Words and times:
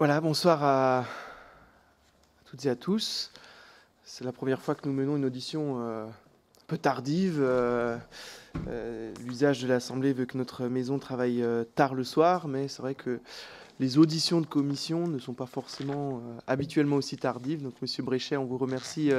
Voilà, 0.00 0.18
bonsoir 0.22 0.64
à, 0.64 1.04
toutes 2.46 2.64
et 2.64 2.70
à 2.70 2.74
tous. 2.74 3.30
C'est 4.02 4.24
la 4.24 4.32
première 4.32 4.62
fois 4.62 4.74
que 4.74 4.88
nous 4.88 4.94
menons 4.94 5.16
une 5.16 5.26
audition 5.26 5.76
euh, 5.78 6.06
un 6.06 6.64
peu 6.68 6.78
tardive. 6.78 7.36
Euh, 7.38 7.98
euh, 8.68 9.12
l'usage 9.26 9.60
de 9.60 9.68
l'Assemblée 9.68 10.14
veut 10.14 10.24
que 10.24 10.38
notre 10.38 10.68
maison 10.68 10.98
travaille 10.98 11.44
tard 11.74 11.94
le 11.94 12.04
soir, 12.04 12.48
mais 12.48 12.66
c'est 12.66 12.80
vrai 12.80 12.94
que 12.94 13.20
les 13.78 13.98
auditions 13.98 14.40
de 14.40 14.46
commission 14.46 15.06
ne 15.06 15.18
sont 15.18 15.34
pas 15.34 15.44
forcément 15.44 16.22
habituellement 16.46 16.96
aussi 16.96 17.18
tardives. 17.18 17.62
Donc, 17.62 17.74
Monsieur 17.82 18.02
Bréchet, 18.02 18.38
on 18.38 18.46
vous 18.46 18.56
remercie 18.56 19.12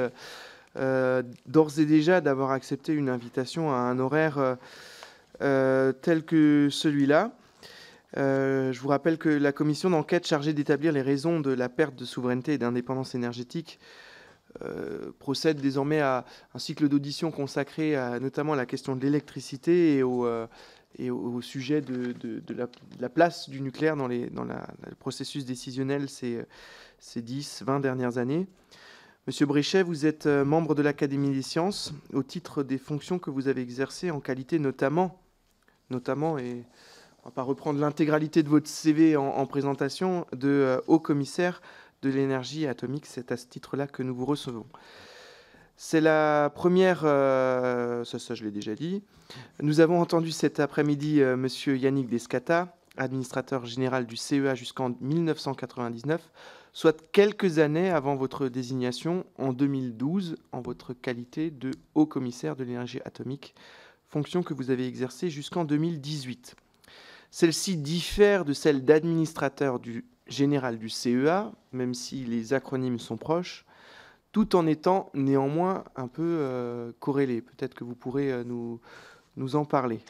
d'ores 0.74 1.78
et 1.78 1.86
déjà 1.86 2.20
d'avoir 2.20 2.50
accepté 2.50 2.92
une 2.92 3.08
invitation 3.08 3.70
à 3.70 3.76
un 3.76 4.00
horaire 4.00 4.56
tel 5.38 6.24
que 6.26 6.70
celui-là. 6.72 7.30
Euh, 8.18 8.72
je 8.72 8.80
vous 8.80 8.88
rappelle 8.88 9.18
que 9.18 9.28
la 9.28 9.52
commission 9.52 9.90
d'enquête 9.90 10.26
chargée 10.26 10.52
d'établir 10.52 10.92
les 10.92 11.02
raisons 11.02 11.40
de 11.40 11.50
la 11.50 11.68
perte 11.68 11.96
de 11.96 12.04
souveraineté 12.04 12.54
et 12.54 12.58
d'indépendance 12.58 13.14
énergétique 13.14 13.78
euh, 14.62 15.12
procède 15.18 15.60
désormais 15.60 16.00
à 16.00 16.26
un 16.54 16.58
cycle 16.58 16.88
d'audition 16.88 17.30
consacré 17.30 17.96
notamment 18.20 18.52
à 18.52 18.56
la 18.56 18.66
question 18.66 18.96
de 18.96 19.00
l'électricité 19.00 19.96
et 19.96 20.02
au, 20.02 20.26
euh, 20.26 20.46
sujet 21.40 21.80
de, 21.80 22.14
la, 23.00 23.08
place 23.08 23.48
du 23.48 23.62
nucléaire 23.62 23.96
dans, 23.96 24.08
le 24.08 24.94
processus 24.98 25.46
décisionnel 25.46 26.10
ces, 26.10 26.44
ces 26.98 27.22
10, 27.22 27.62
20 27.64 27.80
dernières 27.80 28.18
années. 28.18 28.46
Monsieur 29.26 29.46
Bréchet, 29.46 29.82
vous 29.82 30.04
êtes 30.04 30.26
membre 30.26 30.74
de 30.74 30.82
l'Académie 30.82 31.32
des 31.32 31.42
sciences 31.42 31.94
au 32.12 32.22
titre 32.22 32.62
des 32.62 32.76
fonctions 32.76 33.18
que 33.18 33.30
vous 33.30 33.48
avez 33.48 33.62
exercées 33.62 34.10
en 34.10 34.20
qualité 34.20 34.58
notamment, 34.58 35.22
notamment 35.88 36.36
et 36.38 36.66
on 37.22 37.28
va 37.28 37.32
pas 37.32 37.42
reprendre 37.42 37.78
l'intégralité 37.78 38.42
de 38.42 38.48
votre 38.48 38.68
CV 38.68 39.16
en, 39.16 39.46
présentation, 39.46 40.26
de 40.32 40.48
euh, 40.48 40.80
haut 40.88 40.98
commissaire 40.98 41.62
de 42.02 42.10
l'énergie 42.10 42.66
atomique. 42.66 43.06
C'est 43.06 43.30
à 43.30 43.36
ce 43.36 43.46
titre-là 43.46 43.86
que 43.86 44.02
nous 44.02 44.14
vous 44.14 44.26
recevons. 44.26 44.66
C'est 45.76 46.00
la 46.00 46.50
première, 46.54 47.02
euh, 47.04 48.04
ça, 48.04 48.34
je 48.34 48.44
l'ai 48.44 48.50
déjà 48.50 48.74
dit. 48.74 49.02
Nous 49.60 49.80
avons 49.80 50.00
entendu 50.00 50.32
cet 50.32 50.58
après-midi. 50.58 51.22
Euh, 51.22 51.36
Monsieur 51.36 51.76
Yannick 51.76 52.08
Descata, 52.08 52.76
administrateur 52.96 53.66
général 53.66 54.06
du 54.06 54.16
CEA 54.16 54.56
jusqu'en 54.56 54.94
1999, 55.00 56.28
soit 56.72 57.00
quelques 57.12 57.60
années 57.60 57.90
avant 57.90 58.16
votre 58.16 58.48
désignation 58.48 59.24
en 59.38 59.52
2012 59.52 60.36
en 60.50 60.60
votre 60.60 60.92
qualité 60.92 61.50
de 61.52 61.70
haut 61.94 62.06
commissaire 62.06 62.56
de 62.56 62.64
l'énergie 62.64 63.00
atomique, 63.04 63.54
fonction 64.08 64.42
que 64.42 64.54
vous 64.54 64.70
avez 64.70 64.88
exercée 64.88 65.30
jusqu'en 65.30 65.64
2018. 65.64 66.56
Celle-ci 67.34 67.78
diffère 67.78 68.44
de 68.44 68.52
celle 68.52 68.84
d'administrateur 68.84 69.80
du 69.80 70.04
général 70.26 70.78
du 70.78 70.90
CEA, 70.90 71.50
même 71.72 71.94
si 71.94 72.26
les 72.26 72.52
acronymes 72.52 72.98
sont 72.98 73.16
proches, 73.16 73.64
tout 74.32 74.54
en 74.54 74.66
étant 74.66 75.08
néanmoins 75.14 75.84
un 75.96 76.08
peu 76.08 76.22
euh, 76.22 76.92
corrélés. 77.00 77.40
Peut-être 77.40 77.72
que 77.72 77.84
vous 77.84 77.94
pourrez 77.94 78.30
euh, 78.30 78.44
nous, 78.44 79.56
en 79.56 79.64
parler. 79.64 80.00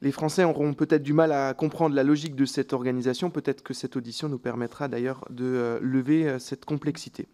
Les 0.00 0.12
Français 0.12 0.44
auront 0.44 0.72
peut-être 0.72 1.02
du 1.02 1.12
mal 1.12 1.30
à 1.30 1.52
comprendre 1.52 1.94
la 1.94 2.02
logique 2.02 2.36
de 2.36 2.46
cette 2.46 2.72
organisation. 2.72 3.28
Peut-être 3.28 3.62
que 3.62 3.74
cette 3.74 3.94
audition 3.94 4.30
nous 4.30 4.38
permettra 4.38 4.88
d'ailleurs 4.88 5.26
de 5.28 5.44
euh, 5.44 5.78
lever 5.82 6.38
cette 6.38 6.64
complexité. 6.64 7.28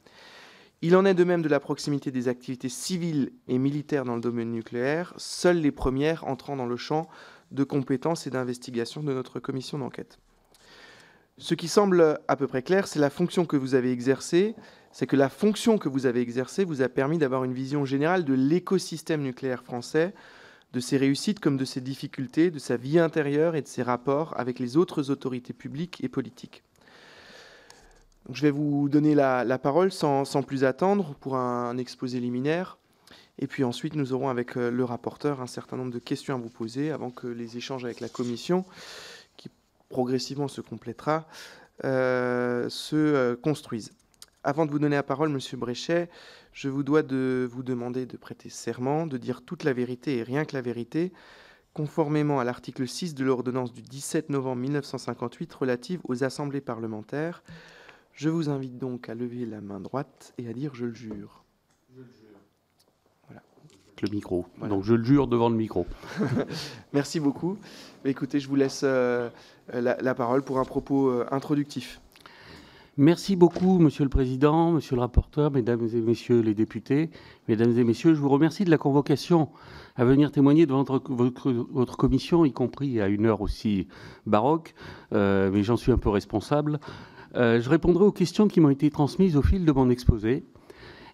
Il 0.82 0.96
en 0.96 1.04
est 1.04 1.14
de 1.14 1.24
même 1.24 1.42
de 1.42 1.48
la 1.48 1.60
proximité 1.60 2.10
des 2.10 2.26
activités 2.26 2.70
civiles 2.70 3.32
et 3.46 3.58
militaires 3.58 4.04
dans 4.04 4.16
le 4.16 4.20
domaine 4.20 4.50
nucléaire, 4.50 5.14
seules 5.16 5.60
les 5.60 5.70
premières 5.70 6.26
entrant 6.26 6.56
dans 6.56 6.66
le 6.66 6.76
champ 6.76 7.08
de 7.50 7.64
compétences 7.64 8.26
et 8.26 8.30
d'investigation 8.30 9.02
de 9.02 9.12
notre 9.12 9.40
commission 9.40 9.78
d'enquête. 9.78 10.18
Ce 11.38 11.54
qui 11.54 11.68
semble 11.68 12.20
à 12.28 12.36
peu 12.36 12.46
près 12.46 12.62
clair, 12.62 12.86
c'est 12.86 12.98
la 12.98 13.08
fonction 13.08 13.46
que 13.46 13.56
vous 13.56 13.74
avez 13.74 13.92
exercée, 13.92 14.54
c'est 14.92 15.06
que 15.06 15.16
la 15.16 15.30
fonction 15.30 15.78
que 15.78 15.88
vous 15.88 16.06
avez 16.06 16.20
exercée 16.20 16.64
vous 16.64 16.82
a 16.82 16.88
permis 16.88 17.16
d'avoir 17.16 17.44
une 17.44 17.54
vision 17.54 17.84
générale 17.84 18.24
de 18.24 18.34
l'écosystème 18.34 19.22
nucléaire 19.22 19.62
français, 19.62 20.12
de 20.72 20.80
ses 20.80 20.96
réussites 20.96 21.40
comme 21.40 21.56
de 21.56 21.64
ses 21.64 21.80
difficultés, 21.80 22.50
de 22.50 22.58
sa 22.58 22.76
vie 22.76 22.98
intérieure 22.98 23.56
et 23.56 23.62
de 23.62 23.66
ses 23.66 23.82
rapports 23.82 24.34
avec 24.38 24.58
les 24.58 24.76
autres 24.76 25.10
autorités 25.10 25.52
publiques 25.52 26.02
et 26.04 26.08
politiques. 26.08 26.62
je 28.30 28.42
vais 28.42 28.50
vous 28.50 28.88
donner 28.88 29.14
la, 29.14 29.58
parole 29.58 29.90
sans, 29.90 30.42
plus 30.42 30.64
attendre 30.64 31.14
pour 31.20 31.36
un 31.36 31.76
exposé 31.78 32.20
liminaire. 32.20 32.76
Et 33.42 33.46
puis 33.46 33.64
ensuite, 33.64 33.96
nous 33.96 34.12
aurons 34.12 34.28
avec 34.28 34.56
euh, 34.56 34.70
le 34.70 34.84
rapporteur 34.84 35.40
un 35.40 35.46
certain 35.46 35.78
nombre 35.78 35.92
de 35.92 35.98
questions 35.98 36.34
à 36.34 36.38
vous 36.38 36.50
poser 36.50 36.90
avant 36.90 37.10
que 37.10 37.26
les 37.26 37.56
échanges 37.56 37.86
avec 37.86 38.00
la 38.00 38.10
commission, 38.10 38.66
qui 39.38 39.50
progressivement 39.88 40.46
se 40.46 40.60
complétera, 40.60 41.26
euh, 41.84 42.68
se 42.68 42.96
euh, 42.96 43.36
construisent. 43.36 43.92
Avant 44.44 44.66
de 44.66 44.70
vous 44.70 44.78
donner 44.78 44.96
la 44.96 45.02
parole, 45.02 45.30
Monsieur 45.30 45.56
Bréchet, 45.56 46.10
je 46.52 46.68
vous 46.68 46.82
dois 46.82 47.02
de 47.02 47.48
vous 47.50 47.62
demander 47.62 48.04
de 48.04 48.18
prêter 48.18 48.50
serment, 48.50 49.06
de 49.06 49.16
dire 49.16 49.42
toute 49.42 49.64
la 49.64 49.72
vérité 49.72 50.18
et 50.18 50.22
rien 50.22 50.44
que 50.44 50.54
la 50.54 50.62
vérité, 50.62 51.10
conformément 51.72 52.40
à 52.40 52.44
l'article 52.44 52.86
6 52.86 53.14
de 53.14 53.24
l'ordonnance 53.24 53.72
du 53.72 53.80
17 53.80 54.28
novembre 54.28 54.60
1958 54.60 55.52
relative 55.54 56.00
aux 56.04 56.24
assemblées 56.24 56.60
parlementaires. 56.60 57.42
Je 58.12 58.28
vous 58.28 58.50
invite 58.50 58.76
donc 58.76 59.08
à 59.08 59.14
lever 59.14 59.46
la 59.46 59.62
main 59.62 59.80
droite 59.80 60.34
et 60.36 60.46
à 60.46 60.52
dire 60.52 60.74
je 60.74 60.86
le 60.86 60.94
jure 60.94 61.44
le 64.02 64.10
micro. 64.10 64.46
Donc 64.68 64.84
je 64.84 64.94
le 64.94 65.04
jure 65.04 65.26
devant 65.26 65.48
le 65.48 65.56
micro. 65.56 65.86
Merci 66.92 67.20
beaucoup. 67.20 67.56
Écoutez, 68.04 68.40
je 68.40 68.48
vous 68.48 68.56
laisse 68.56 68.82
euh, 68.84 69.28
la, 69.72 70.14
parole 70.14 70.42
pour 70.42 70.58
un 70.58 70.64
propos 70.64 71.08
euh, 71.08 71.26
introductif. 71.30 72.00
Merci 72.96 73.36
beaucoup, 73.36 73.78
Monsieur 73.78 74.04
le 74.04 74.10
Président, 74.10 74.72
Monsieur 74.72 74.96
le 74.96 75.00
rapporteur, 75.00 75.50
Mesdames 75.50 75.88
et 75.94 76.00
Messieurs 76.00 76.40
les 76.40 76.54
députés, 76.54 77.10
Mesdames 77.48 77.76
et 77.78 77.84
Messieurs, 77.84 78.14
je 78.14 78.20
vous 78.20 78.28
remercie 78.28 78.64
de 78.64 78.70
la 78.70 78.78
convocation 78.78 79.48
à 79.96 80.04
venir 80.04 80.32
témoigner 80.32 80.66
devant 80.66 80.84
votre, 80.84 81.96
commission, 81.96 82.44
y 82.44 82.52
compris 82.52 83.00
à 83.00 83.08
une 83.08 83.26
heure 83.26 83.40
aussi 83.40 83.86
baroque, 84.26 84.74
euh, 85.12 85.50
mais 85.52 85.62
j'en 85.62 85.76
suis 85.76 85.92
un 85.92 85.98
peu 85.98 86.10
responsable. 86.10 86.80
je 87.34 87.68
répondrai 87.68 88.04
aux 88.04 88.12
questions 88.12 88.48
qui 88.48 88.60
m'ont 88.60 88.70
été 88.70 88.90
transmises 88.90 89.36
au 89.36 89.42
fil 89.42 89.64
de 89.64 89.72
mon 89.72 89.88
exposé. 89.88 90.44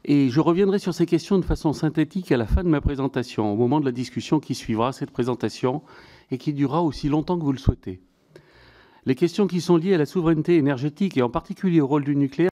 Je 0.08 0.38
reviendrai 0.40 0.78
sur 0.78 0.94
ces 0.94 1.04
questions 1.04 1.36
de 1.36 1.44
façon 1.44 1.72
synthétique 1.72 2.30
à 2.30 2.36
la 2.36 2.46
fin 2.46 2.62
de 2.62 2.68
ma 2.68 2.80
présentation, 2.80 3.52
au 3.52 3.56
moment 3.56 3.80
de 3.80 3.84
la 3.84 3.90
discussion 3.90 4.38
qui 4.38 4.54
suivra 4.54 4.92
cette 4.92 5.10
présentation 5.10 5.82
et 6.30 6.38
qui 6.38 6.52
durera 6.52 6.82
aussi 6.82 7.08
longtemps 7.08 7.36
que 7.36 7.42
vous 7.42 7.50
le 7.50 7.58
souhaitez. 7.58 8.00
Les 9.04 9.16
questions 9.16 9.48
qui 9.48 9.60
sont 9.60 9.76
liées 9.76 9.94
à 9.94 9.98
la 9.98 10.06
souveraineté 10.06 10.58
énergétique 10.58 11.16
et 11.16 11.22
en 11.22 11.30
particulier 11.30 11.80
au 11.80 11.88
rôle 11.88 12.04
du 12.04 12.14
nucléaire, 12.14 12.50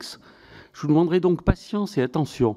je 0.00 0.80
vous 0.80 0.88
demanderai 0.88 1.20
donc 1.20 1.42
patience 1.42 1.98
et 1.98 2.02
attention 2.02 2.56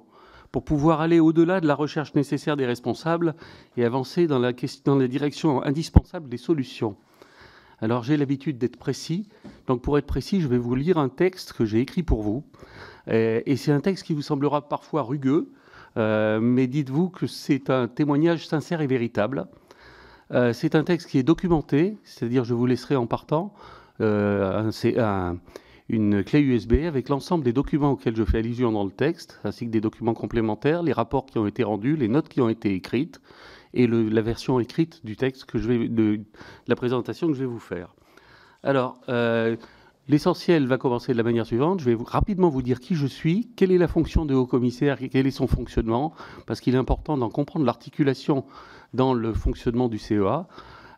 pour 0.54 0.64
pouvoir 0.64 1.02
aller 1.02 1.20
au-delà 1.20 1.60
de 1.60 1.68
la 1.68 1.76
recherche 1.76 2.14
nécessaire 2.14 2.56
des 2.56 2.66
responsables 2.66 3.36
et 3.76 3.84
avancer 3.84 4.28
dans 4.28 4.40
la 4.40 5.08
direction 5.08 5.62
indispensable 5.64 6.30
des 6.30 6.38
solutions. 6.38 6.96
Alors 7.82 8.04
j'ai 8.04 8.16
l'habitude 8.16 8.60
d'être 8.60 8.78
précis, 8.78 9.28
donc 9.66 9.82
pour 9.82 9.98
être 9.98 10.06
précis, 10.06 10.40
je 10.40 10.48
vais 10.48 10.60
vous 10.60 10.76
lire 10.76 11.00
un 11.00 11.10
texte 11.10 11.54
que 11.54 11.66
j'ai 11.66 11.80
écrit 11.80 12.04
pour 12.04 12.22
vous, 12.22 12.44
euh, 13.08 13.42
et 13.48 13.56
c'est 13.56 13.72
un 13.72 13.80
texte 13.80 14.06
qui 14.06 14.14
vous 14.14 14.22
semblera 14.22 14.70
parfois 14.70 15.02
rugueux, 15.02 15.52
euh, 15.98 16.40
mais 16.40 16.68
dites-vous 16.68 17.10
que 17.10 17.26
c'est 17.26 17.72
un 17.72 17.88
témoignage 17.88 18.48
sincère 18.48 18.82
et 18.82 18.88
véritable. 18.88 19.48
Euh, 20.32 20.54
c'est 20.54 20.76
un 20.76 20.84
texte 20.84 21.10
qui 21.10 21.18
est 21.18 21.24
documenté, 21.24 21.98
c'est-à-dire 22.04 22.44
je 22.44 22.54
vous 22.54 22.68
laisserai 22.68 22.96
en 22.96 23.08
partant 23.08 23.54
une 25.90 26.24
clé 26.24 26.40
USB 26.40 26.74
avec 26.88 27.10
l'ensemble 27.10 27.44
des 27.44 27.54
documents 27.54 27.92
auxquels 27.92 28.16
je 28.16 28.24
fais 28.24 28.40
allusion 28.40 28.72
dans 28.72 28.84
le 28.84 28.92
texte, 28.92 29.40
ainsi 29.44 29.66
que 29.66 29.72
des 29.72 29.82
documents 29.82 30.16
complémentaires, 30.16 30.82
les 30.82 30.94
rapports 30.94 31.26
qui 31.28 31.38
ont 31.38 31.46
été 31.46 31.64
rendus, 31.64 31.96
les 31.96 32.08
notes 32.08 32.30
qui 32.30 32.42
ont 32.42 32.50
été 32.50 32.74
écrites 32.74 33.22
et 33.74 33.88
la 33.88 34.22
version 34.22 34.60
écrite 34.60 35.06
du 35.06 35.16
texte 35.16 35.46
que 35.46 35.58
je 35.58 35.68
vais, 35.68 35.88
de, 35.88 36.22
la 36.68 36.76
présentation 36.76 37.28
que 37.28 37.34
je 37.34 37.40
vais 37.40 37.46
vous 37.46 37.60
faire. 37.60 37.96
Alors, 38.64 39.00
L'essentiel 40.12 40.66
va 40.66 40.78
commencer 40.78 41.14
de 41.14 41.18
la 41.18 41.24
manière 41.24 41.46
suivante. 41.46 41.80
Je 41.80 41.90
vais 41.90 41.98
rapidement 42.04 42.50
vous 42.50 42.62
dire 42.62 42.80
qui 42.80 42.96
je 42.96 43.06
suis, 43.06 43.50
quelle 43.56 43.72
est 43.72 43.78
la 43.78 43.88
fonction 43.88 44.26
de 44.26 44.34
haut-commissaire 44.34 44.98
quel 45.10 45.28
est 45.28 45.32
son 45.32 45.48
fonctionnement, 45.48 46.14
parce 46.48 46.60
qu'il 46.60 46.74
est 46.74 46.78
important 46.78 47.18
d'en 47.18 47.30
comprendre 47.30 47.66
l'articulation 47.66 48.44
dans 48.94 49.14
le 49.14 49.34
fonctionnement 49.34 49.88
du 49.88 50.00
CEA. 50.00 50.48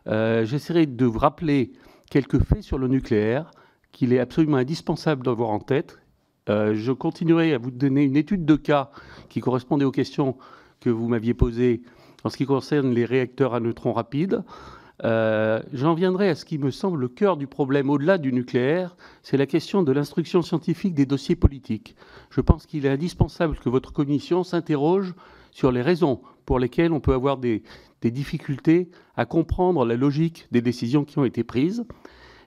Euh, 0.06 0.44
j'essaierai 0.44 0.86
de 0.86 1.04
vous 1.04 1.18
rappeler 1.18 1.72
quelques 2.10 2.40
faits 2.40 2.62
sur 2.62 2.78
le 2.78 2.88
nucléaire 2.88 3.50
qu'il 3.92 4.12
est 4.12 4.18
absolument 4.18 4.56
indispensable 4.56 5.24
d'avoir 5.24 5.50
en 5.50 5.60
tête. 5.60 6.00
Euh, 6.48 6.74
je 6.74 6.90
continuerai 6.90 7.52
à 7.54 7.58
vous 7.58 7.70
donner 7.70 8.02
une 8.02 8.16
étude 8.16 8.44
de 8.44 8.56
cas 8.56 8.90
qui 9.28 9.40
correspondait 9.40 9.84
aux 9.84 9.92
questions 9.92 10.36
que 10.80 10.90
vous 10.90 11.08
m'aviez 11.08 11.34
posées 11.34 11.82
en 12.24 12.30
ce 12.30 12.36
qui 12.36 12.46
concerne 12.46 12.92
les 12.92 13.04
réacteurs 13.04 13.54
à 13.54 13.60
neutrons 13.60 13.92
rapides. 13.92 14.42
Euh, 15.02 15.60
j'en 15.72 15.94
viendrai 15.94 16.28
à 16.28 16.34
ce 16.34 16.44
qui 16.44 16.58
me 16.58 16.70
semble 16.70 17.00
le 17.00 17.08
cœur 17.08 17.36
du 17.36 17.46
problème 17.46 17.90
au-delà 17.90 18.16
du 18.16 18.32
nucléaire, 18.32 18.96
c'est 19.22 19.36
la 19.36 19.46
question 19.46 19.82
de 19.82 19.92
l'instruction 19.92 20.40
scientifique 20.40 20.94
des 20.94 21.04
dossiers 21.04 21.36
politiques. 21.36 21.96
Je 22.30 22.40
pense 22.40 22.64
qu'il 22.66 22.86
est 22.86 22.90
indispensable 22.90 23.58
que 23.58 23.68
votre 23.68 23.92
commission 23.92 24.44
s'interroge 24.44 25.14
sur 25.50 25.72
les 25.72 25.82
raisons 25.82 26.20
pour 26.46 26.58
lesquelles 26.58 26.92
on 26.92 27.00
peut 27.00 27.14
avoir 27.14 27.38
des, 27.38 27.62
difficultés 28.02 28.90
à 29.16 29.24
comprendre 29.24 29.86
la 29.86 29.96
logique 29.96 30.46
des 30.52 30.60
décisions 30.60 31.06
qui 31.06 31.18
ont 31.18 31.24
été 31.24 31.42
prises. 31.42 31.86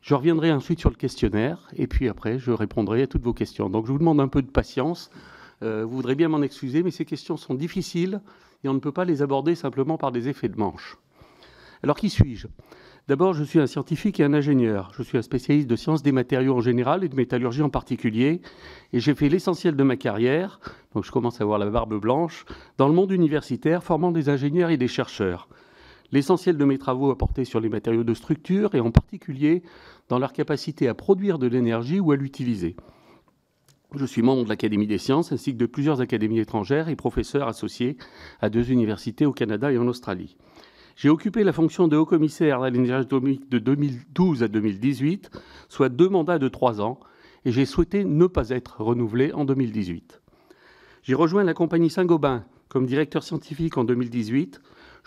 Je 0.03 0.13
reviendrai 0.13 0.51
ensuite 0.51 0.79
sur 0.79 0.91
le 0.91 0.95
questionnaire 0.95 1.67
et 1.75 1.87
puis 1.87 2.07
après, 2.07 2.37
je 2.37 2.51
répondrai 2.51 3.01
à 3.01 3.07
toutes 3.07 3.23
vos 3.23 3.33
questions. 3.33 3.67
Donc, 3.67 3.87
je 3.87 3.91
vous 3.91 3.97
demande 3.97 4.21
un 4.21 4.27
peu 4.27 4.43
de 4.43 4.51
patience. 4.51 5.09
Euh, 5.63 5.83
vous 5.83 5.95
voudrez 5.95 6.13
bien 6.13 6.27
m'en 6.27 6.43
excuser, 6.43 6.83
mais 6.83 6.91
ces 6.91 7.05
questions 7.05 7.37
sont 7.37 7.55
difficiles 7.55 8.21
et 8.63 8.69
on 8.69 8.73
ne 8.73 8.79
peut 8.79 8.91
pas 8.91 9.05
les 9.05 9.21
aborder 9.21 9.55
simplement 9.55 9.97
par 9.97 10.11
des 10.11 10.29
effets 10.29 10.49
de 10.49 10.57
manche. 10.57 10.97
Alors, 11.83 11.95
qui 11.95 12.09
suis-je? 12.09 12.47
D'abord, 13.07 13.33
je 13.33 13.43
suis 13.45 13.59
un 13.59 13.67
scientifique 13.67 14.19
et 14.19 14.25
un 14.25 14.33
ingénieur. 14.33 14.91
Je 14.97 15.01
suis 15.01 15.17
un 15.17 15.21
spécialiste 15.21 15.69
de 15.69 15.77
sciences 15.77 16.03
des 16.03 16.11
matériaux 16.11 16.57
en 16.57 16.59
général 16.59 17.05
et 17.05 17.09
de 17.09 17.15
métallurgie 17.15 17.61
en 17.61 17.69
particulier. 17.69 18.41
Et 18.91 18.99
j'ai 18.99 19.15
fait 19.15 19.29
l'essentiel 19.29 19.77
de 19.77 19.83
ma 19.83 19.95
carrière, 19.95 20.59
donc 20.93 21.05
je 21.05 21.11
commence 21.11 21.39
à 21.39 21.45
avoir 21.45 21.57
la 21.57 21.69
barbe 21.69 21.97
blanche, 22.01 22.43
dans 22.77 22.89
le 22.89 22.93
monde 22.93 23.11
universitaire, 23.11 23.81
formant 23.81 24.11
des 24.11 24.27
ingénieurs 24.27 24.71
et 24.71 24.77
des 24.77 24.89
chercheurs. 24.89 25.47
L'essentiel 26.11 26.57
de 26.57 26.65
mes 26.65 26.77
travaux 26.77 27.09
a 27.11 27.17
porté 27.17 27.45
sur 27.45 27.61
les 27.61 27.69
matériaux 27.69 28.03
de 28.03 28.13
structure 28.13 28.75
et 28.75 28.81
en 28.81 28.91
particulier 28.91 29.63
dans 30.09 30.19
leur 30.19 30.33
capacité 30.33 30.89
à 30.89 30.93
produire 30.93 31.39
de 31.39 31.47
l'énergie 31.47 32.01
ou 32.01 32.11
à 32.11 32.17
l'utiliser. 32.17 32.75
Je 33.95 34.05
suis 34.05 34.21
membre 34.21 34.43
de 34.43 34.49
l'Académie 34.49 34.87
des 34.87 34.97
sciences 34.97 35.31
ainsi 35.31 35.53
que 35.53 35.57
de 35.57 35.65
plusieurs 35.65 36.01
académies 36.01 36.39
étrangères 36.39 36.89
et 36.89 36.95
professeur 36.95 37.47
associé 37.47 37.97
à 38.41 38.49
deux 38.49 38.71
universités 38.71 39.25
au 39.25 39.31
Canada 39.31 39.71
et 39.71 39.77
en 39.77 39.87
Australie. 39.87 40.35
J'ai 40.95 41.09
occupé 41.09 41.43
la 41.43 41.53
fonction 41.53 41.87
de 41.87 41.95
haut 41.95 42.05
commissaire 42.05 42.61
à 42.61 42.69
l'énergie 42.69 43.05
atomique 43.05 43.49
de 43.49 43.59
2012 43.59 44.43
à 44.43 44.47
2018, 44.47 45.29
soit 45.69 45.89
deux 45.89 46.09
mandats 46.09 46.39
de 46.39 46.47
trois 46.49 46.81
ans, 46.81 46.99
et 47.45 47.51
j'ai 47.51 47.65
souhaité 47.65 48.03
ne 48.03 48.25
pas 48.27 48.49
être 48.49 48.81
renouvelé 48.81 49.31
en 49.31 49.45
2018. 49.45 50.21
J'ai 51.03 51.15
rejoint 51.15 51.43
la 51.43 51.53
compagnie 51.53 51.89
Saint-Gobain 51.89 52.43
comme 52.67 52.85
directeur 52.85 53.23
scientifique 53.23 53.77
en 53.77 53.85
2018 53.85 54.59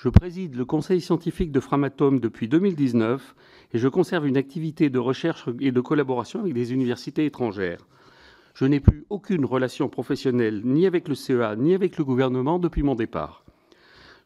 je 0.02 0.08
préside 0.08 0.54
le 0.54 0.64
conseil 0.64 1.02
scientifique 1.02 1.52
de 1.52 1.60
Framatome 1.60 2.20
depuis 2.20 2.48
2019 2.48 3.34
et 3.74 3.78
je 3.78 3.86
conserve 3.86 4.26
une 4.26 4.38
activité 4.38 4.88
de 4.88 4.98
recherche 4.98 5.46
et 5.60 5.72
de 5.72 5.80
collaboration 5.82 6.40
avec 6.40 6.54
des 6.54 6.72
universités 6.72 7.26
étrangères. 7.26 7.86
Je 8.54 8.64
n'ai 8.64 8.80
plus 8.80 9.04
aucune 9.10 9.44
relation 9.44 9.88
professionnelle 9.88 10.62
ni 10.64 10.86
avec 10.86 11.08
le 11.08 11.14
CEA 11.14 11.56
ni 11.56 11.74
avec 11.74 11.96
le 11.96 12.04
gouvernement 12.04 12.58
depuis 12.58 12.82
mon 12.82 12.94
départ. 12.94 13.44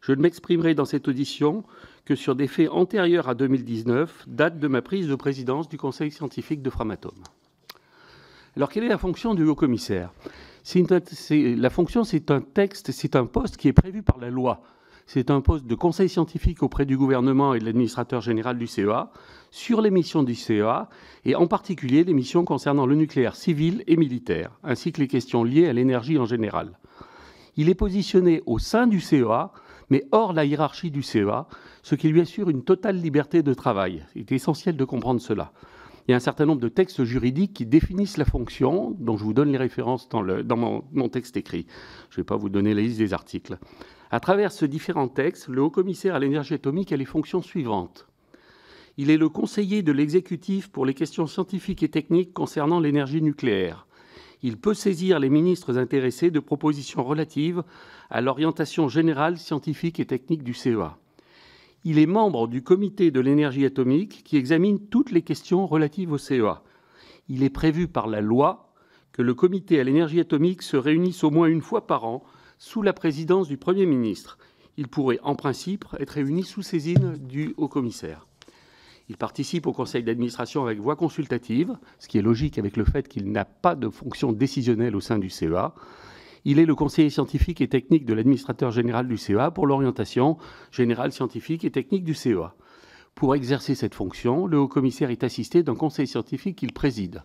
Je 0.01 0.11
ne 0.11 0.21
m'exprimerai 0.21 0.75
dans 0.75 0.85
cette 0.85 1.07
audition 1.07 1.63
que 2.05 2.15
sur 2.15 2.35
des 2.35 2.47
faits 2.47 2.69
antérieurs 2.69 3.27
à 3.29 3.33
2019, 3.33 4.25
date 4.27 4.59
de 4.59 4.67
ma 4.67 4.81
prise 4.81 5.07
de 5.07 5.15
présidence 5.15 5.67
du 5.67 5.77
conseil 5.77 6.11
scientifique 6.11 6.61
de 6.61 6.69
Framatome. 6.69 7.23
Alors, 8.55 8.69
quelle 8.69 8.83
est 8.83 8.89
la 8.89 8.97
fonction 8.97 9.33
du 9.33 9.43
haut 9.43 9.55
commissaire? 9.55 10.11
La 10.73 11.69
fonction, 11.69 12.03
c'est 12.03 12.31
un 12.31 12.41
texte, 12.41 12.91
c'est 12.91 13.15
un 13.15 13.25
poste 13.25 13.57
qui 13.57 13.67
est 13.67 13.73
prévu 13.73 14.03
par 14.03 14.17
la 14.17 14.29
loi 14.29 14.61
c'est 15.05 15.29
un 15.29 15.41
poste 15.41 15.67
de 15.67 15.75
conseil 15.75 16.09
scientifique 16.09 16.63
auprès 16.63 16.85
du 16.85 16.97
gouvernement 16.97 17.53
et 17.53 17.59
de 17.59 17.65
l'administrateur 17.65 18.21
général 18.21 18.57
du 18.57 18.67
CEA 18.67 19.11
sur 19.51 19.81
les 19.81 19.91
missions 19.91 20.23
du 20.23 20.35
CEA 20.35 20.89
et 21.25 21.35
en 21.35 21.47
particulier 21.47 22.03
les 22.03 22.13
missions 22.13 22.43
concernant 22.43 22.85
le 22.85 22.95
nucléaire 22.95 23.35
civil 23.35 23.83
et 23.87 23.97
militaire, 23.97 24.51
ainsi 24.63 24.91
que 24.91 25.01
les 25.01 25.07
questions 25.07 25.43
liées 25.43 25.67
à 25.67 25.73
l'énergie 25.73 26.17
en 26.17 26.25
général. 26.25 26.79
Il 27.55 27.69
est 27.69 27.75
positionné 27.75 28.41
au 28.45 28.59
sein 28.59 28.87
du 28.87 28.99
CEA, 28.99 29.51
mais 29.89 30.05
hors 30.11 30.33
la 30.33 30.43
hiérarchie 30.45 30.91
du 30.91 31.03
CEA, 31.03 31.47
ce 31.83 31.95
qui 31.95 32.09
lui 32.09 32.19
assure 32.19 32.49
une 32.49 32.63
totale 32.63 32.97
liberté 32.97 33.43
de 33.43 33.53
travail. 33.53 34.05
Il 34.15 34.21
est 34.21 34.31
essentiel 34.31 34.75
de 34.75 34.83
comprendre 34.83 35.21
cela. 35.21 35.53
Il 36.07 36.11
y 36.11 36.13
a 36.13 36.17
un 36.17 36.19
certain 36.19 36.45
nombre 36.45 36.61
de 36.61 36.67
textes 36.67 37.03
juridiques 37.03 37.53
qui 37.53 37.65
définissent 37.65 38.17
la 38.17 38.25
fonction, 38.25 38.95
dont 38.99 39.17
je 39.17 39.23
vous 39.23 39.33
donne 39.33 39.51
les 39.51 39.57
références 39.57 40.07
dans, 40.09 40.23
mon, 40.57 41.09
texte 41.09 41.37
écrit. 41.37 41.65
Je 42.09 42.15
ne 42.15 42.23
vais 42.23 42.25
pas 42.25 42.37
vous 42.37 42.49
donner 42.49 42.73
la 42.73 42.81
liste 42.81 42.99
des 42.99 43.13
articles. 43.13 43.57
À 44.15 44.21
travers 44.21 44.53
ces 44.53 44.69
différents 44.69 45.09
textes, 45.09 45.49
le 45.49 45.61
haut-commissaire 45.61 46.15
à 46.15 46.19
l'énergie 46.19 46.53
atomique 46.53 46.93
a 46.93 46.95
les 46.95 47.03
fonctions 47.03 47.41
suivantes. 47.41 48.07
Il 48.95 49.09
est 49.09 49.17
le 49.17 49.27
conseiller 49.27 49.83
de 49.83 49.91
l'exécutif 49.91 50.71
pour 50.71 50.85
les 50.85 50.93
questions 50.93 51.27
scientifiques 51.27 51.83
et 51.83 51.89
techniques 51.89 52.31
concernant 52.31 52.79
l'énergie 52.79 53.21
nucléaire. 53.21 53.87
Il 54.41 54.55
peut 54.55 54.73
saisir 54.73 55.19
les 55.19 55.27
ministres 55.27 55.77
intéressés 55.77 56.31
de 56.31 56.39
propositions 56.39 57.03
relatives 57.03 57.61
à 58.09 58.21
l'orientation 58.21 58.87
générale 58.87 59.37
scientifique 59.37 59.99
et 59.99 60.05
technique 60.05 60.43
du 60.43 60.53
CEA. 60.53 60.97
Il 61.83 61.99
est 61.99 62.05
membre 62.05 62.47
du 62.47 62.63
comité 62.63 63.11
de 63.11 63.19
l'énergie 63.19 63.65
atomique 63.65 64.23
qui 64.23 64.37
examine 64.37 64.79
toutes 64.79 65.11
les 65.11 65.23
questions 65.23 65.67
relatives 65.67 66.13
au 66.13 66.17
CEA. 66.17 66.63
Il 67.27 67.43
est 67.43 67.49
prévu 67.49 67.89
par 67.89 68.07
la 68.07 68.21
loi 68.21 68.73
que 69.11 69.21
le 69.21 69.33
comité 69.33 69.77
à 69.77 69.83
l'énergie 69.83 70.21
atomique 70.21 70.61
se 70.61 70.77
réunisse 70.77 71.25
au 71.25 71.31
moins 71.31 71.47
une 71.47 71.61
fois 71.61 71.85
par 71.85 72.05
an 72.05 72.23
sous 72.57 72.81
la 72.81 72.93
présidence 72.93 73.47
du 73.47 73.57
Premier 73.57 73.85
ministre. 73.85 74.37
Il 74.77 74.87
pourrait, 74.87 75.19
en 75.23 75.35
principe, 75.35 75.85
être 75.99 76.11
réuni 76.11 76.43
sous 76.43 76.61
saisine 76.61 77.17
du 77.17 77.53
haut-commissaire. 77.57 78.27
Il 79.07 79.17
participe 79.17 79.67
au 79.67 79.73
conseil 79.73 80.03
d'administration 80.03 80.63
avec 80.63 80.79
voix 80.79 80.95
consultative, 80.95 81.77
ce 81.99 82.07
qui 82.07 82.17
est 82.17 82.23
logique 82.23 82.57
avec 82.57 82.75
le 82.75 82.85
fait 82.85 83.07
qu'il 83.07 83.31
n'a 83.31 83.45
pas 83.45 83.75
de 83.75 83.89
fonction 83.89 84.31
décisionnelle 84.31 84.95
au 84.95 85.01
sein 85.01 85.19
du 85.19 85.29
CEA. 85.29 85.73
Il 86.43 86.59
est 86.59 86.65
le 86.65 86.75
conseiller 86.75 87.09
scientifique 87.09 87.61
et 87.61 87.67
technique 87.67 88.05
de 88.05 88.13
l'administrateur 88.13 88.71
général 88.71 89.07
du 89.07 89.17
CEA 89.17 89.51
pour 89.51 89.67
l'orientation 89.67 90.37
générale 90.71 91.11
scientifique 91.11 91.65
et 91.65 91.71
technique 91.71 92.03
du 92.03 92.15
CEA. 92.15 92.55
Pour 93.13 93.33
exercer 93.35 93.75
cette 93.75 93.95
fonction, 93.95 94.45
le 94.45 94.59
haut-commissaire 94.59 95.09
est 95.09 95.23
assisté 95.23 95.63
d'un 95.63 95.75
conseil 95.75 96.07
scientifique 96.07 96.57
qu'il 96.57 96.73
préside. 96.73 97.23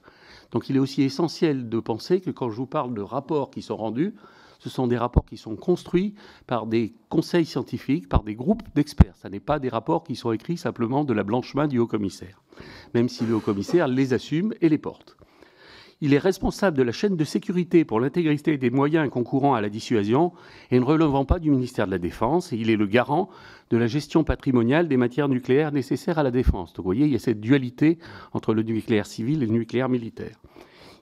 Donc 0.52 0.68
il 0.68 0.76
est 0.76 0.80
aussi 0.80 1.02
essentiel 1.02 1.68
de 1.68 1.80
penser 1.80 2.20
que 2.20 2.30
quand 2.30 2.50
je 2.50 2.56
vous 2.56 2.66
parle 2.66 2.94
de 2.94 3.00
rapports 3.00 3.50
qui 3.50 3.62
sont 3.62 3.76
rendus, 3.76 4.14
ce 4.60 4.68
sont 4.68 4.86
des 4.86 4.98
rapports 4.98 5.24
qui 5.24 5.38
sont 5.38 5.56
construits 5.56 6.14
par 6.46 6.66
des 6.66 6.94
conseils 7.08 7.46
scientifiques, 7.46 8.08
par 8.08 8.22
des 8.22 8.34
groupes 8.34 8.62
d'experts. 8.74 9.16
Ce 9.20 9.26
n'est 9.26 9.40
pas 9.40 9.58
des 9.58 9.70
rapports 9.70 10.04
qui 10.04 10.14
sont 10.14 10.32
écrits 10.32 10.58
simplement 10.58 11.02
de 11.02 11.14
la 11.14 11.24
blanche 11.24 11.54
main 11.54 11.66
du 11.66 11.78
haut-commissaire, 11.78 12.42
même 12.94 13.08
si 13.08 13.24
le 13.24 13.34
haut-commissaire 13.34 13.88
les 13.88 14.12
assume 14.12 14.54
et 14.60 14.68
les 14.68 14.78
porte. 14.78 15.16
Il 16.02 16.14
est 16.14 16.18
responsable 16.18 16.78
de 16.78 16.82
la 16.82 16.92
chaîne 16.92 17.16
de 17.16 17.24
sécurité 17.24 17.84
pour 17.84 18.00
l'intégrité 18.00 18.56
des 18.56 18.70
moyens 18.70 19.10
concourant 19.10 19.54
à 19.54 19.60
la 19.60 19.68
dissuasion 19.68 20.32
et 20.70 20.78
ne 20.78 20.84
relevant 20.84 21.26
pas 21.26 21.38
du 21.38 21.50
ministère 21.50 21.86
de 21.86 21.90
la 21.90 21.98
Défense. 21.98 22.52
Il 22.52 22.70
est 22.70 22.76
le 22.76 22.86
garant 22.86 23.28
de 23.68 23.76
la 23.76 23.86
gestion 23.86 24.24
patrimoniale 24.24 24.88
des 24.88 24.96
matières 24.96 25.28
nucléaires 25.28 25.72
nécessaires 25.72 26.18
à 26.18 26.22
la 26.22 26.30
défense. 26.30 26.72
Donc 26.72 26.84
vous 26.84 26.88
voyez, 26.88 27.04
il 27.04 27.12
y 27.12 27.16
a 27.16 27.18
cette 27.18 27.40
dualité 27.40 27.98
entre 28.32 28.54
le 28.54 28.62
nucléaire 28.62 29.04
civil 29.04 29.42
et 29.42 29.46
le 29.46 29.52
nucléaire 29.52 29.90
militaire. 29.90 30.40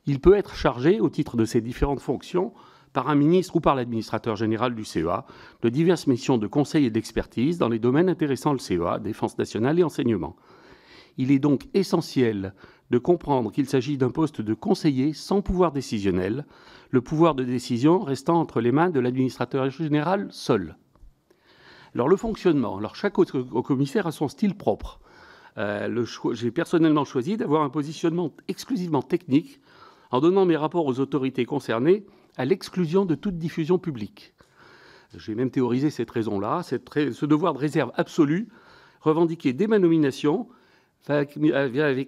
Il 0.06 0.20
peut 0.20 0.34
être 0.34 0.56
chargé, 0.56 1.00
au 1.00 1.10
titre 1.10 1.36
de 1.36 1.44
ses 1.44 1.60
différentes 1.60 2.00
fonctions, 2.00 2.52
par 2.98 3.10
un 3.10 3.14
ministre 3.14 3.54
ou 3.54 3.60
par 3.60 3.76
l'administrateur 3.76 4.34
général 4.34 4.74
du 4.74 4.84
CEA 4.84 5.24
de 5.62 5.68
diverses 5.68 6.08
missions 6.08 6.36
de 6.36 6.48
conseil 6.48 6.86
et 6.86 6.90
d'expertise 6.90 7.56
dans 7.56 7.68
les 7.68 7.78
domaines 7.78 8.08
intéressant 8.08 8.52
le 8.52 8.58
CEA, 8.58 8.98
défense 8.98 9.38
nationale 9.38 9.78
et 9.78 9.84
enseignement. 9.84 10.34
Il 11.16 11.30
est 11.30 11.38
donc 11.38 11.68
essentiel 11.74 12.54
de 12.90 12.98
comprendre 12.98 13.52
qu'il 13.52 13.68
s'agit 13.68 13.98
d'un 13.98 14.10
poste 14.10 14.40
de 14.40 14.52
conseiller 14.52 15.12
sans 15.12 15.42
pouvoir 15.42 15.70
décisionnel, 15.70 16.44
le 16.90 17.00
pouvoir 17.00 17.36
de 17.36 17.44
décision 17.44 18.00
restant 18.00 18.40
entre 18.40 18.60
les 18.60 18.72
mains 18.72 18.90
de 18.90 18.98
l'administrateur 18.98 19.70
général 19.70 20.26
seul. 20.32 20.76
Alors 21.94 22.08
le 22.08 22.16
fonctionnement, 22.16 22.78
alors 22.78 22.96
chaque 22.96 23.14
commissaire 23.14 24.08
a 24.08 24.10
son 24.10 24.26
style 24.26 24.56
propre. 24.56 24.98
Euh, 25.56 26.04
J'ai 26.32 26.50
personnellement 26.50 27.04
choisi 27.04 27.36
d'avoir 27.36 27.62
un 27.62 27.70
positionnement 27.70 28.32
exclusivement 28.48 29.02
technique 29.02 29.60
en 30.10 30.18
donnant 30.18 30.46
mes 30.46 30.56
rapports 30.56 30.86
aux 30.86 30.98
autorités 30.98 31.44
concernées 31.44 32.04
à 32.38 32.44
l'exclusion 32.44 33.04
de 33.04 33.14
toute 33.14 33.36
diffusion 33.36 33.78
publique. 33.78 34.32
J'ai 35.16 35.34
même 35.34 35.50
théorisé 35.50 35.90
cette 35.90 36.10
raison-là, 36.10 36.62
ce 36.62 37.26
devoir 37.26 37.52
de 37.52 37.58
réserve 37.58 37.90
absolue, 37.96 38.48
revendiqué 39.00 39.52
dès 39.52 39.66
ma 39.66 39.78
nomination, 39.78 40.48
avec, 41.08 41.36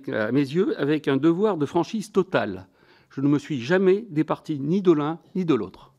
à 0.09 0.33
mes 0.33 0.41
yeux, 0.41 0.79
avec 0.81 1.09
un 1.09 1.17
devoir 1.17 1.57
de 1.57 1.67
franchise 1.67 2.13
totale. 2.13 2.69
Je 3.11 3.21
ne 3.21 3.29
me 3.29 3.39
suis 3.39 3.61
jamais 3.61 4.07
départi 4.11 4.59
ni 4.61 4.83
de 4.83 4.93
l'un 4.93 5.19
ni 5.35 5.45
de 5.45 5.55
l'autre. 5.55 5.93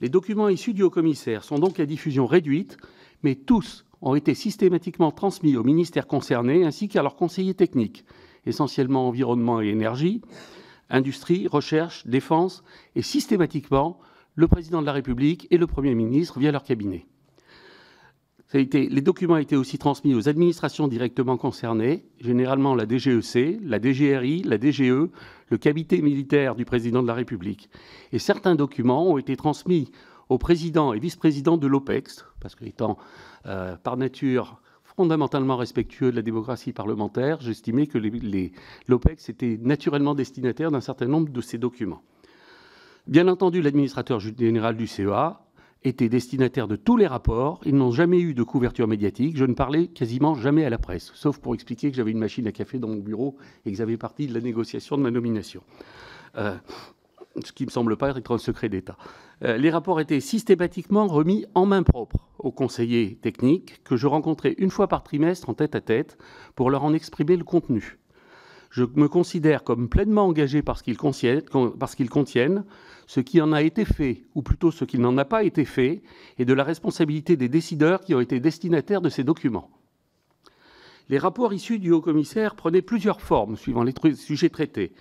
Les 0.00 0.08
documents 0.08 0.48
issus 0.48 0.74
du 0.74 0.82
haut-commissaire 0.82 1.44
sont 1.44 1.58
donc 1.58 1.80
à 1.80 1.86
diffusion 1.86 2.26
réduite, 2.26 2.76
mais 3.22 3.34
tous 3.34 3.86
ont 4.02 4.14
été 4.14 4.34
systématiquement 4.34 5.12
transmis 5.12 5.56
aux 5.56 5.64
ministères 5.64 6.06
concernés 6.06 6.64
ainsi 6.64 6.88
qu'à 6.88 7.02
leurs 7.02 7.16
conseillers 7.16 7.54
techniques, 7.54 8.04
essentiellement 8.44 9.08
environnement 9.08 9.62
et 9.62 9.68
énergie, 9.68 10.20
industrie, 10.90 11.48
recherche, 11.48 12.06
défense, 12.06 12.62
et 12.94 13.02
systématiquement 13.02 13.98
le 14.34 14.48
président 14.48 14.80
de 14.80 14.86
la 14.86 14.92
République 14.92 15.46
et 15.50 15.58
le 15.58 15.66
Premier 15.66 15.94
ministre 15.94 16.38
via 16.38 16.52
leur 16.52 16.64
cabinet. 16.64 17.06
les 18.52 19.00
documents 19.00 19.34
ont 19.34 19.38
été 19.38 19.56
aussi 19.56 19.78
transmis 19.78 20.14
aux 20.14 20.28
administrations 20.28 20.88
directement 20.88 21.36
concernées, 21.36 22.04
généralement 22.20 22.74
la 22.74 22.86
DGEC, 22.86 23.60
la 23.62 23.80
DGRI, 23.80 24.42
la 24.42 24.58
DGE, 24.58 25.08
le 25.50 25.58
cabinet 25.58 26.02
militaire 26.02 26.54
du 26.54 26.64
président 26.64 27.02
de 27.02 27.08
la 27.08 27.14
République. 27.14 27.70
Et 28.12 28.18
certains 28.18 28.54
documents 28.54 29.06
ont 29.06 29.18
été 29.18 29.36
transmis 29.36 29.90
au 30.28 30.38
président 30.38 30.92
et 30.92 30.98
vice-président 30.98 31.56
de 31.56 31.66
l'OPEX, 31.66 32.24
parce 32.40 32.54
qu'étant 32.54 32.96
euh, 33.46 33.76
par 33.76 33.96
nature 33.96 34.60
fondamentalement 34.96 35.56
respectueux 35.56 36.10
de 36.10 36.16
la 36.16 36.22
démocratie 36.22 36.72
parlementaire, 36.72 37.40
j'estimais 37.40 37.86
que 37.86 37.98
l'OPEX 38.88 39.28
était 39.28 39.58
naturellement 39.60 40.14
destinataire 40.14 40.70
d'un 40.70 40.80
certain 40.80 41.06
nombre 41.06 41.30
de 41.30 41.40
ces 41.40 41.58
documents. 41.58 42.02
Bien 43.06 43.28
entendu, 43.28 43.60
l'administrateur 43.60 44.20
général 44.20 44.76
du 44.76 44.86
CEA 44.86 45.40
été 45.84 46.08
destinataires 46.08 46.66
de 46.66 46.76
tous 46.76 46.96
les 46.96 47.06
rapports. 47.06 47.60
Ils 47.66 47.74
n'ont 47.74 47.90
jamais 47.90 48.18
eu 48.18 48.32
de 48.32 48.42
couverture 48.42 48.88
médiatique. 48.88 49.36
Je 49.36 49.44
ne 49.44 49.52
parlais 49.52 49.88
quasiment 49.88 50.34
jamais 50.34 50.64
à 50.64 50.70
la 50.70 50.78
presse, 50.78 51.12
sauf 51.14 51.38
pour 51.38 51.54
expliquer 51.54 51.90
que 51.90 51.96
j'avais 51.96 52.10
une 52.10 52.18
machine 52.18 52.46
à 52.46 52.52
café 52.52 52.78
dans 52.78 52.88
mon 52.88 52.96
bureau 52.96 53.36
et 53.66 53.70
que 53.70 53.76
j'avais 53.76 53.98
partie 53.98 54.26
de 54.26 54.32
la 54.32 54.40
négociation 54.40 54.96
de 54.96 55.02
ma 55.02 55.10
nomination. 55.10 55.62
Euh, 56.36 56.56
ce 57.44 57.52
qui 57.52 57.64
ne 57.64 57.68
me 57.68 57.70
semble 57.70 57.96
pas 57.96 58.16
être 58.16 58.34
un 58.34 58.38
secret 58.38 58.70
d'État. 58.70 58.96
Euh, 59.42 59.56
les 59.56 59.70
rapports 59.70 60.00
étaient 60.00 60.20
systématiquement 60.20 61.06
remis 61.06 61.44
en 61.54 61.66
main 61.66 61.82
propre 61.82 62.28
aux 62.38 62.52
conseillers 62.52 63.16
techniques 63.16 63.82
que 63.84 63.96
je 63.96 64.06
rencontrais 64.06 64.54
une 64.58 64.70
fois 64.70 64.86
par 64.86 65.02
trimestre 65.02 65.50
en 65.50 65.54
tête 65.54 65.74
à 65.74 65.80
tête 65.80 66.18
pour 66.54 66.70
leur 66.70 66.84
en 66.84 66.92
exprimer 66.92 67.36
le 67.36 67.44
contenu. 67.44 67.98
Je 68.70 68.84
me 68.96 69.08
considère 69.08 69.62
comme 69.62 69.88
pleinement 69.88 70.26
engagé 70.26 70.62
contiennent, 70.96 71.42
parce 71.78 71.94
qu'ils 71.94 72.10
contiennent 72.10 72.64
ce 73.06 73.20
qui 73.20 73.40
en 73.40 73.52
a 73.52 73.62
été 73.62 73.84
fait, 73.84 74.24
ou 74.34 74.42
plutôt 74.42 74.72
ce 74.72 74.84
qui 74.84 74.98
n'en 74.98 75.16
a 75.16 75.24
pas 75.24 75.44
été 75.44 75.64
fait, 75.64 76.02
et 76.38 76.44
de 76.44 76.52
la 76.52 76.64
responsabilité 76.64 77.36
des 77.36 77.48
décideurs 77.48 78.00
qui 78.00 78.16
ont 78.16 78.20
été 78.20 78.40
destinataires 78.40 79.00
de 79.00 79.10
ces 79.10 79.22
documents. 79.22 79.70
Les 81.08 81.18
rapports 81.18 81.52
issus 81.52 81.78
du 81.78 81.92
haut-commissaire 81.92 82.56
prenaient 82.56 82.82
plusieurs 82.82 83.20
formes 83.20 83.56
suivant 83.56 83.84
les 83.84 83.94
sujets 84.16 84.48
traités. 84.48 84.92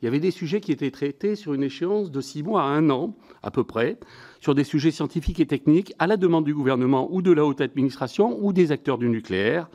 Il 0.00 0.04
y 0.04 0.08
avait 0.08 0.20
des 0.20 0.30
sujets 0.30 0.60
qui 0.60 0.70
étaient 0.70 0.92
traités 0.92 1.34
sur 1.34 1.54
une 1.54 1.64
échéance 1.64 2.12
de 2.12 2.20
six 2.20 2.44
mois 2.44 2.62
à 2.62 2.66
un 2.66 2.88
an, 2.88 3.16
à 3.42 3.50
peu 3.50 3.64
près, 3.64 3.98
sur 4.40 4.54
des 4.54 4.62
sujets 4.62 4.92
scientifiques 4.92 5.40
et 5.40 5.46
techniques, 5.46 5.92
à 5.98 6.06
la 6.06 6.16
demande 6.16 6.44
du 6.44 6.54
gouvernement 6.54 7.08
ou 7.10 7.20
de 7.20 7.32
la 7.32 7.44
haute 7.44 7.60
administration 7.60 8.38
ou 8.40 8.52
des 8.52 8.70
acteurs 8.70 8.98
du 8.98 9.08
nucléaire. 9.08 9.68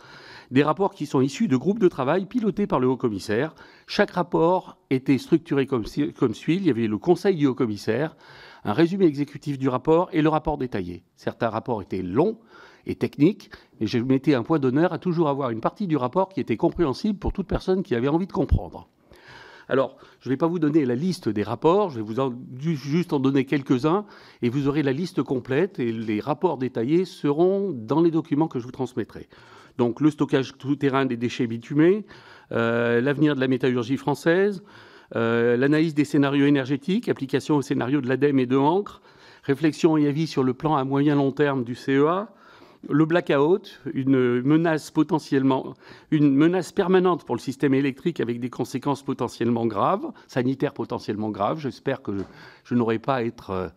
Des 0.49 0.63
rapports 0.63 0.93
qui 0.93 1.07
sont 1.07 1.19
issus 1.19 1.49
de 1.49 1.57
groupes 1.57 1.79
de 1.79 1.89
travail 1.89 2.25
pilotés 2.25 2.67
par 2.67 2.79
le 2.79 2.87
haut-commissaire. 2.87 3.53
Chaque 3.85 4.11
rapport 4.11 4.77
était 4.89 5.17
structuré 5.17 5.65
comme, 5.65 5.85
suit. 5.85 6.55
Il 6.55 6.65
y 6.65 6.69
avait 6.69 6.87
le 6.87 6.97
conseil 6.97 7.35
du 7.35 7.47
haut-commissaire, 7.47 8.15
un 8.63 8.73
résumé 8.73 9.05
exécutif 9.05 9.57
du 9.57 9.67
rapport 9.67 10.09
et 10.13 10.21
le 10.21 10.29
rapport 10.29 10.57
détaillé. 10.57 11.03
Certains 11.17 11.49
rapports 11.49 11.81
étaient 11.81 12.01
longs, 12.01 12.37
et 12.85 12.95
techniques, 12.95 13.49
mais 13.79 13.87
je 13.87 13.97
mettais 13.97 14.33
un 14.33 14.43
point 14.43 14.59
d'honneur 14.59 14.93
à 14.93 14.99
toujours 14.99 15.29
avoir 15.29 15.49
une 15.49 15.61
partie 15.61 15.87
du 15.87 15.97
rapport 15.97 16.29
qui 16.29 16.39
était 16.39 16.57
compréhensible 16.57 17.17
pour 17.17 17.33
toute 17.33 17.47
personne 17.47 17.83
qui 17.83 17.95
avait 17.95 18.07
envie 18.07 18.27
de 18.27 18.33
comprendre. 18.33 18.89
Alors, 19.69 19.97
je 20.19 20.29
ne 20.29 20.33
vais 20.33 20.37
pas 20.37 20.47
vous 20.47 20.59
donner 20.59 20.85
la 20.85 20.95
liste 20.95 21.29
des 21.29 21.43
rapports, 21.43 21.89
je 21.89 21.99
vais 21.99 22.01
vous 22.01 22.35
juste 22.75 23.13
en 23.13 23.19
donner 23.19 23.45
quelques-uns, 23.45 24.05
et 24.41 24.49
vous 24.49 24.67
aurez 24.67 24.83
la 24.83 24.91
liste 24.91 25.23
complète, 25.23 25.79
et 25.79 25.91
les 25.91 26.19
rapports 26.19 26.57
détaillés 26.57 27.05
seront 27.05 27.71
dans 27.71 28.01
les 28.01 28.11
documents 28.11 28.47
que 28.47 28.59
je 28.59 28.65
vous 28.65 28.71
transmettrai. 28.71 29.27
Donc, 29.77 30.01
le 30.01 30.11
stockage 30.11 30.57
tout-terrain 30.57 31.05
des 31.05 31.17
déchets 31.17 31.47
bitumés, 31.47 32.05
euh, 32.51 33.01
l'avenir 33.01 33.35
de 33.35 33.39
la 33.39 33.47
métallurgie 33.47 33.97
française, 33.97 34.63
euh, 35.15 35.57
l'analyse 35.57 35.93
des 35.93 36.05
scénarios 36.05 36.45
énergétiques, 36.45 37.09
application 37.09 37.57
au 37.57 37.61
scénario 37.61 38.01
de 38.01 38.07
l'ADEME 38.07 38.39
et 38.39 38.45
de 38.45 38.57
Ancre, 38.57 39.01
réflexion 39.43 39.97
et 39.97 40.07
avis 40.07 40.27
sur 40.27 40.43
le 40.43 40.53
plan 40.53 40.75
à 40.75 40.83
moyen 40.83 41.15
long 41.15 41.31
terme 41.31 41.63
du 41.63 41.75
CEA, 41.75 42.29
le 42.89 43.05
blackout, 43.05 43.81
une 43.93 44.41
menace 44.41 44.91
potentiellement, 44.91 45.73
une 46.11 46.35
menace 46.35 46.71
permanente 46.71 47.25
pour 47.25 47.35
le 47.35 47.41
système 47.41 47.73
électrique 47.73 48.19
avec 48.19 48.39
des 48.39 48.49
conséquences 48.49 49.03
potentiellement 49.03 49.65
graves, 49.65 50.11
sanitaires 50.27 50.73
potentiellement 50.73 51.29
graves. 51.29 51.59
J'espère 51.59 52.01
que 52.01 52.11
je, 52.63 52.75
n'aurai 52.75 52.99
pas 52.99 53.15
à 53.15 53.23
être 53.23 53.49
euh, 53.51 53.67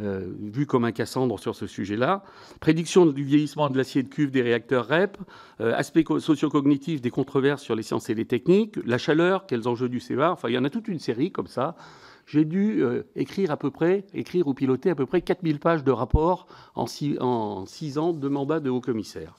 euh, 0.00 0.26
vu 0.40 0.66
comme 0.66 0.84
un 0.84 0.92
Cassandre 0.92 1.38
sur 1.38 1.54
ce 1.54 1.66
sujet-là. 1.66 2.24
Prédiction 2.60 3.06
du 3.06 3.24
vieillissement 3.24 3.70
de 3.70 3.76
l'acier 3.76 4.02
de 4.02 4.08
cuve 4.08 4.30
des 4.30 4.42
réacteurs 4.42 4.88
REP, 4.88 5.16
euh, 5.60 5.74
aspect 5.74 6.04
socio-cognitif 6.18 7.00
des 7.00 7.10
controverses 7.10 7.62
sur 7.62 7.74
les 7.74 7.82
sciences 7.82 8.10
et 8.10 8.14
les 8.14 8.24
techniques, 8.26 8.76
la 8.84 8.98
chaleur, 8.98 9.46
quels 9.46 9.68
enjeux 9.68 9.88
du 9.88 10.00
CEA. 10.00 10.32
Enfin, 10.32 10.48
il 10.48 10.54
y 10.54 10.58
en 10.58 10.64
a 10.64 10.70
toute 10.70 10.88
une 10.88 10.98
série 10.98 11.30
comme 11.30 11.46
ça 11.46 11.76
j'ai 12.26 12.44
dû 12.44 12.82
euh, 12.82 13.02
écrire 13.16 13.50
à 13.50 13.56
peu 13.56 13.70
près, 13.70 14.04
écrire 14.14 14.46
ou 14.46 14.54
piloter 14.54 14.90
à 14.90 14.94
peu 14.94 15.06
près 15.06 15.22
4000 15.22 15.58
pages 15.58 15.84
de 15.84 15.90
rapports 15.90 16.46
en 16.74 16.86
six, 16.86 17.18
ans 17.18 18.12
de 18.12 18.28
mandat 18.28 18.60
de 18.60 18.70
haut-commissaire. 18.70 19.36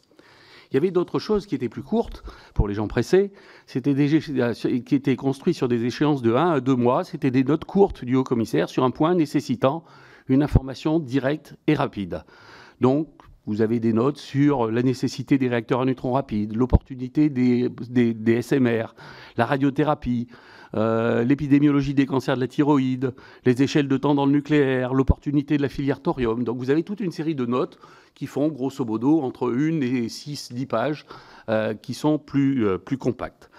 Il 0.72 0.76
y 0.76 0.78
avait 0.78 0.92
d'autres 0.92 1.20
choses 1.20 1.46
qui 1.46 1.54
étaient 1.54 1.70
plus 1.70 1.84
courtes 1.84 2.24
pour 2.56 2.68
les 2.68 2.74
gens 2.74 2.88
pressés. 2.88 3.32
C'était 3.68 3.94
des 3.94 4.20
qui 4.82 4.96
étaient 4.96 5.16
construits 5.16 5.54
sur 5.54 5.68
des 5.68 5.86
échéances 5.86 6.24
de 6.24 6.34
1 6.34 6.52
à 6.52 6.60
2 6.62 6.76
mois. 6.76 7.04
C'était 7.04 7.30
des 7.30 7.44
notes 7.44 7.66
courtes 7.66 8.04
du 8.04 8.16
haut-commissaire 8.16 8.70
sur 8.70 8.84
un 8.84 8.90
point 8.90 9.14
nécessitant 9.14 9.84
une 10.28 10.42
information 10.42 11.00
directe 11.00 11.56
et 11.68 11.76
rapide. 11.76 12.24
Donc, 12.82 13.08
vous 13.46 13.62
avez 13.62 13.80
des 13.80 13.94
notes 13.94 14.18
sur 14.18 14.72
la 14.72 14.84
nécessité 14.84 15.38
des 15.38 15.50
réacteurs 15.50 15.82
à 15.82 15.86
neutrons 15.86 16.14
rapides, 16.14 16.56
l'opportunité 16.56 17.30
des, 17.30 18.42
SMR, 18.42 18.96
la 19.36 19.46
radiothérapie, 19.46 20.28
euh, 20.76 21.24
l'épidémiologie 21.24 21.94
des 21.94 22.06
cancers 22.06 22.36
de 22.36 22.42
la 22.42 22.48
thyroïde, 22.48 23.14
les 23.46 23.62
échelles 23.62 23.88
de 23.88 23.98
temps 23.98 24.16
dans 24.16 24.26
le 24.26 24.32
nucléaire, 24.32 24.94
l'opportunité 24.94 25.58
de 25.58 25.62
la 25.62 25.70
filière 25.70 26.02
thorium. 26.02 26.44
Donc 26.44 26.58
vous 26.58 26.70
avez 26.70 26.84
toute 26.84 27.00
une 27.00 27.12
série 27.12 27.36
de 27.36 27.46
notes 27.46 27.80
qui 28.16 28.28
font 28.28 28.48
grosso 28.48 28.84
modo 28.84 29.22
entre 29.22 29.54
une 29.54 29.84
et 29.84 30.10
six, 30.10 30.52
dix 30.52 30.66
pages, 30.66 31.06
euh, 31.50 31.74
qui 31.74 31.94
sont 31.94 32.18
plus, 32.18 32.66
euh, 32.66 32.78
plus 32.78 32.98
compactes. 32.98 33.50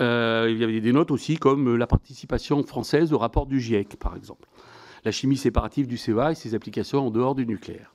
il 0.00 0.56
y 0.58 0.64
avait 0.64 0.80
des 0.80 0.92
notes 0.92 1.10
aussi 1.10 1.36
comme 1.36 1.76
la 1.76 1.86
participation 1.86 2.62
française 2.62 3.12
au 3.12 3.18
rapport 3.18 3.46
du 3.46 3.60
GIEC, 3.60 3.96
par 3.98 4.16
exemple. 4.16 4.48
La 5.04 5.10
chimie 5.10 5.36
séparative 5.36 5.86
du 5.86 5.96
CEA 5.96 6.32
et 6.32 6.34
ses 6.34 6.54
applications 6.54 7.06
en 7.06 7.10
dehors 7.10 7.34
du 7.34 7.46
nucléaire. 7.46 7.92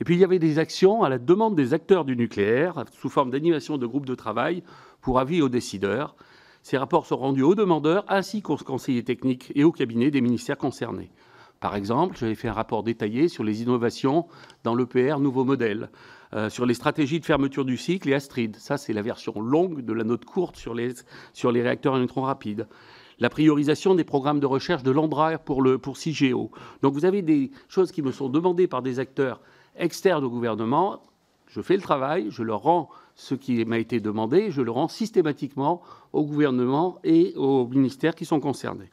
Et 0.00 0.04
puis 0.04 0.14
il 0.14 0.20
y 0.20 0.24
avait 0.24 0.38
des 0.38 0.58
actions 0.58 1.02
à 1.02 1.08
la 1.08 1.18
demande 1.18 1.56
des 1.56 1.72
acteurs 1.72 2.04
du 2.04 2.16
nucléaire, 2.16 2.84
sous 2.92 3.08
forme 3.08 3.30
d'animation 3.30 3.78
de 3.78 3.86
groupes 3.86 4.06
de 4.06 4.14
travail 4.14 4.62
pour 5.00 5.18
avis 5.18 5.40
aux 5.40 5.48
décideurs. 5.48 6.16
Ces 6.66 6.78
rapports 6.78 7.06
sont 7.06 7.18
rendus 7.18 7.44
aux 7.44 7.54
demandeurs 7.54 8.04
ainsi 8.08 8.42
qu'aux 8.42 8.56
conseillers 8.56 9.04
techniques 9.04 9.52
et 9.54 9.62
aux 9.62 9.70
cabinets 9.70 10.10
des 10.10 10.20
ministères 10.20 10.58
concernés. 10.58 11.12
Par 11.60 11.76
exemple, 11.76 12.16
j'avais 12.18 12.34
fait 12.34 12.48
un 12.48 12.52
rapport 12.52 12.82
détaillé 12.82 13.28
sur 13.28 13.44
les 13.44 13.62
innovations 13.62 14.26
dans 14.64 14.74
l'EPR 14.74 15.20
nouveau 15.20 15.44
modèle, 15.44 15.90
euh, 16.34 16.50
sur 16.50 16.66
les 16.66 16.74
stratégies 16.74 17.20
de 17.20 17.24
fermeture 17.24 17.64
du 17.64 17.76
cycle 17.76 18.08
et 18.08 18.14
Astrid. 18.14 18.56
Ça, 18.56 18.78
c'est 18.78 18.92
la 18.92 19.02
version 19.02 19.40
longue 19.40 19.82
de 19.82 19.92
la 19.92 20.02
note 20.02 20.24
courte 20.24 20.56
sur 20.56 20.74
les, 20.74 20.92
réacteurs 21.44 21.94
à 21.94 22.00
neutrons 22.00 22.22
rapides. 22.22 22.66
La 23.20 23.30
priorisation 23.30 23.94
des 23.94 24.02
programmes 24.02 24.40
de 24.40 24.46
recherche 24.46 24.82
de 24.82 24.90
l'ANDRA 24.90 25.38
pour, 25.38 25.62
le, 25.62 25.78
pour 25.78 25.96
CIGEO. 25.96 26.50
Donc 26.82 26.94
vous 26.94 27.04
avez 27.04 27.22
des 27.22 27.52
choses 27.68 27.92
qui 27.92 28.02
me 28.02 28.10
sont 28.10 28.28
demandées 28.28 28.66
par 28.66 28.82
des 28.82 28.98
acteurs 28.98 29.40
externes 29.76 30.24
au 30.24 30.30
gouvernement. 30.30 31.00
Je 31.46 31.60
fais 31.60 31.76
le 31.76 31.82
travail, 31.82 32.26
je 32.30 32.42
leur 32.42 32.62
rends 32.62 32.88
ce 33.14 33.34
qui 33.34 33.64
m'a 33.64 33.78
été 33.78 34.00
demandé, 34.00 34.50
je 34.50 34.62
le 34.62 34.70
rends 34.70 34.88
systématiquement 34.88 35.82
au 36.12 36.24
gouvernement 36.24 36.98
et 37.04 37.32
aux 37.36 37.66
ministères 37.66 38.14
qui 38.14 38.24
sont 38.24 38.40
concernés. 38.40 38.90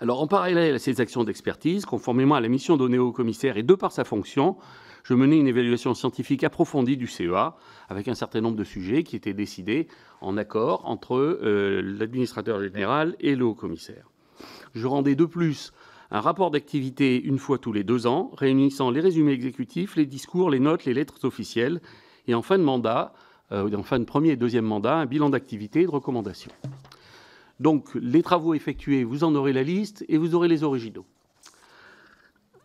Alors, 0.00 0.20
en 0.20 0.26
parallèle 0.26 0.74
à 0.74 0.78
ces 0.80 1.00
actions 1.00 1.22
d'expertise, 1.22 1.86
conformément 1.86 2.34
à 2.34 2.40
la 2.40 2.48
mission 2.48 2.76
donnée 2.76 2.98
au 2.98 3.12
commissaire 3.12 3.56
et 3.56 3.62
de 3.62 3.74
par 3.74 3.92
sa 3.92 4.02
fonction, 4.02 4.56
je 5.04 5.14
menais 5.14 5.38
une 5.38 5.46
évaluation 5.46 5.94
scientifique 5.94 6.42
approfondie 6.42 6.96
du 6.96 7.06
CEA 7.06 7.56
avec 7.88 8.08
un 8.08 8.14
certain 8.14 8.40
nombre 8.40 8.56
de 8.56 8.64
sujets 8.64 9.04
qui 9.04 9.14
étaient 9.14 9.32
décidés 9.32 9.88
en 10.20 10.36
accord 10.36 10.88
entre 10.88 11.16
euh, 11.16 11.80
l'administrateur 11.82 12.60
général 12.60 13.16
et 13.20 13.36
le 13.36 13.44
haut-commissaire. 13.44 14.10
Je 14.74 14.86
rendais 14.86 15.14
de 15.14 15.24
plus 15.24 15.72
un 16.12 16.20
rapport 16.20 16.50
d'activité 16.50 17.20
une 17.20 17.38
fois 17.38 17.56
tous 17.56 17.72
les 17.72 17.84
deux 17.84 18.06
ans, 18.06 18.30
réunissant 18.36 18.90
les 18.90 19.00
résumés 19.00 19.32
exécutifs, 19.32 19.96
les 19.96 20.04
discours, 20.04 20.50
les 20.50 20.60
notes, 20.60 20.84
les 20.84 20.92
lettres 20.92 21.24
officielles 21.24 21.80
et 22.28 22.34
en 22.34 22.42
fin 22.42 22.58
de 22.58 22.62
mandat, 22.62 23.14
euh, 23.50 23.74
en 23.74 23.82
fin 23.82 23.98
de 23.98 24.04
premier 24.04 24.30
et 24.30 24.36
deuxième 24.36 24.66
mandat, 24.66 24.96
un 24.96 25.06
bilan 25.06 25.30
d'activité 25.30 25.80
et 25.80 25.86
de 25.86 25.90
recommandations. 25.90 26.52
Donc, 27.60 27.94
les 27.94 28.22
travaux 28.22 28.52
effectués, 28.52 29.04
vous 29.04 29.24
en 29.24 29.34
aurez 29.34 29.54
la 29.54 29.62
liste 29.62 30.04
et 30.08 30.18
vous 30.18 30.34
aurez 30.34 30.48
les 30.48 30.64
originaux. 30.64 31.06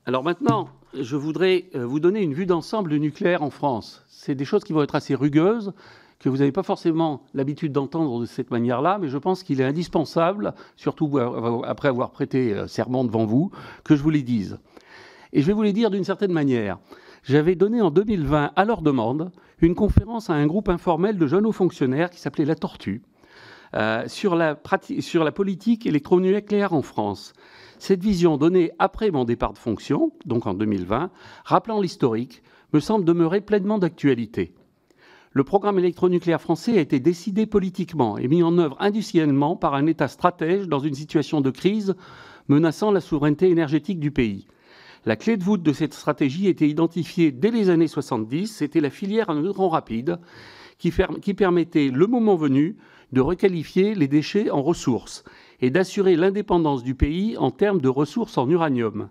Alors 0.05 0.23
maintenant, 0.23 0.69
je 0.93 1.15
voudrais 1.15 1.69
euh, 1.73 1.85
vous 1.85 2.01
donner 2.01 2.21
une 2.21 2.33
vue 2.33 2.45
d'ensemble 2.45 2.89
du 2.89 2.99
nucléaire 2.99 3.43
en 3.43 3.49
France. 3.49 4.03
C'est 4.09 4.35
des 4.35 4.45
choses 4.45 4.65
qui 4.65 4.73
vont 4.73 4.83
être 4.83 4.95
assez 4.95 5.15
rugueuses, 5.15 5.73
que 6.19 6.29
vous 6.29 6.37
n'avez 6.37 6.51
pas 6.51 6.63
forcément 6.63 7.23
l'habitude 7.33 7.71
d'entendre 7.71 8.19
de 8.19 8.25
cette 8.25 8.51
manière-là, 8.51 8.97
mais 8.99 9.07
je 9.07 9.17
pense 9.17 9.43
qu'il 9.43 9.61
est 9.61 9.65
indispensable, 9.65 10.53
surtout 10.75 11.19
après 11.63 11.89
avoir 11.89 12.11
prêté 12.11 12.53
euh, 12.53 12.67
serment 12.67 13.03
devant 13.03 13.25
vous, 13.25 13.51
que 13.83 13.95
je 13.95 14.01
vous 14.01 14.09
les 14.09 14.23
dise. 14.23 14.59
Et 15.33 15.41
je 15.41 15.47
vais 15.47 15.53
vous 15.53 15.63
les 15.63 15.73
dire 15.73 15.91
d'une 15.91 16.03
certaine 16.03 16.31
manière 16.31 16.77
j'avais 17.27 17.55
donné 17.55 17.81
en 17.81 17.91
2020, 17.91 18.51
à 18.55 18.65
leur 18.65 18.81
demande, 18.81 19.31
une 19.59 19.75
conférence 19.75 20.29
à 20.29 20.33
un 20.33 20.47
groupe 20.47 20.69
informel 20.69 21.17
de 21.17 21.27
jeunes 21.27 21.45
hauts 21.45 21.51
fonctionnaires 21.51 22.09
qui 22.09 22.19
s'appelait 22.19 22.45
La 22.45 22.55
Tortue, 22.55 23.01
euh, 23.75 24.07
sur, 24.07 24.35
la 24.35 24.57
sur 24.99 25.25
la 25.25 25.31
politique 25.33 25.85
électronucléaire 25.85 26.73
en 26.73 26.81
France. 26.81 27.33
Cette 27.79 28.01
vision 28.01 28.37
donnée 28.37 28.71
après 28.79 29.11
mon 29.11 29.25
départ 29.25 29.51
de 29.51 29.57
fonction, 29.57 30.13
donc 30.25 30.47
en 30.47 30.53
2020, 30.53 31.11
rappelant 31.43 31.81
l'historique, 31.81 32.43
me 32.71 32.79
semble 32.79 33.03
demeurer 33.03 33.41
pleinement 33.41 33.77
d'actualité. 33.77 34.53
Le 35.37 35.43
programme 35.43 35.77
électronucléaire 35.77 36.41
français 36.41 36.79
a 36.79 36.81
été 36.81 36.99
décidé 36.99 37.45
politiquement 37.45 38.17
et 38.17 38.27
mis 38.27 38.41
en 38.41 38.57
œuvre 38.57 38.75
industriellement 38.79 39.55
par 39.55 39.75
un 39.75 39.85
État 39.85 40.07
stratège 40.07 40.67
dans 40.67 40.79
une 40.79 40.95
situation 40.95 41.41
de 41.41 41.51
crise 41.51 41.95
menaçant 42.47 42.89
la 42.89 43.01
souveraineté 43.01 43.47
énergétique 43.51 43.99
du 43.99 44.09
pays. 44.09 44.47
La 45.05 45.15
clé 45.15 45.37
de 45.37 45.43
voûte 45.43 45.61
de 45.61 45.73
cette 45.73 45.93
stratégie 45.93 46.47
était 46.47 46.67
identifiée 46.67 47.31
dès 47.31 47.51
les 47.51 47.69
années 47.69 47.87
70, 47.87 48.47
c'était 48.47 48.81
la 48.81 48.89
filière 48.89 49.29
en 49.29 49.35
neutrons 49.35 49.69
rapide 49.69 50.17
qui, 50.79 50.91
qui 51.21 51.35
permettait, 51.35 51.91
le 51.93 52.07
moment 52.07 52.35
venu, 52.35 52.75
de 53.11 53.21
requalifier 53.21 53.93
les 53.93 54.07
déchets 54.07 54.49
en 54.49 54.63
ressources 54.63 55.23
et 55.61 55.69
d'assurer 55.69 56.15
l'indépendance 56.15 56.83
du 56.83 56.95
pays 56.95 57.37
en 57.37 57.51
termes 57.51 57.79
de 57.79 57.89
ressources 57.89 58.39
en 58.39 58.49
uranium. 58.49 59.09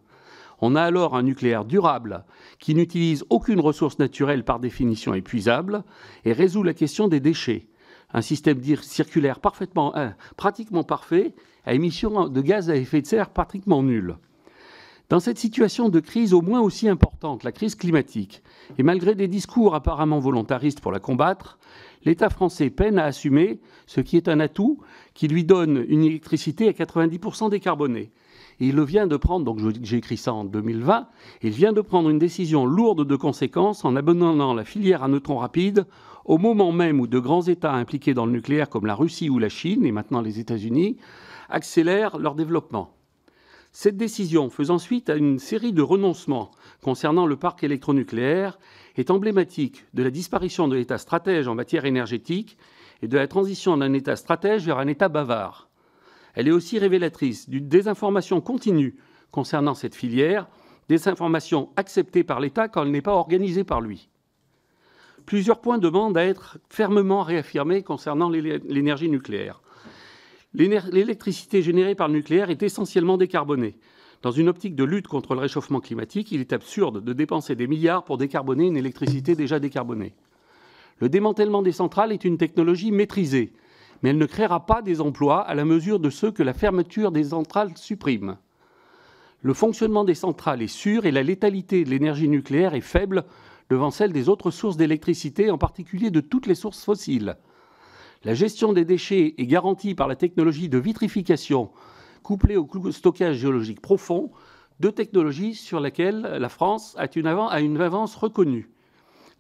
On 0.61 0.75
a 0.75 0.83
alors 0.83 1.17
un 1.17 1.23
nucléaire 1.23 1.65
durable 1.65 2.25
qui 2.59 2.75
n'utilise 2.75 3.25
aucune 3.31 3.61
ressource 3.61 3.99
naturelle 3.99 4.45
par 4.45 4.59
définition 4.59 5.15
épuisable 5.15 5.85
et 6.25 6.33
résout 6.33 6.63
la 6.63 6.75
question 6.75 7.09
des 7.09 7.21
déchets. 7.21 7.69
Un 8.13 8.23
système 8.23 8.63
circulaire 8.83 9.41
euh, 9.45 10.11
pratiquement 10.37 10.85
parfait 10.85 11.35
à 11.65 11.75
émission 11.75 12.29
de 12.29 12.41
gaz 12.41 12.71
à 12.71 12.77
effet 12.77 13.03
de 13.03 13.07
serre 13.07 13.31
pratiquement 13.31 13.83
nulle. 13.83 14.17
Dans 15.09 15.21
cette 15.21 15.39
situation 15.39 15.89
de 15.89 16.01
crise 16.01 16.33
au 16.33 16.43
moins 16.43 16.61
aussi 16.61 16.89
importante, 16.89 17.45
la 17.45 17.53
crise 17.53 17.77
climatique, 17.77 18.43
et 18.77 18.83
malgré 18.83 19.15
des 19.15 19.29
discours 19.29 19.77
apparemment 19.77 20.19
volontaristes 20.19 20.81
pour 20.81 20.91
la 20.91 20.99
combattre, 20.99 21.59
l'État 22.05 22.29
français 22.29 22.71
peine 22.71 22.99
à 22.99 23.05
assumer 23.05 23.61
ce 23.87 24.01
qui 24.01 24.17
est 24.17 24.29
un 24.29 24.41
atout 24.41 24.81
qui 25.15 25.29
lui 25.29 25.45
donne 25.45 25.85
une 25.89 26.03
électricité 26.03 26.69
à 26.69 26.73
90% 26.73 27.51
décarbonée. 27.51 28.11
Il 28.59 28.81
vient 28.81 29.07
de 29.07 29.17
prendre, 29.17 29.45
donc 29.45 29.61
j'ai 29.83 29.99
écrit 29.99 30.17
ça 30.17 30.33
en 30.33 30.45
2020, 30.45 31.09
il 31.43 31.51
vient 31.51 31.75
de 31.75 31.83
prendre 31.83 32.09
une 32.09 32.19
décision 32.19 32.65
lourde 32.65 33.07
de 33.07 33.17
conséquences 33.17 33.85
en 33.85 33.97
abandonnant 33.97 34.55
la 34.55 34.65
filière 34.65 35.03
à 35.03 35.09
neutrons 35.09 35.37
rapides 35.39 35.85
au 36.25 36.39
moment 36.39 36.73
même 36.73 37.01
où 37.01 37.07
de 37.07 37.19
grands 37.19 37.43
États 37.43 37.73
impliqués 37.73 38.15
dans 38.15 38.27
le 38.27 38.33
nucléaire 38.33 38.69
comme 38.69 38.87
la 38.87 38.95
Russie 38.95 39.31
ou 39.31 39.39
la 39.39 39.49
Chine, 39.49 39.85
et 39.85 39.93
maintenant 39.93 40.21
les 40.21 40.41
États-Unis, 40.41 40.97
accélèrent 41.49 42.19
leur 42.19 42.35
développement. 42.35 42.97
Cette 43.73 43.97
décision, 43.97 44.49
faisant 44.49 44.79
suite 44.79 45.11
à 45.11 45.17
une 45.17 45.39
série 45.39 45.75
de 45.75 45.83
renoncements 45.83 46.51
concernant 46.83 47.27
le 47.27 47.37
parc 47.37 47.63
électronucléaire, 47.63 48.59
est 48.97 49.11
emblématique 49.11 49.85
de 49.93 50.03
la 50.03 50.11
disparition 50.11 50.67
de 50.67 50.77
l'État 50.77 50.99
stratège 50.99 51.47
en 51.47 51.55
matière 51.55 51.85
énergétique 51.85 52.57
et 53.03 53.09
de 53.09 53.19
la 53.19 53.29
transition 53.29 53.77
d'un 53.77 53.93
État 53.93 54.17
stratège 54.17 54.65
vers 54.65 54.79
un 54.79 54.87
État 54.87 55.09
bavard. 55.09 55.69
Elle 56.37 56.49
est 56.49 56.53
aussi 56.53 56.79
révélatrice 56.79 57.49
d'une 57.49 57.67
désinformation 57.67 58.41
continue 58.41 58.95
concernant 59.33 59.75
cette 59.75 59.95
filière, 59.95 60.47
désinformation 60.89 61.71
acceptée 61.77 62.23
par 62.23 62.41
l'État 62.41 62.69
quand 62.69 62.85
elle 62.85 62.91
n'est 62.91 63.03
pas 63.03 63.15
organisée 63.15 63.65
par 63.65 63.81
lui. 63.81 64.09
Plusieurs 65.25 65.61
points 65.61 65.79
demandent 65.79 66.17
à 66.17 66.25
être 66.25 66.59
fermement 66.69 67.23
réaffirmés 67.23 67.83
concernant 67.83 68.29
l'énergie 68.29 69.09
nucléaire. 69.09 69.61
L'électricité 70.55 71.63
générée 71.63 71.97
par 71.97 72.07
le 72.07 72.15
nucléaire 72.15 72.51
est 72.51 72.63
essentiellement 72.63 73.17
décarbonée. 73.17 73.77
Dans 74.23 74.31
une 74.31 74.49
optique 74.49 74.77
de 74.77 74.85
lutte 74.85 75.09
contre 75.09 75.35
le 75.35 75.41
réchauffement 75.41 75.81
climatique, 75.81 76.33
il 76.33 76.41
est 76.41 76.53
absurde 76.53 77.03
de 77.03 77.13
dépenser 77.13 77.55
des 77.55 77.67
milliards 77.67 78.05
pour 78.05 78.19
décarboner 78.19 78.67
une 78.67 78.77
électricité 78.77 79.35
déjà 79.35 79.59
décarbonée. 79.59 80.15
Le 81.01 81.09
démantèlement 81.09 81.63
des 81.63 81.73
centrales 81.73 82.13
est 82.13 82.25
une 82.25 82.39
technologie 82.39 82.93
maîtrisée, 82.93 83.53
mais 84.03 84.11
elle 84.11 84.19
ne 84.19 84.27
créera 84.27 84.67
pas 84.67 84.83
des 84.83 85.01
emplois 85.01 85.41
à 85.41 85.55
la 85.55 85.65
mesure 85.65 86.01
de 86.01 86.11
ceux 86.11 86.31
que 86.31 86.43
la 86.43 86.55
fermeture 86.55 87.13
des 87.13 87.25
centrales 87.25 87.77
supprime. 87.77 88.37
Le 89.43 89.55
fonctionnement 89.55 90.05
des 90.05 90.15
centrales 90.15 90.63
est 90.63 90.67
sûr 90.67 91.07
et 91.07 91.13
la 91.13 91.23
létalité 91.23 91.85
de 91.85 91.91
l'énergie 91.91 92.29
nucléaire 92.29 92.75
est 92.75 92.81
faible 92.81 93.25
devant 93.71 93.91
celle 93.91 94.13
des 94.13 94.29
autres 94.29 94.51
sources 94.51 94.77
d'électricité, 94.77 95.51
en 95.51 95.59
particulier 95.59 96.11
de 96.11 96.21
toutes 96.21 96.47
les 96.47 96.55
sources 96.55 96.85
fossiles. 96.85 97.37
La 98.25 98.35
gestion 98.35 98.73
des 98.73 98.85
déchets 98.85 99.35
est 99.39 99.47
garantie 99.47 99.95
par 99.95 100.09
la 100.09 100.17
technologie 100.17 100.69
de 100.69 100.79
vitrification 100.79 101.71
couplée 102.23 102.57
au 102.57 102.91
stockage 102.91 103.37
géologique 103.37 103.81
profond, 103.81 104.33
deux 104.81 104.91
technologies 104.91 105.55
sur 105.55 105.79
lesquelles 105.79 106.23
la 106.23 106.49
France 106.49 106.97
a 106.99 107.07
une, 107.61 107.81
avance 107.81 108.17
reconnue. 108.17 108.69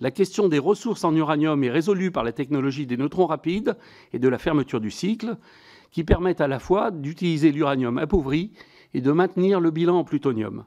La 0.00 0.11
question 0.11 0.49
des 0.49 0.59
ressources 0.59 1.05
en 1.05 1.15
uranium 1.17 1.65
est 1.65 1.71
résolue 1.71 2.11
par 2.11 2.23
la 2.23 2.33
technologie 2.33 2.87
des 2.87 2.99
neutrons 2.99 3.26
rapides 3.26 3.76
et 4.12 4.19
de 4.19 4.29
la 4.29 4.37
fermeture 4.37 4.81
du 4.81 4.91
cycle, 4.91 5.38
qui 5.91 6.05
permettent 6.05 6.43
à 6.43 6.49
la 6.49 6.59
fois 6.59 6.91
d'utiliser 6.91 7.50
l'uranium 7.50 7.97
appauvri 7.97 8.53
et 8.93 9.00
de 9.00 9.11
maintenir 9.12 9.59
le 9.59 9.71
bilan 9.71 9.99
en 9.99 10.05
plutonium. 10.05 10.65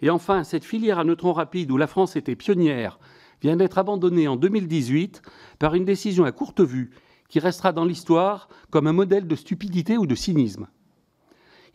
Et 0.00 0.10
enfin, 0.10 0.44
cette 0.44 0.64
filière 0.64 1.00
à 1.00 1.04
neutrons 1.04 1.32
rapides 1.32 1.72
où 1.72 1.76
la 1.76 1.88
France 1.88 2.14
était 2.14 2.36
pionnière 2.36 3.00
vient 3.42 3.56
d'être 3.56 3.78
abandonnée 3.78 4.28
en 4.28 4.36
2018 4.36 5.22
par 5.58 5.74
une 5.74 5.84
décision 5.84 6.24
à 6.24 6.30
courte 6.30 6.60
vue 6.60 6.90
qui 7.28 7.40
restera 7.40 7.72
dans 7.72 7.84
l'histoire 7.84 8.48
comme 8.70 8.86
un 8.86 8.92
modèle 8.92 9.26
de 9.26 9.34
stupidité 9.34 9.98
ou 9.98 10.06
de 10.06 10.14
cynisme. 10.14 10.68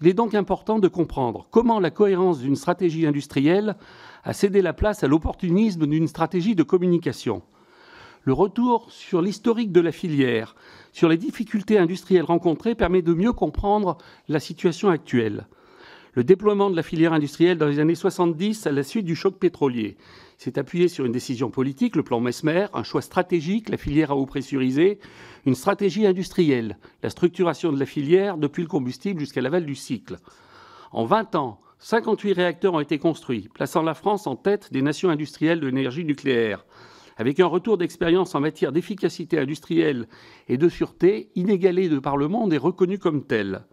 Il 0.01 0.07
est 0.07 0.13
donc 0.13 0.33
important 0.33 0.79
de 0.79 0.87
comprendre 0.87 1.47
comment 1.51 1.79
la 1.79 1.91
cohérence 1.91 2.39
d'une 2.39 2.55
stratégie 2.55 3.05
industrielle 3.05 3.75
a 4.23 4.33
cédé 4.33 4.61
la 4.61 4.73
place 4.73 5.03
à 5.03 5.07
l'opportunisme 5.07 5.85
d'une 5.87 6.07
stratégie 6.07 6.55
de 6.55 6.63
communication. 6.63 7.41
Le 8.23 8.33
retour 8.33 8.89
sur 8.89 9.21
l'historique 9.21 9.71
de 9.73 9.81
la 9.81 9.91
filière, 9.91 10.55
sur 10.93 11.09
les 11.09 11.17
difficultés 11.17 11.77
industrielles 11.77 12.23
rencontrées 12.23 12.75
permet 12.75 13.01
de 13.01 13.13
mieux 13.13 13.33
comprendre 13.33 13.97
la 14.29 14.39
situation 14.39 14.89
actuelle. 14.89 15.45
Le 16.13 16.23
déploiement 16.23 16.69
de 16.69 16.75
la 16.75 16.83
filière 16.83 17.11
industrielle 17.11 17.57
dans 17.57 17.67
les 17.67 17.79
années 17.79 17.95
70 17.95 18.67
à 18.67 18.71
la 18.71 18.83
suite 18.83 19.05
du 19.05 19.15
choc 19.15 19.39
pétrolier 19.39 19.97
s'est 20.37 20.59
appuyé 20.59 20.87
sur 20.87 21.05
une 21.05 21.11
décision 21.11 21.49
politique, 21.49 21.95
le 21.95 22.03
plan 22.03 22.19
Mesmer, 22.19 22.67
un 22.73 22.83
choix 22.83 23.01
stratégique, 23.01 23.69
la 23.69 23.77
filière 23.77 24.11
à 24.11 24.15
eau 24.15 24.25
pressurisée, 24.25 24.99
une 25.45 25.55
stratégie 25.55 26.05
industrielle, 26.05 26.77
la 27.01 27.09
structuration 27.09 27.73
de 27.73 27.79
la 27.79 27.85
filière 27.85 28.37
depuis 28.37 28.61
le 28.61 28.67
combustible 28.67 29.19
jusqu'à 29.19 29.41
l'aval 29.41 29.65
du 29.65 29.75
cycle. 29.75 30.17
En 30.91 31.05
20 31.05 31.35
ans, 31.35 31.59
58 31.83 32.31
réacteurs 32.31 32.75
ont 32.75 32.79
été 32.79 32.97
construits, 32.97 33.49
plaçant 33.53 33.83
la 33.83 33.93
France 33.93 34.25
en 34.25 34.37
tête 34.37 34.71
des 34.71 34.81
nations 34.81 35.09
industrielles 35.09 35.59
de 35.59 35.67
l'énergie 35.67 36.05
nucléaire, 36.05 36.65
avec 37.17 37.41
un 37.41 37.45
retour 37.45 37.77
d'expérience 37.77 38.35
en 38.35 38.39
matière 38.39 38.71
d'efficacité 38.71 39.37
industrielle 39.37 40.07
et 40.47 40.57
de 40.57 40.69
sûreté 40.69 41.29
inégalé 41.35 41.89
de 41.89 41.99
par 41.99 42.15
le 42.15 42.29
monde 42.29 42.53
et 42.53 42.57
reconnu 42.57 42.99
comme 42.99 43.25
tel. 43.25 43.65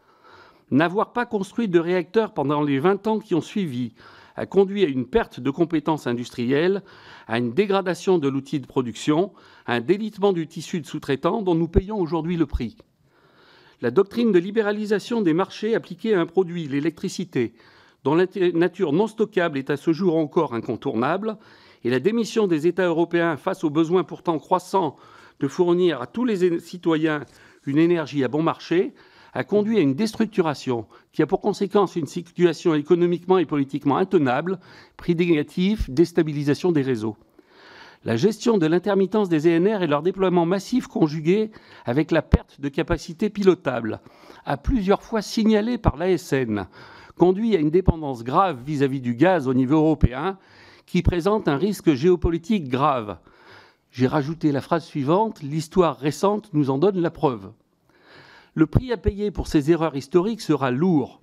N'avoir 0.73 1.13
pas 1.13 1.25
construit 1.25 1.69
de 1.69 1.79
réacteurs 1.79 2.35
pendant 2.35 2.63
les 2.63 2.81
20 2.81 3.07
ans 3.07 3.21
qui 3.21 3.37
ont 3.37 3.41
suivi 3.41 3.95
a 4.35 4.45
conduit 4.45 4.85
à 4.85 4.89
une 4.89 5.07
perte 5.07 5.39
de 5.39 5.51
compétences 5.51 6.09
industrielles, 6.09 6.83
à 7.29 7.39
une 7.39 7.53
dégradation 7.53 8.19
de 8.19 8.29
l'outil 8.29 8.59
de 8.59 8.67
production, 8.67 9.33
à 9.67 9.75
un 9.75 9.81
délitement 9.81 10.33
du 10.33 10.49
tissu 10.49 10.81
de 10.81 10.87
sous-traitants 10.87 11.43
dont 11.43 11.55
nous 11.55 11.69
payons 11.69 12.01
aujourd'hui 12.01 12.37
le 12.37 12.47
prix. 12.47 12.77
La 13.83 13.93
doctrine 13.93 14.33
de 14.33 14.39
libéralisation 14.41 15.21
des 15.21 15.33
marchés 15.33 15.77
appliquée 15.77 16.15
à 16.15 16.21
un 16.21 16.27
produit, 16.27 16.67
l'électricité, 16.67 17.55
dont 18.05 18.15
la 18.15 18.27
nature 18.55 18.93
non 18.93 19.07
stockable 19.07 19.59
est 19.59 19.71
à 19.71 19.77
ce 19.77 19.93
jour 19.93 20.17
encore 20.17 20.55
incontournable, 20.55 21.37
et 21.85 21.91
la 21.91 22.01
démission 22.01 22.47
des 22.47 22.67
États 22.67 22.87
européens 22.87 23.37
face 23.37 23.65
aux 23.65 23.71
besoins 23.71 24.05
pourtant 24.05 24.39
croissants 24.39 24.97
de 25.41 25.49
fournir 25.49 26.03
à 26.03 26.07
tous 26.07 26.25
les 26.25 26.61
citoyens 26.61 27.25
une 27.67 27.79
énergie 27.79 28.25
à 28.25 28.29
bon 28.29 28.43
marché, 28.43 28.95
a 29.33 29.45
conduit 29.45 29.79
à 29.79 29.81
une 29.81 29.95
déstructuration 29.95 30.87
qui 31.13 31.23
a 31.23 31.27
pour 31.27 31.41
conséquence 31.41 31.97
une 31.97 32.07
situation 32.07 32.75
économiquement 32.75 33.39
et 33.39 33.47
politiquement 33.47 33.97
intenable, 33.97 34.59
prix 34.97 35.15
négatif, 35.15 35.89
déstabilisation 35.89 36.73
des 36.73 36.83
réseaux. 36.83 37.17
La 38.05 38.17
gestion 38.17 38.57
de 38.57 38.67
l'intermittence 38.67 39.29
des 39.29 39.47
ENR 39.47 39.83
et 39.83 39.87
leur 39.87 40.03
déploiement 40.03 40.47
massif 40.47 40.87
conjugué 40.87 41.51
avec 41.85 42.11
la 42.11 42.23
perte 42.23 42.61
de 42.61 42.71
capacité 42.71 43.29
pilotable, 43.29 44.01
à 44.47 44.57
plusieurs 44.57 45.03
fois 45.03 45.21
signalée 45.21 45.77
par 45.77 45.97
l'ASN, 45.97 46.67
conduit 47.21 47.55
à 47.55 47.61
une 47.61 47.69
dépendance 47.69 48.25
grave 48.25 48.63
vis-à-vis 48.65 49.01
-vis 49.01 49.03
du 49.03 49.15
gaz 49.15 49.47
au 49.47 49.53
niveau 49.53 49.77
européen 49.77 50.39
qui 50.87 51.03
présente 51.03 51.49
un 51.49 51.59
risque 51.59 51.93
géopolitique 51.93 52.67
grave. 52.67 53.19
J'ai 53.91 54.07
rajouté 54.07 54.53
la 54.53 54.63
phrase 54.63 54.87
suivante, 54.87 55.43
l'histoire 55.43 55.99
récente 55.99 56.49
nous 56.55 56.71
en 56.71 56.79
donne 56.79 56.99
la 56.99 57.11
preuve. 57.11 57.53
Le 58.55 58.65
prix 58.65 58.91
à 58.91 58.97
payer 58.97 59.31
pour 59.31 59.49
ces 59.49 59.71
erreurs 59.71 59.97
historiques 59.97 60.41
sera 60.41 60.71
lourd. 60.71 61.21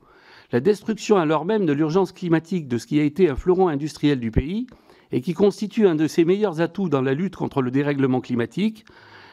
La 0.51 0.59
destruction 0.59 1.17
alors 1.17 1.45
même 1.45 1.65
de 1.65 1.73
l'urgence 1.73 2.11
climatique 2.11 2.67
de 2.67 2.77
ce 2.77 2.85
qui 2.85 2.99
a 2.99 3.03
été 3.03 3.27
un 3.27 3.35
fleuron 3.35 3.67
industriel 3.67 4.19
du 4.19 4.29
pays 4.29 4.67
et 5.11 5.21
qui 5.21 5.33
constitue 5.33 5.87
un 5.87 5.95
de 5.95 6.05
ses 6.05 6.25
meilleurs 6.25 6.61
atouts 6.61 6.89
dans 6.89 7.01
la 7.01 7.15
lutte 7.15 7.37
contre 7.37 7.63
le 7.63 7.71
dérèglement 7.71 8.21
climatique, 8.21 8.85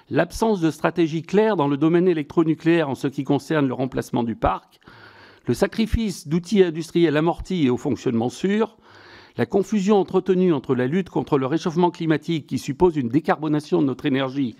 l'absence 0.08 0.62
de 0.62 0.70
stratégie 0.70 1.24
claire 1.24 1.56
dans 1.56 1.68
le 1.68 1.76
domaine 1.76 2.08
électronucléaire 2.08 2.88
en 2.88 2.94
ce 2.94 3.08
qui 3.08 3.22
concerne 3.22 3.68
le 3.68 3.74
remplacement 3.74 4.22
du 4.22 4.34
parc, 4.34 4.80
le 5.46 5.54
sacrifice 5.54 6.28
d'outils 6.28 6.62
industriels 6.62 7.16
amortis 7.16 7.66
et 7.66 7.70
au 7.70 7.76
fonctionnement 7.76 8.30
sûr, 8.30 8.76
la 9.36 9.46
confusion 9.46 9.96
entretenue 9.96 10.52
entre 10.52 10.74
la 10.74 10.86
lutte 10.86 11.10
contre 11.10 11.38
le 11.38 11.46
réchauffement 11.46 11.90
climatique 11.90 12.46
qui 12.46 12.58
suppose 12.58 12.96
une 12.96 13.08
décarbonation 13.08 13.82
de 13.82 13.86
notre 13.86 14.06
énergie 14.06 14.56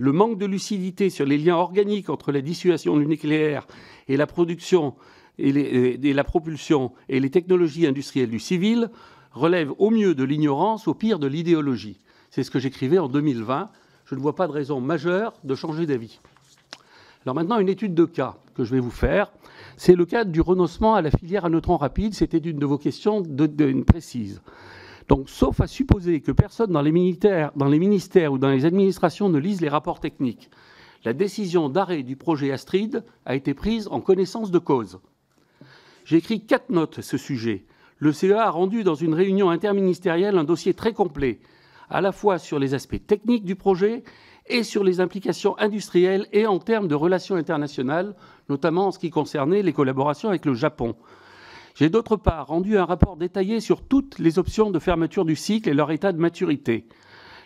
le 0.00 0.12
manque 0.12 0.38
de 0.38 0.46
lucidité 0.46 1.10
sur 1.10 1.26
les 1.26 1.36
liens 1.36 1.56
organiques 1.56 2.08
entre 2.08 2.32
la 2.32 2.40
dissuasion 2.40 2.96
nucléaire 2.96 3.66
et 4.08 4.16
la 4.16 4.26
production 4.26 4.94
et, 5.38 6.12
la 6.14 6.24
propulsion 6.24 6.92
et 7.10 7.20
les 7.20 7.28
technologies 7.28 7.86
industrielles 7.86 8.30
du 8.30 8.38
civil 8.38 8.90
relève 9.32 9.72
au 9.78 9.90
mieux 9.90 10.14
de 10.14 10.24
l'ignorance, 10.24 10.88
au 10.88 10.94
pire 10.94 11.18
de 11.18 11.26
l'idéologie. 11.26 11.98
C'est 12.30 12.42
ce 12.42 12.50
que 12.50 12.58
j'écrivais 12.58 12.98
en 12.98 13.08
2020. 13.08 13.68
Je 14.06 14.14
ne 14.14 14.20
vois 14.20 14.34
pas 14.34 14.46
de 14.46 14.52
raison 14.52 14.80
majeure 14.80 15.34
de 15.44 15.54
changer 15.54 15.84
d'avis. 15.84 16.18
Alors 17.26 17.34
maintenant, 17.34 17.58
une 17.58 17.68
étude 17.68 17.94
de 17.94 18.06
cas 18.06 18.36
que 18.54 18.64
je 18.64 18.74
vais 18.74 18.80
vous 18.80 18.90
faire. 18.90 19.30
C'est 19.82 19.96
le 19.96 20.04
cas 20.04 20.24
du 20.24 20.42
renoncement 20.42 20.94
à 20.94 21.00
la 21.00 21.10
filière 21.10 21.46
à 21.46 21.48
neutrons 21.48 21.78
rapides. 21.78 22.12
C'était 22.12 22.36
une 22.36 22.58
de 22.58 22.66
vos 22.66 22.76
questions 22.76 23.22
de, 23.22 23.82
précise. 23.82 24.42
Donc, 25.08 25.30
sauf 25.30 25.58
à 25.62 25.66
supposer 25.66 26.20
que 26.20 26.32
personne 26.32 26.70
dans 26.70 26.82
les, 26.82 27.18
dans 27.56 27.64
les 27.64 27.78
ministères 27.78 28.34
ou 28.34 28.36
dans 28.36 28.50
les 28.50 28.66
administrations 28.66 29.30
ne 29.30 29.38
lise 29.38 29.62
les 29.62 29.70
rapports 29.70 29.98
techniques, 29.98 30.50
la 31.02 31.14
décision 31.14 31.70
d'arrêt 31.70 32.02
du 32.02 32.16
projet 32.16 32.52
Astrid 32.52 33.02
a 33.24 33.34
été 33.34 33.54
prise 33.54 33.88
en 33.90 34.02
connaissance 34.02 34.50
de 34.50 34.58
cause. 34.58 35.00
J'ai 36.04 36.18
écrit 36.18 36.44
quatre 36.44 36.68
notes 36.68 36.98
à 36.98 37.02
ce 37.02 37.16
sujet. 37.16 37.64
le 38.00 38.12
CEA 38.12 38.44
a 38.44 38.50
rendu 38.50 38.84
dans 38.84 38.94
une 38.94 39.14
réunion 39.14 39.48
interministérielle 39.48 40.36
un 40.36 40.44
dossier 40.44 40.74
très 40.74 40.92
complet, 40.92 41.40
à 41.88 42.02
la 42.02 42.12
fois 42.12 42.38
sur 42.38 42.58
les 42.58 42.74
aspects 42.74 43.06
techniques 43.06 43.46
du 43.46 43.56
projet 43.56 44.04
et 44.46 44.62
sur 44.62 44.84
les 44.84 45.00
implications 45.00 45.58
industrielles 45.58 46.26
et 46.32 46.46
en 46.46 46.58
termes 46.58 46.88
de 46.88 46.94
relations 46.94 47.36
internationales, 47.36 48.14
notamment 48.50 48.88
en 48.88 48.90
ce 48.90 48.98
qui 48.98 49.10
concernait 49.10 49.62
les 49.62 49.72
collaborations 49.72 50.28
avec 50.28 50.44
le 50.44 50.54
Japon. 50.54 50.94
J'ai 51.74 51.88
d'autre 51.88 52.16
part 52.16 52.48
rendu 52.48 52.76
un 52.76 52.84
rapport 52.84 53.16
détaillé 53.16 53.60
sur 53.60 53.82
toutes 53.82 54.18
les 54.18 54.38
options 54.38 54.70
de 54.70 54.78
fermeture 54.78 55.24
du 55.24 55.36
cycle 55.36 55.68
et 55.68 55.74
leur 55.74 55.90
état 55.92 56.12
de 56.12 56.18
maturité. 56.18 56.86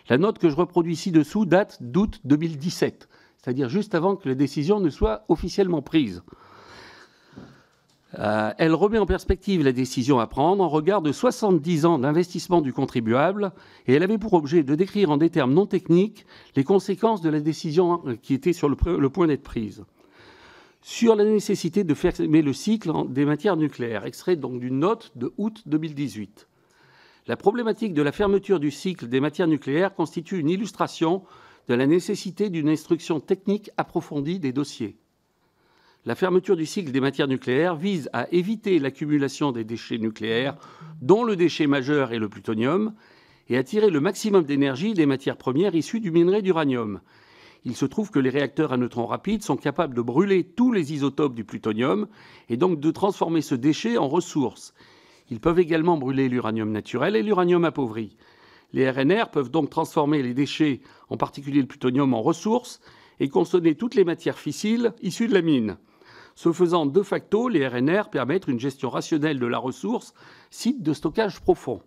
La 0.09 0.17
note 0.17 0.39
que 0.39 0.49
je 0.49 0.55
reproduis 0.55 0.95
ci-dessous 0.95 1.45
date 1.45 1.77
d'août 1.81 2.19
2017, 2.25 3.07
c'est-à-dire 3.37 3.69
juste 3.69 3.95
avant 3.95 4.15
que 4.15 4.27
la 4.27 4.35
décision 4.35 4.79
ne 4.79 4.89
soit 4.89 5.23
officiellement 5.29 5.81
prise. 5.81 6.21
Euh, 8.19 8.51
elle 8.57 8.73
remet 8.73 8.97
en 8.97 9.05
perspective 9.05 9.63
la 9.63 9.73
décision 9.73 10.19
à 10.19 10.27
prendre 10.27 10.63
en 10.63 10.69
regard 10.69 11.01
de 11.01 11.11
70 11.11 11.85
ans 11.85 11.99
d'investissement 11.99 12.61
du 12.61 12.71
contribuable 12.71 13.51
et 13.87 13.93
elle 13.93 14.03
avait 14.03 14.17
pour 14.17 14.33
objet 14.33 14.63
de 14.63 14.75
décrire 14.75 15.11
en 15.11 15.17
des 15.17 15.29
termes 15.29 15.53
non 15.53 15.65
techniques 15.65 16.25
les 16.55 16.63
conséquences 16.63 17.21
de 17.21 17.29
la 17.29 17.41
décision 17.41 18.01
euh, 18.05 18.15
qui 18.15 18.33
était 18.33 18.53
sur 18.53 18.69
le, 18.69 18.77
le 18.97 19.09
point 19.09 19.27
d'être 19.27 19.43
prise. 19.43 19.83
Sur 20.87 21.15
la 21.15 21.23
nécessité 21.23 21.83
de 21.83 21.95
fermer 21.95 22.43
le 22.43 22.53
cycle 22.53 22.91
des 23.09 23.25
matières 23.25 23.57
nucléaires, 23.57 24.05
extrait 24.05 24.35
donc 24.35 24.59
d'une 24.59 24.77
note 24.77 25.11
de 25.15 25.33
août 25.37 25.63
2018. 25.65 26.47
La 27.25 27.35
problématique 27.35 27.95
de 27.95 28.03
la 28.03 28.11
fermeture 28.11 28.59
du 28.59 28.69
cycle 28.69 29.07
des 29.07 29.19
matières 29.19 29.47
nucléaires 29.47 29.95
constitue 29.95 30.37
une 30.37 30.47
illustration 30.47 31.23
de 31.67 31.73
la 31.73 31.87
nécessité 31.87 32.51
d'une 32.51 32.69
instruction 32.69 33.19
technique 33.19 33.71
approfondie 33.77 34.37
des 34.37 34.53
dossiers. 34.53 34.95
La 36.05 36.13
fermeture 36.13 36.55
du 36.55 36.67
cycle 36.67 36.91
des 36.91 37.01
matières 37.01 37.27
nucléaires 37.27 37.75
vise 37.75 38.07
à 38.13 38.31
éviter 38.31 38.77
l'accumulation 38.77 39.51
des 39.51 39.63
déchets 39.63 39.97
nucléaires, 39.97 40.55
dont 41.01 41.23
le 41.23 41.35
déchet 41.35 41.65
majeur 41.65 42.13
est 42.13 42.19
le 42.19 42.29
plutonium, 42.29 42.93
et 43.49 43.57
à 43.57 43.63
tirer 43.63 43.89
le 43.89 44.01
maximum 44.01 44.43
d'énergie 44.43 44.93
des 44.93 45.07
matières 45.07 45.37
premières 45.37 45.73
issues 45.73 45.99
du 45.99 46.11
minerai 46.11 46.43
d'uranium. 46.43 47.01
Il 47.65 47.75
se 47.75 47.85
trouve 47.85 48.11
que 48.11 48.19
les 48.19 48.29
réacteurs 48.29 48.73
à 48.73 48.77
neutrons 48.77 49.07
rapides 49.07 49.41
sont 49.41 49.57
capables 49.57 49.95
de 49.95 50.01
brûler 50.03 50.43
tous 50.43 50.71
les 50.71 50.93
isotopes 50.93 51.33
du 51.33 51.43
plutonium 51.43 52.07
et 52.47 52.57
donc 52.57 52.79
de 52.79 52.91
transformer 52.91 53.41
ce 53.41 53.55
déchet 53.55 53.97
en 53.97 54.07
ressources. 54.07 54.75
Ils 55.31 55.39
peuvent 55.39 55.59
également 55.59 55.97
brûler 55.97 56.29
l'uranium 56.29 56.71
naturel 56.71 57.15
et 57.15 57.23
l'uranium 57.23 57.65
appauvri. 57.65 58.17
Les 58.71 58.87
RNR 58.87 59.29
peuvent 59.31 59.49
donc 59.49 59.71
transformer 59.71 60.21
les 60.21 60.35
déchets, 60.35 60.81
en 61.09 61.17
particulier 61.17 61.61
le 61.61 61.67
plutonium, 61.67 62.13
en 62.13 62.21
ressources 62.21 62.81
et 63.19 63.29
consommer 63.29 63.73
toutes 63.73 63.95
les 63.95 64.03
matières 64.03 64.37
fissiles 64.37 64.93
issues 65.01 65.27
de 65.27 65.33
la 65.33 65.41
mine. 65.41 65.77
Ce 66.35 66.51
faisant, 66.51 66.85
de 66.85 67.01
facto, 67.01 67.47
les 67.47 67.67
RNR 67.67 68.09
permettent 68.11 68.47
une 68.47 68.59
gestion 68.59 68.91
rationnelle 68.91 69.39
de 69.39 69.47
la 69.47 69.57
ressource, 69.57 70.13
site 70.51 70.83
de 70.83 70.93
stockage 70.93 71.39
profond. 71.39 71.81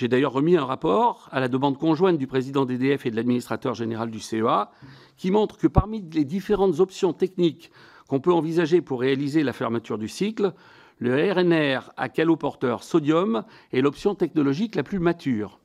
J'ai 0.00 0.08
d'ailleurs 0.08 0.32
remis 0.32 0.56
un 0.56 0.64
rapport 0.64 1.28
à 1.30 1.40
la 1.40 1.48
demande 1.48 1.76
conjointe 1.76 2.16
du 2.16 2.26
président 2.26 2.64
d'EDF 2.64 3.04
et 3.04 3.10
de 3.10 3.16
l'administrateur 3.16 3.74
général 3.74 4.10
du 4.10 4.18
CEA 4.18 4.70
qui 5.18 5.30
montre 5.30 5.58
que 5.58 5.66
parmi 5.66 6.00
les 6.14 6.24
différentes 6.24 6.80
options 6.80 7.12
techniques 7.12 7.70
qu'on 8.08 8.18
peut 8.18 8.32
envisager 8.32 8.80
pour 8.80 9.00
réaliser 9.00 9.42
la 9.42 9.52
fermeture 9.52 9.98
du 9.98 10.08
cycle, 10.08 10.54
le 11.00 11.30
RNR 11.30 11.92
à 11.98 12.08
caloporteur 12.08 12.82
sodium 12.82 13.44
est 13.74 13.82
l'option 13.82 14.14
technologique 14.14 14.74
la 14.74 14.84
plus 14.84 15.00
mature. 15.00 15.60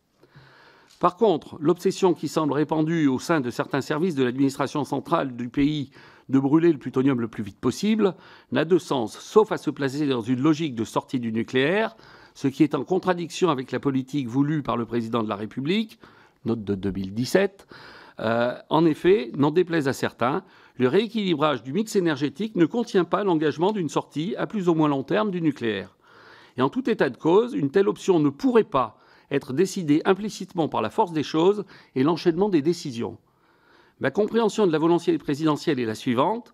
Par 1.00 1.16
contre, 1.16 1.56
l'obsession 1.62 2.14
qui 2.14 2.28
semble 2.28 2.52
répandue 2.52 3.08
au 3.08 3.20
sein 3.20 3.40
de 3.40 3.50
certains 3.50 3.80
services 3.80 4.16
de 4.16 4.26
l'administration 4.26 4.84
centrale 4.84 5.38
du 5.38 5.48
pays 5.48 5.92
de 6.28 6.40
brûler 6.40 6.74
le 6.74 6.78
plutonium 6.78 7.22
le 7.22 7.30
plus 7.30 7.44
vite 7.44 7.62
possible 7.62 8.16
n'a 8.52 8.66
de 8.66 8.80
sens, 8.80 9.18
sauf 9.18 9.54
à 9.54 9.58
se 9.58 9.70
placer 9.70 10.06
dans 10.08 10.20
une 10.20 10.42
logique 10.42 10.76
de 10.76 10.84
sortie 10.84 11.22
du 11.22 11.32
nucléaire, 11.32 11.96
ce 12.36 12.48
qui 12.48 12.64
est 12.64 12.76
en 12.76 12.84
contradiction 12.84 13.50
avec 13.50 13.72
la 13.72 13.80
politique 13.80 14.28
voulue 14.28 14.62
par 14.62 14.78
le 14.78 14.86
président 14.86 15.24
de 15.24 15.30
la 15.30 15.36
République, 15.36 16.00
note 16.46 16.64
de 16.64 16.76
2017. 16.76 17.66
Euh, 18.20 18.54
en 18.70 18.86
effet, 18.86 19.32
n'en 19.36 19.52
déplaise 19.52 19.88
à 19.88 19.94
certains, 19.94 20.44
le 20.78 20.90
rééquilibrage 20.90 21.64
du 21.64 21.74
mix 21.74 21.96
énergétique 21.96 22.56
ne 22.56 22.66
contient 22.66 23.06
pas 23.06 23.24
l'engagement 23.24 23.72
d'une 23.72 23.90
sortie 23.90 24.36
à 24.38 24.46
plus 24.48 24.70
ou 24.70 24.76
moins 24.76 24.90
long 24.90 25.04
terme 25.04 25.32
du 25.32 25.42
nucléaire. 25.42 25.96
Et 26.58 26.62
en 26.62 26.70
tout 26.70 26.90
état 26.90 27.10
de 27.10 27.18
cause, 27.18 27.54
une 27.54 27.72
telle 27.72 27.88
option 27.88 28.20
ne 28.20 28.30
pourrait 28.30 28.64
pas 28.64 29.00
être 29.32 29.54
décidée 29.54 30.02
implicitement 30.06 30.68
par 30.68 30.82
la 30.82 30.90
force 30.90 31.14
des 31.14 31.24
choses 31.24 31.66
et 31.96 32.04
l'enchaînement 32.04 32.50
des 32.50 32.62
décisions. 32.62 33.18
Ma 34.02 34.12
compréhension 34.12 34.68
de 34.68 34.74
la 34.74 34.78
volonté 34.78 35.18
présidentielle 35.18 35.80
est 35.80 35.86
la 35.86 35.96
suivante. 35.96 36.54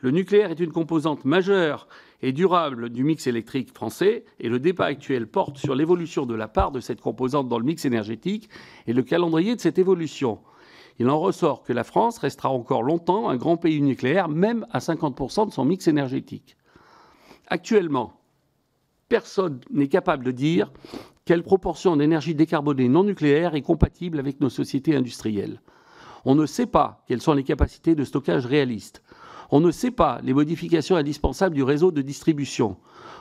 Le 0.00 0.10
nucléaire 0.10 0.50
est 0.50 0.60
une 0.60 0.72
composante 0.72 1.24
majeure 1.24 1.86
et 2.22 2.32
durable 2.32 2.90
du 2.90 3.04
mix 3.04 3.26
électrique 3.26 3.72
français 3.72 4.24
et 4.38 4.48
le 4.48 4.58
débat 4.58 4.86
actuel 4.86 5.26
porte 5.26 5.58
sur 5.58 5.74
l'évolution 5.74 6.26
de 6.26 6.34
la 6.34 6.48
part 6.48 6.70
de 6.70 6.80
cette 6.80 7.00
composante 7.00 7.48
dans 7.48 7.58
le 7.58 7.64
mix 7.64 7.84
énergétique 7.84 8.48
et 8.86 8.92
le 8.92 9.02
calendrier 9.02 9.56
de 9.56 9.60
cette 9.60 9.78
évolution. 9.78 10.38
Il 10.98 11.08
en 11.08 11.18
ressort 11.18 11.62
que 11.62 11.72
la 11.72 11.84
France 11.84 12.18
restera 12.18 12.50
encore 12.50 12.82
longtemps 12.82 13.30
un 13.30 13.36
grand 13.36 13.56
pays 13.56 13.80
nucléaire, 13.80 14.28
même 14.28 14.66
à 14.70 14.80
50% 14.80 15.48
de 15.48 15.52
son 15.52 15.64
mix 15.64 15.88
énergétique. 15.88 16.56
Actuellement, 17.46 18.20
personne 19.08 19.60
n'est 19.70 19.88
capable 19.88 20.24
de 20.24 20.30
dire 20.30 20.70
quelle 21.24 21.42
proportion 21.42 21.96
d'énergie 21.96 22.34
décarbonée 22.34 22.88
non 22.88 23.04
nucléaire 23.04 23.54
est 23.54 23.62
compatible 23.62 24.18
avec 24.18 24.40
nos 24.40 24.50
sociétés 24.50 24.94
industrielles. 24.94 25.62
On 26.24 26.34
ne 26.34 26.44
sait 26.44 26.66
pas 26.66 27.02
quelles 27.08 27.22
sont 27.22 27.32
les 27.32 27.44
capacités 27.44 27.94
de 27.94 28.04
stockage 28.04 28.44
réalistes. 28.46 29.02
On 29.50 29.60
ne 29.60 29.70
sait 29.70 29.90
pas 29.90 30.20
les 30.22 30.32
modifications 30.32 30.96
indispensables 30.96 31.54
du 31.54 31.62
réseau 31.62 31.90
de 31.90 32.02
distribution. 32.02 32.76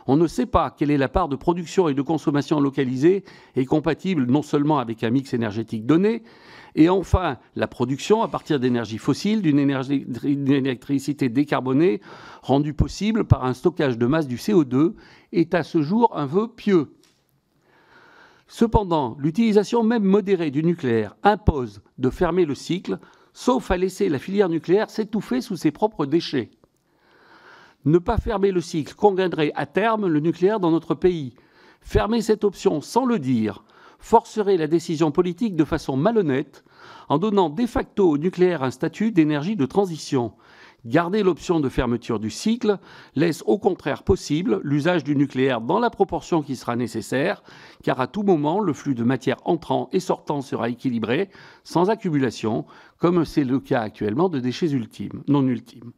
On 0.07 0.17
ne 0.17 0.27
sait 0.27 0.45
pas 0.45 0.71
quelle 0.71 0.91
est 0.91 0.97
la 0.97 1.09
part 1.09 1.27
de 1.27 1.35
production 1.35 1.87
et 1.87 1.93
de 1.93 2.01
consommation 2.01 2.59
localisée 2.59 3.23
et 3.55 3.65
compatible 3.65 4.25
non 4.25 4.41
seulement 4.41 4.79
avec 4.79 5.03
un 5.03 5.09
mix 5.09 5.33
énergétique 5.33 5.85
donné, 5.85 6.23
et 6.75 6.89
enfin 6.89 7.37
la 7.55 7.67
production 7.67 8.21
à 8.21 8.27
partir 8.27 8.59
d'énergie 8.59 8.97
fossile, 8.97 9.41
d'une 9.41 9.59
électricité 10.49 11.29
décarbonée 11.29 12.01
rendue 12.41 12.73
possible 12.73 13.25
par 13.25 13.43
un 13.45 13.53
stockage 13.53 13.97
de 13.97 14.05
masse 14.05 14.27
du 14.27 14.37
CO2 14.37 14.93
est 15.31 15.53
à 15.53 15.63
ce 15.63 15.81
jour 15.81 16.11
un 16.15 16.25
vœu 16.25 16.47
pieux. 16.47 16.93
Cependant, 18.47 19.15
l'utilisation 19.19 19.83
même 19.83 20.03
modérée 20.03 20.49
du 20.49 20.63
nucléaire 20.63 21.15
impose 21.21 21.81
de 21.99 22.09
fermer 22.09 22.45
le 22.45 22.55
cycle, 22.55 22.97
sauf 23.33 23.71
à 23.71 23.77
laisser 23.77 24.09
la 24.09 24.19
filière 24.19 24.49
nucléaire 24.49 24.89
s'étouffer 24.89 25.41
sous 25.41 25.57
ses 25.57 25.71
propres 25.71 26.05
déchets. 26.05 26.49
Ne 27.85 27.97
pas 27.97 28.17
fermer 28.17 28.51
le 28.51 28.61
cycle 28.61 28.93
conviendrait 28.93 29.51
à 29.55 29.65
terme 29.65 30.07
le 30.07 30.19
nucléaire 30.19 30.59
dans 30.59 30.71
notre 30.71 30.95
pays. 30.95 31.33
Fermer 31.81 32.21
cette 32.21 32.43
option 32.43 32.81
sans 32.81 33.05
le 33.05 33.19
dire 33.19 33.63
forcerait 33.99 34.57
la 34.57 34.67
décision 34.67 35.11
politique 35.11 35.55
de 35.55 35.65
façon 35.65 35.97
malhonnête 35.97 36.63
en 37.09 37.17
donnant 37.17 37.49
de 37.49 37.65
facto 37.65 38.09
au 38.09 38.17
nucléaire 38.17 38.63
un 38.63 38.71
statut 38.71 39.11
d'énergie 39.11 39.55
de 39.55 39.65
transition 39.65 40.33
Garder 40.85 41.23
l'option 41.23 41.59
de 41.59 41.67
fermeture 41.67 42.19
du 42.19 42.29
cycle 42.29 42.79
laisse 43.15 43.43
au 43.45 43.57
contraire 43.57 44.03
possible 44.03 44.61
l'usage 44.63 45.03
du 45.03 45.13
nucléaire 45.15 45.59
dans 45.59 45.79
la 45.79 45.89
proportion 45.89 46.41
qui 46.41 46.55
sera 46.55 46.77
nécessaire, 46.77 47.43
car 47.83 47.99
à 47.99 48.07
tout 48.07 48.23
moment, 48.23 48.61
le 48.61 48.71
flux 48.71 48.95
de 48.95 49.03
matière 49.03 49.37
entrant 49.43 49.89
et 49.91 49.99
sortant 49.99 50.41
sera 50.41 50.69
équilibré, 50.69 51.29
sans 51.65 51.89
accumulation, 51.89 52.65
comme 52.97 53.25
c'est 53.25 53.43
le 53.43 53.59
cas 53.59 53.81
actuellement 53.81 54.29
de 54.29 54.39
déchets 54.39 54.69
non 55.27 55.45
ultimes. 55.47 55.91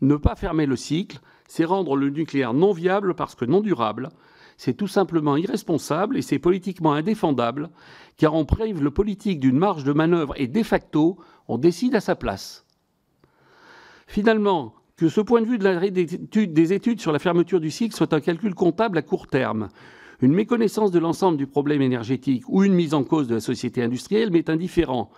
Ne 0.00 0.16
pas 0.16 0.36
fermer 0.36 0.64
le 0.64 0.76
cycle, 0.76 1.20
c'est 1.46 1.64
rendre 1.64 1.94
le 1.94 2.08
nucléaire 2.08 2.54
non 2.54 2.72
viable 2.72 3.14
parce 3.14 3.34
que 3.34 3.44
non 3.44 3.60
durable. 3.60 4.08
C'est 4.56 4.74
tout 4.74 4.88
simplement 4.88 5.36
irresponsable 5.36 6.16
et 6.16 6.22
c'est 6.22 6.38
politiquement 6.38 6.94
indéfendable, 6.94 7.68
car 8.16 8.34
on 8.34 8.46
prive 8.46 8.82
le 8.82 8.90
politique 8.90 9.40
d'une 9.40 9.58
marge 9.58 9.84
de 9.84 9.92
manœuvre 9.92 10.32
et 10.36 10.46
de 10.46 10.62
facto, 10.62 11.18
on 11.46 11.58
décide 11.58 11.94
à 11.94 12.00
sa 12.00 12.14
place. 12.14 12.63
Finalement, 14.06 14.74
que 14.96 15.08
ce 15.08 15.20
point 15.20 15.42
de 15.42 15.46
vue 15.46 15.58
des 15.58 16.72
études 16.72 17.00
sur 17.00 17.12
la 17.12 17.18
fermeture 17.18 17.60
du 17.60 17.70
cycle 17.70 17.96
soit 17.96 18.12
un 18.12 18.20
calcul 18.20 18.54
comptable 18.54 18.98
à 18.98 19.02
court 19.02 19.26
terme, 19.26 19.68
une 20.20 20.32
méconnaissance 20.32 20.90
de 20.90 20.98
l'ensemble 20.98 21.36
du 21.36 21.46
problème 21.46 21.82
énergétique 21.82 22.44
ou 22.48 22.62
une 22.62 22.74
mise 22.74 22.94
en 22.94 23.02
cause 23.02 23.26
de 23.26 23.34
la 23.34 23.40
société 23.40 23.82
industrielle 23.82 24.30
m'est 24.30 24.48
indifférent. 24.48 25.10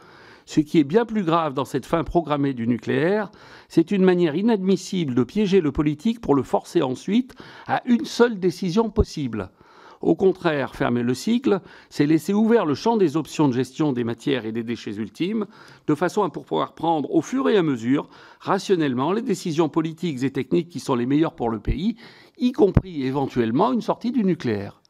Ce 0.46 0.60
qui 0.60 0.78
est 0.78 0.84
bien 0.84 1.04
plus 1.04 1.24
grave 1.24 1.54
dans 1.54 1.64
cette 1.64 1.86
fin 1.86 2.04
programmée 2.04 2.54
du 2.54 2.66
nucléaire, 2.68 3.30
c'est 3.68 3.90
une 3.90 4.04
manière 4.04 4.36
inadmissible 4.36 5.14
de 5.14 5.24
piéger 5.24 5.60
le 5.60 5.72
politique 5.72 6.20
pour 6.20 6.34
le 6.34 6.44
forcer 6.44 6.82
ensuite 6.82 7.34
à 7.66 7.82
une 7.84 8.04
seule 8.04 8.38
décision 8.38 8.88
possible. 8.88 9.50
Au 10.00 10.14
contraire, 10.14 10.74
fermer 10.74 11.02
le 11.02 11.14
cycle, 11.14 11.60
c'est 11.88 12.06
laisser 12.06 12.32
ouvert 12.32 12.66
le 12.66 12.74
champ 12.74 12.96
des 12.96 13.16
options 13.16 13.48
de 13.48 13.54
gestion 13.54 13.92
des 13.92 14.04
matières 14.04 14.46
et 14.46 14.52
des 14.52 14.62
déchets 14.62 14.96
ultimes, 14.96 15.46
de 15.86 15.94
façon 15.94 16.22
à 16.22 16.30
pouvoir 16.30 16.74
prendre 16.74 17.14
au 17.14 17.22
fur 17.22 17.48
et 17.48 17.56
à 17.56 17.62
mesure, 17.62 18.08
rationnellement, 18.40 19.12
les 19.12 19.22
décisions 19.22 19.68
politiques 19.68 20.22
et 20.22 20.30
techniques 20.30 20.68
qui 20.68 20.80
sont 20.80 20.94
les 20.94 21.06
meilleures 21.06 21.34
pour 21.34 21.50
le 21.50 21.60
pays, 21.60 21.96
y 22.38 22.52
compris 22.52 23.04
éventuellement 23.04 23.72
une 23.72 23.80
sortie 23.80 24.12
du 24.12 24.24
nucléaire. 24.24 24.80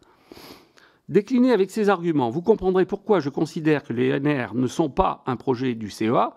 Décliné 1.09 1.53
avec 1.53 1.71
ces 1.71 1.89
arguments, 1.89 2.31
vous 2.31 2.43
comprendrez 2.43 2.85
pourquoi 2.85 3.21
je 3.21 3.29
considère 3.29 3.85
que 3.85 3.93
les 3.93 4.19
NR 4.19 4.55
ne 4.55 4.67
sont 4.67 4.91
pas 4.91 5.23
un 5.27 5.37
projet 5.37 5.75
du 5.75 5.89
CEA, 5.89 6.35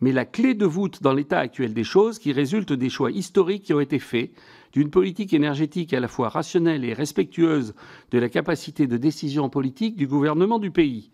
mais 0.00 0.10
la 0.10 0.24
clé 0.24 0.54
de 0.54 0.66
voûte 0.66 1.02
dans 1.02 1.12
l'état 1.12 1.38
actuel 1.38 1.74
des 1.74 1.84
choses 1.84 2.18
qui 2.18 2.32
résulte 2.32 2.72
des 2.72 2.88
choix 2.88 3.12
historiques 3.12 3.64
qui 3.64 3.74
ont 3.74 3.80
été 3.80 3.98
faits, 3.98 4.32
d'une 4.72 4.90
politique 4.90 5.32
énergétique 5.32 5.92
à 5.92 6.00
la 6.00 6.08
fois 6.08 6.28
rationnelle 6.28 6.84
et 6.84 6.92
respectueuse 6.92 7.74
de 8.10 8.18
la 8.18 8.28
capacité 8.28 8.86
de 8.86 8.96
décision 8.96 9.48
politique 9.48 9.96
du 9.96 10.06
gouvernement 10.06 10.58
du 10.58 10.70
pays. 10.70 11.10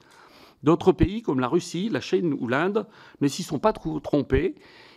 D'autres 0.63 0.93
pays, 0.93 1.23
comme 1.23 1.41
la 1.41 1.49
Russie, 1.49 1.89
la 1.91 2.01
Chine 2.01 2.35
ou 2.39 2.49
l'Inde, 2.49 2.87
ne 3.21 3.29
s'y 3.29 3.43
sont 3.43 3.59
pas 3.59 3.73
trompés. 3.73 4.55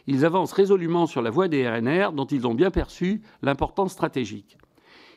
Ils 0.07 0.25
avancent 0.25 0.53
résolument 0.53 1.05
sur 1.05 1.21
la 1.21 1.29
voie 1.29 1.47
des 1.47 1.69
RNR, 1.69 2.13
dont 2.13 2.25
ils 2.25 2.47
ont 2.47 2.55
bien 2.55 2.71
perçu 2.71 3.21
l'importance 3.41 3.91
stratégique. 3.91 4.57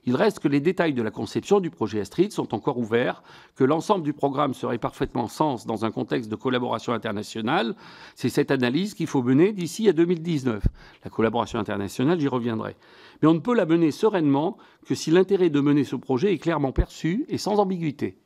Il 0.05 0.17
reste 0.17 0.41
que 0.41 0.49
les 0.49 0.61
détails 0.61 0.95
de 0.95 1.03
la 1.03 1.13
conception 1.13 1.61
du 1.61 1.71
projet 1.71 2.01
Astrid 2.01 2.33
sont 2.33 2.55
encore 2.55 2.77
ouverts, 2.77 3.23
que 3.55 3.63
l'ensemble 3.63 4.03
du 4.03 4.13
programme 4.13 4.53
serait 4.53 4.79
parfaitement 4.79 5.29
sens 5.29 5.65
dans 5.65 5.85
un 5.85 5.93
contexte 5.93 6.29
de 6.29 6.35
collaboration 6.35 6.93
internationale. 6.93 7.77
C'est 8.17 8.29
cette 8.29 8.51
analyse 8.51 8.95
qu'il 8.95 9.07
faut 9.07 9.23
mener 9.23 9.53
d'ici 9.53 9.89
à 9.89 9.93
2019. 9.93 10.65
La 11.05 11.11
collaboration 11.11 11.61
internationale, 11.61 12.19
j'y 12.19 12.27
reviendrai. 12.27 12.75
Mais 13.23 13.29
on 13.29 13.35
ne 13.35 13.39
peut 13.39 13.55
la 13.55 13.67
mener 13.67 13.93
sereinement 13.93 14.57
que 14.85 14.95
si 14.95 15.11
l'intérêt 15.11 15.49
de 15.49 15.61
mener 15.61 15.85
ce 15.85 15.97
projet 15.97 16.33
est 16.33 16.39
clairement 16.39 16.73
perçu 16.73 17.25
et 17.29 17.39
sans 17.39 17.61
ambiguïté. 17.61 18.19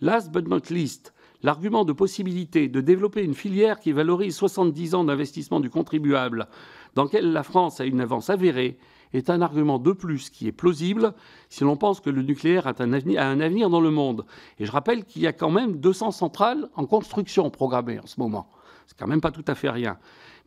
Last 0.00 0.30
but 0.30 0.48
not 0.48 0.70
least, 0.70 1.12
l'argument 1.42 1.84
de 1.84 1.92
possibilité 1.92 2.68
de 2.68 2.80
développer 2.80 3.22
une 3.22 3.34
filière 3.34 3.80
qui 3.80 3.92
valorise 3.92 4.36
70 4.36 4.94
ans 4.94 5.04
d'investissement 5.04 5.60
du 5.60 5.70
contribuable, 5.70 6.48
dans 6.94 7.04
laquelle 7.04 7.32
la 7.32 7.42
France 7.42 7.80
a 7.80 7.84
une 7.84 8.00
avance 8.00 8.30
avérée, 8.30 8.78
est 9.12 9.30
un 9.30 9.42
argument 9.42 9.78
de 9.78 9.92
plus 9.92 10.30
qui 10.30 10.48
est 10.48 10.52
plausible 10.52 11.14
si 11.48 11.64
l'on 11.64 11.76
pense 11.76 12.00
que 12.00 12.10
le 12.10 12.22
nucléaire 12.22 12.66
a 12.66 12.74
un, 12.78 12.92
avenir, 13.40 13.70
dans 13.70 13.80
le 13.80 13.90
monde. 13.90 14.26
Et 14.58 14.66
je 14.66 14.72
rappelle 14.72 15.04
qu'il 15.04 15.22
y 15.22 15.26
a 15.26 15.32
quand 15.32 15.50
même 15.50 15.76
200 15.76 16.10
centrales 16.10 16.68
en 16.74 16.86
construction 16.86 17.48
programmées 17.50 18.00
en 18.00 18.06
ce 18.06 18.18
moment. 18.18 18.48
C'est 18.86 18.98
quand 18.98 19.06
même 19.06 19.20
pas 19.20 19.30
tout 19.30 19.44
à 19.46 19.54
fait 19.54 19.70
rien. 19.70 19.98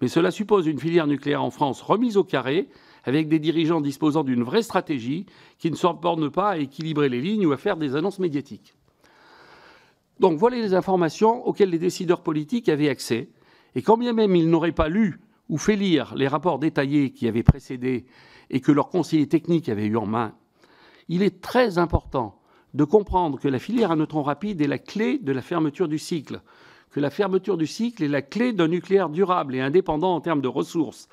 Mais 0.02 0.08
cela 0.08 0.32
suppose 0.32 0.68
une 0.68 0.80
filière 0.80 1.08
nucléaire 1.08 1.44
en 1.44 1.50
France 1.50 1.82
remise 1.82 2.18
au 2.18 2.24
carré, 2.24 2.68
avec 3.08 3.30
des 3.30 3.40
dirigeants 3.40 3.80
disposant 3.80 4.26
d'une 4.26 4.44
vraie 4.44 4.62
stratégie, 4.62 5.26
qui 5.60 5.72
ne 5.72 5.78
se 5.78 5.88
bornent 5.88 6.30
pas 6.30 6.50
à 6.50 6.58
équilibrer 6.58 7.08
les 7.08 7.22
lignes 7.22 7.46
ou 7.46 7.54
à 7.54 7.58
faire 7.58 7.78
des 7.78 7.96
annonces 7.96 8.20
médiatiques. 8.20 8.76
Donc 10.20 10.38
voilà 10.38 10.58
les 10.58 10.74
informations 10.74 11.48
auxquelles 11.48 11.70
les 11.70 11.80
décideurs 11.80 12.22
politiques 12.22 12.68
avaient 12.68 12.90
accès. 12.90 13.30
Et 13.76 13.82
quand 13.82 13.96
bien 13.96 14.12
même 14.12 14.36
ils 14.36 14.50
n'auraient 14.50 14.74
pas 14.74 14.90
lu 14.90 15.22
ou 15.48 15.58
fait 15.58 15.78
lire 15.78 16.16
les 16.16 16.28
rapports 16.28 16.60
détaillés 16.60 17.12
qui 17.12 17.30
avaient 17.30 17.44
précédé 17.44 18.06
et 18.50 18.60
que 18.60 18.74
leurs 18.74 18.90
conseillers 18.90 19.30
techniques 19.30 19.70
avaient 19.70 19.86
eu 19.86 19.96
en 19.96 20.06
main, 20.06 20.34
il 21.08 21.24
est 21.24 21.40
très 21.40 21.78
important 21.78 22.42
de 22.74 22.84
comprendre 22.84 23.40
que 23.40 23.48
la 23.48 23.60
filière 23.60 23.92
à 23.92 23.96
neutrons 23.96 24.24
rapides 24.24 24.60
est 24.60 24.68
la 24.68 24.80
clé 24.80 25.18
de 25.18 25.32
la 25.32 25.42
fermeture 25.42 25.88
du 25.88 25.98
cycle, 25.98 26.42
que 26.92 27.00
la 27.00 27.10
fermeture 27.10 27.56
du 27.56 27.68
cycle 27.68 28.04
est 28.04 28.10
la 28.10 28.22
clé 28.22 28.52
d'un 28.52 28.68
nucléaire 28.68 29.08
durable 29.08 29.56
et 29.56 29.62
indépendant 29.62 30.14
en 30.14 30.20
termes 30.20 30.42
de 30.42 30.50
ressources, 30.50 31.08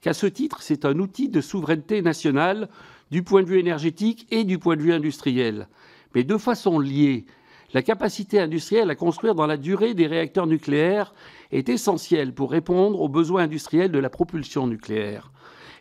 qu'à 0.00 0.14
ce 0.14 0.26
titre, 0.26 0.62
c'est 0.62 0.84
un 0.84 0.98
outil 0.98 1.28
de 1.28 1.40
souveraineté 1.40 2.02
nationale 2.02 2.68
du 3.10 3.22
point 3.22 3.42
de 3.42 3.48
vue 3.48 3.58
énergétique 3.58 4.26
et 4.30 4.44
du 4.44 4.58
point 4.58 4.76
de 4.76 4.82
vue 4.82 4.92
industriel. 4.92 5.68
Mais 6.14 6.24
de 6.24 6.38
façon 6.38 6.78
liée, 6.78 7.26
la 7.72 7.82
capacité 7.82 8.40
industrielle 8.40 8.90
à 8.90 8.96
construire 8.96 9.34
dans 9.34 9.46
la 9.46 9.56
durée 9.56 9.94
des 9.94 10.06
réacteurs 10.06 10.46
nucléaires 10.46 11.14
est 11.52 11.68
essentielle 11.68 12.34
pour 12.34 12.50
répondre 12.50 13.00
aux 13.00 13.08
besoins 13.08 13.44
industriels 13.44 13.92
de 13.92 13.98
la 13.98 14.10
propulsion 14.10 14.66
nucléaire 14.66 15.30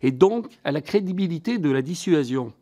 et 0.02 0.12
donc 0.12 0.48
à 0.64 0.72
la 0.72 0.82
crédibilité 0.82 1.58
de 1.58 1.70
la 1.70 1.82
dissuasion. 1.82 2.54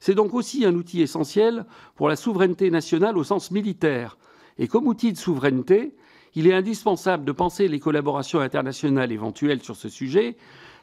C'est 0.00 0.14
donc 0.14 0.34
aussi 0.34 0.64
un 0.64 0.74
outil 0.74 1.02
essentiel 1.02 1.64
pour 1.96 2.08
la 2.08 2.16
souveraineté 2.16 2.70
nationale 2.70 3.16
au 3.16 3.24
sens 3.24 3.50
militaire. 3.50 4.18
Et 4.58 4.68
comme 4.68 4.86
outil 4.86 5.12
de 5.12 5.18
souveraineté, 5.18 5.94
il 6.34 6.46
est 6.46 6.52
indispensable 6.52 7.24
de 7.24 7.32
penser 7.32 7.68
les 7.68 7.80
collaborations 7.80 8.40
internationales 8.40 9.12
éventuelles 9.12 9.62
sur 9.62 9.76
ce 9.76 9.88
sujet 9.88 10.36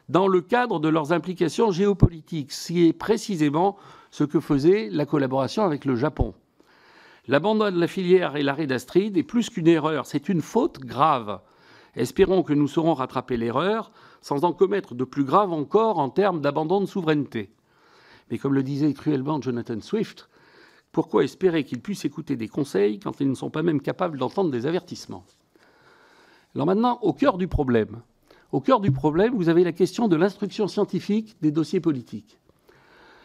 dans 0.08 0.28
le 0.28 0.40
cadre 0.40 0.80
de 0.80 0.88
leurs 0.88 1.12
implications 1.12 1.70
géopolitiques, 1.70 2.52
ce 2.52 2.72
qui 2.72 2.86
est 2.86 2.92
précisément 2.92 3.76
ce 4.10 4.24
que 4.24 4.40
faisait 4.40 4.88
la 4.90 5.06
collaboration 5.06 5.62
avec 5.62 5.84
le 5.84 5.96
Japon. 5.96 6.34
L'abandon 7.28 7.70
de 7.70 7.78
la 7.78 7.86
filière 7.86 8.36
et 8.36 8.42
l'arrêt 8.42 8.66
d'Astrid 8.66 9.16
est 9.16 9.22
plus 9.22 9.48
qu'une 9.48 9.68
erreur, 9.68 10.06
c'est 10.06 10.28
une 10.28 10.42
faute 10.42 10.80
grave. 10.80 11.40
Espérons 11.94 12.42
que 12.42 12.52
nous 12.52 12.68
saurons 12.68 12.94
rattraper 12.94 13.36
l'erreur 13.36 13.92
sans 14.20 14.44
en 14.44 14.52
commettre 14.52 14.94
de 14.94 15.04
plus 15.04 15.24
graves 15.24 15.52
encore 15.52 15.98
en 15.98 16.10
termes 16.10 16.40
d'abandon 16.40 16.80
de 16.80 16.86
souveraineté. 16.86 17.50
Mais 18.30 18.38
comme 18.38 18.54
le 18.54 18.62
disait 18.62 18.92
cruellement 18.92 19.40
Jonathan 19.40 19.80
Swift, 19.80 20.28
pourquoi 20.90 21.24
espérer 21.24 21.64
qu'ils 21.64 21.80
puissent 21.80 22.04
écouter 22.04 22.36
des 22.36 22.48
conseils 22.48 22.98
quand 22.98 23.20
ils 23.20 23.28
ne 23.28 23.34
sont 23.34 23.50
pas 23.50 23.62
même 23.62 23.80
capables 23.80 24.18
d'entendre 24.18 24.50
des 24.50 24.66
avertissements? 24.66 25.24
Alors 26.54 26.66
maintenant, 26.66 26.98
au 27.02 27.12
cœur 27.12 27.38
du 27.38 27.48
problème. 27.48 28.02
Au 28.52 28.60
cœur 28.60 28.80
du 28.80 28.92
problème, 28.92 29.34
vous 29.34 29.48
avez 29.48 29.64
la 29.64 29.72
question 29.72 30.08
de 30.08 30.16
l'instruction 30.16 30.68
scientifique 30.68 31.36
des 31.40 31.50
dossiers 31.50 31.80
politiques. 31.80 32.38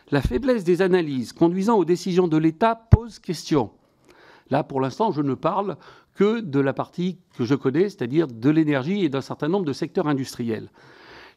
La 0.10 0.22
faiblesse 0.22 0.63
des 0.63 0.82
analyses 0.82 1.34
conduisant 1.34 1.78
aux 1.78 1.84
décisions 1.84 2.30
de 2.30 2.38
l'État 2.38 2.76
pose 2.76 3.20
question. 3.20 3.72
Là, 4.50 4.63
pour 4.63 4.80
l'instant, 4.80 5.12
je 5.12 5.22
ne 5.22 5.34
parle 5.34 5.76
que 6.16 6.40
de 6.40 6.62
la 6.62 6.72
partie 6.72 7.20
que 7.38 7.44
je 7.44 7.56
connais, 7.56 7.90
c'est-à-dire 7.90 8.28
de 8.28 8.50
l'énergie 8.50 9.04
et 9.04 9.10
d'un 9.10 9.20
certain 9.20 9.50
nombre 9.50 9.66
de 9.66 9.74
secteurs 9.74 10.08
industriels. 10.08 10.72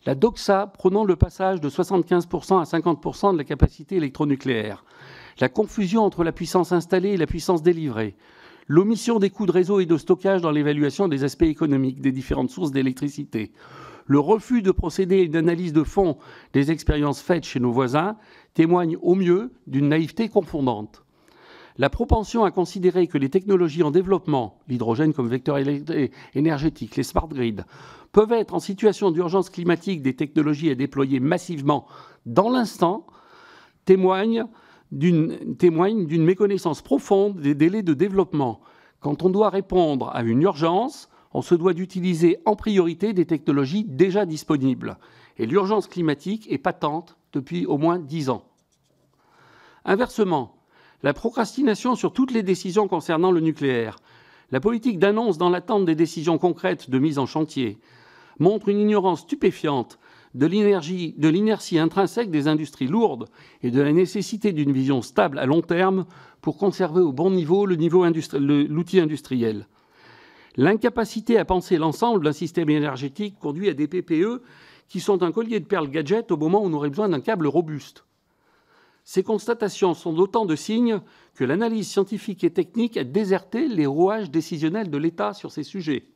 La 0.06 0.14
DOXA 0.14 0.68
prenant 0.68 1.04
le 1.04 1.16
passage 1.16 1.60
de 1.60 1.68
75% 1.68 2.60
à 2.60 2.62
50% 2.62 3.32
de 3.32 3.38
la 3.38 3.44
capacité 3.44 3.96
électronucléaire, 3.96 4.84
la 5.40 5.48
confusion 5.48 6.04
entre 6.04 6.22
la 6.22 6.32
puissance 6.32 6.70
installée 6.70 7.10
et 7.10 7.16
la 7.16 7.26
puissance 7.26 7.62
délivrée, 7.62 8.16
l'omission 8.68 9.18
des 9.18 9.30
coûts 9.30 9.46
de 9.46 9.52
réseau 9.52 9.80
et 9.80 9.86
de 9.86 9.96
stockage 9.96 10.42
dans 10.42 10.52
l'évaluation 10.52 11.08
des 11.08 11.24
aspects 11.24 11.42
économiques 11.42 12.00
des 12.00 12.12
différentes 12.12 12.50
sources 12.50 12.70
d'électricité, 12.70 13.50
le 14.10 14.18
refus 14.18 14.60
de 14.60 14.72
procéder 14.72 15.20
à 15.20 15.22
une 15.22 15.36
analyse 15.36 15.72
de 15.72 15.84
fond 15.84 16.18
des 16.52 16.72
expériences 16.72 17.22
faites 17.22 17.44
chez 17.44 17.60
nos 17.60 17.70
voisins 17.70 18.16
témoignent 18.54 18.96
au 19.02 19.14
mieux 19.14 19.52
d'une 19.68 19.88
naïveté 19.88 20.28
confondante 20.28 21.04
la 21.78 21.88
propension 21.90 22.42
à 22.42 22.50
considérer 22.50 23.06
que 23.06 23.18
les 23.18 23.30
technologies 23.30 23.84
en 23.84 23.92
développement, 23.92 24.58
l'hydrogène 24.68 25.14
comme 25.14 25.28
vecteur 25.28 25.58
énergétique, 26.34 26.96
les 26.96 27.04
smart 27.04 27.28
grids, 27.28 27.62
peuvent 28.10 28.32
être 28.32 28.52
en 28.52 28.58
situation 28.58 29.12
d'urgence 29.12 29.48
climatique 29.48 30.02
des 30.02 30.16
technologies 30.16 30.70
à 30.70 30.74
déployer 30.74 31.20
massivement 31.20 31.86
dans 32.26 32.50
l'instant, 32.50 33.06
témoigne 33.84 34.44
d'une 34.90 36.24
méconnaissance 36.24 36.82
profonde 36.82 37.40
des 37.40 37.54
délais 37.54 37.84
de 37.84 37.94
développement. 37.94 38.60
Quand 38.98 39.22
on 39.22 39.30
doit 39.30 39.50
répondre 39.50 40.10
à 40.12 40.22
une 40.22 40.42
urgence, 40.42 41.08
on 41.32 41.42
se 41.42 41.54
doit 41.54 41.74
d'utiliser 41.74 42.38
en 42.44 42.56
priorité 42.56 43.12
des 43.12 43.26
technologies 43.26 43.84
déjà 43.84 44.26
disponibles. 44.26 44.98
Et 45.38 45.46
l'urgence 45.46 45.86
climatique 45.86 46.50
est 46.50 46.58
patente 46.58 47.16
depuis 47.32 47.66
au 47.66 47.78
moins 47.78 47.98
dix 47.98 48.30
ans. 48.30 48.44
Inversement, 49.84 50.56
la 51.02 51.14
procrastination 51.14 51.94
sur 51.94 52.12
toutes 52.12 52.32
les 52.32 52.42
décisions 52.42 52.88
concernant 52.88 53.30
le 53.30 53.40
nucléaire, 53.40 53.96
la 54.50 54.60
politique 54.60 54.98
d'annonce 54.98 55.38
dans 55.38 55.48
l'attente 55.48 55.84
des 55.84 55.94
décisions 55.94 56.38
concrètes 56.38 56.90
de 56.90 56.98
mise 56.98 57.18
en 57.18 57.26
chantier, 57.26 57.78
montre 58.38 58.68
une 58.68 58.80
ignorance 58.80 59.20
stupéfiante 59.20 59.98
de 60.34 60.46
l'inertie 60.46 61.78
intrinsèque 61.78 62.30
des 62.30 62.48
industries 62.48 62.86
lourdes 62.86 63.28
et 63.62 63.70
de 63.70 63.80
la 63.80 63.92
nécessité 63.92 64.52
d'une 64.52 64.72
vision 64.72 65.02
stable 65.02 65.38
à 65.38 65.46
long 65.46 65.62
terme 65.62 66.06
pour 66.40 66.56
conserver 66.56 67.00
au 67.00 67.12
bon 67.12 67.30
niveau 67.30 67.66
l'outil 67.66 69.00
industriel. 69.00 69.66
L'incapacité 70.56 71.38
à 71.38 71.44
penser 71.44 71.76
l'ensemble 71.76 72.24
d'un 72.24 72.32
système 72.32 72.70
énergétique 72.70 73.38
conduit 73.38 73.68
à 73.68 73.74
des 73.74 73.86
PPE 73.86 74.42
qui 74.88 75.00
sont 75.00 75.22
un 75.22 75.30
collier 75.30 75.60
de 75.60 75.66
perles 75.66 75.90
gadgets 75.90 76.32
au 76.32 76.36
moment 76.36 76.62
où 76.62 76.66
on 76.66 76.72
aurait 76.72 76.88
besoin 76.88 77.08
d'un 77.08 77.20
câble 77.20 77.46
robuste. 77.46 78.04
Ces 79.04 79.22
constatations 79.22 79.94
sont 79.94 80.18
autant 80.18 80.44
de 80.44 80.56
signes 80.56 81.00
que 81.34 81.44
l'analyse 81.44 81.88
scientifique 81.88 82.44
et 82.44 82.52
technique 82.52 82.96
a 82.96 83.04
déserté 83.04 83.68
les 83.68 83.86
rouages 83.86 84.30
décisionnels 84.30 84.90
de 84.90 84.98
l'État 84.98 85.32
sur 85.32 85.52
ces 85.52 85.62
sujets. 85.62 86.06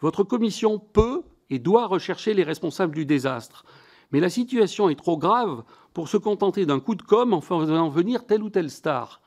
Votre 0.00 0.24
commission 0.24 0.78
peut 0.78 1.22
et 1.48 1.58
doit 1.58 1.86
rechercher 1.86 2.34
les 2.34 2.42
responsables 2.42 2.94
du 2.94 3.06
désastre, 3.06 3.64
mais 4.10 4.20
la 4.20 4.30
situation 4.30 4.88
est 4.88 4.98
trop 4.98 5.16
grave 5.16 5.62
pour 5.92 6.08
se 6.08 6.16
contenter 6.16 6.66
d'un 6.66 6.80
coup 6.80 6.94
de 6.94 7.02
com' 7.02 7.32
en 7.32 7.40
faisant 7.40 7.88
venir 7.88 8.26
telle 8.26 8.42
ou 8.42 8.50
telle 8.50 8.70
star. 8.70 9.20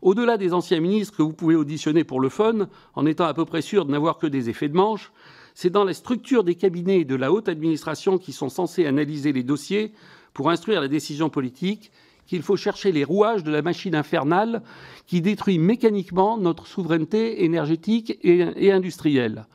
Au-delà 0.00 0.36
des 0.36 0.52
anciens 0.52 0.80
ministres 0.80 1.16
que 1.16 1.22
vous 1.22 1.32
pouvez 1.32 1.56
auditionner 1.56 2.04
pour 2.04 2.20
le 2.20 2.28
fun, 2.28 2.68
en 2.94 3.06
étant 3.06 3.24
à 3.24 3.34
peu 3.34 3.44
près 3.44 3.62
sûr 3.62 3.84
de 3.84 3.90
n'avoir 3.90 4.18
que 4.18 4.26
des 4.26 4.48
effets 4.48 4.68
de 4.68 4.76
manche, 4.76 5.12
c'est 5.54 5.70
dans 5.70 5.82
la 5.82 5.92
structure 5.92 6.44
des 6.44 6.54
cabinets 6.54 7.00
et 7.00 7.04
de 7.04 7.16
la 7.16 7.32
haute 7.32 7.48
administration 7.48 8.16
qui 8.16 8.32
sont 8.32 8.48
censés 8.48 8.86
analyser 8.86 9.32
les 9.32 9.42
dossiers 9.42 9.92
pour 10.32 10.50
instruire 10.50 10.80
la 10.80 10.86
décision 10.86 11.30
politique 11.30 11.90
qu'il 12.28 12.42
faut 12.42 12.56
chercher 12.56 12.92
les 12.92 13.02
rouages 13.02 13.42
de 13.42 13.50
la 13.50 13.62
machine 13.62 13.96
infernale 13.96 14.62
qui 15.06 15.20
détruit 15.20 15.58
mécaniquement 15.58 16.38
notre 16.38 16.68
souveraineté 16.68 17.44
énergétique 17.44 18.18
et, 18.22 18.70
industrielle. 18.70 19.46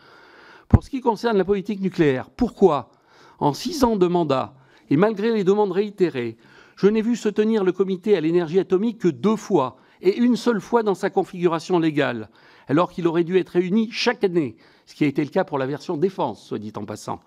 Pour 0.67 0.83
ce 0.83 0.89
qui 0.89 0.99
concerne 0.99 1.37
la 1.37 1.45
politique 1.45 1.79
nucléaire, 1.79 2.29
pourquoi, 2.31 2.91
en 3.39 3.53
six 3.53 3.83
ans 3.83 3.95
de 3.95 4.07
mandat, 4.07 4.55
et 4.89 4.97
malgré 4.97 5.31
les 5.31 5.43
demandes 5.43 5.71
réitérées, 5.71 6.35
je 6.75 6.87
n'ai 6.87 7.01
vu 7.01 7.15
se 7.15 7.29
tenir 7.29 7.63
le 7.63 7.71
comité 7.71 8.17
à 8.17 8.21
l'énergie 8.21 8.59
atomique 8.59 8.97
que 8.97 9.07
deux 9.07 9.35
fois, 9.35 9.77
et 10.03 10.17
une 10.17 10.35
seule 10.35 10.59
fois 10.59 10.83
dans 10.83 10.95
sa 10.95 11.09
configuration 11.09 11.79
légale, 11.79 12.29
alors 12.67 12.91
qu'il 12.91 13.07
aurait 13.07 13.23
dû 13.23 13.37
être 13.37 13.49
réuni 13.49 13.89
chaque 13.89 14.23
année, 14.23 14.57
ce 14.85 14.95
qui 14.95 15.05
a 15.05 15.07
été 15.07 15.23
le 15.23 15.29
cas 15.29 15.45
pour 15.45 15.57
la 15.57 15.65
version 15.65 15.95
défense, 15.95 16.45
soit 16.45 16.59
dit 16.59 16.73
en 16.75 16.85
passant. 16.85 17.21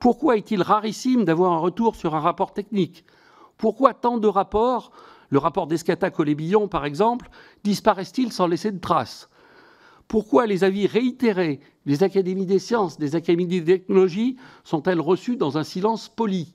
Pourquoi 0.00 0.36
est-il 0.36 0.62
rarissime 0.62 1.24
d'avoir 1.24 1.52
un 1.52 1.58
retour 1.58 1.94
sur 1.94 2.16
un 2.16 2.20
rapport 2.20 2.52
technique? 2.52 3.04
Pourquoi 3.56 3.94
tant 3.94 4.18
de 4.18 4.26
rapports, 4.26 4.90
le 5.30 5.38
rapport 5.38 5.68
d'Escata 5.68 6.10
Colébillon 6.10 6.66
par 6.66 6.84
exemple, 6.84 7.30
disparaissent-ils 7.62 8.32
sans 8.32 8.48
laisser 8.48 8.72
de 8.72 8.80
traces? 8.80 9.28
Pourquoi 10.08 10.46
les 10.46 10.64
avis 10.64 10.86
réitérés 10.86 11.60
des 11.86 12.02
académies 12.02 12.46
des 12.46 12.58
sciences, 12.58 12.98
des 12.98 13.14
académies 13.14 13.46
des 13.46 13.64
technologies 13.64 14.36
sont-elles 14.64 15.00
reçues 15.00 15.36
dans 15.36 15.56
un 15.56 15.64
silence 15.64 16.08
poli? 16.08 16.54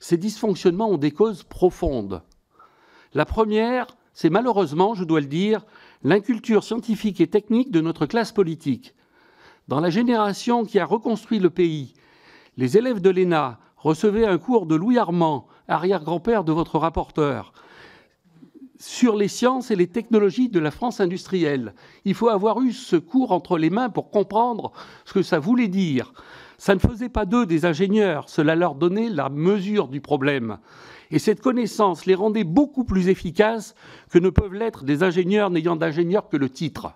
Ces 0.00 0.16
dysfonctionnements 0.16 0.90
ont 0.90 0.98
des 0.98 1.10
causes 1.10 1.42
profondes. 1.42 2.22
La 3.14 3.26
première, 3.26 3.86
c'est 4.12 4.30
malheureusement, 4.30 4.94
je 4.94 5.04
dois 5.04 5.20
le 5.20 5.26
dire, 5.26 5.64
l'inculture 6.02 6.64
scientifique 6.64 7.20
et 7.20 7.26
technique 7.26 7.70
de 7.70 7.80
notre 7.80 8.06
classe 8.06 8.32
politique. 8.32 8.94
Dans 9.68 9.80
la 9.80 9.90
génération 9.90 10.64
qui 10.64 10.78
a 10.78 10.84
reconstruit 10.84 11.38
le 11.38 11.50
pays, 11.50 11.94
les 12.56 12.76
élèves 12.76 13.00
de 13.00 13.10
l'ENA 13.10 13.58
recevaient 13.76 14.26
un 14.26 14.38
cours 14.38 14.66
de 14.66 14.74
Louis 14.74 14.98
Armand, 14.98 15.46
arrière-grand-père 15.68 16.44
de 16.44 16.52
votre 16.52 16.78
rapporteur, 16.78 17.52
sur 18.78 19.16
les 19.16 19.28
sciences 19.28 19.70
et 19.70 19.76
les 19.76 19.86
technologies 19.86 20.48
de 20.48 20.58
la 20.58 20.72
France 20.72 21.00
industrielle. 21.00 21.72
Il 22.04 22.14
faut 22.14 22.28
avoir 22.28 22.60
eu 22.60 22.72
ce 22.72 22.96
cours 22.96 23.30
entre 23.30 23.56
les 23.56 23.70
mains 23.70 23.90
pour 23.90 24.10
comprendre 24.10 24.72
ce 25.04 25.12
que 25.12 25.22
ça 25.22 25.38
voulait 25.38 25.68
dire. 25.68 26.12
Ça 26.58 26.74
ne 26.74 26.80
faisait 26.80 27.08
pas 27.08 27.24
d'eux 27.24 27.46
des 27.46 27.64
ingénieurs, 27.64 28.28
cela 28.28 28.56
leur 28.56 28.74
donnait 28.74 29.08
la 29.08 29.28
mesure 29.28 29.88
du 29.88 30.00
problème. 30.00 30.58
Et 31.12 31.18
cette 31.18 31.42
connaissance 31.42 32.06
les 32.06 32.14
rendait 32.14 32.42
beaucoup 32.42 32.84
plus 32.84 33.08
efficaces 33.08 33.74
que 34.10 34.18
ne 34.18 34.30
peuvent 34.30 34.54
l'être 34.54 34.82
des 34.82 35.02
ingénieurs 35.02 35.50
n'ayant 35.50 35.76
d'ingénieur 35.76 36.30
que 36.30 36.38
le 36.38 36.48
titre. 36.48 36.94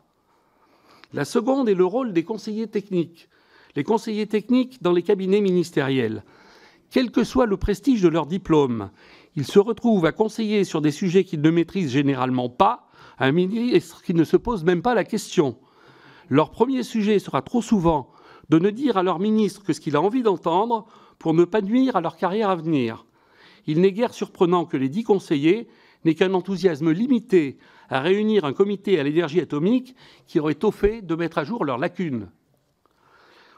La 1.13 1.27
seconde 1.27 1.69
est 1.69 1.75
le 1.75 1.85
rôle 1.85 2.15
des 2.15 2.25
conseillers 2.25 2.67
techniques. 2.67 3.29
Les 3.77 3.85
conseillers 3.85 4.27
techniques 4.27 4.83
dans 4.83 4.93
les 4.93 5.03
cabinets 5.03 5.43
ministériels. 5.43 6.25
Quel 6.91 7.11
que 7.11 7.25
soit 7.25 7.45
le 7.45 7.59
prestige 7.59 8.01
de 8.01 8.09
leur 8.09 8.27
diplôme, 8.27 8.91
ils 9.37 9.47
se 9.47 9.59
retrouvent 9.59 10.07
à 10.07 10.13
conseiller 10.13 10.65
sur 10.65 10.81
des 10.81 10.93
sujets 10.93 11.25
qu'ils 11.25 11.43
ne 11.43 11.51
maîtrisent 11.51 11.91
généralement 11.91 12.49
pas, 12.49 12.89
un 13.19 13.33
ministre 13.33 14.03
qui 14.03 14.15
ne 14.15 14.25
se 14.25 14.39
pose 14.39 14.65
même 14.65 14.83
pas 14.83 14.95
la 14.95 15.05
question. 15.05 15.59
Leur 16.31 16.51
premier 16.51 16.83
sujet 16.83 17.19
sera 17.19 17.43
trop 17.43 17.61
souvent 17.61 18.11
de 18.49 18.59
ne 18.59 18.71
dire 18.71 18.97
à 18.97 19.03
leur 19.03 19.19
ministre 19.19 19.63
que 19.63 19.75
ce 19.75 19.81
qu'il 19.81 19.97
a 19.97 20.01
envie 20.01 20.23
d'entendre 20.23 20.87
pour 21.19 21.35
ne 21.35 21.45
pas 21.45 21.61
nuire 21.61 21.97
à 21.97 22.01
leur 22.01 22.17
carrière 22.17 22.51
à 22.51 22.57
venir. 22.57 23.06
Il 23.67 23.81
n'est 23.81 23.93
guère 23.93 24.15
surprenant 24.15 24.65
que 24.65 24.77
les 24.77 24.89
dix 24.89 25.05
conseillers 25.05 25.69
n'aient 26.05 26.15
qu'un 26.15 26.35
enthousiasme 26.35 26.91
limité 26.91 27.59
à 27.89 28.01
réunir 28.01 28.45
un 28.45 28.53
comité 28.53 28.99
à 28.99 29.03
l'énergie 29.03 29.41
atomique 29.41 29.95
qui 30.27 30.41
aurait 30.41 30.55
tôt 30.55 30.71
fait 30.71 31.03
de 31.03 31.15
mettre 31.15 31.39
à 31.39 31.45
jour 31.45 31.65
leurs 31.65 31.79
lacunes. 31.79 32.29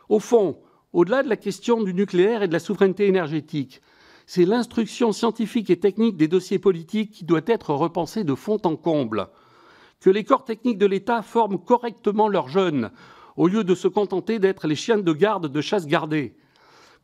Au 0.09 0.21
fond, 0.21 0.59
au-delà 0.93 1.23
de 1.23 1.29
la 1.29 1.37
question 1.37 1.83
du 1.83 1.93
nucléaire 1.93 2.43
et 2.43 2.49
de 2.49 2.53
la 2.53 2.59
souveraineté 2.59 3.07
énergétique, 3.07 3.83
c'est 4.27 4.45
l'instruction 4.45 5.13
scientifique 5.13 5.71
et 5.71 5.81
technique 5.81 6.17
des 6.17 6.29
dossiers 6.29 6.59
politiques 6.59 7.13
qui 7.13 7.25
doit 7.25 7.41
être 7.47 7.73
repensée 7.73 8.25
de 8.25 8.35
fond 8.35 8.59
en 8.65 8.77
comble. 8.77 9.29
Que 10.01 10.11
les 10.11 10.25
corps 10.25 10.45
techniques 10.45 10.79
de 10.79 10.87
l'État 10.87 11.23
forment 11.23 11.59
correctement 11.59 12.29
leurs 12.29 12.49
jeunes, 12.49 12.91
au 13.37 13.49
lieu 13.49 13.65
de 13.65 13.75
se 13.75 13.89
contenter 13.89 14.39
d'être 14.39 14.67
les 14.67 14.75
chiens 14.75 14.99
de 14.99 15.13
garde 15.13 15.51
de 15.51 15.61
chasse 15.61 15.87
gardée. 15.87 16.35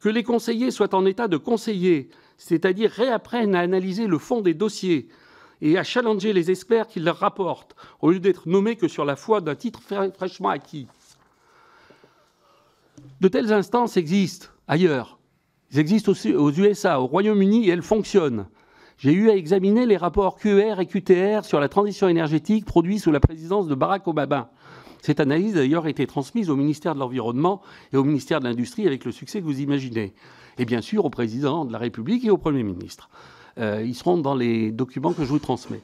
Que 0.01 0.09
les 0.09 0.23
conseillers 0.23 0.71
soient 0.71 0.95
en 0.95 1.07
état 1.07 1.29
de 1.29 1.37
conseiller, 1.37 2.11
c'est-à-dire 2.37 2.91
réapprennent 2.91 3.55
à 3.55 3.61
analyser 3.61 4.07
le 4.07 4.19
fond 4.19 4.41
des 4.41 4.55
dossiers, 4.55 5.09
et 5.61 5.79
à 5.79 5.85
challenger 5.85 6.33
les 6.33 6.51
experts 6.51 6.89
qui 6.89 7.01
leur 7.01 7.19
rapportent, 7.19 7.75
au 8.01 8.11
lieu 8.11 8.21
d'être 8.21 8.49
nommés 8.49 8.77
que 8.77 8.89
sur 8.89 9.05
la 9.05 9.17
foi 9.17 9.41
d'un 9.41 9.55
titre 9.55 9.81
fraîchement 9.81 10.51
acquis. 10.51 10.87
De 13.21 13.29
telles 13.29 13.53
instances 13.53 13.97
existent 13.97 14.49
ailleurs. 14.69 15.19
Elles 15.73 15.81
existent 15.81 16.13
aussi 16.13 16.35
aux 16.35 16.51
USA, 16.51 17.01
au 17.01 17.07
Royaume-Uni, 17.07 17.67
et 17.67 17.71
elles 17.71 17.83
fonctionnent. 17.83 18.47
J'ai 18.99 19.13
eu 19.13 19.31
à 19.31 19.35
examiner 19.35 19.87
les 19.87 19.97
rapports 19.97 20.37
QR 20.37 20.81
et 20.81 20.87
QTR 20.87 21.45
sur 21.45 21.61
la 21.61 21.69
transition 21.69 22.09
énergétique 22.09 22.65
produits 22.65 22.99
sous 22.99 23.11
la 23.11 23.21
présidence 23.21 23.67
de 23.67 23.75
Barack 23.75 24.07
Obama. 24.07 24.51
Cette 25.03 25.21
analyse 25.21 25.57
a 25.57 25.61
d'ailleurs 25.61 25.87
été 25.87 26.07
transmise 26.07 26.49
au 26.49 26.57
ministère 26.57 26.95
de 26.95 27.01
l'Environnement 27.01 27.61
et 27.93 27.97
au 27.97 28.05
ministère 28.05 28.41
de 28.41 28.45
l'Industrie 28.47 28.87
avec 28.87 29.05
le 29.05 29.13
succès 29.13 29.41
que 29.41 29.45
vous 29.45 29.61
imaginez. 29.61 30.15
Et 30.59 30.65
bien 30.65 30.81
sûr 30.81 31.05
au 31.05 31.11
président 31.11 31.65
de 31.65 31.73
la 31.73 31.79
République 31.79 32.25
et 32.25 32.31
au 32.31 32.39
Premier 32.39 32.63
ministre. 32.63 33.09
Euh, 33.59 33.83
ils 33.85 33.95
seront 33.95 34.19
dans 34.19 34.35
les 34.35 34.73
documents 34.73 35.13
que 35.13 35.23
je 35.23 35.29
vous 35.29 35.39
transmets. 35.39 35.81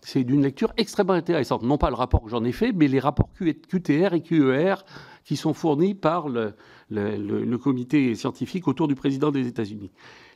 C'est 0.00 0.24
d'une 0.24 0.42
lecture 0.42 0.72
extrêmement 0.78 1.12
intéressante. 1.12 1.62
Non 1.62 1.76
pas 1.76 1.90
le 1.90 1.96
rapport 1.96 2.22
que 2.22 2.30
j'en 2.30 2.44
ai 2.44 2.52
fait, 2.52 2.72
mais 2.72 2.88
les 2.88 2.98
rapports 2.98 3.28
QTR 3.34 4.14
et 4.14 4.22
QER 4.22 4.76
qui 5.24 5.36
sont 5.36 5.52
fournis 5.52 5.94
par 5.94 6.28
le, 6.28 7.56
comité 7.58 8.14
scientifique 8.14 8.68
autour 8.68 8.88
du 8.88 8.94
président 8.94 9.30
des 9.30 9.46
États-Unis. 9.46 9.90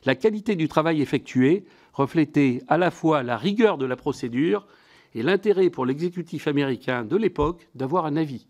La 0.05 0.13
qualité 0.15 0.55
du 0.55 0.67
travail 0.67 1.01
effectué 1.01 1.65
reflétait 1.93 2.61
à 2.67 2.77
la 2.77 2.91
fois 2.91 3.23
la 3.23 3.37
rigueur 3.37 3.79
de 3.79 3.85
la 3.85 3.95
procédure 3.95 4.67
et 5.15 5.23
l'intérêt 5.23 5.71
pour 5.71 5.85
l'exécutif 5.85 6.47
américain 6.47 7.03
de 7.03 7.15
l'époque 7.15 7.67
d'avoir 7.73 8.05
un 8.05 8.15
avis. 8.15 8.47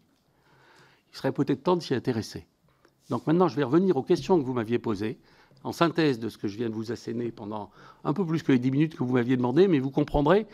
Il 1.13 1.17
serait 1.17 1.31
peut-être 1.31 1.63
temps 1.63 1.77
de 1.77 1.81
s'y 1.81 1.93
intéresser. 1.93 2.45
Donc 3.09 3.27
maintenant, 3.27 3.47
je 3.47 3.55
vais 3.55 3.63
revenir 3.63 3.97
aux 3.97 4.03
questions 4.03 4.39
que 4.39 4.45
vous 4.45 4.53
m'aviez 4.53 4.79
posées 4.79 5.17
en 5.63 5.71
synthèse 5.71 6.19
de 6.19 6.29
ce 6.29 6.37
que 6.37 6.47
je 6.47 6.57
viens 6.57 6.69
de 6.69 6.75
vous 6.75 6.91
asséner 6.91 7.31
pendant 7.31 7.71
un 8.03 8.13
peu 8.13 8.25
plus 8.25 8.43
que 8.43 8.51
les 8.51 8.59
dix 8.59 8.71
minutes 8.71 8.95
que 8.95 9.03
vous 9.03 9.13
m'aviez 9.13 9.35
demandé, 9.35 9.67
mais 9.67 9.79
vous 9.79 9.89
comprendrez 9.89 10.45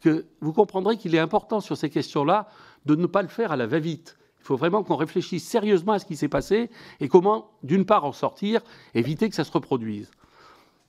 qu'il 0.00 1.14
est 1.14 1.18
important 1.18 1.60
sur 1.60 1.76
ces 1.76 1.88
questions-là 1.88 2.48
de 2.84 2.94
ne 2.94 3.06
pas 3.06 3.22
le 3.22 3.28
faire 3.28 3.50
à 3.50 3.56
la 3.56 3.66
va-vite. 3.66 4.18
Il 4.40 4.44
faut 4.44 4.56
vraiment 4.56 4.82
qu'on 4.82 4.96
réfléchisse 4.96 5.46
sérieusement 5.46 5.92
à 5.92 5.98
ce 5.98 6.04
qui 6.06 6.16
s'est 6.16 6.28
passé 6.28 6.70
et 7.00 7.08
comment, 7.08 7.50
d'une 7.62 7.84
part, 7.84 8.04
en 8.04 8.12
sortir, 8.12 8.60
éviter 8.94 9.28
que 9.28 9.34
ça 9.34 9.44
se 9.44 9.52
reproduise. 9.52 10.10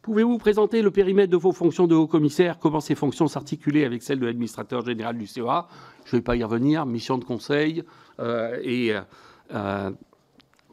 Pouvez-vous 0.01 0.37
présenter 0.37 0.81
le 0.81 0.91
périmètre 0.91 1.31
de 1.31 1.37
vos 1.37 1.51
fonctions 1.51 1.85
de 1.85 1.95
haut 1.95 2.07
commissaire 2.07 2.57
Comment 2.59 2.79
ces 2.79 2.95
fonctions 2.95 3.27
s'articulaient 3.27 3.83
avec 3.83 4.01
celles 4.01 4.19
de 4.19 4.25
l'administrateur 4.25 4.85
général 4.85 5.17
du 5.17 5.27
CEA 5.27 5.67
Je 6.05 6.15
ne 6.15 6.19
vais 6.19 6.23
pas 6.23 6.37
y 6.37 6.43
revenir. 6.43 6.85
Mission 6.85 7.17
de 7.17 7.25
conseil 7.25 7.83
euh, 8.19 8.57
et 8.63 8.93
euh, 9.53 9.91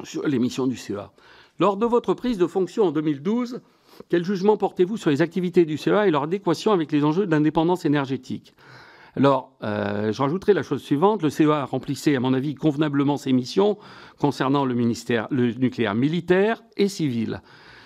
sur 0.03 0.27
les 0.27 0.39
missions 0.39 0.67
du 0.67 0.77
CEA. 0.77 1.13
Lors 1.59 1.77
de 1.77 1.87
votre 1.87 2.15
prise 2.15 2.39
de 2.39 2.47
fonction 2.47 2.85
en 2.85 2.93
2012, 2.93 3.61
quel 4.09 4.25
jugement 4.25 4.57
portez-vous 4.57 4.97
sur 4.97 5.11
les 5.11 5.23
activités 5.23 5.65
du 5.65 5.79
CEA 5.79 6.07
et 6.07 6.11
leur 6.11 6.25
adéquation 6.25 6.73
avec 6.73 6.93
les 6.93 7.05
enjeux 7.05 7.27
d'indépendance 7.27 7.85
énergétique? 7.85 8.55
Alors, 9.17 9.53
euh, 9.63 10.13
je 10.13 10.21
rajouterai 10.21 10.53
la 10.53 10.63
chose 10.63 10.83
suivante. 10.83 11.23
Le 11.23 11.31
CEA 11.31 11.65
remplissait, 11.65 12.15
à 12.15 12.21
mon 12.21 12.35
avis, 12.35 12.55
convenablement 12.55 13.17
ses 13.17 13.33
missions 13.33 13.79
concernant 14.19 14.67
le, 14.67 14.75
ministère, 14.75 15.27
le 15.31 15.53
nucléaire 15.53 15.95
militaire 15.95 16.63
et 16.77 16.89
civil. 16.89 17.41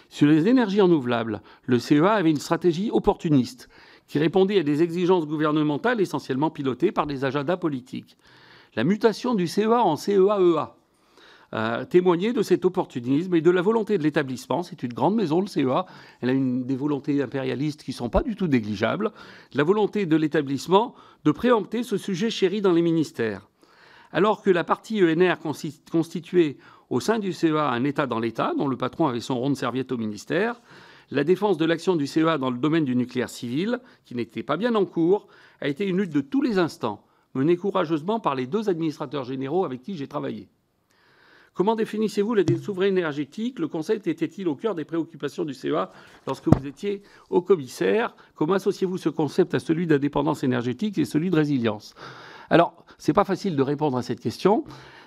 Sur 0.08 0.26
les 0.26 0.48
énergies 0.48 0.80
renouvelables, 0.80 1.40
le 1.66 1.78
CEA 1.78 2.14
avait 2.14 2.30
une 2.30 2.40
stratégie 2.40 2.90
opportuniste 2.92 3.68
qui 4.08 4.18
répondait 4.18 4.58
à 4.58 4.64
des 4.64 4.82
exigences 4.82 5.28
gouvernementales 5.28 6.00
essentiellement 6.00 6.50
pilotées 6.50 6.90
par 6.90 7.06
des 7.06 7.24
agendas 7.24 7.56
politiques. 7.56 8.16
La 8.74 8.82
mutation 8.82 9.36
du 9.36 9.46
CEA 9.46 9.84
en 9.84 9.94
CEA-EA 9.94 10.76
témoigner 11.88 12.32
de 12.32 12.42
cet 12.42 12.64
opportunisme 12.64 13.34
et 13.34 13.40
de 13.40 13.50
la 13.50 13.62
volonté 13.62 13.98
de 13.98 14.02
l'établissement. 14.02 14.62
C'est 14.62 14.82
une 14.82 14.92
grande 14.92 15.16
maison, 15.16 15.40
le 15.40 15.46
CEA. 15.46 15.86
Elle 16.20 16.30
a 16.30 16.34
des 16.34 16.76
volontés 16.76 17.22
impérialistes 17.22 17.82
qui 17.82 17.90
ne 17.90 17.96
sont 17.96 18.08
pas 18.08 18.22
du 18.22 18.36
tout 18.36 18.46
négligeables. 18.46 19.12
La 19.54 19.64
volonté 19.64 20.06
de 20.06 20.16
l'établissement 20.16 20.94
de 21.24 21.32
préempter 21.32 21.82
ce 21.82 21.96
sujet 21.96 22.30
chéri 22.30 22.60
dans 22.60 22.72
les 22.72 22.82
ministères. 22.82 23.48
Alors 24.12 24.42
que 24.42 24.50
la 24.50 24.64
partie 24.64 25.02
ENR 25.02 25.36
constituait 25.90 26.56
au 26.88 27.00
sein 27.00 27.18
du 27.18 27.32
CEA 27.32 27.70
un 27.70 27.84
État 27.84 28.06
dans 28.06 28.18
l'État, 28.18 28.52
dont 28.58 28.68
le 28.68 28.76
patron 28.76 29.06
avait 29.06 29.20
son 29.20 29.38
rond 29.38 29.50
de 29.50 29.54
serviette 29.54 29.92
au 29.92 29.96
ministère, 29.96 30.60
la 31.12 31.24
défense 31.24 31.56
de 31.58 31.64
l'action 31.64 31.96
du 31.96 32.06
CEA 32.06 32.38
dans 32.38 32.50
le 32.50 32.58
domaine 32.58 32.84
du 32.84 32.94
nucléaire 32.94 33.28
civil, 33.28 33.80
qui 34.04 34.14
n'était 34.14 34.42
pas 34.42 34.56
bien 34.56 34.74
en 34.74 34.84
cours, 34.84 35.28
a 35.60 35.68
été 35.68 35.86
une 35.86 35.98
lutte 35.98 36.12
de 36.12 36.20
tous 36.20 36.42
les 36.42 36.58
instants, 36.58 37.04
menée 37.34 37.56
courageusement 37.56 38.20
par 38.20 38.34
les 38.34 38.46
deux 38.46 38.68
administrateurs 38.68 39.24
généraux 39.24 39.64
avec 39.64 39.82
qui 39.82 39.96
j'ai 39.96 40.08
travaillé. 40.08 40.48
Comment 41.52 41.74
définissez-vous 41.74 42.34
la 42.34 42.44
souveraineté 42.62 43.00
énergétique 43.00 43.58
Le 43.58 43.66
concept 43.66 44.06
était-il 44.06 44.46
au 44.48 44.54
cœur 44.54 44.74
des 44.74 44.84
préoccupations 44.84 45.44
du 45.44 45.52
CEA 45.52 45.90
lorsque 46.26 46.46
vous 46.46 46.66
étiez 46.66 47.02
au 47.28 47.42
commissaire? 47.42 48.14
Comment 48.34 48.54
associez-vous 48.54 48.98
ce 48.98 49.08
concept 49.08 49.54
à 49.54 49.58
celui 49.58 49.86
d'indépendance 49.86 50.44
énergétique 50.44 50.96
et 50.98 51.04
celui 51.04 51.28
de 51.28 51.36
résilience? 51.36 51.94
Alors, 52.50 52.84
ce 52.98 53.10
n'est 53.10 53.14
pas 53.14 53.24
facile 53.24 53.56
de 53.56 53.62
répondre 53.62 53.96
à 53.96 54.02
cette 54.02 54.20
question, 54.20 54.64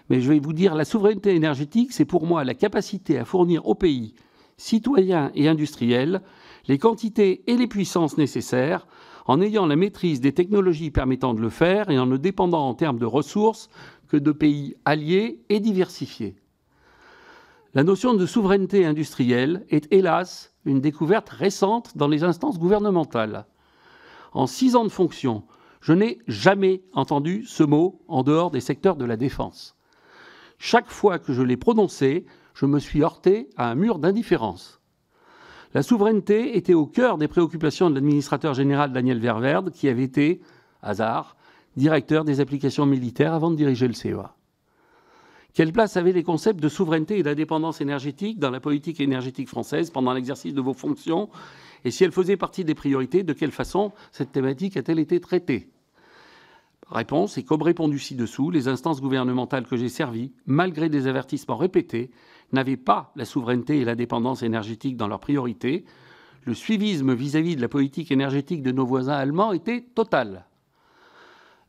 mais 0.10 0.19
je 0.19 0.30
vais 0.30 0.39
vous 0.39 0.53
dire, 0.53 0.76
la 0.76 0.86
souveraineté 0.86 1.34
énergétique, 1.34 1.93
c'est 1.93 2.05
pour 2.05 2.26
moi 2.26 2.43
la 2.43 2.53
capacité 2.53 3.17
à 3.17 3.26
fournir 3.26 3.65
au 3.65 3.74
pays, 3.74 4.13
citoyens 4.57 5.32
et 5.36 5.47
industriels, 5.47 6.22
les 6.67 6.78
quantités 6.78 7.43
et 7.47 7.55
les 7.55 7.67
puissances 7.67 8.17
nécessaires 8.17 8.86
en 9.26 9.41
ayant 9.41 9.65
la 9.65 9.78
maîtrise 9.78 10.20
des 10.20 10.34
technologies 10.34 10.91
permettant 10.91 11.34
de 11.34 11.41
le 11.41 11.49
faire 11.49 11.89
et 11.89 11.97
en 11.97 12.05
ne 12.05 12.17
dépendant 12.17 12.67
en 12.67 12.74
termes 12.74 12.99
de 12.99 13.05
ressources 13.05 13.70
que 14.09 14.17
de 14.17 14.32
pays 14.32 14.76
alliés 14.86 15.39
et 15.49 15.59
diversifiés. 15.59 16.36
La 17.76 17.84
notion 17.84 18.13
de 18.13 18.28
souveraineté 18.28 18.86
industrielle 18.86 19.65
est 19.71 19.91
hélas 19.91 20.53
une 20.63 20.80
découverte 20.80 21.30
récente 21.30 21.97
dans 21.97 22.07
les 22.07 22.24
instances 22.24 22.59
gouvernementales. 22.59 23.47
En 24.32 24.45
six 24.45 24.76
ans 24.76 24.84
de 24.84 24.89
fonction, 24.89 25.43
je 25.82 25.93
n'ai 25.93 26.19
jamais 26.28 26.84
entendu 26.93 27.43
ce 27.47 27.63
mot 27.63 27.99
en 28.07 28.21
dehors 28.21 28.51
des 28.51 28.59
secteurs 28.59 28.95
de 28.95 29.05
la 29.05 29.17
défense. 29.17 29.76
Chaque 30.59 30.91
fois 30.91 31.17
que 31.17 31.34
je 31.34 31.41
l'ai 31.41 31.57
prononcé, 31.57 32.28
je 32.53 32.67
me 32.67 32.78
suis 32.78 33.01
heurté 33.01 33.49
à 33.57 33.71
un 33.71 33.76
mur 33.76 33.97
d'indifférence. 33.97 34.80
La 35.74 35.82
souveraineté 35.82 36.55
était 36.55 36.76
au 36.76 36.86
cœur 36.86 37.17
des 37.17 37.28
préoccupations 37.28 37.89
de 37.89 37.95
l'administrateur 37.95 38.53
général 38.53 38.93
Daniel 38.93 39.17
Ververde, 39.17 39.71
qui 39.71 39.89
avait 39.89 40.03
été, 40.03 40.41
hasard, 40.84 41.36
directeur 41.76 42.24
des 42.24 42.39
applications 42.39 42.86
militaires 42.86 43.34
avant 43.34 43.49
de 43.49 43.55
diriger 43.55 43.88
le 43.88 43.93
CEA. 43.93 44.36
Quelle 45.54 45.72
place 45.72 45.97
avaient 45.97 46.14
les 46.14 46.24
concepts 46.24 46.60
de 46.60 46.68
souveraineté 46.68 47.20
et 47.20 47.24
d'indépendance 47.24 47.80
énergétique 47.80 48.39
dans 48.39 48.49
la 48.49 48.60
politique 48.60 48.99
énergétique 48.99 49.47
française 49.47 49.91
pendant 49.91 50.12
l'exercice 50.12 50.56
de 50.56 50.62
vos 50.62 50.74
fonctions 50.74 51.30
Et 51.86 51.91
si 51.91 52.04
elle 52.04 52.12
faisait 52.12 52.38
partie 52.38 52.66
des 52.66 52.74
priorités, 52.74 53.22
de 53.22 53.34
quelle 53.34 53.51
façon 53.51 53.91
cette 54.12 54.32
thématique 54.32 54.78
a-t-elle 54.78 54.97
été 54.97 55.20
traitée? 55.20 55.70
Réponse, 56.89 57.38
et 57.38 57.43
comme 57.43 57.62
répondu 57.62 57.99
ci-dessous, 57.99 58.49
les 58.49 58.68
instances 58.68 58.99
gouvernementales 58.99 59.68
que 59.68 59.78
j'ai 59.78 59.89
servies, 59.89 60.34
malgré 60.47 60.89
des 60.89 61.06
avertissements 61.06 61.56
répétés, 61.56 62.10
n'avaient 62.51 62.76
pas 62.76 63.12
la 63.16 63.26
souveraineté 63.26 63.80
et 63.80 63.86
l'indépendance 63.86 64.41
énergétique 64.41 64.97
dans 64.97 65.08
leurs 65.08 65.20
priorités. 65.20 65.86
Le 66.45 66.56
suivisme 66.56 67.14
vis-à-vis 67.14 67.54
-vis 67.54 67.58
de 67.58 67.62
la 67.62 67.70
politique 67.70 68.12
énergétique 68.12 68.64
de 68.64 68.72
nos 68.72 68.86
voisins 68.86 69.14
allemands 69.14 69.54
était 69.54 69.82
total. 69.82 70.45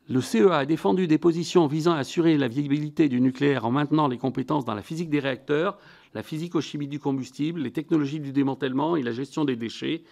Le 0.07 0.21
CEA 0.21 0.59
a 0.59 0.65
défendu 0.65 1.07
des 1.07 1.17
positions 1.17 1.65
visant 1.65 1.93
à 1.93 1.97
assurer 1.97 2.37
la 2.37 2.47
viabilité 2.47 3.09
du 3.09 3.19
nucléaire 3.19 3.65
en 3.65 3.71
maintenant 3.71 4.07
les 4.07 4.19
compétences 4.19 4.63
dans 4.63 4.75
la 4.75 4.83
physique 4.83 5.09
des 5.09 5.19
réacteurs, 5.19 5.79
la 6.13 6.21
physico-chimie 6.21 6.87
du 6.87 6.99
combustible, 6.99 7.61
les 7.61 7.71
technologies 7.71 8.19
du 8.19 8.31
démantèlement 8.31 8.95
et 8.95 9.01
la 9.01 9.11
gestion 9.11 9.45
des 9.45 9.55
déchets, 9.55 10.03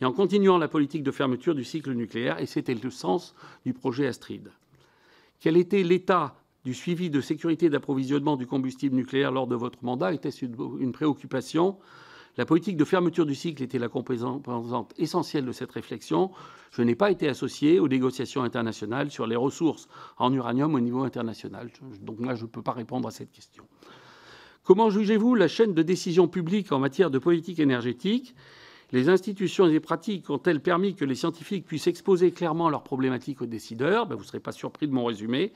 et 0.00 0.04
en 0.04 0.12
continuant 0.12 0.56
la 0.56 0.68
politique 0.68 1.02
de 1.02 1.10
fermeture 1.10 1.56
du 1.56 1.64
cycle 1.64 1.92
nucléaire, 1.94 2.38
et 2.38 2.46
c'était 2.46 2.74
le 2.74 2.90
sens 2.90 3.34
du 3.66 3.72
projet 3.72 4.06
Astrid. 4.06 4.52
Quel 5.40 5.56
était 5.56 5.82
l'état 5.82 6.36
du 6.64 6.72
suivi 6.72 7.10
de 7.10 7.20
sécurité 7.20 7.70
d'approvisionnement 7.70 8.36
du 8.36 8.46
combustible 8.46 8.94
nucléaire 8.94 9.32
lors 9.32 9.48
de 9.48 9.56
votre 9.56 9.84
mandat 9.84 10.12
Était-ce 10.12 10.44
une 10.44 10.92
préoccupation 10.92 11.76
la 12.36 12.46
politique 12.46 12.76
de 12.76 12.84
fermeture 12.84 13.26
du 13.26 13.34
cycle 13.34 13.62
était 13.62 13.78
la 13.78 13.88
composante 13.88 14.46
essentielle 14.96 15.44
de 15.44 15.52
cette 15.52 15.72
réflexion. 15.72 16.30
Je 16.70 16.82
n'ai 16.82 16.94
pas 16.94 17.10
été 17.10 17.28
associé 17.28 17.80
aux 17.80 17.88
négociations 17.88 18.42
internationales 18.42 19.10
sur 19.10 19.26
les 19.26 19.36
ressources 19.36 19.88
en 20.16 20.32
uranium 20.32 20.74
au 20.74 20.80
niveau 20.80 21.02
international. 21.02 21.70
Donc 22.00 22.20
là, 22.24 22.34
je 22.34 22.44
ne 22.44 22.48
peux 22.48 22.62
pas 22.62 22.72
répondre 22.72 23.08
à 23.08 23.10
cette 23.10 23.32
question. 23.32 23.64
Comment 24.62 24.90
jugez-vous 24.90 25.34
la 25.34 25.48
chaîne 25.48 25.74
de 25.74 25.82
décision 25.82 26.28
publique 26.28 26.70
en 26.70 26.78
matière 26.78 27.10
de 27.10 27.18
politique 27.18 27.58
énergétique? 27.58 28.34
Les 28.92 29.08
institutions 29.08 29.66
et 29.66 29.72
les 29.72 29.80
pratiques 29.80 30.30
ont-elles 30.30 30.60
permis 30.60 30.94
que 30.94 31.04
les 31.04 31.14
scientifiques 31.14 31.64
puissent 31.64 31.86
exposer 31.86 32.32
clairement 32.32 32.68
leurs 32.68 32.82
problématiques 32.82 33.40
aux 33.42 33.46
décideurs? 33.46 34.06
Ben, 34.06 34.16
Vous 34.16 34.22
ne 34.22 34.26
serez 34.26 34.40
pas 34.40 34.52
surpris 34.52 34.86
de 34.86 34.92
mon 34.92 35.04
résumé. 35.04 35.52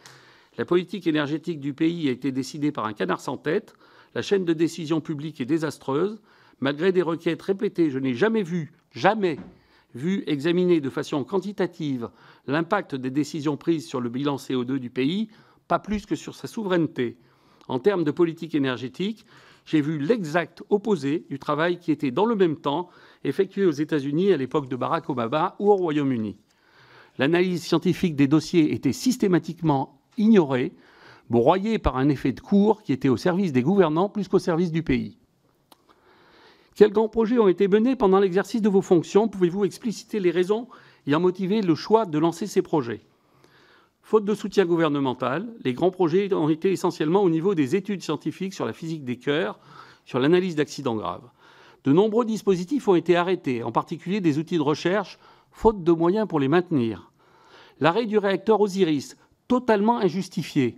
La 0.56 0.64
politique 0.64 1.06
énergétique 1.06 1.60
du 1.60 1.74
pays 1.74 2.08
a 2.08 2.12
été 2.12 2.30
décidée 2.30 2.70
par 2.70 2.86
un 2.86 2.92
canard 2.92 3.20
sans 3.20 3.36
tête. 3.36 3.74
La 4.14 4.22
chaîne 4.22 4.44
de 4.44 4.52
décision 4.52 5.00
publique 5.00 5.40
est 5.40 5.46
désastreuse. 5.46 6.20
Malgré 6.60 6.92
des 6.92 7.02
requêtes 7.02 7.42
répétées, 7.42 7.90
je 7.90 7.98
n'ai 7.98 8.14
jamais 8.14 8.42
vu, 8.42 8.72
jamais 8.92 9.38
vu 9.94 10.24
examiner 10.26 10.80
de 10.80 10.90
façon 10.90 11.24
quantitative 11.24 12.08
l'impact 12.46 12.94
des 12.94 13.10
décisions 13.10 13.56
prises 13.56 13.86
sur 13.86 14.00
le 14.00 14.08
bilan 14.08 14.36
CO2 14.36 14.78
du 14.78 14.90
pays, 14.90 15.28
pas 15.68 15.78
plus 15.78 16.06
que 16.06 16.16
sur 16.16 16.34
sa 16.34 16.46
souveraineté. 16.46 17.16
En 17.68 17.78
termes 17.78 18.04
de 18.04 18.10
politique 18.10 18.54
énergétique, 18.54 19.24
j'ai 19.64 19.80
vu 19.80 19.98
l'exact 19.98 20.62
opposé 20.68 21.24
du 21.30 21.38
travail 21.38 21.78
qui 21.78 21.90
était 21.90 22.10
dans 22.10 22.26
le 22.26 22.36
même 22.36 22.56
temps 22.56 22.90
effectué 23.24 23.64
aux 23.64 23.70
États-Unis 23.70 24.32
à 24.32 24.36
l'époque 24.36 24.68
de 24.68 24.76
Barack 24.76 25.08
Obama 25.08 25.56
ou 25.58 25.70
au 25.70 25.76
Royaume-Uni. 25.76 26.36
L'analyse 27.18 27.62
scientifique 27.62 28.16
des 28.16 28.26
dossiers 28.26 28.74
était 28.74 28.92
systématiquement 28.92 30.02
ignorée, 30.18 30.72
broyée 31.30 31.78
par 31.78 31.96
un 31.96 32.08
effet 32.08 32.32
de 32.32 32.40
cours 32.40 32.82
qui 32.82 32.92
était 32.92 33.08
au 33.08 33.16
service 33.16 33.52
des 33.52 33.62
gouvernants 33.62 34.08
plus 34.08 34.28
qu'au 34.28 34.38
service 34.38 34.72
du 34.72 34.82
pays. 34.82 35.16
Quels 36.74 36.92
grands 36.92 37.08
projets 37.08 37.38
ont 37.38 37.46
été 37.46 37.68
menés 37.68 37.94
pendant 37.94 38.18
l'exercice 38.18 38.60
de 38.60 38.68
vos 38.68 38.82
fonctions? 38.82 39.28
Pouvez-vous 39.28 39.64
expliciter 39.64 40.18
les 40.18 40.32
raisons 40.32 40.66
ayant 41.06 41.20
motivé 41.20 41.62
le 41.62 41.76
choix 41.76 42.04
de 42.04 42.18
lancer 42.18 42.48
ces 42.48 42.62
projets? 42.62 43.00
Faute 44.02 44.24
de 44.24 44.34
soutien 44.34 44.66
gouvernemental, 44.66 45.46
les 45.62 45.72
grands 45.72 45.92
projets 45.92 46.32
ont 46.34 46.48
été 46.48 46.72
essentiellement 46.72 47.22
au 47.22 47.30
niveau 47.30 47.54
des 47.54 47.76
études 47.76 48.02
scientifiques 48.02 48.54
sur 48.54 48.66
la 48.66 48.72
physique 48.72 49.04
des 49.04 49.18
cœurs, 49.18 49.60
sur 50.04 50.18
l'analyse 50.18 50.56
d'accidents 50.56 50.96
graves. 50.96 51.30
De 51.84 51.92
nombreux 51.92 52.24
dispositifs 52.24 52.88
ont 52.88 52.96
été 52.96 53.14
arrêtés, 53.14 53.62
en 53.62 53.70
particulier 53.70 54.20
des 54.20 54.38
outils 54.38 54.56
de 54.56 54.62
recherche, 54.62 55.20
faute 55.52 55.84
de 55.84 55.92
moyens 55.92 56.26
pour 56.26 56.40
les 56.40 56.48
maintenir. 56.48 57.12
L'arrêt 57.78 58.06
du 58.06 58.18
réacteur 58.18 58.60
Osiris, 58.60 59.16
totalement 59.46 59.98
injustifié, 59.98 60.76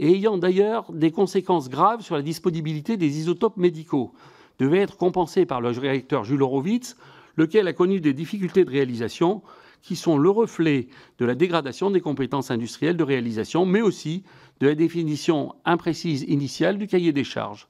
et 0.00 0.12
ayant 0.12 0.38
d'ailleurs 0.38 0.92
des 0.92 1.12
conséquences 1.12 1.70
graves 1.70 2.02
sur 2.02 2.16
la 2.16 2.22
disponibilité 2.22 2.96
des 2.96 3.18
isotopes 3.18 3.56
médicaux, 3.56 4.12
devait 4.58 4.78
être 4.78 4.96
compensé 4.96 5.46
par 5.46 5.60
le 5.60 5.70
réacteur 5.70 6.24
Jules 6.24 6.42
Horowitz, 6.42 6.96
lequel 7.36 7.68
a 7.68 7.72
connu 7.72 8.00
des 8.00 8.14
difficultés 8.14 8.64
de 8.64 8.70
réalisation 8.70 9.42
qui 9.82 9.96
sont 9.96 10.18
le 10.18 10.30
reflet 10.30 10.88
de 11.18 11.26
la 11.26 11.34
dégradation 11.34 11.90
des 11.90 12.00
compétences 12.00 12.50
industrielles 12.50 12.96
de 12.96 13.04
réalisation, 13.04 13.66
mais 13.66 13.82
aussi 13.82 14.24
de 14.60 14.68
la 14.68 14.74
définition 14.74 15.54
imprécise 15.64 16.22
initiale 16.22 16.78
du 16.78 16.86
cahier 16.86 17.12
des 17.12 17.24
charges. 17.24 17.68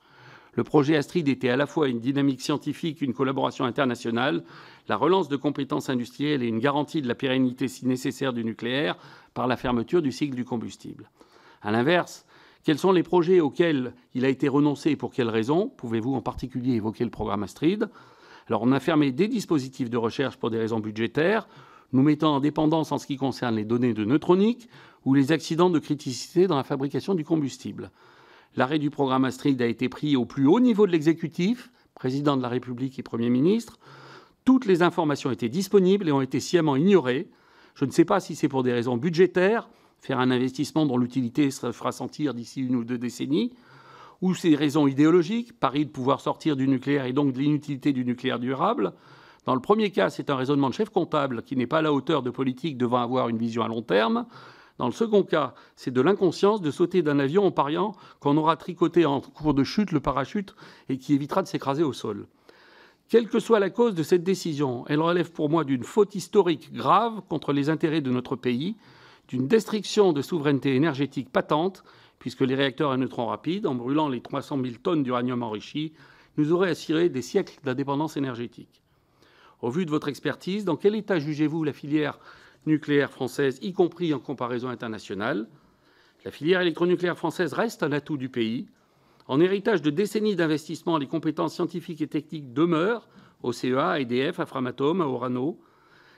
Le 0.55 0.64
projet 0.64 0.97
Astrid 0.97 1.28
était 1.28 1.51
à 1.51 1.57
la 1.57 1.66
fois 1.66 1.89
une 1.89 2.01
dynamique 2.01 2.41
scientifique, 2.41 3.03
une 3.03 3.12
collaboration 3.12 3.66
internationale, 3.66 4.43
la 4.89 4.97
relance 4.97 5.28
de 5.28 5.37
compétences 5.37 5.91
industrielles 5.91 6.43
et 6.43 6.49
une 6.49 6.61
garantie 6.61 7.03
de 7.03 7.09
la 7.09 7.14
pérennité 7.14 7.68
si 7.68 7.87
nécessaire 7.87 8.32
du 8.32 8.43
nucléaire 8.45 8.97
par 9.34 9.47
la 9.47 9.59
fermeture 9.59 10.01
du 10.01 10.12
cycle 10.12 10.34
du 10.34 10.47
combustible. 10.47 11.11
À 11.61 11.70
l'inverse, 11.70 12.26
quels 12.66 12.80
sont 12.80 12.90
les 12.90 13.04
projets 13.04 13.38
auxquels 13.38 13.94
il 14.14 14.24
a 14.24 14.28
été 14.28 14.48
renoncé 14.48 14.90
et 14.90 14.96
pour 14.96 15.12
quelles 15.12 15.28
raisons 15.28 15.68
Pouvez-vous 15.76 16.14
en 16.14 16.20
particulier 16.20 16.72
évoquer 16.74 17.04
le 17.04 17.10
programme 17.10 17.44
Astrid 17.44 17.88
Alors, 18.48 18.62
on 18.62 18.72
a 18.72 18.80
fermé 18.80 19.12
des 19.12 19.28
dispositifs 19.28 19.88
de 19.88 19.96
recherche 19.96 20.36
pour 20.36 20.50
des 20.50 20.58
raisons 20.58 20.80
budgétaires, 20.80 21.46
nous 21.92 22.02
mettant 22.02 22.34
en 22.34 22.40
dépendance 22.40 22.90
en 22.90 22.98
ce 22.98 23.06
qui 23.06 23.18
concerne 23.18 23.54
les 23.54 23.64
données 23.64 23.94
de 23.94 24.04
neutronique 24.04 24.68
ou 25.04 25.14
les 25.14 25.30
accidents 25.30 25.70
de 25.70 25.78
criticité 25.78 26.48
dans 26.48 26.56
la 26.56 26.64
fabrication 26.64 27.14
du 27.14 27.24
combustible. 27.24 27.92
L'arrêt 28.56 28.80
du 28.80 28.90
programme 28.90 29.26
Astrid 29.26 29.62
a 29.62 29.66
été 29.66 29.88
pris 29.88 30.16
au 30.16 30.24
plus 30.24 30.48
haut 30.48 30.58
niveau 30.58 30.88
de 30.88 30.92
l'exécutif, 30.92 31.70
président 31.94 32.36
de 32.36 32.42
la 32.42 32.48
République 32.48 32.98
et 32.98 33.04
Premier 33.04 33.30
ministre. 33.30 33.78
Toutes 34.44 34.66
les 34.66 34.82
informations 34.82 35.30
étaient 35.30 35.48
disponibles 35.48 36.08
et 36.08 36.12
ont 36.12 36.20
été 36.20 36.40
sciemment 36.40 36.74
ignorées. 36.74 37.28
Je 37.76 37.84
ne 37.84 37.92
sais 37.92 38.04
pas 38.04 38.18
si 38.18 38.34
c'est 38.34 38.48
pour 38.48 38.64
des 38.64 38.72
raisons 38.72 38.96
budgétaires 38.96 39.68
faire 40.01 40.20
un 40.20 40.30
investissement 40.30 40.86
dont 40.86 40.99
l'utilité 40.99 41.51
se 41.51 41.72
fera 41.72 41.92
sentir 41.92 42.34
d'ici 42.34 42.61
une 42.62 42.76
ou 42.76 42.84
deux 42.84 42.99
décennies, 42.99 43.53
ou 44.22 44.34
ces 44.34 44.55
raisons 44.55 44.86
idéologiques, 44.86 45.59
pari 45.59 45.84
de 45.84 45.90
pouvoir 45.90 46.20
sortir 46.20 46.57
du 46.57 46.68
nucléaire 46.68 47.05
et 47.05 47.12
donc 47.12 47.32
de 47.32 47.38
l'inutilité 47.38 47.92
du 47.92 48.05
nucléaire 48.05 48.38
durable. 48.38 48.92
Dans 49.44 49.55
le 49.55 49.61
premier 49.61 49.90
cas, 49.90 50.11
c'est 50.11 50.30
un 50.30 50.36
raisonnement 50.36 50.70
de 50.70 50.74
chef 50.74 50.90
comptable 50.90 51.42
qui 51.42 51.57
n'est 51.57 51.66
pas 51.66 51.78
à 51.78 51.82
la 51.82 51.92
hauteur 51.92 52.22
de 52.22 52.30
politique 52.30 52.78
devant 52.78 53.03
avoir 53.03 53.28
une 53.28 53.38
vision 53.38 53.62
à 53.62 53.68
long 53.68 53.82
terme. 53.82 54.26
Dans 54.78 54.86
le 54.86 54.92
second 54.92 55.22
cas, 55.22 55.55
c'est 55.74 55.92
de 55.92 56.01
l'inconscience 56.01 56.61
de 56.61 56.70
sauter 56.70 57.03
d'un 57.03 57.18
avion 57.18 57.47
en 57.47 57.51
pariant 57.51 57.94
qu'on 58.20 58.36
aura 58.36 58.57
tricoté 58.57 59.07
en 59.07 59.20
cours 59.20 59.55
de 59.55 59.64
chute 59.64 59.92
le 59.92 60.01
parachute 60.01 60.55
et 60.88 60.99
qui 60.99 61.14
évitera 61.14 61.42
de 61.42 61.49
s'écraser 61.49 61.82
au 61.82 61.92
sol. 61.92 62.26
Quelle 63.09 63.28
que 63.28 63.38
soit 63.38 63.61
la 63.61 63.70
cause 63.70 63.94
de 63.94 64.03
cette 64.03 64.24
décision, 64.24 64.84
elle 64.88 65.01
relève 65.01 65.30
pour 65.30 65.49
moi 65.49 65.62
d'une 65.62 65.84
faute 65.84 66.16
historique 66.16 66.72
grave 66.72 67.22
contre 67.28 67.53
les 67.53 67.70
intérêts 67.70 68.01
de 68.01 68.11
notre 68.11 68.34
pays 68.34 68.76
d'une 69.29 69.49
destruction 69.49 70.12
de 70.12 70.22
souveraineté 70.22 70.74
énergétique 70.74 71.31
patente, 71.31 71.85
puisque 72.18 72.43
les 72.43 72.55
réacteurs 72.55 72.93
à 72.93 72.97
neutrons 72.97 73.27
rapides, 73.27 73.66
en 73.66 73.74
brûlant 73.74 74.09
les 74.09 74.20
300 74.20 74.61
000 74.62 74.77
tonnes 74.83 75.03
d'uranium 75.03 75.43
enrichi, 75.43 75.93
nous 76.37 76.53
auraient 76.53 76.70
assuré 76.70 77.09
des 77.09 77.22
siècles 77.22 77.59
d'indépendance 77.64 78.16
énergétique. 78.16 78.83
Au 79.62 79.70
vu 79.70 79.87
de 79.87 79.91
votre 79.91 80.09
expertise, 80.09 80.64
dans 80.64 80.77
quel 80.77 80.95
état 80.95 81.18
jugez-vous 81.18 81.64
la 81.64 81.72
filière 81.72 82.18
nucléaire 82.66 83.11
française, 83.11 83.59
y 83.62 83.72
compris 83.72 84.12
en 84.12 84.18
comparaison 84.18 84.68
internationale? 84.68 85.49
La 86.24 86.31
filière 86.31 86.61
électronucléaire 86.61 87.16
française 87.16 87.53
reste 87.53 87.83
un 87.83 87.93
atout 87.93 88.16
du 88.16 88.29
pays. 88.29 88.66
En 89.29 89.41
héritage 89.41 89.83
de 89.83 89.91
décennies 89.91 90.37
d'investissement, 90.37 90.99
les 90.99 91.07
compétences 91.07 91.55
scientifiques 91.55 92.03
et 92.03 92.07
techniques 92.07 92.53
demeurent 92.53 93.09
au 93.43 93.53
CEA, 93.53 93.91
à 93.91 94.01
EDF, 94.01 94.41
à 94.41 94.47
Framatome, 94.47 95.01
à 95.01 95.07
Orano. 95.07 95.59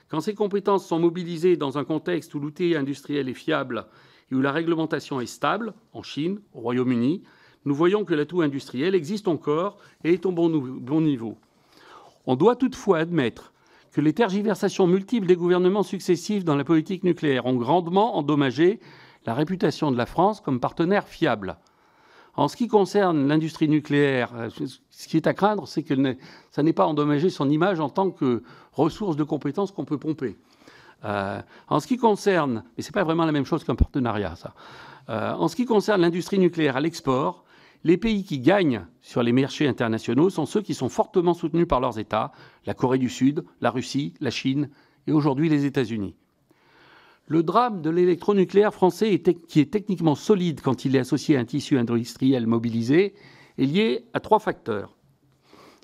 Quand 0.09 0.21
ces 0.21 0.33
compétences 0.33 0.87
sont 0.87 0.99
mobilisées 0.99 1.55
dans 1.55 1.77
un 1.77 1.83
contexte 1.83 2.33
où 2.33 2.39
l'outil 2.39 2.75
industriel 2.75 3.29
est 3.29 3.35
fiable 3.35 3.85
et 4.31 4.35
où 4.35 4.41
la 4.41 4.51
réglementation 4.51 5.21
est 5.21 5.27
stable, 5.27 5.73
en 5.93 6.01
Chine, 6.01 6.39
au 6.53 6.61
Royaume-Uni, 6.61 7.21
nous 7.65 7.75
voyons 7.75 8.05
que 8.05 8.15
l'atout 8.15 8.41
industriel 8.41 8.95
existe 8.95 9.27
encore 9.27 9.77
et 10.03 10.13
est 10.13 10.25
au 10.25 10.31
bon, 10.31 11.01
niveau. 11.01 11.37
On 12.25 12.35
doit 12.35 12.55
toutefois 12.55 12.97
admettre 12.97 13.53
que 13.91 14.01
les 14.01 14.13
tergiversations 14.13 14.87
multiples 14.87 15.27
des 15.27 15.35
gouvernements 15.35 15.83
successifs 15.83 16.43
dans 16.43 16.55
la 16.55 16.63
politique 16.63 17.03
nucléaire 17.03 17.45
ont 17.45 17.55
grandement 17.55 18.17
endommagé 18.17 18.79
la 19.25 19.33
réputation 19.35 19.91
de 19.91 19.97
la 19.97 20.05
France 20.05 20.41
comme 20.41 20.59
partenaire 20.59 21.07
fiable. 21.07 21.57
En 22.35 22.47
ce 22.47 22.55
qui 22.55 22.67
concerne 22.67 23.27
l'industrie 23.27 23.67
nucléaire, 23.67 24.31
euh, 24.35 24.49
ce 24.89 25.07
qui 25.07 25.17
est 25.17 25.27
à 25.27 25.33
craindre, 25.33 25.67
c'est 25.67 25.83
que 25.83 25.95
ça 26.51 26.63
n'ait 26.63 26.73
pas 26.73 26.85
endommagé 26.85 27.29
son 27.29 27.49
image 27.49 27.79
en 27.79 27.89
tant 27.89 28.11
que 28.11 28.43
ressource 28.71 29.15
de 29.15 29.23
compétences 29.23 29.71
qu'on 29.71 29.85
peut 29.85 29.97
pomper. 29.97 30.37
Euh, 31.05 31.41
en 31.67 31.79
ce 31.79 31.87
qui 31.87 31.97
concerne, 31.97 32.63
mais 32.75 32.83
ce 32.83 32.89
n'est 32.89 32.93
pas 32.93 33.03
vraiment 33.03 33.25
la 33.25 33.31
même 33.31 33.45
chose 33.45 33.63
qu'un 33.63 33.75
partenariat, 33.75 34.35
ça. 34.35 34.53
Euh, 35.09 35.33
en 35.33 35.47
ce 35.47 35.55
qui 35.55 35.65
concerne 35.65 36.01
l'industrie 36.01 36.39
nucléaire 36.39 36.77
à 36.77 36.81
l'export, 36.81 37.45
Les 37.85 37.95
pays 37.95 38.25
qui 38.25 38.39
gagnent 38.39 38.85
sur 39.01 39.23
les 39.23 39.31
marchés 39.31 39.65
internationaux 39.65 40.29
sont 40.29 40.45
ceux 40.45 40.61
qui 40.61 40.73
sont 40.73 40.89
fortement 40.89 41.33
soutenus 41.33 41.67
par 41.67 41.79
leurs 41.79 41.97
États, 41.97 42.33
la 42.65 42.73
Corée 42.73 42.97
du 42.97 43.07
Sud, 43.07 43.45
la 43.61 43.71
Russie, 43.71 44.13
la 44.19 44.31
Chine 44.31 44.69
et 45.07 45.13
aujourd'hui 45.13 45.47
les 45.47 45.63
États-Unis. 45.63 46.13
Le 47.31 47.43
drame 47.43 47.83
de 47.83 47.91
l'électronucléaire 47.91 48.73
français, 48.73 49.21
qui 49.47 49.59
est 49.59 49.71
techniquement 49.71 50.15
solide 50.15 50.61
quand 50.61 50.83
il 50.83 50.95
est 50.95 50.99
associé 50.99 51.37
à 51.37 51.39
un 51.39 51.45
tissu 51.45 51.77
industriel 51.77 52.47
mobilisé, 52.47 53.13
est 53.59 53.65
lié 53.65 54.05
à 54.13 54.19
trois 54.19 54.39
facteurs. 54.39 54.97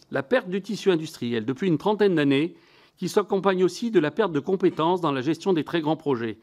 La 0.10 0.24
perte 0.24 0.50
du 0.50 0.64
tissu 0.64 0.89
industriel 0.89 1.46
depuis 1.46 1.68
une 1.68 1.78
trentaine 1.78 2.16
d'années, 2.16 2.56
qui 2.98 3.10
s'accompagne 3.10 3.64
aussi 3.64 3.91
de 3.91 4.00
la 4.00 4.10
perte 4.10 4.32
de 4.32 4.39
compétences 4.39 5.02
dans 5.02 5.12
la 5.12 5.22
gestion 5.22 5.54
des 5.54 5.64
très 5.64 5.82
grands 5.82 5.96
projets. 5.96 6.39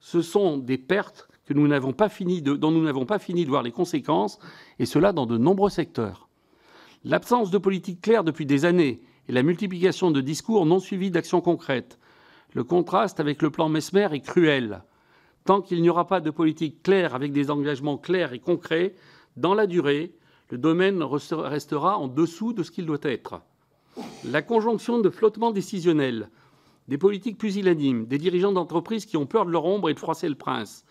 Ce 0.00 0.20
sont 0.20 0.58
des 0.58 0.76
pertes 0.76 1.28
que 1.46 1.54
nous 1.54 1.66
n'avons 1.66 1.94
pas 1.94 2.10
fini 2.10 2.42
de, 2.42 2.54
dont 2.54 2.72
nous 2.72 2.84
n'avons 2.84 3.06
pas 3.06 3.18
fini 3.18 3.46
de 3.46 3.50
voir 3.50 3.62
les 3.62 3.72
conséquences, 3.72 4.38
et 4.78 4.84
cela 4.84 5.14
dans 5.14 5.24
de 5.24 5.38
nombreux 5.38 5.70
secteurs. 5.70 6.28
L'absence 7.04 7.50
de 7.50 7.56
politique 7.56 8.02
claire 8.02 8.22
depuis 8.22 8.44
des 8.44 8.66
années 8.66 9.00
et 9.28 9.32
la 9.32 9.42
multiplication 9.42 10.10
de 10.10 10.20
discours 10.20 10.66
non 10.66 10.78
suivis 10.78 11.10
d'actions 11.10 11.40
concrètes. 11.40 11.98
Le 12.54 12.64
contraste 12.64 13.18
avec 13.18 13.40
le 13.40 13.50
plan 13.50 13.68
Mesmer 13.68 14.08
est 14.12 14.20
cruel. 14.20 14.82
Tant 15.44 15.62
qu'il 15.62 15.80
n'y 15.80 15.88
aura 15.88 16.06
pas 16.06 16.20
de 16.20 16.30
politique 16.30 16.82
claire 16.82 17.14
avec 17.14 17.32
des 17.32 17.50
engagements 17.50 17.96
clairs 17.96 18.34
et 18.34 18.38
concrets, 18.40 18.94
dans 19.36 19.54
la 19.54 19.66
durée, 19.66 20.12
le 20.50 20.58
domaine 20.58 21.02
restera 21.02 21.96
en 21.96 22.08
dessous 22.08 22.52
de 22.52 22.62
ce 22.62 22.70
qu'il 22.70 22.84
doit 22.84 22.98
être. 23.02 23.40
La 24.24 24.42
conjonction 24.42 25.00
de 25.00 25.08
flottements 25.08 25.50
décisionnels, 25.50 26.28
des 26.88 26.98
politiques 26.98 27.38
pusillanimes, 27.38 28.06
des 28.06 28.18
dirigeants 28.18 28.52
d'entreprises 28.52 29.06
qui 29.06 29.16
ont 29.16 29.26
peur 29.26 29.46
de 29.46 29.50
leur 29.50 29.64
ombre 29.64 29.88
et 29.88 29.94
de 29.94 29.98
froisser 29.98 30.28
le 30.28 30.34
prince, 30.34 30.84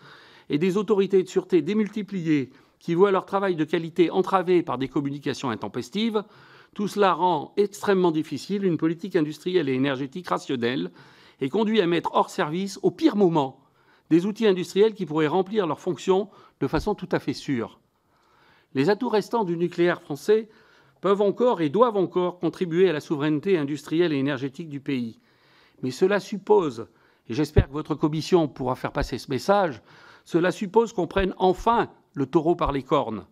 et 0.50 0.58
des 0.58 0.76
autorités 0.76 1.22
de 1.22 1.28
sûreté 1.28 1.62
démultipliées 1.62 2.50
qui 2.80 2.94
voient 2.94 3.12
leur 3.12 3.24
travail 3.24 3.54
de 3.54 3.64
qualité 3.64 4.10
entravé 4.10 4.64
par 4.64 4.78
des 4.78 4.88
communications 4.88 5.50
intempestives, 5.50 6.24
tout 6.74 6.88
cela 6.88 7.12
rend 7.12 7.52
extrêmement 7.56 8.10
difficile 8.10 8.64
une 8.64 8.78
politique 8.78 9.14
industrielle 9.14 9.68
et 9.68 9.74
énergétique 9.74 10.28
rationnelle 10.28 10.90
et 11.42 11.48
conduit 11.48 11.80
à 11.80 11.88
mettre 11.88 12.14
hors 12.14 12.30
service, 12.30 12.78
au 12.82 12.92
pire 12.92 13.16
moment, 13.16 13.58
des 14.10 14.26
outils 14.26 14.46
industriels 14.46 14.94
qui 14.94 15.06
pourraient 15.06 15.26
remplir 15.26 15.66
leurs 15.66 15.80
fonctions 15.80 16.30
de 16.60 16.68
façon 16.68 16.94
tout 16.94 17.08
à 17.10 17.18
fait 17.18 17.32
sûre. 17.32 17.80
Les 18.74 18.90
atouts 18.90 19.08
restants 19.08 19.42
du 19.42 19.56
nucléaire 19.56 20.00
français 20.00 20.48
peuvent 21.00 21.20
encore 21.20 21.60
et 21.60 21.68
doivent 21.68 21.96
encore 21.96 22.38
contribuer 22.38 22.88
à 22.88 22.92
la 22.92 23.00
souveraineté 23.00 23.58
industrielle 23.58 24.12
et 24.12 24.18
énergétique 24.18 24.68
du 24.68 24.78
pays. 24.78 25.18
Mais 25.82 25.90
cela 25.90 26.20
suppose, 26.20 26.86
et 27.28 27.34
j'espère 27.34 27.66
que 27.66 27.72
votre 27.72 27.96
commission 27.96 28.46
pourra 28.46 28.76
faire 28.76 28.92
passer 28.92 29.18
ce 29.18 29.28
message, 29.28 29.82
cela 30.24 30.52
suppose 30.52 30.92
qu'on 30.92 31.08
prenne 31.08 31.34
enfin 31.38 31.90
le 32.14 32.26
taureau 32.26 32.54
par 32.54 32.70
les 32.70 32.84
cornes. 32.84 33.26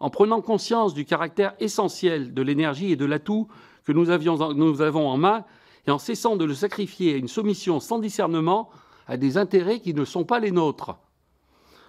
En 0.00 0.08
prenant 0.08 0.40
conscience 0.40 0.94
du 0.94 1.04
caractère 1.04 1.54
essentiel 1.60 2.32
de 2.32 2.40
l'énergie 2.40 2.92
et 2.92 2.96
de 2.96 3.04
l'atout 3.04 3.46
que 3.84 3.92
nous, 3.92 4.10
avons 4.10 5.08
en 5.08 5.18
main, 5.18 5.44
et 5.86 5.90
en 5.90 5.98
cessant 5.98 6.36
de 6.36 6.44
le 6.44 6.54
sacrifier 6.54 7.14
à 7.14 7.16
une 7.16 7.28
soumission 7.28 7.80
sans 7.80 7.98
discernement 7.98 8.70
à 9.06 9.16
des 9.16 9.36
intérêts 9.36 9.80
qui 9.80 9.94
ne 9.94 10.04
sont 10.04 10.24
pas 10.24 10.40
les 10.40 10.50
nôtres. 10.50 10.96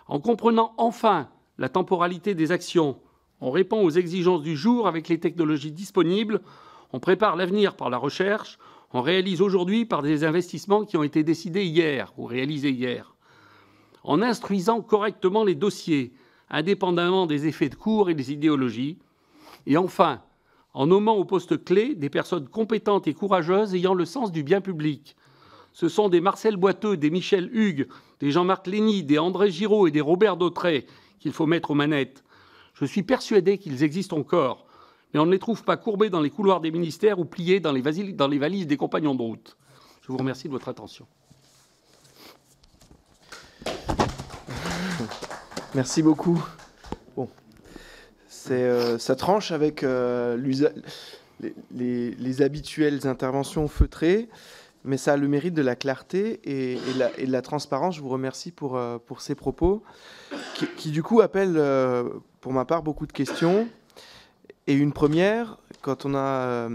En 0.07 0.19
comprenant 0.19 0.73
enfin 0.77 1.29
la 1.57 1.69
temporalité 1.69 2.35
des 2.35 2.51
actions, 2.51 2.97
on 3.41 3.51
répond 3.51 3.83
aux 3.83 3.91
exigences 3.91 4.41
du 4.41 4.55
jour 4.55 4.87
avec 4.87 5.07
les 5.07 5.19
technologies 5.19 5.71
disponibles, 5.71 6.41
on 6.91 6.99
prépare 6.99 7.35
l'avenir 7.35 7.75
par 7.75 7.89
la 7.89 7.97
recherche, 7.97 8.57
on 8.93 9.01
réalise 9.01 9.41
aujourd'hui 9.41 9.85
par 9.85 10.01
des 10.01 10.23
investissements 10.23 10.85
qui 10.85 10.97
ont 10.97 11.03
été 11.03 11.23
décidés 11.23 11.65
hier 11.65 12.13
ou 12.17 12.25
réalisés 12.25 12.71
hier 12.71 13.13
en 14.03 14.21
instruisant 14.21 14.81
correctement 14.81 15.43
les 15.43 15.55
dossiers, 15.55 16.13
indépendamment 16.49 17.25
des 17.25 17.47
effets 17.47 17.69
de 17.69 17.75
cours 17.75 18.09
et 18.09 18.13
des 18.13 18.31
idéologies, 18.31 18.97
et 19.65 19.77
enfin, 19.77 20.21
en 20.73 20.87
nommant 20.87 21.15
au 21.15 21.25
poste 21.25 21.63
clé 21.63 21.95
des 21.95 22.09
personnes 22.09 22.47
compétentes 22.47 23.07
et 23.07 23.13
courageuses 23.13 23.75
ayant 23.75 23.93
le 23.93 24.05
sens 24.05 24.31
du 24.31 24.43
bien 24.43 24.61
public. 24.61 25.15
Ce 25.71 25.89
sont 25.89 26.09
des 26.09 26.21
Marcel 26.21 26.55
Boiteux, 26.55 26.97
des 26.97 27.09
Michel 27.09 27.49
Hugues, 27.55 27.87
des 28.19 28.31
Jean-Marc 28.31 28.67
Lény, 28.67 29.03
des 29.03 29.19
André 29.19 29.49
Giraud 29.49 29.87
et 29.87 29.91
des 29.91 30.01
Robert 30.01 30.37
Dautrey 30.37 30.85
qu'il 31.19 31.31
faut 31.31 31.45
mettre 31.45 31.71
aux 31.71 31.75
manettes. 31.75 32.23
Je 32.73 32.85
suis 32.85 33.03
persuadé 33.03 33.57
qu'ils 33.57 33.83
existent 33.83 34.17
encore, 34.17 34.65
mais 35.13 35.19
on 35.19 35.25
ne 35.25 35.31
les 35.31 35.39
trouve 35.39 35.63
pas 35.63 35.77
courbés 35.77 36.09
dans 36.09 36.21
les 36.21 36.29
couloirs 36.29 36.59
des 36.59 36.71
ministères 36.71 37.19
ou 37.19 37.25
pliés 37.25 37.59
dans 37.59 37.71
les, 37.71 37.81
valises 37.81 38.67
des 38.67 38.77
compagnons 38.77 39.15
de 39.15 39.21
route. 39.21 39.57
Je 40.01 40.11
vous 40.11 40.17
remercie 40.17 40.47
de 40.47 40.53
votre 40.53 40.69
attention. 40.69 41.07
Merci 45.75 46.03
beaucoup. 46.03 46.43
Euh, 48.51 48.97
ça 48.97 49.15
tranche 49.15 49.51
avec 49.51 49.83
euh, 49.83 50.37
les, 51.71 52.41
habituelles 52.41 53.07
interventions 53.07 53.67
feutrées, 53.67 54.29
mais 54.83 54.97
ça 54.97 55.13
a 55.13 55.17
le 55.17 55.27
mérite 55.27 55.53
de 55.53 55.61
la 55.61 55.75
clarté 55.75 56.39
et, 56.43 56.75
de 56.75 57.31
la 57.31 57.41
transparence. 57.41 57.95
Je 57.95 58.01
vous 58.01 58.09
remercie 58.09 58.51
pour, 58.51 58.77
euh, 58.77 58.97
pour 58.97 59.21
ces 59.21 59.35
propos, 59.35 59.83
qui, 60.77 60.91
du 60.91 61.03
coup 61.03 61.21
appellent, 61.21 61.61
pour 62.41 62.53
ma 62.53 62.65
part, 62.65 62.83
beaucoup 62.83 63.07
de 63.07 63.13
questions. 63.13 63.67
Et 64.67 64.73
une 64.73 64.93
première, 64.93 65.57
quand 65.81 66.05
on 66.05 66.15
a 66.15 66.69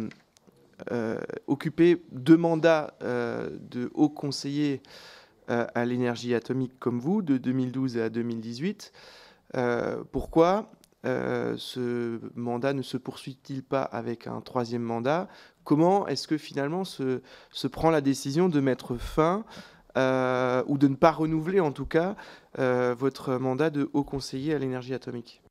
occupé 1.46 2.02
deux 2.12 2.36
mandats 2.36 2.94
de 3.00 3.90
haut 3.94 4.08
conseiller 4.08 4.82
à 5.48 5.84
l'énergie 5.86 6.34
atomique 6.34 6.78
comme 6.78 7.00
vous, 7.00 7.22
de 7.22 7.38
2012 7.38 7.98
à 7.98 8.10
2018. 8.10 8.92
Euh, 9.56 10.02
pourquoi 10.12 10.70
euh, 11.08 11.54
ce 11.56 12.20
mandat 12.34 12.72
ne 12.72 12.82
se 12.82 12.96
poursuit-il 12.96 13.62
pas 13.62 13.82
avec 13.82 14.26
un 14.26 14.40
troisième 14.40 14.82
mandat? 14.82 15.28
Comment 15.64 16.06
est-ce 16.06 16.28
que 16.28 16.38
finalement 16.38 16.84
se, 16.84 17.20
prend 17.70 17.90
la 17.90 18.00
décision 18.00 18.48
de 18.48 18.60
mettre 18.60 18.96
fin 18.96 19.44
ou 19.96 20.78
de 20.78 20.86
ne 20.88 20.94
pas 20.94 21.10
renouveler 21.10 21.60
en 21.60 21.72
tout 21.72 21.86
cas 21.86 22.14
votre 22.56 23.36
mandat 23.36 23.70
de 23.70 23.90
haut 23.92 24.04
conseiller 24.04 24.54
à 24.54 24.58
l'énergie 24.58 24.94
atomique? 24.94 25.42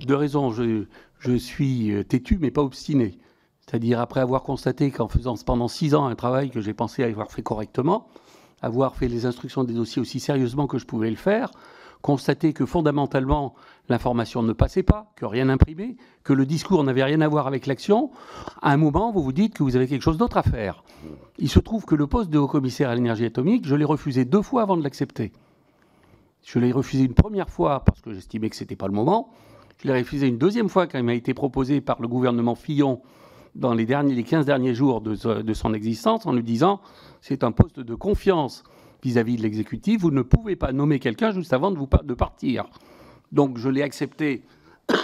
Deux 0.00 0.16
raisons. 0.16 0.50
Je, 0.50 0.84
je, 1.20 1.36
suis 1.36 2.04
têtu 2.06 2.38
mais 2.38 2.50
pas 2.50 2.62
obstiné. 2.62 3.18
C'est-à-dire 3.60 4.00
après 4.00 4.20
avoir 4.20 4.42
constaté 4.42 4.90
qu'en 4.90 5.08
faisant 5.08 5.34
pendant 5.44 5.68
six 5.68 5.94
ans 5.94 6.06
un 6.06 6.14
travail 6.14 6.50
que 6.50 6.60
j'ai 6.60 6.74
pensé 6.74 7.02
avoir 7.02 7.32
fait 7.32 7.42
correctement, 7.42 8.08
avoir 8.62 8.96
fait 8.96 9.08
les 9.08 9.26
instructions 9.26 9.64
des 9.64 9.74
dossiers 9.74 10.00
aussi 10.00 10.20
sérieusement 10.20 10.66
que 10.66 10.78
je 10.78 10.86
pouvais 10.86 11.10
le 11.10 11.16
faire, 11.16 11.50
constater 12.02 12.52
que 12.52 12.66
fondamentalement 12.66 13.54
l'information 13.88 14.42
ne 14.42 14.52
passait 14.52 14.82
pas, 14.82 15.12
que 15.16 15.24
rien 15.24 15.46
n'imprimait, 15.46 15.96
que 16.24 16.32
le 16.32 16.46
discours 16.46 16.82
n'avait 16.84 17.04
rien 17.04 17.20
à 17.20 17.28
voir 17.28 17.46
avec 17.46 17.66
l'action, 17.66 18.10
à 18.62 18.72
un 18.72 18.76
moment 18.76 19.12
vous 19.12 19.22
vous 19.22 19.32
dites 19.32 19.54
que 19.54 19.62
vous 19.62 19.76
avez 19.76 19.86
quelque 19.86 20.02
chose 20.02 20.18
d'autre 20.18 20.36
à 20.36 20.42
faire. 20.42 20.84
Il 21.38 21.48
se 21.48 21.58
trouve 21.58 21.84
que 21.84 21.94
le 21.94 22.06
poste 22.06 22.30
de 22.30 22.38
haut-commissaire 22.38 22.90
à 22.90 22.94
l'énergie 22.94 23.24
atomique, 23.24 23.66
je 23.66 23.74
l'ai 23.74 23.84
refusé 23.84 24.24
deux 24.24 24.42
fois 24.42 24.62
avant 24.62 24.76
de 24.76 24.82
l'accepter. 24.82 25.32
Je 26.44 26.58
l'ai 26.58 26.72
refusé 26.72 27.04
une 27.04 27.14
première 27.14 27.50
fois 27.50 27.82
parce 27.84 28.00
que 28.00 28.12
j'estimais 28.12 28.50
que 28.50 28.56
ce 28.56 28.62
n'était 28.62 28.76
pas 28.76 28.86
le 28.86 28.92
moment. 28.92 29.30
Je 29.82 29.88
l'ai 29.88 29.98
refusé 29.98 30.28
une 30.28 30.38
deuxième 30.38 30.68
fois 30.68 30.86
quand 30.86 30.98
il 30.98 31.04
m'a 31.04 31.14
été 31.14 31.34
proposé 31.34 31.80
par 31.80 32.00
le 32.00 32.08
gouvernement 32.08 32.54
Fillon 32.54 33.02
dans 33.56 33.74
les, 33.74 33.86
derniers, 33.86 34.14
les 34.14 34.22
15 34.22 34.46
derniers 34.46 34.74
jours 34.74 35.00
de, 35.00 35.54
son 35.54 35.74
existence 35.74 36.26
en 36.26 36.32
lui 36.32 36.42
disant 36.42 36.80
c'est 37.20 37.42
un 37.42 37.52
poste 37.52 37.80
de 37.80 37.94
confiance 37.94 38.62
vis-à-vis 39.02 39.36
de 39.36 39.42
l'exécutif, 39.42 40.00
vous 40.00 40.10
ne 40.10 40.22
pouvez 40.22 40.56
pas 40.56 40.72
nommer 40.72 40.98
quelqu'un 40.98 41.30
juste 41.30 41.52
avant 41.52 41.70
de, 41.70 41.78
vous, 41.78 41.88
de 42.04 42.14
partir. 42.14 42.66
Donc 43.32 43.58
je 43.58 43.68
l'ai 43.68 43.82
accepté 43.82 44.42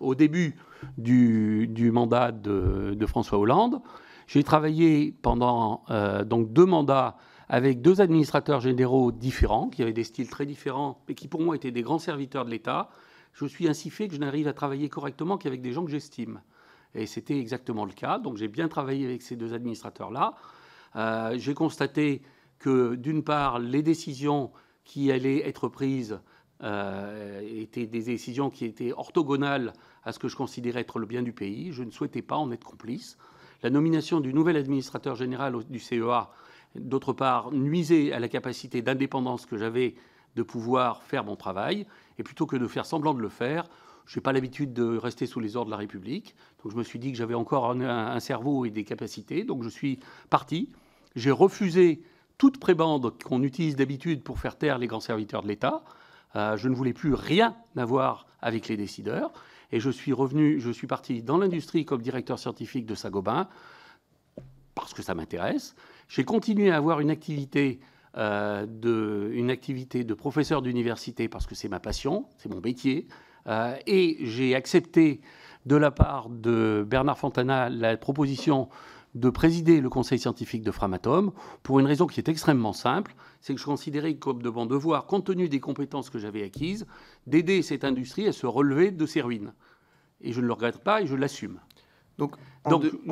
au 0.00 0.14
début 0.14 0.56
du, 0.96 1.90
mandat 1.92 2.32
de, 2.32 3.06
François 3.06 3.38
Hollande. 3.38 3.80
J'ai 4.26 4.44
travaillé 4.44 5.12
pendant 5.22 5.82
euh, 5.90 6.24
donc 6.24 6.52
deux 6.52 6.66
mandats 6.66 7.16
avec 7.48 7.82
deux 7.82 8.00
administrateurs 8.00 8.60
généraux 8.60 9.10
différents, 9.10 9.68
qui 9.68 9.82
avaient 9.82 9.92
des 9.92 10.04
styles 10.04 10.28
très 10.28 10.46
différents, 10.46 11.02
mais 11.08 11.14
qui 11.14 11.26
pour 11.26 11.40
moi 11.40 11.56
étaient 11.56 11.72
des 11.72 11.82
grands 11.82 11.98
serviteurs 11.98 12.44
de 12.44 12.50
l'État. 12.50 12.90
Je 13.32 13.44
suis 13.44 13.68
ainsi 13.68 13.90
fait 13.90 14.06
que 14.06 14.14
je 14.14 14.20
n'arrive 14.20 14.46
à 14.46 14.52
travailler 14.52 14.88
correctement 14.88 15.36
qu'avec 15.36 15.60
des 15.60 15.72
gens 15.72 15.84
que 15.84 15.90
j'estime. 15.90 16.40
Et 16.94 17.06
c'était 17.06 17.38
exactement 17.38 17.84
le 17.84 17.92
cas. 17.92 18.18
Donc 18.18 18.36
j'ai 18.36 18.48
bien 18.48 18.68
travaillé 18.68 19.06
avec 19.06 19.22
ces 19.22 19.36
deux 19.36 19.54
administrateurs-là. 19.54 20.34
Euh, 20.96 21.34
j'ai 21.38 21.54
constaté 21.54 22.22
que, 22.58 22.94
d'une 22.94 23.22
part, 23.22 23.58
les 23.58 23.82
décisions 23.82 24.50
qui 24.84 25.12
allaient 25.12 25.46
être 25.48 25.68
prises 25.68 26.20
euh, 26.62 27.40
étaient 27.42 27.86
des 27.86 28.02
décisions 28.02 28.50
qui 28.50 28.64
étaient 28.64 28.92
orthogonales 28.92 29.72
à 30.04 30.12
ce 30.12 30.18
que 30.18 30.28
je 30.28 30.36
considérais 30.36 30.80
être 30.80 30.98
le 30.98 31.06
bien 31.06 31.22
du 31.22 31.32
pays. 31.32 31.72
Je 31.72 31.82
ne 31.82 31.90
souhaitais 31.90 32.22
pas 32.22 32.36
en 32.36 32.50
être 32.50 32.64
complice. 32.64 33.16
La 33.62 33.70
nomination 33.70 34.20
du 34.20 34.34
nouvel 34.34 34.56
administrateur 34.56 35.14
général 35.14 35.56
du 35.68 35.78
CEA, 35.78 36.30
d'autre 36.74 37.12
part, 37.12 37.50
nuisait 37.52 38.12
à 38.12 38.18
la 38.18 38.28
capacité 38.28 38.82
d'indépendance 38.82 39.46
que 39.46 39.56
j'avais 39.56 39.94
de 40.36 40.42
pouvoir 40.42 41.02
faire 41.02 41.24
mon 41.24 41.36
travail. 41.36 41.86
Et 42.18 42.22
plutôt 42.22 42.46
que 42.46 42.56
de 42.56 42.66
faire 42.66 42.86
semblant 42.86 43.14
de 43.14 43.20
le 43.20 43.28
faire, 43.28 43.68
je 44.10 44.18
n'ai 44.18 44.22
pas 44.22 44.32
l'habitude 44.32 44.72
de 44.72 44.96
rester 44.96 45.24
sous 45.26 45.38
les 45.38 45.54
ordres 45.54 45.66
de 45.66 45.70
la 45.70 45.76
République. 45.76 46.34
Donc 46.64 46.72
je 46.72 46.76
me 46.76 46.82
suis 46.82 46.98
dit 46.98 47.12
que 47.12 47.16
j'avais 47.16 47.34
encore 47.34 47.70
un, 47.70 48.18
cerveau 48.18 48.64
et 48.64 48.70
des 48.70 48.82
capacités. 48.82 49.44
Donc 49.44 49.62
je 49.62 49.68
suis 49.68 50.00
parti. 50.30 50.68
J'ai 51.14 51.30
refusé 51.30 52.02
toute 52.36 52.58
prébande 52.58 53.14
qu'on 53.22 53.44
utilise 53.44 53.76
d'habitude 53.76 54.24
pour 54.24 54.40
faire 54.40 54.58
taire 54.58 54.78
les 54.78 54.88
grands 54.88 54.98
serviteurs 54.98 55.44
de 55.44 55.46
l'État. 55.46 55.84
Euh, 56.34 56.56
je 56.56 56.68
ne 56.68 56.74
voulais 56.74 56.92
plus 56.92 57.14
rien 57.14 57.54
avoir 57.76 58.26
avec 58.42 58.66
les 58.66 58.76
décideurs. 58.76 59.32
Et 59.70 59.78
je 59.78 59.90
suis 59.90 60.12
revenu, 60.12 60.58
je 60.58 60.72
suis 60.72 60.88
parti 60.88 61.22
dans 61.22 61.38
l'industrie 61.38 61.84
comme 61.84 62.02
directeur 62.02 62.40
scientifique 62.40 62.86
de 62.86 62.96
Saint-Gobain, 62.96 63.48
parce 64.74 64.92
que 64.92 65.02
ça 65.02 65.14
m'intéresse. 65.14 65.76
J'ai 66.08 66.24
continué 66.24 66.72
à 66.72 66.78
avoir 66.78 66.98
une 66.98 67.10
activité, 67.10 67.78
euh, 68.16 68.66
de, 68.66 69.30
une 69.34 69.50
activité 69.50 70.02
de 70.02 70.14
professeur 70.14 70.62
d'université, 70.62 71.28
parce 71.28 71.46
que 71.46 71.54
c'est 71.54 71.68
ma 71.68 71.78
passion, 71.78 72.26
c'est 72.38 72.52
mon 72.52 72.60
métier. 72.60 73.06
Euh, 73.46 73.76
et 73.86 74.18
j'ai 74.20 74.54
accepté 74.54 75.20
de 75.66 75.76
la 75.76 75.90
part 75.90 76.28
de 76.28 76.84
Bernard 76.88 77.18
Fontana 77.18 77.68
la 77.68 77.96
proposition 77.96 78.68
de 79.14 79.28
présider 79.28 79.80
le 79.80 79.88
conseil 79.88 80.18
scientifique 80.18 80.62
de 80.62 80.70
Framatome 80.70 81.32
pour 81.62 81.80
une 81.80 81.86
raison 81.86 82.06
qui 82.06 82.20
est 82.20 82.28
extrêmement 82.28 82.72
simple, 82.72 83.14
c'est 83.40 83.54
que 83.54 83.60
je 83.60 83.64
considérais 83.64 84.14
comme 84.14 84.42
de 84.42 84.50
mon 84.50 84.66
devoir, 84.66 85.06
compte 85.06 85.26
tenu 85.26 85.48
des 85.48 85.60
compétences 85.60 86.10
que 86.10 86.18
j'avais 86.18 86.44
acquises, 86.44 86.86
d'aider 87.26 87.62
cette 87.62 87.84
industrie 87.84 88.28
à 88.28 88.32
se 88.32 88.46
relever 88.46 88.90
de 88.90 89.06
ses 89.06 89.20
ruines. 89.20 89.52
Et 90.20 90.32
je 90.32 90.40
ne 90.40 90.46
le 90.46 90.52
regrette 90.52 90.78
pas 90.78 91.02
et 91.02 91.06
je 91.06 91.16
l'assume. 91.16 91.60
Donc, 92.20 92.36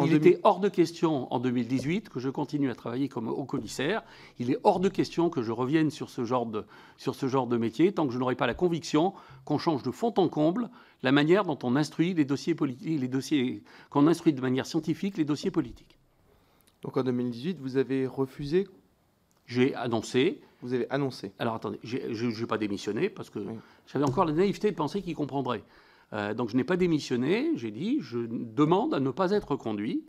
il 0.04 0.12
était 0.12 0.40
hors 0.42 0.61
de 0.61 0.68
question 0.68 1.32
en 1.32 1.40
2018 1.40 2.11
que 2.11 2.20
je 2.20 2.28
continue 2.28 2.70
à 2.70 2.74
travailler 2.74 3.09
comme 3.09 3.28
haut 3.28 3.44
commissaire. 3.44 4.02
Il 4.38 4.50
est 4.50 4.59
hors 4.62 4.78
de 4.80 4.88
question 4.88 5.30
que 5.30 5.42
je 5.42 5.52
revienne 5.52 5.90
sur 5.90 6.11
ce 6.11 6.24
genre 6.24 6.44
de, 6.46 6.64
sur 6.98 7.14
ce 7.14 7.28
genre 7.28 7.46
de 7.46 7.56
métier 7.56 7.92
tant 7.92 8.06
que 8.06 8.12
je 8.12 8.18
n'aurai 8.18 8.34
pas 8.34 8.46
la 8.46 8.54
conviction 8.54 9.14
qu'on 9.44 9.59
change 9.59 9.82
de 9.82 9.90
fond 9.90 10.12
en 10.16 10.28
comble 10.28 10.68
la 11.02 11.12
manière 11.12 11.44
dont 11.44 11.59
on 11.62 11.76
instruit 11.76 12.12
les 12.14 12.24
dossiers 12.24 12.54
politiques, 12.54 13.00
les 13.00 13.09
dossiers, 13.09 13.62
qu'on 13.90 14.06
instruit 14.06 14.32
de 14.32 14.40
manière 14.40 14.66
scientifique 14.66 15.16
les 15.16 15.24
dossiers 15.24 15.50
politiques. 15.50 15.96
Donc 16.82 16.96
en 16.96 17.02
2018, 17.02 17.59
vous 17.61 17.76
avez 17.76 18.06
refusé 18.06 18.66
J'ai 19.46 19.74
annoncé. 19.74 20.40
Vous 20.61 20.74
avez 20.74 20.90
annoncé 20.90 21.32
Alors 21.38 21.54
attendez, 21.54 21.78
je 21.84 21.96
n'ai 21.96 22.46
pas 22.46 22.59
démissionné 22.59 23.09
parce 23.09 23.30
que 23.30 23.38
j'avais 23.86 24.04
encore 24.04 24.24
la 24.24 24.32
naïveté 24.32 24.70
de 24.70 24.76
penser 24.76 25.02
qu'il 25.02 25.14
comprendrait. 25.14 25.62
Euh, 26.12 26.34
donc 26.34 26.50
je 26.50 26.56
n'ai 26.56 26.64
pas 26.64 26.76
démissionné, 26.76 27.50
j'ai 27.56 27.70
dit, 27.70 27.98
je 28.00 28.18
demande 28.28 28.94
à 28.94 29.00
ne 29.00 29.11
pas 29.11 29.32
être 29.32 29.56
conduit. 29.56 30.04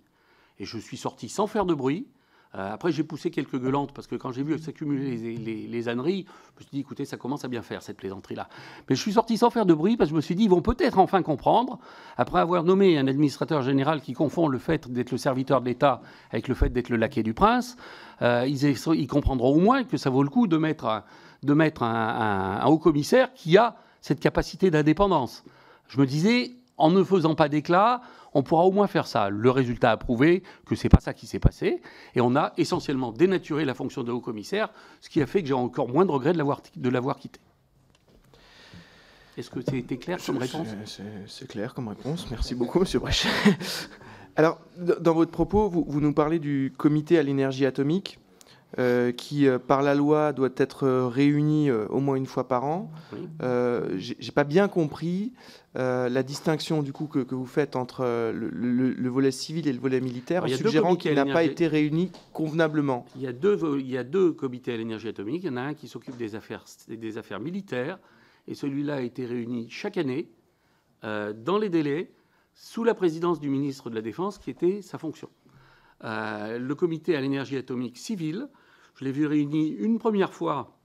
Et 0.59 0.65
je 0.65 0.77
suis 0.77 0.97
sorti 0.97 1.29
sans 1.29 1.47
faire 1.47 1.65
de 1.65 1.73
bruit. 1.73 2.07
Euh, 2.55 2.73
après, 2.73 2.91
j'ai 2.91 3.03
poussé 3.03 3.29
quelques 3.29 3.59
gueulantes 3.59 3.93
parce 3.93 4.07
que 4.07 4.15
quand 4.15 4.31
j'ai 4.31 4.41
vu 4.41 4.57
s'accumuler 4.57 5.15
les, 5.37 5.67
les, 5.67 5.89
âneries, 5.89 6.25
je 6.55 6.59
me 6.59 6.61
suis 6.61 6.71
dit, 6.71 6.79
écoutez, 6.79 7.05
ça 7.05 7.15
commence 7.15 7.45
à 7.45 7.47
bien 7.47 7.61
faire 7.61 7.83
cette 7.83 7.97
plaisanterie-là. 7.97 8.49
Mais 8.89 8.95
je 8.95 9.01
suis 9.01 9.13
sorti 9.13 9.37
sans 9.37 9.51
faire 9.51 9.67
de 9.67 9.73
bruit 9.75 9.97
parce 9.97 10.09
que 10.09 10.13
je 10.13 10.15
me 10.15 10.21
suis 10.21 10.35
dit, 10.35 10.45
ils 10.45 10.49
vont 10.49 10.63
peut-être 10.63 10.97
enfin 10.97 11.21
comprendre, 11.21 11.77
après 12.17 12.39
avoir 12.39 12.63
nommé 12.63 12.97
un 12.97 13.07
administrateur 13.07 13.61
général 13.61 14.01
qui 14.01 14.13
confond 14.13 14.47
le 14.47 14.57
fait 14.57 14.91
d'être 14.91 15.11
le 15.11 15.17
serviteur 15.19 15.61
de 15.61 15.67
l'État 15.67 16.01
avec 16.31 16.47
le 16.47 16.55
fait 16.55 16.69
d'être 16.69 16.89
le 16.89 16.97
laquais 16.97 17.21
du 17.21 17.35
prince, 17.35 17.77
euh, 18.23 18.47
ils, 18.47 19.07
comprendront 19.07 19.53
au 19.53 19.59
moins 19.59 19.83
que 19.83 19.97
ça 19.97 20.09
vaut 20.09 20.23
le 20.23 20.29
coup 20.29 20.47
de 20.47 20.57
mettre, 20.57 21.03
de 21.43 21.53
mettre 21.53 21.83
un 21.83 22.65
haut 22.65 22.79
commissaire 22.79 23.31
qui 23.35 23.57
a 23.57 23.75
cette 24.01 24.19
capacité 24.19 24.71
d'indépendance. 24.71 25.43
Je 25.89 25.99
me 25.99 26.05
disais, 26.05 26.51
en 26.77 26.91
ne 26.91 27.03
faisant 27.03 27.35
pas 27.35 27.49
d'éclat, 27.49 28.01
on 28.33 28.43
pourra 28.43 28.63
au 28.63 28.71
moins 28.71 28.87
faire 28.87 29.07
ça. 29.07 29.29
Le 29.29 29.49
résultat 29.49 29.91
a 29.91 29.97
prouvé 29.97 30.43
que 30.65 30.75
c'est 30.75 30.87
pas 30.87 31.01
ça 31.01 31.13
qui 31.13 31.27
s'est 31.27 31.39
passé, 31.39 31.81
et 32.15 32.21
on 32.21 32.35
a 32.35 32.53
essentiellement 32.57 33.11
dénaturé 33.11 33.65
la 33.65 33.73
fonction 33.73 34.03
de 34.03 34.11
haut 34.11 34.21
commissaire, 34.21 34.69
ce 35.01 35.09
qui 35.09 35.21
a 35.21 35.25
fait 35.25 35.41
que 35.41 35.47
j'ai 35.47 35.53
encore 35.53 35.89
moins 35.89 36.05
de 36.05 36.11
regrets 36.11 36.33
de 36.33 36.89
l'avoir 36.89 37.17
quitté. 37.17 37.39
Est-ce 39.35 39.49
que 39.49 39.61
c'était 39.61 39.97
clair 39.97 40.19
comme 40.23 40.37
réponse? 40.37 40.67
C'est 41.27 41.47
clair 41.47 41.73
comme 41.73 41.87
réponse. 41.87 42.27
Merci 42.29 42.55
beaucoup, 42.55 42.79
Monsieur 42.79 42.99
Brechet. 42.99 43.29
Alors, 44.35 44.59
dans 44.77 45.13
votre 45.13 45.31
propos, 45.31 45.69
vous 45.69 46.01
nous 46.01 46.13
parlez 46.13 46.39
du 46.39 46.71
comité 46.77 47.17
à 47.17 47.23
l'énergie 47.23 47.65
atomique. 47.65 48.19
Euh, 48.77 49.11
qui, 49.11 49.47
euh, 49.47 49.57
par 49.57 49.81
la 49.81 49.95
loi, 49.95 50.31
doit 50.31 50.51
être 50.55 50.83
euh, 50.83 51.07
réuni 51.07 51.71
au 51.71 51.99
moins 51.99 52.15
une 52.15 52.27
fois 52.27 52.47
par 52.47 52.65
an. 52.65 52.91
Je 53.41 54.13
J'ai 54.19 54.31
pas 54.31 54.43
bien 54.43 54.67
compris 54.67 55.33
la 55.73 56.23
distinction 56.23 56.83
du 56.83 56.93
coup 56.93 57.07
que, 57.07 57.33
vous 57.33 57.45
faites 57.45 57.75
entre 57.75 58.03
le, 58.03 59.09
volet 59.09 59.31
civil 59.31 59.67
et 59.67 59.73
le 59.73 59.79
volet 59.79 60.01
militaire, 60.01 60.43
en 60.43 60.47
suggérant 60.47 60.95
qu'il 60.95 61.13
n'a 61.13 61.25
pas 61.25 61.43
été 61.43 61.67
réuni 61.67 62.11
convenablement. 62.33 63.05
Il 63.15 63.21
y 63.21 63.27
a 63.27 63.33
deux, 63.33 63.79
il 63.79 63.89
y 63.89 63.97
a 63.97 64.03
deux 64.03 64.33
comités 64.33 64.73
à 64.73 64.77
l'énergie 64.77 65.07
atomique. 65.07 65.43
Il 65.43 65.47
y 65.47 65.49
en 65.49 65.57
a 65.57 65.61
un 65.61 65.73
qui 65.73 65.87
s'occupe 65.87 66.17
des 66.17 66.35
affaires, 66.35 66.65
des 66.87 67.17
affaires 67.17 67.39
militaires, 67.39 67.97
et 68.47 68.53
celui-là 68.53 68.95
a 68.95 69.01
été 69.01 69.25
réuni 69.25 69.67
chaque 69.69 69.97
année, 69.97 70.29
dans 71.01 71.57
les 71.59 71.69
délais, 71.69 72.11
sous 72.53 72.83
la 72.83 72.93
présidence 72.93 73.39
du 73.39 73.49
ministre 73.49 73.89
de 73.89 73.95
la 73.95 74.01
Défense, 74.01 74.37
qui 74.37 74.49
était 74.49 74.81
sa 74.81 74.97
fonction. 74.97 75.29
Le 76.01 76.73
comité 76.73 77.15
à 77.15 77.21
l'énergie 77.21 77.57
atomique 77.57 77.97
civile, 77.97 78.49
je 78.95 79.05
l'ai 79.05 79.11
vu 79.11 79.25
réuni 79.25 79.69
une 79.69 79.99
première 79.99 80.33
fois 80.33 80.79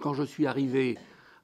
quand 0.00 0.14
je 0.14 0.22
suis 0.22 0.46
arrivé, 0.46 0.98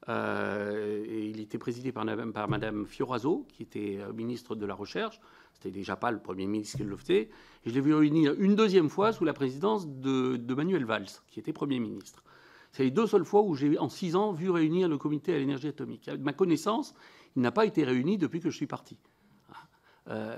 euh, 0.09 1.05
et 1.07 1.29
il 1.29 1.41
était 1.41 1.59
présidé 1.59 1.93
par, 1.93 2.05
par 2.33 2.49
Madame 2.49 2.87
Fioraso, 2.87 3.47
qui 3.53 3.63
était 3.63 3.99
euh, 4.01 4.13
ministre 4.13 4.55
de 4.55 4.65
la 4.67 4.75
Recherche. 4.75 5.21
C'était 5.55 5.71
déjà 5.71 5.97
pas 5.97 6.11
le 6.11 6.19
Premier 6.19 6.47
ministre 6.47 6.79
qui 6.79 6.85
le 6.85 6.97
faisait. 6.97 7.31
Et 7.65 7.71
je 7.71 7.75
l'ai 7.75 7.81
vu 7.81 7.95
réunir 7.95 8.35
une 8.39 8.55
deuxième 8.55 8.89
fois 8.89 9.13
sous 9.13 9.25
la 9.25 9.33
présidence 9.33 9.89
de, 9.89 10.55
Manuel 10.55 10.85
Valls, 10.85 11.09
qui 11.29 11.41
était 11.41 11.53
Premier 11.53 11.81
ministre. 11.81 12.23
C'est 12.73 12.85
les 12.85 12.91
deux 12.91 13.07
seules 13.07 13.25
fois 13.25 13.43
où 13.43 13.55
j'ai, 13.55 13.79
en 13.79 13.89
six 13.89 14.15
ans, 14.15 14.33
vu 14.33 14.51
réunir 14.51 14.89
le 14.89 14.99
comité 14.99 15.35
à 15.35 15.39
l'énergie 15.39 15.69
atomique. 15.69 16.07
Avec 16.09 16.21
ma 16.21 16.33
connaissance, 16.33 16.95
il 17.35 17.43
n'a 17.43 17.51
pas 17.51 17.67
été 17.67 17.85
réuni 17.85 18.19
depuis 18.19 18.41
que 18.41 18.51
je 18.51 18.57
suis 18.57 18.67
parti. 18.67 18.99
Euh, 20.09 20.37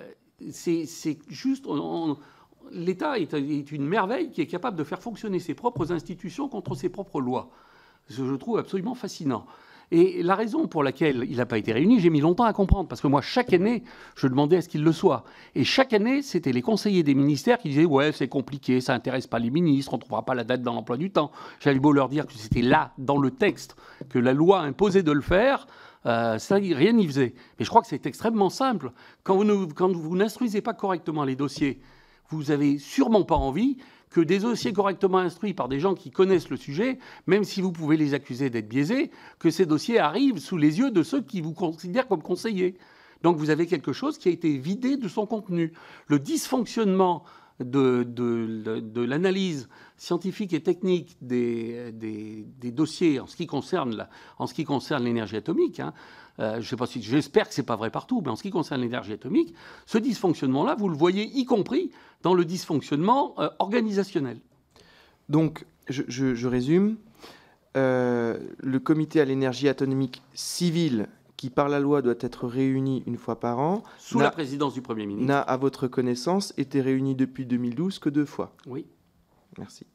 c'est 0.51 0.87
juste 1.29 1.67
l'État 2.73 3.19
est, 3.19 3.33
une 3.73 3.87
merveille 3.87 4.31
qui 4.31 4.41
est 4.41 4.47
capable 4.47 4.77
de 4.77 4.85
faire 4.85 5.03
fonctionner 5.03 5.39
ses 5.39 5.55
propres 5.55 5.93
institutions 5.93 6.49
contre 6.49 6.75
ses 6.75 6.89
propres 6.89 7.21
lois. 7.21 7.51
Que 8.09 8.15
je 8.15 8.35
trouve 8.35 8.59
absolument 8.59 8.95
fascinant. 8.95 9.47
Et 9.93 10.23
la 10.23 10.37
raison 10.37 10.69
pour 10.69 10.85
laquelle 10.85 11.27
il 11.29 11.39
n'a 11.39 11.47
pas 11.47 11.59
été 11.59 11.73
réuni, 11.73 11.99
j'ai 11.99 12.11
mis 12.11 12.21
longtemps 12.21 12.45
à 12.45 12.53
comprendre, 12.53 12.89
parce 12.89 13.01
que 13.01 13.09
moi, 13.09 13.23
chaque 13.23 13.53
année, 13.53 13.83
je 14.15 14.29
demandais 14.29 14.59
à 14.59 14.63
ce 14.63 14.69
qu'il 14.69 14.85
le 14.85 14.93
soit. 14.93 15.25
Et 15.57 15.65
chaque 15.65 15.93
année, 15.93 16.23
c'était 16.23 16.53
les 16.53 16.63
conseillers 16.63 17.03
des 17.03 17.15
ministères 17.15 17.59
qui 17.59 17.71
disaient 17.71 17.85
Ouais, 17.85 18.13
c'est 18.13 18.29
compliqué, 18.29 18.81
ça 18.81 18.93
n'intéresse 18.93 19.27
pas 19.27 19.41
les 19.41 19.51
ministres, 19.51 19.93
on 19.93 19.97
ne 19.97 20.03
trouvera 20.03 20.25
pas 20.25 20.35
la 20.35 20.45
date 20.45 20.63
dans 20.63 20.75
l'emploi 20.75 20.97
du 20.97 21.11
temps. 21.11 21.33
J'allais 21.59 21.81
beau 21.81 21.93
leur 21.93 22.09
dire 22.09 22.27
que 22.27 22.35
c'était 22.35 22.63
là, 22.63 22.93
dans 22.99 23.19
le 23.19 23.33
texte, 23.33 23.77
que 24.09 24.21
la 24.21 24.33
loi 24.33 24.61
imposait 24.61 25.03
de 25.03 25.13
le 25.13 25.23
faire. 25.23 25.67
Euh, 26.07 26.39
rien 26.51 26.93
n'y 26.93 27.07
faisait. 27.07 27.35
Mais 27.59 27.65
je 27.65 27.69
crois 27.69 27.83
que 27.83 27.89
c'est 27.89 28.07
extrêmement 28.07 28.49
simple. 28.49 28.93
Quand 29.25 29.37
vous 29.37 30.17
n'instruisez 30.17 30.63
pas 30.63 30.73
correctement 30.73 31.25
les 31.25 31.37
dossiers, 31.37 31.81
vous 32.31 32.45
n'avez 32.45 32.79
sûrement 32.79 33.25
pas 33.25 33.37
envie 33.37 33.77
que 34.11 34.21
des 34.21 34.41
dossiers 34.41 34.73
correctement 34.73 35.19
instruits 35.19 35.55
par 35.55 35.69
des 35.69 35.79
gens 35.79 35.95
qui 35.95 36.11
connaissent 36.11 36.51
le 36.51 36.57
sujet, 36.57 36.99
même 37.27 37.45
si 37.45 37.61
vous 37.61 37.73
pouvez 37.73 37.97
les 37.97 38.13
accuser 38.15 38.51
d'être 38.51 38.69
biaisés, 38.69 39.11
que 39.39 39.51
ces 39.51 39.67
dossiers 39.67 39.99
arrivent 39.99 40.39
sous 40.39 40.57
les 40.57 40.79
yeux 40.79 40.91
de 40.91 41.03
ceux 41.03 41.23
qui 41.23 41.41
vous 41.41 41.53
considèrent 41.53 42.09
comme 42.09 42.23
conseillers. 42.23 42.77
Donc 43.23 43.37
vous 43.37 43.51
avez 43.51 43.67
quelque 43.67 43.93
chose 43.93 44.19
qui 44.19 44.29
a 44.29 44.33
été 44.33 44.57
vidé 44.59 44.97
de 44.97 45.07
son 45.07 45.27
contenu. 45.27 45.73
Le 46.09 46.19
dysfonctionnement 46.19 47.25
de, 47.61 49.05
l'analyse 49.05 49.69
scientifique 49.97 50.55
et 50.55 50.63
technique 50.63 51.17
des, 51.21 51.93
des, 51.93 52.71
dossiers 52.71 53.21
en 53.21 53.27
ce 53.27 53.37
qui 53.37 53.47
concerne, 53.47 54.09
en 54.39 54.47
ce 54.47 54.55
qui 54.55 54.65
concerne 54.65 55.05
l'énergie 55.05 55.37
atomique, 55.37 55.81
hein, 55.81 55.93
euh, 56.41 56.61
je 56.61 56.69
sais 56.69 56.77
pas 56.77 56.87
si, 56.87 57.03
j'espère 57.03 57.49
que 57.49 57.55
c'est 57.55 57.63
pas 57.63 57.77
vrai 57.77 57.91
partout, 57.91 58.23
mais 58.25 58.31
en 58.31 58.37
ce 58.37 58.43
qui 58.43 58.51
concerne 58.51 58.81
l'énergie 58.81 59.13
atomique, 59.13 59.55
ce 59.87 59.99
dysfonctionnement-là, 59.99 60.75
vous 60.75 60.89
le 60.89 60.97
voyez 60.97 61.25
y 61.25 61.45
compris 61.45 61.91
dans 62.23 62.35
le 62.35 62.45
dysfonctionnement 62.45 63.35
euh, 63.39 63.51
organisationnel. 63.59 64.39
Donc, 65.29 65.67
je, 65.89 66.47
résume. 66.47 66.97
Euh, 67.77 68.39
le 68.59 68.81
comité 68.81 69.21
à 69.21 69.25
l'énergie 69.25 69.69
atomique 69.69 70.23
civile, 70.35 71.09
qui 71.37 71.51
par 71.51 71.69
la 71.69 71.79
loi 71.79 72.03
doit 72.03 72.15
être 72.21 72.49
réuni 72.49 73.05
une 73.07 73.17
fois 73.17 73.39
par 73.39 73.61
an, 73.61 73.85
sous 73.99 74.19
la 74.19 74.31
présidence 74.31 74.75
du 74.75 74.83
Premier 74.83 75.07
ministre, 75.07 75.29
n'a, 75.29 75.41
à 75.41 75.57
votre 75.57 75.87
connaissance, 75.87 76.53
été 76.57 76.81
réuni 76.81 77.15
depuis 77.15 77.47
2012 77.47 78.01
que 78.01 78.09
deux 78.09 78.25
fois. 78.25 78.53
Oui. 78.67 78.87
Merci. 79.57 79.87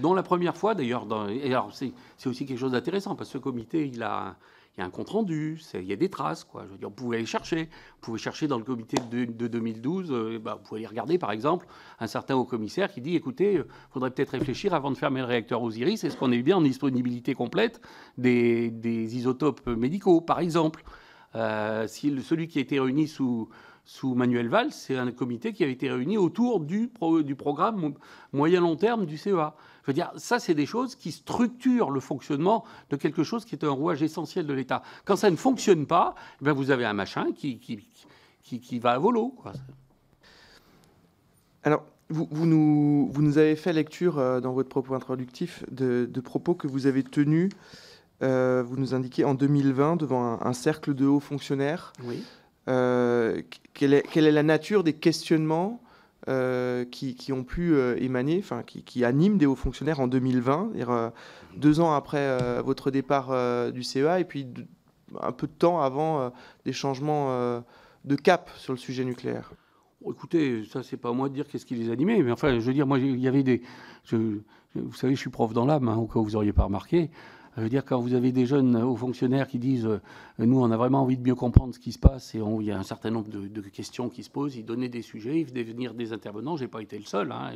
Dont 0.00 0.12
la 0.12 0.22
première 0.22 0.56
fois, 0.56 0.74
d'ailleurs, 0.74 1.06
alors 1.44 1.74
c'est, 1.74 1.92
c'est 2.18 2.28
aussi 2.28 2.44
quelque 2.44 2.58
chose 2.58 2.72
d'intéressant, 2.72 3.14
parce 3.14 3.30
que 3.30 3.34
ce 3.34 3.38
comité, 3.38 3.86
il 3.86 4.02
a 4.02 4.36
il 4.76 4.80
y 4.80 4.82
a 4.82 4.86
un 4.86 4.90
compte 4.90 5.10
rendu, 5.10 5.60
il 5.74 5.84
y 5.84 5.92
a 5.92 5.96
des 5.96 6.08
traces. 6.08 6.44
Quoi. 6.44 6.64
Je 6.66 6.72
veux 6.72 6.78
dire, 6.78 6.88
vous 6.88 6.94
pouvez 6.94 7.18
aller 7.18 7.26
chercher. 7.26 7.64
Vous 7.64 8.00
pouvez 8.00 8.18
chercher 8.18 8.48
dans 8.48 8.56
le 8.56 8.64
comité 8.64 8.96
de, 9.10 9.46
2012, 9.46 10.10
euh, 10.10 10.38
bah, 10.38 10.54
vous 10.54 10.66
pouvez 10.66 10.80
aller 10.80 10.86
regarder 10.86 11.18
par 11.18 11.30
exemple 11.30 11.66
un 12.00 12.06
certain 12.06 12.36
haut 12.36 12.44
commissaire 12.44 12.90
qui 12.90 13.02
dit 13.02 13.14
écoutez, 13.14 13.52
il 13.52 13.58
euh, 13.58 13.68
faudrait 13.90 14.10
peut-être 14.10 14.30
réfléchir 14.30 14.72
avant 14.72 14.90
de 14.90 14.96
fermer 14.96 15.20
le 15.20 15.26
réacteur 15.26 15.62
Osiris, 15.62 16.04
est-ce 16.04 16.16
qu'on 16.16 16.32
est 16.32 16.42
bien 16.42 16.56
en 16.56 16.62
disponibilité 16.62 17.34
complète 17.34 17.80
des, 18.16 18.72
isotopes 19.14 19.66
médicaux, 19.66 20.20
par 20.22 20.40
exemple? 20.40 20.84
Euh, 21.34 21.86
si 21.86 22.22
Celui 22.22 22.48
qui 22.48 22.58
a 22.58 22.62
été 22.62 22.80
réuni 22.80 23.08
sous, 23.08 23.48
sous 23.84 24.14
Manuel 24.14 24.48
Valls, 24.48 24.70
c'est 24.70 24.96
un 24.96 25.10
comité 25.10 25.52
qui 25.52 25.64
avait 25.64 25.72
été 25.72 25.90
réuni 25.90 26.16
autour 26.16 26.60
du, 26.60 26.90
du 27.24 27.34
programme 27.34 27.94
moyen-long 28.32 28.76
terme 28.76 29.06
du 29.06 29.18
CEA. 29.18 29.54
Je 29.82 29.88
veux 29.88 29.92
dire, 29.92 30.12
ça, 30.16 30.38
c'est 30.38 30.54
des 30.54 30.66
choses 30.66 30.94
qui 30.94 31.10
structurent 31.10 31.90
le 31.90 31.98
fonctionnement 31.98 32.64
de 32.90 32.96
quelque 32.96 33.24
chose 33.24 33.44
qui 33.44 33.56
est 33.56 33.64
un 33.64 33.70
rouage 33.70 34.02
essentiel 34.02 34.46
de 34.46 34.52
l'État. 34.52 34.82
Quand 35.04 35.16
ça 35.16 35.30
ne 35.30 35.36
fonctionne 35.36 35.86
pas, 35.86 36.14
eh 36.46 36.50
vous 36.50 36.70
avez 36.70 36.84
un 36.84 36.92
machin 36.92 37.32
qui, 37.32 37.58
qui, 37.58 37.80
qui, 38.42 38.78
va 38.78 38.92
à 38.92 38.98
volo. 38.98 39.30
Quoi. 39.30 39.52
Alors, 41.64 41.84
vous, 42.08 42.46
nous, 42.46 43.08
vous, 43.10 43.22
nous, 43.22 43.38
avez 43.38 43.56
fait 43.56 43.72
lecture 43.72 44.40
dans 44.40 44.52
votre 44.52 44.68
propos 44.68 44.94
introductif 44.94 45.64
de, 45.72 46.06
propos 46.20 46.54
que 46.54 46.68
vous 46.68 46.86
avez 46.86 47.02
tenus, 47.02 47.50
vous 48.20 48.76
nous 48.76 48.94
indiquez, 48.94 49.24
en 49.24 49.34
2020 49.34 49.96
devant 49.96 50.40
un, 50.40 50.52
cercle 50.52 50.94
de 50.94 51.06
hauts 51.06 51.18
fonctionnaires. 51.18 51.92
Oui. 52.04 52.22
Quelle 52.66 53.94
est, 53.94 54.02
quelle, 54.10 54.26
est, 54.26 54.32
la 54.32 54.42
nature 54.42 54.84
des 54.84 54.92
questionnements 54.92 55.82
qui, 56.26 57.14
qui, 57.16 57.32
ont 57.32 57.44
pu 57.44 57.76
émaner, 57.98 58.38
enfin 58.38 58.62
qui, 58.62 59.04
animent 59.04 59.38
des 59.38 59.46
hauts 59.46 59.56
fonctionnaires 59.56 60.00
en 60.00 60.06
2020, 60.06 60.72
deux 61.56 61.80
ans 61.80 61.94
après 61.94 62.62
votre 62.62 62.90
départ 62.90 63.72
du 63.72 63.82
CEA 63.82 64.20
et 64.20 64.24
puis 64.24 64.46
un 65.20 65.32
peu 65.32 65.46
de 65.46 65.52
temps 65.52 65.80
avant 65.80 66.32
des 66.64 66.72
changements 66.72 67.62
de 68.04 68.16
cap 68.16 68.50
sur 68.56 68.72
le 68.72 68.78
sujet 68.78 69.04
nucléaire? 69.04 69.52
Écoutez, 70.10 70.64
ça, 70.64 70.82
c'est 70.82 70.96
pas 70.96 71.10
à 71.10 71.12
moi 71.12 71.28
de 71.28 71.34
dire 71.34 71.46
qu'est-ce 71.46 71.66
qui 71.66 71.74
les 71.74 71.90
animait, 71.90 72.22
mais 72.22 72.32
enfin, 72.32 72.58
je 72.58 72.64
veux 72.64 72.74
dire, 72.74 72.86
moi, 72.86 72.98
il 72.98 73.20
y 73.20 73.28
avait 73.28 73.42
des. 73.42 73.62
vous 74.12 74.94
savez, 74.94 75.14
je 75.14 75.20
suis 75.20 75.30
prof 75.30 75.52
dans 75.52 75.64
l'âme, 75.64 75.88
hein, 75.88 75.96
au 75.96 76.06
cas 76.06 76.18
où 76.18 76.24
vous 76.24 76.30
n'auriez 76.32 76.52
pas 76.52 76.64
remarqué. 76.64 77.10
Je 77.56 77.62
veux 77.62 77.68
dire, 77.68 77.84
quand 77.84 78.00
vous 78.00 78.14
avez 78.14 78.32
des 78.32 78.46
jeunes 78.46 78.76
hauts 78.76 78.96
fonctionnaires 78.96 79.46
qui 79.46 79.58
disent 79.58 79.86
euh, 79.86 80.00
Nous, 80.38 80.58
on 80.58 80.70
a 80.70 80.76
vraiment 80.76 81.02
envie 81.02 81.18
de 81.18 81.22
mieux 81.22 81.34
comprendre 81.34 81.74
ce 81.74 81.78
qui 81.78 81.92
se 81.92 81.98
passe, 81.98 82.34
et 82.34 82.38
il 82.38 82.66
y 82.66 82.70
a 82.70 82.78
un 82.78 82.82
certain 82.82 83.10
nombre 83.10 83.28
de, 83.28 83.60
questions 83.68 84.08
qui 84.08 84.22
se 84.22 84.30
posent, 84.30 84.56
ils 84.56 84.64
donnaient 84.64 84.88
des 84.88 85.02
sujets, 85.02 85.40
ils 85.40 85.46
venaient 85.46 85.62
venir 85.62 85.92
des 85.92 86.12
intervenants, 86.12 86.56
je 86.56 86.64
n'ai 86.64 86.68
pas 86.68 86.80
été 86.80 86.98
le 86.98 87.04
seul. 87.04 87.30
Hein, 87.30 87.52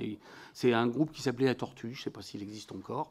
c'est 0.53 0.73
un 0.73 0.87
groupe 0.87 1.13
qui 1.13 1.23
s'appelait 1.23 1.47
La 1.47 1.55
Tortue, 1.55 1.95
je 1.95 2.01
ne 2.01 2.05
sais 2.05 2.11
pas 2.11 2.23
s'il 2.23 2.43
existe 2.43 2.73
encore, 2.73 3.11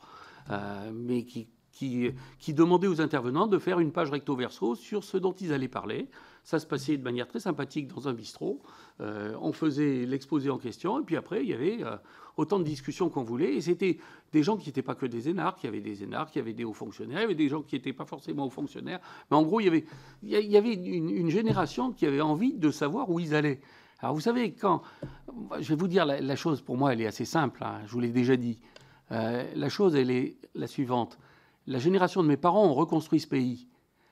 euh, 0.52 0.92
mais 0.94 1.24
qui 1.24 2.54
demandait 2.54 2.88
aux 2.88 3.02
intervenants 3.02 3.48
de 3.48 3.58
faire 3.58 3.80
une 3.80 3.92
page 3.92 4.12
recto-verso 4.12 4.76
sur 4.76 5.04
ce 5.04 5.18
dont 5.18 5.34
ils 5.34 5.54
allaient 5.54 5.68
parler. 5.68 6.08
Ça 6.46 6.60
se 6.60 6.68
passait 6.68 6.96
de 6.96 7.04
manière 7.04 7.28
très 7.28 7.40
sympathique 7.40 7.88
dans 7.88 8.08
un 8.08 8.14
bistrot. 8.14 8.62
Euh, 9.02 9.36
on 9.42 9.52
faisait 9.52 10.06
l'exposé 10.06 10.52
en 10.52 10.60
question, 10.60 11.00
et 11.00 11.04
puis 11.04 11.18
après, 11.18 11.42
il 11.44 11.50
y 11.50 11.54
avait 11.56 11.84
euh, 11.84 11.98
autant 12.38 12.60
de 12.60 12.64
discussions 12.64 13.10
qu'on 13.10 13.24
voulait. 13.24 13.56
Et 13.56 13.62
c'était 13.62 13.98
des 14.32 14.44
gens 14.44 14.56
qui 14.56 14.70
n'étaient 14.70 14.84
pas 14.84 14.94
que 14.94 15.08
des 15.08 15.28
énarques, 15.28 15.64
il 15.64 15.66
y 15.66 15.70
avait 15.70 15.82
des 15.82 16.04
énarques, 16.04 16.36
il 16.36 16.38
y 16.38 16.42
avait 16.42 16.54
des 16.54 16.64
hauts 16.64 16.74
fonctionnaires, 16.74 17.18
il 17.18 17.24
y 17.24 17.26
avait 17.26 17.34
des 17.34 17.50
gens 17.50 17.64
qui 17.64 17.74
n'étaient 17.74 17.94
pas 17.94 18.06
forcément 18.06 18.46
hauts 18.46 18.52
fonctionnaires. 18.52 19.00
Mais 19.32 19.38
en 19.38 19.42
gros, 19.42 19.60
il 19.60 19.66
y 20.22 20.56
avait, 20.56 20.74
une, 20.74 21.32
génération 21.32 21.92
qui 21.92 22.06
avait 22.06 22.22
envie 22.22 22.54
de 22.54 22.70
savoir 22.70 23.10
où 23.10 23.20
ils 23.20 23.34
allaient. 23.34 23.60
Alors 24.00 24.14
vous 24.14 24.22
savez, 24.22 24.54
quand. 24.54 24.84
Je 25.60 25.70
vais 25.70 25.76
vous 25.76 25.88
dire, 25.88 26.06
la, 26.06 26.36
chose 26.36 26.62
pour 26.62 26.78
moi, 26.78 26.94
elle 26.94 27.02
est 27.02 27.08
assez 27.08 27.26
simple, 27.26 27.64
hein, 27.64 27.82
je 27.88 27.92
vous 27.92 28.00
l'ai 28.00 28.12
déjà 28.12 28.36
dit. 28.36 28.60
Euh, 29.12 29.52
la 29.56 29.70
chose, 29.70 29.96
elle 29.96 30.12
est 30.12 30.38
la 30.54 30.68
suivante. 30.68 31.18
La 31.66 31.80
génération 31.80 32.22
de 32.22 32.28
mes 32.28 32.38
parents 32.38 32.68
ont 32.68 32.76
reconstruit 32.76 33.20
ce 33.20 33.28
pays. 33.28 33.68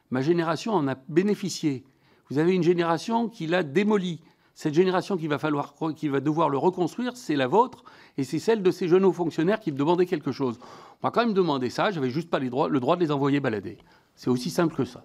Ma 0.10 0.22
génération 0.22 0.74
en 0.74 0.88
a 0.88 0.96
bénéficié. 0.96 1.86
Vous 2.34 2.40
avez 2.40 2.56
une 2.56 2.64
génération 2.64 3.30
qui 3.30 3.46
l'a 3.46 3.62
démoli. 3.62 4.20
Cette 4.56 4.74
génération 4.74 5.18
qui 5.18 5.28
va, 5.28 5.38
falloir, 5.38 5.76
qui 5.96 6.08
va 6.08 6.20
devoir 6.20 6.50
le 6.50 6.58
reconstruire, 6.58 7.16
c'est 7.16 7.36
la 7.36 7.46
vôtre, 7.46 7.84
et 8.18 8.24
c'est 8.24 8.40
celle 8.40 8.64
de 8.64 8.72
ces 8.72 8.88
jeunes 8.88 9.06
hauts 9.06 9.14
fonctionnaires 9.14 9.60
qui 9.60 9.72
me 9.72 9.78
demandaient 9.78 10.08
quelque 10.08 10.32
chose. 10.32 10.58
On 11.04 11.08
va 11.08 11.12
quand 11.12 11.24
même 11.24 11.36
demander 11.36 11.70
ça, 11.70 11.92
j'avais 11.92 12.10
juste 12.10 12.32
pas 12.32 12.40
le 12.40 12.50
droit 12.50 12.96
de 12.96 13.00
les 13.02 13.12
envoyer 13.12 13.40
balader. 13.40 13.78
C'est 14.16 14.32
aussi 14.32 14.50
simple 14.50 14.76
que 14.76 14.84
ça. 14.84 15.04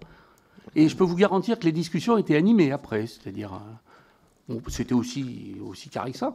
Et 0.74 0.88
je 0.88 0.96
peux 0.96 1.04
vous 1.04 1.16
garantir 1.16 1.58
que 1.58 1.64
les 1.64 1.72
discussions 1.72 2.16
étaient 2.16 2.36
animées 2.36 2.72
après, 2.72 3.06
c'est-à-dire, 3.06 3.60
euh, 4.48 4.60
c'était 4.68 4.94
aussi, 4.94 5.56
aussi 5.62 5.90
carré 5.90 6.12
que 6.12 6.18
ça. 6.18 6.34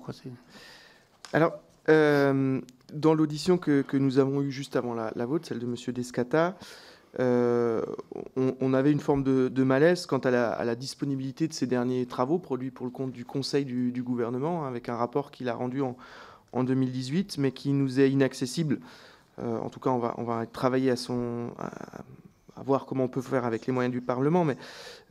Alors, 1.34 1.54
euh, 1.90 2.62
dans 2.94 3.16
l'audition 3.16 3.58
que, 3.58 3.84
nous 3.98 4.20
avons 4.20 4.44
eue 4.44 4.52
juste 4.52 4.76
avant 4.76 4.94
la, 4.94 5.12
la 5.16 5.26
vôtre, 5.26 5.48
celle 5.48 5.58
de 5.58 5.66
M. 5.66 5.76
Descata, 5.88 6.56
euh, 7.20 7.82
on, 8.36 8.74
avait 8.74 8.92
une 8.92 9.00
forme 9.00 9.24
de, 9.24 9.64
malaise 9.64 10.06
quant 10.06 10.20
à 10.20 10.32
la, 10.32 10.76
disponibilité 10.76 11.48
de 11.48 11.54
ces 11.54 11.68
derniers 11.68 12.06
travaux 12.06 12.40
produits 12.40 12.72
pour 12.72 12.86
le 12.86 12.92
compte 12.92 13.12
du 13.12 13.26
Conseil 13.26 13.66
du, 13.66 14.04
gouvernement, 14.04 14.66
avec 14.66 14.90
un 14.90 14.96
rapport 14.96 15.32
qu'il 15.32 15.50
a 15.50 15.54
rendu 15.54 15.82
en, 15.82 15.96
2018, 16.64 17.38
mais 17.38 17.52
qui 17.52 17.74
nous 17.74 18.00
est 18.00 18.10
inaccessible. 18.10 18.80
Euh, 19.40 19.58
en 19.58 19.70
tout 19.70 19.80
cas, 19.80 19.90
on 19.90 20.24
va, 20.24 20.46
travailler 20.46 20.92
à, 20.92 20.96
son, 20.96 21.50
voir 22.62 22.86
comment 22.86 23.06
on 23.06 23.10
peut 23.10 23.22
faire 23.22 23.46
avec 23.46 23.66
les 23.66 23.74
moyens 23.74 23.92
du 23.92 24.02
Parlement, 24.02 24.46
mais 24.46 24.58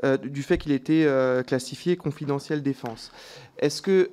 euh, 0.05 0.16
du 0.16 0.43
fait 0.43 0.59
qu'il 0.59 0.72
était 0.72 1.07
classifié 1.47 1.97
confidentiel 1.97 2.62
défense. 2.62 3.12
Est-ce 3.59 3.82
que 3.82 4.11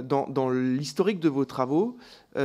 dans, 0.00 0.28
dans 0.28 0.50
l'historique 0.50 1.20
de 1.20 1.28
vos 1.28 1.44
travaux, 1.44 1.96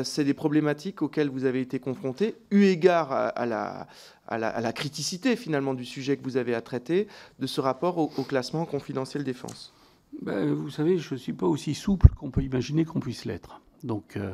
c'est 0.03 0.23
des 0.23 0.33
problématiques 0.33 1.01
auxquelles 1.01 1.29
vous 1.29 1.45
avez 1.45 1.61
été 1.61 1.79
confrontés, 1.79 2.35
eu 2.51 2.63
égard 2.63 3.11
à 3.11 3.45
la, 3.45 3.88
à 4.27 4.61
la, 4.61 4.73
criticité 4.73 5.35
finalement 5.35 5.73
du 5.73 5.85
sujet 5.85 6.17
que 6.17 6.23
vous 6.23 6.38
avez 6.38 6.53
à 6.53 6.61
traiter, 6.61 7.07
de 7.39 7.47
ce 7.47 7.61
rapport 7.61 7.97
au, 7.97 8.23
classement 8.23 8.65
confidentiel 8.65 9.23
défense? 9.23 9.73
Ben, 10.21 10.53
Vous 10.53 10.69
savez, 10.69 10.97
je 10.97 11.13
ne 11.13 11.19
suis 11.19 11.33
pas 11.33 11.47
aussi 11.47 11.73
souple 11.73 12.09
qu'on 12.15 12.29
peut 12.29 12.43
imaginer 12.43 12.85
qu'on 12.85 12.99
puisse 12.99 13.25
l'être. 13.25 13.61
Donc, 13.83 14.17
euh, 14.17 14.33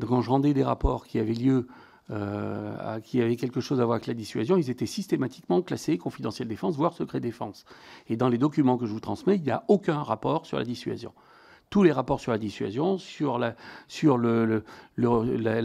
quand 0.00 0.20
je 0.20 0.30
rendais 0.30 0.54
des 0.54 0.62
rapports 0.62 1.06
qui 1.06 1.18
avaient 1.18 1.34
lieu, 1.34 1.66
euh, 2.10 3.00
qui 3.00 3.22
avaient 3.22 3.36
quelque 3.36 3.60
chose 3.60 3.80
à 3.80 3.84
voir 3.84 3.96
avec 3.96 4.06
la 4.06 4.14
dissuasion, 4.14 4.56
ils 4.56 4.68
étaient 4.68 4.86
systématiquement 4.86 5.62
classés 5.62 5.96
confidentiel 5.96 6.48
défense, 6.48 6.76
voire 6.76 6.92
secret 6.92 7.20
défense. 7.20 7.64
Et 8.08 8.16
dans 8.16 8.28
les 8.28 8.38
documents 8.38 8.76
que 8.76 8.86
je 8.86 8.92
vous 8.92 9.00
transmets, 9.00 9.36
il 9.36 9.42
n'y 9.42 9.50
a 9.50 9.64
aucun 9.68 10.02
rapport 10.02 10.46
sur 10.46 10.58
la 10.58 10.64
dissuasion 10.64 11.12
tous 11.70 11.82
les 11.82 11.90
rapports 11.90 12.20
sur 12.20 12.30
la 12.30 12.38
dissuasion, 12.38 12.98
sur 12.98 13.36
la, 13.36 13.56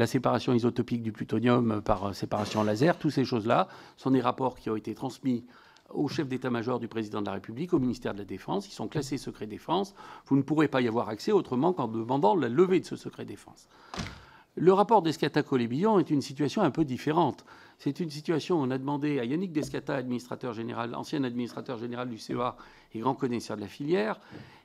séparation 0.08 0.54
isotopique 0.54 1.04
du 1.04 1.12
plutonium 1.12 1.84
par 1.84 2.16
séparation 2.16 2.64
laser, 2.64 2.98
toutes 2.98 3.12
ces 3.12 3.26
choses-là 3.26 3.68
sont 3.96 4.10
des 4.10 4.22
rapports 4.22 4.58
qui 4.58 4.72
ont 4.72 4.76
été 4.76 4.96
transmis 4.96 5.46
au 5.92 6.08
chef 6.08 6.28
d'état-major 6.28 6.80
du 6.80 6.88
président 6.88 7.22
de 7.22 7.28
la 7.28 7.34
République, 7.34 7.74
au 7.74 7.80
ministère 7.80 8.14
de 8.14 8.20
la 8.20 8.26
Défense. 8.26 8.68
Ils 8.68 8.74
sont 8.74 8.88
classés 8.88 9.18
secret 9.18 9.46
défense. 9.46 9.94
Vous 10.26 10.36
ne 10.36 10.42
pourrez 10.42 10.68
pas 10.68 10.82
y 10.82 10.88
avoir 10.88 11.10
accès 11.10 11.32
autrement 11.32 11.74
qu'en 11.74 11.88
demandant 11.88 12.36
la 12.36 12.50
levée 12.50 12.80
de 12.80 12.86
ce 12.86 12.96
secret 12.96 13.26
défense. 13.26 13.68
Le 14.56 14.74
rapport 14.74 15.02
d'Escata-Colébillon 15.02 16.00
est 16.00 16.10
une 16.10 16.22
situation 16.22 16.62
un 16.62 16.72
peu 16.72 16.84
différente. 16.84 17.46
C'est 17.78 18.00
une 18.00 18.10
situation 18.10 18.60
où 18.60 18.64
on 18.64 18.72
a 18.72 18.78
demandé 18.78 19.20
à 19.20 19.26
Yannick 19.26 19.54
Descata, 19.54 19.96
administrateur 19.96 20.54
général, 20.54 20.96
ancien 20.96 21.24
administrateur 21.24 21.78
général 21.78 22.10
du 22.10 22.18
CEA 22.18 22.58
et 22.94 23.00
grand 23.00 23.16
connaisseur 23.16 23.56
de 23.56 23.62
la 23.62 23.68
filière, 23.68 24.20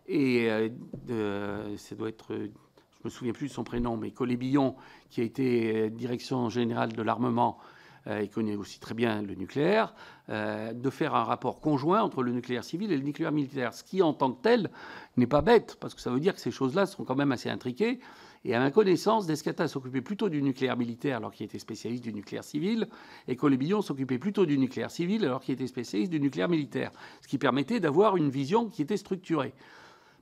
et 0.08 0.50
euh, 0.50 1.76
ça 1.76 1.94
doit 1.94 2.08
être, 2.08 2.34
je 2.34 3.04
me 3.04 3.10
souviens 3.10 3.32
plus 3.32 3.48
de 3.48 3.52
son 3.52 3.64
prénom, 3.64 3.96
mais 3.96 4.10
Colébillon, 4.10 4.74
qui 5.10 5.20
a 5.20 5.24
été 5.24 5.76
euh, 5.76 5.90
direction 5.90 6.48
générale 6.48 6.92
de 6.92 7.02
l'armement 7.02 7.58
euh, 8.06 8.20
et 8.20 8.28
connaît 8.28 8.56
aussi 8.56 8.80
très 8.80 8.94
bien 8.94 9.22
le 9.22 9.34
nucléaire, 9.34 9.94
de 10.28 10.90
faire 10.90 11.14
un 11.14 11.22
rapport 11.24 11.60
conjoint 11.60 12.02
entre 12.02 12.22
le 12.22 12.32
nucléaire 12.32 12.64
civil 12.64 12.90
et 12.90 12.96
le 12.96 13.02
nucléaire 13.02 13.32
militaire, 13.32 13.74
ce 13.74 13.84
qui 13.84 14.02
en 14.02 14.14
tant 14.14 14.32
que 14.32 14.40
tel 14.40 14.70
n'est 15.18 15.26
pas 15.26 15.42
bête, 15.42 15.76
parce 15.78 15.94
que 15.94 16.00
ça 16.00 16.10
veut 16.10 16.20
dire 16.20 16.34
que 16.34 16.40
ces 16.40 16.50
choses-là 16.50 16.86
sont 16.86 17.04
quand 17.04 17.14
même 17.14 17.30
assez 17.30 17.50
intriquées. 17.50 18.00
Et 18.44 18.54
à 18.54 18.58
ma 18.58 18.70
connaissance, 18.70 19.26
Descata 19.26 19.68
s'occupait 19.68 20.02
plutôt 20.02 20.28
du 20.28 20.42
nucléaire 20.42 20.76
militaire 20.76 21.16
alors 21.16 21.32
qu'il 21.32 21.46
était 21.46 21.58
spécialiste 21.58 22.04
du 22.04 22.12
nucléaire 22.12 22.44
civil, 22.44 22.88
et 23.26 23.36
Colébillon 23.36 23.80
s'occupait 23.80 24.18
plutôt 24.18 24.44
du 24.44 24.58
nucléaire 24.58 24.90
civil 24.90 25.24
alors 25.24 25.40
qu'il 25.40 25.54
était 25.54 25.66
spécialiste 25.66 26.10
du 26.10 26.20
nucléaire 26.20 26.48
militaire, 26.48 26.90
ce 27.22 27.28
qui 27.28 27.38
permettait 27.38 27.80
d'avoir 27.80 28.16
une 28.16 28.28
vision 28.28 28.68
qui 28.68 28.82
était 28.82 28.98
structurée. 28.98 29.54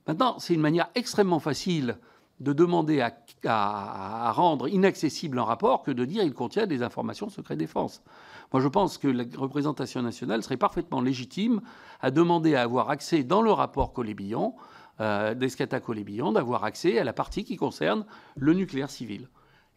Maintenant, 0.07 0.39
c'est 0.39 0.53
une 0.53 0.61
manière 0.61 0.89
extrêmement 0.95 1.39
facile 1.39 1.97
de 2.39 2.51
demander 2.51 3.01
à, 3.45 4.31
rendre 4.31 4.67
inaccessible 4.67 5.37
un 5.39 5.43
rapport 5.43 5.83
que 5.83 5.91
de 5.91 6.03
dire 6.03 6.23
qu'il 6.23 6.33
contient 6.33 6.65
des 6.65 6.81
informations 6.81 7.29
secret 7.29 7.55
défense. 7.55 8.01
Moi, 8.51 8.61
je 8.61 8.67
pense 8.67 8.97
que 8.97 9.07
la 9.07 9.23
représentation 9.37 10.01
nationale 10.01 10.43
serait 10.43 10.57
parfaitement 10.57 11.01
légitime 11.01 11.61
à 12.01 12.11
demander 12.11 12.55
à 12.55 12.63
avoir 12.63 12.89
accès 12.89 13.23
dans 13.23 13.41
le 13.41 13.51
rapport 13.51 13.93
Colébillon, 13.93 14.55
euh, 15.01 15.33
d'Escata 15.33 15.79
Colébillon, 15.79 16.31
d'avoir 16.31 16.63
accès 16.63 16.99
à 16.99 17.03
la 17.03 17.13
partie 17.13 17.43
qui 17.43 17.57
concerne 17.57 18.05
le 18.35 18.53
nucléaire 18.53 18.89
civil. 18.89 19.27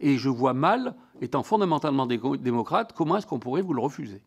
Et 0.01 0.19
je 0.19 0.29
vois 0.29 0.53
mal, 0.53 0.95
étant 1.21 1.43
fondamentalement 1.43 2.07
démocrate, 2.07 2.93
comment 2.95 3.17
est-ce 3.17 3.27
qu'on 3.27 3.39
pourrait 3.39 3.63
vous 3.63 3.73
le 3.73 3.81
refuser? 3.81 4.23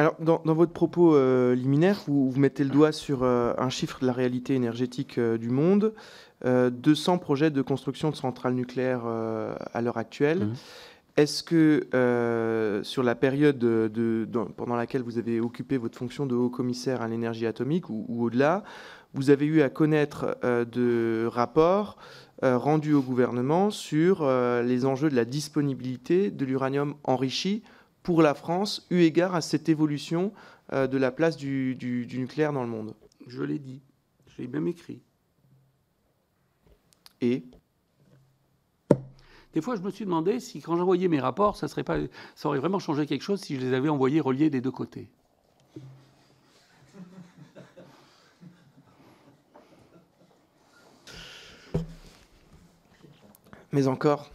Alors, 0.00 0.14
dans, 0.20 0.54
votre 0.54 0.72
propos 0.72 1.16
euh, 1.16 1.56
liminaire, 1.56 1.98
vous, 2.06 2.32
mettez 2.36 2.62
le 2.62 2.70
doigt 2.70 2.92
sur 2.92 3.24
euh, 3.24 3.52
un 3.58 3.68
chiffre 3.68 3.98
de 4.00 4.06
la 4.06 4.12
réalité 4.12 4.54
énergétique 4.54 5.18
euh, 5.18 5.36
du 5.36 5.50
monde. 5.50 5.92
200 6.44 7.18
projets 7.18 7.50
de 7.50 7.62
construction 7.62 8.10
de 8.10 8.14
centrales 8.14 8.54
nucléaires 8.54 9.04
à 9.04 9.82
l'heure 9.82 9.96
actuelle. 9.96 10.50
Est-ce 11.18 11.42
que 11.42 12.80
sur 12.84 13.02
la 13.02 13.14
période 13.14 13.58
de, 13.58 14.28
pendant 14.56 14.76
laquelle 14.76 15.02
vous 15.02 15.18
avez 15.18 15.40
occupé 15.40 15.76
votre 15.76 15.98
fonction 15.98 16.24
de 16.24 16.34
haut 16.34 16.48
commissaire 16.48 17.02
à 17.02 17.08
l'énergie 17.08 17.46
atomique 17.46 17.90
ou, 17.90 18.06
ou 18.08 18.24
au-delà, 18.24 18.62
vous 19.14 19.30
avez 19.30 19.44
eu 19.46 19.60
à 19.60 19.68
connaître 19.68 20.38
de 20.42 21.26
rapports 21.26 21.98
rendus 22.40 22.94
au 22.94 23.02
gouvernement 23.02 23.70
sur 23.70 24.26
les 24.62 24.86
enjeux 24.86 25.10
de 25.10 25.16
la 25.16 25.24
disponibilité 25.24 26.30
de 26.30 26.44
l'uranium 26.44 26.94
enrichi 27.04 27.62
pour 28.08 28.22
la 28.22 28.32
France, 28.32 28.86
eu 28.88 29.00
égard 29.00 29.34
à 29.34 29.42
cette 29.42 29.68
évolution 29.68 30.32
euh, 30.72 30.86
de 30.86 30.96
la 30.96 31.10
place 31.10 31.36
du, 31.36 31.76
nucléaire 32.14 32.54
dans 32.54 32.62
le 32.62 32.68
monde? 32.70 32.94
Je 33.26 33.42
l'ai 33.42 33.58
dit, 33.58 33.82
je 34.26 34.40
l'ai 34.40 34.48
même 34.48 34.66
écrit. 34.66 35.02
Et? 37.20 37.44
Des 39.54 39.62
fois, 39.62 39.76
je 39.76 39.80
me 39.80 39.90
suis 39.90 40.04
demandé 40.04 40.40
si, 40.40 40.60
quand 40.60 40.76
j'envoyais 40.76 41.08
mes 41.08 41.20
rapports, 41.20 41.56
ça, 41.56 41.68
serait 41.68 41.84
pas, 41.84 41.96
ça 42.34 42.48
aurait 42.48 42.58
vraiment 42.58 42.78
changé 42.78 43.06
quelque 43.06 43.22
chose 43.22 43.40
si 43.40 43.56
je 43.56 43.60
les 43.60 43.72
avais 43.72 43.88
envoyés 43.88 44.20
reliés 44.20 44.50
des 44.50 44.60
deux 44.60 44.70
côtés. 44.70 45.08
Mais 53.72 53.86
encore. 53.86 54.30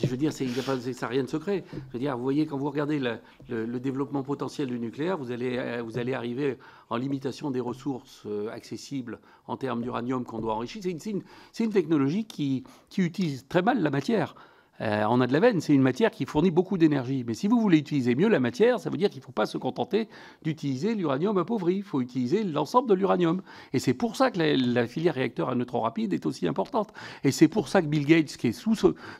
Je 0.00 0.06
veux 0.06 0.16
dire, 0.16 0.32
c'est, 0.32 0.46
ça 0.48 0.76
n'a 1.02 1.06
rien 1.08 1.22
de 1.22 1.28
secret. 1.28 1.64
Je 1.72 1.92
veux 1.92 1.98
dire, 1.98 2.16
vous 2.16 2.22
voyez, 2.22 2.46
quand 2.46 2.56
vous 2.56 2.70
regardez 2.70 2.98
le, 2.98 3.78
développement 3.78 4.22
potentiel 4.22 4.68
du 4.68 4.78
nucléaire, 4.78 5.18
vous 5.18 5.32
allez, 5.32 5.58
euh, 5.58 5.82
vous 5.82 5.98
allez 5.98 6.14
arriver 6.14 6.56
en 6.88 6.96
limitation 6.96 7.50
des 7.50 7.60
ressources 7.60 8.22
euh, 8.26 8.48
accessibles 8.50 9.18
en 9.46 9.56
termes 9.56 9.82
d'uranium 9.82 10.24
qu'on 10.24 10.40
doit 10.40 10.54
enrichir. 10.54 10.82
C'est 10.82 11.64
une, 11.64 11.72
technologie 11.72 12.24
qui 12.24 12.64
utilise 12.96 13.46
très 13.48 13.62
mal 13.62 13.82
la 13.82 13.90
matière. 13.90 14.34
Euh, 14.82 15.04
on 15.08 15.20
a 15.20 15.28
de 15.28 15.32
la 15.32 15.38
veine, 15.38 15.60
c'est 15.60 15.74
une 15.74 15.82
matière 15.82 16.10
qui 16.10 16.26
fournit 16.26 16.50
beaucoup 16.50 16.76
d'énergie. 16.76 17.24
Mais 17.26 17.34
si 17.34 17.46
vous 17.46 17.60
voulez 17.60 17.78
utiliser 17.78 18.14
mieux 18.16 18.28
la 18.28 18.40
matière, 18.40 18.80
ça 18.80 18.90
veut 18.90 18.96
dire 18.96 19.10
qu'il 19.10 19.20
ne 19.20 19.24
faut 19.24 19.32
pas 19.32 19.46
se 19.46 19.56
contenter 19.56 20.08
d'utiliser 20.42 20.94
l'uranium 20.94 21.38
appauvri. 21.38 21.76
Il 21.76 21.82
faut 21.82 22.00
utiliser 22.00 22.42
l'ensemble 22.42 22.88
de 22.88 22.94
l'uranium. 22.94 23.42
Et 23.72 23.78
c'est 23.78 23.94
pour 23.94 24.16
ça 24.16 24.30
que 24.30 24.38
la, 24.38 24.86
filière 24.86 25.14
réacteur 25.14 25.48
à 25.50 25.54
neutrons 25.54 25.80
rapide 25.80 26.12
est 26.12 26.26
aussi 26.26 26.48
importante. 26.48 26.92
Et 27.22 27.30
c'est 27.30 27.48
pour 27.48 27.68
ça 27.68 27.80
que 27.80 27.86
Bill 27.86 28.06
Gates, 28.06 28.36
qui 28.36 28.48
est 28.48 28.52
sous, 28.52 28.74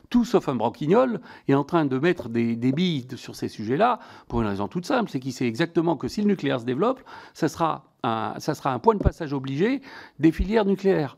tout 0.09 0.25
sauf 0.25 0.49
un 0.49 0.55
branquignol, 0.55 1.21
est 1.47 1.53
en 1.53 1.63
train 1.63 1.85
de 1.85 1.97
mettre 1.97 2.27
des, 2.27 2.55
billes 2.73 3.07
sur 3.15 3.35
ces 3.35 3.47
sujets-là 3.47 3.99
pour 4.27 4.41
une 4.41 4.47
raison 4.47 4.67
toute 4.67 4.85
simple, 4.85 5.09
c'est 5.09 5.19
qu'il 5.19 5.33
sait 5.33 5.47
exactement 5.47 5.95
que 5.95 6.07
si 6.07 6.21
le 6.21 6.27
nucléaire 6.27 6.59
se 6.59 6.65
développe, 6.65 7.01
ça 7.33 7.47
sera 7.47 7.85
un, 8.03 8.33
ça 8.39 8.55
sera 8.55 8.73
un 8.73 8.79
point 8.79 8.95
de 8.95 8.99
passage 8.99 9.31
obligé 9.31 9.81
des 10.19 10.31
filières 10.31 10.65
nucléaires. 10.65 11.17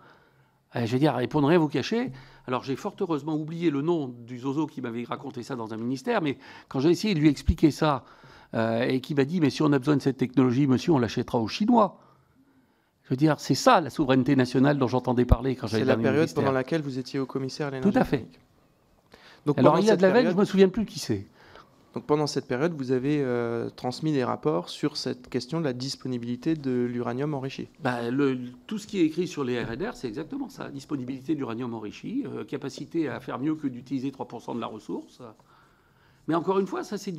Euh, 0.76 0.86
je 0.86 0.92
veux 0.92 1.00
dire, 1.00 1.18
ne 1.18 1.46
rien 1.46 1.58
vous 1.58 1.70
cacher, 1.70 2.12
alors 2.48 2.64
j'ai 2.64 2.76
fort 2.76 2.96
heureusement 3.00 3.36
oublié 3.36 3.70
le 3.70 3.82
nom 3.82 4.08
du 4.08 4.40
zozo 4.40 4.68
qui 4.68 4.82
m'avait 4.82 5.04
raconté 5.04 5.44
ça 5.44 5.56
dans 5.56 5.74
un 5.74 5.78
ministère, 5.78 6.22
mais 6.22 6.38
quand 6.68 6.80
j'ai 6.80 6.90
essayé 6.90 7.14
de 7.14 7.20
lui 7.20 7.30
expliquer 7.30 7.72
ça, 7.72 8.04
euh, 8.54 8.84
et 8.84 9.02
qui 9.02 9.16
m'a 9.16 9.26
dit, 9.26 9.42
mais 9.42 9.50
si 9.50 9.62
on 9.64 9.72
a 9.74 9.80
besoin 9.80 9.98
de 9.98 10.02
cette 10.02 10.18
technologie, 10.18 10.68
monsieur, 10.68 10.94
on 10.94 11.00
l'achètera 11.00 11.40
aux 11.40 11.48
Chinois. 11.48 12.00
Je 13.04 13.10
veux 13.10 13.18
dire, 13.18 13.40
c'est 13.40 13.56
ça 13.56 13.82
la 13.82 13.90
souveraineté 13.90 14.36
nationale 14.36 14.78
dont 14.78 14.88
j'entendais 14.88 15.26
parler 15.26 15.56
quand 15.56 15.68
j'avais 15.68 15.84
C'est 15.84 15.88
la 15.88 15.98
période 15.98 16.34
pendant 16.34 16.52
laquelle 16.52 16.82
vous 16.82 16.98
étiez 16.98 17.20
au 17.20 17.26
commissaire 17.26 17.68
à 17.68 17.72
l'énergie. 17.72 17.92
Tout 17.92 18.00
à 18.00 18.04
fait. 18.04 18.26
Donc, 19.46 19.60
Alors 19.60 19.80
il 19.80 19.86
y 19.86 19.92
a 19.92 19.96
de 19.96 20.02
la 20.02 20.10
veille, 20.10 20.26
je 20.26 20.32
ne 20.32 20.40
me 20.40 20.46
souviens 20.46 20.70
plus 20.70 20.86
qui 20.86 21.00
c'est. 21.00 21.26
Donc 21.96 22.06
pendant 22.06 22.28
cette 22.28 22.46
période, 22.46 22.74
vous 22.74 22.92
avez 22.92 23.22
euh, 23.22 23.70
transmis 23.70 24.12
des 24.12 24.26
rapports 24.26 24.68
sur 24.68 24.98
cette 24.98 25.30
question 25.30 25.62
de 25.62 25.66
la 25.66 25.72
disponibilité 25.72 26.54
de 26.56 26.84
l'uranium 26.84 27.34
enrichi. 27.34 27.70
Bah, 27.80 28.00
tout 28.68 28.78
ce 28.78 28.86
qui 28.86 29.00
est 29.00 29.06
écrit 29.06 29.30
sur 29.30 29.46
les 29.46 29.64
RNR, 29.64 29.92
c'est 29.94 30.10
exactement 30.10 30.50
ça. 30.50 30.68
Disponibilité 30.70 31.36
de 31.36 31.40
l'uranium 31.40 31.74
enrichi, 31.74 32.26
euh, 32.28 32.44
capacité 32.44 33.08
à 33.08 33.22
faire 33.22 33.40
mieux 33.40 33.56
que 33.56 33.68
d'utiliser 33.68 34.12
3% 34.12 34.56
de 34.56 34.60
la 34.60 34.68
ressource. 34.68 35.22
Mais 36.28 36.36
encore 36.36 36.60
une 36.60 36.68
fois, 36.68 36.84
ça 36.84 36.98
c'est 36.98 37.14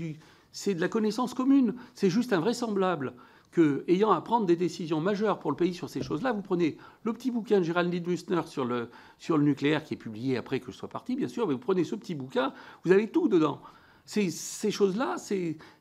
de 0.74 0.80
la 0.80 0.88
connaissance 0.88 1.32
commune. 1.32 1.74
C'est 1.94 2.10
juste 2.10 2.34
invraisemblable 2.34 3.14
que, 3.52 3.82
ayant 3.88 4.12
à 4.12 4.20
prendre 4.20 4.44
des 4.44 4.56
décisions 4.56 5.00
majeures 5.00 5.38
pour 5.38 5.50
le 5.50 5.56
pays 5.56 5.72
sur 5.72 5.88
ces 5.88 6.02
choses-là, 6.02 6.32
vous 6.32 6.42
prenez 6.42 6.76
le 7.02 7.14
petit 7.14 7.30
bouquin 7.30 7.60
de 7.60 7.64
Gérald 7.64 8.06
Mussner 8.06 8.42
sur 8.44 8.66
le, 8.66 8.90
sur 9.18 9.38
le 9.38 9.44
nucléaire, 9.44 9.84
qui 9.84 9.94
est 9.94 9.96
publié 9.96 10.36
après 10.36 10.60
que 10.60 10.70
je 10.70 10.76
sois 10.76 10.90
parti, 10.90 11.16
bien 11.16 11.28
sûr, 11.28 11.46
mais 11.46 11.54
vous 11.54 11.60
prenez 11.60 11.84
ce 11.84 11.94
petit 11.94 12.14
bouquin, 12.14 12.52
vous 12.84 12.92
avez 12.92 13.08
tout 13.08 13.28
dedans. 13.28 13.58
Ces, 14.06 14.70
choses-là, 14.70 15.16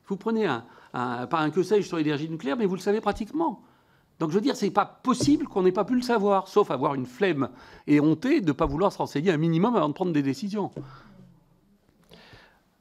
vous 0.06 0.16
prenez 0.16 0.46
un, 0.46 0.64
pas 0.92 1.38
un 1.38 1.50
que 1.50 1.62
sais-je 1.62 1.86
sur 1.86 1.96
l'énergie 1.96 2.28
nucléaire, 2.28 2.56
mais 2.56 2.66
vous 2.66 2.74
le 2.74 2.80
savez 2.80 3.00
pratiquement. 3.00 3.62
Donc 4.18 4.30
je 4.30 4.34
veux 4.34 4.40
dire, 4.40 4.56
c'est 4.56 4.70
pas 4.70 4.86
possible 4.86 5.46
qu'on 5.46 5.62
n'ait 5.62 5.72
pas 5.72 5.84
pu 5.84 5.94
le 5.94 6.02
savoir, 6.02 6.48
sauf 6.48 6.70
avoir 6.70 6.94
une 6.94 7.06
flemme 7.06 7.50
et 7.86 8.00
honte 8.00 8.26
de 8.26 8.46
ne 8.46 8.52
pas 8.52 8.66
vouloir 8.66 8.92
se 8.92 8.98
renseigner 8.98 9.30
un 9.30 9.36
minimum 9.36 9.76
avant 9.76 9.88
de 9.88 9.94
prendre 9.94 10.12
des 10.12 10.22
décisions. 10.22 10.70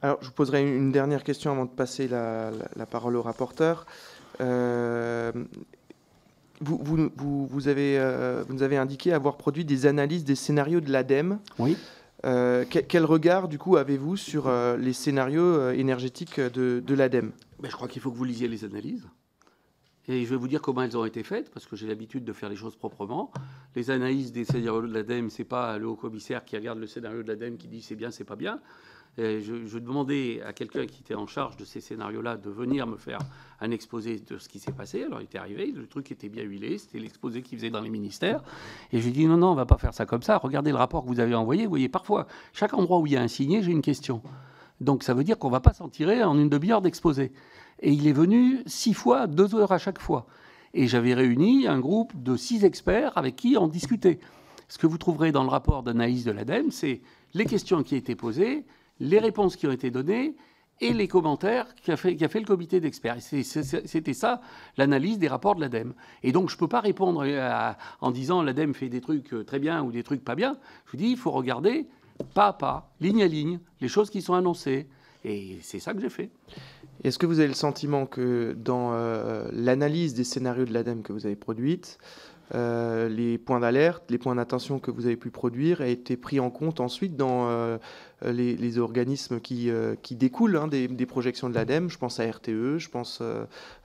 Alors, 0.01 0.17
je 0.21 0.27
vous 0.27 0.33
poserai 0.33 0.61
une 0.61 0.91
dernière 0.91 1.23
question 1.23 1.51
avant 1.51 1.65
de 1.65 1.71
passer 1.71 2.07
la, 2.07 2.51
parole 2.89 3.15
au 3.15 3.21
rapporteur. 3.21 3.85
Euh, 4.39 5.31
vous, 6.61 6.79
vous, 6.83 7.47
vous, 7.47 7.67
avez, 7.67 7.97
euh, 7.97 8.43
vous, 8.47 8.63
avez, 8.63 8.77
indiqué 8.77 9.13
avoir 9.13 9.35
produit 9.35 9.65
des 9.65 9.85
analyses 9.87 10.23
des 10.23 10.35
scénarios 10.35 10.79
de 10.79 10.91
l'ADEME. 10.91 11.39
Oui. 11.59 11.75
Euh, 12.23 12.65
quel, 12.69 13.05
regard, 13.05 13.47
du 13.47 13.57
coup, 13.57 13.77
avez-vous 13.77 14.15
sur 14.15 14.47
euh, 14.47 14.77
les 14.77 14.93
scénarios 14.93 15.41
euh, 15.41 15.73
énergétiques 15.73 16.39
de, 16.39 16.93
l'ADEME 16.93 17.31
ben, 17.59 17.69
Je 17.69 17.75
crois 17.75 17.87
qu'il 17.87 18.01
faut 18.01 18.11
que 18.11 18.17
vous 18.17 18.23
lisiez 18.23 18.47
les 18.47 18.63
analyses. 18.63 19.07
Et 20.07 20.23
je 20.23 20.29
vais 20.29 20.35
vous 20.35 20.47
dire 20.47 20.61
comment 20.61 20.83
elles 20.83 20.97
ont 20.97 21.05
été 21.05 21.23
faites, 21.23 21.51
parce 21.51 21.65
que 21.65 21.75
j'ai 21.75 21.87
l'habitude 21.87 22.23
de 22.23 22.33
faire 22.33 22.49
les 22.49 22.55
choses 22.55 22.75
proprement. 22.75 23.31
Les 23.75 23.89
analyses 23.89 24.31
des 24.31 24.45
scénarios 24.45 24.87
de 24.87 24.93
l'ADEME, 24.93 25.29
ce 25.29 25.41
n'est 25.41 25.47
pas 25.47 25.77
le 25.77 25.87
haut-commissaire 25.87 26.45
qui 26.45 26.55
regarde 26.55 26.79
le 26.79 26.87
scénario 26.87 27.23
de 27.23 27.27
l'ADEME 27.27 27.57
qui 27.57 27.67
dit 27.67 27.81
c'est 27.81 27.95
bien, 27.95 28.11
c'est 28.11 28.23
pas 28.23 28.35
bien 28.35 28.59
je, 29.17 29.77
demandais 29.77 30.41
à 30.45 30.53
quelqu'un 30.53 30.85
qui 30.85 31.01
était 31.01 31.15
en 31.15 31.27
charge 31.27 31.55
de 31.57 31.65
ces 31.65 31.79
scénarios-là 31.79 32.37
de 32.37 32.49
venir 32.49 32.85
me 32.85 32.97
faire 32.97 33.19
un 33.61 33.71
exposé 33.71 34.19
de 34.19 34.37
ce 34.37 34.49
qui 34.49 34.59
s'est 34.59 34.73
passé. 34.73 35.03
Alors 35.03 35.21
il 35.21 35.25
était 35.25 35.37
arrivé, 35.37 35.71
le 35.71 35.87
truc 35.87 36.11
était 36.11 36.29
bien 36.29 36.43
huilé, 36.43 36.77
c'était 36.77 36.99
l'exposé 36.99 37.41
qu'il 37.41 37.57
faisait 37.57 37.69
dans 37.69 37.81
les 37.81 37.89
ministères. 37.89 38.41
Et 38.91 38.99
je 38.99 39.03
lui 39.03 39.09
ai 39.09 39.13
dit 39.13 39.25
non, 39.25 39.37
non, 39.37 39.51
on 39.51 39.55
va 39.55 39.65
pas 39.65 39.77
faire 39.77 39.93
ça 39.93 40.05
comme 40.05 40.21
ça. 40.21 40.37
Regardez 40.37 40.71
le 40.71 40.77
rapport 40.77 41.03
que 41.03 41.07
vous 41.07 41.19
avez 41.19 41.35
envoyé. 41.35 41.63
Vous 41.63 41.69
voyez, 41.69 41.89
parfois, 41.89 42.27
chaque 42.51 42.73
endroit 42.73 42.99
où 42.99 43.07
il 43.07 43.13
y 43.13 43.17
a 43.17 43.21
un 43.21 43.27
signé, 43.27 43.61
j'ai 43.61 43.71
une 43.71 43.81
question. 43.81 44.21
Donc 44.81 45.03
ça 45.03 45.13
veut 45.13 45.23
dire 45.23 45.37
qu'on 45.37 45.47
ne 45.47 45.53
va 45.53 45.61
pas 45.61 45.73
s'en 45.73 45.87
tirer 45.87 46.23
en 46.23 46.37
une 46.37 46.49
demi-heure 46.49 46.81
d'exposé. 46.81 47.31
Et 47.81 47.91
il 47.91 48.07
est 48.07 48.13
venu 48.13 48.63
six 48.65 48.93
fois, 48.93 49.27
deux 49.27 49.55
heures 49.55 49.71
à 49.71 49.77
chaque 49.77 49.99
fois. 49.99 50.25
Et 50.73 50.87
j'avais 50.87 51.13
réuni 51.13 51.67
un 51.67 51.79
groupe 51.79 52.11
de 52.21 52.35
six 52.35 52.65
experts 52.65 53.17
avec 53.17 53.37
qui 53.37 53.55
on 53.57 53.67
discutait. 53.67 54.19
Ce 54.67 54.77
que 54.77 54.87
vous 54.87 54.97
trouverez 54.97 55.31
dans 55.31 55.43
le 55.43 55.49
rapport 55.49 55.83
d'analyse 55.83 56.25
de 56.25 56.31
l'ADEME, 56.31 56.71
c'est 56.71 57.01
les 57.33 57.45
questions 57.45 57.83
qui 57.83 57.95
étaient 57.95 58.15
posées, 58.15 58.65
les 58.99 59.19
réponses 59.19 59.55
qui 59.55 59.67
ont 59.67 59.71
été 59.71 59.91
données 59.91 60.35
et 60.81 60.93
les 60.93 61.07
commentaires 61.07 61.73
qu'a 61.75 61.95
fait, 61.95 62.17
fait, 62.17 62.39
le 62.39 62.45
comité 62.45 62.79
d'experts. 62.79 63.17
C'était 63.21 64.13
ça 64.13 64.41
l'analyse 64.77 65.17
des 65.19 65.27
rapports 65.27 65.55
de 65.55 65.61
l'ADEME. 65.61 65.93
Et 66.23 66.31
donc 66.31 66.49
je 66.49 66.55
ne 66.55 66.59
peux 66.59 66.67
pas 66.67 66.81
répondre 66.81 67.25
en 68.01 68.11
disant 68.11 68.41
l'ADEME 68.41 68.73
fait 68.73 68.89
des 68.89 69.01
trucs 69.01 69.33
euh, 69.33 69.43
très 69.43 69.59
bien 69.59 69.83
ou 69.83 69.91
des 69.91 70.03
trucs 70.03 70.23
pas 70.23 70.35
bien. 70.35 70.57
Je 70.85 70.91
vous 70.91 70.97
dis, 70.97 71.11
il 71.11 71.17
faut 71.17 71.31
regarder 71.31 71.87
pas 72.33 72.47
à 72.47 72.53
pas, 72.53 72.93
ligne 73.01 73.23
à 73.23 73.27
ligne, 73.27 73.59
les 73.81 73.87
choses 73.87 74.09
qui 74.09 74.21
sont 74.21 74.33
annoncées. 74.33 74.87
Et 75.23 75.57
c'est 75.61 75.79
ça 75.79 75.93
que 75.93 75.99
j'ai 75.99 76.09
fait. 76.09 76.29
Est-ce 77.03 77.17
que 77.17 77.25
vous 77.25 77.39
avez 77.39 77.47
le 77.47 77.55
sentiment 77.55 78.05
que 78.05 78.55
dans 78.57 78.91
euh, 78.93 79.49
l'analyse 79.51 80.13
des 80.13 80.23
scénarios 80.23 80.65
de 80.65 80.73
l'ADEME 80.73 81.01
que 81.01 81.13
vous 81.13 81.25
avez 81.25 81.35
produite, 81.35 81.97
euh, 82.53 83.09
les 83.09 83.39
points 83.39 83.59
d'alerte, 83.59 84.03
les 84.09 84.19
points 84.19 84.35
d'attention 84.35 84.77
que 84.77 84.91
vous 84.91 85.07
avez 85.07 85.17
pu 85.17 85.31
produire 85.31 85.81
a 85.81 85.87
été 85.87 86.15
pris 86.15 86.39
en 86.39 86.51
compte 86.51 86.79
ensuite 86.79 87.15
dans 87.15 87.49
euh, 87.49 87.77
les, 88.21 88.77
organismes 88.77 89.39
qui, 89.39 89.69
euh, 89.69 89.95
qui 90.01 90.15
découlent 90.15 90.57
hein, 90.57 90.67
des, 90.67 91.05
projections 91.05 91.49
de 91.49 91.55
l'ADEME. 91.55 91.89
Je 91.89 91.97
pense 91.97 92.19
à 92.19 92.29
RTE, 92.29 92.77
je 92.77 92.89
pense 92.89 93.21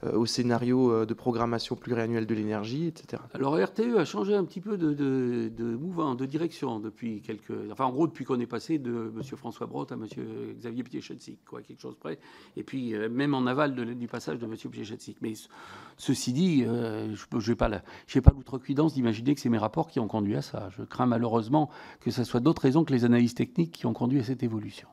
au 0.02 0.26
scénario 0.26 1.04
de 1.04 1.14
programmation 1.14 1.76
pluriannuelle 1.76 2.26
de 2.26 2.34
l'énergie, 2.34 2.86
etc. 2.86 3.22
Alors 3.34 3.58
RTE 3.58 3.96
a 3.98 4.04
changé 4.04 4.34
un 4.34 4.44
petit 4.44 4.60
peu 4.60 4.78
de, 4.78 5.76
mouvement, 5.76 6.14
de 6.14 6.26
direction 6.26 6.80
depuis 6.80 7.20
quelques... 7.20 7.52
Enfin 7.70 7.84
en 7.84 7.92
gros 7.92 8.06
depuis 8.06 8.24
qu'on 8.24 8.40
est 8.40 8.46
passé 8.46 8.78
de 8.78 9.12
M. 9.14 9.22
François 9.36 9.66
Brotte 9.66 9.92
à 9.92 9.94
M. 9.94 10.06
Xavier 10.56 10.82
Piechetzik, 10.82 11.44
quoi, 11.44 11.62
quelque 11.62 11.80
chose 11.80 11.96
près. 11.96 12.18
Et 12.56 12.62
puis 12.62 12.94
même 13.10 13.34
en 13.34 13.46
aval 13.46 13.74
du 13.74 14.06
passage 14.06 14.38
de 14.38 14.46
M. 14.46 14.54
Piechetzik. 14.70 15.18
Mais 15.20 15.34
ceci 15.96 16.32
dit, 16.32 16.64
je 16.64 17.50
n'ai 17.50 17.56
pas 17.56 18.32
l'outre 18.34 18.58
cuidance 18.58 18.94
d'imaginer 18.94 19.34
que 19.34 19.40
c'est 19.40 19.48
mes 19.48 19.58
rapports 19.58 19.88
qui 19.88 20.00
ont 20.00 20.08
conduit 20.08 20.36
à 20.36 20.42
ça. 20.42 20.68
Je 20.76 20.82
crains 20.82 21.06
malheureusement 21.06 21.70
que 22.00 22.10
ce 22.10 22.24
soit 22.24 22.40
d'autres 22.40 22.62
raisons 22.62 22.84
que 22.84 22.92
les 22.92 23.04
analyses 23.04 23.34
techniques 23.34 23.72
qui 23.72 23.86
ont 23.86 23.92
conduit 23.92 24.19
cette 24.22 24.42
évolution. 24.42 24.88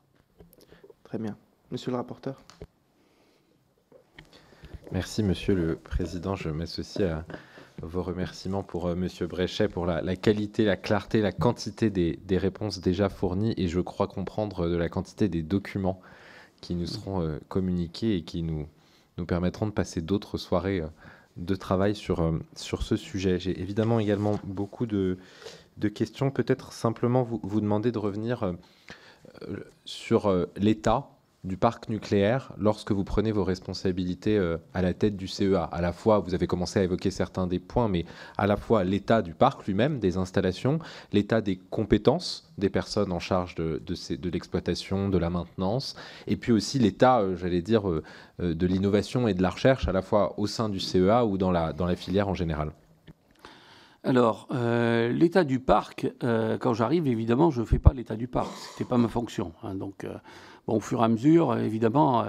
Très 1.04 1.18
bien. 1.18 1.36
Monsieur 1.70 1.90
le 1.90 1.96
rapporteur. 1.96 2.42
Merci, 4.92 5.22
Monsieur 5.22 5.54
le 5.54 5.76
Président. 5.76 6.34
Je 6.34 6.48
m'associe 6.48 7.10
à 7.10 7.24
vos 7.82 8.02
remerciements 8.02 8.62
pour 8.62 8.86
euh, 8.86 8.94
Monsieur 8.94 9.26
Bréchet 9.26 9.68
pour 9.68 9.86
la, 9.86 10.16
qualité, 10.16 10.64
la 10.64 10.76
clarté, 10.76 11.20
la 11.20 11.32
quantité 11.32 11.90
des, 11.90 12.38
réponses 12.38 12.80
déjà 12.80 13.08
fournies 13.08 13.54
et 13.56 13.68
je 13.68 13.80
crois 13.80 14.08
comprendre 14.08 14.68
de 14.68 14.76
la 14.76 14.88
quantité 14.88 15.28
des 15.28 15.42
documents 15.42 16.00
qui 16.60 16.74
nous 16.74 16.86
seront 16.86 17.22
euh, 17.22 17.38
communiqués 17.48 18.16
et 18.16 18.22
qui 18.22 18.42
nous, 18.42 18.66
nous 19.18 19.26
permettront 19.26 19.66
de 19.66 19.72
passer 19.72 20.00
d'autres 20.00 20.38
soirées. 20.38 20.80
Euh, 20.80 20.88
de 21.38 21.54
travail 21.54 21.94
sur, 21.94 22.20
euh, 22.20 22.38
sur 22.56 22.82
ce 22.82 22.96
sujet. 22.96 23.38
J'ai 23.38 23.58
évidemment 23.60 24.00
également 24.00 24.38
beaucoup 24.44 24.86
de, 24.86 25.18
de 25.78 25.88
questions. 25.88 26.30
Peut-être 26.30 26.72
simplement 26.72 27.22
vous, 27.22 27.40
vous 27.42 27.60
demander 27.60 27.92
de 27.92 27.98
revenir 27.98 28.42
euh, 28.42 28.52
sur 29.84 30.26
euh, 30.26 30.46
l'état 30.56 31.10
du 31.44 31.56
parc 31.56 31.88
nucléaire 31.88 32.52
lorsque 32.58 32.90
vous 32.90 33.04
prenez 33.04 33.30
vos 33.30 33.44
responsabilités 33.44 34.36
euh, 34.36 34.58
à 34.74 34.82
la 34.82 34.92
tête 34.92 35.16
du 35.16 35.28
CEA 35.28 35.62
À 35.62 35.80
la 35.80 35.92
fois, 35.92 36.18
vous 36.18 36.34
avez 36.34 36.46
commencé 36.46 36.80
à 36.80 36.82
évoquer 36.82 37.10
certains 37.10 37.46
des 37.46 37.60
points, 37.60 37.88
mais 37.88 38.04
à 38.36 38.46
la 38.46 38.56
fois 38.56 38.84
l'état 38.84 39.22
du 39.22 39.34
parc 39.34 39.66
lui-même, 39.66 40.00
des 40.00 40.16
installations, 40.16 40.80
l'état 41.12 41.40
des 41.40 41.56
compétences 41.56 42.52
des 42.58 42.70
personnes 42.70 43.12
en 43.12 43.20
charge 43.20 43.54
de, 43.54 43.80
l'exploitation, 44.30 45.08
de 45.08 45.18
la 45.18 45.30
maintenance, 45.30 45.94
et 46.26 46.36
puis 46.36 46.52
aussi 46.52 46.78
l'état, 46.80 47.20
euh, 47.20 47.36
j'allais 47.36 47.62
dire, 47.62 47.84
de 48.40 48.66
l'innovation 48.66 49.28
et 49.28 49.34
de 49.34 49.42
la 49.42 49.50
recherche, 49.50 49.86
à 49.88 49.92
la 49.92 50.02
fois 50.02 50.34
au 50.38 50.46
sein 50.46 50.68
du 50.68 50.80
CEA 50.80 51.24
ou 51.24 51.38
dans 51.38 51.52
dans 51.72 51.86
la 51.86 51.96
filière 51.96 52.28
en 52.28 52.34
général. 52.34 52.72
Alors, 54.08 54.48
l'état 54.50 55.44
du 55.44 55.60
parc, 55.60 56.10
quand 56.20 56.72
j'arrive, 56.72 57.06
évidemment, 57.06 57.50
je 57.50 57.60
ne 57.60 57.66
fais 57.66 57.78
pas 57.78 57.92
l'état 57.92 58.16
du 58.16 58.26
parc. 58.26 58.48
Ce 58.56 58.72
n'était 58.72 58.88
pas 58.88 58.96
ma 58.96 59.08
fonction. 59.08 59.52
Hein, 59.62 59.74
donc, 59.74 60.06
Bon, 60.68 60.76
au 60.76 60.80
fur 60.80 61.00
et 61.00 61.04
à 61.04 61.08
mesure, 61.08 61.56
évidemment, 61.56 62.26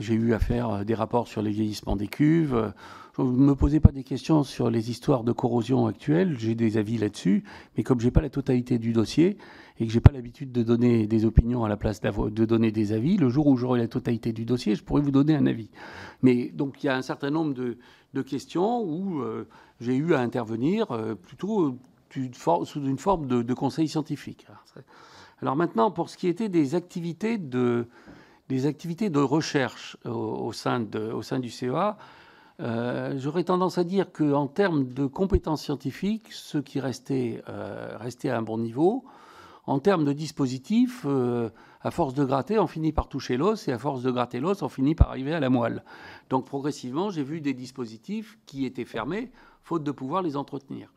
j'ai 0.00 0.14
eu 0.14 0.34
à 0.34 0.40
faire 0.40 0.84
des 0.84 0.94
rapports 0.94 1.28
sur 1.28 1.40
les 1.40 1.52
vieillissements 1.52 1.94
des 1.94 2.08
cuves. 2.08 2.72
Je 3.16 3.22
ne 3.22 3.28
me 3.28 3.54
posais 3.54 3.78
pas 3.78 3.92
des 3.92 4.02
questions 4.02 4.42
sur 4.42 4.70
les 4.70 4.90
histoires 4.90 5.22
de 5.22 5.30
corrosion 5.30 5.86
actuelles, 5.86 6.34
j'ai 6.36 6.56
des 6.56 6.78
avis 6.78 6.98
là-dessus, 6.98 7.44
mais 7.76 7.84
comme 7.84 8.00
je 8.00 8.06
n'ai 8.06 8.10
pas 8.10 8.22
la 8.22 8.28
totalité 8.28 8.78
du 8.80 8.92
dossier 8.92 9.38
et 9.78 9.86
que 9.86 9.92
je 9.92 9.96
n'ai 9.96 10.00
pas 10.00 10.10
l'habitude 10.10 10.50
de 10.50 10.64
donner 10.64 11.06
des 11.06 11.24
opinions 11.24 11.64
à 11.64 11.68
la 11.68 11.76
place 11.76 12.00
de 12.00 12.44
donner 12.44 12.72
des 12.72 12.92
avis, 12.92 13.16
le 13.16 13.28
jour 13.28 13.46
où 13.46 13.56
j'aurai 13.56 13.78
la 13.78 13.88
totalité 13.88 14.32
du 14.32 14.44
dossier, 14.44 14.74
je 14.74 14.82
pourrais 14.82 15.02
vous 15.02 15.12
donner 15.12 15.36
un 15.36 15.46
avis. 15.46 15.70
Mais 16.22 16.50
donc 16.52 16.82
il 16.82 16.86
y 16.86 16.88
a 16.88 16.96
un 16.96 17.02
certain 17.02 17.30
nombre 17.30 17.54
de, 17.54 17.78
questions 18.22 18.80
où 18.82 19.20
euh, 19.20 19.46
j'ai 19.80 19.96
eu 19.96 20.14
à 20.14 20.20
intervenir 20.20 20.90
euh, 20.92 21.14
plutôt 21.14 21.78
sous 22.64 22.80
une 22.80 22.98
forme 22.98 23.26
de, 23.26 23.54
conseil 23.54 23.88
scientifique. 23.88 24.46
Alors 25.42 25.54
maintenant, 25.54 25.90
pour 25.90 26.08
ce 26.08 26.16
qui 26.16 26.28
était 26.28 26.48
des 26.48 26.74
activités 26.74 27.36
de, 27.36 27.88
des 28.48 28.64
activités 28.66 29.10
de 29.10 29.18
recherche 29.18 29.98
au, 30.04 30.52
sein, 30.52 30.80
de, 30.80 31.12
au 31.12 31.20
sein 31.22 31.40
du 31.40 31.50
CEA, 31.50 31.98
euh, 32.60 33.14
j'aurais 33.18 33.44
tendance 33.44 33.76
à 33.78 33.84
dire 33.84 34.12
qu'en 34.12 34.46
termes 34.46 34.86
de 34.86 35.06
compétences 35.06 35.62
scientifiques, 35.62 36.32
ce 36.32 36.58
qui 36.58 36.80
restait, 36.80 37.42
euh, 37.48 37.96
restait 37.98 38.30
à 38.30 38.38
un 38.38 38.42
bon 38.42 38.58
niveau. 38.58 39.04
En 39.66 39.80
termes 39.80 40.04
de 40.04 40.12
dispositifs, 40.12 41.02
euh, 41.06 41.50
à 41.82 41.90
force 41.90 42.14
de 42.14 42.24
gratter, 42.24 42.58
on 42.58 42.68
finit 42.68 42.92
par 42.92 43.08
toucher 43.08 43.36
l'os, 43.36 43.66
et 43.66 43.72
à 43.72 43.78
force 43.78 44.02
de 44.02 44.10
gratter 44.10 44.38
l'os, 44.38 44.62
on 44.62 44.68
finit 44.68 44.94
par 44.94 45.08
arriver 45.08 45.34
à 45.34 45.40
la 45.40 45.50
moelle. 45.50 45.82
Donc 46.30 46.46
progressivement, 46.46 47.10
j'ai 47.10 47.24
vu 47.24 47.40
des 47.40 47.54
dispositifs 47.54 48.38
qui 48.46 48.64
étaient 48.64 48.84
fermés, 48.84 49.32
faute 49.62 49.82
de 49.82 49.90
pouvoir 49.90 50.22
les 50.22 50.36
entretenir. 50.36 50.92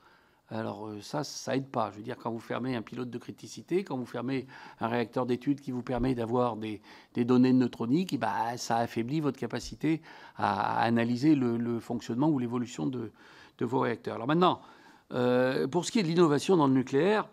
Alors 0.51 0.87
euh, 0.87 1.01
ça, 1.01 1.23
ça 1.23 1.55
aide 1.55 1.67
pas. 1.67 1.91
Je 1.91 1.97
veux 1.97 2.03
dire, 2.03 2.17
quand 2.17 2.31
vous 2.31 2.39
fermez 2.39 2.75
un 2.75 2.81
pilote 2.81 3.09
de 3.09 3.17
criticité, 3.17 3.83
quand 3.83 3.97
vous 3.97 4.05
fermez 4.05 4.47
un 4.79 4.87
réacteur 4.87 5.25
d'études 5.25 5.61
qui 5.61 5.71
vous 5.71 5.83
permet 5.83 6.15
d'avoir 6.15 6.55
des, 6.55 6.81
données 7.15 7.53
neutroniques, 7.53 8.19
bah, 8.19 8.57
ça 8.57 8.77
affaiblit 8.77 9.19
votre 9.19 9.39
capacité 9.39 10.01
à, 10.37 10.79
analyser 10.81 11.35
le, 11.35 11.79
fonctionnement 11.79 12.29
ou 12.29 12.39
l'évolution 12.39 12.87
de, 12.87 13.11
vos 13.61 13.79
réacteurs. 13.79 14.15
Alors 14.15 14.27
maintenant, 14.27 14.61
euh, 15.11 15.67
pour 15.67 15.85
ce 15.85 15.91
qui 15.91 15.99
est 15.99 16.03
de 16.03 16.07
l'innovation 16.07 16.55
dans 16.55 16.67
le 16.67 16.73
nucléaire, 16.73 17.27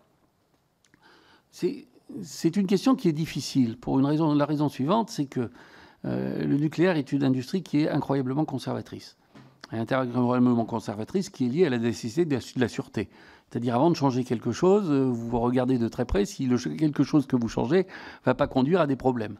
c'est 1.51 2.55
une 2.55 2.67
question 2.67 2.95
qui 2.95 3.09
est 3.09 3.13
difficile 3.13 3.77
pour 3.77 3.99
une 3.99 4.05
raison, 4.05 4.33
la 4.33 4.45
raison 4.45 4.69
suivante, 4.69 5.09
c'est 5.09 5.25
que 5.25 5.49
euh, 6.05 6.45
le 6.45 6.57
nucléaire 6.57 6.95
est 6.95 7.11
une 7.11 7.23
industrie 7.23 7.63
qui 7.63 7.81
est 7.81 7.89
incroyablement 7.89 8.45
conservatrice 8.45 9.17
intergouvernementement 9.71 10.65
conservatrice 10.65 11.29
qui 11.29 11.45
est 11.45 11.49
liée 11.49 11.65
à 11.65 11.69
la 11.69 11.77
nécessité 11.77 12.25
de 12.25 12.39
la 12.57 12.67
sûreté. 12.67 13.09
C'est-à-dire, 13.49 13.75
avant 13.75 13.89
de 13.89 13.95
changer 13.95 14.23
quelque 14.23 14.51
chose, 14.51 14.89
euh, 14.89 15.09
vous 15.09 15.39
regardez 15.39 15.77
de 15.77 15.87
très 15.87 16.05
près 16.05 16.25
si 16.25 16.49
quelque 16.77 17.03
chose 17.03 17.27
que 17.27 17.35
vous 17.35 17.47
changez 17.47 17.79
ne 17.79 18.25
va 18.25 18.35
pas 18.35 18.47
conduire 18.47 18.81
à 18.81 18.87
des 18.87 18.97
problèmes. 18.97 19.37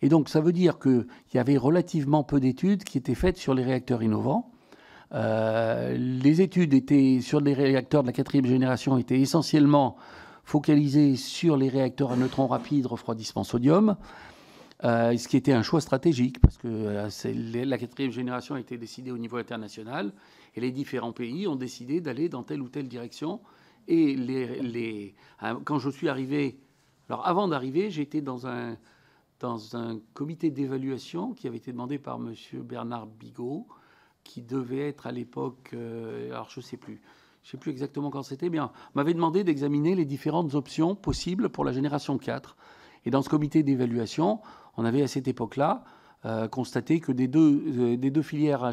Et 0.00 0.08
donc, 0.08 0.28
ça 0.28 0.40
veut 0.40 0.52
dire 0.52 0.78
qu'il 0.78 1.06
y 1.34 1.38
avait 1.38 1.58
relativement 1.58 2.24
peu 2.24 2.40
d'études 2.40 2.82
qui 2.82 2.98
étaient 2.98 3.14
faites 3.14 3.36
sur 3.36 3.54
les 3.54 3.62
réacteurs 3.62 4.02
innovants. 4.02 4.50
Euh, 5.14 5.96
les 5.96 6.40
études 6.40 6.72
étaient 6.72 7.20
sur 7.20 7.40
les 7.40 7.52
réacteurs 7.52 8.02
de 8.02 8.08
la 8.08 8.12
quatrième 8.14 8.46
génération 8.46 8.96
étaient 8.96 9.20
essentiellement 9.20 9.96
focalisées 10.44 11.16
sur 11.16 11.56
les 11.56 11.68
réacteurs 11.68 12.12
à 12.12 12.16
neutrons 12.16 12.46
rapides 12.46 12.86
refroidissement 12.86 13.44
sodium. 13.44 13.96
Euh, 14.84 15.16
ce 15.16 15.28
qui 15.28 15.36
était 15.36 15.52
un 15.52 15.62
choix 15.62 15.80
stratégique, 15.80 16.40
parce 16.40 16.58
que 16.58 16.66
euh, 16.66 17.64
la 17.64 17.78
quatrième 17.78 18.10
génération 18.10 18.56
a 18.56 18.60
été 18.60 18.76
décidée 18.78 19.12
au 19.12 19.18
niveau 19.18 19.36
international, 19.36 20.12
et 20.56 20.60
les 20.60 20.72
différents 20.72 21.12
pays 21.12 21.46
ont 21.46 21.54
décidé 21.54 22.00
d'aller 22.00 22.28
dans 22.28 22.42
telle 22.42 22.60
ou 22.60 22.68
telle 22.68 22.88
direction. 22.88 23.40
Et 23.86 24.16
les, 24.16 25.14
euh, 25.44 25.54
quand 25.64 25.78
je 25.78 25.88
suis 25.88 26.08
arrivé, 26.08 26.58
alors 27.08 27.26
avant 27.26 27.46
d'arriver, 27.46 27.90
j'étais 27.90 28.22
dans 28.22 28.48
un, 28.48 28.76
dans 29.38 29.76
un 29.76 30.00
comité 30.14 30.50
d'évaluation 30.50 31.32
qui 31.32 31.46
avait 31.46 31.58
été 31.58 31.70
demandé 31.70 31.98
par 31.98 32.16
M. 32.16 32.34
Bernard 32.62 33.06
Bigot, 33.06 33.68
qui 34.24 34.42
devait 34.42 34.88
être 34.88 35.06
à 35.06 35.12
l'époque, 35.12 35.74
alors 36.30 36.48
je 36.50 36.60
ne 36.60 36.64
sais 36.64 36.76
plus, 36.76 37.00
je 37.42 37.48
ne 37.48 37.50
sais 37.52 37.56
plus 37.56 37.72
exactement 37.72 38.10
quand 38.10 38.22
c'était, 38.22 38.50
mais 38.50 38.60
on 38.60 38.70
m'avait 38.94 39.14
demandé 39.14 39.42
d'examiner 39.42 39.94
les 39.94 40.04
différentes 40.04 40.54
options 40.54 40.94
possibles 40.94 41.48
pour 41.48 41.64
la 41.64 41.72
génération 41.72 42.16
4. 42.16 42.56
Et 43.04 43.10
dans 43.10 43.22
ce 43.22 43.28
comité 43.28 43.64
d'évaluation, 43.64 44.40
on 44.76 44.84
avait 44.84 45.02
à 45.02 45.08
cette 45.08 45.26
époque-là 45.26 45.82
euh, 46.24 46.46
constaté 46.46 47.00
que 47.00 47.10
des 47.10 47.26
deux, 47.26 47.98
euh, 47.98 48.22
filières 48.22 48.72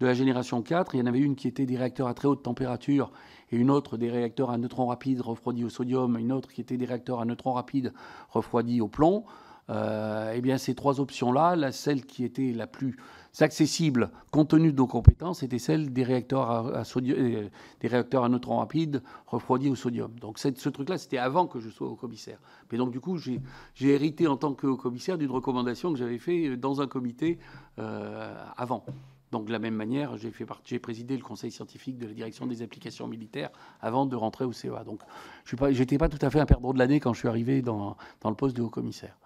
de 0.00 0.06
la 0.06 0.12
génération 0.12 0.60
4, 0.60 0.94
il 0.94 0.98
y 0.98 1.02
en 1.02 1.06
avait 1.06 1.18
une 1.18 1.34
qui 1.34 1.48
était 1.48 1.64
des 1.64 1.78
réacteurs 1.78 2.08
à 2.08 2.14
très 2.14 2.28
haute 2.28 2.42
température 2.42 3.10
et 3.50 3.56
une 3.56 3.70
autre 3.70 3.96
des 3.96 4.10
réacteurs 4.10 4.50
à 4.50 4.58
neutrons 4.58 4.86
rapides 4.86 5.22
refroidis 5.22 5.64
au 5.64 5.70
sodium, 5.70 6.18
une 6.18 6.30
autre 6.30 6.50
qui 6.50 6.60
était 6.60 6.76
des 6.76 6.84
réacteurs 6.84 7.20
à 7.20 7.24
neutrons 7.24 7.52
rapides 7.52 7.94
refroidis 8.28 8.82
au 8.82 8.88
plomb. 8.88 9.24
Euh, 9.70 10.32
eh 10.34 10.40
bien, 10.40 10.58
ces 10.58 10.74
trois 10.74 11.00
options-là, 11.00 11.56
la 11.56 11.72
celle 11.72 12.04
qui 12.04 12.24
était 12.24 12.52
la 12.52 12.66
plus 12.66 12.96
accessible 13.40 14.10
compte 14.30 14.50
tenu 14.50 14.72
de 14.72 14.76
nos 14.76 14.86
compétences 14.86 15.42
était 15.42 15.58
celle 15.58 15.92
des 15.92 16.02
réacteurs 16.02 16.50
à, 16.50 16.82
euh, 16.96 17.48
des 17.80 17.88
réacteurs 17.88 18.24
à 18.24 18.28
neutrons 18.28 18.58
rapides 18.58 19.02
refroidis 19.26 19.70
au 19.70 19.76
sodium. 19.76 20.12
Donc 20.20 20.38
ce 20.38 20.68
truc-là, 20.68 20.98
c'était 20.98 21.18
avant 21.18 21.46
que 21.46 21.60
je 21.60 21.68
sois 21.68 21.88
au 21.88 21.96
commissaire. 21.96 22.38
Mais 22.70 22.78
donc 22.78 22.90
du 22.90 23.00
coup, 23.00 23.16
j'ai 23.16 23.40
hérité 23.80 24.26
en 24.26 24.36
tant 24.36 24.54
que 24.54 24.74
commissaire 24.74 25.18
d'une 25.18 25.30
recommandation 25.30 25.92
que 25.92 25.98
j'avais 25.98 26.18
fait 26.18 26.56
dans 26.56 26.80
un 26.80 26.86
comité 26.86 27.38
euh, 27.78 28.34
avant. 28.56 28.84
Donc 29.30 29.46
de 29.46 29.52
la 29.52 29.60
même 29.60 29.74
manière, 29.74 30.16
j'ai 30.16 30.78
présidé 30.78 31.16
le 31.16 31.22
conseil 31.22 31.52
scientifique 31.52 31.98
de 31.98 32.06
la 32.06 32.12
direction 32.12 32.46
des 32.46 32.62
applications 32.62 33.06
militaires 33.06 33.50
avant 33.80 34.06
de 34.06 34.16
rentrer 34.16 34.44
au 34.44 34.52
CEA. 34.52 34.82
Donc 34.84 35.00
je 35.44 35.56
n'étais 35.56 35.98
pas, 35.98 36.08
tout 36.08 36.18
à 36.20 36.30
fait 36.30 36.40
un 36.40 36.46
perdreau 36.46 36.72
de 36.72 36.78
l'année 36.78 36.98
quand 36.98 37.12
je 37.12 37.20
suis 37.20 37.28
arrivé 37.28 37.62
dans, 37.62 37.96
le 38.24 38.34
poste 38.34 38.56
de 38.56 38.62
haut 38.62 38.70
commissaire. 38.70 39.16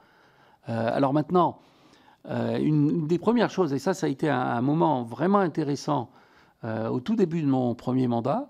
Euh, 0.68 0.90
alors 0.92 1.12
maintenant, 1.14 1.58
euh, 2.26 2.58
une, 2.58 3.06
des 3.06 3.18
premières 3.18 3.50
choses, 3.50 3.72
et 3.72 3.78
ça, 3.78 3.94
ça 3.94 4.06
a 4.06 4.08
été 4.08 4.28
un, 4.28 4.60
moment 4.60 5.02
vraiment 5.02 5.38
intéressant 5.38 6.10
euh, 6.64 6.88
au 6.88 7.00
tout 7.00 7.16
début 7.16 7.42
de 7.42 7.46
mon 7.46 7.74
premier 7.74 8.08
mandat, 8.08 8.48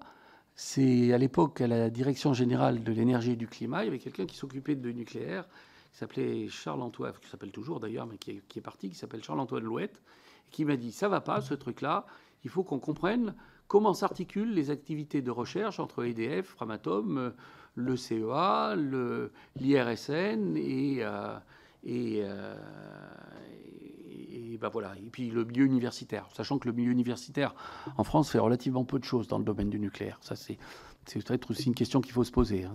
c'est 0.55 1.13
à 1.13 1.19
l'époque 1.19 1.61
à 1.61 1.67
la 1.67 1.91
direction 1.91 2.33
générale 2.33 2.85
de 2.85 2.93
l'énergie 2.93 3.33
et 3.33 3.37
du 3.37 3.49
climat, 3.49 3.83
il 3.83 3.87
y 3.87 3.89
avait 3.89 3.99
quelqu'un 3.99 4.27
qui 4.27 4.37
s'occupait 4.37 4.77
de 4.77 4.93
nucléaire, 4.93 5.47
qui 5.91 5.99
s'appelait 5.99 6.49
Charles-Antoine, 6.49 7.13
qui 7.21 7.29
s'appelle 7.29 7.51
toujours 7.51 7.81
d'ailleurs, 7.81 8.07
mais 8.07 8.19
qui 8.19 8.31
est, 8.33 8.61
parti, 8.61 8.91
qui 8.91 8.97
s'appelle 8.97 9.23
Charles-Antoine 9.23 9.65
Louette, 9.65 10.03
qui 10.51 10.65
m'a 10.65 10.77
dit, 10.77 10.93
ça 10.93 11.09
va 11.09 11.21
pas 11.21 11.41
ce 11.41 11.55
truc-là, 11.55 12.07
il 12.45 12.51
faut 12.51 12.63
qu'on 12.63 12.79
comprenne 12.79 13.35
comment 13.67 13.95
s'articulent 13.95 14.55
les 14.55 14.71
activités 14.71 15.23
de 15.23 15.31
recherche 15.31 15.81
entre 15.81 16.05
EDF, 16.05 16.47
Framatome, 16.47 17.33
le 17.75 17.97
CEA, 17.97 18.77
l'IRSN 19.57 20.57
et, 20.57 20.99
euh, 21.01 21.37
et, 21.85 22.23
ben. 24.59 24.71
Et 24.99 25.11
puis 25.11 25.31
le 25.31 25.45
milieu 25.45 25.65
universitaire, 25.65 26.29
sachant 26.35 26.59
que 26.59 26.69
le 26.69 26.75
milieu 26.75 26.91
universitaire 26.91 27.55
en 27.97 28.05
France 28.05 28.31
fait 28.31 28.39
relativement 28.39 28.85
peu 28.85 28.99
de 28.99 29.05
choses 29.05 29.29
dans 29.29 29.39
le 29.39 29.45
domaine 29.45 29.71
du 29.71 29.79
nucléaire. 29.79 30.19
Ça, 30.21 30.37
c'est 30.37 30.59
peut-être 31.13 31.51
aussi 31.51 31.65
une 31.65 31.75
question 31.75 32.01
qu'il 32.01 32.13
faut 32.13 32.25
se 32.25 32.33
poser. 32.33 32.65
Hein. 32.65 32.73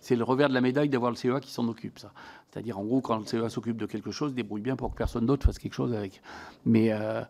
C'est 0.00 0.16
le 0.16 0.24
revers 0.24 0.48
de 0.48 0.54
la 0.54 0.60
médaille 0.60 0.88
d'avoir 0.88 1.10
le 1.10 1.16
CEA 1.16 1.40
qui 1.40 1.52
s'en 1.52 1.66
occupe, 1.68 1.98
ça. 1.98 2.12
C'est-à-dire, 2.50 2.78
en 2.78 2.84
gros, 2.84 3.00
quand 3.00 3.18
le 3.18 3.26
CEA 3.26 3.48
s'occupe 3.48 3.76
de 3.76 3.86
quelque 3.86 4.12
chose, 4.12 4.34
débrouille 4.34 4.60
bien 4.60 4.76
pour 4.76 4.90
que 4.92 4.96
personne 4.96 5.26
d'autre 5.26 5.44
fasse 5.44 5.58
quelque 5.58 5.74
chose 5.74 5.92
avec. 5.92 6.22
Mais, 6.64 6.92
euh, 6.92 7.22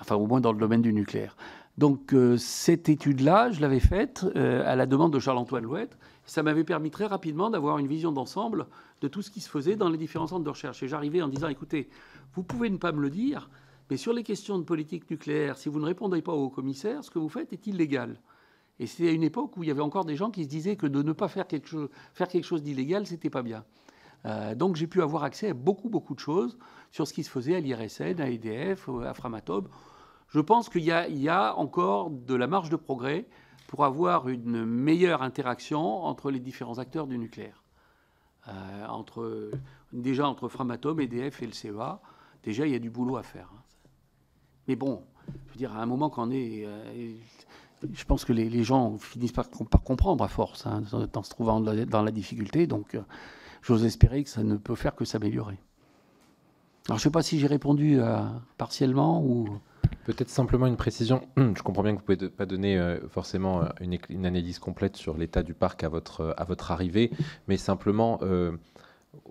enfin, 0.00 0.16
au 0.16 0.26
moins 0.26 0.40
dans 0.40 0.52
le 0.52 0.58
domaine 0.58 0.82
du 0.82 0.92
nucléaire. 0.92 1.36
Donc, 1.78 2.12
euh, 2.12 2.36
cette 2.36 2.88
étude-là, 2.88 3.50
je 3.50 3.60
l'avais 3.60 3.80
faite 3.80 4.26
à 4.34 4.76
la 4.76 4.86
demande 4.86 5.12
de 5.12 5.18
Charles-Antoine 5.18 5.64
Louette. 5.64 5.96
Ça 6.26 6.42
m'avait 6.42 6.64
permis 6.64 6.90
très 6.90 7.06
rapidement 7.06 7.50
d'avoir 7.50 7.78
une 7.78 7.86
vision 7.86 8.12
d'ensemble 8.12 8.66
de 9.00 9.08
tout 9.08 9.22
ce 9.22 9.30
qui 9.30 9.40
se 9.40 9.48
faisait 9.48 9.76
dans 9.76 9.88
les 9.88 9.98
différents 9.98 10.26
centres 10.26 10.44
de 10.44 10.50
recherche. 10.50 10.82
Et 10.82 10.88
j'arrivais 10.88 11.22
en 11.22 11.28
disant, 11.28 11.48
écoutez, 11.48 11.88
vous 12.34 12.42
pouvez 12.42 12.70
ne 12.70 12.76
pas 12.76 12.92
me 12.92 13.00
le 13.00 13.10
dire, 13.10 13.50
mais 13.90 13.96
sur 13.96 14.12
les 14.12 14.22
questions 14.22 14.58
de 14.58 14.64
politique 14.64 15.10
nucléaire, 15.10 15.58
si 15.58 15.68
vous 15.68 15.80
ne 15.80 15.84
répondez 15.84 16.22
pas 16.22 16.32
au 16.32 16.48
commissaire, 16.48 17.04
ce 17.04 17.10
que 17.10 17.18
vous 17.18 17.28
faites 17.28 17.52
est 17.52 17.66
illégal. 17.66 18.20
Et 18.78 18.86
c'était 18.86 19.10
à 19.10 19.12
une 19.12 19.22
époque 19.22 19.56
où 19.56 19.62
il 19.62 19.68
y 19.68 19.70
avait 19.70 19.82
encore 19.82 20.04
des 20.04 20.16
gens 20.16 20.30
qui 20.30 20.44
se 20.44 20.48
disaient 20.48 20.76
que 20.76 20.86
de 20.86 21.02
ne 21.02 21.12
pas 21.12 21.28
faire 21.28 21.46
quelque 21.46 21.68
chose, 21.68 21.88
faire 22.14 22.28
quelque 22.28 22.44
chose 22.44 22.62
d'illégal, 22.62 23.06
c'était 23.06 23.30
pas 23.30 23.42
bien. 23.42 23.64
Euh, 24.24 24.54
donc 24.54 24.76
j'ai 24.76 24.86
pu 24.86 25.02
avoir 25.02 25.24
accès 25.24 25.50
à 25.50 25.54
beaucoup, 25.54 25.88
beaucoup 25.88 26.14
de 26.14 26.20
choses 26.20 26.58
sur 26.90 27.06
ce 27.06 27.12
qui 27.12 27.24
se 27.24 27.30
faisait 27.30 27.56
à 27.56 27.60
l'IRSN, 27.60 28.20
à 28.20 28.30
EDF, 28.30 28.88
à 29.04 29.14
Framatome. 29.14 29.68
Je 30.28 30.40
pense 30.40 30.68
qu'il 30.68 30.82
y, 30.82 30.86
y, 30.86 31.28
a 31.28 31.54
encore 31.56 32.10
de 32.10 32.34
la 32.34 32.46
marge 32.46 32.70
de 32.70 32.76
progrès 32.76 33.26
pour 33.66 33.84
avoir 33.84 34.28
une 34.28 34.64
meilleure 34.64 35.22
interaction 35.22 36.04
entre 36.04 36.30
les 36.30 36.40
différents 36.40 36.78
acteurs 36.78 37.06
du 37.06 37.18
nucléaire. 37.18 37.62
Euh, 38.48 38.86
entre, 38.86 39.50
déjà 39.92 40.26
entre 40.26 40.48
Framatome, 40.48 41.00
EDF 41.00 41.42
et 41.42 41.46
le 41.46 41.52
CEA, 41.52 42.00
déjà 42.42 42.66
il 42.66 42.72
y 42.72 42.76
a 42.76 42.78
du 42.78 42.90
boulot 42.90 43.16
à 43.16 43.22
faire. 43.22 43.50
Hein. 43.54 43.62
Mais 44.68 44.76
bon, 44.76 45.02
je 45.28 45.52
veux 45.52 45.58
dire, 45.58 45.72
à 45.76 45.82
un 45.82 45.86
moment 45.86 46.10
qu'on 46.10 46.30
est. 46.30 46.64
Euh, 46.66 47.14
je 47.92 48.04
pense 48.04 48.24
que 48.24 48.32
les, 48.32 48.62
gens 48.62 48.96
finissent 48.98 49.32
par, 49.32 49.50
comprendre 49.50 50.22
à 50.22 50.28
force, 50.28 50.66
hein, 50.66 50.82
en 50.92 51.22
se 51.22 51.30
trouvant 51.30 51.60
dans 51.60 52.02
la 52.02 52.10
difficulté. 52.12 52.68
Donc, 52.68 52.94
euh, 52.94 53.02
j'ose 53.60 53.84
espérer 53.84 54.22
que 54.22 54.30
ça 54.30 54.44
ne 54.44 54.56
peut 54.56 54.76
faire 54.76 54.94
que 54.94 55.04
s'améliorer. 55.04 55.58
Alors, 56.86 56.98
je 56.98 57.02
ne 57.02 57.04
sais 57.04 57.10
pas 57.10 57.22
si 57.22 57.40
j'ai 57.40 57.48
répondu 57.48 57.98
partiellement 58.56 59.22
ou. 59.24 59.48
Peut-être 60.04 60.30
simplement 60.30 60.66
une 60.66 60.76
précision. 60.76 61.22
Je 61.36 61.62
comprends 61.62 61.82
bien 61.82 61.92
que 61.94 62.02
vous 62.04 62.12
ne 62.12 62.16
pouvez 62.16 62.30
pas 62.30 62.46
donner 62.46 62.76
euh, 62.76 62.98
forcément 63.08 63.62
euh, 63.62 63.68
une, 63.80 64.26
analyse 64.26 64.58
complète 64.58 64.96
sur 64.96 65.16
l'état 65.16 65.44
du 65.44 65.54
parc 65.54 65.84
à 65.84 65.88
votre, 65.88 66.70
arrivée, 66.70 67.12
mais 67.46 67.56
simplement, 67.56 68.18
euh, 68.22 68.52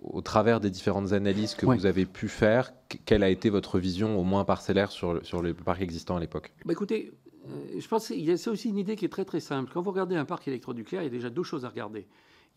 au 0.02 0.22
travers 0.22 0.60
des 0.60 0.70
différentes 0.70 1.14
analyses 1.14 1.56
que 1.56 1.66
vous 1.66 1.86
avez 1.86 2.06
pu 2.06 2.28
faire, 2.28 2.72
quelle 3.06 3.24
a 3.24 3.30
été 3.30 3.50
votre 3.50 3.80
vision 3.80 4.20
au 4.20 4.24
moins 4.24 4.46
parcellaire 4.46 4.92
sur, 4.92 5.26
sur 5.26 5.42
le 5.42 5.54
parc 5.54 5.82
existant 5.82 6.18
à 6.18 6.20
l'époque? 6.20 6.54
Bah 6.66 6.74
Écoutez, 6.74 7.12
euh, 7.48 7.80
je 7.80 7.88
pense 7.88 8.08
qu'il 8.08 8.22
y 8.22 8.32
a 8.32 8.34
aussi 8.34 8.70
une 8.70 8.78
idée 8.78 8.96
qui 8.96 9.06
est 9.06 9.10
très 9.10 9.26
très 9.26 9.40
simple. 9.40 9.72
Quand 9.74 9.82
vous 9.82 9.92
regardez 9.92 10.16
un 10.16 10.26
parc 10.26 10.48
électronucléaire, 10.48 11.02
il 11.02 11.06
y 11.06 11.10
a 11.10 11.12
déjà 11.12 11.30
deux 11.30 11.44
choses 11.44 11.66
à 11.66 11.70
regarder. 11.70 12.08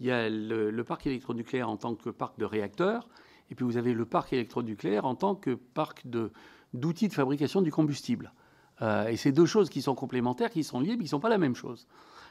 Il 0.01 0.07
y 0.07 0.11
a 0.11 0.29
le, 0.29 0.85
parc 0.85 1.07
électronucléaire 1.07 1.69
en 1.69 1.77
tant 1.77 1.95
que 1.95 2.11
parc 2.11 2.39
de 2.39 2.45
réacteurs, 2.45 3.09
et 3.51 3.55
puis 3.55 3.65
vous 3.65 3.77
avez 3.77 3.95
le 3.95 4.05
parc 4.05 4.33
électronucléaire 4.33 5.05
en 5.05 5.15
tant 5.15 5.35
que 5.35 5.55
parc 5.55 6.07
d'outils 6.73 7.09
de, 7.09 7.15
fabrication 7.15 7.63
du 7.63 7.71
combustible. 7.71 8.33
Euh, 8.83 9.07
et 9.07 9.17
c'est 9.17 9.33
deux 9.33 9.47
choses 9.47 9.71
qui 9.71 9.83
sont 9.83 9.95
complémentaires, 9.95 10.51
qui 10.51 10.65
sont 10.65 10.81
liées, 10.81 10.93
mais 10.93 10.99
qui 10.99 11.05
ne 11.05 11.09
sont 11.09 11.21
pas 11.21 11.29
la 11.29 11.39
même 11.39 11.55
chose. 11.55 11.87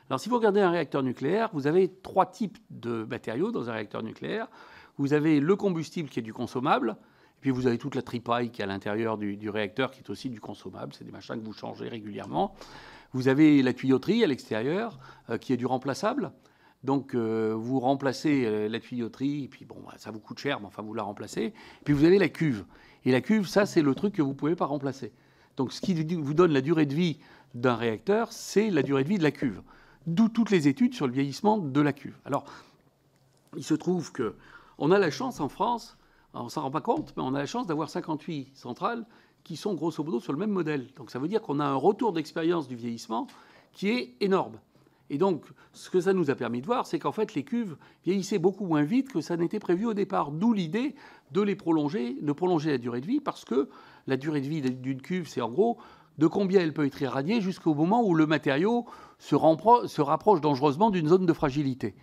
Alors 0.09 0.19
si 0.19 0.27
vous 0.27 0.35
regardez 0.35 0.59
un 0.59 0.71
réacteur 0.71 1.01
nucléaire, 1.01 1.49
vous 1.53 1.67
avez 1.67 1.89
trois 2.01 2.25
types 2.25 2.57
de 2.69 3.05
matériaux 3.05 3.51
dans 3.51 3.69
un 3.69 3.73
réacteur 3.73 4.03
nucléaire. 4.03 4.49
Vous 4.97 5.13
avez 5.13 5.39
le 5.39 5.55
combustible 5.55 6.09
qui 6.09 6.19
est 6.19 6.23
du 6.23 6.33
consommable, 6.33 6.97
et 7.37 7.41
puis 7.41 7.51
vous 7.51 7.67
avez 7.67 7.77
toute 7.77 7.95
la 7.95 8.01
tripaille 8.01 8.51
qui 8.51 8.61
est 8.61 8.63
à 8.63 8.67
l'intérieur 8.67 9.17
du, 9.17 9.49
réacteur 9.49 9.91
qui 9.91 9.99
est 9.99 10.09
aussi 10.09 10.29
du 10.29 10.39
consommable. 10.39 10.93
C'est 10.93 11.03
des 11.03 11.11
machins 11.11 11.35
que 11.35 11.45
vous 11.45 11.53
changez 11.53 11.87
régulièrement. 11.87 12.55
Vous 13.11 13.27
avez 13.27 13.61
la 13.61 13.73
tuyauterie 13.73 14.23
à 14.23 14.27
l'extérieur 14.27 14.99
euh, 15.29 15.37
qui 15.37 15.53
est 15.53 15.57
du 15.57 15.65
remplaçable. 15.65 16.31
Donc 16.83 17.15
euh, 17.15 17.53
vous 17.55 17.79
remplacez 17.79 18.45
euh, 18.45 18.67
la 18.67 18.79
tuyauterie, 18.79 19.45
et 19.45 19.47
puis 19.47 19.65
bon, 19.65 19.77
bah, 19.85 19.93
ça 19.97 20.11
vous 20.11 20.19
coûte 20.19 20.39
cher, 20.39 20.59
mais 20.59 20.67
enfin 20.67 20.81
vous 20.81 20.93
la 20.93 21.03
remplacez. 21.03 21.53
Puis 21.85 21.93
vous 21.93 22.05
avez 22.05 22.17
la 22.17 22.29
cuve. 22.29 22.65
Et 23.05 23.11
la 23.11 23.21
cuve, 23.21 23.47
ça 23.47 23.65
c'est 23.65 23.81
le 23.81 23.95
truc 23.95 24.15
que 24.15 24.21
vous 24.21 24.29
ne 24.29 24.35
pouvez 24.35 24.55
pas 24.55 24.65
remplacer. 24.65 25.11
Donc 25.57 25.73
ce 25.73 25.81
qui 25.81 25.93
vous 25.93 26.33
donne 26.33 26.51
la 26.51 26.61
durée 26.61 26.85
de 26.85 26.95
vie 26.95 27.19
d'un 27.53 27.75
réacteur, 27.75 28.31
c'est 28.31 28.69
la 28.69 28.83
durée 28.83 29.03
de 29.03 29.09
vie 29.09 29.17
de 29.17 29.23
la 29.23 29.31
cuve. 29.31 29.61
D'où 30.07 30.27
toutes 30.27 30.49
les 30.49 30.67
études 30.67 30.93
sur 30.93 31.07
le 31.07 31.13
vieillissement 31.13 31.57
de 31.57 31.81
la 31.81 31.93
cuve. 31.93 32.17
Alors, 32.25 32.45
il 33.55 33.63
se 33.63 33.73
trouve 33.73 34.11
que 34.11 34.35
on 34.77 34.91
a 34.91 34.99
la 34.99 35.11
chance 35.11 35.39
en 35.39 35.49
France, 35.49 35.97
on 36.33 36.49
s'en 36.49 36.61
rend 36.63 36.71
pas 36.71 36.81
compte, 36.81 37.13
mais 37.15 37.23
on 37.23 37.33
a 37.35 37.39
la 37.39 37.45
chance 37.45 37.67
d'avoir 37.67 37.89
58 37.89 38.51
centrales 38.55 39.05
qui 39.43 39.55
sont 39.55 39.73
grosso 39.73 40.03
modo 40.03 40.19
sur 40.19 40.33
le 40.33 40.39
même 40.39 40.51
modèle. 40.51 40.87
Donc 40.95 41.11
ça 41.11 41.19
veut 41.19 41.27
dire 41.27 41.41
qu'on 41.41 41.59
a 41.59 41.65
un 41.65 41.75
retour 41.75 42.13
d'expérience 42.13 42.67
du 42.67 42.75
vieillissement 42.75 43.27
qui 43.73 43.89
est 43.89 44.15
énorme. 44.21 44.59
Et 45.09 45.17
donc, 45.17 45.45
ce 45.73 45.89
que 45.89 45.99
ça 45.99 46.13
nous 46.13 46.31
a 46.31 46.35
permis 46.35 46.61
de 46.61 46.65
voir, 46.65 46.87
c'est 46.87 46.97
qu'en 46.97 47.11
fait, 47.11 47.35
les 47.35 47.43
cuves 47.43 47.75
vieillissaient 48.05 48.39
beaucoup 48.39 48.65
moins 48.65 48.83
vite 48.83 49.11
que 49.11 49.21
ça 49.21 49.37
n'était 49.37 49.59
prévu 49.59 49.85
au 49.85 49.93
départ. 49.93 50.31
D'où 50.31 50.53
l'idée 50.53 50.95
de 51.31 51.41
les 51.41 51.55
prolonger, 51.55 52.17
de 52.21 52.31
prolonger 52.31 52.71
la 52.71 52.77
durée 52.77 53.01
de 53.01 53.05
vie, 53.05 53.19
parce 53.19 53.45
que 53.45 53.69
la 54.07 54.17
durée 54.17 54.41
de 54.41 54.47
vie 54.47 54.61
d'une 54.61 55.01
cuve, 55.01 55.27
c'est 55.27 55.41
en 55.41 55.49
gros 55.49 55.77
de 56.17 56.27
combien 56.27 56.61
elle 56.61 56.73
peut 56.73 56.85
être 56.85 57.01
irradiée 57.01 57.41
jusqu'au 57.41 57.73
moment 57.73 58.03
où 58.03 58.15
le 58.15 58.25
matériau 58.25 58.85
se, 59.19 59.35
se 59.87 60.01
rapproche 60.01 60.41
dangereusement 60.41 60.89
d'une 60.89 61.07
zone 61.07 61.25
de 61.25 61.33
fragilité. 61.33 61.95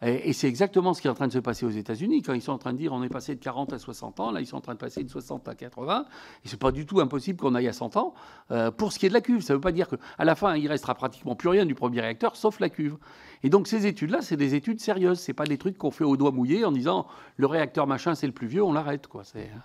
Et, 0.00 0.32
c'est 0.32 0.46
exactement 0.46 0.94
ce 0.94 1.00
qui 1.00 1.08
est 1.08 1.10
en 1.10 1.14
train 1.14 1.26
de 1.26 1.32
se 1.32 1.38
passer 1.40 1.66
aux 1.66 1.70
États-Unis. 1.70 2.22
Quand 2.22 2.32
ils 2.32 2.42
sont 2.42 2.52
en 2.52 2.58
train 2.58 2.72
de 2.72 2.78
dire 2.78 2.92
on 2.92 3.02
est 3.02 3.08
passé 3.08 3.34
de 3.34 3.40
40 3.40 3.72
à 3.72 3.78
60 3.78 4.20
ans, 4.20 4.30
là 4.30 4.40
ils 4.40 4.46
sont 4.46 4.56
en 4.56 4.60
train 4.60 4.74
de 4.74 4.78
passer 4.78 5.02
de 5.02 5.08
60 5.08 5.48
à 5.48 5.54
80. 5.54 6.04
Et 6.44 6.48
c'est 6.48 6.58
pas 6.58 6.70
du 6.70 6.86
tout 6.86 7.00
impossible 7.00 7.38
qu'on 7.40 7.54
aille 7.54 7.66
à 7.66 7.72
100 7.72 7.96
ans. 7.96 8.14
Euh, 8.52 8.70
pour 8.70 8.92
ce 8.92 8.98
qui 8.98 9.06
est 9.06 9.08
de 9.08 9.14
la 9.14 9.20
cuve, 9.20 9.40
ça 9.40 9.54
ne 9.54 9.56
veut 9.56 9.60
pas 9.60 9.72
dire 9.72 9.88
qu'à 9.88 10.24
la 10.24 10.34
fin 10.36 10.54
il 10.56 10.68
restera 10.68 10.94
pratiquement 10.94 11.34
plus 11.34 11.48
rien 11.48 11.66
du 11.66 11.74
premier 11.74 12.00
réacteur 12.00 12.36
sauf 12.36 12.60
la 12.60 12.68
cuve. 12.68 12.96
Et 13.42 13.50
donc 13.50 13.66
ces 13.66 13.86
études-là, 13.86 14.22
c'est 14.22 14.36
des 14.36 14.54
études 14.54 14.80
sérieuses. 14.80 15.18
C'est 15.18 15.32
pas 15.32 15.46
des 15.46 15.58
trucs 15.58 15.76
qu'on 15.76 15.90
fait 15.90 16.04
au 16.04 16.16
doigt 16.16 16.30
mouillé 16.30 16.64
en 16.64 16.72
disant 16.72 17.06
le 17.36 17.46
réacteur 17.46 17.86
machin 17.86 18.14
c'est 18.14 18.26
le 18.26 18.32
plus 18.32 18.46
vieux, 18.46 18.62
on 18.62 18.72
l'arrête 18.72 19.08
quoi. 19.08 19.22
Hein. 19.34 19.62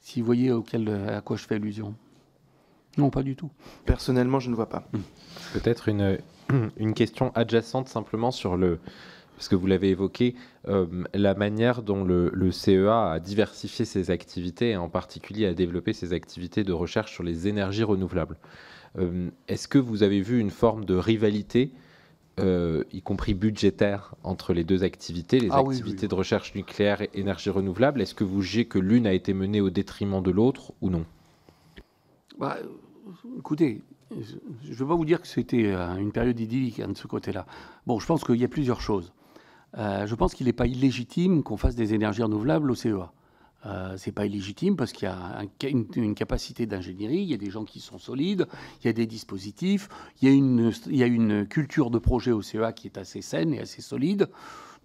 si 0.00 0.20
vous 0.20 0.26
voyez 0.26 0.52
auquel, 0.52 0.88
à 1.08 1.22
quoi 1.22 1.36
je 1.36 1.46
fais 1.46 1.54
allusion. 1.54 1.94
Non, 2.98 3.08
pas 3.08 3.22
du 3.22 3.36
tout. 3.36 3.50
Personnellement, 3.86 4.38
je 4.38 4.50
ne 4.50 4.54
vois 4.54 4.68
pas. 4.68 4.84
Peut-être 5.52 5.88
une, 5.88 6.18
une 6.76 6.94
question 6.94 7.32
adjacente 7.34 7.88
simplement 7.88 8.30
sur 8.30 8.56
le, 8.56 8.78
parce 9.36 9.48
que 9.48 9.56
vous 9.56 9.66
l'avez 9.66 9.90
évoqué, 9.90 10.34
euh, 10.68 10.86
la 11.14 11.34
manière 11.34 11.82
dont 11.82 12.04
le, 12.04 12.50
CEA 12.52 13.12
a 13.12 13.18
diversifié 13.18 13.84
ses 13.84 14.10
activités, 14.10 14.70
et 14.70 14.76
en 14.76 14.88
particulier 14.88 15.46
a 15.46 15.54
développé 15.54 15.92
ses 15.92 16.12
activités 16.12 16.64
de 16.64 16.72
recherche 16.72 17.12
sur 17.12 17.24
les 17.24 17.48
énergies 17.48 17.82
renouvelables. 17.82 18.36
Euh, 18.98 19.30
est-ce 19.48 19.68
que 19.68 19.78
vous 19.78 20.02
avez 20.02 20.20
vu 20.20 20.38
une 20.38 20.50
forme 20.50 20.84
de 20.84 20.94
rivalité, 20.94 21.72
euh, 22.40 22.84
y 22.92 23.02
compris 23.02 23.34
budgétaire, 23.34 24.14
entre 24.22 24.52
les 24.52 24.64
deux 24.64 24.84
activités, 24.84 25.40
les 25.40 25.50
ah 25.50 25.58
activités 25.58 26.08
de 26.08 26.14
recherche 26.14 26.54
nucléaire 26.54 27.02
et 27.02 27.10
énergie 27.14 27.50
renouvelable? 27.50 28.00
Est-ce 28.00 28.14
que 28.14 28.24
vous 28.24 28.42
jugez 28.42 28.66
que 28.66 28.78
l'une 28.78 29.06
a 29.06 29.12
été 29.12 29.34
menée 29.34 29.60
au 29.60 29.70
détriment 29.70 30.22
de 30.22 30.30
l'autre 30.30 30.72
ou 30.80 30.88
non? 30.90 31.04
Bah, 32.38 32.58
Écoutez, 33.38 33.82
je 34.20 34.70
ne 34.70 34.74
veux 34.74 34.86
pas 34.86 34.94
vous 34.94 35.04
dire 35.04 35.20
que 35.20 35.26
c'était 35.26 35.66
euh, 35.66 35.96
une 35.96 36.12
période 36.12 36.38
idyllique 36.38 36.80
hein, 36.80 36.88
de 36.88 36.96
ce 36.96 37.06
côté-là. 37.06 37.46
Bon, 37.86 37.98
je 37.98 38.06
pense 38.06 38.24
qu'il 38.24 38.36
y 38.36 38.44
a 38.44 38.48
plusieurs 38.48 38.80
choses. 38.80 39.12
Euh, 39.78 40.06
je 40.06 40.14
pense 40.14 40.34
qu'il 40.34 40.46
n'est 40.46 40.52
pas 40.52 40.66
illégitime 40.66 41.42
qu'on 41.42 41.56
fasse 41.56 41.74
des 41.74 41.94
énergies 41.94 42.22
renouvelables 42.22 42.70
au 42.70 42.74
CEA. 42.74 43.12
Euh, 43.64 43.94
c'est 43.96 44.12
pas 44.12 44.26
illégitime 44.26 44.76
parce 44.76 44.92
qu'il 44.92 45.08
y 45.08 45.10
a 45.10 45.68
une, 45.68 46.14
capacité 46.14 46.66
d'ingénierie, 46.66 47.18
il 47.18 47.30
y 47.30 47.34
a 47.34 47.38
des 47.38 47.50
gens 47.50 47.64
qui 47.64 47.78
sont 47.78 47.98
solides, 47.98 48.48
il 48.80 48.86
y 48.86 48.90
a 48.90 48.92
des 48.92 49.06
dispositifs, 49.06 49.88
il 50.20 50.28
y 50.28 50.32
a 50.32 50.34
une, 50.34 50.72
il 50.86 50.96
y 50.96 51.02
a 51.02 51.06
une 51.06 51.46
culture 51.46 51.90
de 51.90 51.98
projet 51.98 52.32
au 52.32 52.42
CEA 52.42 52.72
qui 52.72 52.88
est 52.88 52.98
assez 52.98 53.22
saine 53.22 53.54
et 53.54 53.60
assez 53.60 53.80
solide. 53.80 54.28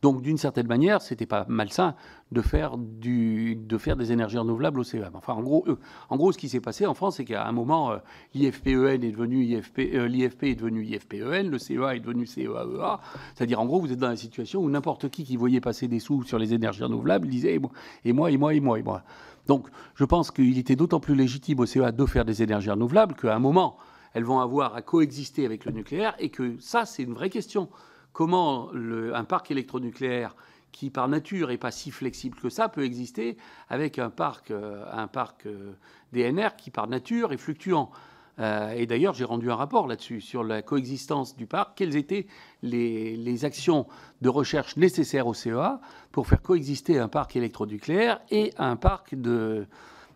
Donc, 0.02 0.22
d'une 0.22 0.38
certaine 0.38 0.68
manière, 0.68 1.02
c'était 1.02 1.26
pas 1.26 1.45
malsain 1.48 1.95
de 2.32 2.41
faire, 2.41 2.78
de 2.78 3.78
faire 3.78 3.95
des 3.95 4.12
énergies 4.12 4.38
renouvelables 4.38 4.80
au 4.80 4.84
CEA. 4.84 5.10
Enfin, 5.14 5.34
en 5.34 5.41
gros, 5.41 5.66
en 6.10 6.18
gros 6.18 6.32
ce 6.32 6.38
qui 6.38 6.50
s'est 6.50 6.60
passé 6.60 6.86
en 6.86 6.93
France, 6.93 7.18
c'est 7.18 7.26
qu'à 7.26 7.48
un 7.48 7.52
moment, 7.52 7.91
euh, 7.91 7.98
l'IFPEN 8.36 9.04
est 9.04 9.12
devenu 9.12 9.43
IFP, 9.43 9.80
euh, 9.95 10.08
l'IFP 10.08 10.43
est 10.43 10.56
devenu 10.56 10.84
IFPEN, 10.86 11.50
le 11.50 11.58
CEA 11.58 11.95
est 11.95 12.00
devenu 12.00 12.26
CEAEA. 12.28 13.00
C'est-à-dire, 13.34 13.60
en 13.60 13.66
gros, 13.66 13.80
vous 13.80 13.91
êtes 13.91 14.00
dans 14.00 14.10
la 14.10 14.16
situation 14.16 14.62
où 14.62 14.70
n'importe 14.70 15.10
qui 15.10 15.24
qui 15.24 15.36
voyait 15.36 15.62
passer 15.62 15.88
des 15.88 16.00
sous 16.00 16.24
sur 16.24 16.38
les 16.38 16.54
énergies 16.54 16.84
renouvelables 16.84 17.28
disait 17.28 17.58
moi, 17.58 17.72
et 18.06 18.14
moi, 18.14 18.32
et 18.32 18.38
moi, 18.38 18.54
et 18.54 18.60
moi. 18.60 18.80
Et 18.80 18.84
moi. 18.84 19.04
Donc, 19.48 19.68
je 19.95 20.04
pense 20.04 20.30
qu'il 20.30 20.58
était 20.58 20.76
d'autant 20.76 21.00
plus 21.00 21.16
légitime 21.16 21.60
au 21.62 21.66
CEA 21.66 21.91
de 21.91 22.06
faire 22.06 22.26
des 22.26 22.43
énergies 22.43 22.70
renouvelables 22.70 23.16
qu'à 23.16 23.36
un 23.36 23.39
moment, 23.39 23.78
elles 24.14 24.26
vont 24.26 24.39
avoir 24.39 24.76
à 24.76 24.82
coexister 24.82 25.45
avec 25.45 25.66
le 25.66 25.72
nucléaire 25.72 26.16
et 26.20 26.30
que 26.30 26.58
ça, 26.60 26.86
c'est 26.86 27.04
une 27.04 27.14
vraie 27.14 27.30
question 27.30 27.70
comment 28.18 28.72
un 28.74 29.24
parc 29.26 29.51
électronucléaire 29.51 30.36
qui 30.72 30.89
par 30.89 31.07
nature 31.07 31.49
n'est 31.49 31.59
pas 31.59 31.70
si 31.70 31.91
flexible 31.91 32.36
que 32.39 32.49
ça 32.49 32.68
peut 32.68 32.84
exister 32.84 33.38
avec 33.70 33.99
un 33.99 34.09
parc, 34.09 34.49
euh, 34.49 34.84
un 34.91 35.05
parc 35.05 35.45
euh, 35.45 35.74
DNR 36.13 36.55
qui 36.57 36.72
par 36.72 36.88
nature 36.88 37.32
est 37.32 37.38
fluctuant. 37.38 37.91
Euh, 38.39 38.72
et 38.72 38.88
d'ailleurs, 38.88 39.13
j'ai 39.13 39.24
rendu 39.24 39.51
un 39.51 39.55
rapport 39.55 39.86
là-dessus, 39.86 40.20
sur 40.20 40.43
la 40.43 40.63
coexistence 40.63 41.38
du 41.38 41.45
parc, 41.45 41.78
quelles 41.78 41.95
étaient 41.95 42.26
les, 42.63 43.15
les, 43.18 43.45
actions 43.45 43.86
de 44.22 44.30
recherche 44.30 44.78
nécessaires 44.78 45.28
au 45.28 45.36
CEA 45.36 45.80
pour 46.11 46.26
faire 46.26 46.41
coexister 46.41 46.97
un 46.97 47.09
parc 47.09 47.36
électronucléaire 47.36 48.20
et 48.32 48.51
un 48.57 48.78
parc 48.78 49.13
de, 49.13 49.68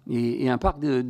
et, 0.10 0.50
un 0.50 0.58
parc 0.58 0.80
de, 0.80 1.02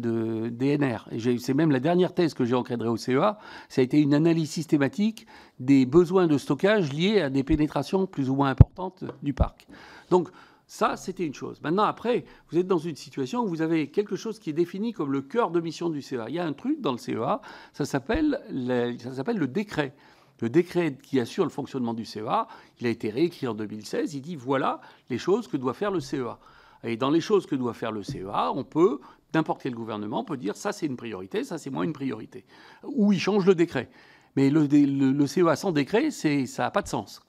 DNR. 0.50 1.08
C'est 1.40 1.54
même 1.54 1.72
la 1.72 1.80
dernière 1.80 2.14
thèse 2.14 2.34
que 2.34 2.46
j'ai 2.46 2.56
encadrée 2.56 2.90
au 2.90 2.98
CEA. 2.98 3.38
Ça 3.70 3.82
a 3.82 3.84
été 3.84 4.00
une 4.00 4.14
analyse 4.14 4.50
systématique 4.50 5.28
des 5.60 5.86
besoins 5.86 6.28
de 6.28 6.38
stockage 6.38 6.94
liés 6.94 7.22
à 7.22 7.30
des 7.30 7.44
pénétrations 7.44 8.06
plus 8.06 8.30
ou 8.30 8.36
moins 8.36 8.50
importantes 8.50 9.04
du 9.24 9.34
parc. 9.34 9.68
Donc, 10.10 10.30
ça, 10.68 10.96
c'était 10.96 11.26
une 11.26 11.34
chose. 11.34 11.62
Maintenant, 11.62 11.84
après, 11.84 12.24
vous 12.50 12.58
êtes 12.58 12.68
dans 12.68 12.78
une 12.78 12.96
situation 12.96 13.42
où 13.44 13.48
vous 13.48 13.62
avez 13.62 13.90
quelque 13.90 14.16
chose 14.16 14.40
qui 14.40 14.50
est 14.50 14.54
défini 14.54 14.94
comme 14.94 15.12
le 15.12 15.22
cœur 15.22 15.52
de 15.52 15.60
mission 15.60 15.90
du 15.90 16.02
CEA. 16.02 16.26
Il 16.30 16.36
y 16.36 16.40
a 16.40 16.46
un 16.46 16.54
truc 16.54 16.80
dans 16.80 16.94
le 16.94 16.98
CEA, 16.98 17.42
ça 17.74 17.84
s'appelle 17.84 18.40
le 18.46 19.46
décret. 19.48 19.94
Le 20.40 20.50
décret 20.50 20.98
qui 21.04 21.20
assure 21.20 21.44
le 21.44 21.50
fonctionnement 21.50 21.94
du 21.94 22.06
CEA, 22.06 22.48
il 22.80 22.88
a 22.88 22.90
été 22.90 23.10
réécrit 23.10 23.48
en 23.48 23.54
2016. 23.54 24.16
Il 24.16 24.22
dit 24.22 24.36
voilà 24.36 24.82
les 25.10 25.18
choses 25.18 25.48
que 25.48 25.58
doit 25.58 25.74
faire 25.74 25.92
le 25.92 26.00
CEA. 26.00 26.40
Et 26.84 26.98
dans 26.98 27.10
les 27.10 27.22
choses 27.22 27.46
que 27.46 27.56
doit 27.56 27.74
faire 27.74 27.92
le 27.92 28.04
CEA, 28.04 28.52
on 28.54 28.64
peut, 28.64 29.00
n'importe 29.34 29.62
quel 29.62 29.76
gouvernement 29.76 30.24
peut 30.24 30.38
dire 30.38 30.56
ça 30.56 30.72
c'est 30.72 30.86
une 30.86 30.98
priorité, 30.98 31.44
ça 31.44 31.58
c'est 31.58 31.70
moins 31.70 31.84
une 31.84 31.94
priorité. 31.94 32.46
Ou 32.84 33.14
il 33.14 33.20
change 33.20 33.46
le 33.46 33.56
décret. 33.56 33.90
Mais 34.36 34.50
le, 34.50 34.66
le, 34.66 35.28
CEA 35.28 35.56
sans 35.56 35.72
décret, 35.72 36.10
ça 36.12 36.64
n'a 36.64 36.72
pas 36.72 36.82
de 36.82 36.88
sens. 36.88 37.22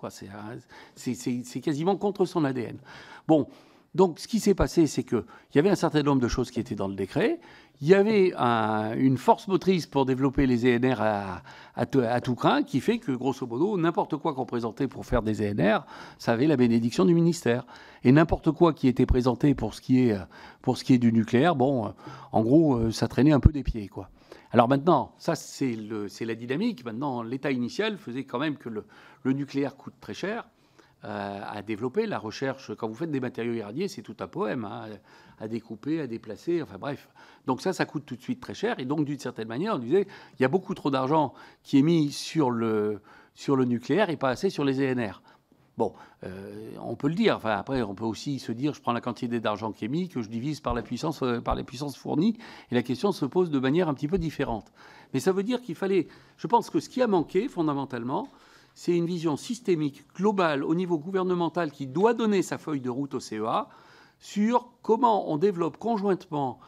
C'est 0.94 1.60
quasiment 1.60 1.96
contre 1.96 2.24
son 2.24 2.44
ADN. 2.44 2.78
Bon, 3.26 3.48
donc 3.94 4.18
ce 4.18 4.28
qui 4.28 4.40
s'est 4.40 4.54
passé, 4.54 4.86
c'est 4.86 5.02
qu'il 5.02 5.24
y 5.54 5.58
avait 5.58 5.70
un 5.70 5.76
certain 5.76 6.02
nombre 6.02 6.20
de 6.20 6.28
choses 6.28 6.50
qui 6.50 6.60
étaient 6.60 6.74
dans 6.74 6.88
le 6.88 6.94
décret. 6.94 7.40
Il 7.82 7.88
y 7.88 7.94
avait 7.94 8.32
une 8.96 9.18
force 9.18 9.48
motrice 9.48 9.86
pour 9.88 10.06
développer 10.06 10.46
les 10.46 10.76
ENR 10.76 11.00
à, 11.00 12.20
tout 12.20 12.34
craint, 12.36 12.62
qui 12.62 12.78
fait 12.78 12.98
que, 12.98 13.10
grosso 13.10 13.44
modo, 13.44 13.76
n'importe 13.76 14.16
quoi 14.18 14.34
qu'on 14.34 14.46
présentait 14.46 14.86
pour 14.86 15.04
faire 15.04 15.20
des 15.20 15.50
ENR, 15.50 15.84
ça 16.16 16.30
avait 16.30 16.46
la 16.46 16.56
bénédiction 16.56 17.04
du 17.04 17.12
ministère. 17.12 17.66
Et 18.04 18.12
n'importe 18.12 18.52
quoi 18.52 18.72
qui 18.72 18.86
était 18.86 19.04
présenté 19.04 19.56
pour 19.56 19.74
ce 19.74 19.80
qui 19.80 19.98
est, 19.98 20.98
du 20.98 21.12
nucléaire, 21.12 21.56
bon, 21.56 21.92
en 22.30 22.42
gros, 22.42 22.76
euh, 22.76 22.92
ça 22.92 23.08
traînait 23.08 23.32
un 23.32 23.40
peu 23.40 23.50
des 23.50 23.64
pieds, 23.64 23.88
quoi. 23.88 24.10
Alors 24.52 24.68
maintenant, 24.68 25.12
ça 25.18 25.34
c'est 25.34 25.74
la 26.20 26.34
dynamique. 26.36 26.84
Maintenant, 26.84 27.24
l'état 27.24 27.50
initial 27.50 27.98
faisait 27.98 28.24
quand 28.24 28.38
même 28.38 28.58
que 28.58 28.68
le 28.68 29.32
nucléaire 29.32 29.76
coûte 29.76 29.94
très 30.00 30.14
cher. 30.14 30.44
Euh, 31.04 31.40
à 31.44 31.62
développer. 31.62 32.06
La 32.06 32.20
recherche, 32.20 32.72
quand 32.76 32.86
vous 32.86 32.94
faites 32.94 33.10
des 33.10 33.18
matériaux 33.18 33.54
irradiés, 33.54 33.88
c'est 33.88 34.02
tout 34.02 34.14
un 34.20 34.28
poème, 34.28 34.64
hein, 34.64 34.86
à 35.40 35.48
découper, 35.48 36.00
à 36.00 36.06
déplacer, 36.06 36.62
enfin 36.62 36.78
bref. 36.78 37.08
Donc 37.44 37.60
ça, 37.60 37.72
ça 37.72 37.84
coûte 37.86 38.06
tout 38.06 38.14
de 38.14 38.22
suite 38.22 38.40
très 38.40 38.54
cher. 38.54 38.78
Et 38.78 38.84
donc, 38.84 39.04
d'une 39.04 39.18
certaine 39.18 39.48
manière, 39.48 39.74
on 39.74 39.78
disait, 39.78 40.06
il 40.38 40.42
y 40.42 40.44
a 40.44 40.48
beaucoup 40.48 40.74
trop 40.74 40.92
d'argent 40.92 41.34
qui 41.64 41.80
est 41.80 41.82
mis 41.82 42.12
sur 42.12 42.52
le, 42.52 43.00
sur 43.34 43.56
le 43.56 43.64
nucléaire 43.64 44.10
et 44.10 44.16
pas 44.16 44.28
assez 44.28 44.48
sur 44.48 44.62
les 44.64 44.78
ENR. 44.78 45.22
Bon, 45.76 45.92
on 46.80 46.94
peut 46.94 47.08
le 47.08 47.14
dire. 47.14 47.36
Enfin, 47.36 47.56
après, 47.56 47.82
on 47.82 47.96
peut 47.96 48.04
aussi 48.04 48.38
se 48.38 48.52
dire, 48.52 48.72
je 48.72 48.80
prends 48.80 48.92
la 48.92 49.00
quantité 49.00 49.40
d'argent 49.40 49.72
qui 49.72 49.86
est 49.86 49.88
mis, 49.88 50.08
que 50.08 50.22
je 50.22 50.28
divise 50.28 50.60
par 50.60 50.72
la 50.72 50.82
puissance, 50.82 51.24
par 51.44 51.56
les 51.56 51.64
puissances 51.64 51.96
fournies, 51.96 52.38
et 52.70 52.76
la 52.76 52.82
question 52.82 53.10
se 53.10 53.24
pose 53.24 53.50
de 53.50 53.58
manière 53.58 53.88
un 53.88 53.94
petit 53.94 54.06
peu 54.06 54.18
différente. 54.18 54.70
Mais 55.14 55.18
ça 55.18 55.32
veut 55.32 55.42
dire 55.42 55.62
qu'il 55.62 55.74
fallait. 55.74 56.06
Je 56.36 56.46
pense 56.46 56.70
que 56.70 56.78
ce 56.78 56.88
qui 56.88 57.02
a 57.02 57.08
manqué, 57.08 57.48
fondamentalement, 57.48 58.28
c'est 58.74 58.96
une 58.96 59.06
vision 59.06 59.36
systémique, 59.36 60.04
globale, 60.14 60.64
au 60.64 60.74
niveau 60.74 60.98
gouvernemental, 60.98 61.70
qui 61.70 61.86
doit 61.86 62.14
donner 62.14 62.42
sa 62.42 62.58
feuille 62.58 62.80
de 62.80 62.90
route 62.90 63.14
au 63.14 63.20
CEA 63.20 63.68
sur 64.18 64.68
comment 64.82 65.30
on 65.30 65.36
développe 65.36 65.76
conjointement 65.76 66.60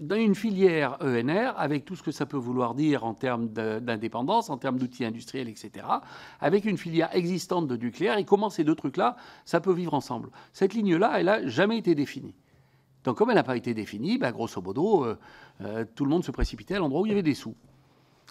dans 0.00 0.16
une 0.16 0.34
filière 0.34 0.96
ENR, 1.00 1.52
avec 1.56 1.84
tout 1.84 1.94
ce 1.94 2.02
que 2.02 2.10
ça 2.10 2.26
peut 2.26 2.36
vouloir 2.36 2.74
dire 2.74 3.04
en 3.04 3.14
termes 3.14 3.48
d'indépendance, 3.48 4.50
en 4.50 4.58
termes 4.58 4.78
d'outils 4.78 5.04
industriels, 5.04 5.48
etc., 5.48 5.86
avec 6.40 6.64
une 6.64 6.76
filière 6.76 7.14
existante 7.14 7.68
de 7.68 7.76
nucléaire, 7.76 8.18
et 8.18 8.24
comment 8.24 8.50
ces 8.50 8.64
deux 8.64 8.74
trucs-là, 8.74 9.16
ça 9.44 9.60
peut 9.60 9.72
vivre 9.72 9.94
ensemble. 9.94 10.30
Cette 10.52 10.74
ligne-là, 10.74 11.20
elle 11.20 11.26
n'a 11.26 11.46
jamais 11.46 11.78
été 11.78 11.94
définie. 11.94 12.34
Donc 13.04 13.18
comme 13.18 13.30
elle 13.30 13.36
n'a 13.36 13.44
pas 13.44 13.56
été 13.56 13.74
définie, 13.74 14.18
ben, 14.18 14.32
grosso 14.32 14.60
modo, 14.60 15.04
euh, 15.04 15.18
euh, 15.60 15.84
tout 15.94 16.04
le 16.04 16.10
monde 16.10 16.24
se 16.24 16.30
précipitait 16.30 16.74
à 16.74 16.78
l'endroit 16.78 17.02
où 17.02 17.06
il 17.06 17.10
y 17.10 17.12
avait 17.12 17.22
des 17.22 17.34
sous. 17.34 17.54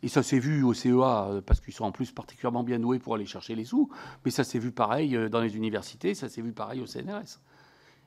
Et 0.02 0.08
ça 0.08 0.24
s'est 0.24 0.40
vu 0.40 0.64
au 0.64 0.74
CEA, 0.74 1.28
euh, 1.30 1.42
parce 1.42 1.62
qu'ils 1.62 1.74
sont 1.74 1.86
en 1.86 1.92
plus 1.92 2.12
particulièrement 2.12 2.64
bien 2.64 2.80
doués 2.80 3.00
pour 3.00 3.16
aller 3.16 3.26
chercher 3.26 3.56
les 3.56 3.66
sous, 3.66 3.90
mais 4.26 4.32
ça 4.32 4.44
s'est 4.44 4.60
vu 4.60 4.72
pareil 4.72 5.18
dans 5.30 5.42
les 5.42 5.56
universités, 5.56 6.14
ça 6.14 6.28
s'est 6.28 6.42
vu 6.42 6.52
pareil 6.52 6.82
au 6.82 6.88
CNRS. 6.88 7.40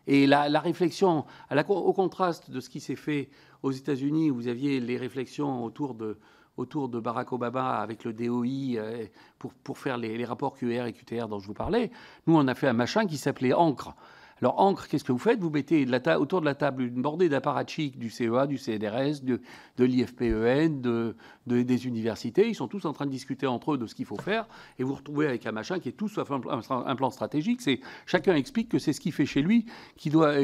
Et 0.07 0.27
la, 0.27 0.61
réflexion, 0.61 1.25
au 1.69 1.93
contraste 1.93 2.51
de 2.51 2.61
ce 2.61 2.71
qui 2.71 2.81
s'est 2.81 2.97
fait 2.97 3.29
aux 3.63 3.73
États-Unis, 3.73 4.31
où 4.31 4.37
vous 4.37 4.49
aviez 4.49 4.79
les 4.79 4.97
réflexions 4.97 5.65
autour 5.65 5.95
de, 5.95 6.19
autour 6.57 6.89
de 6.89 7.01
Barack 7.01 7.33
Obama 7.33 7.79
avec 7.79 8.05
le 8.05 8.13
DOI 8.13 8.79
euh, 8.79 9.07
pour, 9.39 9.53
pour 9.53 9.79
faire 9.79 9.99
les, 9.99 10.17
les, 10.17 10.25
rapports 10.25 10.57
QR 10.57 10.87
et 10.87 10.93
QTR 10.93 11.29
dont 11.29 11.39
je 11.39 11.47
vous 11.47 11.55
parlais, 11.55 11.91
nous, 12.27 12.37
on 12.37 12.47
a 12.47 12.55
fait 12.55 12.69
un 12.69 12.73
machin 12.73 13.07
qui 13.07 13.17
s'appelait 13.17 13.53
Ancre. 13.53 13.95
Alors, 14.43 14.61
Ancre, 14.61 14.87
qu'est-ce 14.87 15.05
que 15.05 15.13
vous 15.13 15.19
faites? 15.19 15.41
Vous 15.41 15.49
mettez 15.49 15.87
autour 16.17 16.41
de 16.41 16.45
la 16.45 16.55
table 16.55 16.83
une 16.83 17.01
bordée 17.01 17.31
d'apparatchiks 17.31 17.99
du 17.99 18.11
CEA, 18.11 18.47
du 18.47 18.59
CNRS, 18.59 19.23
de, 19.23 19.41
l'IFPEN, 19.79 20.83
de, 20.83 21.15
des 21.47 21.87
universités. 21.87 22.47
Ils 22.47 22.55
sont 22.55 22.69
tous 22.69 22.85
en 22.85 22.93
train 22.93 23.07
de 23.07 23.11
discuter 23.11 23.47
entre 23.47 23.73
eux 23.73 23.79
de 23.79 23.87
ce 23.87 23.95
qu'il 23.95 24.05
faut 24.05 24.19
faire. 24.19 24.47
Et 24.79 24.85
vous 24.85 24.95
retrouvez 24.95 25.27
avec 25.27 25.47
un 25.47 25.53
machin 25.53 25.79
qui 25.79 25.89
est 25.89 25.93
tout 25.93 26.09
sauf 26.09 26.31
un, 26.31 26.41
un 26.71 26.97
plan 26.97 27.11
stratégique. 27.11 27.63
C'est 27.63 27.81
Chacun 28.05 28.35
explique 28.35 28.69
que 28.69 28.79
c'est 28.79 28.93
ce 28.93 29.01
qu'il 29.01 29.13
fait 29.13 29.25
chez 29.25 29.41
lui 29.41 29.65
qui 29.97 30.11
doit, 30.11 30.35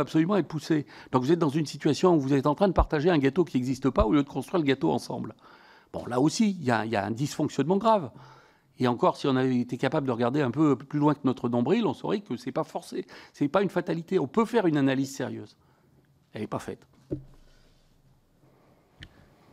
absolument 0.00 0.36
être 0.36 0.48
poussé. 0.48 0.86
Donc, 1.12 1.22
vous 1.22 1.32
êtes 1.32 1.38
dans 1.38 1.50
une 1.50 1.66
situation 1.66 2.14
où 2.14 2.20
vous 2.20 2.32
êtes 2.32 2.46
en 2.46 2.54
train 2.54 2.68
de 2.68 2.72
partager 2.72 3.10
un 3.10 3.18
gâteau 3.18 3.44
qui 3.44 3.58
n'existe 3.58 3.90
pas 3.90 4.06
au 4.06 4.12
lieu 4.12 4.22
de 4.22 4.28
construire 4.28 4.62
le 4.62 4.66
gâteau 4.66 4.90
ensemble. 4.90 5.34
Bon, 5.92 6.06
là 6.06 6.18
aussi, 6.18 6.56
il 6.58 6.64
y 6.64 6.70
a 6.70 7.04
un 7.04 7.10
dysfonctionnement 7.10 7.76
grave. 7.76 8.10
Et 8.78 8.86
encore, 8.86 9.16
si 9.16 9.26
on 9.26 9.36
avait 9.36 9.58
été 9.58 9.76
capable 9.76 10.06
de 10.06 10.12
regarder 10.12 10.40
un 10.40 10.50
peu 10.50 10.76
plus 10.76 10.98
loin 10.98 11.14
que 11.14 11.20
notre 11.24 11.48
nombril, 11.48 11.86
on 11.86 11.94
saurait 11.94 12.20
que 12.20 12.36
ce 12.36 12.46
n'est 12.46 12.52
pas 12.52 12.64
forcé, 12.64 13.06
ce 13.32 13.44
n'est 13.44 13.48
pas 13.48 13.62
une 13.62 13.70
fatalité. 13.70 14.18
On 14.18 14.28
peut 14.28 14.44
faire 14.44 14.66
une 14.66 14.76
analyse 14.76 15.14
sérieuse. 15.14 15.56
Elle 16.32 16.42
n'est 16.42 16.46
pas 16.46 16.58
faite. 16.58 16.86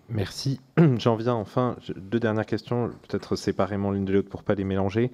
Merci. 0.07 0.61
J'en 0.97 1.15
viens 1.15 1.33
enfin. 1.33 1.77
Deux 1.95 2.19
dernières 2.19 2.45
questions, 2.45 2.91
peut-être 3.07 3.35
séparément 3.35 3.91
l'une 3.91 4.05
de 4.05 4.13
l'autre 4.13 4.29
pour 4.29 4.41
ne 4.41 4.45
pas 4.45 4.53
les 4.53 4.63
mélanger. 4.63 5.11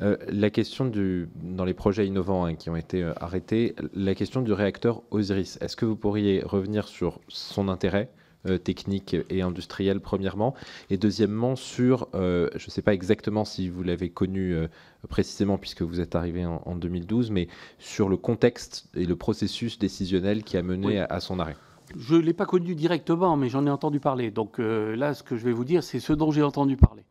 Euh, 0.00 0.16
la 0.26 0.50
question 0.50 0.84
du, 0.84 1.28
dans 1.36 1.64
les 1.64 1.74
projets 1.74 2.06
innovants 2.06 2.44
hein, 2.44 2.56
qui 2.56 2.68
ont 2.68 2.76
été 2.76 3.02
euh, 3.02 3.12
arrêtés, 3.20 3.76
la 3.94 4.16
question 4.16 4.42
du 4.42 4.52
réacteur 4.52 5.02
Osiris. 5.10 5.58
Est-ce 5.60 5.76
que 5.76 5.84
vous 5.84 5.94
pourriez 5.96 6.42
revenir 6.44 6.88
sur 6.88 7.20
son 7.28 7.68
intérêt 7.68 8.10
euh, 8.48 8.58
technique 8.58 9.16
et 9.30 9.40
industrielle, 9.40 10.00
premièrement, 10.00 10.54
et 10.90 10.96
deuxièmement 10.96 11.54
sur, 11.54 12.08
euh, 12.14 12.48
je 12.56 12.66
ne 12.66 12.70
sais 12.70 12.82
pas 12.82 12.92
exactement 12.92 13.44
si 13.44 13.68
vous 13.68 13.84
l'avez 13.84 14.10
connu 14.10 14.52
euh, 14.54 14.66
précisément 15.08 15.58
puisque 15.58 15.82
vous 15.82 16.00
êtes 16.00 16.16
arrivé 16.16 16.44
en, 16.44 16.74
2012, 16.74 17.30
mais 17.30 17.46
sur 17.78 18.08
le 18.08 18.16
contexte 18.16 18.88
et 18.96 19.06
le 19.06 19.14
processus 19.14 19.78
décisionnel 19.78 20.42
qui 20.42 20.56
a 20.56 20.62
mené 20.62 20.98
à, 20.98 21.20
son 21.20 21.38
arrêt. 21.38 21.56
Je 21.96 22.16
ne 22.16 22.20
l'ai 22.20 22.32
pas 22.32 22.46
connu 22.46 22.74
directement, 22.74 23.36
mais 23.36 23.48
j'en 23.48 23.64
ai 23.64 23.70
entendu 23.70 24.00
parler. 24.00 24.32
Donc 24.32 24.58
là, 24.58 25.14
ce 25.14 25.22
que 25.22 25.36
je 25.36 25.44
vais 25.44 25.52
vous 25.52 25.64
dire, 25.64 25.84
c'est 25.84 26.00
ce 26.00 26.12
dont 26.12 26.32
j'ai 26.32 26.42
entendu 26.42 26.76
parler. 26.76 27.04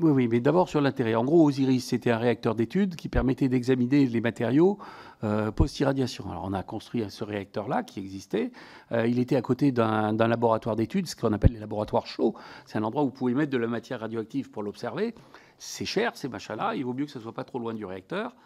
Oui, 0.00 0.28
mais 0.28 0.38
d'abord 0.38 0.68
sur 0.68 0.80
l'intérêt. 0.80 1.16
En 1.16 1.24
gros, 1.24 1.48
Osiris, 1.48 1.86
c'était 1.86 2.12
un 2.12 2.18
réacteur 2.18 2.54
d'études 2.54 2.94
qui 2.94 3.08
permettait 3.08 3.48
d'examiner 3.48 4.06
les 4.06 4.20
matériaux 4.20 4.78
euh, 5.24 5.50
post-irradiation. 5.50 6.30
Alors, 6.30 6.44
on 6.44 6.52
a 6.52 6.62
construit 6.62 7.02
ce 7.10 7.24
réacteur-là 7.24 7.82
qui 7.82 7.98
existait. 7.98 8.52
Euh, 8.92 9.08
il 9.08 9.18
était 9.18 9.34
à 9.34 9.42
côté 9.42 9.72
d'un 9.72 10.12
laboratoire 10.12 10.76
d'études, 10.76 11.08
ce 11.08 11.16
qu'on 11.16 11.32
appelle 11.32 11.52
les 11.52 11.58
laboratoires 11.58 12.06
chauds. 12.06 12.34
C'est 12.64 12.78
un 12.78 12.84
endroit 12.84 13.02
où 13.02 13.06
vous 13.06 13.12
pouvez 13.12 13.34
mettre 13.34 13.50
de 13.50 13.58
la 13.58 13.66
matière 13.66 13.98
radioactive 13.98 14.52
pour 14.52 14.62
l'observer. 14.62 15.16
C'est 15.58 15.84
cher, 15.84 16.16
ces 16.16 16.28
machins-là. 16.28 16.76
Il 16.76 16.84
vaut 16.84 16.94
mieux 16.94 17.06
que 17.06 17.10
ça 17.10 17.18
soit 17.18 17.34
pas 17.34 17.42
trop 17.42 17.58
loin 17.58 17.74
du 17.74 17.84
réacteur. 17.84 18.36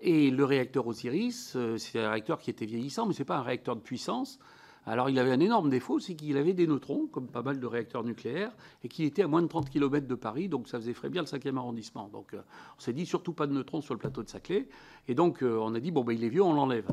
Et 0.00 0.30
le 0.30 0.44
réacteur 0.46 0.86
Osiris, 0.86 1.52
euh, 1.56 1.76
c'est 1.76 2.00
un 2.00 2.08
réacteur 2.08 2.38
qui 2.38 2.48
était 2.48 2.64
vieillissant, 2.64 3.04
mais 3.04 3.12
ce 3.12 3.18
n'est 3.18 3.26
pas 3.26 3.36
un 3.36 3.42
réacteur 3.42 3.76
de 3.76 3.82
puissance. 3.82 4.38
Alors 4.88 5.10
il 5.10 5.18
avait 5.18 5.32
un 5.32 5.40
énorme 5.40 5.68
défaut, 5.68 5.98
c'est 5.98 6.14
qu'il 6.14 6.36
avait 6.36 6.52
des 6.52 6.68
neutrons, 6.68 7.08
comme 7.08 7.26
pas 7.26 7.42
mal 7.42 7.58
de 7.58 7.66
réacteurs 7.66 8.04
nucléaires, 8.04 8.52
et 8.84 8.88
qu'il 8.88 9.04
était 9.04 9.22
à 9.22 9.26
moins 9.26 9.42
de 9.42 9.48
30 9.48 9.68
km 9.68 10.06
de 10.06 10.14
Paris, 10.14 10.48
donc 10.48 10.68
ça 10.68 10.78
faisait 10.78 10.94
frais 10.94 11.10
bien 11.10 11.22
le 11.22 11.26
5e 11.26 11.56
arrondissement. 11.56 12.08
Donc 12.08 12.34
euh, 12.34 12.42
on 12.78 12.80
s'est 12.80 12.92
dit 12.92 13.04
surtout 13.04 13.32
pas 13.32 13.48
de 13.48 13.52
neutrons 13.52 13.80
sur 13.80 13.94
le 13.94 13.98
plateau 13.98 14.22
de 14.22 14.28
Saclay, 14.28 14.68
et 15.08 15.16
donc 15.16 15.42
euh, 15.42 15.58
on 15.60 15.74
a 15.74 15.80
dit 15.80 15.90
bon 15.90 16.04
ben 16.04 16.12
il 16.12 16.22
est 16.22 16.28
vieux, 16.28 16.42
on 16.42 16.54
l'enlève. 16.54 16.86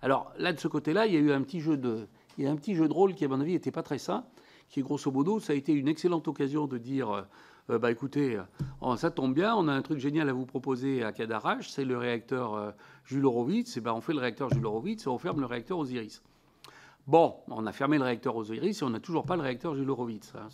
Alors 0.00 0.32
là 0.38 0.52
de 0.52 0.60
ce 0.60 0.68
côté-là, 0.68 1.06
il 1.06 1.14
y 1.14 1.16
a 1.16 1.20
eu 1.20 1.32
un 1.32 1.42
petit 1.42 1.60
jeu 1.60 1.76
de, 1.76 2.06
il 2.38 2.44
y 2.44 2.46
a 2.46 2.52
un 2.52 2.56
petit 2.56 2.76
jeu 2.76 2.86
rôle 2.86 3.14
qui 3.14 3.24
à 3.24 3.28
mon 3.28 3.40
avis 3.40 3.52
n'était 3.52 3.72
pas 3.72 3.82
très 3.82 3.98
sain, 3.98 4.24
qui 4.68 4.82
grosso 4.82 5.10
modo, 5.10 5.40
ça 5.40 5.52
a 5.52 5.56
été 5.56 5.72
une 5.72 5.88
excellente 5.88 6.28
occasion 6.28 6.68
de 6.68 6.78
dire 6.78 7.26
euh, 7.68 7.78
bah 7.80 7.90
écoutez, 7.90 8.40
ça 8.96 9.10
tombe 9.10 9.34
bien, 9.34 9.54
on 9.56 9.66
a 9.68 9.72
un 9.72 9.82
truc 9.82 9.98
génial 9.98 10.28
à 10.28 10.32
vous 10.32 10.46
proposer 10.46 11.04
à 11.04 11.12
Cadarache, 11.12 11.68
c'est 11.70 11.84
le 11.84 11.98
réacteur 11.98 12.74
Jules 13.04 13.24
Horowitz, 13.24 13.76
et 13.76 13.80
ben 13.80 13.92
on 13.92 14.00
fait 14.00 14.12
le 14.12 14.18
réacteur 14.18 14.50
Jules 14.50 14.66
Horowitz 14.66 15.06
et 15.06 15.08
on 15.08 15.18
ferme 15.18 15.38
le 15.38 15.46
réacteur 15.46 15.78
Osiris. 15.78 16.20
Bon, 17.10 17.34
on 17.48 17.66
a 17.66 17.72
fermé 17.72 17.98
le 17.98 18.04
réacteur 18.04 18.36
Osiris 18.36 18.82
et 18.82 18.84
on 18.84 18.90
n'a 18.90 19.00
toujours 19.00 19.24
pas 19.24 19.34
le 19.34 19.42
réacteur 19.42 19.74
Jules 19.74 19.90
Horowitz. 19.90 20.32
Hein, 20.36 20.46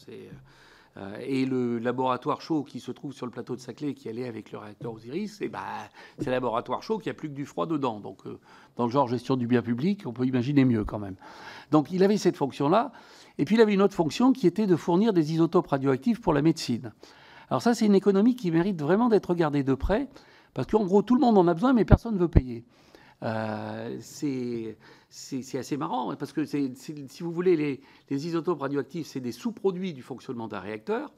euh, 0.97 1.19
et 1.21 1.45
le 1.45 1.79
laboratoire 1.79 2.41
chaud 2.41 2.63
qui 2.63 2.81
se 2.81 2.91
trouve 2.93 3.13
sur 3.13 3.27
le 3.27 3.31
plateau 3.31 3.57
de 3.57 3.61
Saclay 3.61 3.93
qui 3.93 4.09
allait 4.09 4.27
avec 4.27 4.53
le 4.53 4.57
réacteur 4.57 4.95
Osiris, 4.95 5.37
eh 5.43 5.51
ben, 5.51 5.61
c'est 6.19 6.31
laboratoire 6.31 6.83
chaud 6.83 6.97
qui 6.97 7.11
a 7.11 7.13
plus 7.13 7.29
que 7.29 7.35
du 7.35 7.45
froid 7.45 7.67
dedans. 7.67 8.01
Donc, 8.01 8.27
euh, 8.27 8.41
dans 8.77 8.87
le 8.87 8.91
genre 8.91 9.07
gestion 9.07 9.37
du 9.37 9.47
bien 9.47 9.61
public, 9.61 10.05
on 10.07 10.15
peut 10.15 10.25
imaginer 10.25 10.65
mieux 10.65 10.87
quand 10.87 10.99
même. 10.99 11.17
Donc, 11.73 11.91
il 11.91 12.03
avait 12.03 12.17
cette 12.17 12.39
fonction-là. 12.39 12.91
Et 13.37 13.45
puis, 13.45 13.57
il 13.57 13.61
avait 13.61 13.75
une 13.75 13.83
autre 13.83 13.95
fonction 13.95 14.33
qui 14.33 14.47
était 14.47 14.67
de 14.67 14.77
fournir 14.77 15.13
des 15.13 15.35
isotopes 15.35 15.67
radioactifs 15.67 16.23
pour 16.23 16.33
la 16.33 16.41
médecine. 16.41 16.95
Alors, 17.51 17.61
ça, 17.61 17.75
c'est 17.75 17.85
une 17.85 17.95
économie 17.95 18.35
qui 18.35 18.51
mérite 18.51 18.81
vraiment 18.81 19.11
d'être 19.11 19.29
regardée 19.29 19.63
de 19.63 19.75
près, 19.75 20.09
parce 20.55 20.69
qu'en 20.69 20.87
gros, 20.87 21.03
tout 21.03 21.17
le 21.17 21.21
monde 21.21 21.37
en 21.37 21.47
a 21.49 21.53
besoin, 21.53 21.75
mais 21.75 21.85
personne 21.85 22.15
ne 22.15 22.19
veut 22.19 22.29
payer. 22.29 22.65
Euh, 23.23 23.97
c'est 24.01 25.59
assez 25.59 25.77
marrant, 25.77 26.11
hein, 26.11 26.17
parce 26.17 26.33
que 26.33 26.45
si 26.45 27.05
vous 27.21 27.33
voulez, 27.33 27.81
les, 28.11 28.27
isotopes 28.27 28.61
radioactifs, 28.61 29.07
c'est 29.07 29.21
des 29.21 29.33
sous-produits 29.33 29.93
du 29.93 30.03
fonctionnement 30.03 30.49
d'un 30.49 30.61
réacteur. 30.61 31.13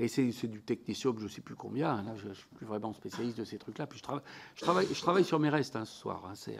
Et 0.00 0.06
c'est 0.06 0.46
du 0.46 0.62
technétium, 0.62 1.18
je 1.18 1.24
ne 1.24 1.28
sais 1.28 1.40
plus 1.40 1.56
combien. 1.56 2.02
Là, 2.02 2.14
je 2.14 2.28
ne 2.28 2.34
suis 2.34 2.46
plus 2.54 2.66
vraiment 2.66 2.92
spécialiste 2.92 3.36
de 3.38 3.44
ces 3.44 3.58
trucs-là. 3.58 3.88
Puis 3.88 3.98
je 3.98 4.62
travaille, 5.00 5.24
sur 5.24 5.40
mes 5.40 5.48
restes 5.48 5.74
hein, 5.74 5.84
ce 5.84 6.00
soir. 6.00 6.30
Hein, 6.30 6.52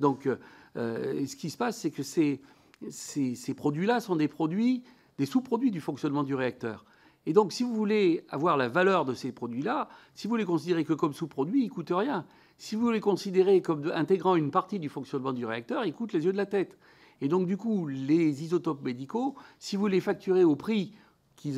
donc, 0.00 0.26
euh, 0.26 0.36
euh, 0.76 1.26
ce 1.26 1.36
qui 1.36 1.50
se 1.50 1.58
passe, 1.58 1.78
c'est 1.78 1.90
que 1.90 2.02
ces 2.02 3.54
produits-là 3.54 4.00
sont 4.00 4.16
des 4.16 4.28
produits, 4.28 4.84
des 5.18 5.26
sous-produits 5.26 5.70
du 5.70 5.82
fonctionnement 5.82 6.22
du 6.22 6.34
réacteur. 6.34 6.86
Et 7.26 7.34
donc, 7.34 7.52
si 7.52 7.62
vous 7.62 7.74
voulez 7.74 8.24
avoir 8.30 8.56
la 8.56 8.68
valeur 8.70 9.04
de 9.04 9.12
ces 9.12 9.32
produits-là, 9.32 9.90
si 10.14 10.26
vous 10.26 10.36
les 10.36 10.46
considérez 10.46 10.84
que 10.84 10.94
comme 10.94 11.12
sous-produits, 11.12 11.64
ils 11.64 11.68
ne 11.68 11.70
coûtent 11.70 11.92
rien. 11.94 12.24
Si 12.58 12.74
vous 12.74 12.90
les 12.90 13.00
considérez 13.00 13.62
comme 13.62 13.90
intégrant 13.94 14.34
une 14.34 14.50
partie 14.50 14.80
du 14.80 14.88
fonctionnement 14.88 15.32
du 15.32 15.46
réacteur, 15.46 15.84
ils 15.84 15.94
coûtent 15.94 16.12
les 16.12 16.24
yeux 16.24 16.32
de 16.32 16.36
la 16.36 16.46
tête. 16.46 16.76
Et 17.20 17.28
donc, 17.28 17.46
du 17.46 17.56
coup, 17.56 17.86
les 17.86 18.42
isotopes 18.42 18.82
médicaux, 18.82 19.36
si 19.60 19.76
vous 19.76 19.86
les 19.86 20.00
facturez 20.00 20.42
au 20.42 20.56
prix 20.56 20.92
qu'ils 21.36 21.54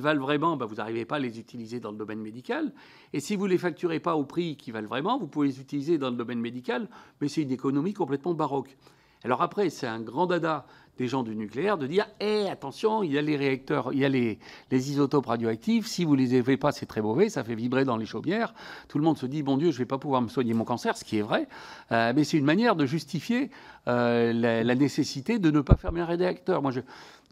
valent 0.00 0.20
vraiment, 0.20 0.56
ben, 0.56 0.64
vous 0.64 0.76
n'arrivez 0.76 1.04
pas 1.04 1.16
à 1.16 1.18
les 1.18 1.38
utiliser 1.38 1.78
dans 1.78 1.90
le 1.90 1.98
domaine 1.98 2.20
médical. 2.20 2.72
Et 3.12 3.20
si 3.20 3.36
vous 3.36 3.44
ne 3.44 3.50
les 3.50 3.58
facturez 3.58 4.00
pas 4.00 4.16
au 4.16 4.24
prix 4.24 4.56
qu'ils 4.56 4.72
valent 4.72 4.88
vraiment, 4.88 5.18
vous 5.18 5.28
pouvez 5.28 5.48
les 5.48 5.60
utiliser 5.60 5.98
dans 5.98 6.08
le 6.08 6.16
domaine 6.16 6.40
médical, 6.40 6.88
mais 7.20 7.28
c'est 7.28 7.42
une 7.42 7.52
économie 7.52 7.92
complètement 7.92 8.32
baroque. 8.32 8.78
Alors 9.24 9.42
après, 9.42 9.68
c'est 9.68 9.86
un 9.86 10.00
grand 10.00 10.26
dada 10.26 10.66
des 10.98 11.06
gens 11.06 11.22
du 11.22 11.34
nucléaire 11.34 11.78
de 11.78 11.86
dire 11.86 12.06
Eh, 12.20 12.46
attention, 12.50 13.02
il 13.02 13.12
y 13.12 13.18
a 13.18 13.22
les 13.22 13.36
réacteurs, 13.36 13.90
il 13.92 14.00
y 14.00 14.04
a 14.04 14.08
les, 14.08 14.38
isotopes 14.70 15.26
radioactifs, 15.26 15.86
si 15.86 16.04
vous 16.04 16.14
les 16.14 16.36
avez 16.36 16.56
pas, 16.56 16.72
c'est 16.72 16.86
très 16.86 17.00
mauvais, 17.00 17.28
ça 17.28 17.44
fait 17.44 17.54
vibrer 17.54 17.84
dans 17.84 17.96
les 17.96 18.06
chaumières. 18.06 18.52
Tout 18.88 18.98
le 18.98 19.04
monde 19.04 19.16
se 19.16 19.26
dit 19.26 19.42
Bon 19.42 19.56
Dieu, 19.56 19.70
je 19.70 19.76
ne 19.76 19.78
vais 19.78 19.86
pas 19.86 19.98
pouvoir 19.98 20.20
me 20.20 20.28
soigner 20.28 20.54
mon 20.54 20.64
cancer, 20.64 20.96
ce 20.96 21.04
qui 21.04 21.18
est 21.18 21.22
vrai, 21.22 21.48
euh, 21.92 22.12
mais 22.14 22.24
c'est 22.24 22.36
une 22.36 22.44
manière 22.44 22.76
de 22.76 22.84
justifier 22.84 23.50
euh, 23.86 24.32
la, 24.32 24.74
nécessité 24.74 25.38
de 25.38 25.50
ne 25.50 25.60
pas 25.60 25.76
fermer 25.76 26.00
un 26.00 26.04
réacteur. 26.04 26.60
Moi, 26.60 26.72
je 26.72 26.80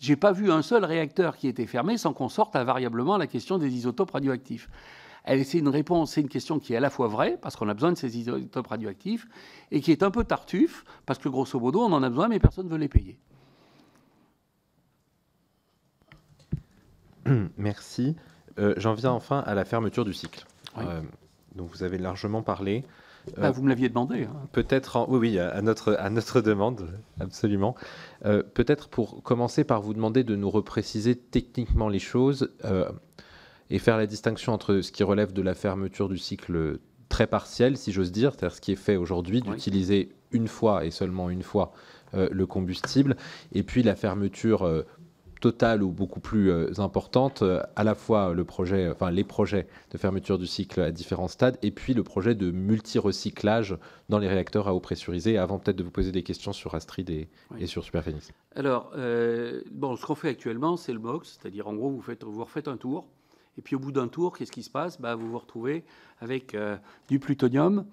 n'ai 0.09 0.17
pas 0.17 0.33
vu 0.33 0.51
un 0.51 0.63
seul 0.63 0.85
réacteur 0.85 1.37
qui 1.37 1.49
était 1.49 1.67
fermé 1.67 1.99
sans 1.99 2.13
qu'on 2.13 2.29
sorte 2.29 2.57
invariablement 2.57 3.19
la 3.19 3.27
question 3.27 3.59
des 3.59 3.75
isotopes 3.75 4.13
radioactifs. 4.13 4.69
C'est 5.27 5.59
une 5.59 5.69
réponse, 5.69 6.13
c'est 6.13 6.21
une 6.21 6.29
question 6.29 6.61
qui 6.61 6.73
est 6.73 6.77
à 6.77 6.81
la 6.81 6.91
fois 6.91 7.09
vraie, 7.09 7.37
parce 7.43 7.57
qu'on 7.57 7.69
a 7.69 7.75
besoin 7.75 7.91
de 7.91 7.99
ces 7.99 8.17
isotopes 8.17 8.69
radioactifs, 8.69 9.27
et 9.73 9.81
qui 9.81 9.91
est 9.91 10.05
un 10.05 10.13
peu 10.13 10.23
tartuffe, 10.23 10.85
parce 11.05 11.19
que 11.19 11.29
grosso 11.29 11.59
modo, 11.59 11.81
on 11.81 11.93
en 11.93 12.03
a 12.05 12.09
besoin, 12.09 12.29
mais 12.29 12.39
personne 12.39 12.67
ne 12.67 12.71
veut 12.71 12.79
les 12.79 12.89
payer. 12.89 13.19
Merci. 17.57 18.17
Euh, 18.59 18.75
j'en 18.77 18.95
viens 18.95 19.13
enfin 19.13 19.41
à 19.41 19.55
la 19.55 19.65
fermeture 19.65 20.05
du 20.05 20.15
cycle. 20.15 20.45
donc 21.55 21.71
vous 21.71 21.83
avez 21.83 21.99
largement 21.99 22.43
parlé. 22.43 22.85
Bah, 23.37 23.51
vous 23.51 23.63
me 23.63 23.69
l'aviez 23.69 23.89
demandé. 23.89 24.25
Hein. 24.25 24.47
Peut-être, 24.53 25.05
oui, 25.09 25.19
oui, 25.19 25.39
à 25.41 25.61
notre, 25.61 25.97
à 25.99 26.11
notre 26.11 26.41
demande, 26.41 26.89
absolument. 27.19 27.75
Peut-être 28.23 28.89
pour 28.89 29.21
commencer 29.25 29.65
par 29.65 29.83
vous 29.83 29.95
demander 29.95 30.23
de 30.23 30.37
nous 30.37 30.49
repréciser 30.49 31.17
techniquement 31.17 31.89
les 31.89 31.99
choses 31.99 32.53
et 33.69 33.81
faire 33.81 33.97
la 33.97 34.07
distinction 34.07 34.53
entre 34.53 34.81
ce 34.81 34.93
qui 34.93 35.03
relève 35.03 35.33
de 35.33 35.43
la 35.43 35.55
fermeture 35.55 36.09
du 36.09 36.19
cycle 36.19 36.79
très 37.09 37.27
partiel, 37.27 37.77
si 37.77 37.93
j'ose 37.93 38.13
dire, 38.13 38.33
c'est-à-dire 38.33 38.55
ce 38.55 38.61
qui 38.61 38.73
est 38.73 38.77
fait 38.77 38.97
aujourd'hui, 38.97 39.41
d'utiliser 39.41 40.13
une 40.33 40.49
fois 40.49 40.85
et 40.85 40.91
seulement 40.91 41.31
une 41.31 41.43
fois 41.43 41.73
euh, 42.15 42.29
le 42.31 42.47
combustible, 42.47 43.17
et 43.53 43.63
puis 43.63 43.83
la 43.83 43.95
fermeture 43.95 44.67
euh, 44.67 44.87
totale 45.51 45.83
ou 45.83 45.91
beaucoup 45.91 46.21
plus 46.21 46.51
euh, 46.51 46.73
importante, 46.79 47.45
à 47.77 47.85
la 47.85 47.95
fois 47.95 48.33
le 48.33 48.45
projet, 48.45 48.89
enfin 48.91 49.11
les 49.11 49.25
projets 49.25 49.67
de 49.93 49.99
fermeture 49.99 50.39
du 50.39 50.47
cycle 50.47 50.81
à 50.81 50.91
différents 50.91 51.29
stades, 51.29 51.57
et 51.63 51.71
puis 51.71 51.95
le 51.95 52.03
projet 52.03 52.35
de 52.35 52.51
multi-recyclage 52.51 53.77
dans 54.09 54.19
les 54.19 54.29
réacteurs 54.29 54.67
à 54.67 54.75
eau 54.75 54.81
pressurisée, 54.81 55.39
avant 55.39 55.59
peut-être 55.59 55.77
de 55.77 55.85
vous 55.85 55.91
poser 55.91 56.11
des 56.11 56.23
questions 56.23 56.53
sur 56.53 56.75
Astrid 56.75 57.09
et, 57.11 57.29
sur 57.67 57.85
Superphénix. 57.85 58.33
Alors, 58.55 58.91
bon, 59.73 59.97
ce 59.97 60.05
qu'on 60.05 60.15
fait 60.15 60.29
actuellement, 60.31 60.77
c'est 60.77 60.93
le 60.93 60.99
MOX, 60.99 61.39
c'est-à-dire 61.39 61.69
en 61.69 61.75
gros, 61.75 61.91
vous, 61.91 62.03
faites, 62.03 62.25
vous 62.25 62.45
refaites 62.45 62.69
un 62.69 62.77
tour, 62.77 63.07
et 63.59 63.63
puis 63.63 63.77
au 63.77 63.79
bout 63.79 63.93
d'un 63.93 64.09
tour, 64.09 64.37
qu'est-ce 64.37 64.53
qui 64.53 64.63
se 64.63 64.71
passe? 64.71 65.01
Bah, 65.01 65.15
Vous 65.15 65.31
vous 65.31 65.39
retrouvez 65.39 65.85
avec 66.21 66.55
euh, 66.55 66.77
du 67.09 67.19
plutonium, 67.19 67.87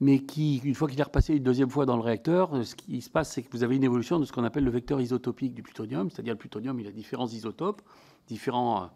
mais 0.00 0.20
qui, 0.20 0.58
une 0.58 0.74
fois 0.74 0.88
qu'il 0.88 0.98
est 0.98 1.04
repassé 1.04 1.34
une 1.36 1.42
deuxième 1.42 1.70
fois 1.70 1.86
dans 1.86 1.96
le 1.96 2.02
réacteur, 2.02 2.54
euh, 2.54 2.62
ce 2.64 2.74
qui 2.74 3.00
se 3.00 3.10
passe, 3.10 3.32
c'est 3.32 3.42
que 3.42 3.50
vous 3.52 3.62
avez 3.62 3.76
une 3.76 3.84
évolution 3.84 4.18
de 4.18 4.24
ce 4.24 4.32
qu'on 4.32 4.44
appelle 4.44 4.64
le 4.64 4.70
vecteur 4.70 5.00
isotopique 5.00 5.54
du 5.54 5.62
plutonium, 5.62 6.10
c'est-à-dire 6.10 6.34
le 6.34 6.38
plutonium, 6.38 6.78
il 6.80 6.86
a 6.86 6.90
différents 6.90 7.28
isotopes, 7.28 7.82
différentes 8.26 8.84
euh, 8.84 8.86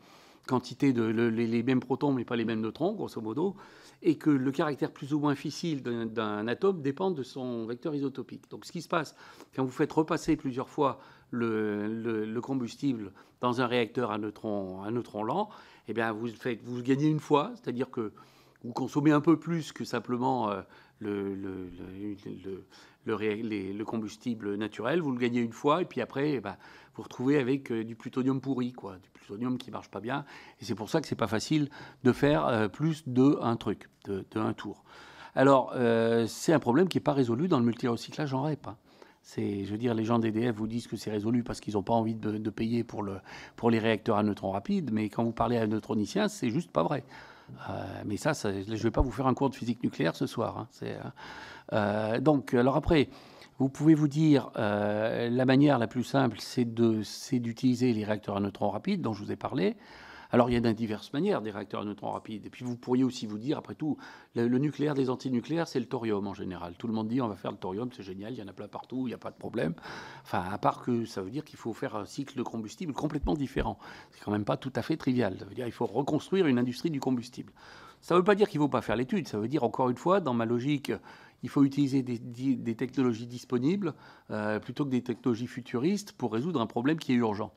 quantités 0.46 0.92
de 0.92 1.02
les, 1.02 1.62
mêmes 1.62 1.80
protons, 1.80 2.12
mais 2.12 2.24
pas 2.24 2.36
les 2.36 2.44
mêmes 2.44 2.62
neutrons, 2.62 2.94
grosso 2.94 3.20
modo, 3.20 3.54
et 4.02 4.16
que 4.16 4.30
le 4.30 4.50
caractère 4.50 4.90
plus 4.90 5.12
ou 5.12 5.18
moins 5.18 5.34
fissile 5.34 5.82
d'un 5.82 6.48
atome 6.48 6.80
dépend 6.80 7.10
de 7.10 7.22
son 7.22 7.66
vecteur 7.66 7.94
isotopique. 7.94 8.50
Donc 8.50 8.64
ce 8.64 8.72
qui 8.72 8.80
se 8.80 8.88
passe, 8.88 9.14
quand 9.54 9.64
vous 9.64 9.70
faites 9.70 9.92
repasser 9.92 10.36
plusieurs 10.36 10.70
fois 10.70 11.00
le, 11.30 12.24
le 12.24 12.40
combustible 12.40 13.12
dans 13.42 13.60
un 13.60 13.66
réacteur 13.66 14.10
à 14.10 14.16
neutrons, 14.16 14.82
à 14.82 14.90
neutrons 14.90 15.22
lents, 15.22 15.50
eh 15.88 15.92
bien, 15.92 16.12
vous 16.12 16.82
gagnez 16.82 17.08
une 17.08 17.20
fois, 17.20 17.52
c'est-à-dire 17.54 17.90
que 17.90 18.12
vous 18.64 18.72
consommez 18.72 19.12
un 19.12 19.20
peu 19.20 19.38
plus 19.38 19.72
que 19.72 19.84
simplement 19.84 20.50
euh, 20.50 20.62
le, 21.00 21.34
le, 21.34 21.70
le, 23.04 23.84
combustible 23.84 24.54
naturel, 24.56 25.00
vous 25.00 25.12
le 25.12 25.18
gagnez 25.18 25.40
une 25.40 25.52
fois, 25.52 25.82
et 25.82 25.84
puis 25.84 26.00
après, 26.00 26.32
eh 26.32 26.40
ben, 26.40 26.56
vous 26.94 27.02
retrouvez 27.02 27.38
avec 27.38 27.70
euh, 27.70 27.84
du 27.84 27.94
plutonium 27.96 28.40
pourri, 28.40 28.72
quoi, 28.72 28.96
du 28.96 29.10
plutonium 29.10 29.58
qui 29.58 29.70
marche 29.70 29.90
pas 29.90 30.00
bien. 30.00 30.24
Et 30.60 30.64
c'est 30.64 30.74
pour 30.74 30.90
ça 30.90 31.00
que 31.00 31.06
c'est 31.06 31.14
pas 31.14 31.28
facile 31.28 31.68
de 32.04 32.12
faire 32.12 32.46
euh, 32.46 32.68
plus 32.68 33.06
de 33.06 33.38
un 33.40 33.56
truc, 33.56 33.88
de, 34.04 34.24
tour. 34.52 34.84
Alors, 35.34 35.72
c'est 36.26 36.52
un 36.52 36.58
problème 36.58 36.88
qui 36.88 36.96
n'est 36.96 37.02
pas 37.02 37.12
résolu 37.12 37.46
dans 37.46 37.60
le 37.60 37.64
multi-recyclage 37.64 38.34
en 38.34 38.42
REP. 38.42 38.66
Hein 38.66 38.76
je 39.36 39.70
veux 39.70 39.78
dire, 39.78 39.94
les 39.94 40.04
gens 40.04 40.18
d'EDF 40.18 40.56
vous 40.56 40.66
disent 40.66 40.86
que 40.86 40.96
c'est 40.96 41.10
résolu 41.10 41.42
parce 41.42 41.60
qu'ils 41.60 41.74
n'ont 41.74 41.82
pas 41.82 41.92
envie 41.92 42.14
de, 42.14 42.50
payer 42.50 42.84
pour, 42.84 43.02
le, 43.02 43.18
pour 43.56 43.70
les 43.70 43.78
réacteurs 43.78 44.16
à 44.16 44.22
neutrons 44.22 44.50
rapides, 44.50 44.90
mais 44.92 45.08
quand 45.08 45.24
vous 45.24 45.32
parlez 45.32 45.58
à 45.58 45.62
un 45.62 45.66
neutronicien, 45.66 46.28
c'est 46.28 46.50
juste 46.50 46.70
pas 46.70 46.82
vrai. 46.82 47.04
Euh, 47.68 48.02
mais 48.06 48.16
ça, 48.16 48.32
je 48.32 48.48
ne 48.48 48.76
vais 48.76 48.90
pas 48.90 49.00
vous 49.00 49.10
faire 49.10 49.26
un 49.26 49.34
cours 49.34 49.50
de 49.50 49.54
physique 49.54 49.82
nucléaire 49.82 50.16
ce 50.16 50.26
soir. 50.26 50.58
Hein. 50.58 50.68
Euh, 50.82 50.98
euh, 51.72 52.20
donc, 52.20 52.54
alors 52.54 52.76
après, 52.76 53.08
vous 53.58 53.68
pouvez 53.68 53.94
vous 53.94 54.08
dire, 54.08 54.50
la 54.56 55.44
manière 55.44 55.78
la 55.78 55.86
plus 55.86 56.04
simple, 56.04 56.38
c'est 56.40 56.64
d'utiliser 56.64 57.92
les 57.92 58.04
réacteurs 58.04 58.36
à 58.36 58.40
neutrons 58.40 58.70
rapides 58.70 59.02
dont 59.02 59.12
je 59.12 59.24
vous 59.24 59.32
ai 59.32 59.36
parlé. 59.36 59.76
Alors 60.30 60.50
il 60.50 60.54
y 60.54 60.56
a 60.56 60.60
de 60.60 60.72
diverses 60.72 61.12
manières 61.12 61.40
des 61.40 61.50
réacteurs 61.50 61.80
à 61.80 61.84
neutrons 61.84 62.10
rapides. 62.10 62.44
Et 62.44 62.50
puis 62.50 62.64
vous 62.64 62.76
pourriez 62.76 63.04
aussi 63.04 63.26
vous 63.26 63.38
dire, 63.38 63.58
après 63.58 63.74
tout, 63.74 63.96
le, 64.34 64.46
nucléaire 64.58 64.94
des 64.94 65.08
antinucléaires, 65.08 65.66
c'est 65.66 65.80
le 65.80 65.86
thorium 65.86 66.26
en 66.26 66.34
général. 66.34 66.74
Tout 66.76 66.86
le 66.86 66.92
monde 66.92 67.08
dit 67.08 67.20
on 67.20 67.28
va 67.28 67.36
faire 67.36 67.50
le 67.50 67.56
thorium, 67.56 67.88
c'est 67.94 68.02
génial, 68.02 68.32
il 68.32 68.38
y 68.38 68.42
en 68.42 68.48
a 68.48 68.52
plein 68.52 68.68
partout, 68.68 69.06
il 69.06 69.10
n'y 69.10 69.14
a 69.14 69.18
pas 69.18 69.30
de 69.30 69.38
problème. 69.38 69.74
Enfin, 70.22 70.44
à 70.50 70.58
part 70.58 70.82
que 70.82 71.04
ça 71.06 71.22
veut 71.22 71.30
dire 71.30 71.44
qu'il 71.44 71.58
faut 71.58 71.72
faire 71.72 71.96
un 71.96 72.04
cycle 72.04 72.36
de 72.36 72.42
combustible 72.42 72.92
complètement 72.92 73.34
différent. 73.34 73.78
C'est 74.10 74.22
quand 74.22 74.32
même 74.32 74.44
pas 74.44 74.56
tout 74.56 74.72
à 74.76 74.82
fait 74.82 74.96
trivial. 74.96 75.36
Ça 75.38 75.46
veut 75.46 75.54
dire 75.54 75.64
qu'il 75.64 75.72
faut 75.72 75.86
reconstruire 75.86 76.46
une 76.46 76.58
industrie 76.58 76.90
du 76.90 77.00
combustible. 77.00 77.52
Ça 78.00 78.14
ne 78.14 78.20
veut 78.20 78.24
pas 78.24 78.34
dire 78.34 78.48
qu'il 78.48 78.60
ne 78.60 78.64
faut 78.64 78.70
pas 78.70 78.82
faire 78.82 78.96
l'étude. 78.96 79.26
Ça 79.26 79.38
veut 79.38 79.48
dire, 79.48 79.64
encore 79.64 79.90
une 79.90 79.96
fois, 79.96 80.20
dans 80.20 80.34
ma 80.34 80.44
logique, 80.44 80.92
il 81.42 81.48
faut 81.48 81.64
utiliser 81.64 82.02
des, 82.02 82.74
technologies 82.74 83.26
disponibles 83.26 83.94
euh, 84.30 84.58
plutôt 84.58 84.84
que 84.84 84.90
des 84.90 85.02
technologies 85.02 85.46
futuristes 85.46 86.12
pour 86.12 86.32
résoudre 86.32 86.60
un 86.60 86.66
problème 86.66 86.98
qui 86.98 87.12
est 87.12 87.16
urgent. 87.16 87.52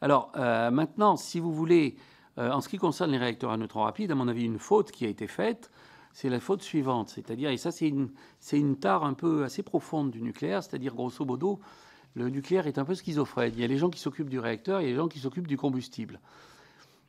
Alors 0.00 0.32
euh, 0.36 0.70
maintenant, 0.70 1.16
si 1.16 1.40
vous 1.40 1.52
voulez, 1.52 1.96
euh, 2.38 2.50
en 2.50 2.60
ce 2.60 2.68
qui 2.68 2.78
concerne 2.78 3.10
les 3.10 3.18
réacteurs 3.18 3.50
à 3.50 3.56
neutrons 3.56 3.82
rapides, 3.82 4.10
à 4.10 4.14
mon 4.14 4.28
avis, 4.28 4.44
une 4.44 4.58
faute 4.58 4.90
qui 4.90 5.04
a 5.04 5.08
été 5.08 5.26
faite, 5.26 5.70
c'est 6.12 6.28
la 6.28 6.40
faute 6.40 6.62
suivante. 6.62 7.10
C'est-à-dire, 7.10 7.50
et 7.50 7.56
ça 7.56 7.70
c'est 7.70 7.88
une, 7.88 8.10
une 8.52 8.76
tare 8.76 9.04
un 9.04 9.14
peu 9.14 9.44
assez 9.44 9.62
profonde 9.62 10.10
du 10.10 10.22
nucléaire, 10.22 10.62
c'est-à-dire 10.62 10.94
grosso 10.94 11.24
modo, 11.24 11.60
le 12.14 12.28
nucléaire 12.28 12.66
est 12.66 12.78
un 12.78 12.84
peu 12.84 12.94
schizophrène. 12.94 13.52
Il 13.54 13.60
y 13.60 13.64
a 13.64 13.66
les 13.66 13.78
gens 13.78 13.90
qui 13.90 14.00
s'occupent 14.00 14.30
du 14.30 14.38
réacteur, 14.38 14.80
il 14.80 14.84
y 14.84 14.86
a 14.88 14.90
les 14.90 14.96
gens 14.96 15.08
qui 15.08 15.18
s'occupent 15.18 15.48
du 15.48 15.56
combustible. 15.56 16.20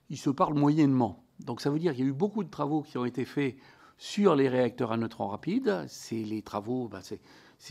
Ils 0.10 0.18
se 0.18 0.30
parlent 0.30 0.56
moyennement. 0.56 1.24
Donc 1.40 1.62
ça 1.62 1.70
veut 1.70 1.80
dire 1.80 1.94
qu'il 1.94 2.04
y 2.04 2.08
a 2.08 2.10
eu 2.10 2.14
beaucoup 2.14 2.44
de 2.44 2.50
travaux 2.50 2.82
qui 2.82 2.98
ont 2.98 3.06
été 3.06 3.26
faits 3.26 3.56
sur 3.98 4.36
les 4.36 4.50
réacteurs 4.50 4.92
à 4.92 4.98
neutrons 4.98 5.28
rapides. 5.28 5.86
C'est 5.88 6.24
les 6.24 6.42
travaux, 6.42 6.90
c'est 7.02 7.22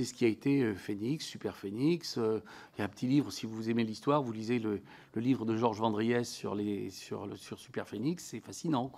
ce 0.02 0.12
qui 0.12 0.24
a 0.24 0.28
été 0.28 0.62
euh, 0.62 0.74
Phoenix, 0.74 1.24
Super 1.24 1.56
Phoenix. 1.56 2.18
Euh, 2.18 2.42
il 2.74 2.80
y 2.80 2.82
a 2.82 2.84
un 2.84 2.88
petit 2.88 3.06
livre, 3.06 3.30
si 3.30 3.46
vous 3.46 3.70
aimez 3.70 3.84
l'histoire, 3.84 4.20
vous 4.22 4.32
lisez 4.32 4.58
le, 4.58 4.80
livre 5.14 5.44
de 5.44 5.56
Georges 5.56 5.78
Vendriès 5.78 6.28
sur, 6.28 6.56
Super 7.56 7.86
Phoenix, 7.86 8.24
c'est 8.24 8.40
fascinant. 8.40 8.90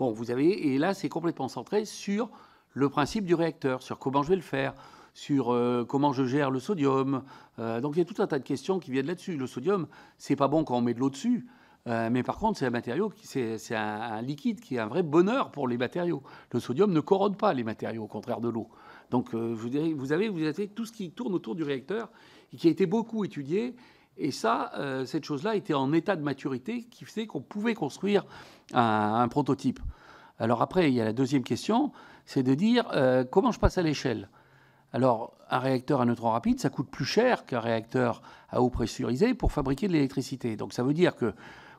Bon, 0.00 0.10
vous 0.10 0.32
avez, 0.32 0.74
et 0.74 0.78
là, 0.78 0.92
c'est 0.92 1.08
complètement 1.08 1.46
centré 1.46 1.84
sur 1.84 2.28
le 2.72 2.88
principe 2.88 3.24
du 3.24 3.36
réacteur, 3.36 3.80
sur 3.82 4.00
comment 4.00 4.24
je 4.24 4.30
vais 4.30 4.36
le 4.36 4.42
faire, 4.42 4.74
sur 5.14 5.52
euh, 5.52 5.84
comment 5.84 6.12
je 6.12 6.24
gère 6.24 6.50
le 6.50 6.58
sodium. 6.58 7.22
donc 7.58 7.94
il 7.94 7.98
y 7.98 8.02
a 8.02 8.04
tout 8.04 8.20
un 8.20 8.26
tas 8.26 8.40
de 8.40 8.44
questions 8.44 8.80
qui 8.80 8.90
viennent 8.90 9.06
là-dessus. 9.06 9.36
Le 9.36 9.46
sodium, 9.46 9.86
c'est 10.18 10.34
pas 10.34 10.48
bon 10.48 10.64
quand 10.64 10.76
on 10.76 10.80
met 10.80 10.94
de 10.94 10.98
l'eau 10.98 11.10
dessus. 11.10 11.46
mais 11.86 12.24
par 12.24 12.38
contre, 12.38 12.58
c'est 12.58 12.66
un 12.66 12.70
matériau, 12.70 13.12
c'est 13.22 13.76
un, 13.76 14.20
liquide 14.22 14.58
qui 14.58 14.74
est 14.74 14.80
un 14.80 14.88
vrai 14.88 15.04
bonheur 15.04 15.52
pour 15.52 15.68
les 15.68 15.76
matériaux. 15.76 16.24
Le 16.50 16.58
sodium 16.58 16.90
ne 16.90 17.00
corrode 17.00 17.36
pas 17.36 17.52
les 17.52 17.62
matériaux, 17.62 18.02
au 18.02 18.08
contraire 18.08 18.40
de 18.40 18.48
l'eau. 18.48 18.68
Donc 19.12 19.34
euh, 19.34 19.54
vous 19.54 20.12
avez, 20.12 20.68
tout 20.68 20.86
ce 20.86 20.90
qui 20.90 21.10
tourne 21.10 21.34
autour 21.34 21.54
du 21.54 21.62
réacteur 21.62 22.10
et 22.52 22.56
qui 22.56 22.66
a 22.66 22.70
été 22.70 22.86
beaucoup 22.86 23.24
étudié. 23.24 23.76
Et 24.16 24.30
ça, 24.30 24.72
euh, 24.78 25.04
cette 25.04 25.24
chose-là 25.24 25.54
était 25.54 25.74
en 25.74 25.92
état 25.92 26.16
de 26.16 26.22
maturité 26.22 26.84
qui 26.84 27.04
faisait 27.04 27.26
qu'on 27.26 27.42
pouvait 27.42 27.74
construire 27.74 28.24
un, 28.72 29.28
prototype. 29.28 29.80
Alors 30.38 30.62
après, 30.62 30.90
il 30.90 30.94
y 30.94 31.00
a 31.00 31.04
la 31.04 31.12
deuxième 31.12 31.44
question, 31.44 31.92
c'est 32.24 32.42
de 32.42 32.54
dire 32.54 32.88
euh, 32.94 33.22
comment 33.24 33.52
je 33.52 33.60
passe 33.60 33.76
à 33.76 33.82
l'échelle? 33.82 34.30
Alors, 34.94 35.34
un 35.50 35.58
réacteur 35.58 36.00
à 36.00 36.06
neutrons 36.06 36.30
rapides, 36.30 36.60
ça 36.60 36.70
coûte 36.70 36.88
plus 36.90 37.04
cher 37.04 37.44
qu'un 37.44 37.60
réacteur 37.60 38.22
à 38.48 38.62
eau 38.62 38.70
pressurisée 38.70 39.34
pour 39.34 39.52
fabriquer 39.52 39.88
de 39.88 39.92
l'électricité. 39.92 40.56
Donc 40.56 40.72
ça 40.72 40.82
veut 40.82 40.94
dire 40.94 41.16
que 41.16 41.34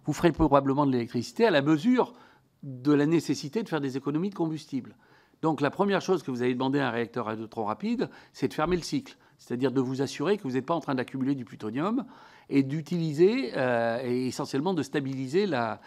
vous 0.06 0.14
ferez 0.14 0.32
probablement 0.32 0.86
de 0.86 0.92
l'électricité 0.92 1.48
à 1.48 1.52
la 1.52 1.64
mesure 1.64 2.14
de 2.62 2.94
la 2.94 3.08
nécessité 3.08 3.64
de 3.64 3.70
faire 3.70 3.82
des 3.82 3.98
économies 3.98 4.30
de 4.30 4.36
combustible. 4.36 4.96
Donc 5.44 5.60
la 5.60 5.70
première 5.70 6.02
chose 6.02 6.24
que 6.24 6.32
vous 6.32 6.42
allez 6.42 6.54
demander 6.54 6.80
à 6.80 6.88
un 6.88 6.92
réacteur 6.92 7.28
à 7.28 7.36
neutrons 7.36 7.66
rapides, 7.66 8.10
c'est 8.32 8.48
de 8.48 8.54
fermer 8.54 8.78
le 8.78 8.82
cycle, 8.82 9.18
c'est-à-dire 9.38 9.74
de 9.74 9.82
vous 9.82 10.02
assurer 10.02 10.38
que 10.38 10.44
vous 10.44 10.52
n'êtes 10.52 10.66
pas 10.66 10.74
en 10.74 10.80
train 10.80 10.96
d'accumuler 10.96 11.36
du 11.36 11.44
plutonium 11.44 12.06
et 12.50 12.64
d'utiliser 12.64 13.52
euh, 13.58 14.00
essentiellement 14.02 14.74
de 14.74 14.82
stabiliser 14.82 15.46
la, 15.46 15.82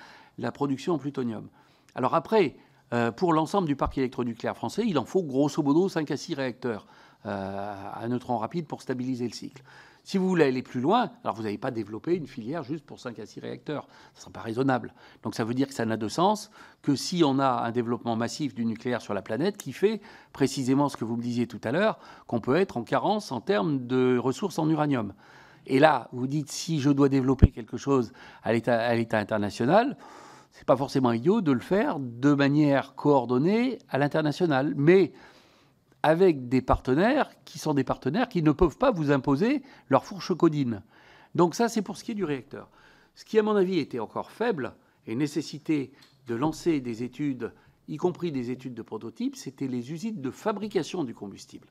production 0.52 0.92
en 0.92 0.98
plutonium. 0.98 1.48
Alors 1.94 2.14
après, 2.14 2.56
euh, 2.92 3.10
pour 3.10 3.32
l'ensemble 3.32 3.66
du 3.66 3.76
parc 3.76 3.96
électronucléaire 3.96 4.58
français, 4.58 4.84
il 4.86 4.98
en 4.98 5.06
faut 5.06 5.22
grosso 5.22 5.62
modo 5.62 5.88
5 5.88 6.10
à 6.10 6.18
6 6.18 6.34
réacteurs 6.34 6.86
euh, 7.24 7.90
à 7.94 8.06
neutrons 8.08 8.36
rapides 8.36 8.66
pour 8.66 8.82
stabiliser 8.82 9.26
le 9.26 9.32
cycle. 9.32 9.62
Si 10.06 10.18
vous 10.18 10.28
voulez 10.28 10.44
aller 10.44 10.62
plus 10.62 10.80
loin, 10.80 11.10
alors 11.24 11.34
vous 11.34 11.42
n'avez 11.42 11.58
pas 11.58 11.72
développé 11.72 12.14
une 12.14 12.28
filière 12.28 12.62
juste 12.62 12.86
pour 12.86 13.00
5 13.00 13.18
à 13.18 13.26
6 13.26 13.40
réacteurs. 13.40 13.88
Ce 14.14 14.28
ne 14.28 14.32
pas 14.32 14.40
raisonnable. 14.40 14.94
Donc 15.24 15.34
ça 15.34 15.42
veut 15.42 15.52
dire 15.52 15.66
que 15.66 15.74
ça 15.74 15.84
n'a 15.84 15.96
de 15.96 16.06
sens 16.06 16.52
que 16.80 16.94
si 16.94 17.24
on 17.24 17.40
a 17.40 17.64
un 17.64 17.72
développement 17.72 18.14
massif 18.14 18.54
du 18.54 18.64
nucléaire 18.64 19.02
sur 19.02 19.14
la 19.14 19.22
planète 19.22 19.56
qui 19.56 19.72
fait 19.72 20.00
précisément 20.32 20.88
ce 20.88 20.96
que 20.96 21.04
vous 21.04 21.16
me 21.16 21.22
disiez 21.22 21.48
tout 21.48 21.58
à 21.64 21.72
l'heure, 21.72 21.98
qu'on 22.28 22.38
peut 22.38 22.54
être 22.54 22.76
en 22.76 22.84
carence 22.84 23.32
en 23.32 23.40
termes 23.40 23.88
de 23.88 24.16
ressources 24.16 24.60
en 24.60 24.70
uranium. 24.70 25.12
Et 25.66 25.80
là, 25.80 26.08
vous 26.12 26.28
dites, 26.28 26.52
si 26.52 26.78
je 26.78 26.90
dois 26.90 27.08
développer 27.08 27.50
quelque 27.50 27.76
chose 27.76 28.12
à 28.44 28.52
l'état 28.52 29.18
international, 29.18 29.96
ce 30.52 30.58
n'est 30.60 30.66
pas 30.66 30.76
forcément 30.76 31.10
idiot 31.10 31.40
de 31.40 31.50
le 31.50 31.58
faire 31.58 31.98
de 31.98 32.32
manière 32.32 32.94
coordonnée 32.94 33.78
à 33.88 33.98
l'international. 33.98 34.72
Mais 34.76 35.12
avec 36.06 36.48
des 36.48 36.62
partenaires 36.62 37.28
qui 37.44 37.58
sont 37.58 37.74
des 37.74 37.82
partenaires 37.82 38.28
qui 38.28 38.40
ne 38.40 38.52
peuvent 38.52 38.78
pas 38.78 38.92
vous 38.92 39.10
imposer 39.10 39.64
leur 39.88 40.04
fourche 40.04 40.32
codine. 40.36 40.84
Donc 41.34 41.56
ça, 41.56 41.68
c'est 41.68 41.82
pour 41.82 41.96
ce 41.96 42.04
qui 42.04 42.12
est 42.12 42.14
du 42.14 42.22
réacteur. 42.22 42.70
Ce 43.16 43.24
qui, 43.24 43.40
à 43.40 43.42
mon 43.42 43.56
avis, 43.56 43.80
était 43.80 43.98
encore 43.98 44.30
faible 44.30 44.74
et 45.08 45.16
nécessité 45.16 45.90
de 46.28 46.36
lancer 46.36 46.78
des 46.78 47.02
études, 47.02 47.52
y 47.88 47.96
compris 47.96 48.30
des 48.30 48.52
études 48.52 48.74
de 48.74 48.82
prototype, 48.82 49.34
c'était 49.34 49.66
les 49.66 49.90
usines 49.90 50.20
de 50.20 50.30
fabrication 50.30 51.02
du 51.02 51.12
combustible. 51.12 51.66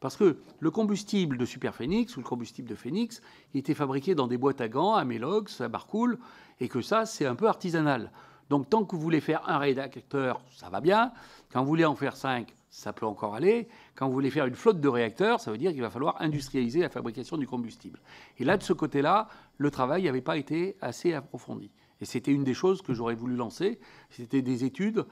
Parce 0.00 0.16
que 0.16 0.36
le 0.58 0.70
combustible 0.72 1.38
de 1.38 1.44
Superphénix 1.44 2.16
ou 2.16 2.20
le 2.20 2.26
combustible 2.26 2.68
de 2.68 2.74
Phoenix 2.74 3.22
était 3.54 3.74
fabriqué 3.74 4.16
dans 4.16 4.26
des 4.26 4.36
boîtes 4.36 4.60
à 4.60 4.68
gants, 4.68 4.94
à 4.94 5.04
Melox, 5.04 5.60
à 5.60 5.68
Barcoul, 5.68 6.18
et 6.58 6.68
que 6.68 6.80
ça, 6.80 7.06
c'est 7.06 7.24
un 7.24 7.36
peu 7.36 7.46
artisanal. 7.46 8.10
Donc 8.50 8.68
tant 8.68 8.84
que 8.84 8.96
vous 8.96 9.02
voulez 9.02 9.20
faire 9.20 9.48
un 9.48 9.58
réacteur, 9.58 10.40
ça 10.50 10.70
va 10.70 10.80
bien. 10.80 11.12
Quand 11.52 11.62
vous 11.62 11.68
voulez 11.68 11.84
en 11.84 11.94
faire 11.94 12.16
cinq, 12.16 12.56
ça 12.76 12.92
peut 12.92 13.06
encore 13.06 13.34
aller. 13.34 13.68
Quand 13.94 14.06
vous 14.06 14.12
voulez 14.12 14.30
faire 14.30 14.44
une 14.44 14.54
flotte 14.54 14.82
de 14.82 14.88
réacteurs, 14.88 15.40
ça 15.40 15.50
veut 15.50 15.56
dire 15.56 15.72
qu'il 15.72 15.80
va 15.80 15.88
falloir 15.88 16.20
industrialiser 16.20 16.80
la 16.80 16.90
fabrication 16.90 17.38
du 17.38 17.46
combustible. 17.46 17.98
Et 18.38 18.44
là, 18.44 18.58
de 18.58 18.62
ce 18.62 18.74
côté-là, 18.74 19.28
le 19.56 19.70
travail 19.70 20.02
n'avait 20.02 20.20
pas 20.20 20.36
été 20.36 20.76
assez 20.82 21.14
approfondi. 21.14 21.70
Et 22.02 22.04
c'était 22.04 22.32
une 22.32 22.44
des 22.44 22.52
choses 22.52 22.82
que 22.82 22.92
j'aurais 22.92 23.14
voulu 23.14 23.34
lancer. 23.34 23.80
C'était 24.10 24.42
des 24.42 24.64
études 24.64 25.06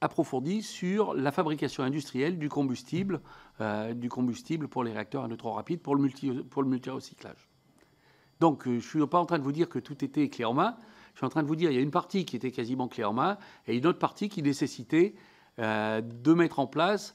approfondies 0.00 0.62
sur 0.62 1.14
la 1.14 1.32
fabrication 1.32 1.82
industrielle 1.82 2.38
du 2.38 2.48
combustible, 2.48 3.20
euh, 3.60 3.92
du 3.92 4.08
combustible 4.08 4.68
pour 4.68 4.84
les 4.84 4.92
réacteurs 4.92 5.24
à 5.24 5.28
neutrons 5.28 5.54
rapides, 5.54 5.80
pour 5.80 5.96
le, 5.96 6.02
multi, 6.02 6.30
pour 6.30 6.62
le 6.62 6.68
multi-recyclage. 6.68 7.48
Donc, 8.38 8.68
euh, 8.68 8.70
je 8.70 8.76
ne 8.76 8.80
suis 8.80 9.06
pas 9.08 9.18
en 9.18 9.26
train 9.26 9.40
de 9.40 9.44
vous 9.44 9.52
dire 9.52 9.68
que 9.68 9.80
tout 9.80 10.04
était 10.04 10.28
clé 10.28 10.44
en 10.44 10.54
main. 10.54 10.76
Je 11.14 11.18
suis 11.18 11.26
en 11.26 11.30
train 11.30 11.42
de 11.42 11.48
vous 11.48 11.56
dire 11.56 11.70
qu'il 11.70 11.76
y 11.76 11.80
a 11.80 11.82
une 11.82 11.90
partie 11.90 12.24
qui 12.24 12.36
était 12.36 12.52
quasiment 12.52 12.86
clé 12.86 13.02
en 13.02 13.12
main 13.12 13.36
et 13.66 13.76
une 13.76 13.86
autre 13.86 13.98
partie 13.98 14.28
qui 14.28 14.44
nécessitait 14.44 15.16
euh, 15.58 16.00
de 16.00 16.32
mettre 16.32 16.58
en 16.58 16.66
place 16.66 17.14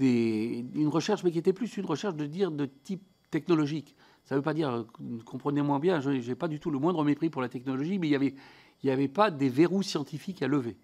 une 0.00 0.88
recherche, 0.88 1.22
mais 1.22 1.30
qui 1.30 1.38
était 1.38 1.52
plus 1.52 1.76
une 1.76 1.86
recherche 1.86 2.16
de 2.16 2.26
dire 2.26 2.50
de 2.50 2.66
type 2.66 3.02
technologique. 3.30 3.94
Ça 4.24 4.34
ne 4.34 4.40
veut 4.40 4.42
pas 4.42 4.54
dire, 4.54 4.86
comprenez-moi 5.24 5.78
bien, 5.78 6.00
je 6.00 6.10
n'ai 6.10 6.34
pas 6.34 6.48
du 6.48 6.58
tout 6.58 6.70
le 6.70 6.78
moindre 6.78 7.04
mépris 7.04 7.30
pour 7.30 7.42
la 7.42 7.48
technologie, 7.48 7.98
mais 7.98 8.06
il 8.08 8.10
n'y 8.10 8.16
avait, 8.16 8.34
il 8.82 8.90
avait 8.90 9.08
pas 9.08 9.30
des 9.30 9.48
verrous 9.48 9.82
scientifiques 9.82 10.42
à 10.42 10.48
lever. 10.48 10.76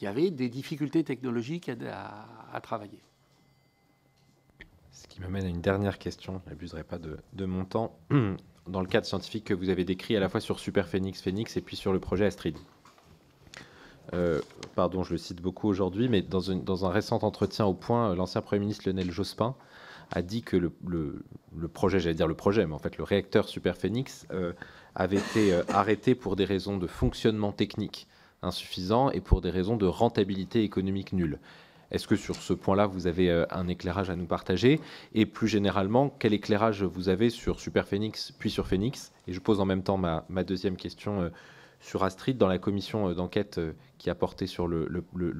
Il 0.00 0.04
y 0.04 0.06
avait 0.06 0.30
des 0.30 0.48
difficultés 0.48 1.04
technologiques 1.04 1.68
à, 1.68 2.26
à, 2.52 2.60
travailler. 2.60 3.00
Ce 4.90 5.06
qui 5.06 5.20
m'amène 5.20 5.46
à 5.46 5.48
une 5.48 5.62
dernière 5.62 5.98
question, 5.98 6.40
je 6.44 6.50
n'abuserai 6.50 6.84
pas 6.84 6.98
de, 6.98 7.16
de, 7.32 7.44
mon 7.46 7.64
temps. 7.64 7.98
Dans 8.66 8.80
le 8.80 8.88
cadre 8.88 9.06
scientifique 9.06 9.44
que 9.44 9.54
vous 9.54 9.68
avez 9.68 9.84
décrit 9.84 10.16
à 10.16 10.20
la 10.20 10.28
fois 10.28 10.40
sur 10.40 10.58
Super 10.58 10.88
Phoenix, 10.88 11.22
Phoenix 11.22 11.56
et 11.56 11.60
puis 11.60 11.76
sur 11.76 11.92
le 11.92 12.00
projet 12.00 12.26
Astrid. 12.26 12.58
Euh, 14.14 14.40
pardon, 14.74 15.02
je 15.02 15.12
le 15.12 15.18
cite 15.18 15.42
beaucoup 15.42 15.68
aujourd'hui, 15.68 16.08
mais 16.08 16.22
dans, 16.22 16.84
un 16.84 16.90
récent 16.90 17.18
entretien 17.22 17.66
au 17.66 17.74
point, 17.74 18.14
l'ancien 18.14 18.40
Premier 18.40 18.60
ministre 18.60 18.88
Lionel 18.88 19.10
Jospin 19.10 19.54
a 20.12 20.22
dit 20.22 20.42
que 20.42 20.56
le, 20.56 20.70
projet, 21.68 21.98
j'allais 21.98 22.14
dire 22.14 22.28
le 22.28 22.34
projet, 22.34 22.66
mais 22.66 22.74
en 22.74 22.78
fait 22.78 22.96
le 22.96 23.04
réacteur 23.04 23.48
Super 23.48 23.76
Phoenix 23.76 24.26
euh, 24.32 24.52
avait 24.94 25.16
été 25.16 25.52
euh, 25.52 25.62
arrêté 25.68 26.14
pour 26.14 26.36
des 26.36 26.44
raisons 26.44 26.78
de 26.78 26.86
fonctionnement 26.86 27.52
technique 27.52 28.06
insuffisant 28.42 29.10
et 29.10 29.20
pour 29.20 29.40
des 29.40 29.50
raisons 29.50 29.76
de 29.76 29.86
rentabilité 29.86 30.62
économique 30.62 31.12
nulle. 31.12 31.40
Est-ce 31.90 32.06
que 32.06 32.16
sur 32.16 32.36
ce 32.36 32.52
point-là, 32.52 32.86
vous 32.86 33.06
avez 33.06 33.30
un 33.50 33.68
éclairage 33.68 34.10
à 34.10 34.16
nous 34.16 34.26
partager? 34.26 34.80
Et 35.14 35.24
plus 35.24 35.46
généralement, 35.46 36.12
quel 36.18 36.34
éclairage 36.34 36.82
vous 36.82 37.08
avez 37.08 37.30
sur 37.30 37.60
Super 37.60 37.86
Phoenix, 37.86 38.32
puis 38.32 38.50
sur 38.50 38.66
Phoenix? 38.66 39.12
Et 39.28 39.32
je 39.32 39.38
pose 39.38 39.60
en 39.60 39.66
même 39.66 39.84
temps 39.84 39.96
ma 39.96 40.44
deuxième 40.44 40.76
question 40.76 41.30
sur 41.80 42.04
Astrid, 42.04 42.38
dans 42.38 42.48
la 42.48 42.58
commission 42.58 43.08
euh, 43.08 43.14
d'enquête 43.14 43.58
euh, 43.58 43.72
qui 43.98 44.10
a 44.10 44.14
porté 44.14 44.46
sur 44.46 44.66
le, 44.66 44.86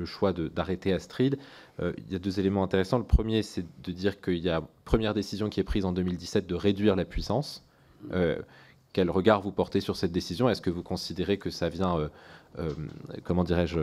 choix 0.05 0.33
d'arrêter 0.33 0.93
Astrid, 0.93 1.39
euh, 1.81 1.93
il 1.99 2.13
y 2.13 2.17
a 2.17 2.19
deux 2.19 2.41
éléments 2.41 2.63
intéressants. 2.63 2.99
Le 2.99 3.05
premier, 3.05 3.43
c'est 3.43 3.65
de 3.83 3.93
dire 3.93 4.21
qu'il 4.21 4.39
y 4.39 4.51
a 4.51 4.63
première 4.85 5.15
décision 5.15 5.49
qui 5.49 5.61
est 5.61 5.65
prise 5.65 5.85
en 5.85 5.93
2017 5.93 6.47
de 6.47 6.55
réduire 6.55 6.97
la 6.97 7.05
puissance. 7.05 7.65
quel 8.93 9.11
regard 9.11 9.43
vous 9.43 9.53
portez 9.53 9.81
sur 9.81 9.97
cette 9.97 10.13
décision? 10.13 10.49
Est-ce 10.49 10.63
que 10.63 10.71
vous 10.71 10.83
considérez 10.83 11.39
que 11.39 11.51
ça 11.51 11.69
vient, 11.69 12.11
comment 13.25 13.45
dirais-je, 13.45 13.81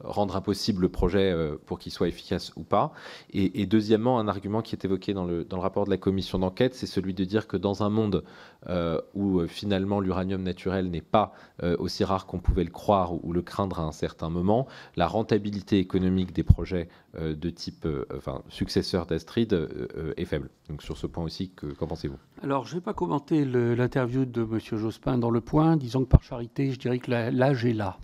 rendre 0.00 0.36
impossible 0.36 0.82
le 0.82 0.88
projet 0.88 1.30
euh, 1.32 1.56
pour 1.66 1.78
qu'il 1.78 1.92
soit 1.92 2.08
efficace 2.08 2.52
ou 2.56 2.62
pas. 2.62 2.92
Et, 3.32 3.66
deuxièmement, 3.66 4.18
un 4.18 4.28
argument 4.28 4.62
qui 4.62 4.74
est 4.74 4.84
évoqué 4.84 5.14
dans 5.14 5.24
le, 5.24 5.44
dans 5.44 5.56
le 5.56 5.62
rapport 5.62 5.84
de 5.84 5.90
la 5.90 5.96
commission 5.96 6.38
d'enquête, 6.38 6.74
c'est 6.74 6.86
celui 6.86 7.14
de 7.14 7.24
dire 7.24 7.46
que 7.46 7.56
dans 7.56 7.82
un 7.82 7.90
monde 7.90 8.24
euh, 8.68 9.00
où 9.14 9.40
euh, 9.40 9.46
finalement 9.46 10.00
l'uranium 10.00 10.42
naturel 10.42 10.90
n'est 10.90 11.00
pas 11.00 11.32
aussi 11.78 12.04
rare 12.04 12.26
qu'on 12.26 12.40
pouvait 12.40 12.64
le 12.64 12.70
croire 12.70 13.12
ou, 13.24 13.32
le 13.32 13.42
craindre 13.42 13.80
à 13.80 13.84
un 13.84 13.92
certain 13.92 14.28
moment, 14.28 14.66
la 14.96 15.06
rentabilité 15.06 15.78
économique 15.78 16.32
des 16.32 16.42
projets 16.42 16.88
de 17.18 17.50
type 17.50 17.86
enfin, 18.14 18.42
successeur 18.48 19.06
d'Astrid 19.06 19.68
est 20.16 20.24
faible. 20.24 20.50
Donc 20.68 20.82
sur 20.82 20.96
ce 20.96 21.06
point 21.06 21.24
aussi, 21.24 21.50
qu'en 21.50 21.86
pensez-vous? 21.86 22.18
Alors 22.42 22.66
je 22.66 22.74
ne 22.74 22.80
vais 22.80 22.84
pas 22.84 22.92
commenter 22.92 23.44
l'interview 23.44 24.24
de 24.24 24.42
M. 24.42 24.58
Jospin 24.78 25.16
dans 25.16 25.30
le 25.30 25.40
point, 25.40 25.76
disons 25.76 26.04
que 26.04 26.08
par 26.08 26.22
charité, 26.22 26.72
je 26.72 26.78
dirais 26.78 26.98
que 26.98 27.10
l'âge 27.10 27.64
est 27.64 27.74
là. 27.74 27.98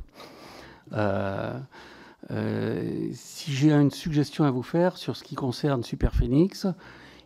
Euh, 0.93 1.59
euh, 2.31 3.09
si 3.12 3.53
j'ai 3.53 3.73
une 3.73 3.91
suggestion 3.91 4.45
à 4.45 4.51
vous 4.51 4.62
faire 4.62 4.97
sur 4.97 5.17
ce 5.17 5.25
qui 5.25 5.35
concerne 5.35 5.83
Super 5.83 6.15
Phoenix, 6.15 6.67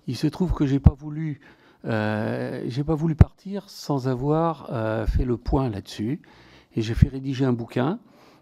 il 0.06 0.16
se 0.16 0.26
trouve 0.26 0.52
que 0.52 0.66
j'ai 0.66 0.80
pas 0.80 0.94
voulu, 0.96 1.40
euh, 1.84 2.62
j'ai 2.68 2.84
pas 2.84 2.94
voulu 2.94 3.14
partir 3.14 3.68
sans 3.68 4.08
avoir 4.08 4.68
fait 5.08 5.24
le 5.24 5.36
point 5.36 5.68
là-dessus, 5.68 6.20
et 6.74 6.82
j'ai 6.82 6.94
fait 6.94 7.08
rédiger 7.08 7.44
un 7.44 7.52
bouquin 7.52 7.98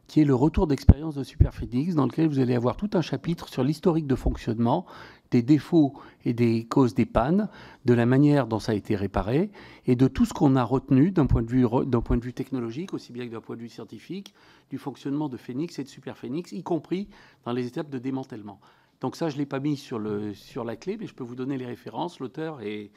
qui 0.09 0.21
est 0.21 0.25
le 0.25 0.35
retour 0.35 0.67
d'expérience 0.67 1.15
de 1.15 1.25
Super 1.25 1.55
Phoenix, 1.55 1.95
dans 1.95 2.05
lequel 2.05 2.29
vous 2.29 2.39
allez 2.39 2.55
avoir 2.55 2.77
tout 2.77 2.91
un 2.95 3.01
chapitre 3.01 3.49
sur 3.49 3.65
l'historique 3.65 4.07
de 4.07 4.17
fonctionnement 4.17 4.85
des 5.33 5.43
défauts 5.43 5.95
et 6.25 6.35
des 6.35 6.65
causes 6.65 6.95
des 6.95 7.07
pannes, 7.07 7.49
de 7.85 7.95
la 7.95 8.07
manière 8.07 8.47
dont 8.47 8.61
ça 8.61 8.73
a 8.73 8.75
été 8.75 8.95
réparé 8.95 9.51
et 9.87 9.97
de 9.97 10.07
tout 10.07 10.25
ce 10.25 10.33
qu'on 10.33 10.55
a 10.55 10.63
retenu 10.63 11.11
d'un 11.11 11.27
point, 11.27 11.43
de 11.43 11.51
vue, 11.51 11.67
point 12.05 12.17
de 12.17 12.25
vue 12.25 12.35
technologique, 12.35 12.95
aussi 12.95 13.13
bien 13.13 13.27
que 13.27 13.33
d'un 13.33 13.41
point 13.41 13.57
de 13.57 13.63
vue 13.63 13.69
scientifique, 13.69 14.35
du 14.71 14.79
fonctionnement 14.79 15.29
de 15.29 15.37
Phoenix 15.37 15.79
et 15.79 15.85
de 15.85 15.89
Super 15.89 16.17
Phoenix, 16.17 16.53
y 16.53 16.63
compris 16.63 17.09
dans 17.45 17.53
les 17.53 17.67
étapes 17.67 17.91
de 17.91 17.99
démantèlement. 17.99 18.61
Donc 19.01 19.17
ça, 19.17 19.31
je 19.31 19.35
ne 19.35 19.41
l'ai 19.41 19.47
pas 19.47 19.59
mis 19.59 19.77
sur, 19.77 19.99
le, 19.99 20.35
sur 20.35 20.65
la 20.65 20.77
clé, 20.77 20.97
mais 21.01 21.07
je 21.07 21.15
peux 21.15 21.25
vous 21.25 21.35
donner 21.35 21.57
les 21.59 21.67
références. 21.67 22.21
L'auteur 22.21 22.61
est, 22.61 22.91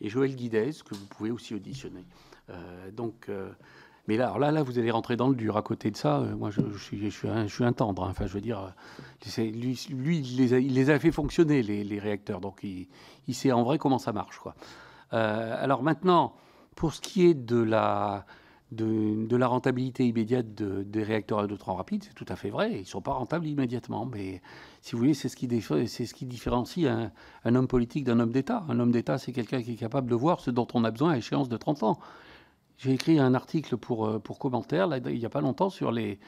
Joël 0.00 0.34
Guidez, 0.34 0.70
que 0.84 0.94
vous 0.94 1.06
pouvez 1.06 1.30
aussi 1.30 1.54
auditionner. 1.54 2.04
Euh, 2.50 2.90
donc, 2.90 3.26
euh, 3.28 3.52
mais 4.08 4.16
là, 4.16 4.26
alors 4.26 4.38
là, 4.40 4.50
là, 4.50 4.62
vous 4.62 4.78
allez 4.78 4.90
rentrer 4.90 5.16
dans 5.16 5.28
le 5.28 5.36
dur. 5.36 5.56
À 5.56 5.62
côté 5.62 5.90
de 5.90 5.96
ça, 5.96 6.18
euh, 6.18 6.34
moi, 6.34 6.50
je, 6.50 6.60
suis, 6.76 6.98
je, 7.10 7.46
suis 7.48 7.64
un, 7.64 7.72
tendre. 7.72 8.04
Hein. 8.04 8.08
Enfin, 8.10 8.26
je 8.26 8.32
veux 8.32 8.40
dire, 8.40 8.72
euh, 9.38 9.42
lui, 9.42 9.78
il, 10.18 10.74
les 10.74 10.90
a, 10.90 10.98
fait 10.98 11.12
fonctionner, 11.12 11.62
les, 11.62 11.98
réacteurs. 12.00 12.40
Donc, 12.40 12.64
il, 12.64 13.34
sait 13.34 13.52
en 13.52 13.62
vrai 13.62 13.78
comment 13.78 13.98
ça 13.98 14.12
marche. 14.12 14.40
Euh, 15.12 15.62
alors 15.62 15.82
maintenant, 15.82 16.34
pour 16.74 16.94
ce 16.94 17.00
qui 17.00 17.26
est 17.26 17.34
de 17.34 17.62
la, 17.62 18.26
de, 18.72 19.36
la 19.36 19.46
rentabilité 19.46 20.04
immédiate 20.04 20.52
de, 20.52 20.82
des 20.82 21.04
réacteurs 21.04 21.38
à 21.38 21.46
neutrons 21.46 21.74
rapides, 21.74 22.02
c'est 22.02 22.14
tout 22.14 22.26
à 22.28 22.34
fait 22.34 22.50
vrai. 22.50 22.72
Ils 22.72 22.80
ne 22.80 22.84
sont 22.84 23.02
pas 23.02 23.12
rentables 23.12 23.46
immédiatement. 23.46 24.04
Mais 24.04 24.42
si 24.80 24.92
vous 24.92 24.98
voulez, 24.98 25.14
c'est 25.14 25.28
ce 25.28 25.36
qui, 25.36 25.48
c'est 25.86 26.06
ce 26.06 26.14
qui 26.14 26.26
différencie 26.26 26.90
un 27.44 27.54
homme 27.54 27.68
politique 27.68 28.02
d'un 28.02 28.18
homme 28.18 28.32
d'État. 28.32 28.64
Un 28.68 28.80
homme 28.80 28.90
d'État, 28.90 29.18
c'est 29.18 29.32
quelqu'un 29.32 29.62
qui 29.62 29.74
est 29.74 29.76
capable 29.76 30.10
de 30.10 30.16
voir 30.16 30.40
ce 30.40 30.50
dont 30.50 30.66
on 30.74 30.82
a 30.82 30.90
besoin 30.90 31.12
à 31.12 31.18
échéance 31.18 31.48
de 31.48 31.56
30 31.56 31.84
ans. 31.84 32.00
J'ai 32.82 32.94
écrit 32.94 33.20
un 33.20 33.32
article 33.34 33.76
pour, 33.76 34.06
euh, 34.06 34.18
pour 34.18 34.40
commentaire, 34.40 34.88
là, 34.88 34.98
il 34.98 35.18
n'y 35.18 35.24
a 35.24 35.30
pas 35.30 35.40
longtemps, 35.40 35.70
sur 35.70 35.92
les. 35.92 36.18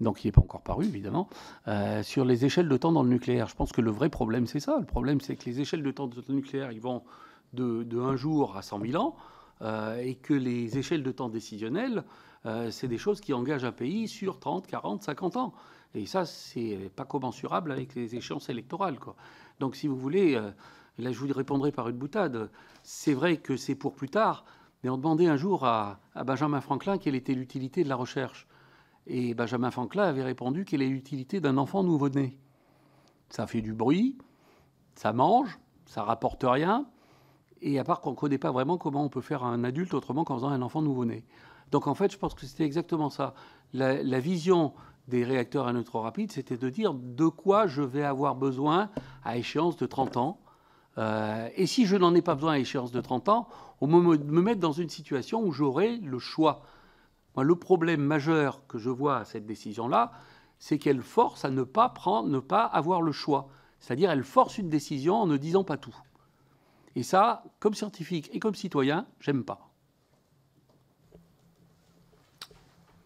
Donc, 0.00 0.24
il 0.24 0.28
n'est 0.28 0.32
pas 0.32 0.40
encore 0.40 0.62
paru, 0.62 0.86
évidemment, 0.86 1.28
euh, 1.66 2.02
sur 2.02 2.24
les 2.24 2.46
échelles 2.46 2.68
de 2.68 2.76
temps 2.78 2.92
dans 2.92 3.02
le 3.02 3.10
nucléaire. 3.10 3.46
Je 3.48 3.54
pense 3.54 3.72
que 3.72 3.82
le 3.82 3.90
vrai 3.90 4.08
problème, 4.08 4.46
c'est 4.46 4.60
ça. 4.60 4.78
Le 4.78 4.86
problème, 4.86 5.20
c'est 5.20 5.36
que 5.36 5.44
les 5.44 5.60
échelles 5.60 5.82
de 5.82 5.90
temps 5.90 6.06
dans 6.06 6.22
le 6.26 6.34
nucléaire, 6.34 6.72
ils 6.72 6.80
vont 6.80 7.02
de, 7.52 7.82
de 7.82 8.00
un 8.00 8.16
jour 8.16 8.56
à 8.56 8.62
100 8.62 8.80
000 8.86 9.02
ans, 9.02 9.16
euh, 9.60 9.98
et 9.98 10.14
que 10.14 10.32
les 10.32 10.78
échelles 10.78 11.02
de 11.02 11.10
temps 11.12 11.28
décisionnelles, 11.28 12.04
c'est 12.70 12.88
des 12.88 12.96
choses 12.96 13.20
qui 13.20 13.34
engagent 13.34 13.66
un 13.66 13.72
pays 13.72 14.08
sur 14.08 14.38
30, 14.38 14.66
40, 14.66 15.02
50 15.02 15.36
ans. 15.36 15.52
Et 15.94 16.06
ça, 16.06 16.24
c'est 16.24 16.90
pas 16.96 17.04
commensurable 17.04 17.70
avec 17.70 17.94
les 17.94 18.16
échéances 18.16 18.48
électorales. 18.48 18.98
Quoi. 18.98 19.16
Donc, 19.60 19.76
si 19.76 19.86
vous 19.86 19.96
voulez, 19.98 20.40
là, 20.98 21.12
je 21.12 21.18
vous 21.18 21.30
répondrai 21.30 21.72
par 21.72 21.90
une 21.90 21.98
boutade. 21.98 22.48
C'est 22.82 23.12
vrai 23.12 23.36
que 23.36 23.58
c'est 23.58 23.74
pour 23.74 23.94
plus 23.94 24.08
tard, 24.08 24.46
mais 24.82 24.90
on 24.90 24.96
demandait 24.96 25.26
un 25.26 25.36
jour 25.36 25.64
à, 25.64 26.00
Benjamin 26.24 26.60
Franklin 26.60 26.98
quelle 26.98 27.14
était 27.14 27.34
l'utilité 27.34 27.84
de 27.84 27.88
la 27.88 27.96
recherche. 27.96 28.46
Et 29.06 29.34
Benjamin 29.34 29.70
Franklin 29.70 30.04
avait 30.04 30.22
répondu 30.22 30.64
quelle 30.64 30.82
est 30.82 30.88
l'utilité 30.88 31.40
d'un 31.40 31.56
enfant 31.56 31.82
nouveau-né. 31.82 32.38
Ça 33.30 33.46
fait 33.46 33.60
du 33.60 33.72
bruit, 33.72 34.18
ça 34.94 35.12
mange, 35.12 35.58
ça 35.86 36.02
rapporte 36.02 36.44
rien, 36.46 36.86
et 37.60 37.78
à 37.78 37.84
part 37.84 38.00
qu'on 38.00 38.10
ne 38.10 38.16
connaît 38.16 38.38
pas 38.38 38.52
vraiment 38.52 38.78
comment 38.78 39.04
on 39.04 39.08
peut 39.08 39.20
faire 39.20 39.44
un 39.44 39.64
adulte 39.64 39.94
autrement 39.94 40.24
qu'en 40.24 40.36
faisant 40.36 40.48
un 40.48 40.62
enfant 40.62 40.82
nouveau-né. 40.82 41.24
Donc 41.70 41.86
en 41.86 41.94
fait, 41.94 42.12
je 42.12 42.18
pense 42.18 42.34
que 42.34 42.46
c'était 42.46 42.64
exactement 42.64 43.10
ça. 43.10 43.34
La, 43.72 44.02
la, 44.02 44.20
vision 44.20 44.72
des 45.08 45.24
réacteurs 45.24 45.66
à 45.66 45.72
neutrons 45.72 46.00
rapides, 46.00 46.32
c'était 46.32 46.56
de 46.56 46.70
dire 46.70 46.94
de 46.94 47.26
quoi 47.26 47.66
je 47.66 47.82
vais 47.82 48.04
avoir 48.04 48.34
besoin 48.34 48.90
à 49.24 49.36
échéance 49.36 49.76
de 49.76 49.86
30 49.86 50.16
ans 50.16 50.40
euh, 50.96 51.48
et 51.54 51.66
si 51.66 51.86
je 51.86 51.96
n'en 51.96 52.14
ai 52.14 52.22
pas 52.22 52.34
besoin 52.34 52.52
à 52.54 52.58
échéance 52.58 52.90
de 52.90 53.00
30 53.00 53.28
ans, 53.28 53.48
on 53.80 53.86
me, 53.86 54.16
me 54.16 54.42
mettre 54.42 54.60
dans 54.60 54.72
une 54.72 54.88
situation 54.88 55.42
où 55.42 55.52
j'aurai 55.52 55.96
le 55.98 56.18
choix. 56.18 56.62
Le 57.36 57.54
problème 57.54 58.00
majeur 58.00 58.66
que 58.66 58.78
je 58.78 58.90
vois 58.90 59.18
à 59.18 59.24
cette 59.24 59.46
décision-là, 59.46 60.12
c'est 60.58 60.78
qu'elle 60.78 61.02
force 61.02 61.44
à 61.44 61.50
ne 61.50 61.62
pas 61.62 61.88
prendre, 61.88 62.28
ne 62.28 62.40
pas 62.40 62.64
avoir 62.64 63.00
le 63.00 63.12
choix. 63.12 63.48
C'est-à-dire, 63.80 64.10
elle 64.10 64.24
force 64.24 64.58
une 64.58 64.68
décision 64.68 65.14
en 65.14 65.26
ne 65.26 65.36
disant 65.36 65.62
pas 65.62 65.76
tout. 65.76 65.96
Et 66.96 67.04
ça, 67.04 67.44
comme 67.60 67.74
scientifique 67.74 68.28
et 68.32 68.40
comme 68.40 68.56
citoyen, 68.56 69.06
j'aime 69.20 69.44
pas. 69.44 69.70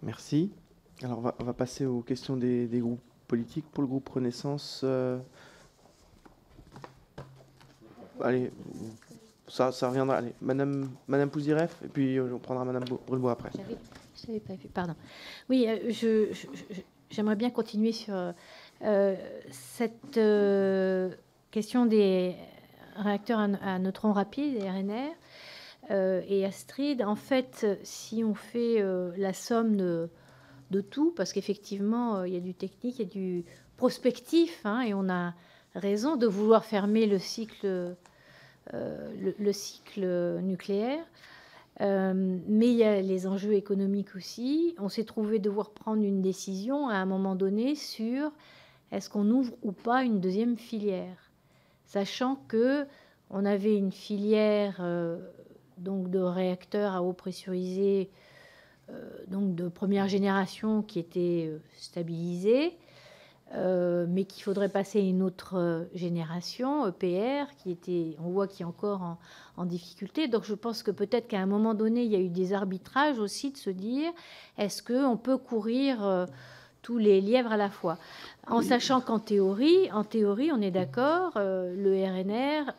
Merci. 0.02 0.50
Alors, 1.02 1.18
on 1.18 1.44
va, 1.44 1.52
passer 1.52 1.84
aux 1.84 2.00
questions 2.00 2.36
des, 2.36 2.68
groupes 2.72 3.02
politiques. 3.28 3.66
Pour 3.70 3.82
le 3.82 3.88
groupe 3.88 4.08
Renaissance, 4.08 4.80
euh, 4.84 5.18
allez, 8.22 8.50
ça, 9.48 9.70
reviendra. 9.82 10.16
Allez, 10.16 10.34
Madame, 10.40 10.90
Madame 11.08 11.30
Pouziref, 11.30 11.80
et 11.84 11.88
puis 11.88 12.20
on 12.20 12.38
prendra 12.38 12.64
Madame 12.64 12.84
Brulebois 13.06 13.32
après. 13.32 13.50
Je 13.54 14.26
n'avais 14.26 14.40
pas 14.40 14.54
vu, 14.54 14.68
pardon. 14.68 14.94
Oui, 15.48 15.66
j'aimerais 17.10 17.36
bien 17.36 17.50
continuer 17.50 17.92
sur 17.92 18.14
cette 19.50 20.20
question 21.50 21.86
des 21.86 22.36
réacteurs 22.96 23.40
à, 23.40 23.78
neutrons 23.78 24.12
rapides, 24.12 24.62
RNR, 24.62 25.12
et 26.28 26.44
Astrid. 26.44 27.02
En 27.02 27.16
fait, 27.16 27.66
si 27.82 28.22
on 28.24 28.34
fait 28.34 28.82
la 29.16 29.32
somme 29.32 29.76
de, 29.76 30.08
de 30.72 30.80
tout, 30.80 31.12
parce 31.14 31.32
qu'effectivement, 31.32 32.24
il 32.24 32.34
y 32.34 32.36
a 32.36 32.40
du 32.40 32.54
technique, 32.54 32.98
il 32.98 33.02
y 33.02 33.04
a 33.04 33.08
du 33.08 33.44
prospectif, 33.76 34.60
hein, 34.64 34.80
et 34.80 34.94
on 34.94 35.08
a 35.08 35.34
raison 35.74 36.16
de 36.16 36.26
vouloir 36.26 36.64
fermer 36.64 37.06
le 37.06 37.18
cycle, 37.18 37.96
euh, 38.74 39.32
le, 39.38 39.52
cycle 39.52 40.38
nucléaire. 40.40 41.04
Euh, 41.80 42.38
mais 42.46 42.68
il 42.68 42.76
y 42.76 42.84
a 42.84 43.00
les 43.00 43.26
enjeux 43.26 43.54
économiques 43.54 44.14
aussi. 44.14 44.74
On 44.78 44.88
s'est 44.88 45.04
trouvé 45.04 45.40
devoir 45.40 45.70
prendre 45.70 46.02
une 46.02 46.22
décision 46.22 46.88
à 46.88 46.94
un 46.94 47.04
moment 47.04 47.34
donné 47.34 47.74
sur 47.74 48.30
est-ce 48.92 49.10
qu'on 49.10 49.28
ouvre 49.30 49.52
ou 49.62 49.72
pas 49.72 50.04
une 50.04 50.20
deuxième 50.20 50.56
filière, 50.56 51.32
sachant 51.86 52.36
que 52.46 52.86
on 53.30 53.44
avait 53.44 53.76
une 53.76 53.92
filière 53.92 54.76
euh, 54.80 55.18
donc 55.78 56.10
de 56.10 56.20
réacteurs 56.20 56.92
à 56.92 57.02
eau 57.02 57.12
pressurisée, 57.12 58.10
donc 59.28 59.54
de 59.54 59.68
première 59.68 60.06
génération 60.06 60.82
qui 60.82 60.98
était 60.98 61.50
stabilisée, 61.78 62.76
euh, 63.54 64.06
mais 64.08 64.24
qu'il 64.24 64.42
faudrait 64.42 64.70
passer 64.70 64.98
à 64.98 65.02
une 65.02 65.22
autre 65.22 65.58
euh, 65.58 65.84
génération, 65.94 66.86
EPR, 66.86 67.54
qui 67.58 67.70
était, 67.70 68.16
on 68.24 68.30
voit 68.30 68.46
qui 68.46 68.62
est 68.62 68.66
encore 68.66 69.18
en, 69.58 69.66
difficulté. 69.66 70.26
Donc 70.26 70.44
je 70.44 70.54
pense 70.54 70.82
que 70.82 70.90
peut-être 70.90 71.28
qu'à 71.28 71.38
un 71.38 71.46
moment 71.46 71.74
donné, 71.74 72.02
il 72.02 72.10
y 72.10 72.16
a 72.16 72.18
eu 72.18 72.30
des 72.30 72.54
arbitrages 72.54 73.18
aussi 73.18 73.50
de 73.50 73.58
se 73.58 73.68
dire, 73.68 74.10
est-ce 74.56 74.82
qu'on 74.82 75.18
peut 75.18 75.36
courir 75.36 76.02
euh, 76.02 76.24
tous 76.80 76.96
les 76.96 77.20
lièvres 77.20 77.52
à 77.52 77.58
la 77.58 77.68
fois? 77.68 77.98
En 78.46 78.62
sachant 78.62 79.02
qu'en 79.02 79.18
théorie, 79.18 79.92
en 79.92 80.02
théorie, 80.02 80.50
on 80.50 80.60
est 80.62 80.70
d'accord, 80.72 81.32
le 81.36 82.04
RNR 82.04 82.72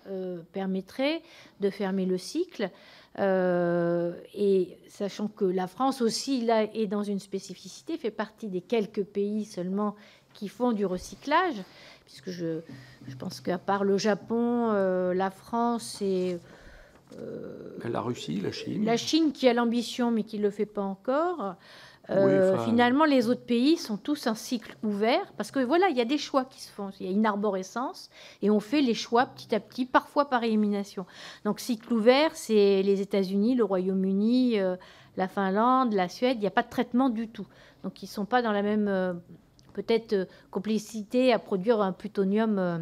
permettrait 0.52 1.22
de 1.62 1.70
fermer 1.70 2.06
le 2.06 2.18
cycle. 2.18 2.70
et 3.18 4.78
sachant 4.90 5.30
que 5.30 5.46
la 5.46 5.68
France 5.68 6.02
aussi 6.02 6.42
là 6.42 6.64
est 6.64 6.88
dans 6.88 7.04
une 7.04 7.20
spécificité, 7.20 7.98
fait 7.98 8.12
partie 8.12 8.50
des 8.50 8.60
quelques 8.60 9.06
pays 9.06 9.46
seulement 9.46 9.96
qui 10.34 10.48
font 10.48 10.72
du 10.72 10.86
recyclage, 10.86 11.64
puisque 12.06 12.30
je, 12.30 12.60
je 13.08 13.16
pense 13.16 13.42
qu'à 13.42 13.58
part 13.58 13.84
le 13.84 13.98
Japon, 13.98 14.70
euh, 14.72 15.14
la 15.14 15.32
France 15.32 16.02
et 16.02 16.38
euh, 17.20 17.70
la 17.84 18.02
Russie, 18.02 18.40
la 18.42 18.52
Chine. 18.52 18.86
La 18.86 18.98
Chine 18.98 19.32
qui 19.32 19.48
a 19.48 19.54
l'ambition 19.54 20.12
mais 20.12 20.24
qui 20.24 20.38
ne 20.38 20.44
le 20.44 20.50
fait 20.50 20.66
pas 20.66 20.82
encore. 20.82 21.56
Euh, 22.10 22.58
finalement, 22.66 23.06
les 23.06 23.30
autres 23.30 23.46
pays 23.46 23.78
sont 23.78 23.96
tous 23.96 24.28
un 24.28 24.36
cycle 24.36 24.76
ouvert 24.84 25.32
parce 25.38 25.52
que 25.52 25.60
voilà, 25.60 25.88
il 25.88 25.96
y 25.96 26.02
a 26.02 26.06
des 26.06 26.18
choix 26.18 26.44
qui 26.44 26.62
se 26.62 26.70
font. 26.70 26.90
Il 27.00 27.06
y 27.06 27.10
a 27.10 27.14
une 27.14 27.26
arborescence 27.26 28.10
et 28.42 28.50
on 28.50 28.60
fait 28.60 28.82
les 28.82 28.94
choix 28.94 29.26
petit 29.26 29.56
à 29.56 29.62
petit, 29.62 29.86
parfois 29.86 30.30
par 30.30 30.44
élimination. 30.44 31.06
Donc, 31.46 31.62
cycle 31.62 31.94
ouvert, 31.94 32.36
c'est 32.36 32.84
les 32.84 33.00
États-Unis, 33.00 33.56
le 33.56 33.64
Royaume-Uni, 33.64 34.58
la 35.16 35.28
Finlande, 35.30 35.94
la 35.94 36.10
Suède. 36.10 36.38
Il 36.38 36.42
n'y 36.42 36.48
a 36.48 36.52
pas 36.52 36.64
de 36.64 36.70
traitement 36.70 37.10
du 37.10 37.30
tout. 37.30 37.48
Donc, 37.86 38.04
ils 38.04 38.08
ne 38.08 38.12
sont 38.12 38.26
pas 38.26 38.42
dans 38.42 38.52
la 38.52 38.64
même 38.64 39.22
peut-être 39.74 40.14
euh, 40.14 40.26
complicité 40.52 41.34
à 41.34 41.40
produire 41.40 41.82
un 41.82 41.92
plutonium 41.92 42.58
euh, 42.60 42.78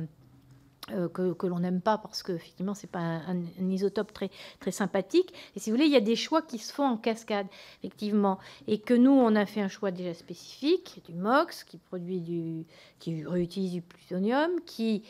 euh, 0.92 1.08
que, 1.10 1.48
l'on 1.48 1.60
n'aime 1.60 1.82
pas 1.82 1.98
parce 1.98 2.24
que 2.24 2.34
effectivement 2.34 2.74
c'est 2.74 2.90
pas 2.90 3.00
un, 3.00 3.42
isotope 3.60 4.12
très 4.14 4.30
très 4.60 4.72
sympathique 4.72 5.34
et 5.56 5.60
si 5.60 5.70
vous 5.70 5.78
voulez 5.78 5.88
il 5.88 5.94
y 5.94 5.98
a 5.98 6.02
des 6.02 6.16
choix 6.16 6.42
qui 6.42 6.58
se 6.58 6.74
font 6.74 6.86
en 6.86 6.98
cascade 6.98 7.48
effectivement 7.80 8.40
et 8.68 8.80
que 8.80 8.94
nous 8.94 9.12
on 9.12 9.36
a 9.36 9.46
fait 9.46 9.62
un 9.62 9.68
choix 9.68 9.92
déjà 9.92 10.14
spécifique 10.14 11.02
du 11.08 11.14
MOX 11.14 11.64
qui 11.64 11.78
produit 11.78 12.20
du 12.20 12.66
qui 13.00 13.24
réutilise 13.26 13.72
du 13.74 13.82
plutonium 13.82 14.50
qui 14.66 15.04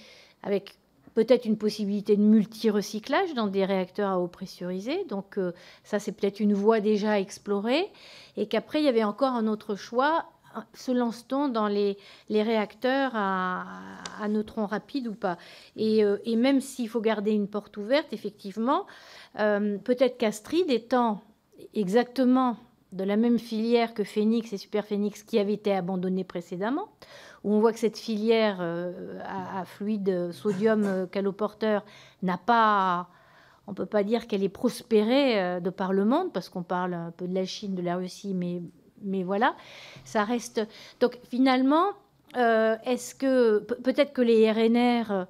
avec 0.43 0.75
peut-être 1.13 1.45
une 1.45 1.57
possibilité 1.57 2.15
de 2.15 2.21
multi-recyclage 2.21 3.33
dans 3.33 3.47
des 3.47 3.65
réacteurs 3.65 4.09
à 4.09 4.19
eau 4.19 4.27
pressurisée. 4.27 5.03
Donc 5.09 5.37
ça, 5.83 5.99
c'est 5.99 6.13
peut-être 6.13 6.39
une 6.39 6.53
voie 6.53 6.79
déjà 6.79 7.19
explorée. 7.19 7.91
Et 8.37 8.47
qu'après, 8.47 8.79
il 8.79 8.85
y 8.85 8.87
avait 8.87 9.03
encore 9.03 9.33
un 9.33 9.45
autre 9.47 9.75
choix 9.75 10.25
se 10.73 10.91
lance-t-on 10.91 11.49
dans 11.49 11.67
les, 11.67 11.97
réacteurs 12.29 13.11
à, 13.13 14.27
neutrons 14.29 14.65
rapides 14.65 15.07
ou 15.07 15.13
pas. 15.13 15.37
Euh, 15.77 16.17
et, 16.25 16.35
même 16.35 16.61
s'il 16.61 16.89
faut 16.89 17.01
garder 17.01 17.31
une 17.31 17.47
porte 17.47 17.77
ouverte, 17.77 18.13
effectivement, 18.13 18.85
euh, 19.39 19.77
peut-être 19.77 20.17
qu'Astrid 20.17 20.69
étant 20.69 21.21
exactement 21.73 22.57
de 22.91 23.03
la 23.03 23.15
même 23.15 23.39
filière 23.39 23.93
que 23.93 24.03
Phoenix 24.03 24.51
et 24.51 24.57
Super 24.57 24.85
Phoenix 24.85 25.23
qui 25.23 25.39
avait 25.39 25.53
été 25.53 25.73
abandonnée 25.73 26.23
précédemment, 26.23 26.89
où 27.43 27.53
on 27.53 27.59
voit 27.59 27.71
que 27.71 27.79
cette 27.79 27.97
filière 27.97 28.57
euh, 28.59 29.19
à, 29.23 29.63
fluide 29.65 30.31
sodium 30.31 31.07
caloporteur 31.09 31.85
n'a 32.21 32.37
pas 32.37 33.07
on 33.67 33.71
ne 33.71 33.75
peut 33.75 33.85
pas 33.85 34.03
dire 34.03 34.27
qu'elle 34.27 34.43
est 34.43 34.49
prospérée 34.49 35.61
de 35.61 35.69
par 35.69 35.93
le 35.93 36.03
monde, 36.03 36.33
parce 36.33 36.49
qu'on 36.49 36.63
parle 36.63 36.95
un 36.95 37.11
peu 37.11 37.27
de 37.27 37.33
la 37.33 37.45
Chine, 37.45 37.75
de 37.75 37.81
la 37.81 37.95
Russie, 37.95 38.33
mais 38.33 38.63
mais 39.03 39.23
voilà, 39.23 39.55
ça 40.03 40.23
reste. 40.23 40.61
Donc 40.99 41.17
finalement, 41.29 41.93
euh, 42.37 42.75
est-ce 42.85 43.15
que 43.15 43.59
peut-être 43.59 44.13
que 44.13 44.21
les 44.21 44.51
RNR 44.51 45.25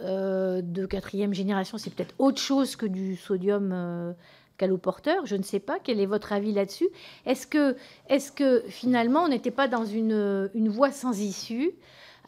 euh, 0.00 0.62
de 0.62 0.86
quatrième 0.86 1.34
génération, 1.34 1.76
c'est 1.78 1.92
peut-être 1.92 2.14
autre 2.18 2.40
chose 2.40 2.76
que 2.76 2.86
du 2.86 3.16
sodium 3.16 3.72
euh, 3.72 4.12
caloporteur 4.56 5.26
Je 5.26 5.36
ne 5.36 5.42
sais 5.42 5.60
pas. 5.60 5.78
Quel 5.82 6.00
est 6.00 6.06
votre 6.06 6.32
avis 6.32 6.52
là-dessus? 6.52 6.88
Est-ce 7.26 7.46
que, 7.46 7.76
est 8.08 8.34
que 8.34 8.62
finalement, 8.68 9.24
on 9.24 9.28
n'était 9.28 9.50
pas 9.50 9.68
dans 9.68 9.84
une, 9.84 10.50
une 10.54 10.68
voie 10.68 10.92
sans 10.92 11.20
issue? 11.20 11.72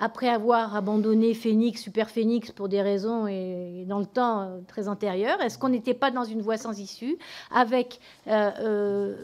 Après 0.00 0.28
avoir 0.28 0.74
abandonné 0.74 1.34
Phoenix, 1.34 1.82
Super 1.82 2.10
Phoenix, 2.10 2.50
pour 2.50 2.68
des 2.70 2.80
raisons 2.80 3.26
et 3.26 3.84
dans 3.86 3.98
le 3.98 4.06
temps 4.06 4.40
euh, 4.40 4.60
très 4.66 4.88
antérieures 4.88 5.40
Est-ce 5.42 5.58
qu'on 5.58 5.68
n'était 5.68 5.94
pas 5.94 6.10
dans 6.10 6.24
une 6.24 6.40
voie 6.40 6.56
sans 6.56 6.80
issue, 6.80 7.18
avec 7.54 8.00
euh, 8.26 8.50
euh, 8.60 9.14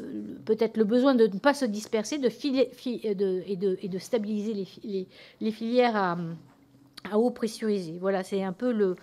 peut-être 0.45 0.77
le 0.77 0.85
besoin 0.85 1.15
de 1.15 1.27
ne 1.27 1.39
pas 1.39 1.55
se 1.55 1.65
disperser 1.65 2.19
de 2.19 2.29
de, 2.29 3.43
et, 3.47 3.89
de, 3.89 3.99
stabiliser 3.99 4.67
les, 5.41 5.51
filières 5.51 5.97
à, 5.97 7.19
eau 7.19 7.31
pressurisée 7.31 7.97
Voilà, 7.99 8.23
c'est 8.23 8.43
un 8.43 8.53
peu 8.53 8.71
le, 8.71 8.97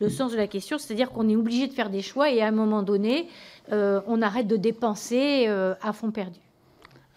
le 0.00 0.08
sens 0.08 0.32
de 0.32 0.38
la 0.38 0.46
question, 0.46 0.78
c'est-à-dire 0.78 1.10
qu'on 1.10 1.28
est 1.28 1.36
obligé 1.36 1.66
de 1.66 1.72
faire 1.74 1.90
des 1.90 2.00
choix 2.00 2.30
et 2.30 2.40
à 2.40 2.46
un 2.46 2.52
moment 2.52 2.82
donné, 2.82 3.28
on 3.70 4.22
arrête 4.22 4.46
de 4.46 4.56
dépenser 4.56 5.46
à 5.46 5.92
fond 5.92 6.10
perdu. 6.10 6.40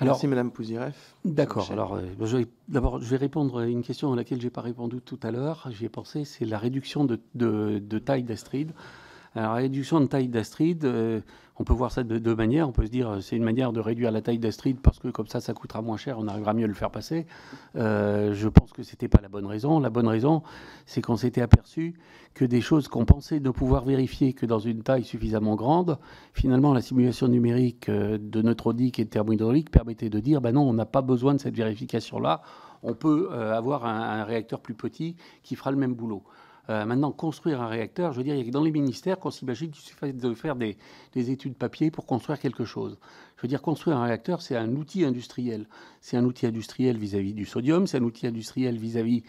Merci 0.01 0.27
Madame 0.27 0.51
Pouziref. 0.51 1.15
D'accord. 1.23 1.71
Alors, 1.71 1.95
euh, 1.95 2.43
d'abord, 2.67 2.99
je 2.99 3.09
vais 3.09 3.17
répondre 3.17 3.61
à 3.61 3.67
une 3.67 3.83
question 3.83 4.11
à 4.11 4.15
laquelle 4.15 4.39
je 4.39 4.45
n'ai 4.45 4.51
pas 4.51 4.61
répondu 4.61 4.99
tout 5.01 5.19
à 5.23 5.31
l'heure. 5.31 5.67
J'y 5.71 5.85
ai 5.85 5.89
pensé, 5.89 6.25
c'est 6.25 6.45
la 6.45 6.57
réduction 6.57 7.05
de, 7.05 7.19
de 7.35 7.99
taille 7.99 8.23
d'Astrid. 8.23 8.73
Alors, 9.35 9.53
la 9.53 9.61
réduction 9.61 9.99
de 9.99 10.05
taille 10.05 10.27
d'Astrid, 10.27 10.85
euh, 10.85 11.19
on 11.57 11.63
peut 11.63 11.73
voir 11.73 11.91
ça 11.91 12.03
de 12.03 12.19
deux 12.19 12.35
manières. 12.35 12.69
On 12.69 12.71
peut 12.71 12.85
se 12.85 12.91
dire 12.91 13.09
euh, 13.09 13.19
c'est 13.19 13.35
une 13.35 13.43
manière 13.43 13.73
de 13.73 13.79
réduire 13.79 14.11
la 14.11 14.21
taille 14.21 14.37
d'Astrid 14.37 14.77
parce 14.79 14.99
que 14.99 15.07
comme 15.07 15.25
ça, 15.25 15.41
ça 15.41 15.53
coûtera 15.53 15.81
moins 15.81 15.97
cher, 15.97 16.17
on 16.19 16.27
arrivera 16.27 16.53
mieux 16.53 16.65
à 16.65 16.67
le 16.67 16.75
faire 16.75 16.91
passer. 16.91 17.25
Euh, 17.75 18.33
je 18.33 18.47
pense 18.47 18.71
que 18.73 18.83
ce 18.83 18.91
n'était 18.91 19.07
pas 19.07 19.21
la 19.23 19.29
bonne 19.29 19.47
raison. 19.47 19.79
La 19.79 19.89
bonne 19.89 20.07
raison, 20.07 20.43
c'est 20.85 21.01
qu'on 21.01 21.15
s'était 21.15 21.41
aperçu 21.41 21.95
que 22.35 22.45
des 22.45 22.61
choses 22.61 22.87
qu'on 22.87 23.05
pensait 23.05 23.39
ne 23.39 23.49
pouvoir 23.49 23.85
vérifier 23.85 24.33
que 24.33 24.45
dans 24.45 24.59
une 24.59 24.83
taille 24.83 25.03
suffisamment 25.03 25.55
grande, 25.55 25.97
finalement, 26.33 26.71
la 26.71 26.81
simulation 26.81 27.27
numérique 27.27 27.89
de 27.89 28.41
neutronique 28.43 28.99
et 28.99 29.05
de 29.05 29.09
thermohydraulique 29.09 29.71
permettait 29.71 30.09
de 30.11 30.19
dire 30.19 30.41
ben 30.41 30.51
non, 30.51 30.61
on 30.61 30.73
n'a 30.73 30.85
pas 30.85 31.01
besoin 31.01 31.33
de 31.33 31.39
cette 31.39 31.55
vérification-là. 31.55 32.43
On 32.83 32.93
peut 32.93 33.31
avoir 33.31 33.85
un 33.85 34.25
réacteur 34.25 34.59
plus 34.59 34.73
petit 34.73 35.15
qui 35.41 35.55
fera 35.55 35.71
le 35.71 35.77
même 35.77 35.93
boulot. 35.93 36.23
Euh, 36.69 36.85
maintenant, 36.85 37.11
construire 37.11 37.61
un 37.61 37.67
réacteur, 37.67 38.13
je 38.13 38.17
veux 38.17 38.23
dire, 38.23 38.41
dans 38.51 38.63
les 38.63 38.71
ministères 38.71 39.19
qu'on 39.19 39.31
s'imagine 39.31 39.69
qu'il 39.71 39.83
suffit 39.83 40.13
de 40.13 40.33
faire 40.33 40.55
des, 40.55 40.77
études 41.13 41.55
papier 41.55 41.91
pour 41.91 42.05
construire 42.05 42.39
quelque 42.39 42.63
chose. 42.63 42.97
Je 43.35 43.41
veux 43.41 43.47
dire, 43.49 43.61
construire 43.61 43.97
un 43.97 44.05
réacteur, 44.05 44.41
c'est 44.41 44.55
un 44.55 44.73
outil 44.75 45.03
industriel. 45.03 45.67
C'est 45.99 46.15
un 46.15 46.23
outil 46.23 46.45
industriel 46.45 46.97
vis-à-vis 46.97 47.33
du 47.33 47.45
sodium, 47.45 47.85
c'est 47.85 47.97
un 47.97 48.03
outil 48.03 48.27
industriel 48.27 48.77
vis-à-vis 48.77 49.23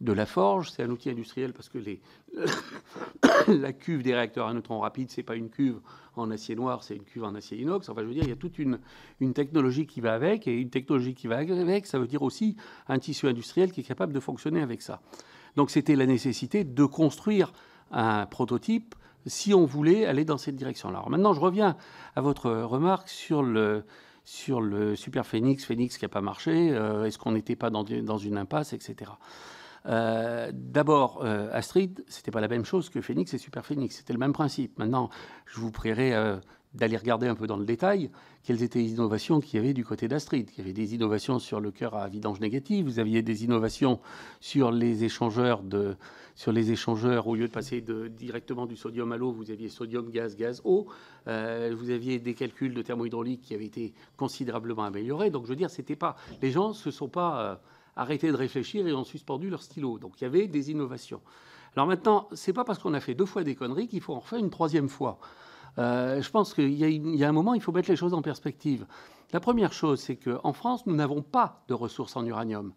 de 0.00 0.12
la 0.12 0.26
forge, 0.26 0.70
c'est 0.70 0.82
un 0.82 0.90
outil 0.90 1.10
industriel 1.10 1.52
parce 1.52 1.68
que 1.68 1.78
la 3.48 3.72
cuve 3.72 4.02
des 4.02 4.14
réacteurs 4.14 4.48
à 4.48 4.54
neutrons 4.54 4.80
rapides, 4.80 5.10
c'est 5.10 5.22
pas 5.22 5.36
une 5.36 5.50
cuve 5.50 5.78
en 6.16 6.30
acier 6.30 6.56
noir, 6.56 6.82
c'est 6.82 6.96
une 6.96 7.04
cuve 7.04 7.22
en 7.22 7.34
acier 7.34 7.58
inox. 7.58 7.88
Enfin, 7.88 8.00
je 8.02 8.06
veux 8.06 8.14
dire, 8.14 8.24
il 8.24 8.30
y 8.30 8.32
a 8.32 8.36
toute 8.36 8.58
une 8.58 8.78
technologie 9.34 9.86
qui 9.86 10.00
va 10.00 10.14
avec, 10.14 10.48
et 10.48 10.52
une 10.54 10.70
technologie 10.70 11.14
qui 11.14 11.28
va 11.28 11.36
avec, 11.36 11.86
ça 11.86 12.00
veut 12.00 12.08
dire 12.08 12.22
aussi 12.22 12.56
un 12.88 12.98
tissu 12.98 13.28
industriel 13.28 13.70
qui 13.70 13.82
est 13.82 13.84
capable 13.84 14.12
de 14.12 14.20
fonctionner 14.20 14.62
avec 14.62 14.82
ça. 14.82 15.00
Donc 15.56 15.70
c'était 15.70 15.96
la 15.96 16.06
nécessité 16.06 16.64
de 16.64 16.84
construire 16.84 17.52
un 17.90 18.26
prototype 18.26 18.94
si 19.26 19.52
on 19.52 19.66
voulait 19.66 20.06
aller 20.06 20.24
dans 20.24 20.38
cette 20.38 20.56
direction-là. 20.56 21.04
Maintenant, 21.08 21.34
je 21.34 21.40
reviens 21.40 21.76
à 22.16 22.20
votre 22.20 22.50
remarque 22.50 23.08
sur 23.08 23.42
le, 23.42 23.84
sur 24.24 24.60
le 24.60 24.96
Super 24.96 25.26
Phoenix, 25.26 25.64
Phoenix 25.64 25.98
qui 25.98 26.04
n'a 26.04 26.08
pas 26.08 26.22
marché, 26.22 26.70
euh, 26.72 27.04
est-ce 27.04 27.18
qu'on 27.18 27.32
n'était 27.32 27.56
pas 27.56 27.68
dans, 27.68 27.84
dans, 27.84 28.18
une 28.18 28.38
impasse, 28.38 28.72
etc. 28.72 29.10
D'abord, 29.84 31.24
Astrid, 31.52 32.04
c'était 32.06 32.30
pas 32.30 32.42
la 32.42 32.48
même 32.48 32.66
chose 32.66 32.90
que 32.90 33.00
Phoenix 33.00 33.32
et 33.32 33.38
Super 33.38 33.64
Phoenix. 33.64 33.96
C'était 33.96 34.12
le 34.12 34.18
même 34.18 34.34
principe. 34.34 34.78
Maintenant, 34.78 35.08
je 35.46 35.58
vous 35.58 35.70
prierai 35.70 36.12
d'aller 36.74 36.96
regarder 36.96 37.26
un 37.26 37.34
peu 37.34 37.46
dans 37.46 37.56
le 37.56 37.64
détail 37.64 38.10
quelles 38.44 38.62
étaient 38.62 38.78
les 38.78 38.92
innovations 38.92 39.40
qu'il 39.40 39.58
y 39.58 39.62
avait 39.62 39.74
du 39.74 39.84
côté 39.84 40.08
d'Astrid. 40.08 40.48
Il 40.52 40.58
y 40.58 40.60
avait 40.62 40.72
des 40.72 40.94
innovations 40.94 41.38
sur 41.38 41.60
le 41.60 41.70
cœur 41.70 41.94
à 41.94 42.08
vidange 42.08 42.40
négative, 42.40 42.86
vous 42.86 42.98
aviez 42.98 43.22
des 43.22 43.44
innovations 43.44 44.00
sur 44.40 44.70
les 44.70 45.04
échangeurs, 45.04 45.62
de, 45.62 45.96
sur 46.34 46.52
les 46.52 46.70
échangeurs 46.70 47.26
au 47.26 47.34
lieu 47.34 47.48
de 47.48 47.52
passer 47.52 47.84
directement 48.10 48.66
du 48.66 48.76
sodium 48.76 49.10
à 49.12 49.16
l'eau, 49.16 49.32
vous 49.32 49.50
aviez 49.50 49.68
sodium, 49.68 50.10
gaz, 50.10 50.36
gaz, 50.36 50.62
eau. 50.64 50.86
Euh, 51.26 51.74
vous 51.76 51.90
aviez 51.90 52.18
des 52.18 52.34
calculs 52.34 52.72
de 52.72 52.82
thermohydraulique 52.82 53.42
qui 53.42 53.54
avaient 53.54 53.66
été 53.66 53.92
considérablement 54.16 54.84
améliorés. 54.84 55.30
Donc 55.30 55.44
je 55.44 55.50
veux 55.50 55.56
dire, 55.56 55.70
c'était 55.70 55.96
pas, 55.96 56.16
les 56.40 56.50
gens 56.50 56.72
se 56.72 56.90
sont 56.90 57.08
pas 57.08 57.40
euh, 57.42 57.56
arrêtés 57.96 58.30
de 58.30 58.36
réfléchir 58.36 58.86
et 58.86 58.92
ont 58.92 59.04
suspendu 59.04 59.50
leur 59.50 59.62
stylo. 59.62 59.98
Donc 59.98 60.20
il 60.20 60.24
y 60.24 60.26
avait 60.26 60.46
des 60.46 60.70
innovations. 60.70 61.20
Alors 61.76 61.86
maintenant, 61.86 62.28
c'est 62.32 62.52
pas 62.52 62.64
parce 62.64 62.78
qu'on 62.78 62.94
a 62.94 63.00
fait 63.00 63.14
deux 63.14 63.26
fois 63.26 63.44
des 63.44 63.54
conneries 63.54 63.88
qu'il 63.88 64.00
faut 64.00 64.14
en 64.14 64.20
faire 64.20 64.38
une 64.38 64.50
troisième 64.50 64.88
fois. 64.88 65.18
Euh, 65.78 66.20
je 66.20 66.30
pense 66.30 66.54
qu'il 66.54 66.72
y, 66.72 67.24
a 67.24 67.28
un 67.28 67.32
moment, 67.32 67.54
il 67.54 67.60
faut 67.60 67.72
mettre 67.72 67.90
les 67.90 67.96
choses 67.96 68.14
en 68.14 68.22
perspective. 68.22 68.86
La 69.32 69.40
première 69.40 69.72
chose, 69.72 70.00
c'est 70.00 70.16
qu'en 70.16 70.52
France, 70.52 70.86
nous 70.86 70.94
n'avons 70.94 71.22
pas 71.22 71.62
de 71.68 71.74
ressources 71.74 72.16
en 72.16 72.24
uranium. 72.26 72.72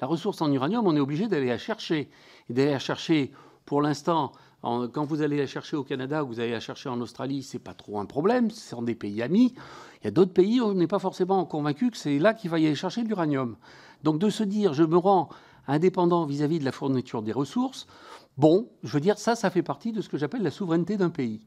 La 0.00 0.06
ressource 0.06 0.40
en 0.40 0.50
uranium, 0.52 0.86
on 0.86 0.96
est 0.96 1.00
obligé 1.00 1.28
d'aller 1.28 1.48
la 1.48 1.58
chercher. 1.58 2.10
Et 2.48 2.54
d'aller 2.54 2.70
la 2.70 2.78
chercher, 2.78 3.32
pour 3.64 3.82
l'instant, 3.82 4.32
quand 4.62 5.04
vous 5.04 5.22
allez 5.22 5.36
la 5.36 5.46
chercher 5.46 5.76
au 5.76 5.84
Canada 5.84 6.24
ou 6.24 6.28
vous 6.28 6.40
allez 6.40 6.52
la 6.52 6.60
chercher 6.60 6.88
en 6.88 7.00
Australie, 7.00 7.42
ce 7.42 7.56
n'est 7.56 7.62
pas 7.62 7.74
trop 7.74 8.00
un 8.00 8.06
problème, 8.06 8.50
ce 8.50 8.70
sont 8.70 8.82
des 8.82 8.94
pays 8.94 9.22
amis. 9.22 9.54
Il 10.00 10.04
y 10.04 10.08
a 10.08 10.10
d'autres 10.10 10.32
pays 10.32 10.60
où 10.60 10.64
on 10.64 10.74
n'est 10.74 10.86
pas 10.86 10.98
forcément 10.98 11.44
convaincu 11.44 11.90
que 11.90 11.96
c'est 11.96 12.18
là 12.18 12.34
qu'il 12.34 12.50
va 12.50 12.58
y 12.58 12.66
aller 12.66 12.74
chercher 12.74 13.02
l'uranium. 13.02 13.56
Donc 14.02 14.18
de 14.18 14.30
se 14.30 14.42
dire, 14.42 14.74
je 14.74 14.84
me 14.84 14.96
rends 14.96 15.28
indépendant 15.66 16.24
vis 16.24 16.42
à 16.42 16.48
-vis 16.48 16.58
de 16.58 16.64
la 16.64 16.72
fourniture 16.72 17.22
des 17.22 17.32
ressources, 17.32 17.86
bon, 18.36 18.68
je 18.82 18.92
veux 18.92 19.00
dire, 19.00 19.18
ça, 19.18 19.34
ça 19.34 19.50
fait 19.50 19.62
partie 19.62 19.92
de 19.92 20.00
ce 20.00 20.08
que 20.08 20.16
j'appelle 20.16 20.42
la 20.42 20.50
souveraineté 20.50 20.96
d'un 20.96 21.10
pays. 21.10 21.40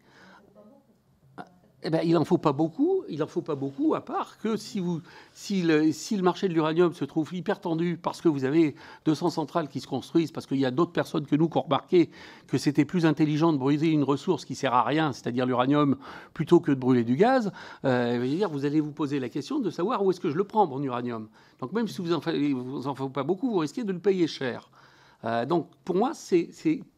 Eh 1.83 1.89
ben, 1.89 2.01
il 2.03 2.13
n'en 2.13 2.25
faut 2.25 2.37
pas 2.37 2.53
beaucoup. 2.53 3.03
Il 3.09 3.23
en 3.23 3.27
faut 3.27 3.41
pas 3.41 3.55
beaucoup, 3.55 3.95
à 3.95 4.01
part 4.01 4.37
que 4.37 4.55
si, 4.55 4.79
vous, 4.79 5.01
si, 5.33 5.63
le, 5.63 6.21
marché 6.21 6.47
de 6.47 6.53
l'uranium 6.53 6.93
se 6.93 7.05
trouve 7.05 7.33
hyper 7.33 7.59
tendu 7.59 7.97
parce 8.01 8.21
que 8.21 8.29
vous 8.29 8.45
avez 8.45 8.75
200 9.05 9.31
centrales 9.31 9.67
qui 9.67 9.79
se 9.79 9.87
construisent, 9.87 10.31
parce 10.31 10.45
qu'il 10.45 10.59
y 10.59 10.65
a 10.65 10.71
d'autres 10.71 10.91
personnes 10.91 11.25
que 11.25 11.35
nous 11.35 11.49
qui 11.49 11.57
ont 11.57 11.61
remarqué 11.61 12.09
que 12.47 12.57
c'était 12.57 12.85
plus 12.85 13.05
intelligent 13.05 13.51
de 13.51 13.57
brûler 13.57 13.89
une 13.89 14.03
ressource 14.03 14.45
qui 14.45 14.53
sert 14.53 14.73
à 14.73 14.83
rien, 14.83 15.11
c'est-à-dire 15.11 15.45
l'uranium, 15.45 15.97
plutôt 16.33 16.59
que 16.59 16.71
de 16.71 16.77
brûler 16.77 17.03
du 17.03 17.15
gaz, 17.15 17.51
euh, 17.85 18.25
dire, 18.27 18.49
vous 18.49 18.65
allez 18.65 18.79
vous 18.79 18.91
poser 18.91 19.19
la 19.19 19.29
question 19.29 19.59
de 19.59 19.69
savoir 19.71 20.03
où 20.05 20.11
est-ce 20.11 20.19
que 20.19 20.29
je 20.29 20.37
le 20.37 20.43
prends, 20.43 20.67
mon 20.67 20.81
uranium. 20.83 21.29
Donc 21.59 21.73
même 21.73 21.87
si 21.87 22.01
vous 22.01 22.09
n'en 22.09 22.19
vous 22.19 22.87
en 22.87 22.95
faites 22.95 23.11
pas 23.11 23.23
beaucoup, 23.23 23.49
vous 23.49 23.59
risquez 23.59 23.83
de 23.83 23.91
le 23.91 23.99
payer 23.99 24.27
cher. 24.27 24.69
Euh, 25.23 25.45
donc 25.45 25.67
pour 25.83 25.95
moi, 25.95 26.11
c'est 26.13 26.49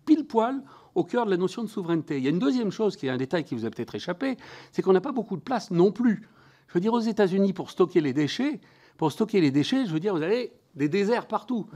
pile 0.05 0.25
poil 0.25 0.61
au 0.95 1.03
cœur 1.03 1.25
de 1.25 1.31
la 1.31 1.37
notion 1.37 1.63
de 1.63 1.67
souveraineté. 1.67 2.17
Il 2.17 2.23
y 2.23 2.27
a 2.27 2.29
une 2.29 2.39
deuxième 2.39 2.71
chose 2.71 2.95
qui 2.95 3.07
est 3.07 3.09
un 3.09 3.17
détail 3.17 3.43
qui 3.43 3.55
vous 3.55 3.65
a 3.65 3.69
peut-être 3.69 3.95
échappé, 3.95 4.37
c'est 4.71 4.81
qu'on 4.81 4.93
n'a 4.93 5.01
pas 5.01 5.11
beaucoup 5.11 5.37
de 5.37 5.41
place 5.41 5.71
non 5.71 5.91
plus. 5.91 6.27
Je 6.67 6.73
veux 6.73 6.79
dire, 6.79 6.93
aux 6.93 6.99
États-Unis, 6.99 7.53
pour 7.53 7.69
stocker 7.69 8.01
les 8.01 8.13
déchets, 8.13 8.59
pour 8.97 9.11
stocker 9.11 9.41
les 9.41 9.51
déchets, 9.51 9.85
je 9.85 9.91
veux 9.91 9.99
dire, 9.99 10.15
vous 10.15 10.21
avez 10.21 10.53
des 10.75 10.89
déserts 10.89 11.27
partout. 11.27 11.67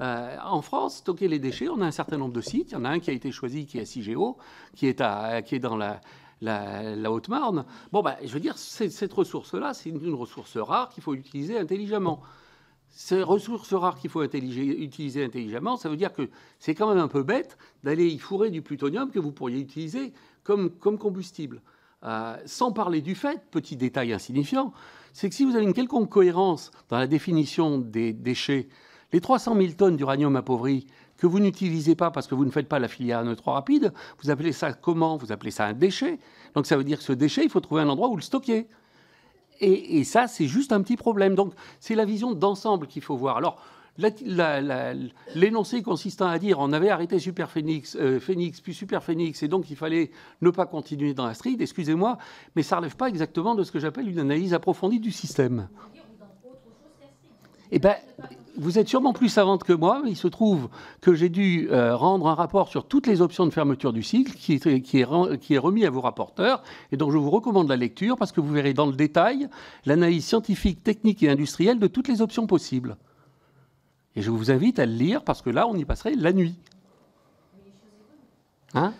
Euh, 0.00 0.36
en 0.44 0.60
France, 0.60 0.98
stocker 0.98 1.28
les 1.28 1.38
déchets, 1.38 1.68
on 1.68 1.80
a 1.80 1.86
un 1.86 1.90
certain 1.90 2.18
nombre 2.18 2.34
de 2.34 2.40
sites. 2.40 2.72
Il 2.72 2.74
y 2.74 2.76
en 2.76 2.84
a 2.84 2.90
un 2.90 2.98
qui 2.98 3.10
a 3.10 3.12
été 3.12 3.30
choisi, 3.32 3.66
qui 3.66 3.78
est 3.78 3.82
à 3.82 3.86
Cigéo, 3.86 4.36
qui 4.74 4.86
est, 4.86 5.00
à, 5.00 5.42
qui 5.42 5.54
est 5.54 5.58
dans 5.58 5.76
la, 5.76 6.00
Haute-Marne. 7.10 7.64
Bon, 7.92 8.02
ben, 8.02 8.16
je 8.22 8.32
veux 8.32 8.40
dire, 8.40 8.58
cette 8.58 9.12
ressource-là, 9.12 9.72
c'est 9.72 9.88
une 9.90 10.14
ressource 10.14 10.56
rare 10.58 10.90
qu'il 10.90 11.02
faut 11.02 11.14
utiliser 11.14 11.58
intelligemment 11.58 12.22
ces 12.98 13.22
ressources 13.22 13.74
rares 13.74 13.98
qu'il 13.98 14.08
faut 14.08 14.22
utiliser 14.24 15.22
intelligemment, 15.22 15.76
ça 15.76 15.90
veut 15.90 15.98
dire 15.98 16.14
que 16.14 16.30
c'est 16.58 16.74
quand 16.74 16.88
même 16.88 16.96
un 16.96 17.08
peu 17.08 17.22
bête 17.22 17.58
d'aller 17.84 18.06
y 18.06 18.18
fourrer 18.18 18.48
du 18.48 18.62
plutonium 18.62 19.10
que 19.10 19.18
vous 19.18 19.32
pourriez 19.32 19.60
utiliser 19.60 20.14
comme, 20.42 20.70
comme 20.70 20.96
combustible. 20.96 21.60
Euh, 22.04 22.38
sans 22.46 22.72
parler 22.72 23.02
du 23.02 23.14
fait, 23.14 23.42
petit 23.50 23.76
détail 23.76 24.14
insignifiant, 24.14 24.72
c'est 25.12 25.28
que 25.28 25.34
si 25.34 25.44
vous 25.44 25.56
avez 25.56 25.64
une 25.64 25.74
quelconque 25.74 26.08
cohérence 26.08 26.70
dans 26.88 26.98
la 26.98 27.06
définition 27.06 27.78
des 27.78 28.14
déchets, 28.14 28.66
les 29.12 29.20
300 29.20 29.56
000 29.56 29.72
tonnes 29.74 29.96
d'uranium 29.96 30.34
appauvri 30.34 30.86
que 31.18 31.26
vous 31.26 31.38
n'utilisez 31.38 31.96
pas 31.96 32.10
parce 32.10 32.26
que 32.26 32.34
vous 32.34 32.46
ne 32.46 32.50
faites 32.50 32.68
pas 32.68 32.78
la 32.78 32.88
filière 32.88 33.22
neutron 33.24 33.52
rapide, 33.52 33.92
vous 34.22 34.30
appelez 34.30 34.52
ça 34.52 34.72
comment? 34.72 35.18
Vous 35.18 35.32
appelez 35.32 35.50
ça 35.50 35.66
un 35.66 35.74
déchet. 35.74 36.18
Donc 36.54 36.64
ça 36.64 36.78
veut 36.78 36.84
dire 36.84 36.96
que 36.96 37.04
ce 37.04 37.12
déchet, 37.12 37.44
il 37.44 37.50
faut 37.50 37.60
trouver 37.60 37.82
un 37.82 37.90
endroit 37.90 38.08
où 38.08 38.16
le 38.16 38.22
stocker. 38.22 38.68
Et, 39.60 40.04
ça, 40.04 40.26
c'est 40.26 40.46
juste 40.46 40.72
un 40.72 40.82
petit 40.82 40.96
problème. 40.96 41.34
Donc, 41.34 41.52
c'est 41.80 41.94
la 41.94 42.04
vision 42.04 42.32
d'ensemble 42.32 42.86
qu'il 42.86 43.02
faut 43.02 43.16
voir. 43.16 43.36
Alors, 43.36 43.62
l'énoncé 45.34 45.82
consistant 45.82 46.26
à 46.26 46.38
dire 46.38 46.58
on 46.58 46.72
avait 46.72 46.90
arrêté 46.90 47.18
Super 47.18 47.50
Phoenix, 47.50 47.96
euh, 47.98 48.20
Phoenix, 48.20 48.60
puis 48.60 48.74
Super 48.74 49.02
Phoenix, 49.02 49.42
et 49.42 49.48
donc 49.48 49.70
il 49.70 49.76
fallait 49.76 50.10
ne 50.42 50.50
pas 50.50 50.66
continuer 50.66 51.14
dans 51.14 51.26
la 51.26 51.32
street, 51.32 51.56
excusez-moi, 51.60 52.18
mais 52.54 52.62
ça 52.62 52.76
ne 52.76 52.80
relève 52.80 52.96
pas 52.96 53.08
exactement 53.08 53.54
de 53.54 53.62
ce 53.62 53.72
que 53.72 53.78
j'appelle 53.78 54.06
une 54.06 54.18
analyse 54.18 54.52
approfondie 54.52 55.00
du 55.00 55.12
système. 55.12 55.68
Eh 57.72 57.78
bien, 57.78 57.96
vous 58.58 58.78
êtes 58.78 58.88
sûrement 58.88 59.12
plus 59.12 59.28
savante 59.28 59.64
que 59.64 59.72
moi, 59.72 60.00
mais 60.04 60.10
il 60.10 60.16
se 60.16 60.28
trouve 60.28 60.68
que 61.00 61.14
j'ai 61.14 61.28
dû 61.28 61.68
euh, 61.70 61.96
rendre 61.96 62.28
un 62.28 62.34
rapport 62.34 62.68
sur 62.68 62.86
toutes 62.86 63.06
les 63.06 63.20
options 63.20 63.46
de 63.46 63.50
fermeture 63.50 63.92
du 63.92 64.02
cycle 64.02 64.32
qui 64.32 64.54
est, 64.54 64.80
qui, 64.80 65.00
est, 65.00 65.38
qui 65.38 65.54
est, 65.54 65.58
remis 65.58 65.84
à 65.84 65.90
vos 65.90 66.00
rapporteurs 66.00 66.62
et 66.92 66.96
donc 66.96 67.12
je 67.12 67.18
vous 67.18 67.30
recommande 67.30 67.68
la 67.68 67.76
lecture 67.76 68.16
parce 68.16 68.32
que 68.32 68.40
vous 68.40 68.52
verrez 68.52 68.74
dans 68.74 68.86
le 68.86 68.94
détail 68.94 69.48
l'analyse 69.84 70.24
scientifique, 70.24 70.82
technique 70.82 71.22
et 71.22 71.28
industrielle 71.28 71.78
de 71.78 71.86
toutes 71.86 72.08
les 72.08 72.22
options 72.22 72.46
possibles. 72.46 72.96
Et 74.14 74.22
je 74.22 74.30
vous 74.30 74.50
invite 74.50 74.78
à 74.78 74.86
le 74.86 74.92
lire 74.92 75.22
parce 75.22 75.42
que 75.42 75.50
là, 75.50 75.68
on 75.68 75.76
y 75.76 75.84
passerait 75.84 76.14
la 76.14 76.32
nuit. 76.32 76.56
Hein? 78.74 78.92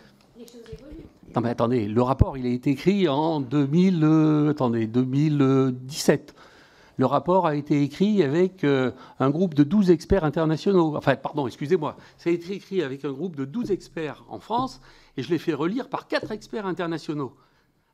Non 1.34 1.42
mais 1.42 1.50
attendez, 1.50 1.86
le 1.86 2.02
rapport, 2.02 2.38
il 2.38 2.46
a 2.46 2.48
été 2.48 2.70
écrit 2.70 3.08
en 3.08 3.40
2000, 3.40 4.00
euh, 4.02 4.50
attendez, 4.50 4.86
2017. 4.86 6.34
Le 6.96 7.06
rapport 7.06 7.46
a 7.46 7.54
été 7.54 7.82
écrit 7.82 8.22
avec 8.22 8.64
euh, 8.64 8.90
un 9.20 9.28
groupe 9.30 9.54
de 9.54 9.64
12 9.64 9.90
experts 9.90 10.24
internationaux. 10.24 10.96
Enfin, 10.96 11.16
pardon, 11.16 11.46
excusez-moi. 11.46 11.96
Ça 12.16 12.30
a 12.30 12.32
été 12.32 12.54
écrit 12.54 12.82
avec 12.82 13.04
un 13.04 13.12
groupe 13.12 13.36
de 13.36 13.44
12 13.44 13.70
experts 13.70 14.24
en 14.28 14.38
France 14.38 14.80
et 15.16 15.22
je 15.22 15.30
l'ai 15.30 15.38
fait 15.38 15.52
relire 15.52 15.88
par 15.88 16.08
quatre 16.08 16.32
experts 16.32 16.66
internationaux. 16.66 17.36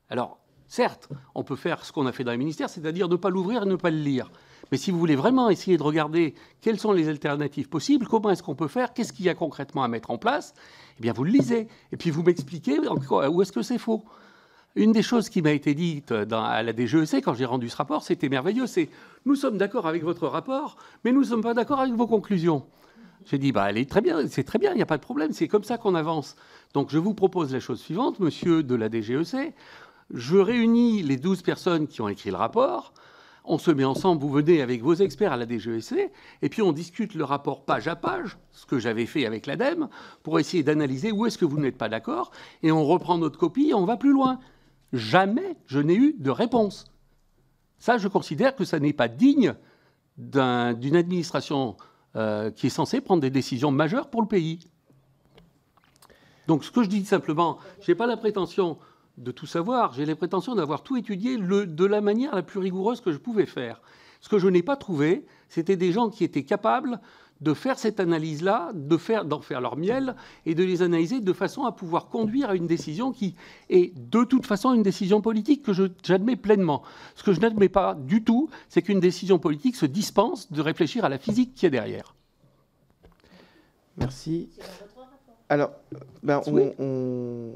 Alors, 0.09 0.39
certes, 0.69 1.09
on 1.35 1.43
peut 1.43 1.57
faire 1.57 1.85
ce 1.85 1.93
qu'on 1.93 2.07
a 2.07 2.13
fait 2.13 2.23
dans 2.23 2.31
les 2.31 2.39
ministères, 2.39 2.71
c'est-à-dire 2.71 3.09
ne 3.09 3.17
pas 3.17 3.31
l'ouvrir 3.31 3.65
et 3.65 3.67
ne 3.67 3.77
pas 3.77 3.91
le 3.91 3.99
lire. 3.99 4.31
Mais 4.71 4.79
si 4.79 4.91
vous 4.91 4.99
voulez 4.99 5.17
vraiment 5.17 5.51
essayer 5.51 5.77
de 5.77 5.83
regarder 5.83 6.35
quelles 6.61 6.79
sont 6.79 6.93
les 6.93 7.09
alternatives 7.09 7.69
possibles, 7.69 8.07
comment 8.07 8.31
est-ce 8.31 8.43
qu'on 8.43 8.55
peut 8.55 8.69
faire, 8.69 8.95
qu'est-ce 8.95 9.13
qu'il 9.13 9.27
y 9.27 9.29
a 9.29 9.35
concrètement 9.35 9.83
à 9.83 9.89
mettre 9.89 10.11
en 10.11 10.19
place, 10.19 10.55
eh 10.99 11.03
bien, 11.03 11.13
vous 11.13 11.25
le 11.25 11.31
lisez. 11.31 11.67
Et 11.91 11.97
puis, 11.97 12.11
vous 12.11 12.23
m'expliquez 12.23 12.79
où 12.79 13.43
est-ce 13.43 13.53
que 13.53 13.63
c'est 13.63 13.79
faux. 13.79 14.05
Une 14.75 14.93
des 14.93 15.03
choses 15.03 15.29
qui 15.29 15.43
m'a 15.43 15.53
été 15.53 15.75
dite 15.75 16.15
dans, 16.15 16.43
à 16.43 16.63
la 16.63 16.73
DGEC 16.73 17.23
quand 17.23 17.35
j'ai 17.35 17.45
rendu 17.45 17.69
ce 17.69 17.77
rapport, 17.77 18.03
c'était 18.03 18.31
merveilleux, 18.31 18.67
c'est 18.67 18.89
nous 19.27 19.35
sommes 19.35 19.59
d'accord 19.59 19.87
avec 19.87 20.03
votre 20.03 20.27
rapport, 20.27 20.79
mais 21.05 21.13
nous 21.13 21.21
ne 21.21 21.27
sommes 21.27 21.43
pas 21.43 21.53
d'accord 21.53 21.81
avec 21.81 21.93
vos 21.93 22.07
conclusions. 22.07 22.65
J'ai 23.27 23.37
dit, 23.37 23.53
bah, 23.53 23.69
très 23.85 24.01
bien, 24.01 24.27
c'est 24.29 24.45
très 24.45 24.59
bien, 24.59 24.73
il 24.73 24.77
n'y 24.77 24.83
a 24.83 24.87
pas 24.87 24.97
de 24.97 25.03
problème, 25.03 25.33
c'est 25.33 25.47
comme 25.47 25.63
ça 25.63 25.77
qu'on 25.77 25.95
avance. 25.95 26.37
Donc 26.73 26.89
je 26.91 26.99
vous 26.99 27.13
propose 27.13 27.53
la 27.53 27.61
chose 27.61 27.81
suivante, 27.81 28.19
monsieur 28.19 28.63
de 28.63 28.75
la 28.75 28.89
DGEC, 28.89 29.55
je 30.15 30.39
réunis 30.39 31.03
les 31.03 31.19
12 31.19 31.43
personnes 31.43 31.87
qui 31.87 32.01
ont 32.01 32.09
écrit 32.09 32.31
le 32.31 32.37
rapport, 32.37 32.95
on 33.45 33.59
se 33.59 33.71
met 33.71 33.85
ensemble, 33.85 34.23
vous 34.23 34.31
venez 34.31 34.63
avec 34.63 34.83
vos 34.83 34.95
experts 34.95 35.33
à 35.33 35.37
la 35.37 35.47
DGEC, 35.47 36.11
et 36.41 36.49
puis 36.49 36.63
on 36.63 36.73
discute 36.73 37.15
le 37.15 37.25
rapport 37.25 37.67
page 37.67 37.89
à 37.89 37.97
page, 37.97 38.39
ce 38.53 38.65
que 38.65 38.79
j'avais 38.79 39.05
fait 39.05 39.27
avec 39.27 39.45
l'ADEME, 39.45 39.89
pour 40.23 40.41
essayer 40.41 40.63
d'analyser 40.63 41.13
où 41.13 41.27
est-ce 41.27 41.37
que 41.37 41.45
vous 41.45 41.59
n'êtes 41.59 41.77
pas 41.77 41.91
d'accord, 41.91 42.31
et 42.63 42.73
on 42.73 42.87
reprend 42.87 43.19
notre 43.19 43.39
copie 43.39 43.69
et 43.69 43.75
on 43.75 43.85
va 43.85 43.99
plus 43.99 44.13
loin 44.13 44.39
jamais 44.93 45.57
je 45.67 45.81
n'ai 45.81 45.95
eu 45.95 46.15
de 46.19 46.31
réponse. 46.31 46.85
Ça, 47.79 47.99
je 47.99 48.09
considère 48.09 48.55
que 48.55 48.65
ça 48.65 48.79
n'est 48.79 48.93
pas 48.93 49.09
digne 49.09 49.55
d'une 50.17 50.97
administration 50.97 51.77
euh, 52.15 52.51
qui 52.51 52.67
est 52.67 52.71
censée 52.71 53.01
prendre 53.01 53.23
des 53.23 53.31
décisions 53.31 53.71
majeures 53.71 54.09
pour 54.11 54.23
le 54.23 54.29
pays. 54.29 54.61
Donc 56.47 56.65
ce 56.65 56.71
que 56.71 56.83
je 56.83 56.89
dis 56.89 57.05
simplement, 57.05 57.59
je 57.81 57.91
n'ai 57.91 57.95
pas 57.95 58.07
la 58.07 58.17
prétention 58.17 58.79
de 59.19 59.31
tout 59.31 59.47
savoir, 59.47 59.93
j'ai 59.93 60.05
la 60.05 60.17
prétention 60.17 60.55
d'avoir 60.55 60.83
tout 60.83 60.97
étudié 60.97 61.37
de 61.39 61.85
la 61.85 62.01
manière 62.01 62.35
la 62.35 62.43
plus 62.43 62.59
rigoureuse 62.59 63.01
que 63.01 63.13
je 63.13 63.19
pouvais 63.19 63.47
faire. 63.47 63.81
Ce 64.21 64.29
que 64.29 64.39
je 64.39 64.49
n'ai 64.49 64.63
pas 64.63 64.77
trouvé, 64.77 65.27
c'était 65.49 65.77
des 65.77 65.93
gens 65.93 66.09
qui 66.11 66.25
étaient 66.25 66.45
capables 66.45 67.01
de 67.43 67.55
faire 67.55 67.79
cette 67.79 67.99
analyse-là, 68.01 68.71
de 68.75 68.97
faire, 68.97 69.25
d'en 69.25 69.41
faire 69.41 69.61
leur 69.61 69.77
miel 69.77 70.15
et 70.47 70.55
de 70.55 70.63
les 70.63 70.83
analyser 70.83 71.21
de 71.21 71.33
façon 71.33 71.65
à 71.65 71.73
pouvoir 71.73 72.07
conduire 72.07 72.51
à 72.51 72.55
une 72.55 72.67
décision 72.67 73.13
qui 73.13 73.35
est 73.69 73.93
de 73.97 74.25
toute 74.25 74.47
façon 74.47 74.73
une 74.73 74.83
décision 74.83 75.21
politique 75.21 75.63
que 75.63 75.73
j'admets 76.05 76.37
pleinement. 76.37 76.83
Ce 77.17 77.23
que 77.23 77.33
je 77.33 77.41
n'admets 77.41 77.69
pas 77.69 77.95
du 77.95 78.23
tout, 78.23 78.49
c'est 78.69 78.83
qu'une 78.83 79.01
décision 79.01 79.39
politique 79.39 79.77
se 79.77 79.87
dispense 79.87 80.53
de 80.53 80.61
réfléchir 80.61 81.05
à 81.05 81.09
la 81.09 81.19
physique 81.19 81.55
qui 81.55 81.67
est 81.67 81.71
derrière. 81.71 82.15
Merci. 83.97 84.49
Alors, 85.49 85.73
ben, 86.23 86.41
on, 86.47 87.53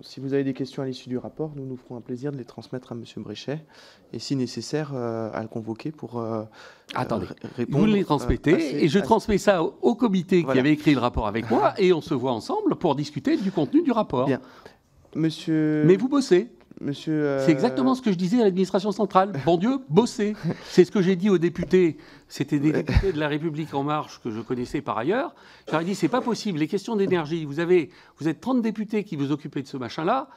si 0.00 0.18
vous 0.18 0.34
avez 0.34 0.42
des 0.42 0.54
questions 0.54 0.82
à 0.82 0.86
l'issue 0.86 1.08
du 1.08 1.18
rapport, 1.18 1.52
nous 1.54 1.64
nous 1.64 1.76
ferons 1.76 1.96
un 1.96 2.00
plaisir 2.00 2.32
de 2.32 2.36
les 2.36 2.44
transmettre 2.44 2.92
à 2.92 2.94
M. 2.96 3.04
Bréchet 3.18 3.64
et 4.12 4.18
si 4.18 4.34
nécessaire 4.34 4.92
euh, 4.94 5.30
à 5.32 5.40
le 5.42 5.48
convoquer 5.48 5.92
pour 5.92 6.18
euh, 6.18 6.42
Attendez, 6.94 7.26
répondre. 7.56 7.86
Vous 7.86 7.92
les 7.92 8.04
transmettez 8.04 8.82
et 8.84 8.88
je 8.88 8.98
transmets 8.98 9.38
ça 9.38 9.62
au, 9.62 9.94
comité 9.94 10.44
qui 10.44 10.58
avait 10.58 10.72
écrit 10.72 10.94
le 10.94 11.00
rapport 11.00 11.28
avec 11.28 11.48
moi 11.48 11.74
et 11.78 11.92
on 11.92 12.00
se 12.00 12.12
voit 12.12 12.32
ensemble 12.32 12.74
pour 12.74 12.96
discuter 12.96 13.36
du 13.36 13.52
contenu 13.52 13.82
du 13.82 13.92
rapport. 13.92 14.26
Bien. 14.26 14.40
Monsieur... 15.14 15.84
Mais 15.86 15.96
vous 15.96 16.08
bossez 16.08 16.50
Monsieur. 16.80 17.38
C'est 17.40 17.52
exactement 17.52 17.94
ce 17.94 18.02
que 18.02 18.10
je 18.10 18.16
disais 18.16 18.40
à 18.40 18.44
l'administration 18.44 18.92
centrale. 18.92 19.32
Bon 19.44 19.56
Dieu, 19.56 19.78
bossez. 19.88 20.34
C'est 20.64 20.84
ce 20.84 20.90
que 20.90 21.02
j'ai 21.02 21.16
dit 21.16 21.30
aux 21.30 21.38
députés. 21.38 21.96
C'était 22.28 22.58
des 22.58 22.72
députés 22.72 23.12
de 23.12 23.18
la 23.18 23.28
République 23.28 23.72
en 23.74 23.84
marche 23.84 24.20
que 24.22 24.30
je 24.30 24.40
connaissais 24.40 24.80
par 24.80 24.98
ailleurs. 24.98 25.34
J'aurais 25.70 25.84
dit 25.84 25.94
c'est 25.94 26.08
pas 26.08 26.20
possible. 26.20 26.58
Les 26.58 26.68
questions 26.68 26.96
d'énergie, 26.96 27.44
vous 27.44 27.60
avez, 27.60 27.90
vous 28.18 28.28
êtes 28.28 28.40
30 28.40 28.60
députés 28.62 29.04
qui 29.04 29.16
vous 29.16 29.30
occupez 29.30 29.62
de 29.62 29.68
ce 29.68 29.76
machin-là. 29.76 30.28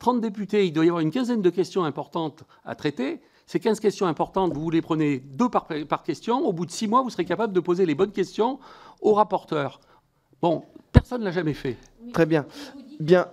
30 0.00 0.20
députés, 0.20 0.66
il 0.66 0.72
doit 0.72 0.84
y 0.84 0.88
avoir 0.88 1.00
une 1.00 1.12
quinzaine 1.12 1.42
de 1.42 1.50
questions 1.50 1.84
importantes 1.84 2.44
à 2.64 2.74
traiter. 2.74 3.20
Ces 3.46 3.60
15 3.60 3.78
questions 3.78 4.06
importantes, 4.06 4.52
vous 4.54 4.70
les 4.70 4.82
prenez 4.82 5.18
deux 5.18 5.48
par, 5.48 5.68
par 5.88 6.02
question. 6.02 6.46
Au 6.46 6.52
bout 6.52 6.66
de 6.66 6.70
six 6.70 6.88
mois, 6.88 7.02
vous 7.02 7.10
serez 7.10 7.24
capable 7.24 7.52
de 7.52 7.60
poser 7.60 7.86
les 7.86 7.94
bonnes 7.94 8.12
questions 8.12 8.58
au 9.00 9.12
rapporteur. 9.12 9.80
Bon, 10.42 10.64
personne 10.92 11.20
ne 11.20 11.26
l'a 11.26 11.30
jamais 11.30 11.54
fait. 11.54 11.76
Très 12.12 12.26
bien. 12.26 12.46
Bien. 13.00 13.26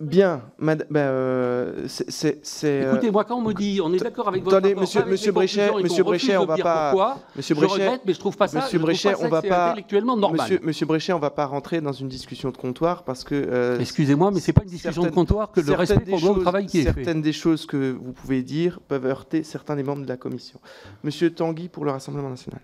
Bien, 0.00 0.40
madame. 0.58 0.86
Ben, 0.88 1.00
euh, 1.00 1.86
c'est. 1.86 2.40
Euh, 2.64 2.92
Écoutez, 2.92 3.10
moi, 3.10 3.24
quand 3.24 3.36
on 3.36 3.42
me 3.42 3.52
dit, 3.52 3.80
on 3.84 3.92
est 3.92 3.98
d'accord 3.98 4.28
avec 4.28 4.42
votre 4.42 4.56
Attendez, 4.56 4.74
monsieur, 4.74 5.04
monsieur 5.04 5.30
Bréchet, 5.30 5.70
monsieur 5.82 6.02
Bréchet, 6.02 6.38
on 6.38 6.46
va 6.46 6.56
pas. 6.56 6.90
Pourquoi, 6.90 7.18
monsieur 7.36 7.54
Bréchet, 7.54 7.74
je 7.76 7.82
regrette, 7.82 8.00
mais 8.06 8.14
je 8.14 8.18
trouve 8.18 8.36
pas 8.36 8.48
ça. 8.48 8.60
Monsieur 8.60 8.78
Bréchet, 8.78 9.14
on 9.20 9.28
va 9.28 9.42
pas. 9.42 9.68
Intellectuellement 9.72 10.16
normal. 10.16 10.40
Monsieur, 10.40 10.60
monsieur 10.62 10.86
Bréchet, 10.86 11.12
on 11.12 11.18
va 11.18 11.30
pas 11.30 11.44
rentrer 11.44 11.82
dans 11.82 11.92
une 11.92 12.08
discussion 12.08 12.50
de 12.50 12.56
comptoir 12.56 13.04
parce 13.04 13.24
que. 13.24 13.34
Euh, 13.34 13.78
Excusez-moi, 13.78 14.30
mais 14.30 14.40
c'est 14.40 14.54
pas 14.54 14.62
une 14.62 14.70
discussion 14.70 15.02
de 15.02 15.10
comptoir 15.10 15.52
que 15.52 15.60
le 15.60 15.74
respect 15.74 16.00
pour 16.00 16.34
le 16.34 16.40
travail 16.40 16.66
qui 16.66 16.78
est 16.78 16.84
fait. 16.84 16.94
Certaines 16.94 17.20
des 17.20 17.34
choses 17.34 17.66
que 17.66 17.92
vous 17.92 18.12
pouvez 18.12 18.42
dire 18.42 18.80
peuvent 18.88 19.04
heurter 19.04 19.42
certains 19.42 19.76
des 19.76 19.82
membres 19.82 20.02
de 20.02 20.08
la 20.08 20.16
commission. 20.16 20.60
Monsieur 21.04 21.30
Tanguy 21.30 21.68
pour 21.68 21.84
le 21.84 21.90
Rassemblement 21.90 22.30
national. 22.30 22.60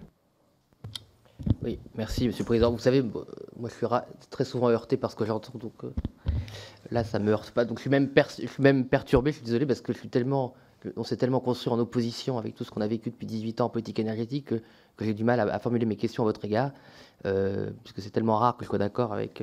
Oui, 1.63 1.79
merci, 1.95 2.27
Monsieur 2.27 2.43
le 2.43 2.47
Président. 2.47 2.71
Vous 2.71 2.79
savez, 2.79 3.03
moi, 3.03 3.25
je 3.69 3.75
suis 3.75 3.87
très 4.31 4.45
souvent 4.45 4.71
heurté 4.71 4.97
par 4.97 5.11
ce 5.11 5.17
que 5.17 5.25
j'entends, 5.25 5.59
donc 5.59 5.75
Là, 6.91 7.05
ça 7.05 7.19
me 7.19 7.31
heurte 7.33 7.51
pas. 7.51 7.65
Donc, 7.65 7.79
je 7.79 7.83
suis 7.83 7.91
même, 7.91 8.11
je 8.15 8.83
perturbé. 8.83 9.33
Je 9.33 9.37
suis 9.37 9.45
désolé 9.45 9.67
parce 9.67 9.81
que 9.81 9.93
je 9.93 9.99
suis 9.99 10.09
tellement, 10.09 10.55
on 10.97 11.05
s'est 11.05 11.17
tellement 11.17 11.41
construit 11.41 11.73
en 11.73 11.79
opposition 11.79 12.39
avec 12.39 12.55
tout 12.55 12.65
ce 12.65 12.71
qu'on 12.71 12.81
a 12.81 12.87
vécu 12.87 13.11
depuis 13.11 13.27
18 13.27 13.61
ans 13.61 13.67
en 13.67 13.69
politique 13.69 13.99
énergétique 13.99 14.47
que, 14.47 14.61
j'ai 15.01 15.15
du 15.15 15.25
mal 15.25 15.41
à, 15.41 15.59
formuler 15.59 15.87
mes 15.87 15.97
questions 15.97 16.23
à 16.23 16.27
votre 16.27 16.45
égard, 16.45 16.73
euh, 17.27 17.71
puisque 17.85 18.01
c'est 18.01 18.11
tellement 18.11 18.39
rare 18.39 18.57
que 18.57 18.65
je 18.65 18.69
sois 18.69 18.79
d'accord 18.79 19.13
avec 19.13 19.43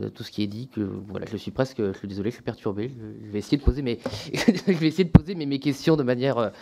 euh, 0.00 0.08
tout 0.10 0.22
ce 0.22 0.30
qui 0.30 0.42
est 0.42 0.46
dit 0.46 0.68
que 0.68 0.80
voilà, 0.80 1.26
je 1.26 1.36
suis 1.36 1.50
presque, 1.50 1.78
je 1.78 1.98
suis 1.98 2.08
désolé, 2.08 2.30
je 2.30 2.36
suis 2.36 2.44
perturbé. 2.44 2.90
Je, 3.24 3.30
vais 3.30 3.38
essayer 3.40 3.58
de 3.58 3.62
poser 3.62 3.82
mes, 3.82 3.98
je 4.32 4.72
vais 4.72 4.86
essayer 4.86 5.04
de 5.04 5.10
poser 5.10 5.34
mes 5.34 5.58
questions 5.60 5.96
de 5.96 6.02
manière 6.02 6.52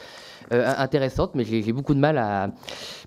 euh, 0.52 0.72
intéressante, 0.78 1.34
mais 1.34 1.44
j'ai 1.44 1.72
beaucoup 1.72 1.94
de 1.94 2.00
mal 2.00 2.16
à. 2.16 2.50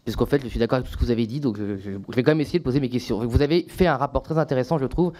Parce 0.05 0.15
qu'en 0.15 0.25
fait, 0.25 0.41
je 0.43 0.47
suis 0.47 0.59
d'accord 0.59 0.77
avec 0.77 0.87
tout 0.87 0.93
ce 0.93 0.97
que 0.97 1.05
vous 1.05 1.11
avez 1.11 1.25
dit, 1.25 1.39
donc 1.39 1.57
je, 1.57 1.91
vais 1.91 2.23
quand 2.23 2.31
même 2.31 2.41
essayer 2.41 2.59
de 2.59 2.63
poser 2.63 2.79
mes 2.79 2.89
questions. 2.89 3.25
Vous 3.25 3.41
avez 3.41 3.65
fait 3.67 3.87
un 3.87 3.97
rapport 3.97 4.23
très 4.23 4.37
intéressant, 4.37 4.77
je 4.77 4.85
trouve, 4.85 5.13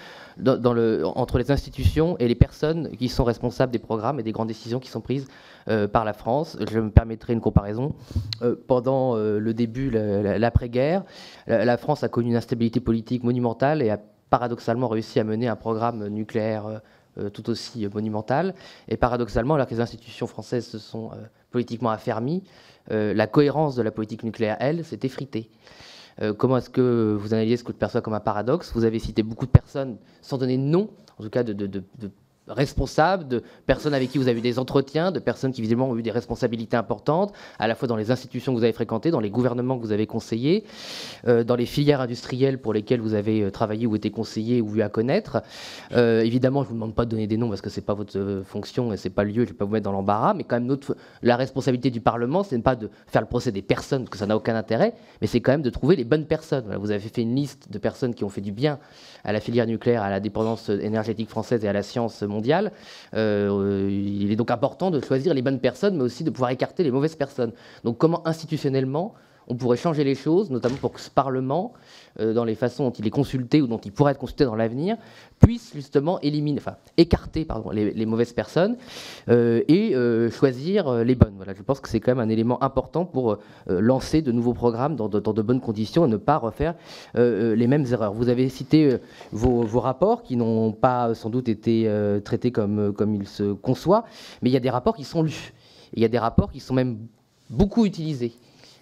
entre 0.45 1.37
les 1.37 1.51
institutions 1.51 2.17
et 2.17 2.27
les 2.27 2.35
personnes 2.35 2.89
qui 2.97 3.07
sont 3.07 3.23
responsables 3.23 3.71
des 3.71 3.79
programmes 3.79 4.19
et 4.19 4.23
des 4.23 4.31
grandes 4.31 4.47
décisions 4.47 4.79
qui 4.79 4.89
sont 4.89 5.01
prises 5.01 5.27
euh, 5.67 5.87
par 5.87 6.03
la 6.03 6.13
France. 6.13 6.57
Je 6.71 6.79
me 6.79 6.89
permettrai 6.89 7.33
une 7.33 7.41
comparaison. 7.41 7.93
Euh, 8.41 8.55
pendant 8.67 9.15
le 9.15 9.53
début, 9.53 9.89
l'après-guerre, 9.91 11.03
la, 11.47 11.77
France 11.77 12.03
a 12.03 12.09
connu 12.09 12.29
une 12.29 12.35
instabilité 12.35 12.79
politique 12.79 13.23
monumentale 13.23 13.81
et 13.81 13.89
a 13.89 13.99
paradoxalement 14.29 14.87
réussi 14.87 15.19
à 15.19 15.23
mener 15.23 15.47
un 15.47 15.55
programme 15.55 16.07
nucléaire 16.07 16.81
tout 17.33 17.49
aussi 17.49 17.87
monumental. 17.93 18.55
Et 18.87 18.97
paradoxalement, 18.97 19.55
alors 19.55 19.67
que 19.67 19.73
les 19.73 19.81
institutions 19.81 20.27
françaises 20.27 20.65
se 20.65 20.79
sont 20.79 21.11
politiquement 21.51 21.89
affermi, 21.89 22.43
euh, 22.91 23.13
la 23.13 23.27
cohérence 23.27 23.75
de 23.75 23.81
la 23.81 23.91
politique 23.91 24.23
nucléaire, 24.23 24.57
elle, 24.59 24.83
s'est 24.83 24.99
effritée. 25.03 25.49
Euh, 26.21 26.33
comment 26.33 26.57
est-ce 26.57 26.69
que 26.69 27.15
vous 27.19 27.33
analysez 27.33 27.57
ce 27.57 27.63
que 27.63 27.71
je 27.71 27.77
perçois 27.77 28.01
comme 28.01 28.13
un 28.13 28.19
paradoxe? 28.19 28.71
Vous 28.73 28.85
avez 28.85 28.99
cité 28.99 29.23
beaucoup 29.23 29.45
de 29.45 29.51
personnes, 29.51 29.97
sans 30.21 30.37
donner 30.37 30.57
de 30.57 30.63
nom, 30.63 30.89
en 31.17 31.23
tout 31.23 31.29
cas 31.29 31.43
de 31.43 31.53
responsables, 32.51 33.27
de 33.27 33.43
personnes 33.65 33.93
avec 33.93 34.09
qui 34.09 34.17
vous 34.17 34.27
avez 34.27 34.39
eu 34.39 34.41
des 34.41 34.59
entretiens, 34.59 35.11
de 35.11 35.19
personnes 35.19 35.51
qui 35.51 35.61
visiblement 35.61 35.89
ont 35.89 35.97
eu 35.97 36.03
des 36.03 36.11
responsabilités 36.11 36.77
importantes, 36.77 37.33
à 37.59 37.67
la 37.67 37.75
fois 37.75 37.87
dans 37.87 37.95
les 37.95 38.11
institutions 38.11 38.53
que 38.53 38.57
vous 38.57 38.63
avez 38.63 38.73
fréquentées, 38.73 39.11
dans 39.11 39.19
les 39.19 39.29
gouvernements 39.29 39.77
que 39.77 39.83
vous 39.83 39.91
avez 39.91 40.07
conseillés, 40.07 40.63
euh, 41.27 41.43
dans 41.43 41.55
les 41.55 41.65
filières 41.65 42.01
industrielles 42.01 42.59
pour 42.59 42.73
lesquelles 42.73 43.01
vous 43.01 43.13
avez 43.13 43.43
euh, 43.43 43.51
travaillé 43.51 43.87
ou 43.87 43.95
été 43.95 44.11
conseillé 44.11 44.61
ou 44.61 44.75
eu 44.75 44.81
à 44.81 44.89
connaître. 44.89 45.41
Euh, 45.93 46.21
évidemment, 46.21 46.63
je 46.63 46.67
ne 46.67 46.69
vous 46.69 46.75
demande 46.75 46.95
pas 46.95 47.05
de 47.05 47.11
donner 47.11 47.27
des 47.27 47.37
noms 47.37 47.49
parce 47.49 47.61
que 47.61 47.69
ce 47.69 47.79
n'est 47.79 47.85
pas 47.85 47.93
votre 47.93 48.43
fonction 48.45 48.93
et 48.93 48.97
ce 48.97 49.07
n'est 49.07 49.13
pas 49.13 49.23
le 49.23 49.31
lieu, 49.31 49.35
je 49.35 49.41
ne 49.41 49.45
vais 49.47 49.53
pas 49.53 49.65
vous 49.65 49.71
mettre 49.71 49.85
dans 49.85 49.91
l'embarras, 49.91 50.33
mais 50.33 50.43
quand 50.43 50.59
même 50.59 50.77
la 51.21 51.35
responsabilité 51.35 51.89
du 51.89 52.01
Parlement, 52.01 52.43
ce 52.43 52.55
n'est 52.55 52.61
pas 52.61 52.75
de 52.75 52.89
faire 53.07 53.21
le 53.21 53.27
procès 53.27 53.51
des 53.51 53.61
personnes, 53.61 54.03
parce 54.03 54.11
que 54.11 54.17
ça 54.17 54.25
n'a 54.25 54.35
aucun 54.35 54.55
intérêt, 54.55 54.93
mais 55.21 55.27
c'est 55.27 55.41
quand 55.41 55.51
même 55.51 55.61
de 55.61 55.69
trouver 55.69 55.95
les 55.95 56.03
bonnes 56.03 56.25
personnes. 56.25 56.75
vous 56.79 56.91
avez 56.91 56.99
fait 56.99 57.21
une 57.21 57.35
liste 57.35 57.71
de 57.71 57.77
personnes 57.77 58.13
qui 58.13 58.23
ont 58.23 58.29
fait 58.29 58.41
du 58.41 58.51
bien 58.51 58.79
à 59.23 59.31
la 59.31 59.39
filière 59.39 59.67
nucléaire, 59.67 60.03
à 60.03 60.09
la 60.09 60.19
dépendance 60.19 60.69
énergétique 60.69 61.29
française 61.29 61.63
et 61.65 61.67
à 61.67 61.73
la 61.73 61.83
science 61.83 62.21
mondiale. 62.21 62.71
Euh, 63.13 63.87
il 63.91 64.31
est 64.31 64.35
donc 64.35 64.51
important 64.51 64.91
de 64.91 64.99
choisir 64.99 65.33
les 65.33 65.41
bonnes 65.41 65.59
personnes, 65.59 65.97
mais 65.97 66.03
aussi 66.03 66.23
de 66.23 66.29
pouvoir 66.29 66.51
écarter 66.51 66.83
les 66.83 66.91
mauvaises 66.91 67.15
personnes. 67.15 67.51
Donc 67.83 67.97
comment 67.97 68.27
institutionnellement 68.27 69.13
on 69.47 69.55
pourrait 69.55 69.77
changer 69.77 70.03
les 70.03 70.15
choses, 70.15 70.49
notamment 70.49 70.77
pour 70.77 70.93
que 70.93 71.01
ce 71.01 71.09
Parlement, 71.09 71.73
euh, 72.19 72.33
dans 72.33 72.45
les 72.45 72.55
façons 72.55 72.85
dont 72.85 72.91
il 72.91 73.05
est 73.07 73.11
consulté 73.11 73.61
ou 73.61 73.67
dont 73.67 73.79
il 73.79 73.91
pourrait 73.91 74.11
être 74.11 74.19
consulté 74.19 74.45
dans 74.45 74.55
l'avenir, 74.55 74.97
puisse 75.39 75.71
justement 75.73 76.19
éliminer, 76.21 76.59
enfin, 76.59 76.75
écarter 76.97 77.47
les, 77.73 78.05
mauvaises 78.05 78.33
personnes 78.33 78.75
euh, 79.29 79.61
et 79.67 79.95
euh, 79.95 80.29
choisir 80.29 81.03
les 81.03 81.15
bonnes. 81.15 81.33
Voilà, 81.35 81.53
je 81.53 81.61
pense 81.63 81.79
que 81.79 81.89
c'est 81.89 81.99
quand 81.99 82.11
même 82.11 82.25
un 82.25 82.29
élément 82.29 82.61
important 82.63 83.05
pour 83.05 83.37
lancer 83.67 84.21
de 84.21 84.31
nouveaux 84.31 84.53
programmes 84.53 84.95
dans 84.95 85.09
de, 85.09 85.41
bonnes 85.41 85.61
conditions 85.61 86.05
et 86.05 86.09
ne 86.09 86.17
pas 86.17 86.37
refaire 86.37 86.75
les 87.15 87.67
mêmes 87.67 87.85
erreurs. 87.91 88.13
Vous 88.13 88.29
avez 88.29 88.49
cité 88.49 88.97
vos, 89.31 89.63
vos, 89.63 89.79
rapports 89.79 90.23
qui 90.23 90.35
n'ont 90.35 90.71
pas 90.71 91.13
sans 91.15 91.29
doute 91.29 91.49
été 91.49 91.91
traités 92.23 92.51
comme, 92.51 92.93
comme 92.93 93.15
il 93.15 93.27
se 93.27 93.53
conçoit, 93.53 94.05
mais 94.41 94.49
il 94.49 94.53
y 94.53 94.57
a 94.57 94.59
des 94.61 94.69
rapports 94.69 94.95
qui 94.95 95.03
sont 95.03 95.23
lus. 95.23 95.53
Il 95.93 96.01
y 96.01 96.05
a 96.05 96.07
des 96.07 96.19
rapports 96.19 96.51
qui 96.51 96.59
sont 96.59 96.73
même 96.73 96.97
beaucoup 97.49 97.85
utilisés. 97.85 98.33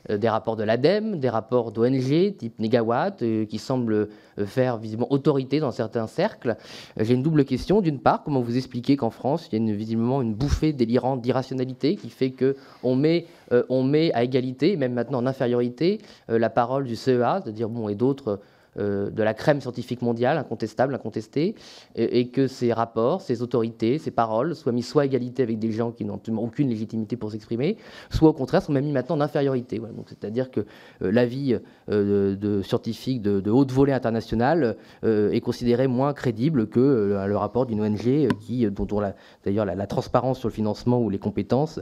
Euh, 0.10 0.18
des 0.18 0.30
rapports 0.30 0.56
de 0.56 0.64
l'ADEME, 0.64 1.20
des 1.20 1.30
rapports 1.30 1.72
d'ONG 1.72 2.36
type 2.38 2.60
Negawatt, 2.60 3.22
euh, 3.22 3.46
qui 3.46 3.58
semblent 3.58 3.94
euh, 4.38 4.46
faire 4.46 4.78
visiblement 4.78 5.12
autorité 5.12 5.60
dans 5.60 5.72
certains 5.72 6.08
cercles. 6.08 6.56
J'ai 6.98 7.14
une 7.14 7.24
double 7.24 7.46
question. 7.46 7.82
D'une 7.82 8.00
part, 8.00 8.24
comment 8.24 8.42
vous 8.42 8.58
expliquez 8.58 8.98
qu'en 8.98 9.10
France, 9.10 9.48
il 9.52 9.68
y 9.68 9.72
a 9.72 9.76
visiblement 9.76 10.22
une 10.22 10.34
bouffée 10.34 10.74
délirante 10.74 11.22
d'irrationalité 11.22 11.96
qui 11.96 12.10
fait 12.10 12.32
qu'on 12.32 12.96
met, 12.96 13.26
on 13.70 13.84
met 13.84 14.14
à 14.14 14.24
égalité, 14.24 14.78
même 14.78 14.94
maintenant 14.94 15.20
en 15.20 15.26
infériorité, 15.26 16.00
la 16.28 16.50
parole 16.50 16.86
du 16.86 16.96
CEA, 16.96 17.42
c'est-à-dire 17.44 17.70
bon, 17.70 17.90
et 17.90 17.96
d'autres 17.96 18.40
de 18.78 19.24
la 19.24 19.34
crème 19.34 19.62
scientifique 19.62 20.02
mondiale, 20.02 20.38
incontestable, 20.38 20.96
incontestée, 20.96 21.56
et, 21.96 22.30
que 22.30 22.48
ces 22.48 22.72
rapports, 22.74 23.22
ces 23.22 23.42
autorités, 23.42 23.98
ces 23.98 24.12
paroles 24.12 24.56
soient 24.56 24.72
mis 24.72 24.84
soit 24.84 25.04
à 25.04 25.06
égalité 25.06 25.44
avec 25.44 25.60
des 25.60 25.72
gens 25.72 25.92
qui 25.92 26.06
n'ont 26.06 26.20
aucune 26.38 26.70
légitimité 26.70 27.18
pour 27.18 27.32
s'exprimer, 27.32 27.78
soit 28.10 28.30
au 28.30 28.34
contraire 28.34 28.62
sont 28.62 28.72
même 28.72 28.86
mis 28.86 28.92
maintenant 28.92 29.18
en 29.18 29.22
infériorité. 29.22 29.82
c'est-à-dire 30.08 30.52
que 30.52 30.62
euh, 31.02 31.12
l'avis 31.12 31.58
euh, 31.90 32.36
de, 32.36 32.62
scientifique 32.62 33.22
de, 33.22 33.50
haute 33.50 33.72
volée 33.72 33.94
internationale 33.94 34.76
est 35.04 35.42
considéré 35.42 35.88
moins 35.88 36.14
crédible 36.14 36.68
que 36.68 37.26
le 37.28 37.38
rapport 37.38 37.66
d'une 37.66 37.82
ONG 37.82 38.28
qui, 38.40 38.70
dont, 38.70 39.02
d'ailleurs 39.44 39.66
la, 39.66 39.88
transparence 39.88 40.40
sur 40.40 40.50
le 40.50 40.54
financement 40.54 41.02
ou 41.02 41.10
les 41.10 41.20
compétences 41.20 41.80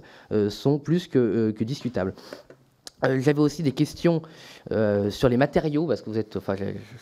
sont 0.50 0.80
plus 0.80 1.08
que 1.08 1.64
discutables. 1.64 2.14
Euh, 3.06 3.20
j'avais 3.20 3.40
aussi 3.40 3.62
des 3.62 3.74
questions 3.74 4.22
euh, 4.72 5.12
sur 5.12 5.30
les 5.30 5.38
matériaux, 5.38 5.86
parce 5.86 6.02
que 6.02 6.10
vous 6.10 6.18
êtes, 6.18 6.36
enfin, 6.36 6.56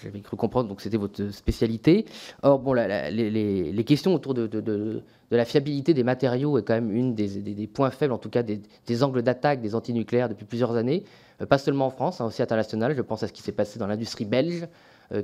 j'avais 0.03 0.19
cru 0.19 0.35
comprendre, 0.35 0.67
donc 0.67 0.81
c'était 0.81 0.97
votre 0.97 1.29
spécialité. 1.29 2.05
Or, 2.43 2.59
bon, 2.59 2.73
les, 2.73 3.83
questions 3.85 4.13
autour 4.13 4.33
de, 4.33 5.01
la 5.31 5.45
fiabilité 5.45 5.93
des 5.93 6.03
matériaux 6.03 6.57
est 6.57 6.63
quand 6.63 6.73
même 6.73 6.91
une 6.91 7.15
des, 7.15 7.67
points 7.67 7.91
faibles, 7.91 8.13
en 8.13 8.17
tout 8.17 8.29
cas 8.29 8.43
des, 8.43 9.03
angles 9.03 9.21
d'attaque 9.21 9.61
des 9.61 9.73
antinucléaires 9.73 10.27
depuis 10.27 10.45
plusieurs 10.45 10.75
années, 10.75 11.03
euh, 11.41 11.45
pas 11.45 11.57
seulement 11.57 11.87
en 11.87 11.91
France, 11.91 12.19
hein, 12.19 12.25
aussi 12.25 12.41
international. 12.41 12.93
Je 12.95 13.01
pense 13.01 13.23
à 13.23 13.27
ce 13.27 13.33
qui 13.33 13.41
s'est 13.41 13.53
passé 13.53 13.79
dans 13.79 13.87
l'industrie 13.87 14.25
belge, 14.25 14.67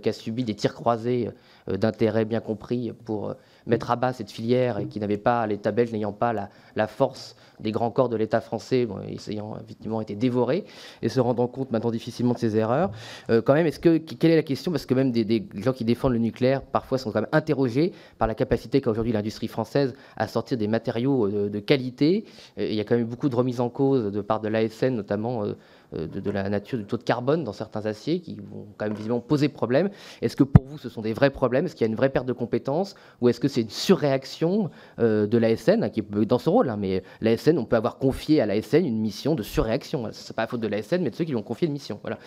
qui 0.04 0.10
a 0.10 0.14
subi 0.14 0.44
des 0.44 0.54
tirs 0.54 0.76
croisés 0.76 1.32
d'intérêt 1.68 2.24
bien 2.24 2.40
compris 2.40 2.92
pour 3.04 3.34
mettre 3.68 3.92
à 3.92 3.96
bas 3.96 4.14
cette 4.14 4.32
filière 4.32 4.80
et 4.80 4.88
qui 4.88 5.00
n'avait 5.00 5.18
pas, 5.18 5.46
l'État 5.48 5.72
belge 5.72 5.92
n'ayant 5.92 6.14
pas 6.14 6.34
la 6.34 6.88
force 6.88 7.36
des 7.62 7.72
grands 7.72 7.92
corps 7.92 8.10
de 8.10 8.16
l'État 8.16 8.42
français 8.42 8.88
ayant 9.28 9.58
effectivement 9.64 10.02
été 10.02 10.16
dévorés 10.16 10.66
et 11.02 11.10
se 11.10 11.20
rendant 11.20 11.48
compte 11.48 11.72
maintenant 11.72 11.92
difficilement 11.92 12.34
de 12.34 12.40
ses 12.40 12.58
erreurs. 12.58 12.92
Euh, 13.30 13.42
quand 13.42 13.54
même, 13.54 13.68
est-ce 13.68 13.80
que 13.80 13.98
quelle 13.98 14.32
est 14.32 14.36
la 14.36 14.44
question? 14.44 14.72
Parce 14.72 14.86
que 14.86 14.94
même 14.94 15.12
des, 15.12 15.48
gens 15.56 15.74
qui 15.74 15.86
défendent 15.86 16.14
le 16.14 16.20
nucléaire 16.20 16.62
parfois 16.62 16.98
sont 16.98 17.12
quand 17.12 17.22
même 17.22 17.30
interrogés 17.32 17.94
par 18.18 18.28
la 18.28 18.36
capacité 18.36 18.82
qu'a 18.82 18.90
aujourd'hui 18.90 19.14
l'industrie 19.14 19.48
française 19.48 19.94
à 20.18 20.28
sortir 20.28 20.58
des 20.58 20.68
matériaux 20.68 21.28
euh, 21.28 21.50
de, 21.50 21.60
qualité. 21.60 22.26
il 22.58 22.74
y 22.74 22.80
a 22.80 22.84
quand 22.84 22.96
même 22.96 23.06
beaucoup 23.06 23.30
de 23.30 23.36
remises 23.36 23.62
en 23.62 23.70
cause 23.70 24.12
de 24.12 24.22
part 24.22 24.42
de 24.42 24.48
l'ASN 24.48 24.96
notamment. 24.96 25.46
Euh, 25.46 25.54
de, 25.94 26.32
la 26.32 26.50
nature 26.50 26.78
du 26.78 26.86
taux 26.86 26.98
de 26.98 27.04
carbone 27.04 27.44
dans 27.44 27.54
certains 27.54 27.86
aciers 27.86 28.22
qui 28.22 28.36
vont 28.36 28.68
quand 28.78 28.86
même 28.86 28.94
visiblement 28.94 29.20
poser 29.20 29.50
problème. 29.50 29.90
Est-ce 30.22 30.36
que 30.36 30.44
pour 30.44 30.66
vous 30.66 30.78
ce 30.78 30.90
sont 30.90 31.02
des 31.02 31.14
vrais 31.14 31.30
problèmes? 31.30 31.66
Est-ce 31.66 31.76
qu'il 31.76 31.86
y 31.86 31.90
a 31.90 31.92
une 31.92 31.98
vraie 31.98 32.10
perte 32.10 32.26
de 32.26 32.34
compétences? 32.34 32.96
Ou 33.20 33.30
est-ce 33.30 33.40
que 33.40 33.48
c'est 33.48 33.62
une 33.62 33.70
surréaction 33.70 34.70
euh, 35.00 35.28
de 35.28 35.38
l'ASN, 35.38 35.84
hein, 35.84 35.90
qui 35.90 36.00
est 36.00 36.26
dans 36.26 36.40
ce 36.40 36.50
rôle 36.50 36.70
hein, 36.70 36.78
Mais 36.78 37.04
l'ASN, 37.22 37.58
on 37.58 37.66
peut 37.66 37.76
avoir 37.76 37.98
confié 37.98 38.42
à 38.42 38.46
l'ASN 38.46 38.86
une 38.86 39.00
mission 39.00 39.36
de 39.36 39.44
surréaction. 39.44 40.10
Ce 40.12 40.32
n'est 40.32 40.36
pas 40.36 40.44
la 40.44 40.48
faute 40.48 40.62
de 40.62 40.68
l'ASN, 40.68 41.02
mais 41.02 41.10
de 41.10 41.16
ceux 41.16 41.26
qui 41.26 41.32
lui 41.32 41.38
ont 41.38 41.44
confié 41.44 41.68
une 41.68 41.74
mission. 41.74 42.00
Voilà. 42.02 42.18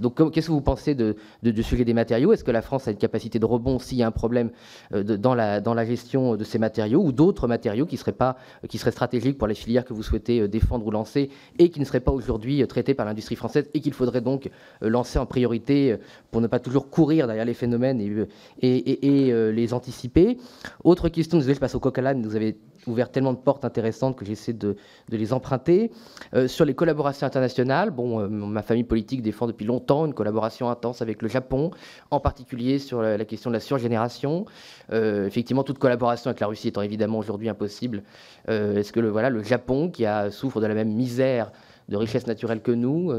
Donc, 0.00 0.32
qu'est-ce 0.32 0.48
que 0.48 0.52
vous 0.52 0.60
pensez 0.60 0.94
de, 0.94 1.16
du 1.42 1.62
sujet 1.62 1.84
des 1.84 1.94
matériaux? 1.94 2.32
Est-ce 2.32 2.44
que 2.44 2.50
la 2.50 2.62
France 2.62 2.88
a 2.88 2.90
une 2.90 2.96
capacité 2.96 3.38
de 3.38 3.46
rebond 3.46 3.78
s'il 3.78 3.98
y 3.98 4.02
a 4.02 4.06
un 4.06 4.12
problème 4.12 4.50
euh, 4.92 5.02
dans, 5.02 5.34
la, 5.34 5.60
dans 5.60 5.74
la 5.74 5.84
gestion 5.84 6.36
de 6.36 6.44
ces 6.44 6.58
matériaux 6.58 7.02
ou 7.02 7.12
d'autres 7.12 7.48
matériaux 7.48 7.86
qui 7.86 7.96
seraient, 7.96 8.12
pas, 8.12 8.36
qui 8.68 8.78
seraient 8.78 8.90
stratégiques 8.90 9.38
pour 9.38 9.48
les 9.48 9.54
filières 9.54 9.84
que 9.84 9.94
vous 9.94 10.02
souhaitez 10.02 10.48
défendre 10.48 10.86
ou 10.86 10.90
lancer 10.90 11.30
et 11.58 11.70
qui 11.70 11.80
ne 11.80 11.84
seraient 11.84 12.00
pas 12.00 12.12
aujourd'hui 12.12 12.66
traités 12.66 12.94
par 12.94 13.03
l'industrie 13.04 13.36
française 13.36 13.68
et 13.74 13.80
qu'il 13.80 13.92
faudrait 13.92 14.20
donc 14.20 14.50
lancer 14.80 15.18
en 15.18 15.26
priorité 15.26 15.96
pour 16.30 16.40
ne 16.40 16.46
pas 16.46 16.58
toujours 16.58 16.90
courir 16.90 17.26
derrière 17.26 17.44
les 17.44 17.54
phénomènes 17.54 18.00
et, 18.00 18.26
et, 18.62 19.52
les 19.52 19.74
anticiper 19.74 20.38
autre 20.82 21.08
question, 21.08 21.38
désolé, 21.38 21.54
je 21.54 21.60
passe 21.60 21.74
au 21.74 21.80
coq 21.80 21.98
à 21.98 22.14
vous 22.14 22.36
avez 22.36 22.56
ouvert 22.86 23.10
tellement 23.10 23.32
de 23.32 23.38
portes 23.38 23.64
intéressantes 23.64 24.16
que 24.16 24.24
j'essaie 24.24 24.52
de, 24.52 24.76
les 25.08 25.32
emprunter. 25.32 25.90
Euh, 26.34 26.48
sur 26.48 26.64
les 26.64 26.74
collaborations 26.74 27.26
internationales, 27.26 27.90
bon, 27.90 28.20
euh, 28.20 28.28
ma 28.28 28.62
famille 28.62 28.84
politique 28.84 29.22
défend 29.22 29.46
depuis 29.46 29.64
longtemps 29.64 30.06
une 30.06 30.14
collaboration 30.14 30.68
intense 30.68 31.02
avec 31.02 31.22
le 31.22 31.28
Japon, 31.28 31.70
en 32.10 32.20
particulier 32.20 32.78
sur 32.78 33.02
la, 33.02 33.24
question 33.24 33.50
de 33.50 33.54
la 33.54 33.60
surgénération. 33.60 34.44
Euh, 34.92 35.26
effectivement, 35.26 35.62
toute 35.62 35.78
collaboration 35.78 36.28
avec 36.28 36.40
la 36.40 36.46
Russie 36.46 36.68
étant 36.68 36.82
évidemment 36.82 37.18
aujourd'hui 37.18 37.48
impossible. 37.48 38.02
Est-ce 38.48 38.92
que 38.92 39.00
le, 39.00 39.08
voilà, 39.08 39.30
le 39.30 39.42
Japon, 39.42 39.88
qui 39.88 40.04
souffre 40.30 40.60
de 40.60 40.66
la 40.66 40.74
même 40.74 40.92
misère 40.92 41.50
de 41.88 41.96
richesse 41.96 42.26
naturelle 42.26 42.60
que 42.62 42.72
nous, 42.72 43.10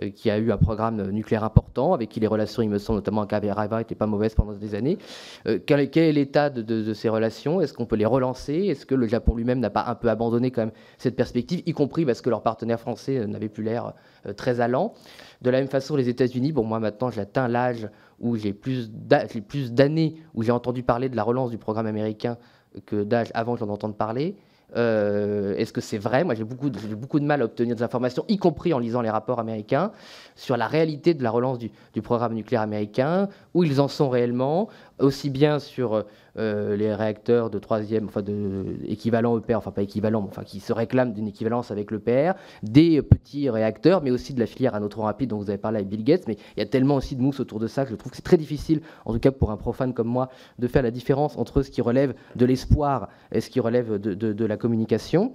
euh, 0.00 0.10
qui 0.10 0.30
a 0.30 0.38
eu 0.38 0.52
un 0.52 0.56
programme 0.56 1.10
nucléaire 1.10 1.44
important, 1.44 1.92
avec 1.92 2.08
qui 2.08 2.20
les 2.20 2.26
relations, 2.26 2.62
il 2.62 2.70
me 2.70 2.78
semble, 2.78 2.98
notamment 2.98 3.22
avec 3.22 3.32
Aviva, 3.32 3.78
n'étaient 3.78 3.94
pas 3.94 4.06
mauvaises 4.06 4.34
pendant 4.34 4.52
des 4.52 4.74
années. 4.74 4.98
Euh, 5.46 5.58
quel, 5.64 5.80
est 5.80 6.12
l'état 6.12 6.50
de, 6.50 6.94
ces 6.94 7.08
relations? 7.08 7.60
Est-ce 7.60 7.72
qu'on 7.74 7.86
peut 7.86 7.96
les 7.96 8.06
relancer? 8.06 8.54
Est-ce 8.54 8.86
que 8.86 8.94
le 8.94 9.06
Japon 9.06 9.34
lui-même 9.34 9.60
n'a 9.60 9.70
pas 9.70 9.84
un 9.86 9.94
peu 9.94 10.08
abandonné 10.08 10.50
quand 10.50 10.62
même 10.62 10.72
cette 10.98 11.16
perspective, 11.16 11.62
y 11.66 11.72
compris 11.72 12.04
parce 12.04 12.20
que 12.20 12.30
leurs 12.30 12.42
partenaires 12.42 12.80
français 12.80 13.18
euh, 13.18 13.26
n'avaient 13.26 13.48
plus 13.48 13.64
l'air 13.64 13.92
très 14.36 14.60
allant? 14.60 14.94
De 15.42 15.50
la 15.50 15.58
même 15.58 15.68
façon, 15.68 15.96
les 15.96 16.08
États-Unis, 16.08 16.52
bon, 16.52 16.64
moi 16.64 16.80
maintenant 16.80 17.10
j'atteins 17.10 17.48
l'âge 17.48 17.88
où 18.20 18.36
j'ai 18.36 18.52
plus 18.52 18.90
d'années 18.90 20.14
où 20.34 20.42
j'ai 20.42 20.52
entendu 20.52 20.82
parler 20.82 21.08
de 21.08 21.16
la 21.16 21.24
relance 21.24 21.50
du 21.50 21.58
programme 21.58 21.86
américain 21.86 22.38
que 22.86 23.02
d'âge 23.02 23.30
avant 23.34 23.54
que 23.54 23.60
j'en 23.60 23.68
entende 23.68 23.96
parler. 23.96 24.36
Euh, 24.76 25.54
est-ce 25.56 25.72
que 25.72 25.80
c'est 25.80 25.98
vrai? 25.98 26.24
Moi, 26.24 26.34
j'ai 26.34 26.44
beaucoup, 26.44 26.70
beaucoup, 26.70 27.20
de 27.20 27.24
mal 27.24 27.42
à 27.42 27.44
obtenir 27.44 27.76
des 27.76 27.82
informations, 27.82 28.24
y 28.28 28.38
compris 28.38 28.72
en 28.72 28.78
lisant 28.78 29.02
les 29.02 29.10
rapports 29.10 29.38
américains, 29.38 29.92
sur 30.34 30.56
la 30.56 30.66
réalité 30.66 31.14
de 31.14 31.22
la 31.22 31.30
relance 31.30 31.58
du 31.58 32.02
programme 32.02 32.34
nucléaire 32.34 32.62
américain, 32.62 33.28
où 33.54 33.64
ils 33.64 33.80
en 33.80 33.88
sont 33.88 34.08
réellement, 34.08 34.68
aussi 35.02 35.30
bien 35.30 35.58
sur 35.58 36.04
euh, 36.38 36.76
les 36.76 36.94
réacteurs 36.94 37.50
de 37.50 37.58
troisième, 37.58 38.06
enfin 38.06 38.22
de 38.22 38.64
équivalent 38.84 39.36
EPR, 39.38 39.56
enfin 39.56 39.70
pas 39.70 39.82
équivalent, 39.82 40.22
mais 40.22 40.28
enfin 40.28 40.44
qui 40.44 40.60
se 40.60 40.72
réclament 40.72 41.12
d'une 41.12 41.28
équivalence 41.28 41.70
avec 41.70 41.90
l'EPR, 41.90 42.32
des 42.62 43.02
petits 43.02 43.50
réacteurs, 43.50 44.02
mais 44.02 44.10
aussi 44.10 44.32
de 44.32 44.40
la 44.40 44.46
filière 44.46 44.74
à 44.74 44.80
neutron 44.80 45.02
rapide 45.02 45.30
dont 45.30 45.38
vous 45.38 45.50
avez 45.50 45.58
parlé 45.58 45.78
avec 45.78 45.88
Bill 45.88 46.04
Gates. 46.04 46.26
Mais 46.28 46.36
il 46.56 46.60
y 46.60 46.62
a 46.62 46.66
tellement 46.66 46.96
aussi 46.96 47.16
de 47.16 47.20
mousse 47.22 47.40
autour 47.40 47.60
de 47.60 47.66
ça 47.66 47.84
que 47.84 47.90
je 47.90 47.96
trouve 47.96 48.10
que 48.10 48.16
c'est 48.16 48.22
très 48.22 48.36
difficile, 48.36 48.80
en 49.04 49.12
tout 49.12 49.20
cas 49.20 49.30
pour 49.30 49.50
un 49.50 49.56
profane 49.56 49.92
comme 49.92 50.08
moi, 50.08 50.30
de 50.58 50.66
faire 50.68 50.82
la 50.82 50.90
différence 50.90 51.36
entre 51.36 51.62
ce 51.62 51.70
qui 51.70 51.82
relève 51.82 52.14
de 52.36 52.46
l'espoir 52.46 53.08
et 53.30 53.40
ce 53.40 53.50
qui 53.50 53.60
relève 53.60 53.98
de 53.98 54.44
la 54.44 54.56
communication. 54.56 55.32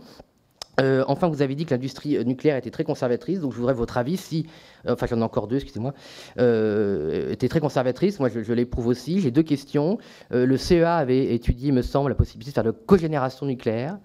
Euh, 0.80 1.04
enfin, 1.08 1.28
vous 1.28 1.42
avez 1.42 1.56
dit 1.56 1.66
que 1.66 1.74
l'industrie 1.74 2.24
nucléaire 2.24 2.56
était 2.56 2.70
très 2.70 2.84
conservatrice, 2.84 3.40
donc 3.40 3.52
je 3.52 3.58
voudrais 3.58 3.74
votre 3.74 3.98
avis 3.98 4.16
si, 4.16 4.46
euh, 4.86 4.94
enfin 4.94 5.08
j'en 5.08 5.20
ai 5.20 5.24
encore 5.24 5.48
deux, 5.48 5.56
excusez-moi, 5.56 5.94
euh, 6.40 7.32
était 7.32 7.48
très 7.48 7.60
conservatrice, 7.60 8.20
moi 8.20 8.30
je, 8.30 8.54
l'éprouve 8.54 8.88
aussi. 8.88 9.20
J'ai 9.20 9.32
deux 9.32 9.44
questions. 9.44 9.98
le 10.30 10.58
CEA 10.58 10.98
avait 10.98 11.34
étudié, 11.34 11.72
me 11.72 11.82
semble, 11.82 12.10
la 12.10 12.16
possibilité 12.16 12.52
de 12.52 12.54
faire 12.54 12.64
de 12.64 12.72
cogénération 12.72 13.48
nucléaire. 13.48 13.98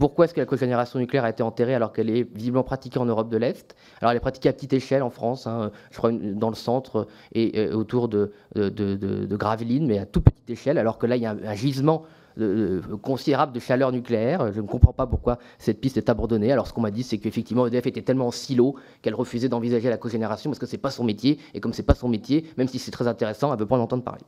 pourquoi 0.00 0.24
est-ce 0.24 0.34
que 0.34 0.40
la 0.40 0.46
cogénération 0.46 0.98
nucléaire 0.98 1.24
a 1.24 1.30
été 1.30 1.44
enterrée 1.44 1.74
alors 1.74 1.92
qu'elle 1.92 2.10
est 2.10 2.22
visiblement 2.34 2.64
pratiquée 2.64 2.98
en 2.98 3.06
Europe 3.06 3.28
de 3.28 3.36
l'Est? 3.36 3.76
Alors 4.00 4.10
elle 4.10 4.16
est 4.16 4.20
pratiquée 4.20 4.48
à 4.48 4.52
petite 4.52 4.72
échelle 4.72 5.04
en 5.04 5.10
France, 5.10 5.46
hein, 5.46 5.70
je 5.92 5.98
crois 5.98 6.10
dans 6.12 6.50
le 6.50 6.56
centre 6.56 7.06
et, 7.34 7.68
autour 7.68 8.08
de, 8.08 8.32
de, 8.56 8.68
de, 8.68 9.36
Gravelines, 9.36 9.86
mais 9.86 9.98
à 9.98 10.06
toute 10.06 10.24
petite 10.24 10.50
échelle, 10.50 10.76
alors 10.76 10.98
que 10.98 11.06
là 11.06 11.14
il 11.14 11.22
y 11.22 11.26
a 11.26 11.36
un 11.44 11.54
gisement 11.54 12.04
considérable 13.02 13.52
de 13.52 13.60
chaleur 13.60 13.92
nucléaire. 13.92 14.52
Je 14.52 14.60
ne 14.60 14.66
comprends 14.66 14.92
pas 14.92 15.06
pourquoi 15.06 15.38
cette 15.58 15.80
piste 15.80 15.96
est 15.96 16.08
abandonnée. 16.08 16.52
Alors 16.52 16.66
ce 16.66 16.72
qu'on 16.72 16.80
m'a 16.80 16.90
dit, 16.90 17.02
c'est 17.02 17.18
qu'effectivement 17.18 17.66
EDF 17.66 17.86
était 17.86 18.02
tellement 18.02 18.28
en 18.28 18.30
silo 18.30 18.76
qu'elle 19.02 19.14
refusait 19.14 19.48
d'envisager 19.48 19.88
la 19.88 19.96
cogénération 19.96 20.50
parce 20.50 20.58
que 20.58 20.66
c'est 20.66 20.78
pas 20.78 20.90
son 20.90 21.04
métier. 21.04 21.38
Et 21.54 21.60
comme 21.60 21.72
c'est 21.72 21.82
pas 21.82 21.94
son 21.94 22.08
métier, 22.08 22.46
même 22.56 22.68
si 22.68 22.78
c'est 22.78 22.90
très 22.90 23.08
intéressant, 23.08 23.52
elle 23.52 23.58
veut 23.58 23.66
pas 23.66 23.76
en 23.76 23.80
entendre 23.80 24.02
parler. 24.02 24.22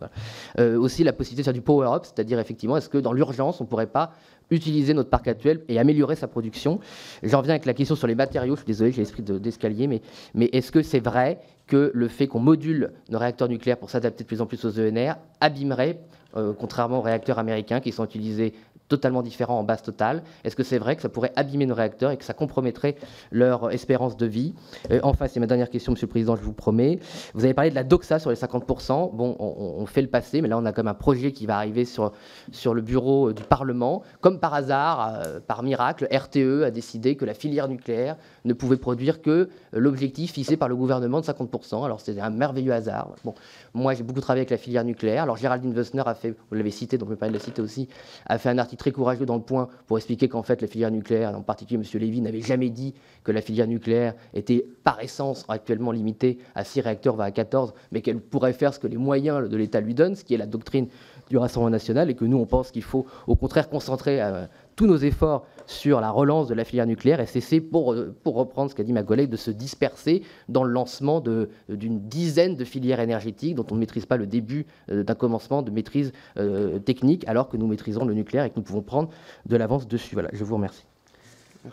Euh, 0.59 0.79
aussi 0.79 1.05
la 1.05 1.13
possibilité 1.13 1.43
de 1.43 1.45
faire 1.45 1.53
du 1.53 1.63
power 1.63 1.89
up, 1.93 2.03
c'est-à-dire 2.05 2.39
effectivement, 2.39 2.77
est-ce 2.77 2.89
que 2.89 2.99
dans 2.99 3.13
l'urgence, 3.13 3.61
on 3.61 3.65
pourrait 3.65 3.87
pas 3.87 4.13
utiliser 4.51 4.95
notre 4.95 5.11
parc 5.11 5.29
actuel 5.29 5.63
et 5.69 5.79
améliorer 5.79 6.17
sa 6.17 6.29
production? 6.29 6.81
J'en 7.23 7.41
viens 7.43 7.55
avec 7.55 7.67
la 7.67 7.75
question 7.75 7.95
sur 7.95 8.07
les 8.07 8.15
matériaux. 8.15 8.55
Je 8.55 8.61
suis 8.61 8.67
désolé, 8.67 8.93
j'ai 8.93 9.03
l'esprit 9.03 9.23
d'escalier, 9.23 9.87
mais 9.87 10.47
est-ce 10.53 10.73
que 10.73 10.83
c'est 10.83 11.01
vrai 11.01 11.41
que 11.67 11.91
le 11.95 12.09
fait 12.09 12.27
qu'on 12.27 12.41
module 12.41 12.93
nos 13.09 13.19
réacteurs 13.19 13.49
nucléaires 13.49 13.79
pour 13.79 13.91
s'adapter 13.91 14.25
de 14.25 14.29
plus 14.29 14.41
en 14.41 14.47
plus 14.47 14.65
aux 14.65 14.79
ENR 14.79 15.15
abîmerait 15.41 16.01
euh, 16.37 16.53
contrairement 16.59 16.99
aux 16.99 17.03
réacteurs 17.03 17.39
américains 17.39 17.81
qui 17.81 17.93
sont 17.93 18.05
utilisés 18.05 18.55
totalement 18.89 19.23
différents 19.23 19.59
en 19.59 19.65
base 19.65 19.83
totale 19.83 20.23
Est-ce 20.45 20.55
que 20.55 20.63
c'est 20.63 20.79
vrai 20.79 20.97
que 20.97 21.03
ça 21.03 21.09
pourrait 21.09 21.33
abîmer 21.37 21.65
nos 21.65 21.75
réacteurs 21.75 22.11
et 22.11 22.17
que 22.19 22.25
ça 22.25 22.35
compromettrait 22.35 22.97
leur 23.31 23.71
espérance 23.71 24.17
de 24.17 24.27
vie? 24.27 24.55
Euh, 24.91 25.01
Enfin, 25.03 25.29
c'est 25.29 25.41
ma 25.41 25.47
dernière 25.47 25.71
question, 25.71 25.93
Monsieur 25.93 26.07
le 26.07 26.11
Président, 26.11 26.37
je 26.37 26.43
vous 26.43 26.53
promets. 26.53 26.99
Vous 27.35 27.45
avez 27.45 27.55
parlé 27.55 27.71
de 27.71 27.75
la 27.75 27.85
doxa 27.85 28.19
sur 28.19 28.31
les 28.31 28.37
50%. 28.37 29.15
Bon, 29.15 29.37
on, 29.39 29.87
fait 29.87 30.03
le 30.03 30.09
passé, 30.09 30.43
mais 30.43 30.49
là, 30.49 30.59
on 30.59 30.65
a 30.65 30.73
comme 30.73 30.89
un 30.89 30.95
projet 30.95 31.33
qui 31.33 31.47
va 31.47 31.57
arriver 31.57 31.85
sur, 31.85 32.13
sur 32.51 32.75
le 32.75 32.83
bureau 32.83 33.31
euh, 33.31 33.35
du 33.35 33.43
Parlement. 33.43 34.03
Comme 34.21 34.39
par 34.39 34.55
hasard, 34.55 35.23
par 35.47 35.63
miracle, 35.63 36.07
RTE 36.13 36.65
a 36.65 36.71
décidé 36.71 37.17
que 37.17 37.25
la 37.25 37.35
filière 37.35 37.69
nucléaire 37.69 38.17
ne 38.45 38.53
pouvait 38.53 38.77
produire 38.77 39.23
que 39.23 39.49
l'objectif 39.73 40.33
fixé 40.33 40.57
par 40.57 40.69
le 40.69 40.77
gouvernement 40.77 41.21
de 41.21 41.27
50%. 41.27 41.85
Alors, 41.85 42.01
c'est 42.01 42.19
un 42.21 42.31
merveilleux 42.31 42.73
hasard. 42.73 43.15
Bon, 43.25 43.35
moi, 43.75 43.95
j'ai 43.95 44.03
beaucoup 44.03 44.21
travaillé 44.21 44.41
avec 44.41 44.51
la 44.51 44.57
filière 44.57 44.85
nucléaire. 44.85 45.23
Alors, 45.25 45.37
Géraldine 45.37 45.73
Wessner 45.73 46.03
a 46.07 46.15
fait, 46.15 46.31
vous 46.31 46.57
l'avez 46.57 46.71
cité, 46.71 46.99
donc 46.99 47.09
je 47.09 47.15
vais 47.15 47.19
pas 47.19 47.29
la 47.29 47.39
citer 47.39 47.63
aussi, 47.63 47.89
a 48.27 48.39
fait 48.39 48.49
un 48.49 48.59
article 48.59 48.81
très 48.81 48.93
courageux 48.93 49.27
dans 49.27 49.37
le 49.37 49.43
point 49.43 49.69
pour 49.87 49.97
expliquer 49.99 50.29
qu'en 50.29 50.43
fait 50.43 50.61
la 50.61 50.69
filière 50.69 50.91
nucléaire, 50.91 51.37
en 51.37 51.43
particulier 51.43 51.81
M. 51.81 52.01
Lévy, 52.01 52.21
n'avait 52.21 52.41
jamais 52.41 52.71
dit 52.71 52.95
que 53.25 53.33
la 53.33 53.41
filière 53.41 53.67
nucléaire 53.67 54.15
était 54.35 54.67
par 54.85 55.01
essence 55.01 55.45
actuellement 55.49 55.93
limitée 55.93 56.39
à 56.55 56.65
6 56.65 56.81
réacteurs, 56.81 57.17
va 57.17 57.25
à 57.25 57.31
14, 57.31 57.75
mais 57.93 58.01
qu'elle 58.01 58.21
pourrait 58.21 58.53
faire 58.53 58.75
ce 58.75 58.79
que 58.79 58.87
les 58.87 58.97
moyens 58.97 59.49
de 59.49 59.57
l'État 59.57 59.81
lui 59.81 59.95
donnent, 59.95 60.17
ce 60.17 60.25
qui 60.25 60.35
est 60.35 60.39
la 60.39 60.47
doctrine 60.47 60.89
du 61.31 61.39
Rassemblement 61.39 61.71
national, 61.71 62.11
et 62.11 62.15
que 62.15 62.25
nous, 62.25 62.37
on 62.37 62.47
pense 62.47 62.71
qu'il 62.71 62.83
faut 62.83 63.07
au 63.27 63.37
contraire 63.37 63.69
concentrer 63.69 64.21
euh, 64.21 64.47
tous 64.77 64.87
nos 64.87 64.97
efforts 64.97 65.47
sur 65.67 66.01
la 66.01 66.11
relance 66.11 66.49
de 66.49 66.55
la 66.55 66.65
filière 66.65 66.87
nucléaire 66.87 67.21
et 67.21 67.27
cesser, 67.27 67.61
pour, 67.61 67.95
pour 68.23 68.35
reprendre 68.35 68.71
ce 68.71 68.75
qu'a 68.75 68.83
dit 68.83 68.93
ma 68.93 69.03
collègue, 69.03 69.31
de 69.31 69.37
se 69.37 69.51
disperser 69.51 70.23
dans 70.49 70.65
le 70.65 70.71
lancement 70.71 71.23
d'une 71.69 72.01
dizaine 72.09 72.57
de 72.57 72.65
filières 72.65 73.01
énergétiques 73.01 73.55
dont 73.55 73.67
on 73.71 73.75
ne 73.75 73.81
maîtrise 73.81 74.07
pas 74.07 74.17
le 74.17 74.27
début 74.27 74.67
euh, 74.91 75.03
d'un 75.03 75.15
commencement 75.15 75.63
de 75.63 75.71
maîtrise 75.71 76.13
euh, 76.37 76.79
technique, 76.79 77.27
alors 77.29 77.49
que 77.49 77.57
nous 77.57 77.67
maîtrisons 77.67 78.05
le 78.05 78.15
nucléaire 78.15 78.45
et 78.45 78.51
que 78.51 78.57
nous 78.57 78.63
pouvons 78.63 78.83
prendre 78.83 79.11
de 79.47 79.57
l'avance 79.57 79.87
dessus. 79.87 80.15
Voilà, 80.15 80.31
je 80.33 80.45
vous 80.45 80.55
remercie. 80.55 80.85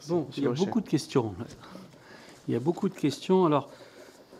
bon, 0.07 0.27
il 0.37 0.43
y 0.43 0.47
a 0.47 0.51
beaucoup 0.51 0.81
de 0.81 0.89
questions. 0.89 1.33
Il 2.47 2.53
y 2.53 2.55
a 2.55 2.59
beaucoup 2.59 2.89
de 2.89 2.95
questions. 2.95 3.45
Alors, 3.45 3.69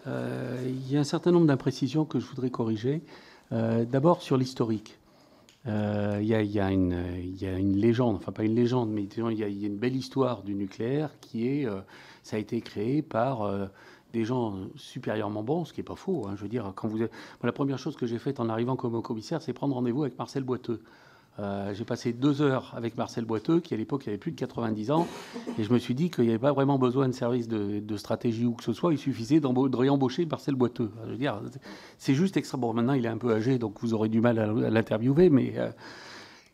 euh, 0.07 0.57
il 0.65 0.91
y 0.91 0.97
a 0.97 0.99
un 0.99 1.03
certain 1.03 1.31
nombre 1.31 1.45
d'imprécisions 1.45 2.03
que 2.05 2.19
je 2.19 2.25
voudrais 2.25 2.49
corriger. 2.49 3.03
D'abord 3.51 4.23
sur 4.23 4.35
l'historique. 4.35 4.98
Euh, 5.67 6.19
il 6.21 6.27
y, 6.27 6.59
a 6.59 6.71
une 6.71 7.75
légende, 7.75 8.15
enfin 8.15 8.31
pas 8.31 8.43
une 8.43 8.55
légende, 8.55 8.89
mais 8.91 9.03
il 9.03 9.33
y, 9.37 9.43
a 9.43 9.47
une 9.47 9.77
belle 9.77 9.95
histoire 9.95 10.43
du 10.43 10.55
nucléaire 10.55 11.11
qui 11.19 11.47
est, 11.47 11.65
euh, 11.65 11.81
ça 12.23 12.37
a 12.37 12.39
été 12.39 12.61
créé 12.61 13.01
par 13.01 13.41
euh, 13.41 13.65
des 14.13 14.23
gens 14.23 14.55
supérieurement 14.75 15.43
bons, 15.43 15.65
ce 15.65 15.73
qui 15.73 15.81
n'est 15.81 15.85
pas 15.85 15.95
faux. 15.95 16.27
Hein. 16.27 16.35
je 16.37 16.43
veux 16.43 16.47
dire, 16.47 16.71
quand 16.75 16.87
vous, 16.87 16.97
la 17.43 17.51
première 17.51 17.77
chose 17.77 17.97
que 17.97 18.05
j'ai 18.05 18.19
faite 18.19 18.39
en 18.39 18.47
arrivant 18.47 18.77
comme 18.77 19.01
commissaire, 19.01 19.41
c'est 19.41 19.53
prendre 19.53 19.75
rendez-vous 19.75 20.03
avec 20.03 20.17
Marcel 20.17 20.43
Boiteux. 20.43 20.81
Euh, 21.39 21.73
j'ai 21.73 21.85
passé 21.85 22.11
deux 22.11 22.41
heures 22.41 22.73
avec 22.75 22.97
Marcel 22.97 23.23
Boiteux, 23.23 23.59
qui 23.59 23.73
à 23.73 23.77
l'époque 23.77 24.07
avait 24.07 24.17
plus 24.17 24.31
de 24.31 24.37
90 24.37 24.91
ans, 24.91 25.07
et 25.57 25.63
je 25.63 25.71
me 25.71 25.79
suis 25.79 25.95
dit 25.95 26.09
qu'il 26.09 26.25
n'y 26.25 26.31
avait 26.31 26.39
pas 26.39 26.51
vraiment 26.51 26.77
besoin 26.77 27.07
de 27.07 27.13
service 27.13 27.47
de, 27.47 27.97
stratégie 27.97 28.45
ou 28.45 28.53
que 28.53 28.63
ce 28.63 28.73
soit, 28.73 28.93
il 28.93 28.97
suffisait 28.97 29.39
de 29.39 29.75
réembaucher 29.75 30.25
Marcel 30.25 30.55
Boiteux. 30.55 30.91
Je 31.05 31.11
veux 31.11 31.17
dire, 31.17 31.41
c'est 31.97 32.13
juste 32.13 32.37
extra. 32.37 32.57
Bon, 32.57 32.73
maintenant 32.73 32.93
il 32.93 33.05
est 33.05 33.09
un 33.09 33.17
peu 33.17 33.33
âgé, 33.33 33.57
donc 33.57 33.79
vous 33.81 33.93
aurez 33.93 34.09
du 34.09 34.21
mal 34.21 34.39
à, 34.39 34.69
l'interviewer, 34.69 35.29
mais 35.29 35.53
euh, 35.57 35.71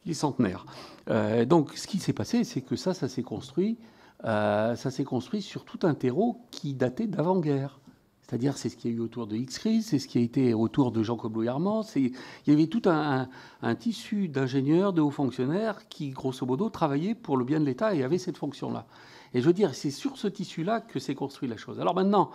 il 0.06 0.12
est 0.12 0.16
centenaire. 0.16 0.66
Euh, 1.10 1.46
donc 1.46 1.74
ce 1.76 1.88
qui 1.88 2.00
s'est 2.00 2.14
passé, 2.14 2.44
c'est 2.44 2.62
que 2.62 2.76
ça, 2.76 2.94
ça 2.94 3.08
s'est 3.08 3.24
construit. 3.24 3.78
ça 4.24 4.76
s'est 4.76 5.04
construit 5.04 5.42
sur 5.42 5.66
tout 5.66 5.80
un 5.84 5.94
terreau 5.94 6.42
qui 6.52 6.74
datait 6.74 7.08
d'avant-guerre. 7.08 7.80
C'est-à-dire, 8.28 8.58
c'est 8.58 8.70
ce 8.70 8.76
qu'il 8.76 8.90
y 8.90 8.94
a 8.94 8.98
eu 8.98 9.02
autour 9.02 9.28
de 9.28 9.36
X-Crise, 9.36 9.86
c'est 9.86 10.00
ce 10.00 10.08
qui 10.08 10.18
a 10.18 10.22
été 10.22 10.56
autour 10.56 10.92
de 10.92 11.04
Jean 11.04 11.16
Coblou 11.16 11.48
Armand. 11.48 11.84
Il 11.96 12.12
y 12.48 12.52
avait 12.52 12.66
tout 12.66 12.82
un, 12.86 13.28
tissu 13.76 14.30
d'ingénieurs, 14.30 14.94
de 14.94 15.02
hauts 15.02 15.12
fonctionnaires 15.12 15.88
qui, 15.90 16.10
grosso 16.10 16.44
modo, 16.44 16.72
travaillaient 16.72 17.14
pour 17.14 17.38
le 17.38 17.46
bien 17.46 17.60
de 17.60 17.66
l'État 17.66 17.94
et 17.94 18.04
avaient 18.04 18.18
cette 18.18 18.38
fonction-là. 18.38 18.88
Et 19.36 19.42
je 19.42 19.46
veux 19.46 19.54
dire, 19.54 19.76
c'est 19.76 19.92
sur 19.92 20.18
ce 20.18 20.28
tissu-là 20.28 20.82
que 20.82 20.98
s'est 20.98 21.14
construit 21.14 21.48
la 21.48 21.58
chose. 21.58 21.80
Alors 21.80 21.94
maintenant, 21.94 22.32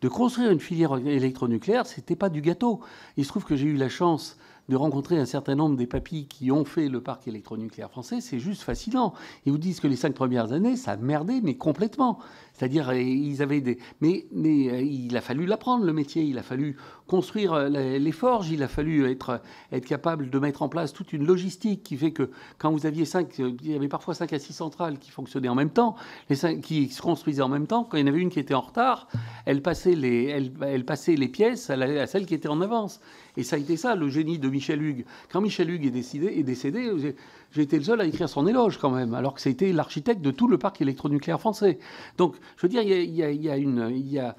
de 0.00 0.08
construire 0.08 0.50
une 0.50 0.60
filière 0.60 0.96
électronucléaire, 0.96 1.86
ce 1.86 1.98
n'était 1.98 2.16
pas 2.16 2.30
du 2.30 2.40
gâteau. 2.40 2.80
Il 3.16 3.24
se 3.24 3.28
trouve 3.28 3.44
que 3.44 3.54
j'ai 3.54 3.66
eu 3.66 3.76
la 3.76 3.88
chance 3.88 4.38
de 4.68 4.76
rencontrer 4.76 5.18
un 5.18 5.24
certain 5.24 5.54
nombre 5.54 5.76
des 5.76 5.86
papis 5.86 6.26
qui 6.26 6.50
ont 6.50 6.64
fait 6.64 6.88
le 6.88 7.00
parc 7.00 7.26
électronucléaire 7.26 7.90
français, 7.90 8.20
c'est 8.20 8.38
juste 8.38 8.62
fascinant. 8.62 9.14
Ils 9.46 9.52
vous 9.52 9.58
disent 9.58 9.80
que 9.80 9.86
les 9.86 9.96
cinq 9.96 10.14
premières 10.14 10.52
années, 10.52 10.76
ça 10.76 10.92
a 10.92 10.96
merdé, 10.96 11.40
mais 11.42 11.56
complètement. 11.56 12.18
C'est-à-dire, 12.58 12.88
euh, 12.88 13.00
ils 13.00 13.40
avaient 13.40 13.60
des. 13.60 13.78
Mais, 14.00 14.26
mais 14.32 14.68
euh, 14.68 14.82
il 14.82 15.16
a 15.16 15.20
fallu 15.20 15.46
l'apprendre, 15.46 15.84
le 15.84 15.92
métier. 15.92 16.24
Il 16.24 16.38
a 16.38 16.42
fallu 16.42 16.76
construire 17.06 17.52
euh, 17.52 17.68
les 17.68 18.12
forges. 18.12 18.50
Il 18.50 18.64
a 18.64 18.68
fallu 18.68 19.08
être, 19.08 19.40
être 19.70 19.86
capable 19.86 20.28
de 20.28 20.38
mettre 20.40 20.62
en 20.62 20.68
place 20.68 20.92
toute 20.92 21.12
une 21.12 21.24
logistique 21.24 21.84
qui 21.84 21.96
fait 21.96 22.10
que 22.10 22.30
quand 22.58 22.72
vous 22.72 22.84
aviez 22.84 23.04
cinq, 23.04 23.38
il 23.38 23.70
y 23.70 23.76
avait 23.76 23.88
parfois 23.88 24.14
cinq 24.14 24.32
à 24.32 24.40
six 24.40 24.52
centrales 24.52 24.98
qui 24.98 25.12
fonctionnaient 25.12 25.48
en 25.48 25.54
même 25.54 25.70
temps, 25.70 25.94
les 26.30 26.36
cinq, 26.36 26.60
qui 26.60 26.88
se 26.88 27.00
construisaient 27.00 27.42
en 27.42 27.48
même 27.48 27.68
temps. 27.68 27.84
Quand 27.84 27.96
il 27.96 28.00
y 28.00 28.04
en 28.04 28.08
avait 28.08 28.18
une 28.18 28.30
qui 28.30 28.40
était 28.40 28.54
en 28.54 28.60
retard, 28.60 29.06
elle 29.46 29.62
passait 29.62 29.94
les, 29.94 30.24
elle, 30.60 30.84
passait 30.84 31.14
les 31.14 31.28
pièces 31.28 31.70
à 31.70 32.06
celle 32.06 32.26
qui 32.26 32.34
était 32.34 32.48
en 32.48 32.60
avance. 32.60 33.00
Et 33.36 33.44
ça 33.44 33.54
a 33.54 33.58
été 33.60 33.76
ça, 33.76 33.94
le 33.94 34.08
génie 34.08 34.40
de 34.40 34.48
Michel 34.58 34.82
Hugues. 34.82 35.04
Quand 35.30 35.40
Michel 35.40 35.70
Hugues 35.70 35.86
est, 35.86 36.42
décédé, 36.42 37.14
j'ai 37.52 37.62
été 37.62 37.78
le 37.78 37.84
seul 37.84 38.00
à 38.00 38.04
écrire 38.04 38.28
son 38.28 38.48
éloge 38.48 38.78
quand 38.78 38.90
même, 38.90 39.14
alors 39.14 39.34
que 39.34 39.40
c'était 39.40 39.72
l'architecte 39.72 40.20
de 40.20 40.32
tout 40.32 40.48
le 40.48 40.58
parc 40.58 40.80
électronucléaire 40.80 41.38
français. 41.38 41.78
Donc, 42.16 42.34
je 42.56 42.62
veux 42.62 42.68
dire, 42.68 42.82
il 42.82 43.14
y 43.14 43.22
a, 43.22 43.56
une, 43.56 44.34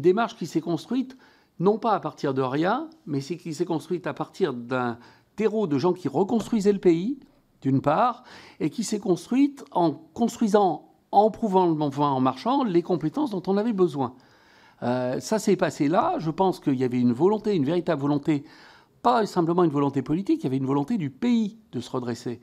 démarche 0.00 0.36
qui 0.36 0.46
s'est 0.46 0.60
construite, 0.60 1.16
non 1.60 1.78
pas 1.78 1.92
à 1.92 2.00
partir 2.00 2.34
de 2.34 2.42
rien, 2.42 2.90
mais 3.06 3.20
qui 3.20 3.54
s'est 3.54 3.64
construite 3.64 4.08
à 4.08 4.12
partir 4.12 4.52
d'un 4.52 4.98
terreau 5.36 5.68
de 5.68 5.78
gens 5.78 5.92
qui 5.92 6.08
reconstruisaient 6.08 6.72
le 6.72 6.80
pays, 6.80 7.20
d'une 7.62 7.80
part, 7.80 8.24
et 8.58 8.70
qui 8.70 8.82
s'est 8.82 8.98
construite 8.98 9.64
en 9.70 9.92
construisant, 9.92 10.88
en 11.12 11.30
prouvant, 11.30 11.70
en 11.70 12.20
marchant, 12.20 12.64
les 12.64 12.82
compétences 12.82 13.30
dont 13.30 13.42
on 13.46 13.56
avait 13.56 13.72
besoin. 13.72 14.16
Euh, 14.84 15.18
ça 15.20 15.38
s'est 15.38 15.56
passé 15.56 15.88
là. 15.88 16.14
Je 16.18 16.30
pense 16.30 16.60
qu'il 16.60 16.74
y 16.74 16.84
avait 16.84 17.00
une 17.00 17.12
volonté, 17.12 17.54
une 17.54 17.64
véritable 17.64 18.02
volonté, 18.02 18.44
pas 19.02 19.24
simplement 19.26 19.64
une 19.64 19.70
volonté 19.70 20.02
politique, 20.02 20.40
il 20.40 20.44
y 20.44 20.46
avait 20.46 20.56
une 20.56 20.66
volonté 20.66 20.96
du 20.98 21.10
pays 21.10 21.58
de 21.72 21.80
se 21.80 21.90
redresser. 21.90 22.40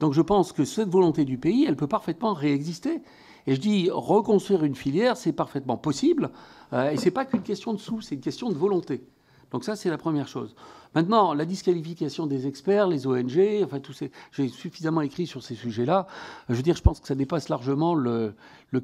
Donc 0.00 0.12
je 0.14 0.22
pense 0.22 0.52
que 0.52 0.64
cette 0.64 0.88
volonté 0.88 1.24
du 1.24 1.38
pays, 1.38 1.64
elle 1.66 1.76
peut 1.76 1.86
parfaitement 1.86 2.32
réexister. 2.32 3.02
Et 3.46 3.54
je 3.54 3.60
dis, 3.60 3.88
reconstruire 3.90 4.64
une 4.64 4.74
filière, 4.74 5.16
c'est 5.16 5.32
parfaitement 5.32 5.76
possible. 5.76 6.30
Euh, 6.72 6.90
et 6.90 6.96
ce 6.96 7.06
n'est 7.06 7.10
pas 7.10 7.24
qu'une 7.24 7.42
question 7.42 7.72
de 7.72 7.78
sous, 7.78 8.00
c'est 8.00 8.14
une 8.14 8.20
question 8.20 8.48
de 8.48 8.54
volonté. 8.54 9.04
Donc 9.50 9.64
ça, 9.64 9.76
c'est 9.76 9.90
la 9.90 9.98
première 9.98 10.28
chose. 10.28 10.54
Maintenant, 10.94 11.32
la 11.32 11.44
disqualification 11.46 12.26
des 12.26 12.46
experts, 12.46 12.86
les 12.86 13.06
ONG, 13.06 13.62
enfin, 13.64 13.80
tous 13.80 13.94
ces, 13.94 14.10
j'ai 14.32 14.48
suffisamment 14.48 15.00
écrit 15.00 15.26
sur 15.26 15.42
ces 15.42 15.54
sujets-là. 15.54 16.06
Je 16.48 16.54
veux 16.54 16.62
dire, 16.62 16.76
je 16.76 16.82
pense 16.82 17.00
que 17.00 17.06
ça 17.06 17.14
dépasse 17.14 17.48
largement 17.48 17.94
le, 17.94 18.34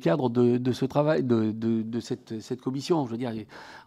cadre 0.00 0.30
de, 0.30 0.72
ce 0.72 0.84
travail, 0.86 1.22
de, 1.22 2.00
cette, 2.00 2.60
commission. 2.62 3.04
Je 3.06 3.10
veux 3.10 3.18
dire, 3.18 3.32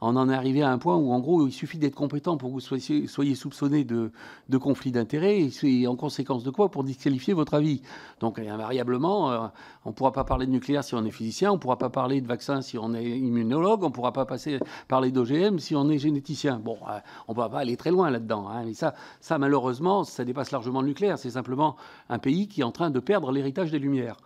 on 0.02 0.16
en 0.16 0.30
est 0.30 0.36
arrivé 0.36 0.62
à 0.62 0.72
un 0.72 0.78
point 0.78 0.96
où, 0.96 1.12
en 1.12 1.20
gros, 1.20 1.48
il 1.48 1.52
suffit 1.52 1.80
d'être 1.80 1.96
compétent 1.96 2.38
pour 2.38 2.50
que 2.50 2.54
vous 2.54 2.60
soyez, 2.60 3.36
soupçonné 3.36 3.84
de, 3.84 4.12
de 4.50 4.58
conflit 4.58 4.92
d'intérêts, 4.92 5.50
et 5.64 5.88
en 5.88 5.96
conséquence 5.96 6.44
de 6.44 6.52
quoi 6.52 6.70
pour 6.70 6.84
disqualifier 6.84 7.34
votre 7.34 7.56
avis. 7.56 7.82
Donc, 8.20 8.38
invariablement, 8.38 9.32
euh, 9.32 9.48
on 9.86 9.90
ne 9.90 9.94
pourra 9.96 10.12
pas 10.12 10.24
parler 10.24 10.46
de 10.46 10.52
nucléaire 10.52 10.84
si 10.84 10.94
on 10.94 11.04
est 11.06 11.12
physicien, 11.12 11.52
on 11.52 11.56
ne 11.56 11.60
pourra 11.60 11.78
pas 11.78 11.90
parler 11.90 12.22
de 12.22 12.28
vaccin 12.28 12.62
si 12.62 12.78
on 12.78 12.94
est 12.94 13.18
immunologue, 13.18 13.84
on 13.84 13.88
ne 13.88 13.94
pourra 13.94 14.14
pas 14.14 14.26
passer, 14.26 14.60
parler 14.88 15.12
d'OGM 15.12 15.58
si 15.58 15.76
on 15.76 15.90
est 15.90 15.98
généticien. 15.98 16.60
Bon, 16.64 16.78
euh, 16.88 17.00
on 17.28 17.34
ne 17.34 17.38
va 17.38 17.50
pas 17.50 17.60
aller 17.60 17.78
très 17.78 17.90
loin 17.90 18.11
là-dedans. 18.12 18.50
Hein, 18.50 18.72
ça, 19.20 19.38
malheureusement, 19.38 20.04
ça 20.04 20.26
dépasse 20.26 20.52
largement 20.52 20.82
le 20.82 20.88
nucléaire. 20.88 21.18
C'est 21.18 21.32
simplement 21.32 21.76
un 22.10 22.20
pays 22.20 22.48
qui 22.48 22.62
est 22.62 22.66
en 22.66 22.72
train 22.72 22.92
de 22.92 23.00
perdre 23.00 23.32
l'héritage 23.32 23.72
des 23.72 23.80
Lumières. 23.80 24.18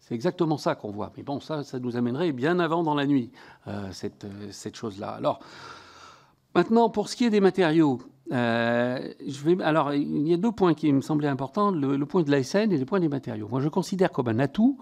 C'est 0.00 0.14
exactement 0.14 0.58
ça 0.58 0.74
qu'on 0.74 0.90
voit. 0.90 1.12
Mais 1.16 1.22
bon, 1.22 1.40
ça, 1.40 1.62
ça 1.62 1.78
nous 1.78 1.96
amènerait 1.96 2.32
bien 2.32 2.58
avant 2.58 2.82
dans 2.82 2.94
la 2.94 3.06
nuit, 3.06 3.30
euh, 3.68 3.88
cette, 3.92 4.24
euh, 4.24 4.48
cette 4.50 4.76
chose-là. 4.76 5.10
Alors, 5.10 5.38
maintenant, 6.54 6.90
pour 6.90 7.08
ce 7.08 7.16
qui 7.16 7.24
est 7.24 7.30
des 7.30 7.40
matériaux, 7.40 8.00
euh, 8.32 9.12
je 9.26 9.44
vais, 9.44 9.62
alors, 9.62 9.94
il 9.94 10.28
y 10.28 10.34
a 10.34 10.36
deux 10.36 10.52
points 10.52 10.74
qui 10.74 10.92
me 10.92 11.00
semblaient 11.00 11.28
importants, 11.28 11.70
le, 11.70 12.04
point 12.04 12.22
de 12.22 12.30
l'ASN 12.30 12.70
et 12.72 12.78
le 12.78 12.84
point 12.84 13.00
des 13.00 13.08
matériaux. 13.08 13.48
Moi, 13.48 13.60
je 13.60 13.68
considère 13.68 14.12
comme 14.12 14.28
un 14.28 14.38
atout 14.38 14.78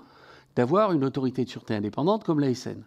d'avoir 0.56 0.92
une 0.92 1.04
autorité 1.04 1.44
de 1.44 1.48
sûreté 1.48 1.74
indépendante 1.74 2.24
comme 2.24 2.40
l'ASN. 2.40 2.82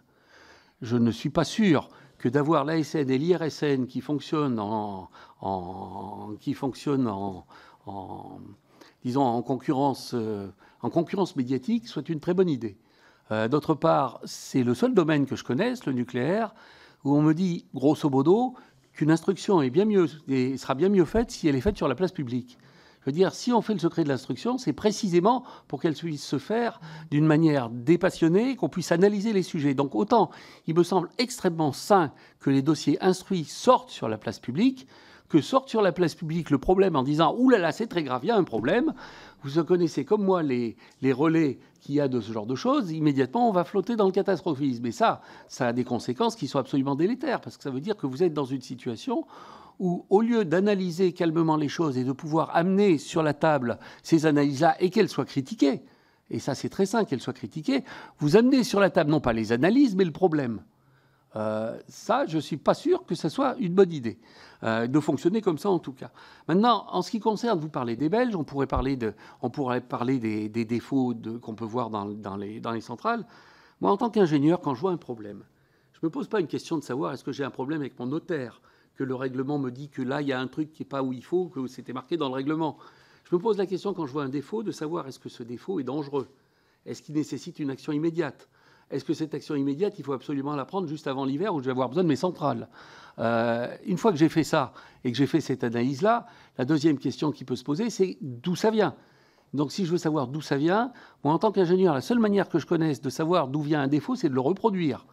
Je 0.82 0.96
ne 0.96 1.10
suis 1.10 1.30
pas 1.30 1.44
sûr 1.44 1.88
d'avoir 2.30 2.64
l'ASN 2.64 3.10
et 3.10 3.18
l'IRSN 3.18 3.86
qui 3.86 4.00
fonctionnent 4.00 4.58
en, 4.58 5.08
concurrence 9.42 10.14
en 10.82 10.90
concurrence 10.90 11.36
médiatique 11.36 11.88
soit 11.88 12.08
une 12.08 12.20
très 12.20 12.34
bonne 12.34 12.48
idée. 12.48 12.76
Euh, 13.32 13.48
d'autre 13.48 13.74
part, 13.74 14.20
c'est 14.24 14.62
le 14.62 14.74
seul 14.74 14.94
domaine 14.94 15.26
que 15.26 15.36
je 15.36 15.44
connaisse, 15.44 15.84
le 15.86 15.92
nucléaire, 15.92 16.54
où 17.04 17.16
on 17.16 17.22
me 17.22 17.34
dit, 17.34 17.66
grosso 17.74 18.08
modo, 18.08 18.54
qu'une 18.92 19.10
instruction 19.10 19.60
sera 19.60 20.74
bien 20.74 20.88
mieux 20.88 21.04
faite 21.04 21.30
si 21.30 21.48
elle 21.48 21.56
est 21.56 21.60
faite 21.60 21.76
sur 21.76 21.88
la 21.88 21.94
place 21.94 22.12
publique. 22.12 22.58
Veux 23.06 23.12
dire, 23.12 23.32
si 23.32 23.52
on 23.52 23.62
fait 23.62 23.72
le 23.72 23.78
secret 23.78 24.02
de 24.02 24.08
l'instruction, 24.08 24.58
c'est 24.58 24.72
précisément 24.72 25.44
pour 25.68 25.80
qu'elle 25.80 25.94
puisse 25.94 26.24
se 26.24 26.38
faire 26.38 26.80
d'une 27.12 27.24
manière 27.24 27.70
dépassionnée, 27.70 28.56
qu'on 28.56 28.68
puisse 28.68 28.90
analyser 28.90 29.32
les 29.32 29.44
sujets. 29.44 29.74
Donc 29.74 29.94
autant, 29.94 30.30
il 30.66 30.74
me 30.74 30.82
semble 30.82 31.08
extrêmement 31.16 31.72
sain 31.72 32.12
que 32.40 32.50
les 32.50 32.62
dossiers 32.62 32.98
instruits 33.00 33.44
sortent 33.44 33.90
sur 33.90 34.08
la 34.08 34.18
place 34.18 34.40
publique, 34.40 34.88
que 35.28 35.40
sortent 35.40 35.68
sur 35.68 35.82
la 35.82 35.92
place 35.92 36.16
publique 36.16 36.50
le 36.50 36.58
problème 36.58 36.96
en 36.96 37.04
disant 37.04 37.34
«Ouh 37.38 37.48
là 37.48 37.58
là, 37.58 37.70
c'est 37.70 37.86
très 37.86 38.02
grave, 38.02 38.22
il 38.24 38.28
y 38.28 38.30
a 38.30 38.36
un 38.36 38.44
problème», 38.44 38.92
vous 39.42 39.62
connaissez 39.62 40.04
comme 40.04 40.24
moi 40.24 40.42
les, 40.42 40.76
relais 41.12 41.60
qu'il 41.80 41.94
y 41.94 42.00
a 42.00 42.08
de 42.08 42.20
ce 42.20 42.32
genre 42.32 42.46
de 42.46 42.56
choses, 42.56 42.90
immédiatement 42.90 43.48
on 43.48 43.52
va 43.52 43.62
flotter 43.62 43.94
dans 43.94 44.06
le 44.06 44.12
catastrophisme. 44.12 44.84
Et 44.86 44.92
ça, 44.92 45.20
ça 45.46 45.68
a 45.68 45.72
des 45.72 45.84
conséquences 45.84 46.34
qui 46.34 46.48
sont 46.48 46.58
absolument 46.58 46.96
délétères, 46.96 47.40
parce 47.40 47.56
que 47.56 47.62
ça 47.62 47.70
veut 47.70 47.80
dire 47.80 47.96
que 47.96 48.08
vous 48.08 48.24
êtes 48.24 48.34
dans 48.34 48.44
une 48.44 48.62
situation 48.62 49.24
où, 49.78 50.04
au 50.10 50.20
lieu 50.20 50.44
d'analyser 50.44 51.12
calmement 51.12 51.56
les 51.56 51.68
choses 51.68 51.98
et 51.98 52.04
de 52.04 52.12
pouvoir 52.12 52.54
amener 52.54 52.98
sur 52.98 53.22
la 53.22 53.34
table 53.34 53.78
ces 54.02 54.26
analyses-là 54.26 54.76
et 54.80 54.90
qu'elles 54.90 55.08
soient 55.08 55.24
critiquées, 55.24 55.82
et 56.30 56.38
ça 56.38 56.54
c'est 56.54 56.68
très 56.68 56.86
sain 56.86 57.04
qu'elles 57.04 57.20
soient 57.20 57.32
critiquées, 57.32 57.84
vous 58.18 58.36
amenez 58.36 58.64
sur 58.64 58.80
la 58.80 58.90
table 58.90 59.10
non 59.10 59.20
pas 59.20 59.32
les 59.32 59.52
analyses, 59.52 59.94
mais 59.94 60.04
le 60.04 60.12
problème. 60.12 60.60
Euh, 61.36 61.78
ça, 61.88 62.24
je 62.26 62.36
ne 62.36 62.40
suis 62.40 62.56
pas 62.56 62.72
sûr 62.72 63.04
que 63.04 63.14
ce 63.14 63.28
soit 63.28 63.56
une 63.58 63.74
bonne 63.74 63.92
idée 63.92 64.18
euh, 64.62 64.86
de 64.86 65.00
fonctionner 65.00 65.42
comme 65.42 65.58
ça 65.58 65.68
en 65.68 65.78
tout 65.78 65.92
cas. 65.92 66.10
Maintenant, 66.48 66.86
en 66.88 67.02
ce 67.02 67.10
qui 67.10 67.20
concerne, 67.20 67.58
vous 67.58 67.68
parlez 67.68 67.94
des 67.94 68.08
Belges, 68.08 68.34
on 68.36 68.44
pourrait 68.44 68.66
parler, 68.66 68.96
de, 68.96 69.12
on 69.42 69.50
pourrait 69.50 69.82
parler 69.82 70.18
des, 70.18 70.64
défauts 70.64 71.14
qu'on 71.42 71.54
peut 71.54 71.66
voir 71.66 71.90
dans, 71.90 72.36
les, 72.36 72.60
dans 72.60 72.72
les 72.72 72.80
centrales. 72.80 73.26
Moi, 73.82 73.90
en 73.90 73.98
tant 73.98 74.08
qu'ingénieur, 74.08 74.60
quand 74.60 74.74
je 74.74 74.80
vois 74.80 74.92
un 74.92 74.96
problème, 74.96 75.44
je 75.92 75.98
ne 76.02 76.06
me 76.06 76.10
pose 76.10 76.28
pas 76.28 76.40
une 76.40 76.46
question 76.46 76.78
de 76.78 76.82
savoir 76.82 77.12
est-ce 77.12 77.24
que 77.24 77.32
j'ai 77.32 77.44
un 77.44 77.50
problème 77.50 77.80
avec 77.80 77.98
mon 77.98 78.06
notaire, 78.06 78.62
que 78.96 79.04
le 79.04 79.14
règlement 79.14 79.58
me 79.58 79.70
dit 79.70 79.88
que 79.88 80.02
là, 80.02 80.22
il 80.22 80.28
y 80.28 80.32
a 80.32 80.40
un 80.40 80.46
truc 80.46 80.72
qui 80.72 80.82
n'est 80.82 80.88
pas 80.88 81.02
où 81.02 81.12
il 81.12 81.22
faut, 81.22 81.46
que 81.46 81.66
c'était 81.66 81.92
marqué 81.92 82.16
dans 82.16 82.28
le 82.28 82.34
règlement. 82.34 82.78
Je 83.28 83.34
me 83.34 83.40
pose 83.40 83.58
la 83.58 83.66
question 83.66 83.94
quand 83.94 84.06
je 84.06 84.12
vois 84.12 84.24
un 84.24 84.28
défaut 84.28 84.62
de 84.62 84.72
savoir 84.72 85.06
est-ce 85.06 85.18
que 85.18 85.28
ce 85.28 85.42
défaut 85.42 85.80
est 85.80 85.84
dangereux 85.84 86.28
Est-ce 86.86 87.02
qu'il 87.02 87.14
nécessite 87.14 87.58
une 87.58 87.70
action 87.70 87.92
immédiate? 87.92 88.48
Est-ce 88.90 89.04
que 89.04 89.14
cette 89.14 89.34
action 89.34 89.56
immédiate, 89.56 89.98
il 89.98 90.04
faut 90.04 90.12
absolument 90.12 90.54
la 90.54 90.64
prendre 90.64 90.86
juste 90.86 91.08
avant 91.08 91.24
l'hiver 91.24 91.54
où 91.54 91.60
je 91.60 91.64
vais 91.64 91.72
avoir 91.72 91.88
besoin 91.88 92.04
de 92.04 92.08
mes 92.08 92.16
centrales? 92.16 92.68
Euh, 93.18 93.74
Une 93.84 93.98
fois 93.98 94.12
que 94.12 94.18
j'ai 94.18 94.28
fait 94.28 94.44
ça 94.44 94.72
et 95.02 95.10
que 95.10 95.18
j'ai 95.18 95.26
fait 95.26 95.40
cette 95.40 95.64
analyse-là, 95.64 96.26
la 96.56 96.64
deuxième 96.64 96.98
question 96.98 97.32
qui 97.32 97.44
peut 97.44 97.56
se 97.56 97.64
poser, 97.64 97.90
c'est 97.90 98.16
d'où 98.20 98.54
ça 98.54 98.70
vient? 98.70 98.94
Donc 99.54 99.72
si 99.72 99.86
je 99.86 99.90
veux 99.90 99.98
savoir 99.98 100.28
d'où 100.28 100.40
ça 100.40 100.56
vient, 100.56 100.92
moi 101.24 101.34
en 101.34 101.38
tant 101.38 101.50
qu'ingénieur, 101.50 101.94
la 101.94 102.00
seule 102.00 102.18
manière 102.18 102.48
que 102.48 102.58
je 102.58 102.66
connaisse 102.66 103.00
de 103.00 103.10
savoir 103.10 103.48
d'où 103.48 103.60
vient 103.60 103.80
un 103.80 103.88
défaut, 103.88 104.14
c'est 104.14 104.28
de 104.28 104.34
le 104.34 104.40
reproduire. 104.40 105.06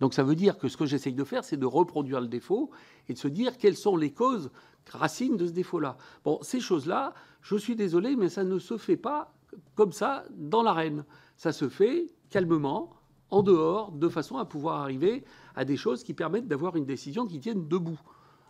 Donc 0.00 0.14
ça 0.14 0.22
veut 0.22 0.34
dire 0.34 0.58
que 0.58 0.68
ce 0.68 0.76
que 0.76 0.86
j'essaye 0.86 1.14
de 1.14 1.24
faire, 1.24 1.44
c'est 1.44 1.56
de 1.56 1.66
reproduire 1.66 2.20
le 2.20 2.28
défaut 2.28 2.70
et 3.08 3.14
de 3.14 3.18
se 3.18 3.28
dire 3.28 3.58
quelles 3.58 3.76
sont 3.76 3.96
les 3.96 4.12
causes 4.12 4.50
racines 4.90 5.36
de 5.36 5.46
ce 5.46 5.52
défaut-là. 5.52 5.96
Bon, 6.24 6.38
ces 6.42 6.60
choses-là, 6.60 7.14
je 7.40 7.56
suis 7.56 7.76
désolé, 7.76 8.16
mais 8.16 8.28
ça 8.28 8.44
ne 8.44 8.58
se 8.58 8.76
fait 8.76 8.96
pas 8.96 9.32
comme 9.74 9.92
ça 9.92 10.24
dans 10.30 10.62
l'arène. 10.62 11.04
Ça 11.36 11.52
se 11.52 11.68
fait 11.68 12.06
calmement, 12.30 12.90
en 13.30 13.42
dehors, 13.42 13.92
de 13.92 14.08
façon 14.08 14.36
à 14.36 14.44
pouvoir 14.44 14.80
arriver 14.80 15.24
à 15.56 15.64
des 15.64 15.76
choses 15.76 16.02
qui 16.02 16.14
permettent 16.14 16.48
d'avoir 16.48 16.76
une 16.76 16.84
décision 16.84 17.26
qui 17.26 17.40
tienne 17.40 17.66
debout. 17.68 17.98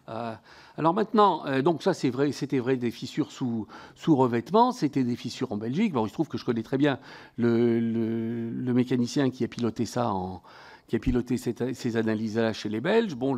Euh, 0.09 0.35
alors 0.77 0.93
maintenant, 0.93 1.47
euh, 1.47 1.63
donc 1.63 1.83
ça 1.83 1.95
c'était 1.95 2.59
vrai 2.59 2.77
des 2.77 2.91
fissures 2.91 3.33
sous, 3.33 3.67
revêtement, 4.07 4.73
c'était 4.73 5.03
des 5.03 5.17
fissures 5.17 5.53
en 5.53 5.57
Belgique. 5.57 5.95
Bon, 5.95 6.05
il 6.05 6.11
se 6.11 6.15
trouve 6.15 6.29
que 6.29 6.37
je 6.37 6.45
connais 6.45 6.63
très 6.63 6.77
bien 6.77 6.99
le, 7.39 8.73
mécanicien 8.75 9.31
qui 9.31 9.45
a 9.45 9.49
piloté 9.49 9.87
ça 9.87 10.13
en, 10.13 10.43
qui 10.87 10.97
a 10.97 10.99
piloté 10.99 11.37
ces 11.37 11.97
analyses-là 11.97 12.53
chez 12.53 12.69
les 12.69 12.81
Belges. 12.81 13.15
Bon, 13.15 13.35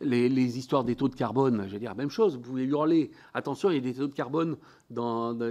les, 0.00 0.58
histoires 0.58 0.84
des 0.84 0.96
taux 0.96 1.08
de 1.08 1.14
carbone, 1.14 1.64
je 1.66 1.72
vais 1.72 1.78
dire 1.78 1.94
même 1.94 2.10
chose. 2.10 2.36
Vous 2.36 2.42
pouvez 2.42 2.64
hurler, 2.64 3.10
attention, 3.34 3.70
il 3.70 3.74
y 3.74 3.78
a 3.78 3.80
des 3.80 3.94
taux 3.94 4.08
de 4.08 4.14
carbone 4.14 4.56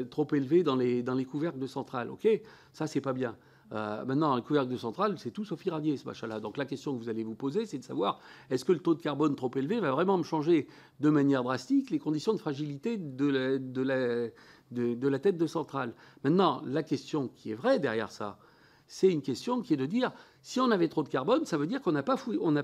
trop 0.10 0.28
élevés 0.34 0.64
dans 0.64 0.76
les, 0.76 1.04
dans 1.04 1.16
les 1.16 1.26
couvercles 1.26 1.60
de 1.60 1.68
centrales. 1.68 2.10
OK 2.10 2.28
Ça, 2.74 2.88
c'est 2.88 3.02
pas 3.02 3.14
bien. 3.14 3.36
Euh, 3.72 4.04
maintenant, 4.06 4.34
un 4.34 4.42
couvercle 4.42 4.72
de 4.72 4.78
centrale, 4.78 5.20
c'est 5.20 5.32
tout 5.32 5.46
sauf 5.46 5.64
irradié, 5.66 5.96
ce 5.96 6.06
machin-là. 6.06 6.40
Donc 6.40 6.58
la 6.58 6.66
question 6.66 6.98
que 6.98 7.04
vous 7.04 7.10
allez 7.10 7.24
vous 7.24 7.36
poser, 7.36 7.66
c'est 7.66 7.78
de 7.78 7.84
savoir 7.84 8.20
est-ce 8.50 8.66
que 8.66 8.72
le 8.72 8.80
taux 8.80 8.96
de 8.96 9.02
carbone 9.02 9.36
trop 9.36 9.52
élevé 9.56 9.80
va 9.80 9.92
vraiment 9.92 10.18
me 10.18 10.24
changer 10.24 10.68
de 11.00 11.10
manière 11.10 11.44
drastique 11.44 11.92
les 11.92 12.00
conditions 12.00 12.34
de 12.34 12.40
fragilité 12.40 12.98
de 12.98 13.28
la, 13.28 13.60
de, 14.72 15.08
la 15.08 15.20
tête 15.20 15.38
de 15.38 15.48
centrale? 15.48 15.94
Maintenant, 16.24 16.62
la 16.66 16.82
question 16.82 17.28
qui 17.28 17.52
est 17.52 17.56
vraie 17.56 17.80
derrière 17.80 18.12
ça, 18.12 18.40
c'est 18.88 19.10
une 19.10 19.22
question 19.22 19.62
qui 19.62 19.76
est 19.76 19.78
de 19.78 19.86
dire 19.86 20.12
si 20.42 20.60
on 20.60 20.72
avait 20.72 20.88
trop 20.88 21.04
de 21.04 21.10
carbone, 21.10 21.46
ça 21.46 21.58
veut 21.58 21.68
dire 21.68 21.82
qu'on 21.82 21.92
n'a 21.92 22.04
pas, 22.04 22.18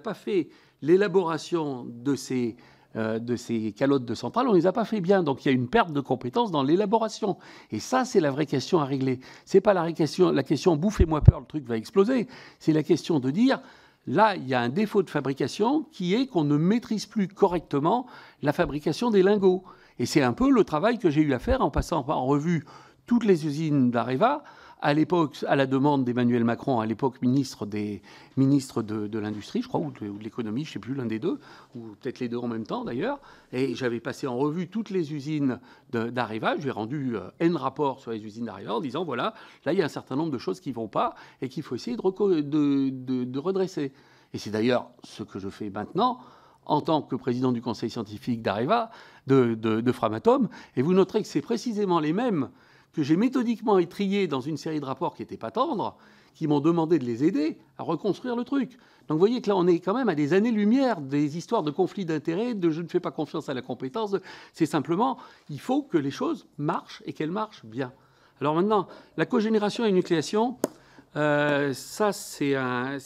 pas 0.04 0.14
fait 0.14 0.50
l'élaboration 0.82 1.86
de 1.88 2.16
ces 2.16 2.56
euh, 2.96 3.20
de 3.20 3.36
ces 3.36 3.74
calottes 3.74 4.06
de 4.06 4.16
centrales, 4.16 4.48
on 4.48 4.52
ne 4.52 4.56
les 4.56 4.68
a 4.68 4.72
pas 4.72 4.86
fait 4.86 5.02
bien. 5.02 5.22
Donc 5.22 5.44
il 5.44 5.50
y 5.50 5.52
a 5.52 5.54
une 5.54 5.68
perte 5.68 5.92
de 5.92 6.00
compétences 6.00 6.50
dans 6.50 6.64
l'élaboration. 6.64 7.38
Et 7.72 7.82
ça, 7.82 8.06
c'est 8.06 8.22
la 8.22 8.32
vraie 8.32 8.46
question 8.46 8.80
à 8.80 8.86
régler. 8.86 9.20
Ce 9.46 9.58
n'est 9.58 9.62
pas 9.62 9.74
la 9.74 9.92
question, 9.92 10.32
la 10.32 10.44
question 10.44 10.78
bouffez-moi 10.78 11.20
peur, 11.20 11.42
le 11.42 11.46
truc 11.46 11.66
va 11.66 11.76
exploser. 11.76 12.30
C'est 12.58 12.72
la 12.72 12.84
question 12.84 13.20
de 13.20 13.32
dire 13.32 13.62
là, 14.08 14.38
il 14.38 14.48
y 14.48 14.54
a 14.54 14.62
un 14.62 14.70
défaut 14.70 15.04
de 15.04 15.10
fabrication 15.10 15.84
qui 15.92 16.14
est 16.14 16.28
qu'on 16.28 16.46
ne 16.46 16.56
maîtrise 16.56 17.06
plus 17.06 17.28
correctement 17.28 18.06
la 18.42 18.54
fabrication 18.54 19.10
des 19.10 19.24
lingots. 19.24 19.66
Et 20.00 20.06
c'est 20.06 20.22
un 20.22 20.34
peu 20.34 20.50
le 20.50 20.64
travail 20.64 20.98
que 20.98 21.10
j'ai 21.10 21.22
eu 21.22 21.34
à 21.34 21.40
faire 21.40 21.60
en 21.60 21.72
passant 21.72 22.06
en 22.08 22.26
revue 22.26 22.64
toutes 23.08 23.26
les 23.26 23.46
usines 23.46 23.92
d'Areva 23.92 24.42
à 24.86 24.94
l'époque, 24.94 25.44
à 25.48 25.56
la 25.56 25.66
demande 25.66 26.06
d'Emmanuel 26.06 26.44
Macron, 26.44 26.80
à 26.80 26.86
l'époque 26.86 27.20
ministre, 27.24 27.66
des, 27.66 28.04
ministres 28.38 28.84
de, 28.84 29.18
l'Industrie, 29.18 29.64
je 29.64 29.68
crois, 29.68 29.80
ou 29.80 29.90
de, 29.90 30.24
l'économie, 30.24 30.64
je 30.64 30.70
ne 30.70 30.74
sais 30.74 30.80
plus, 30.80 30.94
l'un 30.94 31.08
des 31.08 31.18
deux, 31.18 31.40
ou 31.74 31.96
peut-être 32.00 32.20
les 32.20 32.30
deux 32.30 32.38
en 32.38 32.48
même 32.48 32.68
temps 32.68 32.84
d'ailleurs. 32.84 33.20
Et 33.52 33.74
j'avais 33.74 34.00
passé 34.00 34.28
en 34.28 34.38
revue 34.38 34.68
toutes 34.68 34.92
les 34.92 35.12
usines 35.12 35.60
d'Areva. 35.90 36.60
J'ai 36.60 36.70
rendu 36.70 37.18
euh, 37.18 37.32
N 37.40 37.56
rapports 37.56 38.00
sur 38.00 38.12
les 38.12 38.24
usines 38.24 38.46
d'Areva 38.46 38.76
en 38.76 38.80
disant 38.80 39.04
voilà, 39.06 39.34
là, 39.66 39.74
il 39.74 39.80
y 39.80 39.82
a 39.82 39.86
un 39.86 39.90
certain 39.90 40.16
nombre 40.16 40.32
de 40.32 40.38
choses 40.38 40.60
qui 40.60 40.70
ne 40.70 40.76
vont 40.76 40.88
pas 40.88 41.16
et 41.42 41.50
qu'il 41.50 41.64
faut 41.64 41.74
essayer 41.74 41.98
de, 41.98 42.90
de 42.92 43.40
redresser. 43.40 43.92
Et 44.36 44.38
c'est 44.38 44.52
d'ailleurs 44.52 44.92
ce 45.04 45.24
que 45.24 45.40
je 45.40 45.50
fais 45.50 45.72
maintenant 45.72 46.20
en 46.68 46.82
tant 46.82 47.02
que 47.02 47.16
président 47.16 47.52
du 47.52 47.62
conseil 47.62 47.90
scientifique 47.90 48.44
d'Areva, 48.44 48.92
de, 49.26 49.56
de, 49.56 49.92
Framatome. 49.92 50.48
Et 50.76 50.84
vous 50.84 50.94
noterez 50.94 51.24
que 51.24 51.28
c'est 51.28 51.42
précisément 51.42 52.00
les 52.00 52.14
mêmes 52.14 52.50
que 52.96 53.04
j'ai 53.04 53.18
méthodiquement 53.18 53.78
étrié 53.78 54.28
dans 54.28 54.40
une 54.40 54.56
série 54.56 54.80
de 54.80 54.86
rapports 54.86 55.16
qui 55.16 55.22
n'étaient 55.22 55.36
pas 55.36 55.52
tendres, 55.52 55.98
qui 56.34 56.48
m'ont 56.48 56.62
demandé 56.62 56.98
de 56.98 57.04
les 57.04 57.26
aider 57.26 57.58
à 57.78 57.84
reconstruire 57.84 58.38
le 58.38 58.46
truc. 58.46 58.78
Donc 59.08 59.16
vous 59.16 59.20
voyez 59.20 59.42
que 59.42 59.50
là, 59.50 59.58
on 59.58 59.68
est 59.68 59.80
quand 59.80 59.94
même 59.94 60.08
à 60.08 60.16
des 60.16 60.34
années-lumière 60.34 61.02
des 61.02 61.38
histoires 61.38 61.62
de 61.62 61.72
conflits 61.72 62.06
d'intérêts, 62.06 62.54
de 62.54 62.70
je 62.70 62.82
ne 62.82 62.88
fais 62.88 63.02
pas 63.02 63.12
confiance 63.12 63.50
à 63.50 63.54
la 63.54 63.62
compétence. 63.62 64.16
C'est 64.54 64.66
simplement, 64.66 65.18
il 65.50 65.60
faut 65.60 65.84
que 65.84 65.98
les 65.98 66.10
choses 66.10 66.48
marchent 66.58 67.04
et 67.06 67.12
qu'elles 67.12 67.32
marchent 67.32 67.66
bien. 67.66 67.92
Alors 68.40 68.56
maintenant, 68.56 68.88
la 69.18 69.26
cogénération 69.26 69.86
et 69.86 69.92
nucléation, 69.92 70.58
euh, 71.18 71.74
ça 71.74 72.14
c'est 72.14 72.56
un, 72.56 72.98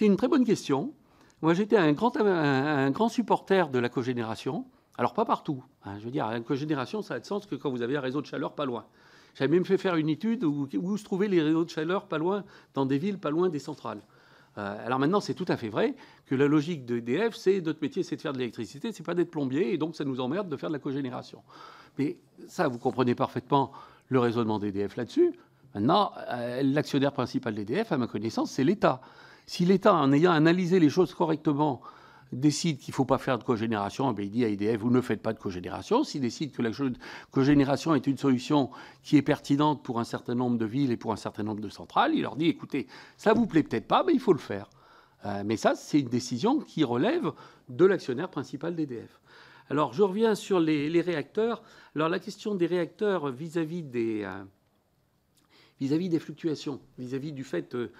une 0.00 0.16
très 0.16 0.28
bonne 0.28 0.44
question. 0.44 0.94
Moi, 1.42 1.52
j'étais 1.54 1.76
un 1.76 1.92
grand, 1.92 2.16
un 2.16 2.90
grand 2.90 3.08
supporter 3.08 3.68
de 3.68 3.78
la 3.78 3.88
cogénération. 3.88 4.64
Alors, 4.98 5.14
pas 5.14 5.24
partout. 5.24 5.62
Hein. 5.84 5.98
je 5.98 6.04
veux 6.04 6.10
dire, 6.10 6.28
la 6.28 6.40
cogénération, 6.40 7.02
ça 7.02 7.14
a 7.14 7.20
de 7.20 7.24
sens 7.24 7.46
que 7.46 7.54
quand 7.54 7.70
vous 7.70 7.82
avez 7.82 7.96
un 7.96 8.00
réseau 8.00 8.20
de 8.20 8.26
chaleur 8.26 8.52
pas 8.52 8.64
loin. 8.64 8.84
J'avais 9.34 9.54
même 9.54 9.64
fait 9.64 9.78
faire 9.78 9.96
une 9.96 10.08
étude 10.08 10.44
où, 10.44 10.68
où, 10.74 10.96
se 10.96 11.04
trouvaient 11.04 11.28
les 11.28 11.40
réseaux 11.40 11.64
de 11.64 11.70
chaleur 11.70 12.06
pas 12.06 12.18
loin, 12.18 12.44
dans 12.74 12.84
des 12.84 12.98
villes 12.98 13.18
pas 13.18 13.30
loin 13.30 13.48
des 13.48 13.58
centrales. 13.58 14.02
Euh, 14.58 14.86
alors 14.86 14.98
maintenant, 14.98 15.20
c'est 15.20 15.34
tout 15.34 15.46
à 15.48 15.56
fait 15.56 15.70
vrai 15.70 15.94
que 16.26 16.34
la 16.34 16.46
logique 16.46 16.84
d'EDF, 16.84 17.34
c'est 17.34 17.60
notre 17.62 17.80
métier, 17.80 18.02
c'est 18.02 18.16
de 18.16 18.20
faire 18.20 18.34
de 18.34 18.38
l'électricité, 18.38 18.92
c'est 18.92 19.02
pas 19.02 19.14
d'être 19.14 19.30
plombier, 19.30 19.72
et 19.72 19.78
donc 19.78 19.96
ça 19.96 20.04
nous 20.04 20.20
emmerde 20.20 20.48
de 20.48 20.56
faire 20.56 20.68
de 20.68 20.74
la 20.74 20.78
cogénération. 20.78 21.42
Mais 21.98 22.18
ça, 22.48 22.68
vous 22.68 22.78
comprenez 22.78 23.14
parfaitement 23.14 23.72
le 24.08 24.18
raisonnement 24.18 24.58
d'EDF 24.58 24.96
là-dessus. 24.96 25.32
Maintenant, 25.74 26.12
euh, 26.30 26.62
l'actionnaire 26.62 27.12
principal 27.12 27.54
d'EDF, 27.54 27.92
à 27.92 27.96
ma 27.96 28.06
connaissance, 28.06 28.50
c'est 28.50 28.64
l'État. 28.64 29.00
Si 29.46 29.64
l'État, 29.64 29.94
en 29.94 30.12
ayant 30.12 30.32
analysé 30.32 30.78
les 30.78 30.90
choses 30.90 31.14
correctement, 31.14 31.80
décide 32.32 32.78
qu'il 32.78 32.92
ne 32.92 32.94
faut 32.94 33.04
pas 33.04 33.18
faire 33.18 33.38
de 33.38 33.44
cogénération, 33.44 34.14
eh 34.16 34.22
il 34.22 34.30
dit 34.30 34.44
à 34.44 34.48
EDF, 34.48 34.80
vous 34.80 34.90
ne 34.90 35.00
faites 35.00 35.22
pas 35.22 35.32
de 35.32 35.38
cogénération. 35.38 36.02
S'il 36.02 36.22
décide 36.22 36.52
que 36.52 36.62
la 36.62 36.70
cogénération 37.30 37.94
est 37.94 38.06
une 38.06 38.16
solution 38.16 38.70
qui 39.02 39.16
est 39.16 39.22
pertinente 39.22 39.82
pour 39.82 40.00
un 40.00 40.04
certain 40.04 40.34
nombre 40.34 40.58
de 40.58 40.64
villes 40.64 40.90
et 40.90 40.96
pour 40.96 41.12
un 41.12 41.16
certain 41.16 41.42
nombre 41.42 41.60
de 41.60 41.68
centrales, 41.68 42.12
il 42.14 42.22
leur 42.22 42.36
dit, 42.36 42.48
écoutez, 42.48 42.86
ça 43.16 43.34
vous 43.34 43.46
plaît 43.46 43.62
peut-être 43.62 43.86
pas, 43.86 44.02
mais 44.04 44.14
il 44.14 44.20
faut 44.20 44.32
le 44.32 44.38
faire. 44.38 44.70
Euh, 45.24 45.42
mais 45.44 45.56
ça, 45.56 45.74
c'est 45.74 46.00
une 46.00 46.08
décision 46.08 46.58
qui 46.58 46.84
relève 46.84 47.32
de 47.68 47.84
l'actionnaire 47.84 48.28
principal 48.28 48.74
d'EDF. 48.74 49.20
Alors, 49.70 49.92
je 49.92 50.02
reviens 50.02 50.34
sur 50.34 50.58
les, 50.58 51.00
réacteurs. 51.00 51.62
Alors, 51.94 52.08
la 52.08 52.18
question 52.18 52.54
des 52.54 52.66
réacteurs 52.66 53.30
vis-à-vis 53.30 53.82
des... 53.82 54.22
Euh, 54.24 54.42
vis-à-vis 55.80 56.08
des 56.08 56.20
fluctuations, 56.20 56.80
vis-à-vis 56.96 57.32
du 57.32 57.42
fait 57.42 57.74
de, 57.74 57.90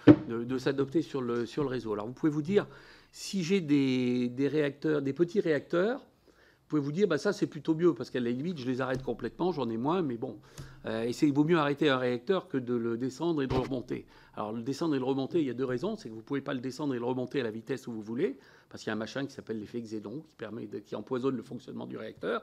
de 0.45 0.59
s'adopter 0.59 1.03
sur 1.03 1.21
le, 1.21 1.47
sur 1.47 1.65
le 1.65 1.69
réseau. 1.69 1.93
Alors 1.93 2.07
vous 2.07 2.13
pouvez 2.13 2.31
vous 2.31 2.41
dire, 2.41 2.69
si 3.13 3.45
j'ai 3.45 3.61
des, 3.61 4.49
réacteurs, 4.49 5.03
des 5.03 5.13
petits 5.13 5.41
réacteurs, 5.41 6.01
vous 6.01 6.79
pouvez 6.79 6.83
vous 6.83 6.93
dire, 6.93 7.07
bah 7.07 7.19
ça 7.19 7.35
c'est 7.35 7.47
plutôt 7.47 7.75
mieux, 7.75 7.95
parce 7.95 8.11
qu'à 8.11 8.21
la 8.21 8.31
limite, 8.31 8.57
je 8.57 8.67
les 8.67 8.81
arrête 8.81 9.03
complètement, 9.03 9.53
j'en 9.53 9.69
ai 9.69 9.77
moins, 9.77 10.01
mais 10.01 10.17
bon. 10.17 10.39
Euh, 10.87 11.03
et 11.03 11.13
il 11.23 11.33
vaut 11.33 11.45
mieux 11.45 11.59
arrêter 11.59 11.91
un 11.91 11.99
réacteur 11.99 12.49
que 12.49 12.57
de 12.57 12.75
le 12.75 12.97
descendre 12.97 13.43
et 13.43 13.47
de 13.47 13.53
le 13.53 13.61
remonter. 13.61 14.07
Alors 14.35 14.53
le 14.53 14.63
descendre 14.63 14.95
et 14.95 14.99
le 14.99 15.05
remonter, 15.05 15.41
il 15.41 15.47
y 15.47 15.51
a 15.51 15.55
deux 15.55 15.67
raisons. 15.67 15.97
C'est 15.97 16.09
que 16.09 16.15
vous 16.15 16.21
ne 16.21 16.25
pouvez 16.25 16.41
pas 16.41 16.55
le 16.55 16.61
descendre 16.61 16.95
et 16.95 16.99
le 16.99 17.05
remonter 17.05 17.41
à 17.41 17.45
la 17.45 17.51
vitesse 17.51 17.87
où 17.87 17.93
vous 17.93 18.01
voulez, 18.01 18.39
parce 18.71 18.83
qu'il 18.83 18.91
y 18.91 18.93
a 18.93 18.95
un 18.95 18.99
machin 18.99 19.27
qui 19.27 19.33
s'appelle 19.33 19.61
l'effet 19.61 19.81
Xénon, 19.83 20.25
qui, 20.27 20.35
permet 20.35 20.67
qui 20.67 20.97
empoisonne 20.97 21.37
le 21.37 21.43
fonctionnement 21.43 21.87
du 21.87 21.99
réacteur. 21.99 22.43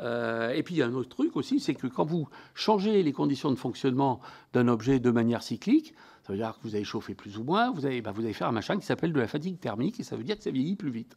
Euh, 0.00 0.50
et 0.50 0.62
puis 0.62 0.74
il 0.74 0.78
y 0.78 0.82
a 0.82 0.86
un 0.86 0.94
autre 0.94 1.10
truc 1.10 1.36
aussi, 1.36 1.60
c'est 1.60 1.74
que 1.74 1.86
quand 1.86 2.04
vous 2.04 2.28
changez 2.54 3.02
les 3.02 3.12
conditions 3.12 3.50
de 3.50 3.56
fonctionnement 3.56 4.20
d'un 4.52 4.66
objet 4.66 4.98
de 4.98 5.10
manière 5.10 5.42
cyclique, 5.42 5.94
ça 6.22 6.32
veut 6.32 6.38
dire 6.38 6.54
que 6.56 6.62
vous 6.62 6.74
avez 6.74 6.84
chauffé 6.84 7.14
plus 7.14 7.38
ou 7.38 7.44
moins, 7.44 7.70
vous 7.70 7.86
allez, 7.86 8.02
bah, 8.02 8.12
vous 8.12 8.32
faire 8.32 8.48
un 8.48 8.52
machin 8.52 8.78
qui 8.78 8.86
s'appelle 8.86 9.12
de 9.12 9.20
la 9.20 9.28
fatigue 9.28 9.58
thermique, 9.58 10.00
et 10.00 10.02
ça 10.02 10.16
veut 10.16 10.24
dire 10.24 10.36
que 10.36 10.42
ça 10.42 10.50
vieillit 10.50 10.76
plus 10.76 10.90
vite. 10.90 11.16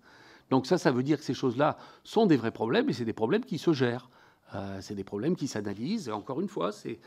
Donc 0.50 0.66
ça, 0.66 0.78
ça 0.78 0.92
veut 0.92 1.04
dire 1.04 1.18
que 1.18 1.24
ces 1.24 1.34
choses-là 1.34 1.78
sont 2.04 2.26
des 2.26 2.38
vrais 2.38 2.52
problèmes, 2.52 2.90
et 2.90 2.94
c'est 2.94 3.06
des 3.06 3.14
problèmes 3.14 3.46
qui 3.46 3.58
se 3.58 3.74
gèrent. 3.74 4.10
Euh, 4.56 4.80
c'est 4.82 4.96
des 4.96 5.04
problèmes 5.04 5.36
qui 5.36 5.48
s'analysent. 5.48 6.10
Encore 6.10 6.40
une 6.40 6.48
fois, 6.48 6.72
c'est 6.72 7.00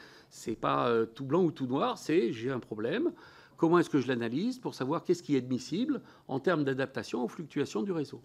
n'est 0.46 0.56
pas 0.56 0.88
euh, 0.88 1.06
tout 1.06 1.24
blanc 1.24 1.42
ou 1.42 1.52
tout 1.52 1.66
noir, 1.66 1.96
c'est 1.98 2.32
j'ai 2.32 2.50
un 2.50 2.58
problème. 2.58 3.12
Comment 3.56 3.78
est-ce 3.78 3.88
que 3.88 4.00
je 4.00 4.08
l'analyse 4.08 4.58
pour 4.58 4.74
savoir 4.74 5.02
qu'est-ce 5.04 5.22
qui 5.22 5.34
est 5.34 5.38
admissible 5.38 6.02
en 6.28 6.40
termes 6.40 6.64
d'adaptation 6.64 7.22
aux 7.22 7.28
fluctuations 7.28 7.82
du 7.82 7.92
réseau? 7.92 8.20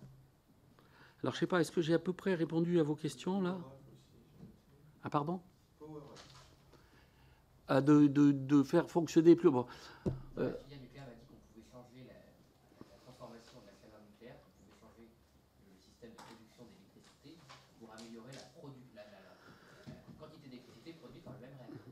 Alors 1.22 1.34
je 1.34 1.38
ne 1.38 1.40
sais 1.42 1.48
pas, 1.48 1.62
est-ce 1.62 1.72
que 1.72 1.82
j'ai 1.82 1.94
à 1.94 2.00
peu 2.00 2.14
près 2.14 2.34
répondu 2.34 2.80
à 2.80 2.84
vos 2.84 2.96
questions 2.96 3.42
là? 3.42 3.58
Ah 5.04 5.10
pardon? 5.10 5.40
De, 7.80 8.08
de, 8.08 8.32
de, 8.32 8.64
faire 8.64 8.90
fonctionner 8.90 9.36
plus. 9.36 9.50
Bon. 9.50 9.66
Euh, 10.38 10.52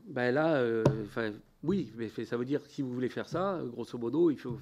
ben 0.08 0.34
là, 0.34 0.56
euh, 0.56 0.84
oui, 1.62 1.92
mais 1.96 2.08
ça 2.08 2.36
veut 2.36 2.44
dire 2.44 2.62
que 2.62 2.68
si 2.68 2.82
vous 2.82 2.92
voulez 2.92 3.08
faire 3.08 3.28
ça, 3.28 3.60
grosso 3.64 3.96
modo, 3.96 4.30
il 4.30 4.38
faut. 4.38 4.58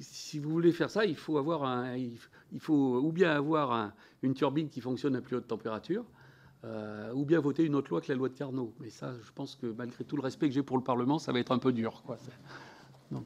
si 0.00 0.38
vous 0.38 0.50
voulez 0.50 0.72
faire 0.72 0.90
ça, 0.90 1.06
il 1.06 1.16
faut 1.16 1.38
avoir 1.38 1.64
un, 1.64 1.96
il 1.96 2.60
faut 2.60 2.98
ou 2.98 3.12
bien 3.12 3.30
avoir 3.30 3.92
une 4.22 4.34
turbine 4.34 4.68
qui 4.68 4.80
fonctionne 4.80 5.16
à 5.16 5.20
plus 5.20 5.36
haute 5.36 5.46
température, 5.46 6.04
euh, 6.66 7.12
ou 7.12 7.24
bien 7.24 7.40
voter 7.40 7.64
une 7.64 7.74
autre 7.74 7.90
loi 7.90 8.00
que 8.00 8.08
la 8.08 8.16
loi 8.16 8.28
de 8.28 8.34
Carnot. 8.34 8.72
Mais 8.80 8.90
ça, 8.90 9.12
je 9.22 9.32
pense 9.34 9.54
que 9.54 9.66
malgré 9.66 10.04
tout 10.04 10.16
le 10.16 10.22
respect 10.22 10.48
que 10.48 10.54
j'ai 10.54 10.62
pour 10.62 10.76
le 10.76 10.82
Parlement, 10.82 11.18
ça 11.18 11.32
va 11.32 11.38
être 11.38 11.52
un 11.52 11.58
peu 11.58 11.72
dur. 11.72 12.02
Quoi. 12.04 12.18
Euh, 13.12 13.16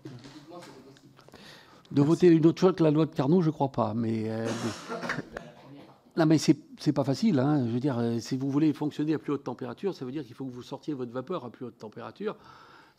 de 1.90 2.02
voter 2.02 2.28
une 2.28 2.46
autre 2.46 2.62
loi 2.62 2.72
que 2.72 2.82
la 2.82 2.90
loi 2.90 3.06
de 3.06 3.14
Carnot, 3.14 3.40
je 3.40 3.48
ne 3.48 3.52
crois 3.52 3.72
pas. 3.72 3.94
Mais, 3.94 4.24
euh, 4.28 4.46
non, 6.16 6.26
mais 6.26 6.38
c'est 6.38 6.92
pas 6.92 7.04
facile. 7.04 7.38
Hein. 7.38 7.66
Je 7.66 7.72
veux 7.72 7.80
dire, 7.80 8.00
si 8.20 8.36
vous 8.36 8.50
voulez 8.50 8.72
fonctionner 8.72 9.14
à 9.14 9.18
plus 9.18 9.32
haute 9.32 9.44
température, 9.44 9.94
ça 9.94 10.04
veut 10.04 10.12
dire 10.12 10.24
qu'il 10.24 10.34
faut 10.34 10.44
que 10.44 10.52
vous 10.52 10.62
sortiez 10.62 10.94
votre 10.94 11.12
vapeur 11.12 11.44
à 11.44 11.50
plus 11.50 11.66
haute 11.66 11.78
température 11.78 12.36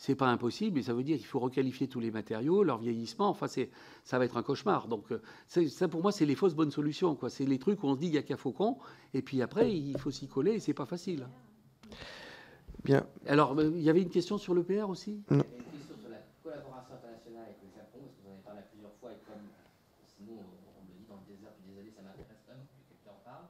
c'est 0.01 0.15
pas 0.15 0.29
impossible, 0.29 0.77
mais 0.77 0.81
ça 0.81 0.95
veut 0.95 1.03
dire 1.03 1.15
qu'il 1.17 1.27
faut 1.27 1.37
requalifier 1.37 1.87
tous 1.87 1.99
les 1.99 2.09
matériaux, 2.09 2.63
leur 2.63 2.79
vieillissement. 2.79 3.29
Enfin, 3.29 3.45
ça 3.47 4.17
va 4.17 4.25
être 4.25 4.35
un 4.35 4.41
cauchemar. 4.41 4.87
Donc, 4.87 5.11
euh, 5.11 5.21
ça 5.45 5.87
pour 5.87 6.01
moi, 6.01 6.11
c'est 6.11 6.25
les 6.25 6.33
fausses 6.33 6.55
bonnes 6.55 6.71
solutions. 6.71 7.13
Quoi. 7.13 7.29
C'est 7.29 7.45
les 7.45 7.59
trucs 7.59 7.83
où 7.83 7.85
on 7.85 7.93
se 7.93 7.99
dit 7.99 8.05
qu'il 8.07 8.13
n'y 8.13 8.17
a 8.17 8.23
qu'à 8.23 8.35
faucon, 8.35 8.79
et 9.13 9.21
puis 9.21 9.43
après, 9.43 9.71
il 9.71 9.95
faut 9.99 10.09
s'y 10.09 10.27
coller, 10.27 10.53
et 10.53 10.59
c'est 10.59 10.73
pas 10.73 10.87
facile. 10.87 11.27
Bien. 12.83 13.05
Alors, 13.27 13.55
euh, 13.59 13.69
il 13.75 13.83
y 13.83 13.91
avait 13.91 14.01
une 14.01 14.09
question 14.09 14.39
sur 14.39 14.55
le 14.55 14.63
PR 14.63 14.89
aussi? 14.89 15.21
Non. 15.29 15.37
Il 15.37 15.37
y 15.37 15.39
avait 15.39 15.69
une 15.69 15.69
question 15.69 15.95
sur 16.01 16.09
la 16.09 16.17
collaboration 16.41 16.95
internationale 16.95 17.43
avec 17.45 17.61
le 17.61 17.69
Japon, 17.69 17.99
parce 18.01 18.17
que 18.17 18.21
vous 18.23 18.29
en 18.29 18.33
avez 18.33 18.41
parlé 18.41 18.61
plusieurs 18.73 18.95
fois, 18.97 19.11
et 19.13 19.21
comme 19.29 19.45
sinon 20.17 20.33
on 20.33 20.81
me 20.81 20.97
dit 20.97 21.05
dans 21.05 21.21
le 21.21 21.29
désert 21.29 21.53
depuis 21.61 21.77
des 21.77 21.79
années, 21.79 21.93
ça 21.93 22.01
m'intéresse 22.01 22.41
quand 22.49 22.57
même 22.57 22.65
que 22.65 22.89
quelqu'un 22.89 23.13
en 23.13 23.21
parle. 23.21 23.45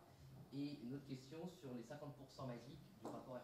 Et 0.52 0.84
une 0.84 1.00
autre 1.00 1.08
question 1.08 1.48
sur 1.64 1.72
les 1.72 1.88
50% 1.88 2.44
magiques 2.44 2.84
du 3.00 3.08
rapport. 3.08 3.40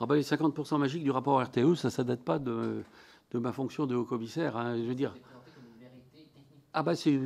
Les 0.00 0.22
50% 0.22 0.78
magiques 0.78 1.02
du 1.02 1.10
rapport 1.10 1.42
RTE, 1.42 1.74
ça, 1.74 1.90
ça 1.90 2.04
date 2.04 2.22
pas 2.22 2.38
de, 2.38 2.84
ma 3.34 3.52
fonction 3.52 3.86
de 3.86 3.96
haut-commissaire. 3.96 4.56
Hein, 4.56 4.76
je 4.76 4.82
veux 4.82 4.94
dire. 4.94 5.14
Ah 6.74 6.82
bah 6.82 6.94
c'est 6.94 7.18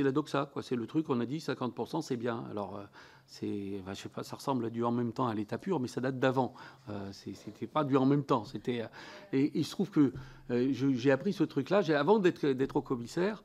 la 0.00 0.12
doxa, 0.12 0.50
quoi. 0.52 0.62
C'est 0.62 0.76
le 0.76 0.86
truc, 0.86 1.08
on 1.10 1.20
a 1.20 1.26
dit 1.26 1.38
50%, 1.38 2.02
c'est 2.02 2.16
bien. 2.16 2.44
Alors, 2.50 2.76
euh, 2.76 2.84
c'est, 3.32 3.82
je 3.88 3.94
sais 3.94 4.08
pas, 4.08 4.22
ça 4.24 4.36
ressemble 4.36 4.66
à 4.66 4.70
du 4.70 4.84
en 4.84 4.90
même 4.90 5.12
temps 5.12 5.26
à 5.26 5.34
l'état 5.34 5.56
pur, 5.56 5.80
mais 5.80 5.88
ça 5.88 6.00
date 6.00 6.18
d'avant. 6.18 6.52
Euh, 6.90 7.10
c'était 7.12 7.66
pas 7.66 7.82
du 7.82 7.96
en 7.96 8.04
même 8.04 8.24
temps. 8.24 8.44
Euh, 8.68 8.86
et, 9.32 9.52
il 9.54 9.64
se 9.64 9.70
trouve 9.70 9.90
que 9.90 10.12
euh, 10.50 10.72
j'ai 10.72 11.10
appris 11.10 11.32
ce 11.32 11.44
truc-là. 11.44 11.80
Avant 11.98 12.18
d'être 12.18 12.76
au 12.76 12.82
commissaire, 12.82 13.42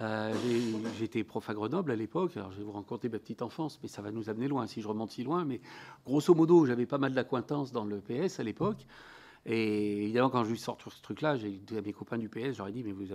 euh, 0.00 0.32
j'étais 0.98 1.24
prof 1.24 1.48
à 1.50 1.54
Grenoble 1.54 1.90
à 1.90 1.96
l'époque. 1.96 2.36
Alors, 2.36 2.52
je 2.52 2.58
vais 2.58 2.64
vous 2.64 2.72
raconter 2.72 3.08
ma 3.08 3.18
petite 3.18 3.42
enfance, 3.42 3.78
mais 3.82 3.88
ça 3.88 4.02
va 4.02 4.10
nous 4.10 4.30
amener 4.30 4.48
loin 4.48 4.66
si 4.66 4.80
je 4.80 4.88
remonte 4.88 5.10
si 5.10 5.24
loin. 5.24 5.44
Mais 5.44 5.60
grosso 6.04 6.34
modo, 6.34 6.66
j'avais 6.66 6.86
pas 6.86 6.98
mal 6.98 7.12
d'acquaintances 7.12 7.72
dans 7.72 7.84
le 7.84 8.00
PS 8.00 8.40
à 8.40 8.42
l'époque. 8.42 8.86
Et 9.46 10.04
évidemment, 10.04 10.30
quand 10.30 10.44
je 10.44 10.50
lui 10.50 10.58
sors 10.58 10.78
ce 10.80 11.02
truc-là, 11.02 11.36
j'ai 11.36 11.50
dit 11.50 11.78
à 11.78 11.80
mes 11.80 11.92
copains 11.92 12.18
du 12.18 12.28
PS, 12.28 12.56
j'aurais 12.56 12.72
dit, 12.72 12.82
mais 12.84 12.92
vous 12.92 13.06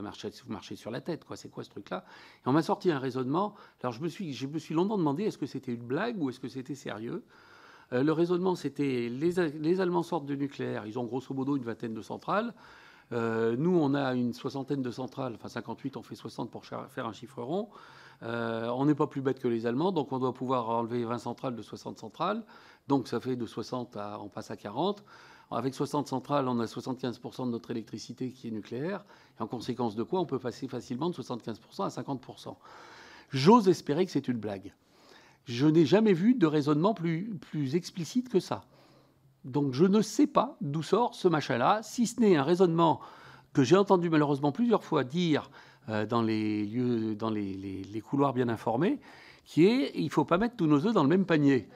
marchez, 0.48 0.76
sur 0.76 0.90
la 0.90 1.00
tête, 1.00 1.26
quoi. 1.26 1.36
C'est 1.36 1.50
quoi 1.50 1.64
ce 1.64 1.70
truc-là? 1.70 2.06
Et 2.44 2.48
on 2.48 2.54
m'a 2.54 2.64
sorti 2.64 2.92
un 2.92 3.00
raisonnement. 3.00 3.54
Alors 3.82 3.94
je 3.94 4.02
me 4.02 4.08
suis, 4.08 4.34
je 4.34 4.48
me 4.48 4.58
suis 4.58 4.74
longtemps 4.74 4.98
demandé, 4.98 5.24
est-ce 5.26 5.38
que 5.38 5.46
c'était 5.46 5.74
une 5.74 5.86
blague 5.86 6.22
ou 6.22 6.30
est-ce 6.30 6.40
que 6.40 6.48
c'était 6.48 6.76
sérieux? 6.76 7.24
Euh, 7.92 8.04
Le 8.04 8.12
raisonnement, 8.12 8.56
c'était 8.56 9.10
les, 9.10 9.32
les, 9.32 9.82
Allemands 9.82 10.02
sortent 10.04 10.26
du 10.26 10.38
nucléaire. 10.38 10.88
Ils 10.88 10.98
ont 10.98 11.04
grosso 11.04 11.34
modo 11.34 11.56
une 11.56 11.64
vingtaine 11.64 11.94
de 11.94 12.02
centrales. 12.02 12.54
Euh, 13.14 13.56
nous, 13.58 13.78
on 13.78 13.94
a 13.94 14.16
une 14.16 14.34
soixantaine 14.34 14.82
de 14.82 14.92
centrales. 14.92 15.36
Enfin, 15.36 15.48
58, 15.48 15.98
on 15.98 16.04
fait 16.04 16.16
60 16.16 16.52
pour 16.52 16.66
faire 16.66 17.06
un 17.06 17.14
chiffre 17.14 17.42
rond. 17.42 17.70
Euh, 18.24 18.70
on 18.70 18.86
n'est 18.86 18.96
pas 18.96 19.08
plus 19.08 19.22
bête 19.22 19.40
que 19.40 19.48
les 19.48 19.66
Allemands, 19.66 19.92
donc 19.92 20.12
on 20.12 20.20
doit 20.20 20.34
pouvoir 20.34 20.70
enlever 20.70 21.04
20 21.04 21.18
centrales 21.20 21.56
de 21.56 21.62
60 21.62 21.98
centrales. 22.00 22.44
Donc 22.88 23.08
ça 23.08 23.20
fait 23.20 23.36
de 23.36 23.46
60 23.46 23.98
à, 23.98 24.20
on 24.22 24.30
passe 24.30 24.52
à 24.52 24.58
40. 24.58 25.04
Avec 25.52 25.76
60 25.76 26.08
centrales, 26.08 26.48
on 26.48 26.60
a 26.60 26.66
75% 26.66 27.46
de 27.46 27.52
notre 27.52 27.70
électricité 27.70 28.32
qui 28.32 28.48
est 28.48 28.52
nucléaire. 28.52 29.06
En 29.40 29.46
conséquence 29.46 29.96
de 29.96 30.04
quoi, 30.04 30.20
on 30.20 30.26
peut 30.26 30.40
passer 30.40 30.68
facilement 30.68 31.10
de 31.10 31.16
75% 31.16 31.84
à 31.84 31.90
50%. 31.90 32.56
J'ose 33.30 33.68
espérer 33.68 34.06
que 34.06 34.12
c'est 34.12 34.28
une 34.28 34.38
blague. 34.38 34.74
Je 35.46 35.68
n'ai 35.68 35.86
jamais 35.86 36.14
vu 36.14 36.34
de 36.34 36.48
raisonnement 36.48 36.94
plus 36.94 37.76
explicite 37.76 38.30
que 38.30 38.40
ça. 38.40 38.64
Donc 39.46 39.74
je 39.74 39.86
ne 39.86 40.02
sais 40.02 40.28
pas 40.28 40.56
d'où 40.62 40.84
sort 40.84 41.16
ce 41.16 41.28
machin-là, 41.28 41.82
si 41.84 42.08
ce 42.08 42.20
n'est 42.20 42.36
un 42.38 42.44
raisonnement 42.44 43.02
que 43.52 43.64
j'ai 43.64 43.76
entendu 43.76 44.10
malheureusement 44.10 44.52
plusieurs 44.52 44.84
fois 44.84 45.04
dire 45.04 45.50
euh, 45.90 46.06
dans 46.06 46.22
les 46.22 46.66
lieux, 46.66 47.16
dans 47.16 47.30
les, 47.30 48.02
couloirs 48.08 48.34
bien 48.34 48.50
informés, 48.50 49.00
qui 49.46 49.66
est 49.66 49.92
il 49.96 50.10
faut 50.10 50.26
pas 50.26 50.38
mettre 50.38 50.56
tous 50.56 50.68
nos 50.68 50.86
œufs 50.86 50.94
dans 50.94 51.04
le 51.04 51.10
même 51.10 51.26
panier. 51.26 51.68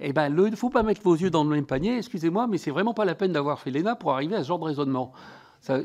Eh 0.00 0.12
bien, 0.12 0.28
il 0.28 0.34
ne 0.34 0.56
faut 0.56 0.70
pas 0.70 0.84
mettre 0.84 1.02
vos 1.02 1.16
yeux 1.16 1.30
dans 1.30 1.42
le 1.42 1.50
même 1.50 1.66
panier, 1.66 1.96
excusez-moi, 1.96 2.46
mais 2.46 2.58
c'est 2.58 2.70
vraiment 2.70 2.94
pas 2.94 3.04
la 3.04 3.16
peine 3.16 3.32
d'avoir 3.32 3.58
fait 3.58 3.72
l'ENA 3.72 3.96
pour 3.96 4.12
arriver 4.12 4.36
à 4.36 4.44
ce 4.44 4.48
genre 4.48 4.60
de 4.60 4.64
raisonnement. 4.64 5.12
Ça, 5.60 5.80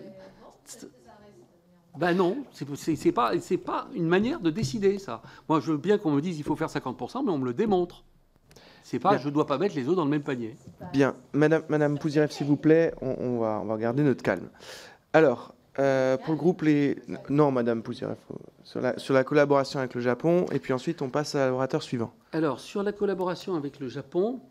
ben 1.98 2.14
non, 2.14 2.38
c'est 2.52 3.12
pas, 3.12 3.32
pas 3.66 3.88
une 3.94 4.08
manière 4.08 4.40
de 4.40 4.50
décider, 4.50 5.00
ça. 5.00 5.22
Moi, 5.48 5.60
je 5.60 5.72
veux 5.72 5.78
bien 5.78 5.98
qu'on 5.98 6.12
me 6.12 6.22
dise 6.22 6.38
il 6.38 6.44
faut 6.44 6.56
faire 6.56 6.70
50%, 6.70 7.24
mais 7.26 7.32
on 7.32 7.38
me 7.38 7.46
le 7.46 7.54
démontre. 7.54 8.04
C'est 8.84 9.00
pas 9.00 9.18
je 9.18 9.28
ne 9.28 9.34
dois 9.34 9.48
pas 9.48 9.58
mettre 9.58 9.76
les 9.76 9.88
œufs 9.88 9.96
dans 9.96 10.04
le 10.04 10.12
même 10.12 10.22
panier. 10.22 10.56
Bien. 10.92 11.16
Madame, 11.32 11.64
Madame 11.70 11.98
Pouzirev, 11.98 12.30
s'il 12.32 12.46
vous 12.46 12.58
plaît, 12.58 12.94
on, 13.02 13.40
va, 13.40 13.62
on 13.64 13.66
va 13.66 13.78
garder 13.78 14.04
notre 14.04 14.22
calme. 14.22 14.50
Alors, 15.14 15.56
euh, 15.80 16.18
pour 16.18 16.34
le 16.34 16.38
groupe 16.38 16.62
les... 16.62 17.00
Non, 17.30 17.52
Madame 17.52 17.82
Pouzirev, 17.82 18.18
sur 18.64 18.82
la, 18.82 19.00
sur 19.00 19.14
la 19.14 19.24
collaboration 19.24 19.80
avec 19.80 19.96
le 19.96 20.02
Japon, 20.02 20.46
et 20.52 20.60
puis 20.60 20.74
ensuite 20.74 21.02
on 21.02 21.10
passe 21.10 21.34
à 21.34 21.50
l'orateur 21.50 21.82
suivant. 21.82 22.14
Alors, 22.34 22.60
sur 22.60 22.84
la 22.84 22.92
collaboration 22.92 23.56
avec 23.56 23.80
le 23.80 23.88
Japon, 23.88 24.42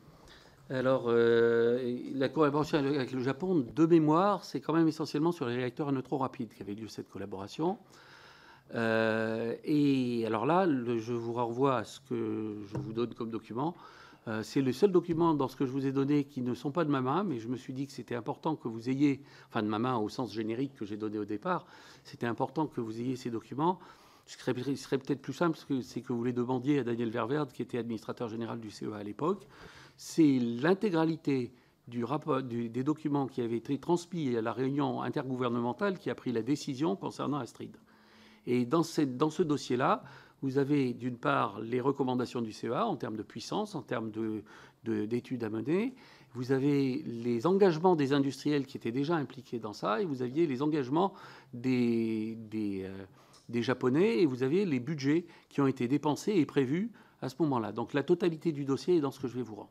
alors, 0.70 1.04
euh, 1.08 1.98
la 2.14 2.30
collaboration 2.30 2.78
avec 2.78 3.12
le 3.12 3.20
Japon, 3.20 3.66
de 3.74 3.86
mémoire, 3.86 4.44
c'est 4.44 4.60
quand 4.60 4.72
même 4.72 4.88
essentiellement 4.88 5.32
sur 5.32 5.46
les 5.46 5.56
réacteurs 5.56 5.88
à 5.88 5.92
neutrons 5.92 6.16
rapides 6.18 6.48
qu'avait 6.56 6.74
lieu 6.74 6.88
cette 6.88 7.10
collaboration. 7.10 7.76
Euh, 8.74 9.54
et 9.64 10.24
alors 10.26 10.46
là, 10.46 10.66
je 10.66 11.12
vous 11.12 11.34
renvoie 11.34 11.76
à 11.76 11.84
ce 11.84 12.00
que 12.00 12.56
je 12.66 12.78
vous 12.78 12.94
donne 12.94 13.12
comme 13.12 13.30
document. 13.30 13.74
Euh, 14.28 14.42
c'est 14.44 14.60
le 14.60 14.72
seul 14.72 14.92
document 14.92 15.34
dans 15.34 15.48
ce 15.48 15.56
que 15.56 15.66
je 15.66 15.72
vous 15.72 15.86
ai 15.86 15.92
donné 15.92 16.24
qui 16.24 16.42
ne 16.42 16.54
sont 16.54 16.70
pas 16.70 16.84
de 16.84 16.90
ma 16.90 17.00
main, 17.00 17.24
mais 17.24 17.38
je 17.38 17.48
me 17.48 17.56
suis 17.56 17.72
dit 17.72 17.86
que 17.86 17.92
c'était 17.92 18.14
important 18.14 18.54
que 18.54 18.68
vous 18.68 18.88
ayez, 18.88 19.20
enfin 19.48 19.62
de 19.62 19.68
ma 19.68 19.80
main 19.80 19.96
au 19.96 20.08
sens 20.08 20.32
générique 20.32 20.74
que 20.74 20.84
j'ai 20.84 20.96
donné 20.96 21.18
au 21.18 21.24
départ, 21.24 21.66
c'était 22.04 22.26
important 22.26 22.66
que 22.66 22.80
vous 22.80 23.00
ayez 23.00 23.16
ces 23.16 23.30
documents. 23.30 23.80
Ce 24.26 24.36
qui 24.36 24.76
serait, 24.76 24.98
peut-être 24.98 25.20
plus 25.20 25.32
simple, 25.32 25.58
c'est 25.82 26.00
que 26.00 26.12
vous 26.12 26.22
les 26.22 26.32
demandiez 26.32 26.78
à 26.78 26.84
Daniel 26.84 27.10
Ververde, 27.10 27.50
qui 27.52 27.62
était 27.62 27.78
administrateur 27.78 28.28
général 28.28 28.60
du 28.60 28.70
CEA 28.70 28.94
à 28.94 29.02
l'époque. 29.02 29.46
C'est 29.96 30.38
l'intégralité 30.38 31.52
des 31.88 32.84
documents 32.84 33.26
qui 33.26 33.40
avaient 33.40 33.56
été 33.56 33.76
transmis 33.78 34.36
à 34.36 34.40
la 34.40 34.52
réunion 34.52 35.02
intergouvernementale 35.02 35.98
qui 35.98 36.08
a 36.08 36.14
pris 36.14 36.30
la 36.30 36.42
décision 36.42 36.94
concernant 36.94 37.38
Astrid. 37.38 37.76
Et 38.46 38.64
dans 38.64 38.84
ce 38.84 39.42
dossier-là, 39.42 40.04
vous 40.42 40.58
avez 40.58 40.92
d'une 40.92 41.16
part 41.16 41.60
les 41.60 41.80
recommandations 41.80 42.42
du 42.42 42.52
CEA 42.52 42.84
en 42.84 42.96
termes 42.96 43.16
de 43.16 43.22
puissance, 43.22 43.74
en 43.74 43.82
termes 43.82 44.10
d'études 44.84 45.40
de, 45.40 45.46
à 45.46 45.50
mener. 45.50 45.94
Vous 46.34 46.50
avez 46.50 47.02
les 47.06 47.46
engagements 47.46 47.94
des 47.94 48.12
industriels 48.12 48.66
qui 48.66 48.76
étaient 48.76 48.92
déjà 48.92 49.14
impliqués 49.14 49.58
dans 49.58 49.72
ça, 49.72 50.00
et 50.00 50.04
vous 50.04 50.22
aviez 50.22 50.46
les 50.46 50.62
engagements 50.62 51.12
euh, 51.64 52.34
des 53.48 53.62
Japonais, 53.62 54.20
et 54.20 54.26
vous 54.26 54.42
aviez 54.42 54.64
les 54.64 54.80
budgets 54.80 55.26
qui 55.48 55.60
ont 55.60 55.66
été 55.66 55.86
dépensés 55.86 56.32
et 56.32 56.46
prévus 56.46 56.90
à 57.20 57.28
ce 57.28 57.36
moment-là. 57.40 57.70
Donc 57.70 57.94
la 57.94 58.02
totalité 58.02 58.50
du 58.50 58.64
dossier 58.64 58.96
est 58.96 59.00
dans 59.00 59.12
ce 59.12 59.20
que 59.20 59.28
je 59.28 59.36
vais 59.36 59.42
vous 59.42 59.54
rendre. 59.54 59.70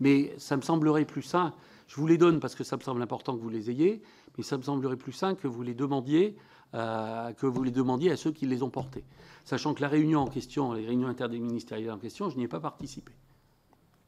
Mais 0.00 0.34
ça 0.38 0.56
me 0.56 0.62
semblerait 0.62 1.04
plus 1.04 1.22
sain, 1.22 1.52
je 1.86 1.96
vous 1.96 2.06
les 2.06 2.16
donne 2.16 2.40
parce 2.40 2.54
que 2.54 2.64
ça 2.64 2.76
me 2.76 2.82
semble 2.82 3.02
important 3.02 3.36
que 3.36 3.42
vous 3.42 3.50
les 3.50 3.70
ayez, 3.70 4.02
mais 4.36 4.42
ça 4.42 4.56
me 4.56 4.62
semblerait 4.62 4.96
plus 4.96 5.12
sain 5.12 5.34
que 5.34 5.46
vous 5.46 5.62
les 5.62 5.74
demandier 5.74 6.36
euh, 6.74 7.32
que 7.32 7.46
vous 7.46 7.62
les 7.62 7.70
demandiez 7.70 8.10
à 8.10 8.16
ceux 8.16 8.32
qui 8.32 8.46
les 8.46 8.62
ont 8.62 8.70
portés. 8.70 9.04
Sachant 9.44 9.74
que 9.74 9.82
la 9.82 9.88
réunion 9.88 10.20
en 10.20 10.26
question, 10.26 10.72
les 10.72 10.86
réunions 10.86 11.08
interministérielles 11.08 11.90
en 11.90 11.98
question, 11.98 12.30
je 12.30 12.36
n'y 12.36 12.44
ai 12.44 12.48
pas 12.48 12.60
participé. 12.60 13.12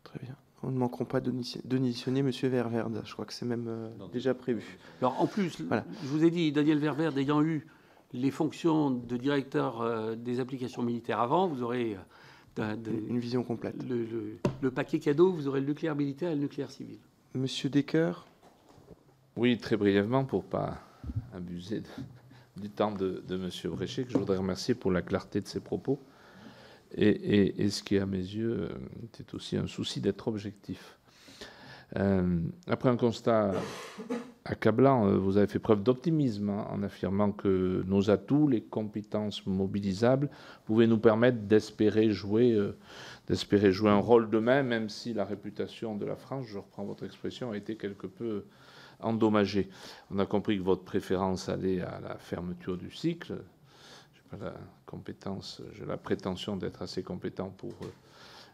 Très 0.02 0.18
bien. 0.20 0.34
Nous 0.62 0.70
ne 0.70 0.78
manquerons 0.78 1.04
pas 1.04 1.20
d'auditionner 1.20 2.20
M. 2.20 2.30
Ververde. 2.30 3.02
Je 3.04 3.12
crois 3.12 3.26
que 3.26 3.34
c'est 3.34 3.44
même 3.44 3.66
euh, 3.68 3.90
déjà 4.12 4.32
prévu. 4.32 4.78
Alors 5.02 5.20
en 5.20 5.26
plus, 5.26 5.58
je 5.58 6.08
vous 6.08 6.24
ai 6.24 6.30
dit, 6.30 6.52
Daniel 6.52 6.78
Ververde 6.78 7.18
ayant 7.18 7.42
eu 7.42 7.66
les 8.14 8.30
fonctions 8.30 8.90
de 8.90 9.16
directeur 9.18 9.82
euh, 9.82 10.14
des 10.14 10.40
applications 10.40 10.82
militaires 10.82 11.20
avant, 11.20 11.48
vous 11.48 11.62
aurez 11.62 11.98
une 12.56 13.18
vision 13.18 13.42
complète. 13.42 13.82
Le, 13.86 14.38
le, 14.62 14.70
paquet 14.70 15.00
cadeau, 15.00 15.32
vous 15.32 15.48
aurez 15.48 15.60
le 15.60 15.66
nucléaire 15.66 15.96
militaire 15.96 16.30
et 16.30 16.34
le 16.34 16.40
nucléaire 16.40 16.70
civil. 16.70 16.98
Monsieur 17.34 17.68
Decker? 17.68 18.24
Oui, 19.36 19.58
très 19.58 19.76
brièvement, 19.76 20.24
pour 20.24 20.44
pas 20.44 20.78
abuser 21.34 21.80
de, 21.80 21.88
du 22.56 22.70
temps 22.70 22.92
de, 22.92 23.22
M. 23.30 23.48
Bréchet, 23.72 24.04
que 24.04 24.12
je 24.12 24.18
voudrais 24.18 24.36
remercier 24.36 24.74
pour 24.74 24.90
la 24.90 25.02
clarté 25.02 25.40
de 25.40 25.46
ses 25.46 25.60
propos. 25.60 26.00
Et, 26.96 27.68
ce 27.70 27.82
qui, 27.82 27.98
à 27.98 28.06
mes 28.06 28.18
yeux, 28.18 28.68
était 29.04 29.34
aussi 29.34 29.56
un 29.56 29.66
souci 29.66 30.00
d'être 30.00 30.28
objectif. 30.28 30.96
Euh, 31.96 32.40
après 32.66 32.88
un 32.88 32.96
constat 32.96 33.52
accablant, 34.44 35.06
euh, 35.06 35.16
vous 35.16 35.36
avez 35.36 35.46
fait 35.46 35.58
preuve 35.58 35.82
d'optimisme 35.82 36.50
hein, 36.50 36.66
en 36.70 36.82
affirmant 36.82 37.30
que 37.30 37.82
nos 37.86 38.10
atouts, 38.10 38.48
les 38.48 38.62
compétences 38.62 39.46
mobilisables, 39.46 40.28
pouvaient 40.64 40.86
nous 40.86 40.98
permettre 40.98 41.38
d'espérer 41.38 42.10
jouer, 42.10 42.52
euh, 42.52 42.76
d'espérer 43.28 43.70
jouer 43.72 43.90
un 43.90 43.98
rôle 43.98 44.28
demain, 44.28 44.62
même 44.62 44.88
si 44.88 45.14
la 45.14 45.24
réputation 45.24 45.96
de 45.96 46.04
la 46.04 46.16
France, 46.16 46.46
je 46.46 46.58
reprends 46.58 46.84
votre 46.84 47.04
expression, 47.04 47.52
a 47.52 47.56
été 47.56 47.76
quelque 47.76 48.06
peu 48.06 48.44
On 49.00 50.18
a 50.18 50.26
compris 50.26 50.58
que 50.58 50.62
votre 50.62 50.84
préférence 50.84 51.48
allait 51.48 51.80
à 51.80 52.00
la 52.00 52.16
fermeture 52.16 52.76
du 52.76 52.90
cycle. 52.90 53.34
Je 54.14 54.36
n'ai 54.36 54.38
pas 54.38 54.44
la 54.46 54.54
compétence, 54.86 55.62
j'ai 55.72 55.84
la 55.84 55.96
prétention 55.96 56.56
d'être 56.56 56.82
assez 56.82 57.02
compétent 57.02 57.50
pour 57.50 57.72
euh, 57.82 57.86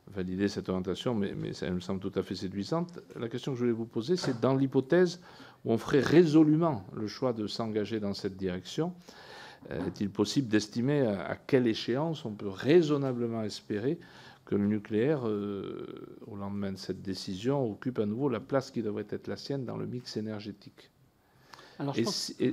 valider 0.08 0.48
cette 0.48 0.68
orientation, 0.68 1.14
mais, 1.14 1.34
mais 1.36 1.52
ça 1.52 1.70
me 1.70 1.80
semble 1.80 2.00
tout 2.00 2.18
à 2.18 2.22
fait 2.22 2.34
séduisante. 2.34 2.98
La 3.18 3.28
question 3.28 3.52
que 3.52 3.58
je 3.58 3.64
voulais 3.64 3.76
vous 3.76 3.86
poser, 3.86 4.16
c'est 4.16 4.40
dans 4.40 4.54
l'hypothèse 4.54 5.20
où 5.64 5.72
on 5.72 5.78
ferait 5.78 6.00
résolument 6.00 6.84
le 6.94 7.06
choix 7.06 7.32
de 7.32 7.46
s'engager 7.46 8.00
dans 8.00 8.14
cette 8.14 8.36
direction, 8.36 8.94
euh, 9.70 9.86
est-il 9.86 10.10
possible 10.10 10.48
d'estimer 10.48 11.06
à 11.06 11.36
quelle 11.36 11.66
échéance 11.66 12.24
on 12.24 12.32
peut 12.32 12.48
raisonnablement 12.48 13.42
espérer 13.42 13.98
que 14.50 14.56
le 14.56 14.66
nucléaire, 14.66 15.28
euh, 15.28 15.86
au 16.26 16.34
lendemain 16.34 16.72
de 16.72 16.76
cette 16.76 17.02
décision, 17.02 17.70
occupe 17.70 18.00
à 18.00 18.06
nouveau 18.06 18.28
la 18.28 18.40
place 18.40 18.72
qui 18.72 18.82
devrait 18.82 19.06
être 19.08 19.28
la 19.28 19.36
sienne 19.36 19.64
dans 19.64 19.76
le 19.76 19.86
mix 19.86 20.16
énergétique. 20.16 20.90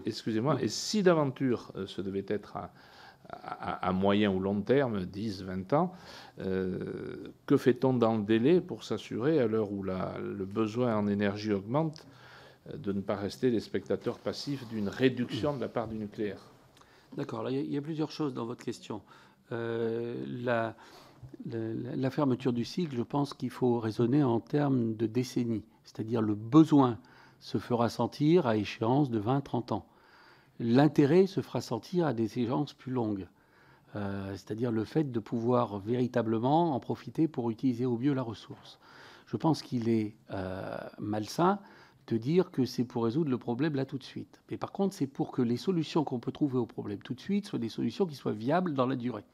Excusez-moi, 0.06 0.62
et 0.62 0.68
si 0.68 1.02
d'aventure 1.02 1.72
euh, 1.76 1.88
ce 1.88 2.02
devait 2.02 2.26
être 2.28 2.56
à, 3.30 3.92
moyen 3.94 4.32
ou 4.32 4.40
long 4.40 4.62
terme, 4.62 5.06
10, 5.06 5.42
20 5.42 5.74
ans, 5.74 5.92
euh, 6.40 7.34
que 7.48 7.58
fait-on 7.58 7.94
dans 7.94 8.16
le 8.16 8.24
délai 8.24 8.62
pour 8.62 8.84
s'assurer, 8.84 9.40
à 9.40 9.48
l'heure 9.48 9.72
où 9.72 9.82
le 9.82 10.46
besoin 10.46 10.96
en 10.96 11.08
énergie 11.08 11.52
augmente, 11.52 12.06
de 12.74 12.94
ne 12.94 13.02
pas 13.02 13.16
rester 13.16 13.50
les 13.50 13.60
spectateurs 13.60 14.20
passifs 14.20 14.68
d'une 14.68 14.88
réduction 14.88 15.56
de 15.56 15.62
la 15.62 15.68
part 15.68 15.88
du 15.88 15.96
nucléaire? 15.96 16.42
D'accord, 17.18 17.50
il 17.50 17.74
y, 17.74 17.78
a 17.78 17.82
plusieurs 17.82 18.12
choses 18.12 18.36
dans 18.36 18.46
votre 18.46 18.64
question. 18.64 19.02
la, 19.50 20.76
la 21.46 22.10
fermeture 22.10 22.54
du 22.54 22.66
cycle, 22.66 22.96
je 22.96 23.04
pense 23.04 23.34
qu'il 23.34 23.50
faut 23.50 23.80
raisonner 23.80 24.24
en 24.24 24.40
termes 24.40 24.96
de 24.96 25.06
décennies, 25.06 25.64
c'est-à-dire 25.84 26.22
le 26.22 26.36
besoin 26.36 26.98
se 27.40 27.58
fera 27.58 27.90
sentir 27.90 28.48
à 28.48 28.58
échéance 28.58 29.10
de 29.10 29.20
20-30 29.20 29.74
ans. 29.74 29.86
L'intérêt 30.60 31.28
se 31.28 31.42
fera 31.42 31.62
sentir 31.62 32.08
à 32.08 32.14
des 32.14 32.40
échéances 32.40 32.74
plus 32.74 32.92
longues, 32.92 33.28
euh, 33.96 34.32
c'est-à-dire 34.32 34.72
le 34.72 34.84
fait 34.84 35.12
de 35.12 35.20
pouvoir 35.20 35.80
véritablement 35.80 36.76
en 36.76 36.80
profiter 36.80 37.28
pour 37.28 37.50
utiliser 37.52 37.86
au 37.86 37.98
mieux 37.98 38.14
la 38.14 38.24
ressource. 38.24 38.80
Je 39.28 39.38
pense 39.38 39.62
qu'il 39.62 39.90
est 39.90 40.16
euh, 40.32 40.78
malsain 41.00 41.60
de 42.08 42.18
dire 42.18 42.52
que 42.52 42.66
c'est 42.66 42.86
pour 42.86 43.04
résoudre 43.04 43.30
le 43.30 43.38
problème 43.38 43.76
là 43.76 43.86
tout 43.86 43.98
de 43.98 44.04
suite. 44.04 44.42
Mais 44.50 44.58
par 44.58 44.72
contre, 44.72 44.96
c'est 44.96 45.08
pour 45.08 45.32
que 45.32 45.42
les 45.42 45.58
solutions 45.58 46.04
qu'on 46.04 46.20
peut 46.20 46.32
trouver 46.32 46.58
au 46.58 46.66
problème 46.66 47.00
tout 47.00 47.14
de 47.14 47.20
suite 47.20 47.46
soient 47.46 47.60
des 47.60 47.70
solutions 47.70 48.06
qui 48.06 48.16
soient 48.16 48.32
viables 48.32 48.74
dans 48.74 48.88
la 48.88 48.96
durée. 48.96 49.26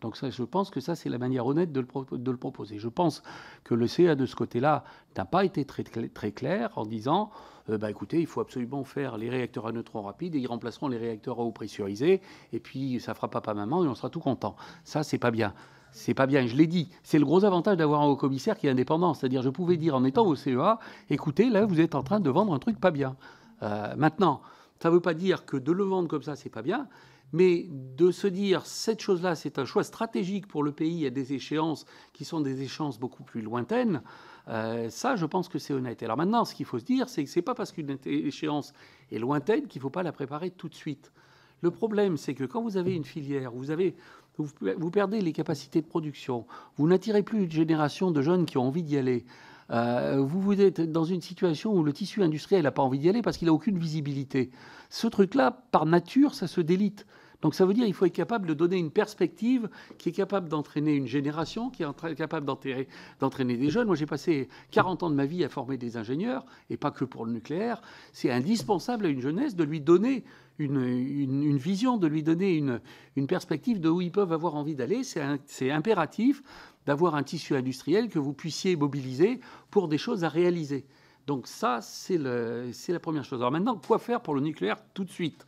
Donc 0.00 0.16
je 0.22 0.42
pense 0.42 0.70
que 0.70 0.80
ça, 0.80 0.94
c'est 0.94 1.08
la 1.08 1.18
manière 1.18 1.46
honnête 1.46 1.72
de 1.72 1.80
le, 1.80 2.36
proposer. 2.36 2.78
Je 2.78 2.88
pense 2.88 3.22
que 3.64 3.74
le 3.74 3.86
CA 3.86 4.14
de 4.14 4.26
ce 4.26 4.34
côté-là 4.34 4.84
n'a 5.16 5.24
pas 5.24 5.44
été 5.44 5.64
très, 5.64 5.82
très 5.82 6.32
clair 6.32 6.70
en 6.76 6.86
disant, 6.86 7.30
euh, 7.68 7.78
bah, 7.78 7.90
écoutez, 7.90 8.20
il 8.20 8.26
faut 8.26 8.40
absolument 8.40 8.84
faire 8.84 9.18
les 9.18 9.28
réacteurs 9.28 9.66
à 9.66 9.72
neutrons 9.72 10.02
rapides 10.02 10.34
et 10.34 10.38
ils 10.38 10.46
remplaceront 10.46 10.88
les 10.88 10.98
réacteurs 10.98 11.38
à 11.38 11.42
eau 11.42 11.52
pressurisée, 11.52 12.20
et 12.52 12.60
puis 12.60 13.00
ça 13.00 13.14
fera 13.14 13.28
papa 13.28 13.54
maman 13.54 13.84
et 13.84 13.88
on 13.88 13.94
sera 13.94 14.10
tout 14.10 14.20
content. 14.20 14.56
Ça, 14.84 15.02
c'est 15.02 15.18
pas 15.18 15.30
bien. 15.30 15.54
C'est 15.92 16.14
pas 16.14 16.26
bien, 16.26 16.46
je 16.46 16.54
l'ai 16.54 16.68
dit. 16.68 16.88
C'est 17.02 17.18
le 17.18 17.24
gros 17.24 17.44
avantage 17.44 17.76
d'avoir 17.76 18.02
un 18.02 18.06
haut 18.06 18.16
commissaire 18.16 18.56
qui 18.56 18.68
est 18.68 18.70
indépendant. 18.70 19.12
C'est-à-dire, 19.12 19.42
je 19.42 19.50
pouvais 19.50 19.76
dire 19.76 19.96
en 19.96 20.04
étant 20.04 20.24
au 20.24 20.36
CEA, 20.36 20.78
écoutez, 21.10 21.50
là, 21.50 21.66
vous 21.66 21.80
êtes 21.80 21.96
en 21.96 22.02
train 22.02 22.20
de 22.20 22.30
vendre 22.30 22.54
un 22.54 22.60
truc 22.60 22.78
pas 22.78 22.92
bien. 22.92 23.16
Euh, 23.62 23.94
maintenant, 23.96 24.40
ça 24.80 24.88
ne 24.88 24.94
veut 24.94 25.00
pas 25.00 25.14
dire 25.14 25.44
que 25.44 25.56
de 25.56 25.72
le 25.72 25.84
vendre 25.84 26.08
comme 26.08 26.22
ça, 26.22 26.36
c'est 26.36 26.48
pas 26.48 26.62
bien. 26.62 26.88
Mais 27.32 27.68
de 27.70 28.10
se 28.10 28.26
dire, 28.26 28.66
cette 28.66 29.00
chose-là, 29.00 29.34
c'est 29.36 29.58
un 29.58 29.64
choix 29.64 29.84
stratégique 29.84 30.48
pour 30.48 30.62
le 30.62 30.72
pays 30.72 31.06
à 31.06 31.10
des 31.10 31.32
échéances 31.32 31.84
qui 32.12 32.24
sont 32.24 32.40
des 32.40 32.62
échéances 32.62 32.98
beaucoup 32.98 33.22
plus 33.22 33.40
lointaines, 33.40 34.02
euh, 34.48 34.90
ça, 34.90 35.16
je 35.16 35.26
pense 35.26 35.48
que 35.48 35.58
c'est 35.58 35.72
honnête. 35.72 36.02
Alors 36.02 36.16
maintenant, 36.16 36.44
ce 36.44 36.54
qu'il 36.54 36.66
faut 36.66 36.78
se 36.78 36.84
dire, 36.84 37.08
c'est 37.08 37.24
que 37.24 37.30
ce 37.30 37.38
n'est 37.38 37.42
pas 37.42 37.54
parce 37.54 37.72
qu'une 37.72 37.96
échéance 38.04 38.72
est 39.12 39.18
lointaine 39.18 39.66
qu'il 39.66 39.78
ne 39.78 39.82
faut 39.82 39.90
pas 39.90 40.02
la 40.02 40.12
préparer 40.12 40.50
tout 40.50 40.68
de 40.68 40.74
suite. 40.74 41.12
Le 41.60 41.70
problème, 41.70 42.16
c'est 42.16 42.34
que 42.34 42.44
quand 42.44 42.62
vous 42.62 42.76
avez 42.76 42.94
une 42.94 43.04
filière, 43.04 43.52
vous, 43.52 43.70
avez, 43.70 43.94
vous, 44.38 44.90
perdez 44.90 45.20
les 45.20 45.32
capacités 45.32 45.80
de 45.82 45.86
production, 45.86 46.46
vous 46.76 46.88
n'attirez 46.88 47.22
plus 47.22 47.44
une 47.44 47.50
génération 47.50 48.10
de 48.10 48.22
jeunes 48.22 48.46
qui 48.46 48.58
ont 48.58 48.66
envie 48.66 48.82
d'y 48.82 48.96
aller. 48.96 49.24
Euh, 49.70 50.20
vous, 50.20 50.40
vous 50.40 50.60
êtes 50.60 50.80
dans 50.80 51.04
une 51.04 51.20
situation 51.20 51.72
où 51.74 51.84
le 51.84 51.92
tissu 51.92 52.22
industriel 52.22 52.64
n'a 52.64 52.72
pas 52.72 52.82
envie 52.82 52.98
d'y 52.98 53.08
aller 53.08 53.22
parce 53.22 53.36
qu'il 53.36 53.46
n'a 53.46 53.52
aucune 53.52 53.78
visibilité. 53.78 54.50
Ce 54.88 55.06
truc-là, 55.06 55.62
par 55.70 55.86
nature, 55.86 56.34
ça 56.34 56.48
se 56.48 56.60
délite. 56.60 57.06
Donc 57.42 57.54
ça 57.54 57.64
veut 57.64 57.72
dire 57.72 57.84
qu'il 57.84 57.94
faut 57.94 58.04
être 58.04 58.12
capable 58.12 58.46
de 58.46 58.54
donner 58.54 58.76
une 58.76 58.90
perspective 58.90 59.68
qui 59.98 60.10
est 60.10 60.12
capable 60.12 60.48
d'entraîner 60.48 60.94
une 60.94 61.06
génération, 61.06 61.70
qui 61.70 61.82
est 61.82 62.14
capable 62.14 62.46
d'entraîner 62.46 63.56
des 63.56 63.70
jeunes. 63.70 63.86
Moi, 63.86 63.96
j'ai 63.96 64.06
passé 64.06 64.48
40 64.72 65.04
ans 65.04 65.10
de 65.10 65.14
ma 65.14 65.24
vie 65.24 65.44
à 65.44 65.48
former 65.48 65.78
des 65.78 65.96
ingénieurs, 65.96 66.44
et 66.68 66.76
pas 66.76 66.90
que 66.90 67.04
pour 67.04 67.24
le 67.24 67.32
nucléaire. 67.32 67.80
C'est 68.12 68.30
indispensable 68.30 69.06
à 69.06 69.08
une 69.08 69.20
jeunesse 69.20 69.56
de 69.56 69.64
lui 69.64 69.80
donner 69.80 70.24
une, 70.58 71.56
vision, 71.56 71.96
de 71.96 72.06
lui 72.06 72.22
donner 72.22 72.54
une, 72.54 72.80
une, 73.16 73.26
perspective 73.26 73.80
de 73.80 73.88
où 73.88 74.02
ils 74.02 74.12
peuvent 74.12 74.32
avoir 74.32 74.54
envie 74.54 74.74
d'aller. 74.74 75.02
C'est 75.02 75.70
impératif 75.70 76.42
d'avoir 76.84 77.14
un 77.14 77.22
tissu 77.22 77.56
industriel 77.56 78.08
que 78.10 78.18
vous 78.18 78.34
puissiez 78.34 78.76
mobiliser 78.76 79.40
pour 79.70 79.88
des 79.88 79.96
choses 79.96 80.24
à 80.24 80.28
réaliser. 80.28 80.84
Donc 81.26 81.46
ça, 81.46 81.80
c'est 81.80 82.18
la 82.18 83.00
première 83.00 83.24
chose. 83.24 83.40
Alors 83.40 83.52
maintenant, 83.52 83.76
quoi 83.76 83.98
faire 83.98 84.20
pour 84.20 84.34
le 84.34 84.42
nucléaire 84.42 84.76
tout 84.92 85.04
de 85.04 85.10
suite? 85.10 85.46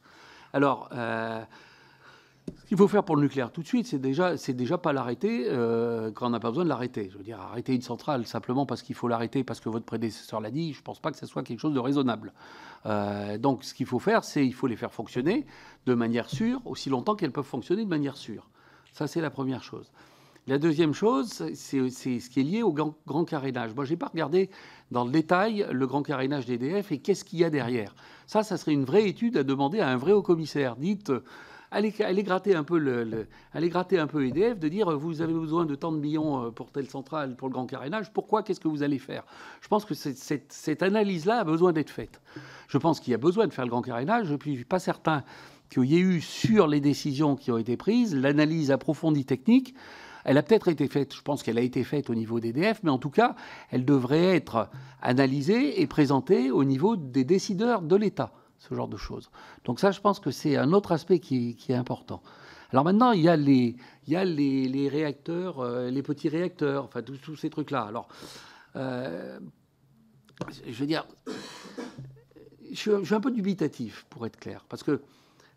Alors, 0.55 0.89
euh, 0.93 1.43
ce 2.57 2.65
qu'il 2.67 2.77
faut 2.77 2.89
faire 2.89 3.05
pour 3.05 3.17
le 3.17 3.23
nucléaire 3.23 3.53
tout 3.53 3.63
de 3.63 3.67
suite, 3.67 3.87
c'est 3.87 4.01
déjà, 4.01 4.37
c'est 4.37 4.53
déjà 4.53 4.79
pas 4.79 4.93
l'arrêter 4.93 5.47
euh, 5.49 6.11
quand 6.11 6.27
on 6.27 6.31
n'a 6.31 6.41
pas 6.41 6.49
besoin 6.49 6.65
de 6.65 6.69
l'arrêter. 6.69 7.09
Je 7.13 7.19
veux 7.19 7.25
dire, 7.25 7.41
arrêter 7.41 7.75
une 7.75 7.83
centrale 7.83 8.27
simplement 8.27 8.67
parce 8.67 8.83
qu'il 8.83 8.97
faut 8.97 9.09
l'arrêter, 9.09 9.45
parce 9.45 9.61
que 9.61 9.69
votre 9.69 9.85
prédécesseur 9.85 10.41
l'a 10.41 10.51
dit, 10.51 10.73
je 10.73 10.79
ne 10.79 10.83
pense 10.83 11.01
pas 11.01 11.13
que 11.13 11.19
ce 11.19 11.27
soit 11.27 11.43
quelque 11.43 11.61
chose 11.61 11.75
de 11.75 11.79
raisonnable. 11.79 12.33
Euh, 12.87 13.39
donc, 13.39 13.65
ce 13.65 13.75
qu'il 13.75 13.87
faut 13.87 14.01
faire, 14.01 14.25
c'est 14.25 14.45
il 14.45 14.55
faut 14.55 14.67
les 14.67 14.77
faire 14.77 14.93
fonctionner 14.93 15.47
de 15.87 15.95
manière 15.95 16.29
sûre, 16.29 16.61
aussi 16.65 16.91
longtemps 16.91 17.15
qu'elles 17.15 17.33
peuvent 17.33 17.45
fonctionner 17.45 17.85
de 17.85 17.91
manière 17.91 18.17
sûre. 18.17 18.49
Ça, 18.93 19.07
c'est 19.07 19.21
la 19.21 19.31
première 19.31 19.63
chose. 19.63 19.91
La 20.49 20.59
deuxième 20.59 20.93
chose, 20.93 21.45
c'est 21.55 21.89
ce 21.89 22.29
qui 22.29 22.41
est 22.41 22.43
lié 22.43 22.65
au 22.65 22.73
grand, 22.73 22.97
grand 23.07 23.25
carénage. 23.25 23.73
Moi, 23.77 23.85
je 23.85 23.91
n'ai 23.91 23.97
pas 23.97 24.09
regardé 24.09 24.51
dans 24.91 25.05
le 25.05 25.13
détail 25.13 25.65
le 25.71 25.87
grand 25.87 26.03
carénage 26.03 26.47
d'EDF 26.47 26.91
et 26.91 26.99
qu'est-ce 26.99 27.25
qu'il 27.25 27.39
y 27.39 27.45
a 27.45 27.51
derrière. 27.51 27.95
Ça, 28.27 28.43
ça 28.43 28.57
serait 28.57 28.73
une 28.73 28.85
vraie 28.85 29.09
étude 29.09 29.37
à 29.37 29.45
demander 29.45 29.79
à 29.79 29.89
un 29.89 29.97
vrai 29.97 30.11
haut 30.11 30.23
commissaire. 30.23 30.75
Dites 30.75 31.13
allez, 31.73 32.23
gratter 32.23 32.55
un 32.55 32.65
peu 32.65 32.79
le, 32.79 33.27
gratter 33.55 33.99
un 33.99 34.07
peu 34.07 34.27
EDF, 34.27 34.59
de 34.59 34.69
dire 34.69 34.97
vous 34.99 35.23
avez 35.23 35.33
besoin 35.33 35.65
de 35.65 35.75
tant 35.75 35.93
de 35.93 35.99
millions 35.99 36.47
euh, 36.47 36.51
pour 36.51 36.71
telle 36.71 36.89
centrale, 36.89 37.37
pour 37.37 37.49
le 37.49 37.53
grand 37.53 37.67
carénage, 37.67 38.13
pourquoi, 38.13 38.43
qu'est-ce 38.43 38.61
que 38.61 38.69
vous 38.69 38.83
allez 38.83 38.99
faire? 38.99 39.25
Je 39.61 39.69
pense 39.69 39.85
que 39.85 39.95
cette, 39.95 40.53
cette 40.53 40.83
analyse-là 40.83 41.41
a 41.41 41.45
besoin 41.45 41.73
d'être 41.73 41.91
faite. 41.91 42.21
Je 42.69 42.79
pense 42.79 43.01
qu'il 43.01 43.11
y 43.13 43.15
a 43.15 43.19
besoin 43.19 43.47
de 43.47 43.53
faire 43.53 43.65
le 43.65 43.71
grand 43.71 43.83
carénage, 43.83 44.27
je 44.27 44.35
ne 44.35 44.39
suis 44.41 44.65
pas 44.65 44.79
certain 44.79 45.25
qu'il 45.71 45.85
y 45.85 45.97
ait 45.97 46.01
eu 46.01 46.21
sur 46.21 46.67
les 46.67 46.81
décisions 46.81 47.37
qui 47.37 47.51
ont 47.51 47.59
été 47.59 47.77
prises 47.77 48.15
l'analyse 48.15 48.71
approfondie 48.71 49.25
technique. 49.25 49.75
Elle 50.25 50.39
a 50.39 50.43
peut-être 50.43 50.69
été 50.69 50.87
faite, 50.87 51.15
je 51.15 51.23
pense 51.23 51.43
qu'elle 51.43 51.59
a 51.59 51.63
été 51.63 51.83
faite 51.83 52.09
au 52.09 52.15
niveau 52.15 52.39
d'EDF, 52.39 52.81
mais 52.85 52.91
en 52.91 52.99
tout 52.99 53.11
cas, 53.11 53.35
elle 53.71 53.85
devrait 53.85 54.37
être 54.37 54.69
analysée 55.01 55.81
et 55.81 55.87
présentée 55.89 56.53
au 56.53 56.63
niveau 56.63 56.95
des 56.97 57.25
décideurs 57.25 57.83
de 57.83 57.97
l'État 57.97 58.33
ce 58.63 58.75
genre 58.75 58.89
de 58.89 58.97
choses. 58.97 59.31
Donc 59.65 59.81
ça, 59.81 59.91
je 59.91 60.01
pense 60.01 60.21
que 60.21 60.31
c'est 60.31 60.57
un 60.57 60.73
autre 60.73 60.93
aspect 60.93 61.19
qui, 61.19 61.57
est 61.69 61.75
important. 61.75 62.23
Alors 62.71 62.85
maintenant, 62.85 63.11
il 63.13 63.21
y 63.21 63.29
a 63.29 63.37
les, 63.37 64.89
réacteurs, 64.89 65.61
euh, 65.61 65.91
les 65.91 66.03
petits 66.03 66.29
réacteurs, 66.29 66.85
enfin 66.85 67.03
tous, 67.03 67.37
ces 67.37 67.51
trucs-là. 67.51 67.83
Alors, 67.83 68.09
euh, 68.77 69.39
je 70.67 70.73
veux 70.73 70.87
dire, 70.87 71.07
je 72.71 72.77
suis, 72.77 73.15
un 73.15 73.21
peu 73.21 73.33
dubitatif, 73.33 74.07
pour 74.09 74.27
être 74.27 74.39
clair, 74.39 74.65
parce 74.69 74.85
que 74.85 75.03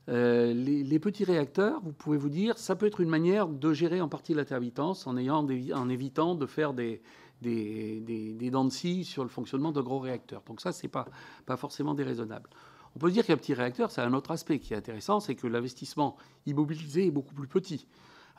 euh, 0.09 0.53
les, 0.53 0.99
petits 0.99 1.25
réacteurs, 1.25 1.81
vous 1.83 1.93
pouvez 1.93 2.17
vous 2.17 2.29
dire, 2.29 2.57
ça 2.57 2.75
peut 2.75 2.87
être 2.87 3.01
une 3.01 3.09
manière 3.09 3.47
de 3.47 3.71
gérer 3.71 4.01
en 4.01 4.09
partie 4.09 4.33
l'intermittence 4.33 5.05
en, 5.05 5.15
ayant 5.15 5.47
en 5.73 5.89
évitant 5.89 6.35
de 6.35 6.45
faire 6.47 6.73
des, 6.73 7.01
des, 7.41 8.01
des, 8.01 8.49
dents 8.49 8.65
de 8.65 8.71
scie 8.71 9.03
sur 9.05 9.23
le 9.23 9.29
fonctionnement 9.29 9.71
de 9.71 9.81
gros 9.81 9.99
réacteurs. 9.99 10.41
Donc 10.47 10.59
ça, 10.59 10.71
c'est 10.71 10.87
pas, 10.87 11.07
pas 11.45 11.55
forcément 11.55 11.93
déraisonnable. 11.93 12.49
On 12.95 12.99
peut 12.99 13.11
dire 13.11 13.25
qu'un 13.25 13.35
petit 13.35 13.53
réacteur, 13.53 13.91
c'est 13.91 14.01
un 14.01 14.13
autre 14.13 14.31
aspect 14.31 14.59
qui 14.59 14.73
est 14.73 14.77
intéressant, 14.77 15.19
c'est 15.19 15.35
que 15.35 15.47
l'investissement 15.47 16.15
immobilisé 16.45 17.07
est 17.07 17.11
beaucoup 17.11 17.33
plus 17.33 17.47
petit. 17.47 17.87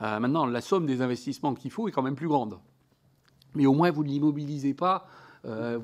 Euh, 0.00 0.18
maintenant, 0.18 0.46
la 0.46 0.62
somme 0.62 0.86
des 0.86 1.02
investissements 1.02 1.54
qu'il 1.54 1.70
faut 1.70 1.88
est 1.88 1.92
quand 1.92 2.02
même 2.02 2.16
plus 2.16 2.28
grande. 2.28 2.58
Mais 3.54 3.66
au 3.66 3.74
moins, 3.74 3.90
vous 3.90 4.02
ne 4.02 4.08
l'immobilisez 4.08 4.72
pas, 4.72 5.06
euh, 5.44 5.78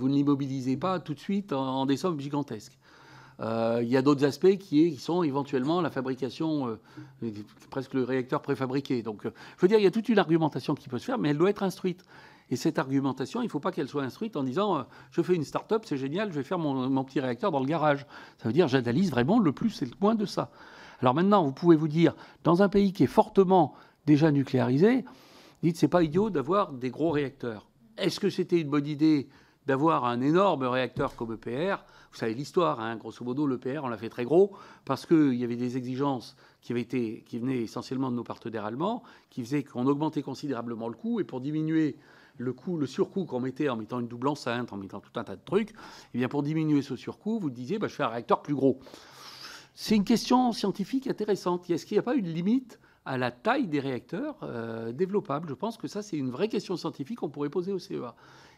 tout 0.99 1.15
de 1.15 1.19
suite 1.19 1.53
en, 1.53 1.85
des 1.85 1.99
sommes 1.99 2.19
gigantesques. 2.19 2.78
Euh, 3.40 3.81
il 3.82 3.89
y 3.89 3.97
a 3.97 4.03
d'autres 4.03 4.24
aspects 4.24 4.57
qui, 4.57 4.97
sont 4.97 5.23
éventuellement 5.23 5.81
la 5.81 5.90
fabrication, 5.90 6.78
presque 7.70 7.93
le 7.93 8.05
réacteur 8.05 8.40
préfabriqué. 8.40 9.03
Donc, 9.03 9.24
je 9.24 9.31
veux 9.61 9.69
dire, 9.69 9.78
il 9.78 9.85
y 9.85 9.86
a 9.86 9.90
toute 9.90 10.09
une 10.09 10.19
argumentation 10.19 10.74
qui 10.74 10.89
peut 10.89 10.99
se 10.99 11.05
faire, 11.05 11.19
mais 11.19 11.31
elle 11.31 11.39
doit 11.39 11.51
être 11.51 11.62
instruite. 11.62 12.05
Et 12.53 12.57
cette 12.57 12.79
argumentation, 12.79 13.41
il 13.41 13.47
ne 13.47 13.51
faut 13.51 13.61
pas 13.61 13.73
qu'elle 13.73 13.89
soit 13.89 14.03
instruite 14.03 14.37
en 14.37 14.43
disant 14.43 14.77
euh, 14.77 14.83
je 15.11 15.23
fais 15.23 15.35
une 15.35 15.43
start-up, 15.43 15.85
c'est 15.87 15.97
génial, 15.97 16.31
je 16.33 16.37
vais 16.37 16.43
faire 16.43 16.59
mon, 16.59 17.03
petit 17.03 17.19
réacteur 17.19 17.51
dans 17.51 17.61
le 17.61 17.65
garage. 17.65 18.05
Ça 18.37 18.47
veut 18.47 18.53
dire 18.53 18.69
j'analyse 18.69 19.11
vraiment 19.11 19.39
le 19.39 19.53
plus 19.53 19.81
et 19.81 19.87
le 19.87 19.93
moins 20.03 20.15
de 20.15 20.27
ça. 20.27 20.51
Alors 21.01 21.15
maintenant, 21.15 21.43
vous 21.45 21.53
pouvez 21.53 21.77
vous 21.77 21.89
dire, 21.89 22.15
dans 22.45 22.62
un 22.62 22.69
pays 22.69 22.93
qui 22.93 23.05
est 23.05 23.07
fortement 23.07 23.73
déjà 24.05 24.31
nucléarisé, 24.31 25.07
dites 25.62 25.79
c'est 25.79 25.89
pas 25.89 26.03
idiot 26.03 26.29
d'avoir 26.29 26.74
des 26.74 26.91
gros 26.91 27.11
réacteurs. 27.11 27.70
Est-ce 27.97 28.20
que 28.20 28.29
c'était 28.29 28.61
une 28.61 28.69
bonne 28.69 28.87
idée 28.87 29.31
d'avoir 29.65 30.05
un 30.05 30.20
énorme 30.20 30.65
réacteur 30.65 31.16
comme 31.16 31.33
EPR 31.33 31.77
Vous 32.11 32.19
savez 32.19 32.35
l'histoire, 32.35 32.81
hein, 32.81 32.97
grosso 32.97 33.24
modo, 33.24 33.47
l'EPR, 33.47 33.81
on 33.83 33.89
l'a 33.89 33.97
fait 33.97 34.11
très 34.11 34.24
gros 34.24 34.53
parce 34.85 35.07
qu'il 35.07 35.37
y 35.37 35.45
avait 35.45 35.57
des 35.57 35.79
exigences 35.79 36.37
qui, 36.61 36.73
avaient 36.73 36.83
été, 36.83 37.24
qui 37.27 37.39
venaient 37.39 37.62
essentiellement 37.62 38.11
de 38.11 38.16
nos 38.16 38.24
partenaires 38.24 38.66
allemands, 38.66 39.05
qui 39.31 39.43
faisaient 39.43 39.62
qu'on 39.62 39.87
augmentait 39.87 40.20
considérablement 40.20 40.91
le 40.91 40.97
coût 40.97 41.19
et 41.19 41.24
pour 41.24 41.41
diminuer 41.41 41.97
le, 42.38 42.52
coût, 42.52 42.76
le 42.76 42.86
surcoût 42.86 43.24
qu'on 43.24 43.40
mettait 43.40 43.68
en 43.68 43.76
mettant 43.76 44.00
une 44.00 44.09
double 44.09 44.28
enceinte, 44.28 44.72
en 44.72 44.76
mettant 44.76 45.00
tout 45.00 45.18
un 45.18 45.24
tas 45.24 45.36
de 45.36 45.44
trucs, 45.44 45.72
eh 46.14 46.18
bien 46.18 46.28
pour 46.28 46.42
diminuer 46.42 46.82
ce 46.82 46.96
surcoût, 46.96 47.38
vous 47.38 47.50
disiez 47.50 47.78
bah, 47.78 47.88
je 47.88 47.94
fais 47.94 48.02
un 48.02 48.09
réacteur 48.09 48.42
plus 48.42 48.54
gros. 48.54 48.80
C'est 49.74 49.96
une 49.96 50.04
question 50.04 50.52
scientifique 50.52 51.06
intéressante. 51.06 51.68
Est-ce 51.70 51.86
qu'il 51.86 51.94
n'y 51.94 52.00
a 52.00 52.02
pas 52.02 52.14
une 52.14 52.28
limite 52.28 52.78
à 53.04 53.16
la 53.16 53.30
taille 53.30 53.66
des 53.66 53.80
réacteurs 53.80 54.36
euh, 54.42 54.92
développables? 54.92 55.48
Je 55.48 55.54
pense 55.54 55.78
que 55.78 55.88
ça, 55.88 56.02
c'est 56.02 56.16
une 56.16 56.30
vraie 56.30 56.48
question 56.48 56.76
scientifique 56.76 57.20
qu'on 57.20 57.30
pourrait 57.30 57.48
poser 57.48 57.72
au 57.72 57.78
CEA. 57.78 58.14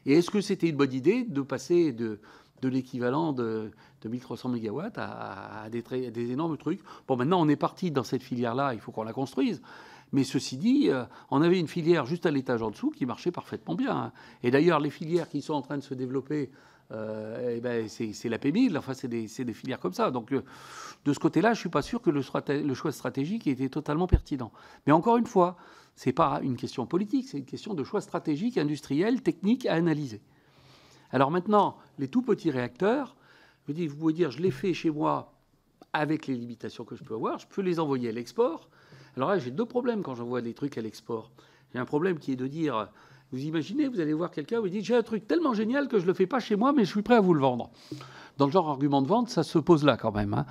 Et 0.07 0.15
est-ce 0.15 0.31
que 0.31 0.41
c'était 0.41 0.69
une 0.69 0.77
bonne 0.77 0.93
idée 0.93 1.25
de 1.25 1.41
passer 1.41 1.93
de, 1.93 2.21
l'équivalent 2.63 3.33
de, 3.33 3.71
1300 4.05 4.49
MW 4.51 4.81
à, 4.97 5.69
des, 5.71 6.31
énormes 6.31 6.57
trucs? 6.57 6.81
Bon, 7.07 7.17
maintenant, 7.17 7.41
on 7.41 7.49
est 7.49 7.57
parti 7.57 7.91
dans 7.91 8.05
cette 8.05 8.23
filière-là, 8.23 8.75
il 8.75 8.81
faut 8.81 8.91
qu'on 8.91 9.05
la 9.05 9.13
construise. 9.13 9.63
Mais 10.13 10.25
ceci 10.25 10.57
dit, 10.57 10.91
euh, 10.91 11.05
on 11.31 11.43
avait 11.43 11.59
une 11.59 11.69
filière 11.69 12.07
juste 12.07 12.27
à 12.27 12.31
l'étage 12.31 12.63
en 12.63 12.71
dessous 12.71 12.91
qui 12.91 13.07
marchait 13.07 13.33
parfaitement 13.33 13.75
bien. 13.75 13.97
Hein. 13.97 14.13
Et 14.43 14.51
d'ailleurs, 14.51 14.81
les 14.81 14.91
filières 14.91 15.29
qui 15.29 15.43
sont 15.43 15.55
en 15.55 15.63
train 15.63 15.77
de 15.77 15.83
se 15.83 15.95
développer, 15.95 16.51
euh, 16.93 17.55
eh 17.57 17.61
ben, 17.61 17.89
c'est 17.89 18.29
la 18.29 18.39
P1000, 18.39 18.77
enfin, 18.79 18.95
c'est 18.95 19.09
des, 19.09 19.27
filières 19.27 19.81
comme 19.81 19.93
ça. 19.93 20.11
Donc, 20.11 20.33
euh, 20.33 20.45
de 21.05 21.13
ce 21.13 21.19
côté-là, 21.19 21.49
je 21.49 21.59
ne 21.59 21.61
suis 21.61 21.69
pas 21.69 21.83
sûr 21.83 22.01
que 22.01 22.11
le, 22.11 22.23
choix 22.23 22.93
stratégique 22.93 23.47
ait 23.47 23.53
été 23.53 23.69
totalement 23.69 24.07
pertinent. 24.07 24.53
Mais 24.87 24.93
encore 24.93 25.17
une 25.17 25.27
fois, 25.27 25.57
ce 25.97 26.09
n'est 26.09 26.13
pas 26.13 26.41
une 26.43 26.57
question 26.57 26.87
politique, 26.87 27.29
c'est 27.29 27.39
une 27.39 27.45
question 27.45 27.75
de 27.75 27.85
choix 27.85 28.01
stratégique, 28.01 28.59
industriel, 28.59 29.23
technique 29.23 29.67
à 29.67 29.75
analyser. 29.75 30.21
Alors 31.11 31.31
maintenant, 31.31 31.79
les 31.99 32.09
tout 32.09 32.23
petits 32.23 32.51
réacteurs, 32.51 33.17
vous 33.67 33.97
pouvez 33.97 34.13
dire, 34.13 34.31
je 34.31 34.43
les 34.43 34.51
fais 34.51 34.75
chez 34.75 34.91
moi 34.91 35.33
avec 35.93 36.27
les 36.27 36.35
limitations 36.35 36.85
que 36.85 36.97
je 36.97 37.05
peux 37.05 37.15
avoir, 37.15 37.39
je 37.39 37.47
peux 37.47 37.63
les 37.63 37.79
envoyer 37.79 38.09
à 38.09 38.13
l'export. 38.13 38.69
Alors 39.17 39.31
là, 39.31 39.39
j'ai 39.39 39.51
deux 39.51 39.65
problèmes 39.65 40.03
quand 40.03 40.15
j'envoie 40.15 40.41
des 40.41 40.55
trucs 40.55 40.77
à 40.79 40.81
l'export. 40.81 41.31
J'ai 41.73 41.79
un 41.79 41.85
problème 41.85 42.19
qui 42.19 42.33
est 42.33 42.37
de 42.37 42.47
dire, 42.47 42.89
vous 43.33 43.45
imaginez, 43.45 43.89
vous 43.89 44.01
allez 44.01 44.13
voir 44.13 44.31
quelqu'un, 44.31 44.61
vous 44.61 44.69
dites, 44.69 44.85
j'ai 44.85 44.97
un 44.97 45.03
truc 45.03 45.27
tellement 45.27 45.55
génial 45.55 45.89
que 45.89 45.99
je 45.99 46.03
ne 46.03 46.09
le 46.09 46.15
fais 46.15 46.27
pas 46.27 46.41
chez 46.41 46.57
moi, 46.57 46.73
mais 46.73 46.85
je 46.85 46.91
suis 46.91 47.03
prêt 47.03 47.17
à 47.17 47.21
vous 47.21 47.35
le 47.35 47.41
vendre. 47.41 47.71
dans 48.39 48.47
le 48.47 48.53
genre 48.53 48.69
argument 48.69 49.03
de 49.03 49.07
vente, 49.07 49.29
ça 49.29 49.43
se 49.43 49.59
pose 49.59 49.85
là 49.85 49.97
quand 49.97 50.13
même. 50.13 50.35
Hein. 50.35 50.47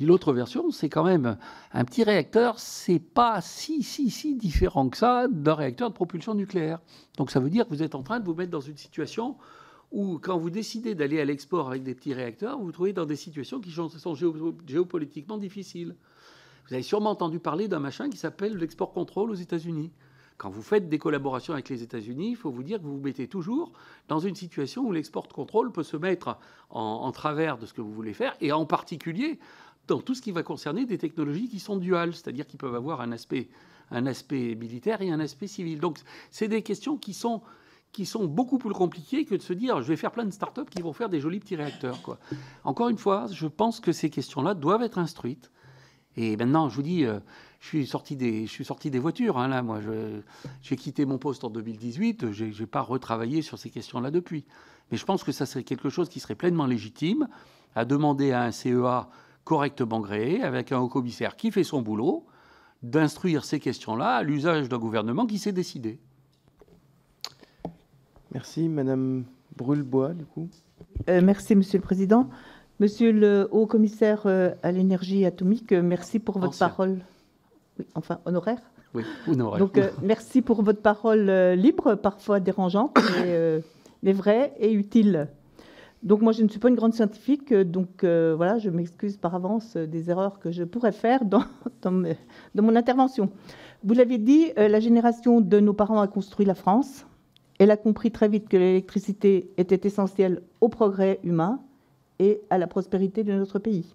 L'autre 0.00 0.32
version, 0.32 0.70
c'est 0.70 0.88
quand 0.88 1.04
même 1.04 1.36
un 1.72 1.84
petit 1.84 2.04
réacteur, 2.04 2.58
c'est 2.58 2.98
pas 2.98 3.40
si, 3.40 3.82
si, 3.82 4.10
si 4.10 4.34
différent 4.34 4.88
que 4.88 4.96
ça 4.96 5.26
d'un 5.28 5.54
réacteur 5.54 5.90
de 5.90 5.94
propulsion 5.94 6.34
nucléaire. 6.34 6.80
Donc 7.16 7.30
ça 7.30 7.40
veut 7.40 7.50
dire 7.50 7.64
que 7.64 7.70
vous 7.70 7.82
êtes 7.82 7.94
en 7.94 8.02
train 8.02 8.20
de 8.20 8.24
vous 8.24 8.34
mettre 8.34 8.50
dans 8.50 8.60
une 8.60 8.76
situation 8.76 9.36
où, 9.92 10.18
quand 10.18 10.38
vous 10.38 10.50
décidez 10.50 10.94
d'aller 10.96 11.20
à 11.20 11.24
l'export 11.24 11.68
avec 11.68 11.84
des 11.84 11.94
petits 11.94 12.14
réacteurs, 12.14 12.58
vous 12.58 12.64
vous 12.64 12.72
trouvez 12.72 12.92
dans 12.92 13.06
des 13.06 13.16
situations 13.16 13.60
qui 13.60 13.70
sont 13.70 14.14
géopolitiquement 14.66 15.38
difficiles. 15.38 15.94
Vous 16.66 16.74
avez 16.74 16.82
sûrement 16.82 17.10
entendu 17.10 17.38
parler 17.38 17.68
d'un 17.68 17.78
machin 17.78 18.08
qui 18.08 18.16
s'appelle 18.16 18.56
l'export 18.56 18.92
control 18.92 19.30
aux 19.30 19.34
États-Unis. 19.34 19.92
Quand 20.36 20.50
vous 20.50 20.62
faites 20.62 20.88
des 20.88 20.98
collaborations 20.98 21.52
avec 21.52 21.68
les 21.68 21.82
États-Unis, 21.82 22.30
il 22.30 22.36
faut 22.36 22.50
vous 22.50 22.62
dire 22.62 22.78
que 22.78 22.84
vous 22.84 22.96
vous 22.96 23.02
mettez 23.02 23.28
toujours 23.28 23.72
dans 24.08 24.18
une 24.18 24.34
situation 24.34 24.82
où 24.82 24.92
l'export 24.92 25.28
control 25.28 25.70
peut 25.70 25.84
se 25.84 25.96
mettre 25.96 26.38
en, 26.70 27.12
travers 27.12 27.56
de 27.56 27.66
ce 27.66 27.72
que 27.72 27.80
vous 27.80 27.92
voulez 27.92 28.14
faire, 28.14 28.34
et 28.40 28.50
en 28.50 28.66
particulier 28.66 29.38
dans 29.86 30.00
tout 30.00 30.14
ce 30.14 30.22
qui 30.22 30.32
va 30.32 30.42
concerner 30.42 30.86
des 30.86 30.98
technologies 30.98 31.48
qui 31.48 31.60
sont 31.60 31.76
duales, 31.76 32.14
c'est-à-dire 32.14 32.46
qui 32.46 32.56
peuvent 32.56 32.74
avoir 32.74 33.00
un 33.00 33.12
aspect, 33.12 33.48
militaire 33.92 35.02
et 35.02 35.10
un 35.10 35.20
aspect 35.20 35.46
civil. 35.46 35.78
Donc, 35.78 35.98
c'est 36.30 36.48
des 36.48 36.62
questions 36.62 36.96
qui 36.96 37.12
sont 37.12 37.42
beaucoup 38.24 38.58
plus 38.58 38.72
compliquées 38.72 39.24
que 39.24 39.36
de 39.36 39.42
se 39.42 39.52
dire 39.52 39.82
je 39.82 39.88
vais 39.88 39.96
faire 39.96 40.10
plein 40.10 40.24
de 40.24 40.32
startups 40.32 40.68
qui 40.68 40.82
vont 40.82 40.94
faire 40.94 41.10
des 41.10 41.20
jolis 41.20 41.38
petits 41.38 41.56
réacteurs. 41.56 42.18
Encore 42.64 42.88
une 42.88 42.98
fois, 42.98 43.26
je 43.30 43.46
pense 43.46 43.78
que 43.78 43.92
ces 43.92 44.10
questions-là 44.10 44.54
doivent 44.54 44.82
être 44.82 44.98
instruites. 44.98 45.52
Et 46.16 46.36
maintenant, 46.36 46.68
je 46.68 46.76
vous 46.76 46.82
dis, 46.82 47.04
euh, 47.04 47.18
je 47.60 47.66
suis 47.66 47.86
sorti 47.86 48.16
des, 48.16 48.46
je 48.46 48.50
suis 48.50 48.64
sorti 48.64 48.90
des 48.90 48.98
voitures. 48.98 49.38
Hein, 49.38 49.48
là, 49.48 49.62
moi, 49.62 49.80
j'ai 50.62 50.76
quitté 50.76 51.06
mon 51.06 51.18
poste 51.18 51.44
en 51.44 51.50
2018. 51.50 52.32
Je 52.32 52.44
n'ai 52.44 52.66
pas 52.66 52.82
retravaillé 52.82 53.42
sur 53.42 53.58
ces 53.58 53.70
questions-là 53.70 54.10
depuis. 54.10 54.44
Mais 54.90 54.96
je 54.96 55.04
pense 55.04 55.24
que 55.24 55.32
ça 55.32 55.46
serait 55.46 55.64
quelque 55.64 55.88
chose 55.88 56.08
qui 56.08 56.20
serait 56.20 56.34
pleinement 56.34 56.66
légitime 56.66 57.28
à 57.74 57.84
demander 57.84 58.32
à 58.32 58.42
un 58.42 58.52
CEA 58.52 59.08
correctement 59.44 60.00
gréé, 60.00 60.42
avec 60.42 60.72
un 60.72 60.78
haut-commissaire 60.78 61.36
qui 61.36 61.50
fait 61.50 61.64
son 61.64 61.82
boulot, 61.82 62.24
d'instruire 62.82 63.44
ces 63.44 63.60
questions-là 63.60 64.16
à 64.16 64.22
l'usage 64.22 64.68
d'un 64.68 64.78
gouvernement 64.78 65.26
qui 65.26 65.38
s'est 65.38 65.52
décidé. 65.52 65.98
Merci, 68.32 68.68
Madame 68.68 69.24
Brulebois, 69.56 70.12
du 70.12 70.24
coup. 70.24 70.48
Euh, 71.08 71.20
merci, 71.22 71.54
Monsieur 71.54 71.78
le 71.78 71.84
Président. 71.84 72.28
Monsieur 72.80 73.12
le 73.12 73.48
haut-commissaire 73.52 74.22
euh, 74.26 74.50
à 74.64 74.72
l'énergie 74.72 75.24
atomique, 75.24 75.70
euh, 75.70 75.80
merci 75.80 76.18
pour 76.18 76.40
votre 76.40 76.58
parole. 76.58 76.98
Oui, 77.78 77.86
enfin, 77.94 78.18
honoraire. 78.24 78.58
Oui, 78.94 79.04
honoraire. 79.28 79.60
Donc, 79.60 79.80
merci 80.02 80.42
pour 80.42 80.62
votre 80.62 80.82
parole 80.82 81.30
libre, 81.56 81.94
parfois 81.94 82.40
dérangeante, 82.40 82.96
mais, 83.24 83.60
mais, 84.04 84.12
vraie 84.12 84.54
et 84.60 84.72
utile. 84.72 85.28
Donc, 86.04 86.20
moi, 86.20 86.32
je 86.32 86.42
ne 86.42 86.48
suis 86.48 86.60
pas 86.60 86.68
une 86.68 86.76
grande 86.76 86.94
scientifique, 86.94 87.52
donc 87.52 88.04
voilà, 88.04 88.58
je 88.58 88.70
m'excuse 88.70 89.16
par 89.16 89.34
avance 89.34 89.76
des 89.76 90.10
erreurs 90.10 90.38
que 90.38 90.52
je 90.52 90.62
pourrais 90.62 90.92
faire 90.92 91.24
dans, 91.24 91.42
dans, 91.82 92.04
dans 92.54 92.62
mon 92.62 92.76
intervention. 92.76 93.30
Vous 93.82 93.94
l'avez 93.94 94.18
dit, 94.18 94.52
la 94.56 94.78
génération 94.78 95.40
de 95.40 95.58
nos 95.58 95.72
parents 95.72 96.00
a 96.00 96.06
construit 96.06 96.46
la 96.46 96.54
France. 96.54 97.04
Elle 97.58 97.72
a 97.72 97.76
compris 97.76 98.12
très 98.12 98.28
vite 98.28 98.48
que 98.48 98.56
l'électricité 98.56 99.50
était 99.56 99.88
essentielle 99.88 100.40
au 100.60 100.68
progrès 100.68 101.18
humain 101.24 101.60
et 102.18 102.40
à 102.50 102.58
la 102.58 102.66
prospérité 102.66 103.24
de 103.24 103.32
notre 103.32 103.58
pays. 103.58 103.94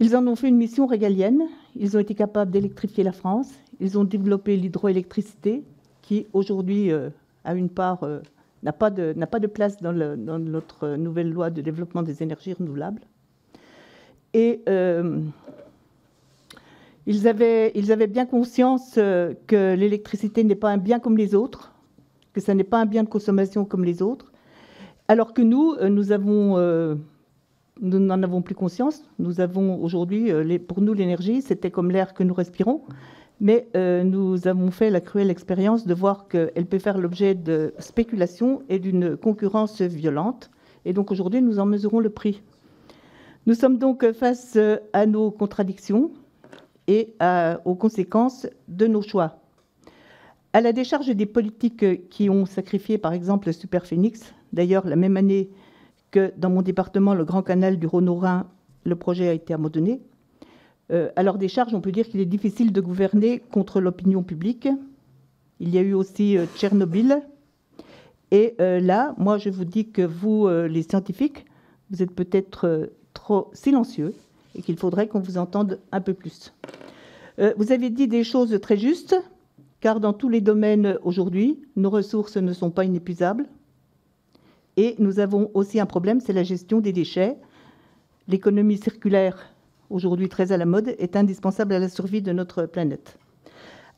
Ils 0.00 0.14
en 0.16 0.26
ont 0.26 0.36
fait 0.36 0.48
une 0.48 0.56
mission 0.56 0.86
régalienne. 0.86 1.42
Ils 1.74 1.96
ont 1.96 2.00
été 2.00 2.14
capables 2.14 2.50
d'électrifier 2.50 3.02
la 3.02 3.12
France. 3.12 3.50
Ils 3.80 3.98
ont 3.98 4.04
développé 4.04 4.56
l'hydroélectricité, 4.56 5.64
qui 6.02 6.26
aujourd'hui 6.32 6.92
euh, 6.92 7.10
a 7.44 7.54
une 7.54 7.68
part, 7.68 8.04
euh, 8.04 8.20
n'a 8.62 8.72
pas, 8.72 8.90
de 8.90 9.46
place 9.46 9.80
dans, 9.82 9.92
notre 9.92 10.96
nouvelle 10.96 11.30
loi 11.30 11.50
de 11.50 11.60
développement 11.62 12.02
des 12.02 12.22
énergies 12.22 12.52
renouvelables. 12.52 13.02
Et 14.34 14.62
euh, 14.68 15.20
ils, 17.06 17.26
avaient, 17.26 17.72
ils, 17.74 17.90
avaient, 17.90 18.06
bien 18.06 18.26
conscience 18.26 18.94
que 18.94 19.74
l'électricité 19.74 20.44
n'est 20.44 20.54
pas 20.54 20.70
un 20.70 20.76
bien 20.76 21.00
comme 21.00 21.16
les 21.16 21.34
autres, 21.34 21.72
que 22.32 22.40
ce 22.40 22.52
n'est 22.52 22.64
pas 22.64 22.80
un 22.80 22.86
bien 22.86 23.02
de 23.02 23.08
consommation 23.08 23.64
comme 23.64 23.84
les 23.84 24.02
autres, 24.02 24.32
alors 25.08 25.32
que 25.32 25.40
nous, 25.40 25.72
euh, 25.72 25.88
euh, 25.88 26.94
nous 27.80 27.98
n'en 27.98 28.22
avons 28.22 28.42
plus 28.42 28.54
conscience. 28.54 29.02
Nous 29.18 29.40
avons 29.40 29.82
aujourd'hui, 29.82 30.30
euh, 30.30 30.58
pour 30.58 30.82
nous, 30.82 30.92
l'énergie, 30.92 31.40
c'était 31.40 31.70
comme 31.70 31.90
l'air 31.90 32.12
que 32.12 32.22
nous 32.22 32.34
respirons. 32.34 32.82
Mais 33.40 33.68
nous 34.04 34.48
avons 34.48 34.72
fait 34.72 34.90
la 34.90 35.00
cruelle 35.00 35.30
expérience 35.30 35.86
de 35.86 35.94
voir 35.94 36.26
qu'elle 36.26 36.66
peut 36.66 36.80
faire 36.80 36.98
l'objet 36.98 37.36
de 37.36 37.72
spéculation 37.78 38.62
et 38.68 38.80
d'une 38.80 39.16
concurrence 39.16 39.80
violente. 39.80 40.50
Et 40.84 40.92
donc 40.92 41.12
aujourd'hui, 41.12 41.40
nous 41.40 41.60
en 41.60 41.64
mesurons 41.64 42.00
le 42.00 42.10
prix. 42.10 42.42
Nous 43.46 43.54
sommes 43.54 43.78
donc 43.78 44.10
face 44.10 44.58
à 44.92 45.06
nos 45.06 45.30
contradictions 45.30 46.10
et 46.88 47.14
aux 47.64 47.76
conséquences 47.76 48.48
de 48.66 48.88
nos 48.88 49.02
choix. 49.02 49.38
À 50.52 50.60
la 50.60 50.72
décharge 50.72 51.08
des 51.08 51.26
politiques 51.26 52.08
qui 52.08 52.30
ont 52.30 52.46
sacrifié, 52.46 52.98
par 52.98 53.12
exemple, 53.12 53.48
le 53.48 53.52
Super 53.52 53.86
Phoenix, 53.86 54.32
D'ailleurs, 54.52 54.86
la 54.86 54.96
même 54.96 55.16
année 55.16 55.50
que 56.10 56.32
dans 56.36 56.50
mon 56.50 56.62
département, 56.62 57.14
le 57.14 57.24
Grand 57.24 57.42
Canal 57.42 57.78
du 57.78 57.86
Rhône-Rhin, 57.86 58.46
le 58.84 58.96
projet 58.96 59.28
a 59.28 59.32
été 59.32 59.52
abandonné. 59.52 60.00
Euh, 60.90 61.10
à 61.16 61.22
leur 61.22 61.36
décharge, 61.36 61.74
on 61.74 61.80
peut 61.80 61.92
dire 61.92 62.08
qu'il 62.08 62.20
est 62.20 62.26
difficile 62.26 62.72
de 62.72 62.80
gouverner 62.80 63.40
contre 63.50 63.80
l'opinion 63.80 64.22
publique. 64.22 64.68
Il 65.60 65.68
y 65.68 65.78
a 65.78 65.82
eu 65.82 65.92
aussi 65.92 66.38
euh, 66.38 66.46
Tchernobyl. 66.56 67.22
Et 68.30 68.54
euh, 68.60 68.80
là, 68.80 69.14
moi, 69.18 69.36
je 69.36 69.50
vous 69.50 69.64
dis 69.64 69.90
que 69.90 70.02
vous, 70.02 70.48
les 70.48 70.82
scientifiques, 70.82 71.44
vous 71.90 72.02
êtes 72.02 72.12
peut-être 72.12 72.90
trop 73.14 73.50
silencieux 73.52 74.14
et 74.54 74.62
qu'il 74.62 74.76
faudrait 74.76 75.08
qu'on 75.08 75.20
vous 75.20 75.38
entende 75.38 75.80
un 75.92 76.00
peu 76.00 76.12
plus. 76.12 76.52
vous 77.38 77.72
avez 77.72 77.88
dit 77.88 78.08
des 78.08 78.24
choses 78.24 78.58
très 78.60 78.76
justes, 78.76 79.16
car 79.80 80.00
dans 80.00 80.12
tous 80.12 80.28
les 80.28 80.40
domaines 80.40 80.98
aujourd'hui, 81.02 81.60
nos 81.76 81.90
ressources 81.90 82.36
ne 82.36 82.52
sont 82.52 82.70
pas 82.70 82.84
inépuisables. 82.84 83.46
Et 84.76 84.94
nous 84.98 85.18
avons 85.18 85.50
aussi 85.54 85.80
un 85.80 85.86
problème, 85.86 86.20
c'est 86.20 86.32
la 86.32 86.42
gestion 86.42 86.80
des 86.80 86.92
déchets. 86.92 87.36
L'économie 88.28 88.78
circulaire, 88.78 89.54
aujourd'hui 89.90 90.28
très 90.28 90.52
à 90.52 90.56
la 90.56 90.66
mode, 90.66 90.94
est 90.98 91.16
indispensable 91.16 91.74
à 91.74 91.78
la 91.78 91.88
survie 91.88 92.22
de 92.22 92.32
notre 92.32 92.66
planète. 92.66 93.18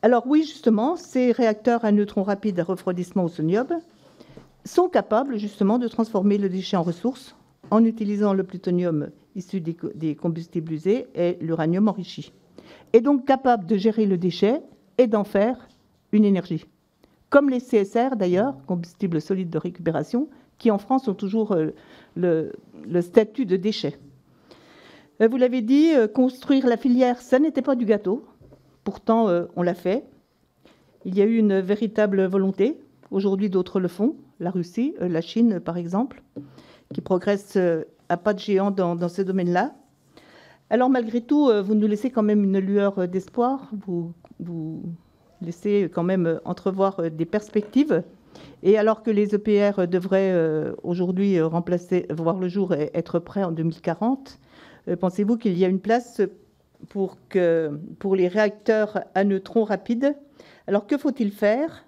Alors 0.02 0.26
oui, 0.26 0.42
justement, 0.42 0.96
ces 0.96 1.32
réacteurs 1.32 1.84
à 1.84 1.92
neutrons 1.92 2.22
rapides 2.22 2.58
à 2.60 2.64
refroidissement 2.64 3.24
au 3.24 3.28
sonium 3.28 3.66
sont 4.64 4.88
capables 4.88 5.36
justement 5.36 5.78
de 5.78 5.88
transformer 5.88 6.38
le 6.38 6.48
déchet 6.48 6.76
en 6.76 6.82
ressource 6.82 7.36
en 7.70 7.84
utilisant 7.84 8.32
le 8.32 8.44
plutonium 8.44 9.10
issu 9.36 9.60
des 9.60 10.16
combustibles 10.16 10.72
usés 10.72 11.06
et 11.14 11.36
l'uranium 11.40 11.88
enrichi. 11.88 12.32
Et 12.92 13.00
donc 13.00 13.26
capables 13.26 13.66
de 13.66 13.76
gérer 13.76 14.06
le 14.06 14.18
déchet 14.18 14.62
et 14.98 15.06
d'en 15.06 15.24
faire 15.24 15.68
une 16.12 16.24
énergie. 16.24 16.64
Comme 17.30 17.48
les 17.48 17.60
CSR 17.60 18.16
d'ailleurs, 18.16 18.54
combustibles 18.66 19.20
solides 19.20 19.50
de 19.50 19.58
récupération, 19.58 20.28
qui 20.58 20.70
en 20.70 20.78
France 20.78 21.08
ont 21.08 21.14
toujours 21.14 21.52
euh, 21.52 21.70
le, 22.14 22.52
statut 23.00 23.46
de 23.46 23.56
déchet. 23.56 23.98
Euh, 25.20 25.28
vous 25.28 25.36
l'avez 25.36 25.62
dit, 25.62 25.92
euh, 25.94 26.06
construire 26.06 26.66
la 26.66 26.76
filière, 26.76 27.20
ça 27.20 27.38
n'était 27.38 27.62
pas 27.62 27.74
du 27.74 27.86
gâteau. 27.86 28.24
Pourtant, 28.84 29.28
on 29.56 29.62
l'a 29.62 29.74
fait. 29.74 30.04
Il 31.04 31.16
y 31.16 31.20
a 31.20 31.26
eu 31.26 31.36
une 31.36 31.60
véritable 31.60 32.24
volonté. 32.24 32.80
Aujourd'hui, 33.10 33.50
d'autres 33.50 33.78
le 33.78 33.88
font. 33.88 34.16
La 34.40 34.50
Russie, 34.50 34.94
la 34.98 35.20
Chine, 35.20 35.60
par 35.60 35.76
exemple, 35.76 36.22
qui 36.94 37.02
progressent 37.02 37.58
à 38.08 38.16
pas 38.16 38.32
de 38.32 38.38
géant 38.38 38.70
dans, 38.70 38.96
dans 38.96 39.10
ce 39.10 39.20
domaine-là. 39.20 39.74
Alors, 40.70 40.88
malgré 40.88 41.20
tout, 41.20 41.50
vous 41.62 41.74
nous 41.74 41.86
laissez 41.86 42.10
quand 42.10 42.22
même 42.22 42.42
une 42.42 42.58
lueur 42.58 43.06
d'espoir. 43.06 43.70
Vous 43.86 44.14
laissez 45.42 45.90
quand 45.92 46.02
même 46.02 46.40
entrevoir 46.44 47.10
des 47.10 47.24
perspectives. 47.24 48.02
Et 48.62 48.76
alors 48.76 49.02
que 49.02 49.10
les 49.10 49.34
EPR 49.34 49.86
devraient 49.86 50.32
euh, 50.32 50.74
aujourd'hui 50.82 51.38
euh, 51.38 51.46
remplacer, 51.46 52.06
voir 52.10 52.38
le 52.38 52.48
jour 52.48 52.74
et 52.74 52.90
être 52.94 53.18
prêts 53.18 53.42
en 53.42 53.52
2040, 53.52 54.38
euh, 54.88 54.96
pensez-vous 54.96 55.36
qu'il 55.38 55.56
y 55.56 55.64
a 55.64 55.68
une 55.68 55.80
place 55.80 56.20
pour, 56.88 57.16
les 57.34 58.28
réacteurs 58.28 59.00
à 59.14 59.24
neutrons 59.24 59.64
rapides? 59.64 60.16
Alors 60.66 60.86
que 60.86 60.98
faut-il 60.98 61.30
faire 61.30 61.84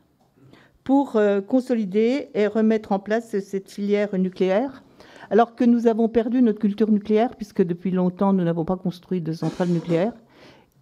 pour 0.85 1.19
consolider 1.47 2.29
et 2.35 2.47
remettre 2.47 2.93
en 2.93 2.99
place 2.99 3.39
cette 3.39 3.71
filière 3.71 4.19
nucléaire? 4.19 4.83
Alors 5.31 5.55
que 5.55 5.65
nous 5.65 5.87
avons 5.87 6.09
perdu 6.09 6.43
notre 6.43 6.59
culture 6.59 6.91
nucléaire, 6.91 7.37
puisque 7.37 7.63
depuis 7.63 7.91
longtemps, 7.91 8.33
nous 8.33 8.45
n'avons 8.45 8.65
pas 8.65 8.77
construit 8.77 9.23
de 9.23 9.33
centrales 9.33 9.69
nucléaires, 9.69 10.13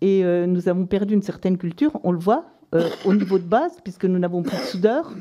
et 0.00 0.24
nous 0.24 0.68
avons 0.68 0.86
perdu 0.86 1.14
une 1.14 1.22
certaine 1.22 1.58
culture, 1.58 2.00
on 2.02 2.10
le 2.10 2.18
voit, 2.18 2.46
au 3.04 3.14
niveau 3.14 3.38
de 3.38 3.44
base, 3.44 3.72
puisque 3.82 4.04
nous 4.04 4.18
n'avons 4.18 4.42
plus 4.42 4.56
de 4.56 4.62
soudeurs, 4.62 5.12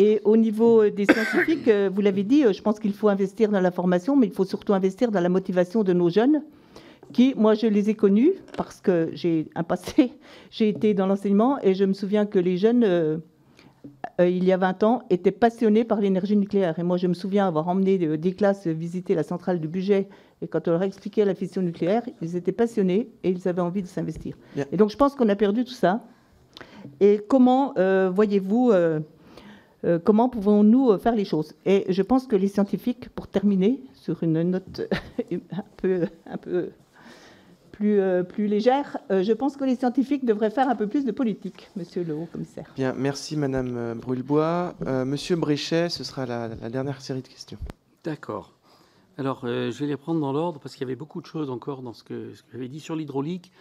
et 0.00 0.18
au 0.24 0.38
niveau 0.38 0.88
des 0.88 1.04
scientifiques, 1.04 1.68
euh, 1.68 1.90
vous 1.92 2.00
l'avez 2.00 2.22
dit, 2.22 2.42
euh, 2.42 2.54
je 2.54 2.62
pense 2.62 2.80
qu'il 2.80 2.94
faut 2.94 3.10
investir 3.10 3.50
dans 3.50 3.60
la 3.60 3.70
formation, 3.70 4.16
mais 4.16 4.28
il 4.28 4.32
faut 4.32 4.46
surtout 4.46 4.72
investir 4.72 5.10
dans 5.10 5.20
la 5.20 5.28
motivation 5.28 5.82
de 5.84 5.92
nos 5.92 6.08
jeunes, 6.08 6.42
qui, 7.12 7.34
moi, 7.36 7.52
je 7.52 7.66
les 7.66 7.90
ai 7.90 7.94
connus 7.94 8.32
parce 8.56 8.80
que 8.80 9.10
j'ai 9.12 9.48
un 9.54 9.62
passé, 9.62 10.14
j'ai 10.50 10.70
été 10.70 10.94
dans 10.94 11.06
l'enseignement, 11.06 11.58
et 11.62 11.74
je 11.74 11.84
me 11.84 11.92
souviens 11.92 12.24
que 12.24 12.38
les 12.38 12.56
jeunes, 12.56 12.82
euh, 12.82 13.18
euh, 14.22 14.26
il 14.26 14.42
y 14.44 14.52
a 14.52 14.56
20 14.56 14.82
ans, 14.84 15.02
étaient 15.10 15.32
passionnés 15.32 15.84
par 15.84 16.00
l'énergie 16.00 16.36
nucléaire. 16.36 16.78
Et 16.78 16.82
moi, 16.82 16.96
je 16.96 17.06
me 17.06 17.14
souviens 17.14 17.46
avoir 17.46 17.68
emmené 17.68 18.16
des 18.16 18.32
classes 18.32 18.66
visiter 18.68 19.14
la 19.14 19.22
centrale 19.22 19.60
du 19.60 19.68
budget. 19.68 20.08
Et 20.40 20.48
quand 20.48 20.66
on 20.66 20.70
leur 20.70 20.82
expliquait 20.82 21.26
la 21.26 21.34
fission 21.34 21.60
nucléaire, 21.60 22.04
ils 22.22 22.36
étaient 22.36 22.52
passionnés 22.52 23.10
et 23.22 23.28
ils 23.28 23.48
avaient 23.48 23.60
envie 23.60 23.82
de 23.82 23.86
s'investir. 23.86 24.34
Et 24.72 24.78
donc, 24.78 24.88
je 24.88 24.96
pense 24.96 25.14
qu'on 25.14 25.28
a 25.28 25.36
perdu 25.36 25.64
tout 25.64 25.74
ça. 25.74 26.02
Et 27.00 27.20
comment 27.28 27.74
euh, 27.76 28.10
voyez-vous, 28.14 28.70
euh, 28.72 29.00
comment 30.04 30.28
pouvons-nous 30.28 30.98
faire 30.98 31.14
les 31.14 31.24
choses? 31.24 31.54
Et 31.66 31.84
je 31.88 32.02
pense 32.02 32.26
que 32.26 32.36
les 32.36 32.48
scientifiques, 32.48 33.08
pour 33.10 33.28
terminer 33.28 33.80
sur 33.94 34.22
une 34.22 34.42
note 34.42 34.82
un 35.32 35.64
peu, 35.76 36.06
un 36.26 36.36
peu 36.36 36.70
euh, 37.82 38.22
plus, 38.22 38.46
légère. 38.46 38.98
Euh, 39.10 39.22
je 39.22 39.32
pense 39.32 39.56
que 39.56 39.64
les 39.64 39.74
scientifiques 39.76 40.24
devraient 40.24 40.50
faire 40.50 40.68
un 40.68 40.76
peu 40.76 40.86
plus 40.86 41.04
de 41.04 41.12
politique, 41.12 41.70
monsieur 41.76 42.04
le 42.04 42.14
haut-commissaire. 42.14 42.70
Bien, 42.76 42.92
merci 42.96 43.36
madame 43.36 43.76
euh, 43.76 43.94
Brulebois. 43.94 44.74
monsieur 45.06 45.36
Bréchet, 45.36 45.88
ce 45.88 46.04
sera 46.04 46.26
la, 46.26 46.48
dernière 46.48 47.00
série 47.00 47.22
de 47.22 47.28
questions. 47.28 47.58
D'accord. 48.04 48.52
Alors, 49.16 49.40
je 49.44 49.78
vais 49.78 49.86
les 49.86 49.96
prendre 49.96 50.20
dans 50.20 50.32
l'ordre 50.32 50.60
parce 50.60 50.74
qu'il 50.74 50.82
y 50.82 50.88
avait 50.88 50.96
beaucoup 50.96 51.20
de 51.20 51.26
choses 51.26 51.50
encore 51.50 51.82
dans 51.82 51.92
ce 51.92 52.04
que, 52.04 52.34
ce 52.34 52.42
que 52.42 52.48
j'avais 52.52 52.68
dit 52.68 52.80
sur 52.80 52.96
l'hydraulique. 52.96 53.52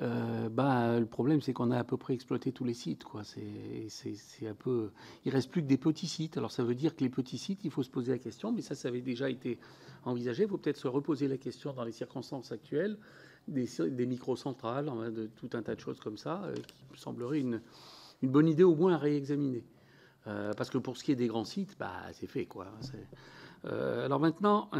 Bah, 0.00 0.98
le 0.98 1.06
problème, 1.06 1.40
c'est 1.40 1.52
qu'on 1.52 1.70
a 1.70 1.78
à 1.78 1.84
peu 1.84 1.96
près 1.96 2.14
exploité 2.14 2.52
tous 2.52 2.64
les 2.64 2.74
sites. 2.74 3.04
Quoi. 3.04 3.22
C'est, 3.24 4.46
un 4.46 4.54
peu... 4.54 4.90
Il 5.24 5.32
reste 5.32 5.50
plus 5.50 5.62
que 5.62 5.66
des 5.66 5.76
petits 5.76 6.06
sites. 6.06 6.38
Alors, 6.38 6.50
ça 6.50 6.64
veut 6.64 6.74
dire 6.74 6.96
que 6.96 7.02
les 7.02 7.10
petits 7.10 7.38
sites, 7.38 7.60
il 7.64 7.70
faut 7.70 7.82
se 7.82 7.90
poser 7.90 8.12
la 8.12 8.18
question, 8.18 8.50
mais 8.50 8.62
ça, 8.62 8.74
ça 8.74 8.88
avait 8.88 9.02
déjà 9.02 9.28
été 9.28 9.58
envisagé. 10.04 10.44
Il 10.44 10.48
faut 10.48 10.58
peut-être 10.58 10.78
se 10.78 10.88
reposer 10.88 11.28
la 11.28 11.36
question 11.36 11.72
dans 11.72 11.84
les 11.84 11.92
circonstances 11.92 12.50
actuelles 12.50 12.96
des, 13.48 13.68
des 13.90 14.06
microcentrales, 14.06 14.90
de 15.12 15.26
tout 15.26 15.50
un 15.52 15.62
tas 15.62 15.74
de 15.74 15.80
choses 15.80 16.00
comme 16.00 16.16
ça, 16.16 16.42
euh, 16.44 16.54
qui 16.54 16.84
me 16.90 16.96
semblerait 16.96 17.40
une, 17.40 17.60
bonne 18.22 18.48
idée 18.48 18.64
au 18.64 18.74
moins 18.74 18.94
à 18.94 18.98
réexaminer. 18.98 19.64
Euh, 20.26 20.52
parce 20.56 20.70
que 20.70 20.78
pour 20.78 20.96
ce 20.96 21.04
qui 21.04 21.12
est 21.12 21.16
des 21.16 21.28
grands 21.28 21.44
sites, 21.44 21.76
bah, 21.78 21.92
c'est 22.12 22.26
fait. 22.26 22.46
Quoi. 22.46 22.66
Euh, 23.64 24.04
alors 24.04 24.20
maintenant, 24.20 24.70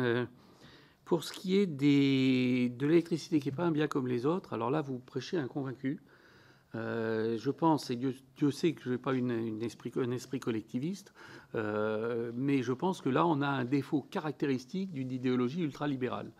pour 1.10 1.24
ce 1.24 1.32
qui 1.32 1.56
est 1.56 1.66
de 1.66 2.86
l'électricité 2.86 3.40
qui 3.40 3.48
n'est 3.48 3.56
pas 3.56 3.64
un 3.64 3.72
bien 3.72 3.88
comme 3.88 4.06
les 4.06 4.26
autres, 4.26 4.52
alors 4.52 4.70
là, 4.70 4.80
vous 4.80 5.00
prêchez 5.00 5.36
un 5.36 5.48
convaincu. 5.48 6.00
je 6.72 7.50
pense, 7.50 7.90
et 7.90 7.96
Dieu, 7.96 8.50
sait 8.52 8.74
que 8.74 8.82
je 8.84 8.90
n'ai 8.90 8.98
pas 8.98 9.12
une, 9.12 9.60
esprit, 9.60 9.90
un 9.96 10.12
esprit 10.12 10.38
collectiviste, 10.38 11.12
mais 11.52 12.62
je 12.62 12.72
pense 12.72 13.00
que 13.00 13.08
là, 13.08 13.26
on 13.26 13.42
a 13.42 13.48
un 13.48 13.64
défaut 13.64 14.02
caractéristique 14.02 14.92
d'une 14.92 15.10
idéologie 15.10 15.62
ultralibérale. 15.62 16.30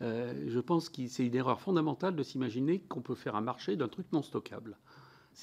Euh, 0.00 0.46
je 0.48 0.58
pense 0.58 0.88
que 0.88 1.06
c'est 1.06 1.24
une 1.24 1.36
erreur 1.36 1.60
fondamentale 1.60 2.16
de 2.16 2.24
s'imaginer 2.24 2.80
qu'on 2.80 3.02
peut 3.02 3.14
faire 3.14 3.36
un 3.36 3.40
marché 3.40 3.76
d'un 3.76 3.86
truc 3.86 4.06
non 4.12 4.22
stockable. 4.22 4.78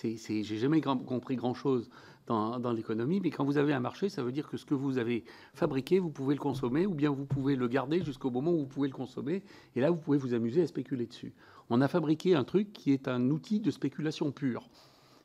J'ai 0.03 0.43
jamais 0.43 0.81
compris 0.81 1.37
grand-chose 1.37 1.89
dans, 2.29 2.71
l'économie, 2.71 3.19
mais 3.19 3.31
quand 3.31 3.43
vous 3.43 3.57
avez 3.57 3.73
un 3.73 3.79
marché, 3.79 4.07
ça 4.07 4.21
veut 4.21 4.31
dire 4.31 4.47
que 4.47 4.57
ce 4.57 4.65
que 4.65 4.75
vous 4.75 4.99
avez 4.99 5.23
fabriqué, 5.55 5.97
vous 5.99 6.11
pouvez 6.11 6.35
le 6.35 6.39
consommer, 6.39 6.85
ou 6.85 6.93
bien 6.93 7.09
vous 7.09 7.25
pouvez 7.25 7.55
le 7.55 7.67
garder 7.67 8.03
jusqu'au 8.03 8.29
moment 8.29 8.51
où 8.51 8.59
vous 8.59 8.67
pouvez 8.67 8.87
le 8.87 8.93
consommer, 8.93 9.43
et 9.75 9.81
là, 9.81 9.89
vous 9.89 9.97
pouvez 9.97 10.17
vous 10.17 10.35
amuser 10.35 10.61
à 10.61 10.67
spéculer 10.67 11.07
dessus. 11.07 11.33
On 11.71 11.81
a 11.81 11.87
fabriqué 11.87 12.35
un 12.35 12.43
truc 12.43 12.71
qui 12.71 12.93
est 12.93 13.07
un 13.07 13.29
outil 13.31 13.59
de 13.59 13.71
spéculation 13.71 14.31
pure. 14.31 14.69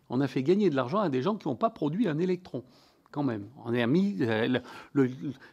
On 0.08 0.20
a 0.20 0.26
fait 0.26 0.42
gagner 0.42 0.70
de 0.70 0.76
l'argent 0.76 0.98
à 0.98 1.10
des 1.10 1.20
gens 1.20 1.36
qui 1.36 1.48
n'ont 1.48 1.56
pas 1.56 1.70
produit 1.70 2.08
un 2.08 2.18
électron 2.18 2.64
quand 3.10 3.22
même. 3.22 3.46
On 3.64 3.72
est 3.72 3.86
mis. 3.86 4.16
Euh, 4.22 4.58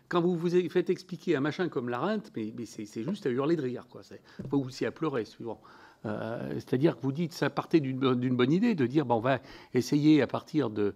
quand 0.08 0.22
vous 0.22 0.36
vous 0.36 0.50
faites 0.70 0.90
expliquer 0.90 1.36
un 1.36 1.42
machin 1.42 1.70
comme 1.70 1.90
la 1.90 2.00
rente, 2.00 2.32
mais, 2.36 2.54
c'est 2.66 3.04
juste 3.04 3.26
à 3.26 3.30
hurler 3.30 3.56
de 3.56 3.62
rire, 3.62 3.88
quoi. 3.90 4.02
Pas 4.50 4.58
aussi 4.58 4.86
à 4.86 4.92
pleurer, 4.92 5.26
suivant. 5.26 5.62
Euh, 6.06 6.54
c'est-à-dire 6.56 6.98
que 6.98 7.02
vous 7.04 7.12
dites, 7.12 7.34
ça 7.34 7.50
partait 7.50 7.80
d'une 7.80 8.36
bonne 8.36 8.52
idée 8.52 8.74
de 8.74 8.88
dire, 8.88 9.06
bon, 9.06 9.16
on 9.16 9.20
va 9.20 9.40
essayer 9.74 10.22
à 10.22 10.28
partir 10.28 10.70
de, 10.72 10.96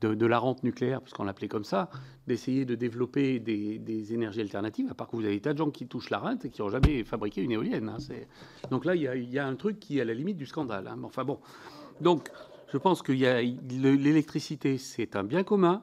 de, 0.00 0.26
la 0.26 0.38
rente 0.38 0.62
nucléaire, 0.62 1.00
puisqu'on 1.00 1.24
l'appelait 1.24 1.48
comme 1.48 1.64
ça, 1.64 1.90
d'essayer 2.26 2.64
de 2.64 2.74
développer 2.74 3.38
des, 3.38 4.12
énergies 4.14 4.40
alternatives, 4.40 4.88
à 4.90 4.94
part 4.94 5.08
que 5.08 5.16
vous 5.16 5.24
avez 5.24 5.34
des 5.34 5.40
tas 5.40 5.52
de 5.52 5.58
gens 5.58 5.70
qui 5.70 5.86
touchent 5.86 6.10
la 6.10 6.18
rente 6.18 6.44
et 6.44 6.50
qui 6.50 6.62
n'ont 6.62 6.70
jamais 6.70 7.04
fabriqué 7.04 7.42
une 7.42 7.52
éolienne. 7.52 7.88
Hein, 7.88 7.98
donc 8.70 8.84
là, 8.84 8.94
il 8.94 9.02
y, 9.02 9.38
a, 9.38 9.46
un 9.46 9.56
truc 9.56 9.78
qui 9.78 9.98
est 9.98 10.00
à 10.00 10.04
la 10.04 10.14
limite 10.14 10.36
du 10.36 10.46
scandale. 10.46 10.88
Hein. 10.88 10.98
Enfin 11.04 11.24
bon, 11.24 11.38
donc 12.00 12.30
je 12.72 12.78
pense 12.78 13.02
que 13.02 13.12
l'électricité, 13.12 14.78
c'est 14.78 15.16
un 15.16 15.24
bien 15.24 15.44
commun 15.44 15.82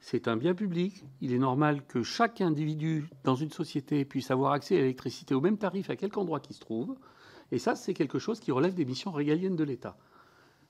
c'est 0.00 0.28
un 0.28 0.36
bien 0.36 0.54
public. 0.54 1.04
Il 1.20 1.32
est 1.32 1.38
normal 1.38 1.84
que 1.86 2.02
chaque 2.02 2.40
individu 2.40 3.08
dans 3.24 3.34
une 3.34 3.50
société 3.50 4.04
puisse 4.04 4.30
avoir 4.30 4.52
accès 4.52 4.76
à 4.76 4.80
l'électricité 4.80 5.34
au 5.34 5.40
même 5.40 5.58
tarif 5.58 5.90
à 5.90 5.96
quelque 5.96 6.18
endroit 6.18 6.38
qu'il 6.38 6.54
se 6.54 6.60
trouve. 6.60 6.96
Et 7.52 7.58
ça, 7.58 7.74
c'est 7.74 7.94
quelque 7.94 8.18
chose 8.18 8.40
qui 8.40 8.52
relève 8.52 8.74
des 8.74 8.84
missions 8.84 9.10
régaliennes 9.10 9.56
de 9.56 9.64
l'État. 9.64 9.96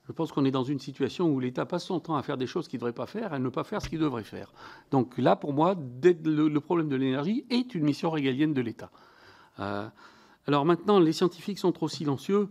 Je 0.06 0.12
pense 0.12 0.30
qu'on 0.30 0.44
est 0.44 0.50
dans 0.50 0.62
une 0.62 0.78
situation 0.78 1.28
où 1.28 1.40
l'État 1.40 1.66
passe 1.66 1.84
son 1.84 1.98
temps 1.98 2.16
à 2.16 2.22
faire 2.22 2.36
des 2.36 2.46
choses 2.46 2.68
qu'il 2.68 2.78
ne 2.78 2.80
devrait 2.80 2.92
pas 2.92 3.06
faire 3.06 3.32
et 3.32 3.36
à 3.36 3.38
ne 3.38 3.48
pas 3.48 3.64
faire 3.64 3.82
ce 3.82 3.88
qu'il 3.88 3.98
devrait 3.98 4.22
faire. 4.22 4.52
Donc 4.90 5.18
là, 5.18 5.34
pour 5.34 5.52
moi, 5.52 5.74
le, 6.02 6.58
problème 6.58 6.88
de 6.88 6.96
l'énergie 6.96 7.44
est 7.50 7.74
une 7.74 7.84
mission 7.84 8.10
régalienne 8.10 8.54
de 8.54 8.60
l'État. 8.60 8.90
Euh, 9.58 9.88
alors 10.46 10.64
maintenant, 10.64 11.00
les 11.00 11.12
scientifiques 11.12 11.58
sont 11.58 11.72
trop 11.72 11.88
silencieux. 11.88 12.48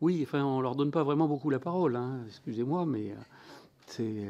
Oui, 0.00 0.20
enfin, 0.22 0.42
on 0.44 0.58
ne 0.58 0.62
leur 0.62 0.74
donne 0.74 0.90
pas 0.90 1.04
vraiment 1.04 1.28
beaucoup 1.28 1.50
la 1.50 1.60
parole. 1.60 1.96
Hein. 1.96 2.20
Excusez-moi, 2.26 2.84
mais... 2.86 3.12
Euh, 3.12 3.22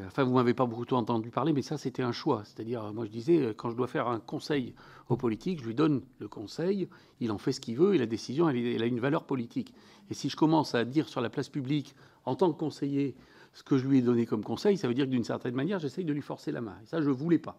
Enfin, 0.07 0.25
vous 0.25 0.35
m'avez 0.35 0.55
pas 0.55 0.67
beaucoup 0.67 0.95
entendu 0.95 1.31
parler, 1.31 1.53
mais 1.53 1.63
ça, 1.63 1.79
c'était 1.79 2.03
un 2.03 2.13
choix. 2.13 2.43
C'est-à-dire, 2.45 2.93
moi, 2.93 3.05
je 3.05 3.11
disais, 3.11 3.55
quand 3.57 3.71
je 3.71 3.77
dois 3.77 3.89
faire 3.89 4.09
un 4.09 4.21
conseil 4.21 4.75
aux 5.09 5.17
politiques, 5.17 5.61
je 5.61 5.67
lui 5.67 5.75
donne 5.75 6.03
le 6.21 6.29
conseil, 6.29 6.89
il 7.21 7.33
en 7.33 7.39
fait 7.39 7.53
ce 7.53 7.61
qu'il 7.61 7.77
veut, 7.77 7.95
et 7.95 7.99
la 7.99 8.07
décision, 8.07 8.49
elle, 8.49 8.83
a 8.83 8.87
une 8.87 9.01
valeur 9.01 9.25
politique. 9.25 9.75
Et 10.11 10.15
si 10.15 10.29
je 10.29 10.37
commence 10.37 10.75
à 10.75 10.85
dire 10.85 11.09
sur 11.09 11.21
la 11.21 11.31
place 11.31 11.49
publique, 11.49 11.95
en 12.29 12.37
tant 12.37 12.53
que 12.53 12.59
conseiller, 12.59 13.17
ce 13.55 13.63
que 13.63 13.79
je 13.79 13.87
lui 13.89 13.99
ai 13.99 14.03
donné 14.03 14.27
comme 14.27 14.45
conseil, 14.45 14.77
ça 14.77 14.87
veut 14.89 14.95
dire 14.95 15.07
que 15.07 15.11
d'une 15.11 15.25
certaine 15.25 15.55
manière, 15.55 15.79
j'essaye 15.79 16.05
de 16.05 16.13
lui 16.13 16.23
forcer 16.23 16.53
la 16.53 16.61
main. 16.61 16.77
Et 16.83 16.87
ça, 16.87 17.01
je 17.01 17.09
ne 17.09 17.15
voulais 17.15 17.39
pas. 17.39 17.59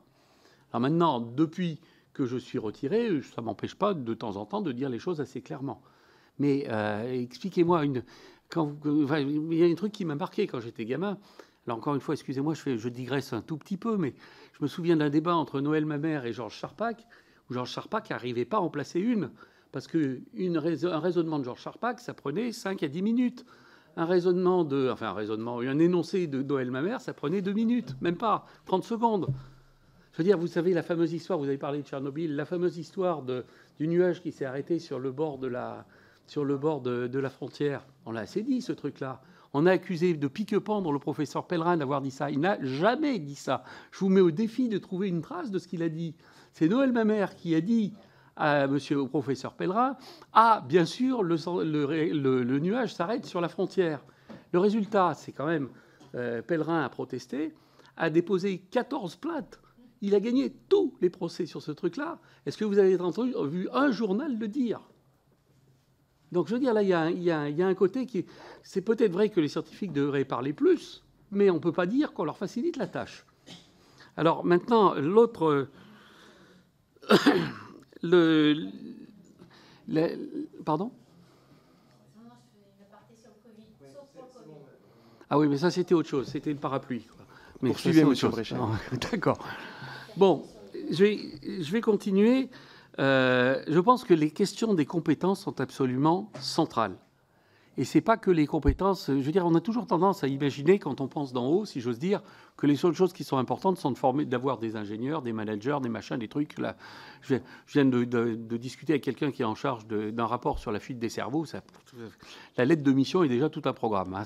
Alors 0.71 0.81
maintenant, 0.81 1.19
depuis 1.19 1.79
que 2.13 2.25
je 2.25 2.37
suis 2.37 2.59
retiré, 2.59 3.21
ça 3.21 3.41
ne 3.41 3.45
m'empêche 3.45 3.75
pas 3.75 3.93
de 3.93 4.13
temps 4.13 4.35
en 4.37 4.45
temps 4.45 4.61
de 4.61 4.71
dire 4.71 4.89
les 4.89 4.99
choses 4.99 5.21
assez 5.21 5.41
clairement. 5.41 5.81
Mais 6.37 6.65
euh, 6.69 7.11
expliquez-moi, 7.11 7.85
une... 7.85 8.03
Il 8.55 9.53
y 9.53 9.63
a 9.63 9.67
un 9.67 9.75
truc 9.75 9.91
qui 9.91 10.05
m'a 10.05 10.15
marqué 10.15 10.47
quand 10.47 10.59
j'étais 10.59 10.85
gamin, 10.85 11.19
Là, 11.67 11.75
encore 11.75 11.93
une 11.93 12.01
fois, 12.01 12.15
excusez-moi, 12.15 12.55
je, 12.55 12.77
je, 12.77 12.89
digresse 12.89 13.31
un 13.33 13.41
tout 13.41 13.57
petit 13.57 13.77
peu, 13.77 13.95
mais 13.97 14.15
je 14.53 14.63
me 14.63 14.67
souviens 14.67 14.97
d'un 14.97 15.09
débat 15.09 15.35
entre 15.35 15.61
Noël 15.61 15.85
Mamère 15.85 16.25
et 16.25 16.33
Georges 16.33 16.55
Charpak, 16.55 17.05
où 17.49 17.53
Georges 17.53 17.71
Charpak 17.71 18.09
n'arrivait 18.09 18.45
pas 18.45 18.57
à 18.57 18.61
en 18.61 18.69
placer 18.69 18.99
une, 18.99 19.29
parce 19.71 19.87
qu'un 19.87 20.19
raisonnement 20.59 21.37
de 21.37 21.43
Georges 21.43 21.61
Charpak, 21.61 21.99
ça 21.99 22.13
prenait 22.13 22.51
5 22.51 22.81
à 22.81 22.87
10 22.87 23.01
minutes. 23.01 23.45
Un 23.99 24.05
raisonnement 24.05 24.63
de, 24.63 24.89
enfin 24.89 25.07
un 25.07 25.13
raisonnement, 25.13 25.59
un 25.59 25.77
énoncé 25.77 26.25
de 26.25 26.41
Noël 26.41 26.71
Mamère, 26.71 27.01
ça 27.01 27.13
prenait 27.13 27.41
2 27.41 27.51
minutes, 27.51 27.97
même 27.99 28.15
pas 28.15 28.45
30 28.65 28.85
secondes. 28.85 29.27
Je 30.13 30.19
veux 30.19 30.23
dire, 30.23 30.37
vous 30.37 30.47
savez, 30.47 30.73
la 30.73 30.83
fameuse 30.83 31.11
histoire, 31.11 31.37
vous 31.37 31.49
avez 31.49 31.57
parlé 31.57 31.81
de 31.81 31.85
Tchernobyl, 31.85 32.33
la 32.33 32.45
fameuse 32.45 32.77
histoire 32.77 33.23
de, 33.23 33.43
du 33.77 33.89
nuage 33.89 34.21
qui 34.21 34.31
s'est 34.31 34.45
arrêté 34.45 34.79
sur 34.79 34.99
le 34.99 35.11
bord 35.11 35.37
de 35.37 35.47
la, 35.47 35.85
sur 36.27 36.45
le 36.45 36.55
bord 36.55 36.79
de, 36.79 37.07
de 37.07 37.19
la 37.19 37.29
frontière. 37.29 37.85
On 38.05 38.13
l'a 38.13 38.21
assez 38.21 38.41
dit, 38.41 38.61
ce 38.61 38.71
truc-là. 38.71 39.21
On 39.53 39.65
a 39.65 39.71
accusé 39.71 40.13
de 40.13 40.27
pique-pendre 40.29 40.93
le 40.93 40.99
professeur 40.99 41.45
Pellerin 41.45 41.75
d'avoir 41.75 41.99
dit 41.99 42.11
ça. 42.11 42.31
Il 42.31 42.39
n'a 42.39 42.57
jamais 42.63 43.19
dit 43.19 43.35
ça. 43.35 43.65
Je 43.91 43.99
vous 43.99 44.07
mets 44.07 44.21
au 44.21 44.31
défi 44.31 44.69
de 44.69 44.77
trouver 44.77 45.09
une 45.09 45.21
trace 45.21 45.51
de 45.51 45.59
ce 45.59 45.67
qu'il 45.67 45.83
a 45.83 45.89
dit. 45.89 46.15
C'est 46.53 46.69
Noël 46.69 46.93
Mamère 46.93 47.35
qui 47.35 47.53
a 47.53 47.59
dit 47.59 47.91
à 48.35 48.67
monsieur, 48.67 48.99
au 48.99 49.07
professeur 49.07 49.53
Pellerin 49.53 49.97
Ah, 50.33 50.63
bien 50.67 50.85
sûr, 50.85 51.23
le, 51.23 52.59
nuage 52.59 52.93
s'arrête 52.93 53.25
sur 53.25 53.41
la 53.41 53.49
frontière. 53.49 54.03
Le 54.51 54.59
résultat, 54.59 55.13
c'est 55.13 55.31
quand 55.31 55.45
même 55.45 55.69
euh, 56.15 56.41
Pellerin 56.41 56.83
a 56.83 56.89
protesté, 56.89 57.53
a 57.97 58.09
déposé 58.09 58.59
14 58.71 59.15
plaintes. 59.17 59.59
Il 60.01 60.15
a 60.15 60.19
gagné 60.19 60.51
tous 60.69 60.95
les 61.01 61.09
procès 61.09 61.45
sur 61.45 61.61
ce 61.61 61.71
truc-là. 61.71 62.19
Est-ce 62.45 62.57
que 62.57 62.65
vous 62.65 62.79
avez 62.79 62.99
entendu, 62.99 63.33
vu 63.47 63.67
un 63.73 63.91
journal 63.91 64.37
le 64.37 64.47
dire? 64.47 64.81
Donc 66.31 66.47
je 66.47 66.53
veux 66.53 66.59
dire, 66.59 66.73
là, 66.73 66.83
il 66.83 67.23
y 67.23 67.31
a, 67.31 67.67
un 67.67 67.75
côté 67.75 68.05
qui... 68.05 68.25
C'est 68.63 68.81
peut-être 68.81 69.11
vrai 69.11 69.29
que 69.29 69.39
les 69.39 69.47
scientifiques 69.47 69.91
devraient 69.91 70.25
parler 70.25 70.53
plus, 70.53 71.03
mais 71.31 71.49
on 71.49 71.55
ne 71.55 71.59
peut 71.59 71.71
pas 71.71 71.85
dire 71.85 72.13
qu'on 72.13 72.23
leur 72.23 72.37
facilite 72.37 72.77
la 72.77 72.87
tâche. 72.87 73.25
Alors 74.15 74.45
maintenant, 74.45 74.93
l'autre... 74.95 75.67
le, 78.01 78.69
Pardon? 80.65 80.91
Ah 85.29 85.37
oui, 85.37 85.47
mais 85.47 85.57
ça 85.57 85.69
c'était 85.69 85.93
autre 85.93 86.09
chose, 86.09 86.27
c'était 86.27 86.51
le 86.51 86.57
parapluie. 86.57 87.07
Mais 87.61 87.69
Poursuivez, 87.69 88.03
Monsieur 88.03 88.29
Bréchet. 88.29 88.55
D'accord. 89.11 89.37
Bon, 90.17 90.43
je 90.89 91.03
vais, 91.03 91.19
je 91.61 91.71
vais 91.71 91.81
continuer. 91.81 92.49
Euh, 92.99 93.63
je 93.67 93.79
pense 93.79 94.03
que 94.03 94.13
les 94.13 94.31
questions 94.31 94.73
des 94.73 94.85
compétences 94.85 95.41
sont 95.41 95.59
absolument 95.61 96.31
centrales. 96.39 96.95
Et 97.79 97.85
c'est 97.85 98.01
pas 98.01 98.17
que 98.17 98.29
les 98.29 98.45
compétences. 98.45 99.07
Je 99.07 99.13
veux 99.13 99.31
dire, 99.31 99.45
on 99.45 99.55
a 99.55 99.61
toujours 99.61 99.87
tendance 99.87 100.25
à 100.25 100.27
imaginer, 100.27 100.79
quand 100.79 100.99
on 100.99 101.07
pense 101.07 101.31
d'en 101.31 101.47
haut, 101.47 101.63
si 101.63 101.79
j'ose 101.79 101.97
dire, 101.97 102.21
que 102.57 102.67
les 102.67 102.75
seules 102.75 102.93
choses 102.93 103.13
qui 103.13 103.23
sont 103.23 103.37
importantes 103.37 103.77
sont 103.77 103.89
de 103.89 103.97
former, 103.97 104.25
d'avoir 104.25 104.57
des 104.57 104.75
ingénieurs, 104.75 105.21
des 105.21 105.31
managers, 105.31 105.77
des 105.81 105.87
machins, 105.87 106.17
des 106.17 106.27
trucs. 106.27 106.59
Là, 106.59 106.75
je 107.21 107.35
viens 107.69 107.85
de, 107.85 108.35
discuter 108.57 108.91
avec 108.91 109.03
quelqu'un 109.05 109.31
qui 109.31 109.43
est 109.43 109.45
en 109.45 109.55
charge 109.55 109.87
d'un 109.87 110.25
rapport 110.25 110.59
sur 110.59 110.73
la 110.73 110.81
fuite 110.81 110.99
des 110.99 111.07
cerveaux. 111.07 111.45
La 112.57 112.65
lettre 112.65 112.83
de 112.83 112.91
mission 112.91 113.23
est 113.23 113.29
déjà 113.29 113.47
tout 113.47 113.61
un 113.63 113.71
programme. 113.71 114.13
Hein, 114.13 114.23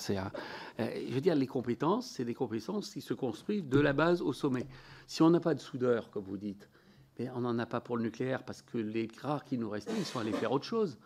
euh, 0.79 0.89
je 1.07 1.13
veux 1.13 1.21
dire, 1.21 1.35
les 1.35 1.45
compétences, 1.45 2.09
c'est 2.09 2.25
des 2.25 2.33
compétences 2.33 2.89
qui 2.91 3.01
se 3.01 3.13
construisent 3.13 3.65
de 3.65 3.79
la 3.79 3.93
base 3.93 4.23
au 4.23 4.33
sommet. 4.33 4.65
Si 5.05 5.21
on 5.21 5.29
n'a 5.29 5.39
pas 5.39 5.53
de 5.53 5.59
soudeur, 5.59 6.09
comme 6.09 6.23
vous 6.23 6.37
dites, 6.37 6.67
mais 7.19 7.29
on 7.35 7.41
n'en 7.41 7.59
a 7.59 7.67
pas 7.67 7.81
pour 7.81 7.97
le 7.97 8.03
nucléaire 8.03 8.45
parce 8.45 8.63
que 8.63 8.79
les 8.79 9.07
rares 9.21 9.43
qui 9.43 9.59
nous 9.59 9.69
restaient, 9.69 9.93
ils 9.95 10.05
sont 10.05 10.17
allés 10.17 10.33
faire 10.33 10.51
autre 10.51 10.65
chose. 10.65 10.97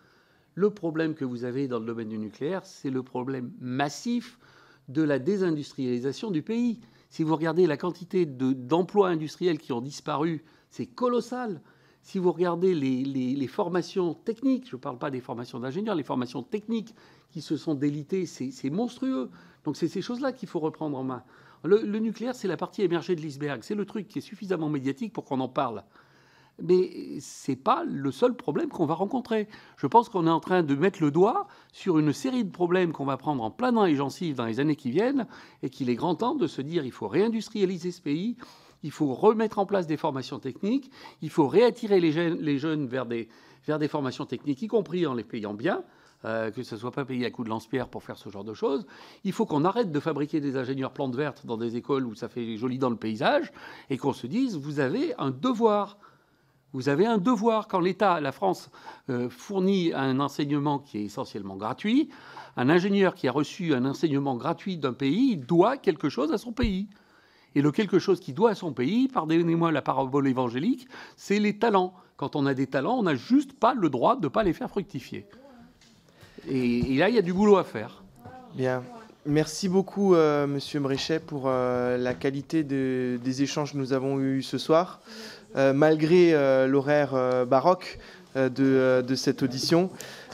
Le 0.57 0.71
problème 0.71 1.13
que 1.13 1.23
vous 1.23 1.43
avez 1.43 1.67
dans 1.67 1.77
le 1.77 1.85
domaine 1.85 2.09
du 2.09 2.17
nucléaire, 2.17 2.65
c'est 2.65 2.89
le 2.89 3.03
problème 3.03 3.51
massif 3.59 4.39
de 4.87 5.03
la 5.03 5.19
désindustrialisation 5.19 6.31
du 6.31 6.41
pays. 6.41 6.79
Si 7.11 7.21
vous 7.21 7.35
regardez 7.35 7.67
la 7.67 7.77
quantité 7.77 8.25
d'emplois 8.25 9.09
industriels 9.09 9.59
qui 9.59 9.71
ont 9.71 9.81
disparu, 9.81 10.43
c'est 10.71 10.87
colossal. 10.87 11.61
Si 12.01 12.17
vous 12.17 12.31
regardez 12.31 12.73
les, 12.73 13.47
formations 13.47 14.15
techniques, 14.15 14.67
je 14.67 14.77
ne 14.77 14.81
parle 14.81 14.97
pas 14.97 15.11
des 15.11 15.21
formations 15.21 15.59
d'ingénieurs, 15.59 15.93
les 15.93 16.01
formations 16.01 16.41
techniques 16.41 16.95
qui 17.29 17.41
se 17.41 17.55
sont 17.55 17.75
délitées, 17.75 18.25
c'est 18.25 18.69
monstrueux. 18.71 19.29
Donc 19.63 19.77
c'est 19.77 19.87
ces 19.87 20.01
choses-là 20.01 20.31
qu'il 20.31 20.49
faut 20.49 20.59
reprendre 20.59 20.97
en 20.97 21.03
main. 21.03 21.21
Le, 21.65 21.83
le 21.83 21.99
nucléaire, 21.99 22.33
c'est 22.33 22.47
la 22.47 22.57
partie 22.57 22.81
émergée 22.81 23.15
de 23.15 23.21
l'iceberg. 23.21 23.61
C'est 23.61 23.75
le 23.75 23.85
truc 23.85 24.07
qui 24.07 24.17
est 24.17 24.21
suffisamment 24.21 24.69
médiatique 24.69 25.13
pour 25.13 25.23
qu'on 25.23 25.39
en 25.39 25.49
parle 25.49 25.83
mais 26.61 27.19
ce 27.19 27.51
n'est 27.51 27.57
pas 27.57 27.83
le 27.85 28.11
seul 28.11 28.35
problème 28.35 28.69
qu'on 28.69 28.85
va 28.85 28.95
rencontrer. 28.95 29.47
Je 29.77 29.87
pense 29.87 30.09
qu'on 30.09 30.25
est 30.27 30.31
en 30.31 30.39
train 30.39 30.63
de 30.63 30.75
mettre 30.75 31.01
le 31.01 31.11
doigt 31.11 31.47
sur 31.71 31.99
une 31.99 32.13
série 32.13 32.43
de 32.43 32.51
problèmes 32.51 32.91
qu'on 32.91 33.05
va 33.05 33.17
prendre 33.17 33.43
en 33.43 33.51
plein 33.51 33.71
dans 33.71 33.85
les 33.85 33.95
gencives 33.95 34.35
dans 34.35 34.45
les 34.45 34.59
années 34.59 34.75
qui 34.75 34.91
viennent, 34.91 35.27
et 35.63 35.69
qu'il 35.69 35.89
est 35.89 35.95
grand 35.95 36.15
temps 36.15 36.35
de 36.35 36.47
se 36.47 36.61
dire 36.61 36.85
il 36.85 36.91
faut 36.91 37.07
réindustrialiser 37.07 37.91
ce 37.91 38.01
pays, 38.01 38.37
il 38.83 38.91
faut 38.91 39.13
remettre 39.13 39.59
en 39.59 39.65
place 39.65 39.87
des 39.87 39.97
formations 39.97 40.39
techniques, 40.39 40.91
il 41.21 41.29
faut 41.29 41.47
réattirer 41.47 41.99
les 41.99 42.11
jeunes, 42.57 42.87
vers, 42.87 43.05
des, 43.05 43.27
formations 43.87 44.25
techniques, 44.25 44.61
y 44.61 44.67
compris 44.67 45.05
en 45.05 45.13
les 45.13 45.23
payant 45.23 45.53
bien. 45.53 45.83
Euh, 46.25 46.49
que 46.49 46.63
ce 46.63 46.73
ne 46.73 46.79
soit 46.79 46.91
pas 46.91 47.05
payé 47.05 47.27
à 47.27 47.29
coup 47.29 47.43
de 47.43 47.49
lance-pierre 47.49 47.89
pour 47.89 48.01
faire 48.01 48.17
ce 48.17 48.29
genre 48.29 48.43
de 48.43 48.55
choses. 48.55 48.87
Il 49.23 49.33
faut 49.33 49.45
qu'on 49.45 49.63
arrête 49.63 49.91
de 49.91 49.99
fabriquer 49.99 50.41
des 50.41 50.57
ingénieurs 50.57 50.91
plantes 50.91 51.15
vertes 51.15 51.45
dans 51.45 51.57
des 51.57 51.75
écoles 51.75 52.07
où 52.07 52.15
ça 52.15 52.27
fait 52.27 52.57
joli 52.57 52.79
dans 52.79 52.89
le 52.89 52.95
paysage 52.95 53.51
et 53.91 53.99
qu'on 53.99 54.13
se 54.13 54.25
dise, 54.25 54.57
vous 54.57 54.79
avez 54.79 55.13
un 55.19 55.29
devoir 55.29 55.99
vous 56.73 56.89
avez 56.89 57.05
un 57.05 57.17
devoir 57.17 57.67
quand 57.67 57.79
l'État, 57.79 58.19
la 58.19 58.31
France, 58.31 58.69
euh, 59.09 59.29
fournit 59.29 59.93
un 59.93 60.19
enseignement 60.19 60.79
qui 60.79 60.99
est 60.99 61.03
essentiellement 61.03 61.55
gratuit. 61.55 62.09
Un 62.57 62.69
ingénieur 62.69 63.15
qui 63.15 63.27
a 63.27 63.31
reçu 63.31 63.73
un 63.73 63.85
enseignement 63.85 64.35
gratuit 64.35 64.77
d'un 64.77 64.93
pays 64.93 65.37
doit 65.37 65.77
quelque 65.77 66.09
chose 66.09 66.31
à 66.33 66.37
son 66.37 66.51
pays. 66.51 66.87
Et 67.55 67.61
le 67.61 67.71
quelque 67.71 67.99
chose 67.99 68.19
qui 68.19 68.33
doit 68.33 68.51
à 68.51 68.55
son 68.55 68.73
pays, 68.73 69.07
pardonnez-moi 69.07 69.71
la 69.71 69.81
parabole 69.81 70.27
évangélique, 70.27 70.87
c'est 71.15 71.39
les 71.39 71.57
talents. 71.57 71.93
Quand 72.17 72.35
on 72.35 72.45
a 72.45 72.53
des 72.53 72.67
talents, 72.67 72.97
on 72.97 73.03
n'a 73.03 73.15
juste 73.15 73.53
pas 73.53 73.73
le 73.73 73.89
droit 73.89 74.15
de 74.15 74.23
ne 74.23 74.27
pas 74.27 74.43
les 74.43 74.53
faire 74.53 74.69
fructifier. 74.69 75.25
Et, 76.49 76.95
là, 76.95 77.09
il 77.09 77.15
y 77.15 77.17
a 77.17 77.21
du 77.21 77.33
boulot 77.33 77.57
à 77.57 77.63
faire. 77.63 78.03
Bien. 78.55 78.83
Merci 79.25 79.67
beaucoup, 79.67 80.15
euh, 80.15 80.47
Monsieur 80.47 80.79
Bréchet, 80.79 81.19
pour 81.19 81.43
euh, 81.45 81.97
la 81.97 82.13
qualité 82.13 82.63
des 82.63 83.41
échanges 83.41 83.73
que 83.73 83.77
nous 83.77 83.91
avons 83.91 84.19
eus 84.19 84.41
ce 84.41 84.57
soir. 84.57 85.01
Euh, 85.55 85.71
malgré 85.73 86.33
euh, 86.33 86.67
l'horaire 86.67 87.11
euh, 87.13 87.45
baroque 87.45 87.99
de, 88.35 89.15
cette 89.15 89.41
audition. 89.41 89.89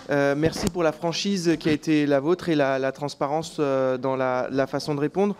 merci 0.10 0.68
pour 0.68 0.84
la 0.84 0.91
franchise 0.91 1.56
qui 1.57 1.69
a 1.69 1.72
été 1.72 2.06
la 2.06 2.19
vôtre 2.19 2.49
et 2.49 2.56
la, 2.56 2.91
transparence 2.91 3.61
dans 3.61 4.18
la, 4.18 4.68
façon 4.68 4.94
de 4.94 4.99
répondre. 4.99 5.38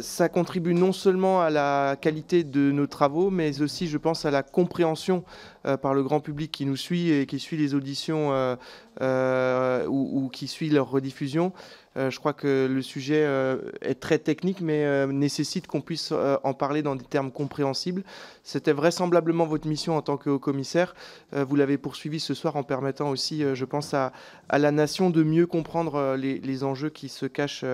ça 0.00 0.28
contribue 0.28 0.74
non 0.74 0.90
seulement 0.90 1.42
à 1.42 1.48
la 1.48 1.94
qualité 2.00 2.42
de 2.42 2.72
nos 2.72 2.88
travaux, 2.88 3.30
mais 3.30 3.62
aussi, 3.62 3.86
je 3.86 3.98
pense, 3.98 4.24
à 4.24 4.32
la 4.32 4.42
compréhension 4.42 5.22
par 5.80 5.94
le 5.94 6.02
grand 6.02 6.18
public 6.18 6.50
qui 6.50 6.66
nous 6.66 6.74
suit 6.74 7.12
et 7.12 7.24
qui 7.24 7.38
suit 7.38 7.56
les 7.56 7.72
auditions 7.72 8.32
ou, 9.00 10.28
qui 10.32 10.48
suit 10.48 10.70
leur 10.70 10.90
rediffusion. 10.90 11.52
Euh, 11.96 12.10
je 12.10 12.18
crois 12.18 12.32
que 12.32 12.68
le 12.70 12.82
sujet 12.82 13.24
euh, 13.24 13.56
est 13.80 14.00
très 14.00 14.18
technique, 14.18 14.60
mais 14.60 14.84
euh, 14.84 15.06
nécessite 15.06 15.66
qu'on 15.66 15.80
puisse 15.80 16.12
en 16.12 16.54
parler 16.54 16.82
dans 16.82 16.96
des 16.96 17.04
termes 17.04 17.30
compréhensibles. 17.30 18.04
C'était 18.42 18.72
vraisemblablement 18.72 19.46
votre 19.46 19.66
mission 19.66 19.96
en 19.96 20.02
tant 20.02 20.16
que 20.16 20.30
haut-commissaire. 20.30 20.94
vous 21.32 21.56
l'avez 21.56 21.78
poursuivi 21.78 22.20
ce 22.20 22.34
soir 22.34 22.56
en 22.56 22.62
permettant 22.62 23.10
aussi, 23.10 23.42
je 23.54 23.64
pense, 23.64 23.94
à, 23.94 24.12
la 24.52 24.70
nation 24.70 25.10
de 25.10 25.22
mieux 25.22 25.46
comprendre 25.46 26.16
les, 26.16 26.64
enjeux 26.64 26.90
qui 26.90 27.08
se 27.08 27.26
cachent 27.26 27.64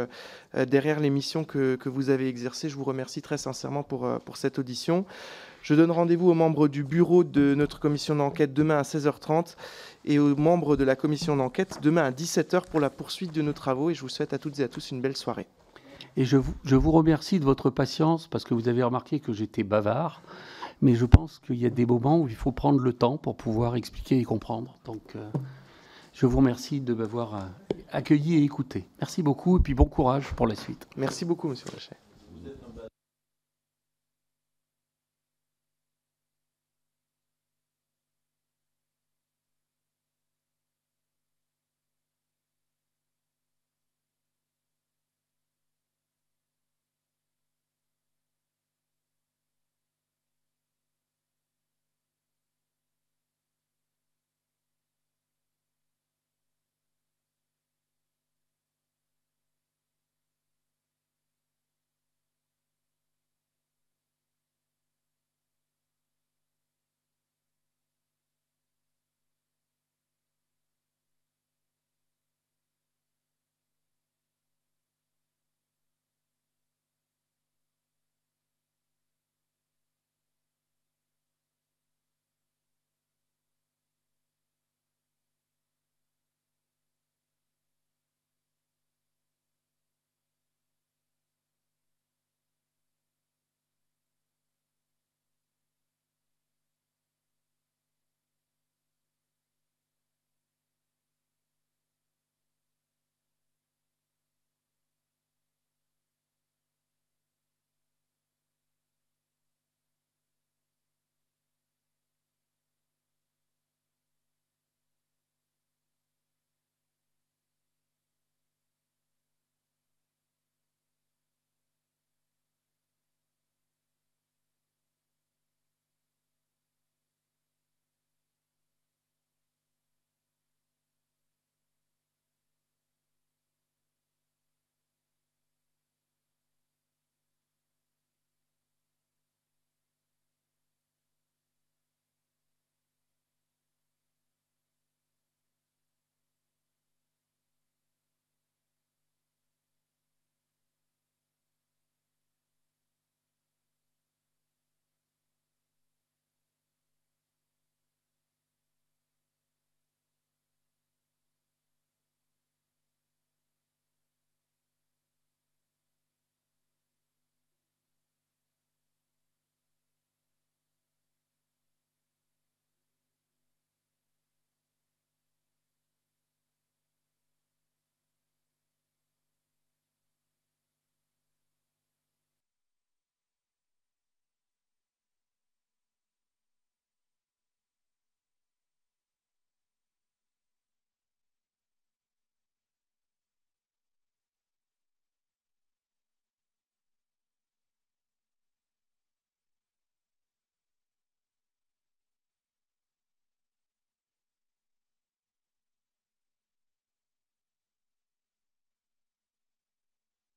derrière 0.54 1.00
les 1.00 1.10
missions 1.10 1.44
que, 1.44 1.78
vous 1.84 2.10
avez 2.10 2.28
exercées. 2.28 2.68
Je 2.68 2.76
vous 2.76 2.84
remercie 2.84 3.22
très 3.22 3.38
sincèrement 3.38 3.82
pour, 3.82 4.08
pour 4.24 4.36
cette 4.36 4.58
audition. 4.58 5.04
Je 5.62 5.74
donne 5.74 5.92
rendez-vous 5.92 6.28
aux 6.28 6.34
membres 6.34 6.66
du 6.66 6.82
bureau 6.82 7.22
de 7.22 7.54
notre 7.54 7.78
commission 7.78 8.16
d'enquête 8.16 8.52
demain 8.52 8.78
à 8.78 8.82
16h30 8.82 9.54
et 10.04 10.18
aux 10.18 10.36
membres 10.36 10.76
de 10.76 10.84
la 10.84 10.96
commission 10.96 11.36
d'enquête 11.36 11.78
demain 11.82 12.02
à 12.02 12.10
17h 12.10 12.68
pour 12.70 12.80
la 12.80 12.90
poursuite 12.90 13.32
de 13.32 13.42
nos 13.42 13.52
travaux. 13.52 13.90
Et 13.90 13.94
je 13.94 14.02
vous 14.02 14.08
souhaite 14.08 14.32
à 14.32 14.38
toutes 14.38 14.58
et 14.60 14.64
à 14.64 14.68
tous 14.68 14.90
une 14.90 15.00
belle 15.00 15.16
soirée. 15.16 15.46
Et 16.16 16.24
je 16.24 16.36
vous, 16.36 16.54
je 16.64 16.76
vous 16.76 16.90
remercie 16.90 17.40
de 17.40 17.44
votre 17.44 17.70
patience 17.70 18.26
parce 18.26 18.44
que 18.44 18.54
vous 18.54 18.68
avez 18.68 18.82
remarqué 18.82 19.20
que 19.20 19.32
j'étais 19.32 19.62
bavard. 19.62 20.22
Mais 20.80 20.94
je 20.94 21.06
pense 21.06 21.38
qu'il 21.38 21.56
y 21.56 21.66
a 21.66 21.70
des 21.70 21.86
moments 21.86 22.18
où 22.18 22.28
il 22.28 22.34
faut 22.34 22.50
prendre 22.50 22.80
le 22.80 22.92
temps 22.92 23.16
pour 23.16 23.36
pouvoir 23.36 23.76
expliquer 23.76 24.18
et 24.18 24.24
comprendre. 24.24 24.78
Donc, 24.84 25.14
euh, 25.14 25.30
je 26.12 26.26
vous 26.26 26.38
remercie 26.38 26.80
de 26.80 26.92
m'avoir 26.92 27.34
euh, 27.34 27.40
accueilli 27.92 28.34
et 28.34 28.42
écouté. 28.42 28.84
Merci 29.00 29.22
beaucoup 29.22 29.58
et 29.58 29.60
puis 29.60 29.74
bon 29.74 29.84
courage 29.84 30.32
pour 30.34 30.46
la 30.46 30.56
suite. 30.56 30.88
Merci 30.96 31.24
beaucoup, 31.24 31.48
Monsieur 31.48 31.70
Rachet. 31.72 31.96